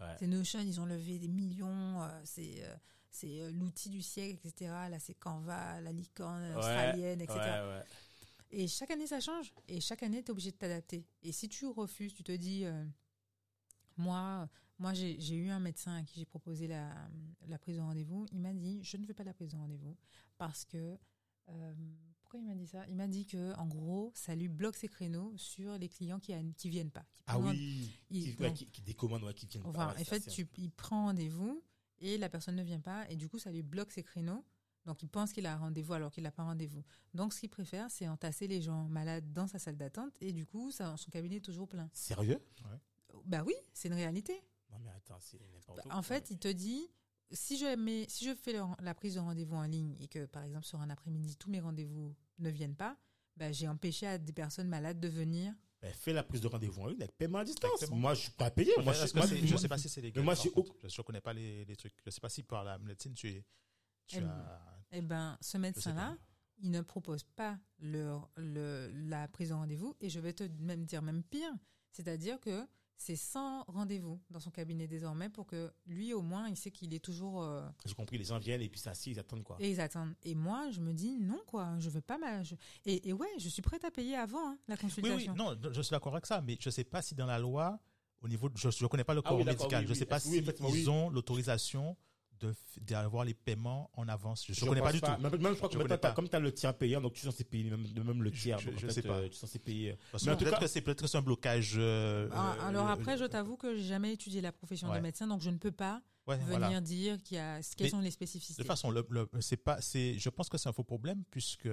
Ouais. 0.00 0.16
C'est 0.18 0.26
Notion, 0.26 0.60
ils 0.60 0.80
ont 0.80 0.86
levé 0.86 1.18
des 1.18 1.28
millions, 1.28 2.02
euh, 2.02 2.20
c'est 2.24 2.64
euh, 2.64 2.74
c'est 3.10 3.40
euh, 3.42 3.50
l'outil 3.50 3.90
du 3.90 4.00
siècle, 4.00 4.46
etc. 4.46 4.70
Là, 4.88 4.98
c'est 4.98 5.12
Canva, 5.14 5.82
la 5.82 5.92
licorne 5.92 6.42
Ouais, 6.44 6.56
australienne, 6.56 7.20
etc. 7.20 7.38
Ouais, 7.38 7.60
ouais. 7.68 7.84
Et 8.52 8.68
chaque 8.68 8.90
année, 8.90 9.06
ça 9.06 9.20
change. 9.20 9.52
Et 9.68 9.82
chaque 9.82 10.02
année, 10.02 10.22
tu 10.22 10.28
es 10.28 10.30
obligé 10.30 10.52
de 10.52 10.56
t'adapter. 10.56 11.04
Et 11.22 11.32
si 11.32 11.48
tu 11.48 11.66
refuses, 11.66 12.14
tu 12.14 12.24
te 12.24 12.32
dis, 12.32 12.64
moi, 13.98 14.48
moi 14.80 14.92
j'ai 14.94 15.34
eu 15.36 15.48
un 15.50 15.60
médecin 15.60 15.94
à 15.94 16.02
qui 16.02 16.18
j'ai 16.18 16.26
proposé 16.26 16.66
la, 16.66 16.92
la 17.46 17.58
prise 17.58 17.76
de 17.76 17.82
rendez-vous. 17.82 18.26
Il 18.32 18.40
m'a 18.40 18.52
dit, 18.52 18.80
je 18.82 18.96
ne 18.96 19.06
veux 19.06 19.14
pas 19.14 19.22
la 19.24 19.32
prise 19.34 19.50
de 19.50 19.56
rendez-vous 19.56 19.96
parce 20.38 20.64
que... 20.64 20.98
euh, 21.50 21.74
pourquoi 22.22 22.40
il 22.40 22.46
m'a 22.46 22.54
dit 22.54 22.66
ça? 22.68 22.86
Il 22.88 22.94
m'a 22.94 23.08
dit 23.08 23.26
que 23.26 23.56
en 23.56 23.66
gros, 23.66 24.12
ça 24.14 24.36
lui 24.36 24.46
bloque 24.46 24.76
ses 24.76 24.86
créneaux 24.88 25.32
sur 25.36 25.76
les 25.78 25.88
clients 25.88 26.20
qui, 26.20 26.32
qui 26.56 26.68
viennent 26.70 26.92
pas. 26.92 27.00
qui 27.02 27.24
Ah 27.26 27.32
prennent- 27.38 27.50
oui. 27.50 27.98
il- 28.10 28.22
Qui, 28.36 28.40
ouais, 28.42 28.48
donc- 28.48 28.56
qui, 28.56 28.66
qui 28.66 28.82
décommandent, 28.82 29.24
ouais, 29.24 29.34
qui 29.34 29.46
viennent 29.46 29.64
Enfin, 29.66 29.88
pas. 29.88 29.94
ouais, 29.94 30.00
en 30.00 30.04
fait, 30.04 30.20
tu, 30.28 30.48
il 30.58 30.70
prend 30.70 31.06
rendez-vous 31.06 31.60
et 31.98 32.18
la 32.18 32.28
personne 32.28 32.54
ne 32.54 32.62
vient 32.62 32.78
pas 32.80 33.08
et 33.10 33.16
du 33.16 33.28
coup, 33.28 33.38
ça 33.40 33.50
lui 33.50 33.62
bloque 33.62 33.90
ses 33.90 34.04
créneaux. 34.04 34.44
Donc, 34.86 35.02
il 35.02 35.08
pense 35.08 35.32
qu'il 35.32 35.44
a 35.44 35.54
un 35.54 35.58
rendez-vous 35.58 35.92
alors 35.92 36.12
qu'il 36.12 36.22
n'a 36.22 36.30
pas 36.30 36.44
rendez-vous. 36.44 36.84
Donc, 37.14 37.34
ce 37.34 37.40
qu'il 37.40 37.50
préfère, 37.50 37.90
c'est 37.90 38.06
entasser 38.08 38.46
les 38.46 38.62
gens 38.62 38.84
malades 38.88 39.30
dans 39.32 39.46
sa 39.48 39.58
salle 39.58 39.76
d'attente 39.76 40.12
et 40.20 40.32
du 40.32 40.46
coup, 40.46 40.70
ça, 40.70 40.96
son 40.96 41.10
cabinet 41.10 41.36
est 41.38 41.44
toujours 41.44 41.66
plein. 41.68 41.90
Sérieux? 41.92 42.38
Bah 43.26 43.42
oui, 43.44 43.54
c'est 43.74 43.88
une 43.88 43.94
réalité. 43.94 44.40
Non, 44.72 44.78
mais 44.80 44.90
attends, 44.90 45.18
c'est 45.20 45.40
n'importe 45.52 45.78
Bah, 45.78 45.82
quoi. 45.84 45.94
en 45.96 46.02
fait, 46.02 46.30
il 46.30 46.38
te 46.38 46.48
dit, 46.48 46.88
si 47.32 47.56
je, 47.58 47.76
mets, 47.76 48.06
si 48.08 48.24
je 48.24 48.34
fais 48.34 48.52
le- 48.52 48.62
la 48.80 48.94
prise 48.94 49.14
de 49.14 49.20
rendez-vous 49.20 49.56
en 49.56 49.64
ligne 49.64 49.96
et 50.00 50.08
que, 50.08 50.26
par 50.26 50.42
exemple, 50.44 50.64
sur 50.66 50.80
un 50.80 50.90
après-midi, 50.90 51.36
tous 51.36 51.50
mes 51.50 51.60
rendez-vous 51.60 52.14
ne 52.38 52.50
viennent 52.50 52.76
pas, 52.76 52.96
bah, 53.36 53.52
j'ai 53.52 53.68
empêché 53.68 54.06
à 54.06 54.18
des 54.18 54.32
personnes 54.32 54.68
malades 54.68 55.00
de 55.00 55.08
venir. 55.08 55.54
Ben, 55.82 55.92
fais 55.94 56.12
la 56.12 56.22
prise 56.22 56.40
de 56.42 56.46
rendez-vous 56.46 56.82
en 56.82 56.86
ligne 56.88 57.02
avec 57.02 57.16
paiement 57.16 57.38
à 57.38 57.44
distance. 57.44 57.70
Exactement. 57.74 58.00
Moi, 58.00 58.14
je 58.14 58.20
suis 58.22 58.30
pas 58.32 58.50
payé. 58.50 58.70
Moi, 58.82 58.92
je, 58.92 59.16
moi, 59.16 59.26
je 59.26 59.56
sais 59.56 59.68
pas 59.68 59.78
si 59.78 59.88
c'est 59.88 60.02
légal. 60.02 60.22
moi. 60.22 60.34
Je 60.34 60.48
ne 60.48 61.02
connais 61.02 61.20
pas 61.22 61.32
les, 61.32 61.64
les 61.64 61.76
trucs. 61.76 61.94
Je 62.04 62.10
sais 62.10 62.20
pas 62.20 62.28
si 62.28 62.42
par 62.42 62.64
la 62.64 62.78
médecine, 62.78 63.14
tu, 63.14 63.28
es, 63.28 63.44
tu 64.06 64.18
Eh 64.18 64.22
as. 64.24 64.84
Eh 64.92 65.00
ben, 65.00 65.38
ce 65.40 65.56
médecin-là, 65.56 66.18
il 66.58 66.70
ne 66.70 66.82
propose 66.82 67.22
pas 67.22 67.58
le, 67.78 68.18
le, 68.36 68.90
la 69.08 69.26
prise 69.28 69.48
de 69.50 69.54
rendez-vous. 69.54 69.96
Et 70.02 70.10
je 70.10 70.20
vais 70.20 70.34
te 70.34 70.44
même 70.60 70.84
dire 70.84 71.00
même 71.00 71.22
pire, 71.22 71.52
c'est-à-dire 71.92 72.38
que 72.40 72.66
c'est 73.02 73.16
sans 73.16 73.62
rendez-vous 73.66 74.20
dans 74.28 74.40
son 74.40 74.50
cabinet 74.50 74.86
désormais 74.86 75.30
pour 75.30 75.46
que 75.46 75.72
lui, 75.86 76.12
au 76.12 76.20
moins, 76.20 76.48
il 76.50 76.56
sait 76.56 76.70
qu'il 76.70 76.92
est 76.92 76.98
toujours... 77.02 77.42
euh, 77.42 77.66
J'ai 77.86 77.94
compris, 77.94 78.18
les 78.18 78.24
gens 78.24 78.38
viennent 78.38 78.60
et 78.60 78.68
puis 78.68 78.78
ça, 78.78 78.92
si, 78.92 79.12
ils 79.12 79.18
attendent 79.18 79.42
quoi. 79.42 79.56
et 79.58 79.70
ils 79.70 79.80
attendent. 79.80 80.12
Et 80.22 80.34
moi, 80.34 80.70
je 80.70 80.80
me 80.82 80.92
dis 80.92 81.16
non, 81.18 81.40
quoi, 81.46 81.78
je 81.78 81.88
veux 81.88 82.02
pas 82.02 82.18
mal. 82.18 82.44
je- 82.44 82.56
Et, 82.84 83.08
et 83.08 83.14
ouais, 83.14 83.26
je 83.38 83.48
suis 83.48 83.62
prête 83.62 83.82
à 83.86 83.90
payer 83.90 84.16
avant 84.16 84.50
hein, 84.50 84.58
la 84.68 84.74
Oui, 84.74 84.80
consultation. 84.82 85.32
oui, 85.32 85.38
non, 85.38 85.56
je 85.72 85.80
suis 85.80 85.90
d'accord 85.92 86.12
avec 86.12 86.26
ça, 86.26 86.42
mais 86.42 86.58
je 86.60 86.68
ne 86.68 86.72
sais 86.72 86.84
pas 86.84 87.00
si 87.00 87.14
dans 87.14 87.24
la 87.26 87.38
loi, 87.38 87.80
au 88.20 88.28
niveau, 88.28 88.50
de- 88.50 88.58
je 88.58 88.68
ne 88.68 88.86
connais 88.88 89.02
pas 89.04 89.14
le 89.14 89.22
Ah 89.24 89.28
corps 89.30 89.38
oui, 89.38 89.44
médical, 89.46 89.80
oui, 89.80 89.86
je 89.86 89.88
ne 89.88 89.94
oui. 89.94 89.98
sais 89.98 90.04
pas 90.06 90.16
oui, 90.16 90.20
si 90.20 90.38
ils 90.38 90.60
oui. 90.60 90.88
ont 90.88 91.08
l'autorisation 91.08 91.96
d'avoir 92.80 93.24
les 93.24 93.34
paiements 93.34 93.90
en 93.94 94.08
avance. 94.08 94.44
Je 94.48 94.64
ne 94.64 94.68
connais 94.68 94.80
pas 94.80 94.92
du 94.92 95.00
tout. 95.00 95.10
Même, 95.20 95.20
même, 95.36 95.52
je 95.52 95.56
crois 95.56 95.68
que 95.68 95.74
Je 95.74 95.78
même, 95.78 95.86
connais 95.88 95.98
t'as- 95.98 96.08
pas. 96.08 96.14
comme 96.14 96.28
tu 96.28 96.36
as 96.36 96.40
le 96.40 96.52
tiers 96.52 96.74
payant, 96.76 97.00
donc 97.00 97.12
tu 97.14 97.20
es 97.20 97.30
censé 97.30 97.44
payer 97.44 97.70
même, 97.70 97.86
même 98.04 98.22
le 98.22 98.30
tiers. 98.30 98.58
Je- 98.58 98.70
en 98.86 98.90
sais 98.90 99.02
pas. 99.02 99.14
euh, 99.14 99.28
tu 99.28 99.34
es 99.34 99.38
censé 99.38 99.58
payer. 99.58 99.96
Peut-être 100.12 100.58
que 100.60 100.66
c'est 100.66 100.80
peut-être 100.80 101.02
que 101.02 101.06
c'est 101.08 101.18
un 101.18 101.22
blocage. 101.22 101.74
euh, 101.76 102.28
Ah, 102.32 102.54
euh, 102.58 102.68
alors 102.68 102.88
euh, 102.88 102.92
après, 102.92 103.16
je 103.18 103.24
t'avoue 103.24 103.56
que 103.56 103.76
j'ai 103.76 103.84
jamais 103.84 104.12
étudié 104.12 104.40
la 104.40 104.52
profession 104.52 104.88
Ouais. 104.90 104.96
de 104.96 105.02
médecin, 105.02 105.26
donc 105.26 105.40
je 105.42 105.50
ne 105.50 105.58
peux 105.58 105.72
pas 105.72 106.02
ouais, 106.26 106.36
venir 106.36 106.58
voilà. 106.58 106.80
dire 106.80 107.22
qu'il 107.22 107.36
y 107.36 107.40
a, 107.40 107.60
quelles 107.76 107.86
Mais 107.86 107.90
sont 107.90 108.00
les 108.00 108.08
De 108.08 108.12
spécificités. 108.14 108.58
toute 108.62 108.66
façon, 108.66 108.90
le, 108.90 109.06
le- 109.10 109.28
c'est 109.40 109.56
pas, 109.56 109.80
c'est, 109.80 110.18
je 110.18 110.28
pense 110.30 110.48
que 110.48 110.58
c'est 110.58 110.68
un 110.68 110.72
faux 110.72 110.84
problème 110.84 111.22
puisque 111.30 111.68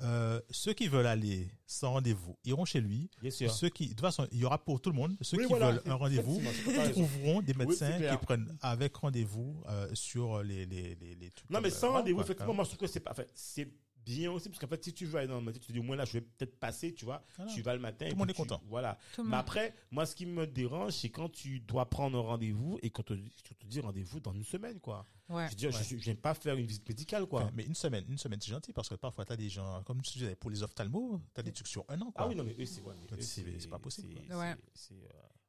euh, 0.00 0.40
ceux 0.50 0.72
qui 0.72 0.88
veulent 0.88 1.06
aller 1.06 1.48
sans 1.66 1.92
rendez-vous 1.92 2.36
iront 2.44 2.64
chez 2.64 2.80
lui. 2.80 3.10
Bien 3.20 3.30
sûr. 3.30 3.50
Ceux 3.50 3.68
qui, 3.68 3.84
de 3.84 3.90
toute 3.90 4.00
façon, 4.00 4.26
il 4.32 4.38
y 4.38 4.44
aura 4.44 4.58
pour 4.58 4.80
tout 4.80 4.90
le 4.90 4.96
monde. 4.96 5.16
Ceux 5.20 5.36
Oui, 5.38 5.44
qui 5.44 5.50
voilà, 5.50 5.72
veulent 5.72 5.82
un 5.86 5.94
rendez-vous 5.94 6.40
trouveront 6.92 7.42
des 7.42 7.54
médecins 7.54 7.98
qui 7.98 8.16
prennent 8.24 8.56
avec 8.60 8.94
rendez-vous 8.96 9.62
euh, 9.68 9.88
sur 9.94 10.42
les, 10.42 10.66
les, 10.66 10.94
les, 10.96 11.14
les 11.14 11.30
trucs 11.30 11.48
Non, 11.50 11.60
mais 11.60 11.68
euh, 11.68 11.74
sans 11.74 11.92
rendez-vous, 11.92 12.20
effectivement, 12.20 12.54
moi, 12.54 12.64
je 12.64 12.70
trouve 12.70 12.80
que 12.80 12.86
c'est 12.86 13.00
pas, 13.00 13.12
en 13.12 13.14
fait, 13.14 13.30
c'est 13.34 13.68
bien 14.04 14.30
aussi, 14.32 14.48
parce 14.48 14.58
qu'en 14.58 14.66
fait, 14.68 14.82
si 14.84 14.92
tu 14.92 15.06
vas 15.06 15.20
aller 15.20 15.28
dans 15.28 15.36
le 15.38 15.44
matin, 15.44 15.58
tu 15.60 15.66
te 15.68 15.72
dis, 15.72 15.78
au 15.78 15.82
moins 15.82 15.96
là, 15.96 16.04
je 16.04 16.12
vais 16.14 16.20
peut-être 16.20 16.56
passer, 16.58 16.92
tu 16.94 17.04
vois, 17.04 17.24
Voilà. 17.36 17.52
tu 17.52 17.62
vas 17.62 17.74
le 17.74 17.80
matin. 17.80 18.04
Tout 18.06 18.10
et 18.10 18.10
le 18.10 18.16
monde 18.16 18.30
est 18.30 18.34
tu- 18.34 18.38
content. 18.42 18.60
Voilà. 18.66 18.98
Tout 19.14 19.24
Mais 19.24 19.36
après, 19.36 19.74
moi, 19.90 20.06
ce 20.06 20.14
qui 20.14 20.26
me 20.26 20.46
dérange, 20.46 20.92
c'est 20.92 21.10
quand 21.10 21.28
tu 21.30 21.60
dois 21.60 21.88
prendre 21.88 22.18
un 22.18 22.22
rendez-vous 22.22 22.78
et 22.82 22.90
qu'on 22.90 23.02
te, 23.02 23.14
te 23.14 23.66
dit 23.66 23.80
rendez-vous 23.80 24.20
dans 24.20 24.32
une 24.32 24.44
semaine, 24.44 24.80
quoi. 24.80 25.06
Ouais. 25.28 25.46
Je 25.46 25.50
veux 25.50 25.56
dire, 25.56 25.70
je, 25.72 25.78
Ouais. 25.78 25.84
je, 25.84 25.96
je 25.96 26.02
viens 26.04 26.14
pas 26.14 26.34
faire 26.34 26.54
une 26.56 26.66
visite 26.66 26.86
médicale, 26.88 27.26
quoi. 27.26 27.42
Enfin, 27.44 27.52
mais 27.54 27.64
une 27.64 27.74
semaine, 27.74 28.04
une 28.08 28.18
semaine, 28.18 28.40
c'est 28.40 28.50
gentil 28.50 28.72
parce 28.72 28.88
que 28.90 28.94
parfois, 28.96 29.24
tu 29.24 29.32
as 29.32 29.36
des 29.36 29.48
gens, 29.48 29.82
comme 29.84 30.02
tu 30.02 30.18
disais, 30.18 30.34
pour 30.36 30.50
les 30.50 30.62
ophtalmos, 30.62 31.20
tu 31.34 31.40
as 31.40 31.42
des 31.42 31.52
trucs 31.52 31.68
sur 31.68 31.84
un 31.88 32.00
an. 32.02 32.10
Quoi. 32.12 32.24
Ah 32.24 32.28
oui, 32.28 32.34
non, 32.34 32.44
mais 32.44 32.54
eux, 32.58 32.66
c'est, 32.66 32.82
ouais, 32.82 32.94
c'est- 33.20 33.58
c'est 33.60 33.68
pas 33.68 33.78
possible. 33.78 34.14
Ouais. 34.30 34.54
euh, 34.92 35.06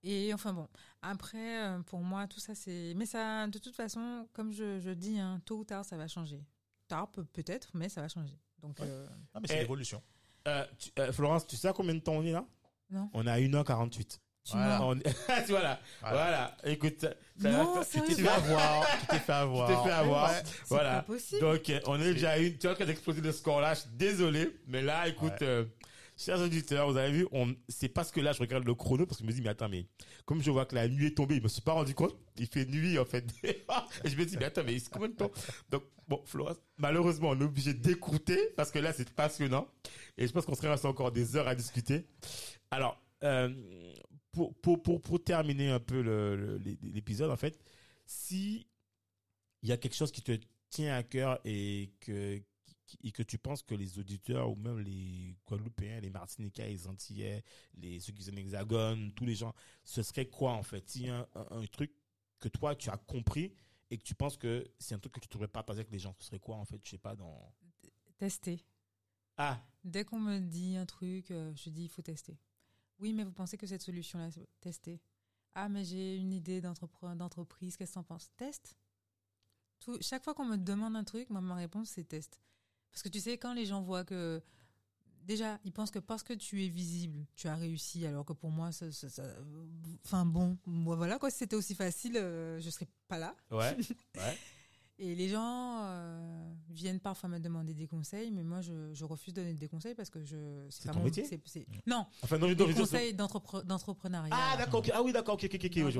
Et 0.07 0.31
enfin 0.35 0.53
bon, 0.53 0.67
après, 1.01 1.63
euh, 1.63 1.79
pour 1.81 1.99
moi, 2.01 2.27
tout 2.27 2.39
ça, 2.39 2.53
c'est. 2.53 2.93
Mais 2.95 3.07
ça, 3.07 3.47
de 3.47 3.57
toute 3.57 3.75
façon, 3.75 4.27
comme 4.33 4.51
je, 4.51 4.79
je 4.79 4.91
dis, 4.91 5.17
hein, 5.19 5.41
tôt 5.45 5.57
ou 5.57 5.63
tard, 5.65 5.83
ça 5.83 5.97
va 5.97 6.07
changer. 6.07 6.39
Tard, 6.87 7.11
peut- 7.11 7.25
peut-être, 7.25 7.71
mais 7.73 7.89
ça 7.89 8.01
va 8.01 8.07
changer. 8.07 8.37
Donc, 8.61 8.79
Ouais. 8.79 8.85
euh, 8.87 9.07
Ah, 9.33 9.39
mais 9.41 9.47
c'est 9.47 9.59
l'évolution. 9.59 10.01
Euh, 10.47 10.63
euh, 10.99 11.11
Florence, 11.11 11.47
tu 11.47 11.55
sais 11.55 11.67
à 11.67 11.73
combien 11.73 11.93
de 11.95 11.99
temps 11.99 12.13
on 12.13 12.23
est 12.23 12.31
là 12.31 12.45
Non. 12.91 13.09
On 13.13 13.25
est 13.27 13.31
à 13.31 13.39
1h48. 13.39 14.19
tu 14.43 14.51
Voilà. 14.51 14.77
m'as- 14.79 14.85
On 14.85 14.95
voilà. 15.49 15.79
voilà. 16.01 16.57
Écoute, 16.65 17.01
ça, 17.01 17.09
ça 17.41 17.49
Non, 17.51 17.73
va 17.73 17.83
faire- 17.83 18.03
Tu 18.03 18.15
t'es 18.15 18.21
fait 18.21 18.27
avoir. 18.29 18.85
Tu 19.01 19.07
t'es 19.07 19.19
fait 19.19 19.33
avoir. 19.33 19.67
Tu 19.69 19.75
t'es 19.75 19.83
fait 19.89 19.95
avoir. 19.95 20.29
Ouais. 20.31 20.43
Voilà. 20.69 20.95
pas 20.97 21.01
possible. 21.01 21.41
Donc, 21.41 21.69
euh, 21.69 21.79
on 21.87 21.99
est 21.99 22.13
déjà 22.13 22.31
à 22.31 22.37
une. 22.37 22.57
Tu 22.57 22.67
vois, 22.67 22.75
quand 22.75 22.85
d'exploser 22.85 23.21
le 23.21 23.31
score 23.31 23.59
là, 23.61 23.73
je 23.73 23.79
suis 23.81 23.89
désolé. 23.93 24.55
Mais 24.67 24.81
là, 24.83 25.07
écoute, 25.07 25.41
Ouais. 25.41 25.67
Chers 26.17 26.39
auditeurs, 26.39 26.89
vous 26.89 26.97
avez 26.97 27.11
vu, 27.11 27.27
c'est 27.67 27.89
parce 27.89 28.11
que 28.11 28.19
là, 28.21 28.31
je 28.31 28.39
regarde 28.39 28.65
le 28.65 28.73
chrono 28.73 29.05
parce 29.05 29.17
que 29.19 29.23
je 29.23 29.27
me 29.27 29.33
dis, 29.33 29.41
mais 29.41 29.49
attends, 29.49 29.69
mais 29.69 29.85
comme 30.25 30.41
je 30.41 30.51
vois 30.51 30.65
que 30.65 30.75
la 30.75 30.87
nuit 30.87 31.07
est 31.07 31.17
tombée, 31.17 31.37
je 31.37 31.41
me 31.41 31.47
suis 31.47 31.61
pas 31.61 31.73
rendu 31.73 31.93
compte. 31.93 32.15
Il 32.37 32.47
fait 32.47 32.65
nuit, 32.65 32.97
en 32.97 33.05
fait. 33.05 33.25
je 34.05 34.15
me 34.15 34.25
dis, 34.25 34.37
mais 34.37 34.45
attends, 34.45 34.63
mais 34.65 34.77
c'est 34.79 34.89
combien 34.89 35.09
de 35.09 35.15
temps? 35.15 35.31
Donc, 35.69 35.83
bon, 36.07 36.21
Florence, 36.25 36.57
malheureusement, 36.77 37.29
on 37.29 37.39
est 37.39 37.43
obligé 37.43 37.73
d'écouter 37.73 38.39
parce 38.55 38.71
que 38.71 38.79
là, 38.79 38.93
c'est 38.93 39.09
passionnant. 39.09 39.67
Et 40.17 40.27
je 40.27 40.31
pense 40.31 40.45
qu'on 40.45 40.55
serait 40.55 40.69
resté 40.69 40.87
encore 40.87 41.11
des 41.11 41.35
heures 41.35 41.47
à 41.47 41.55
discuter. 41.55 42.05
Alors, 42.71 43.01
euh, 43.23 43.53
pour, 44.31 44.53
pour, 44.55 45.01
pour, 45.01 45.23
terminer 45.23 45.69
un 45.69 45.79
peu 45.79 46.59
l'épisode, 46.83 47.31
en 47.31 47.37
fait, 47.37 47.59
si 48.05 48.67
il 49.63 49.69
y 49.69 49.71
a 49.71 49.77
quelque 49.77 49.95
chose 49.95 50.11
qui 50.11 50.21
te 50.21 50.37
tient 50.69 50.95
à 50.95 51.03
cœur 51.03 51.39
et 51.45 51.91
que, 52.01 52.41
et 53.03 53.11
que 53.11 53.23
tu 53.23 53.37
penses 53.37 53.63
que 53.63 53.75
les 53.75 53.99
auditeurs 53.99 54.49
ou 54.51 54.55
même 54.55 54.79
les 54.79 55.35
Guadeloupéens, 55.47 55.99
les 56.01 56.09
Martiniquais, 56.09 56.67
les 56.69 56.87
Antillais, 56.87 57.43
les, 57.75 57.99
ceux 57.99 58.13
qui 58.13 58.23
sont 58.23 58.33
en 58.33 58.37
hexagone, 58.37 59.11
tous 59.13 59.25
les 59.25 59.35
gens, 59.35 59.53
ce 59.83 60.03
serait 60.03 60.27
quoi 60.27 60.53
en 60.53 60.63
fait? 60.63 60.87
Si 60.89 61.07
un, 61.09 61.27
un, 61.35 61.47
un 61.61 61.65
truc 61.67 61.91
que 62.39 62.49
toi 62.49 62.75
tu 62.75 62.89
as 62.89 62.97
compris 62.97 63.53
et 63.91 63.97
que 63.97 64.03
tu 64.03 64.15
penses 64.15 64.37
que 64.37 64.65
c'est 64.79 64.95
un 64.95 64.99
truc 64.99 65.13
que 65.13 65.19
tu 65.19 65.27
ne 65.27 65.33
devrais 65.33 65.47
pas 65.47 65.59
partager 65.63 65.79
avec 65.81 65.91
les 65.91 65.99
gens, 65.99 66.15
ce 66.19 66.25
serait 66.25 66.39
quoi 66.39 66.55
en 66.57 66.65
fait? 66.65 66.79
Je 66.83 66.89
sais 66.91 66.97
pas 66.97 67.15
dans. 67.15 67.53
Tester. 68.17 68.63
Ah, 69.37 69.61
Dès 69.83 70.03
qu'on 70.05 70.19
me 70.19 70.39
dit 70.39 70.75
un 70.77 70.85
truc, 70.85 71.31
euh, 71.31 71.53
je 71.55 71.69
dis 71.69 71.83
il 71.83 71.89
faut 71.89 72.01
tester. 72.01 72.37
Oui, 72.99 73.13
mais 73.13 73.23
vous 73.23 73.33
pensez 73.33 73.57
que 73.57 73.67
cette 73.67 73.81
solution-là, 73.81 74.31
c'est- 74.31 74.47
tester. 74.61 75.01
Ah, 75.53 75.69
mais 75.69 75.83
j'ai 75.85 76.17
une 76.17 76.33
idée 76.33 76.61
d'entreprise, 76.61 77.77
qu'est-ce 77.77 77.91
que 77.91 77.95
t'en 77.95 78.03
penses? 78.03 78.29
Teste. 78.37 78.75
Tout, 79.79 79.97
chaque 80.01 80.23
fois 80.23 80.33
qu'on 80.33 80.45
me 80.45 80.57
demande 80.57 80.95
un 80.95 81.03
truc, 81.03 81.29
moi, 81.29 81.41
ma 81.41 81.55
réponse, 81.55 81.89
c'est 81.89 82.03
test. 82.05 82.41
Parce 82.95 83.03
que 83.03 83.09
tu 83.09 83.19
sais, 83.19 83.37
quand 83.37 83.53
les 83.53 83.65
gens 83.65 83.81
voient 83.81 84.05
que. 84.05 84.41
Déjà, 85.25 85.59
ils 85.65 85.71
pensent 85.73 85.91
que 85.91 85.99
parce 85.99 86.21
que 86.23 86.33
tu 86.33 86.63
es 86.63 86.69
visible, 86.69 87.25
tu 87.35 87.47
as 87.47 87.55
réussi, 87.55 88.05
alors 88.05 88.23
que 88.25 88.31
pour 88.33 88.51
moi, 88.51 88.71
ça. 88.71 88.89
ça- 88.91 89.09
ça- 89.09 89.23
enfin 90.05 90.23
bon, 90.25 90.57
moi 90.65 90.95
voilà, 90.95 91.17
quoi, 91.19 91.29
si 91.29 91.37
c'était 91.39 91.55
aussi 91.55 91.73
facile, 91.75 92.15
euh, 92.17 92.59
je 92.61 92.69
serais 92.69 92.87
pas 93.07 93.17
là. 93.17 93.35
ouais, 93.51 93.75
ouais. 94.17 94.37
Et 94.97 95.13
les 95.13 95.27
gens 95.27 95.79
euh, 95.83 96.53
viennent 96.69 97.01
parfois 97.01 97.27
me 97.27 97.39
demander 97.39 97.73
des 97.73 97.85
conseils, 97.87 98.31
mais 98.31 98.43
moi 98.43 98.61
je, 98.61 98.93
je 98.93 99.03
refuse 99.03 99.33
de 99.33 99.41
donner 99.41 99.53
des 99.55 99.67
conseils 99.67 99.93
parce 99.93 100.09
que 100.09 100.23
je 100.23 100.67
C'est 100.69 100.85
pas 100.85 100.93
ton 100.93 100.99
mon- 100.99 101.05
métier 101.05 101.25
Non, 101.85 102.05
Enfin, 102.23 102.37
non, 102.37 102.47
je 102.47 102.53
des 102.53 102.63
conseils 102.81 103.13
d'entrepre- 103.13 103.65
d'entrepreneuriat. 103.65 104.33
Ah, 104.33 104.55
d'accord. 104.57 104.81
Ah 104.93 105.03
oui, 105.03 105.11
d'accord, 105.11 105.33
ok, 105.33 105.43
ok, 105.45 105.55
ok, 105.55 105.61
je 105.91 105.99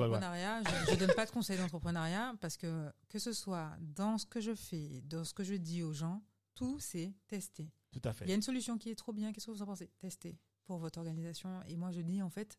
je, 0.64 0.92
je 0.92 0.96
donne 0.96 1.12
pas 1.14 1.26
de 1.26 1.30
conseils 1.30 1.58
d'entrepreneuriat 1.58 2.34
parce 2.40 2.56
que 2.56 2.90
que 3.10 3.18
ce 3.18 3.34
soit 3.34 3.72
dans 3.80 4.16
ce 4.16 4.24
que 4.24 4.40
je 4.40 4.54
fais, 4.54 5.02
dans 5.04 5.24
ce 5.24 5.34
que 5.34 5.44
je 5.44 5.54
dis 5.54 5.82
aux 5.82 5.92
gens, 5.92 6.22
tout 6.56 6.78
c'est 6.80 7.14
tester. 7.28 7.70
Tout 7.92 8.00
à 8.04 8.12
Il 8.22 8.28
y 8.28 8.32
a 8.32 8.34
une 8.34 8.42
solution 8.42 8.76
qui 8.78 8.90
est 8.90 8.94
trop 8.96 9.12
bien, 9.12 9.32
qu'est-ce 9.32 9.46
que 9.46 9.50
vous 9.52 9.62
en 9.62 9.66
pensez? 9.66 9.88
Tester 10.00 10.36
pour 10.64 10.78
votre 10.78 10.98
organisation. 10.98 11.62
Et 11.68 11.76
moi 11.76 11.92
je 11.92 12.00
dis 12.00 12.20
en 12.22 12.30
fait, 12.30 12.58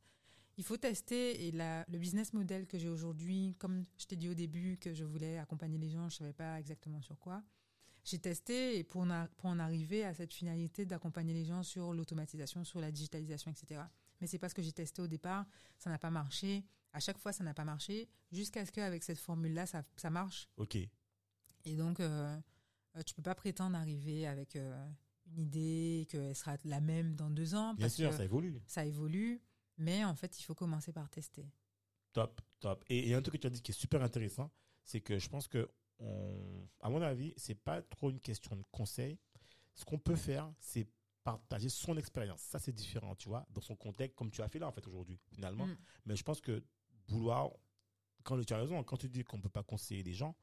il 0.57 0.63
faut 0.63 0.77
tester 0.77 1.47
et 1.47 1.51
la, 1.51 1.83
le 1.89 1.99
business 1.99 2.33
model 2.33 2.65
que 2.65 2.79
j'ai 2.79 2.87
aujourd'hui, 2.89 3.55
comme 3.59 3.85
je 3.97 4.05
t'ai 4.05 4.15
dit 4.15 4.29
au 4.29 4.33
début 4.33 4.77
que 4.77 4.93
je 4.93 5.03
voulais 5.03 5.37
accompagner 5.37 5.77
les 5.77 5.89
gens, 5.89 6.09
je 6.09 6.15
savais 6.17 6.33
pas 6.33 6.59
exactement 6.59 7.01
sur 7.01 7.19
quoi. 7.19 7.43
J'ai 8.03 8.19
testé 8.19 8.77
et 8.79 8.83
pour 8.85 9.01
en, 9.01 9.09
a- 9.09 9.27
pour 9.35 9.47
en 9.49 9.59
arriver 9.59 10.05
à 10.05 10.13
cette 10.13 10.33
finalité 10.33 10.85
d'accompagner 10.85 11.33
les 11.33 11.43
gens 11.45 11.61
sur 11.61 11.93
l'automatisation, 11.93 12.63
sur 12.63 12.79
la 12.79 12.89
digitalisation, 12.91 13.51
etc. 13.51 13.81
Mais 14.21 14.27
c'est 14.27 14.39
parce 14.39 14.53
que 14.53 14.61
j'ai 14.61 14.71
testé 14.71 15.01
au 15.01 15.07
départ, 15.07 15.45
ça 15.77 15.89
n'a 15.89 15.99
pas 15.99 16.09
marché. 16.09 16.63
À 16.93 16.99
chaque 17.01 17.17
fois, 17.19 17.33
ça 17.33 17.43
n'a 17.43 17.53
pas 17.53 17.65
marché, 17.65 18.07
jusqu'à 18.31 18.65
ce 18.65 18.71
qu'avec 18.71 19.03
cette 19.03 19.19
formule-là, 19.19 19.65
ça, 19.67 19.83
ça 19.97 20.09
marche. 20.09 20.47
Ok. 20.55 20.77
Et 21.65 21.75
donc, 21.75 21.99
euh, 21.99 22.39
tu 23.03 23.13
peux 23.13 23.21
pas 23.21 23.35
prétendre 23.35 23.77
arriver 23.77 24.27
avec 24.27 24.55
euh, 24.55 24.87
une 25.27 25.39
idée 25.39 26.07
qu'elle 26.09 26.35
sera 26.35 26.57
la 26.65 26.81
même 26.81 27.15
dans 27.15 27.29
deux 27.29 27.55
ans, 27.55 27.73
Bien 27.73 27.85
parce 27.85 27.95
sûr, 27.95 28.09
que 28.09 28.15
ça 28.15 28.23
évolue. 28.23 28.61
ça 28.65 28.85
évolue. 28.85 29.41
Mais 29.77 30.03
en 30.03 30.15
fait, 30.15 30.39
il 30.39 30.43
faut 30.43 30.55
commencer 30.55 30.91
par 30.91 31.09
tester. 31.09 31.45
Top, 32.13 32.41
top. 32.59 32.83
Et, 32.89 33.09
et 33.09 33.13
un 33.13 33.21
truc 33.21 33.35
que 33.35 33.41
tu 33.41 33.47
as 33.47 33.51
dit 33.51 33.61
qui 33.61 33.71
est 33.71 33.75
super 33.79 34.01
intéressant, 34.01 34.49
c'est 34.83 35.01
que 35.01 35.19
je 35.19 35.29
pense 35.29 35.47
que, 35.47 35.69
on, 35.99 36.67
à 36.79 36.89
mon 36.89 37.01
avis, 37.01 37.33
c'est 37.37 37.55
pas 37.55 37.81
trop 37.81 38.09
une 38.09 38.19
question 38.19 38.55
de 38.55 38.63
conseil. 38.71 39.19
Ce 39.75 39.85
qu'on 39.85 39.99
peut 39.99 40.15
faire, 40.15 40.51
c'est 40.59 40.87
partager 41.23 41.69
son 41.69 41.97
expérience. 41.97 42.39
Ça, 42.41 42.57
c'est 42.57 42.71
différent, 42.71 43.13
tu 43.15 43.27
vois, 43.27 43.45
dans 43.51 43.61
son 43.61 43.75
contexte, 43.75 44.15
comme 44.15 44.31
tu 44.31 44.41
as 44.41 44.47
fait 44.47 44.59
là, 44.59 44.67
en 44.67 44.71
fait, 44.71 44.87
aujourd'hui, 44.87 45.19
finalement. 45.33 45.67
Mm. 45.67 45.77
Mais 46.05 46.15
je 46.15 46.23
pense 46.23 46.39
que 46.39 46.63
vouloir, 47.09 47.51
quand 48.23 48.41
tu 48.43 48.53
as 48.53 48.57
raison, 48.57 48.81
quand 48.83 48.97
tu 48.97 49.09
dis 49.09 49.23
qu'on 49.23 49.41
peut 49.41 49.49
pas 49.49 49.63
conseiller 49.63 50.03
les 50.03 50.13
gens, 50.13 50.35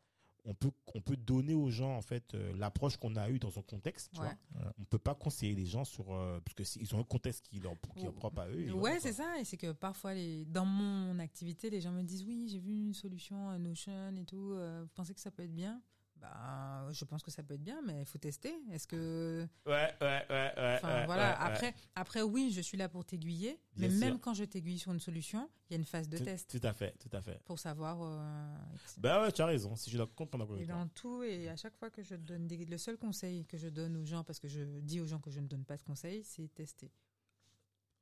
on 0.46 0.54
peut, 0.54 0.70
on 0.94 1.00
peut 1.00 1.16
donner 1.16 1.54
aux 1.54 1.70
gens, 1.70 1.96
en 1.96 2.02
fait, 2.02 2.34
euh, 2.34 2.52
l'approche 2.56 2.96
qu'on 2.98 3.16
a 3.16 3.30
eue 3.30 3.38
dans 3.38 3.50
son 3.50 3.62
contexte, 3.62 4.10
tu 4.12 4.20
Ouais. 4.20 4.26
vois. 4.54 4.72
On 4.78 4.84
peut 4.84 4.98
pas 4.98 5.14
conseiller 5.14 5.54
les 5.54 5.64
gens 5.66 5.84
sur, 5.84 6.12
euh, 6.12 6.38
parce 6.44 6.54
que 6.54 6.64
s'ils 6.64 6.94
ont 6.94 7.00
un 7.00 7.04
contexte 7.04 7.42
qui 7.48 7.60
leur, 7.60 7.74
qui 7.96 8.04
est 8.06 8.12
propre 8.12 8.40
à 8.40 8.48
eux. 8.50 8.64
Ouais, 8.64 8.70
voilà, 8.78 9.00
c'est 9.00 9.12
ça. 9.14 9.38
Et 9.40 9.44
c'est 9.44 9.56
que 9.56 9.72
parfois, 9.72 10.12
les... 10.14 10.44
dans 10.44 10.66
mon 10.66 11.18
activité, 11.18 11.70
les 11.70 11.80
gens 11.80 11.92
me 11.92 12.02
disent 12.02 12.24
Oui, 12.24 12.46
j'ai 12.48 12.58
vu 12.58 12.72
une 12.76 12.94
solution, 12.94 13.48
un 13.48 13.58
Notion 13.58 14.14
et 14.16 14.24
tout. 14.24 14.52
euh, 14.52 14.82
vous 14.82 14.90
pensez 14.94 15.14
que 15.14 15.20
ça 15.20 15.30
peut 15.30 15.42
être 15.44 15.54
bien? 15.54 15.80
Bah, 16.24 16.88
Je 16.92 17.04
pense 17.04 17.22
que 17.22 17.30
ça 17.30 17.42
peut 17.42 17.54
être 17.54 17.62
bien, 17.62 17.80
mais 17.82 18.00
il 18.00 18.06
faut 18.06 18.18
tester. 18.18 18.54
Est-ce 18.72 18.86
que. 18.86 19.46
Ouais, 19.66 19.72
ouais, 20.00 20.26
ouais, 20.30 20.52
ouais. 20.56 20.74
Enfin, 20.76 21.00
ouais, 21.00 21.06
voilà. 21.06 21.22
ouais, 21.32 21.38
ouais. 21.38 21.52
après, 21.52 21.74
après, 21.94 22.22
oui, 22.22 22.50
je 22.52 22.60
suis 22.60 22.76
là 22.78 22.88
pour 22.88 23.04
t'aiguiller. 23.04 23.58
Mais 23.76 23.90
sûr. 23.90 23.98
même 24.00 24.18
quand 24.18 24.34
je 24.34 24.44
t'aiguille 24.44 24.78
sur 24.78 24.92
une 24.92 25.00
solution, 25.00 25.48
il 25.68 25.72
y 25.72 25.76
a 25.76 25.78
une 25.78 25.84
phase 25.84 26.08
de 26.08 26.18
Tout- 26.18 26.24
test 26.24 26.50
Tout 26.58 26.66
à 26.66 26.72
fait, 26.72 26.94
tout 26.98 27.14
à 27.16 27.20
fait. 27.22 27.40
pour 27.44 27.58
savoir. 27.58 27.98
euh, 28.02 28.56
Ben 28.98 29.22
ouais, 29.22 29.32
tu 29.32 29.42
as 29.42 29.46
raison. 29.46 29.74
Si 29.76 29.90
je 29.90 30.02
complètement 30.02 30.44
d'accord 30.46 30.60
Et 30.62 30.66
dans 30.66 30.88
tout, 30.88 31.22
et 31.22 31.48
à 31.48 31.56
chaque 31.56 31.76
fois 31.76 31.90
que 31.90 32.02
je 32.02 32.14
donne 32.14 32.46
des, 32.46 32.64
le 32.64 32.78
seul 32.78 32.96
conseil 32.98 33.44
que 33.46 33.56
je 33.56 33.68
donne 33.68 33.96
aux 33.96 34.04
gens, 34.04 34.22
parce 34.24 34.38
que 34.38 34.48
je 34.48 34.62
dis 34.80 35.00
aux 35.00 35.06
gens 35.06 35.18
que 35.20 35.30
je 35.30 35.40
ne 35.40 35.46
donne 35.46 35.64
pas 35.64 35.76
de 35.76 35.82
conseils, 35.82 36.22
c'est 36.24 36.48
tester. 36.54 36.90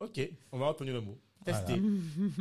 Ok, 0.03 0.20
on 0.51 0.59
va 0.59 0.69
retenir 0.69 0.95
le 0.95 1.01
mot. 1.01 1.19
Voilà. 1.45 1.61
Tester. 1.61 1.81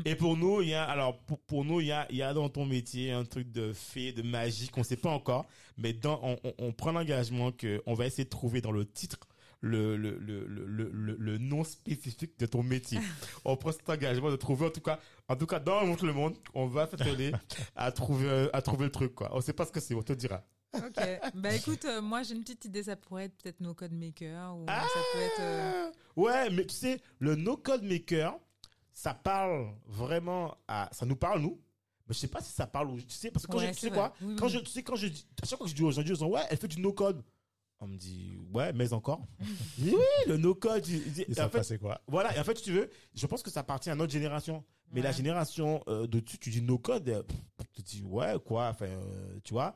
Et 0.05 0.15
pour 0.15 0.37
nous, 0.37 0.61
il 0.61 0.69
y 0.69 0.73
a, 0.73 0.83
alors, 0.83 1.17
pour, 1.19 1.39
pour 1.39 1.65
nous, 1.65 1.79
il 1.79 1.87
y 1.87 1.91
a, 1.91 2.05
il 2.11 2.17
y 2.17 2.21
a 2.21 2.33
dans 2.33 2.49
ton 2.49 2.65
métier 2.65 3.11
un 3.11 3.23
truc 3.25 3.51
de 3.51 3.73
fée, 3.73 4.11
de 4.13 4.21
magie 4.21 4.69
qu'on 4.69 4.83
sait 4.83 4.95
pas 4.97 5.09
encore. 5.09 5.45
Mais 5.77 5.93
dans, 5.93 6.19
on, 6.23 6.37
on, 6.43 6.53
on 6.59 6.71
prend 6.71 6.91
l'engagement 6.91 7.51
que 7.51 7.81
on 7.85 7.93
va 7.95 8.05
essayer 8.05 8.25
de 8.25 8.29
trouver 8.29 8.61
dans 8.61 8.71
le 8.71 8.85
titre 8.85 9.19
le, 9.63 9.95
le, 9.95 10.17
le, 10.19 10.45
le, 10.47 10.89
le, 10.91 11.15
le- 11.19 11.37
nom 11.37 11.63
spécifique 11.63 12.37
de 12.39 12.45
ton 12.47 12.63
métier. 12.63 12.99
on 13.45 13.55
prend 13.57 13.71
cet 13.71 13.87
engagement 13.89 14.31
de 14.31 14.35
trouver, 14.35 14.67
en 14.67 14.71
tout 14.71 14.81
cas, 14.81 14.99
en 15.27 15.35
tout 15.35 15.45
cas, 15.47 15.59
dans 15.59 15.81
le 15.83 16.13
monde, 16.13 16.35
on 16.53 16.65
va 16.67 16.87
s'atteler 16.87 17.31
à 17.75 17.91
trouver, 17.91 18.49
à 18.53 18.61
trouver 18.61 18.85
le 18.85 18.91
truc, 18.91 19.13
quoi. 19.15 19.29
On 19.35 19.41
sait 19.41 19.53
pas 19.53 19.65
ce 19.65 19.71
que 19.71 19.79
c'est, 19.79 19.93
on 19.95 20.01
te 20.03 20.13
dira. 20.13 20.43
Ok. 20.73 21.03
bah 21.35 21.53
écoute, 21.53 21.83
euh, 21.85 22.01
moi 22.01 22.23
j'ai 22.23 22.35
une 22.35 22.41
petite 22.41 22.65
idée, 22.65 22.83
ça 22.83 22.95
pourrait 22.95 23.25
être 23.25 23.35
peut-être 23.41 23.59
nos 23.59 23.73
code 23.73 23.91
maker 23.93 24.55
ou 24.57 24.65
ça 24.67 24.83
peut 25.13 25.19
être. 25.19 25.39
euh, 25.41 25.91
Ah 25.91 25.99
Ouais, 26.15 26.49
mais 26.49 26.65
tu 26.65 26.75
sais, 26.75 27.01
le 27.19 27.35
no 27.35 27.57
code 27.57 27.83
maker, 27.83 28.37
ça 28.93 29.13
parle 29.13 29.73
vraiment 29.85 30.55
à, 30.67 30.89
ça 30.91 31.05
nous 31.05 31.15
parle 31.15 31.41
nous. 31.41 31.59
Mais 32.07 32.13
je 32.13 32.19
sais 32.19 32.27
pas 32.27 32.41
si 32.41 32.51
ça 32.51 32.67
parle 32.67 32.95
tu 33.03 33.09
sais, 33.15 33.31
parce 33.31 33.45
que 33.45 33.51
quand 33.51 33.57
Ouais, 33.59 33.67
je, 33.67 33.73
tu 33.73 33.79
sais 33.87 33.91
quoi. 33.91 34.13
Oui, 34.21 34.35
quand 34.37 34.45
oui. 34.47 34.51
je, 34.51 34.59
tu 34.59 34.71
sais, 34.71 34.83
quand 34.83 34.95
je 34.95 35.07
dis, 35.07 35.27
à 35.41 35.45
chaque 35.45 35.57
fois 35.57 35.65
que 35.65 35.71
je 35.71 35.75
dis 35.75 35.83
aux 35.83 35.91
gens, 35.91 36.01
ils 36.01 36.05
disent, 36.11 36.21
ouais, 36.23 36.41
elle 36.49 36.57
fait 36.57 36.67
du 36.67 36.79
no 36.81 36.93
code. 36.93 37.23
On 37.79 37.87
me 37.87 37.97
dit, 37.97 38.37
ouais, 38.53 38.71
mais 38.73 38.91
encore. 38.93 39.25
Oui, 39.79 39.93
le 40.27 40.37
no 40.37 40.53
code. 40.55 40.87
Et 40.87 41.25
en 41.31 41.33
ça 41.33 41.49
fait, 41.49 41.77
quoi? 41.79 41.99
voilà, 42.07 42.35
et 42.35 42.39
en 42.39 42.43
fait, 42.43 42.57
si 42.57 42.63
tu 42.65 42.71
veux, 42.73 42.89
je 43.13 43.25
pense 43.27 43.41
que 43.41 43.49
ça 43.49 43.61
appartient 43.61 43.89
à 43.89 43.95
notre 43.95 44.11
génération. 44.13 44.63
Mais 44.93 45.01
la 45.01 45.13
génération 45.13 45.81
euh, 45.87 46.05
de 46.05 46.19
dessus, 46.19 46.37
tu 46.37 46.49
dis 46.49 46.61
no 46.61 46.77
code, 46.77 47.07
euh, 47.07 47.23
pff, 47.23 47.37
tu 47.73 47.81
te 47.81 47.89
dis, 47.89 48.03
ouais, 48.03 48.35
quoi, 48.45 48.67
enfin, 48.67 48.87
euh, 48.87 49.39
tu 49.43 49.53
vois. 49.53 49.73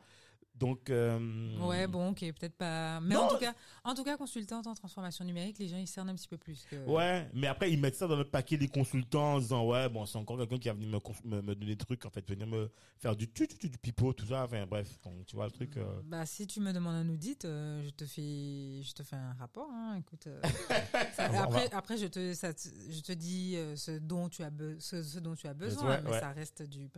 Donc, 0.57 0.89
euh, 0.89 1.57
Ouais, 1.59 1.85
bon, 1.85 2.11
ok, 2.11 2.19
peut-être 2.19 2.55
pas. 2.55 2.99
Mais 3.01 3.15
Non. 3.15 3.23
en 3.23 3.27
tout 3.27 3.37
cas, 3.37 3.53
en 3.83 3.93
tout 3.93 4.03
cas, 4.05 4.15
consultante 4.15 4.65
en 4.67 4.73
transformation 4.73 5.25
numérique, 5.25 5.57
les 5.59 5.67
gens 5.67 5.77
ils 5.77 5.87
cernent 5.87 6.09
un 6.09 6.15
petit 6.15 6.29
peu 6.29 6.37
plus 6.37 6.63
que. 6.69 6.77
Ouais, 6.85 7.29
mais 7.33 7.47
après 7.47 7.71
ils 7.71 7.79
mettent 7.79 7.95
ça 7.95 8.07
dans 8.07 8.15
le 8.15 8.23
paquet 8.23 8.55
des 8.57 8.69
consultants 8.69 9.33
en 9.35 9.39
disant 9.39 9.65
ouais 9.67 9.89
bon 9.89 10.05
c'est 10.05 10.17
encore 10.17 10.37
quelqu'un 10.37 10.57
qui 10.57 10.67
va 10.69 10.73
venir 10.73 10.87
me, 10.89 11.29
me, 11.29 11.41
me 11.41 11.55
donner 11.55 11.75
des 11.75 11.77
trucs 11.85 12.05
en 12.05 12.09
fait 12.09 12.25
venir 12.29 12.47
me 12.47 12.69
faire 12.97 13.15
du 13.15 13.29
tu 13.29 13.47
tu 13.47 13.57
tu 13.57 13.69
du 13.69 13.77
pipeau 13.77 14.13
tout 14.13 14.27
ça 14.27 14.45
enfin 14.45 14.65
bref 14.65 14.97
donc 15.03 15.25
tu 15.25 15.35
vois 15.35 15.45
le 15.45 15.51
truc 15.51 15.75
euh, 15.77 16.01
Bah 16.05 16.25
si 16.25 16.47
tu 16.47 16.61
me 16.61 16.71
demandes 16.71 16.95
un 16.95 17.09
audit, 17.09 17.43
euh, 17.45 17.83
je 17.83 17.89
te 17.89 18.05
fais, 18.05 18.81
je 18.81 18.93
te 18.93 19.03
fais 19.03 19.15
un 19.17 19.33
rapport. 19.33 19.69
Hein, 19.71 19.97
écoute. 19.99 20.27
ça- 21.15 21.43
après, 21.43 21.69
après 21.73 21.97
je 21.97 22.07
te, 22.07 22.33
ça 22.33 22.51
je 22.89 23.01
te 23.01 23.11
dis 23.11 23.57
ce 23.75 23.91
dont 23.99 24.29
tu 24.29 24.41
as, 24.43 24.51
be- 24.51 24.79
ce, 24.79 25.03
ce 25.03 25.19
dont 25.19 25.35
tu 25.35 25.47
as 25.47 25.53
besoin, 25.53 25.89
Ouais, 25.89 26.01
mais 26.01 26.11
ouais. 26.11 26.19
ça 26.19 26.31
reste 26.31 26.61
du. 26.63 26.89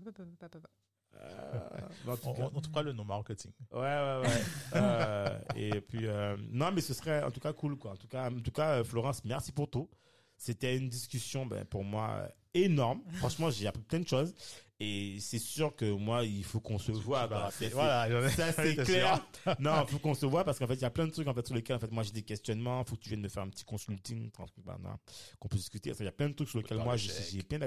Euh, 1.19 1.59
mais 2.05 2.11
en 2.11 2.17
tout 2.17 2.27
on, 2.27 2.33
cas, 2.33 2.49
on, 2.53 2.61
trouvera 2.61 2.83
le 2.83 2.93
nom 2.93 3.03
marketing. 3.05 3.51
ouais 3.71 3.79
ouais 3.79 4.21
ouais 4.21 4.41
Euh, 4.75 5.39
et 5.55 5.81
puis 5.81 6.05
euh, 6.05 6.35
non 6.51 6.71
mais 6.71 6.81
ce 6.81 6.93
serait 6.93 7.23
en 7.23 7.31
tout 7.31 7.39
cas 7.39 7.53
cool 7.53 7.77
quoi 7.77 7.91
en 7.91 7.95
tout 7.95 8.07
cas 8.07 8.29
en 8.29 8.39
tout 8.39 8.51
cas 8.51 8.83
Florence 8.83 9.23
merci 9.25 9.51
pour 9.51 9.69
tout 9.69 9.89
c'était 10.37 10.77
une 10.77 10.89
discussion 10.89 11.45
ben, 11.45 11.65
pour 11.65 11.83
moi 11.83 12.29
énorme 12.53 13.01
franchement 13.15 13.49
j'ai 13.49 13.65
appris 13.67 13.81
plein 13.83 13.99
de 14.01 14.07
choses 14.07 14.33
et 14.79 15.17
c'est 15.19 15.39
sûr 15.39 15.75
que 15.75 15.91
moi 15.91 16.23
il 16.23 16.43
faut 16.43 16.59
qu'on 16.59 16.77
se 16.77 16.91
voit 16.91 17.27
c'est- 17.51 17.69
voilà, 17.69 18.29
Ça, 18.29 18.51
c'est 18.51 18.75
clair. 18.75 19.25
non, 19.59 19.83
faut 19.87 19.97
qu'on 19.97 20.13
se 20.13 20.27
voit 20.27 20.43
parce 20.43 20.59
qu'en 20.59 20.67
fait, 20.67 20.75
il 20.75 20.81
y 20.81 20.85
a 20.85 20.91
plein 20.91 21.07
de 21.07 21.11
trucs 21.11 21.27
en 21.27 21.33
fait 21.33 21.47
sur 21.47 21.55
lesquels 21.55 21.77
en 21.77 21.79
fait 21.79 21.91
moi 21.91 22.03
j'ai 22.03 22.11
des 22.11 22.21
questionnements. 22.21 22.83
Faut 22.83 22.95
que 22.95 23.01
tu 23.01 23.09
viennes 23.09 23.21
me 23.21 23.27
faire 23.27 23.41
un 23.41 23.49
petit 23.49 23.63
consulting, 23.65 24.29
bah, 24.63 24.77
non, 24.79 24.91
qu'on 25.39 25.47
peut 25.47 25.57
discuter. 25.57 25.91
Il 25.99 26.05
y 26.05 26.07
a 26.07 26.11
plein 26.11 26.29
de 26.29 26.33
trucs 26.35 26.49
sur 26.49 26.59
lesquels 26.59 26.77
moi 26.77 26.95
j'ai 26.95 27.41
plein 27.41 27.57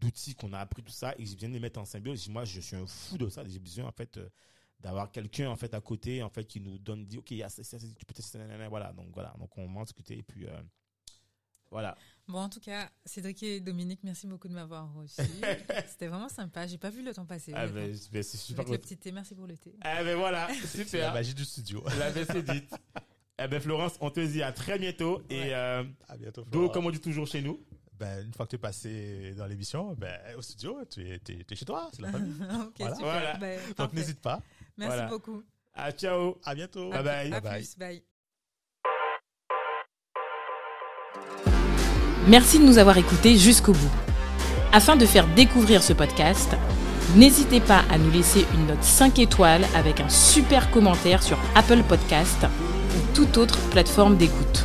d'outils 0.00 0.34
qu'on 0.34 0.52
a 0.52 0.58
appris 0.58 0.82
tout 0.82 0.92
ça 0.92 1.14
et 1.18 1.26
je 1.26 1.36
viens 1.36 1.48
de 1.48 1.54
les 1.54 1.60
mettre 1.60 1.78
en 1.80 1.84
symbiose. 1.84 2.28
Moi, 2.28 2.44
je 2.44 2.60
suis 2.60 2.76
un 2.76 2.86
fou 2.86 3.18
de 3.18 3.28
ça. 3.28 3.44
J'ai 3.46 3.58
besoin 3.58 3.84
en 3.86 3.92
fait 3.92 4.16
euh, 4.16 4.28
d'avoir 4.80 5.10
quelqu'un 5.12 5.50
en 5.50 5.56
fait 5.56 5.74
à 5.74 5.80
côté 5.80 6.22
en 6.22 6.30
fait 6.30 6.44
qui 6.44 6.60
nous 6.60 6.78
donne 6.78 7.04
dit 7.06 7.18
ok 7.18 7.30
il 7.32 7.36
y 7.38 7.42
a 7.42 7.48
ça, 7.50 7.62
tu 7.78 8.04
peux 8.06 8.14
tester 8.14 8.38
voilà 8.70 8.92
donc 8.94 9.08
voilà 9.12 9.34
donc 9.38 9.56
on 9.58 9.70
va 9.72 9.80
en 9.80 9.84
discuter 9.84 10.16
et 10.18 10.22
puis 10.22 10.46
euh, 10.46 10.60
Voilà. 11.70 11.96
Bon, 12.26 12.38
en 12.38 12.48
tout 12.48 12.60
cas, 12.60 12.88
Cédric 13.04 13.42
et 13.42 13.60
Dominique, 13.60 14.00
merci 14.04 14.26
beaucoup 14.26 14.48
de 14.48 14.54
m'avoir 14.54 14.92
reçu. 14.94 15.20
C'était 15.86 16.06
vraiment 16.08 16.28
sympa. 16.28 16.66
J'ai 16.66 16.78
pas 16.78 16.90
vu 16.90 17.02
le 17.04 17.12
temps 17.14 17.26
passer. 17.26 17.52
Ah, 17.54 17.66
ben, 17.66 17.94
ben, 18.12 18.22
c'est 18.22 18.36
super. 18.38 18.64
Avec 18.64 18.72
le 18.72 18.78
petit 18.78 18.96
thé, 18.96 19.12
merci 19.12 19.34
pour 19.34 19.46
le 19.46 19.56
thé. 19.56 19.74
Ah, 19.82 20.02
ben 20.02 20.16
voilà, 20.16 20.48
C'est 20.64 20.78
la 20.78 20.84
super. 20.84 21.12
magie 21.12 21.34
du 21.34 21.44
studio. 21.44 21.84
La 21.98 22.10
baisse 22.10 22.30
est 22.30 22.42
dite. 22.42 22.72
Eh 23.42 23.48
ben, 23.48 23.60
Florence, 23.60 23.94
on 24.00 24.10
te 24.10 24.20
dit 24.20 24.42
à 24.42 24.52
très 24.52 24.78
bientôt. 24.78 25.22
Et 25.30 25.40
Ouais. 25.40 25.54
euh, 25.54 25.84
À 26.08 26.16
bientôt. 26.16 26.42
Do, 26.44 26.50
Florent. 26.50 26.68
comme 26.72 26.86
on 26.86 26.90
dit 26.90 27.00
toujours 27.00 27.26
chez 27.26 27.40
nous. 27.42 27.60
Ben, 28.00 28.24
une 28.24 28.32
fois 28.32 28.46
que 28.46 28.50
tu 28.50 28.56
es 28.56 28.58
passé 28.58 29.34
dans 29.36 29.44
l'émission, 29.46 29.94
ben, 29.98 30.18
au 30.38 30.40
studio, 30.40 30.78
tu 30.90 31.02
es, 31.06 31.20
chez 31.54 31.64
toi, 31.66 31.90
c'est 31.92 32.00
la 32.00 32.10
famille. 32.10 32.32
ok, 32.40 32.72
Voilà. 32.78 32.94
super. 32.94 33.10
Voilà. 33.12 33.36
Ben, 33.36 33.60
Donc 33.76 33.92
n'hésite 33.92 34.20
pas. 34.22 34.40
Merci 34.78 34.94
Voilà. 34.96 35.08
beaucoup. 35.10 35.42
Ah, 35.74 35.92
ciao. 35.92 36.38
À 36.44 36.54
bientôt. 36.54 36.88
Bye 36.90 37.02
bye. 37.04 37.26
À 37.32 37.40
Bye 37.40 37.40
bye. 37.42 37.60
plus. 37.60 37.76
Bye. 37.78 38.02
Merci 42.28 42.58
de 42.58 42.64
nous 42.64 42.78
avoir 42.78 42.96
écoutés 42.96 43.36
jusqu'au 43.36 43.72
bout. 43.72 43.90
Afin 44.72 44.96
de 44.96 45.04
faire 45.04 45.26
découvrir 45.34 45.82
ce 45.82 45.92
podcast, 45.92 46.50
n'hésitez 47.16 47.60
pas 47.60 47.84
à 47.90 47.98
nous 47.98 48.10
laisser 48.10 48.46
une 48.54 48.66
note 48.66 48.82
5 48.82 49.18
étoiles 49.18 49.64
avec 49.74 50.00
un 50.00 50.08
super 50.08 50.70
commentaire 50.70 51.22
sur 51.22 51.38
Apple 51.54 51.82
Podcast 51.88 52.46
ou 52.96 53.14
toute 53.14 53.36
autre 53.36 53.58
plateforme 53.70 54.16
d'écoute. 54.16 54.64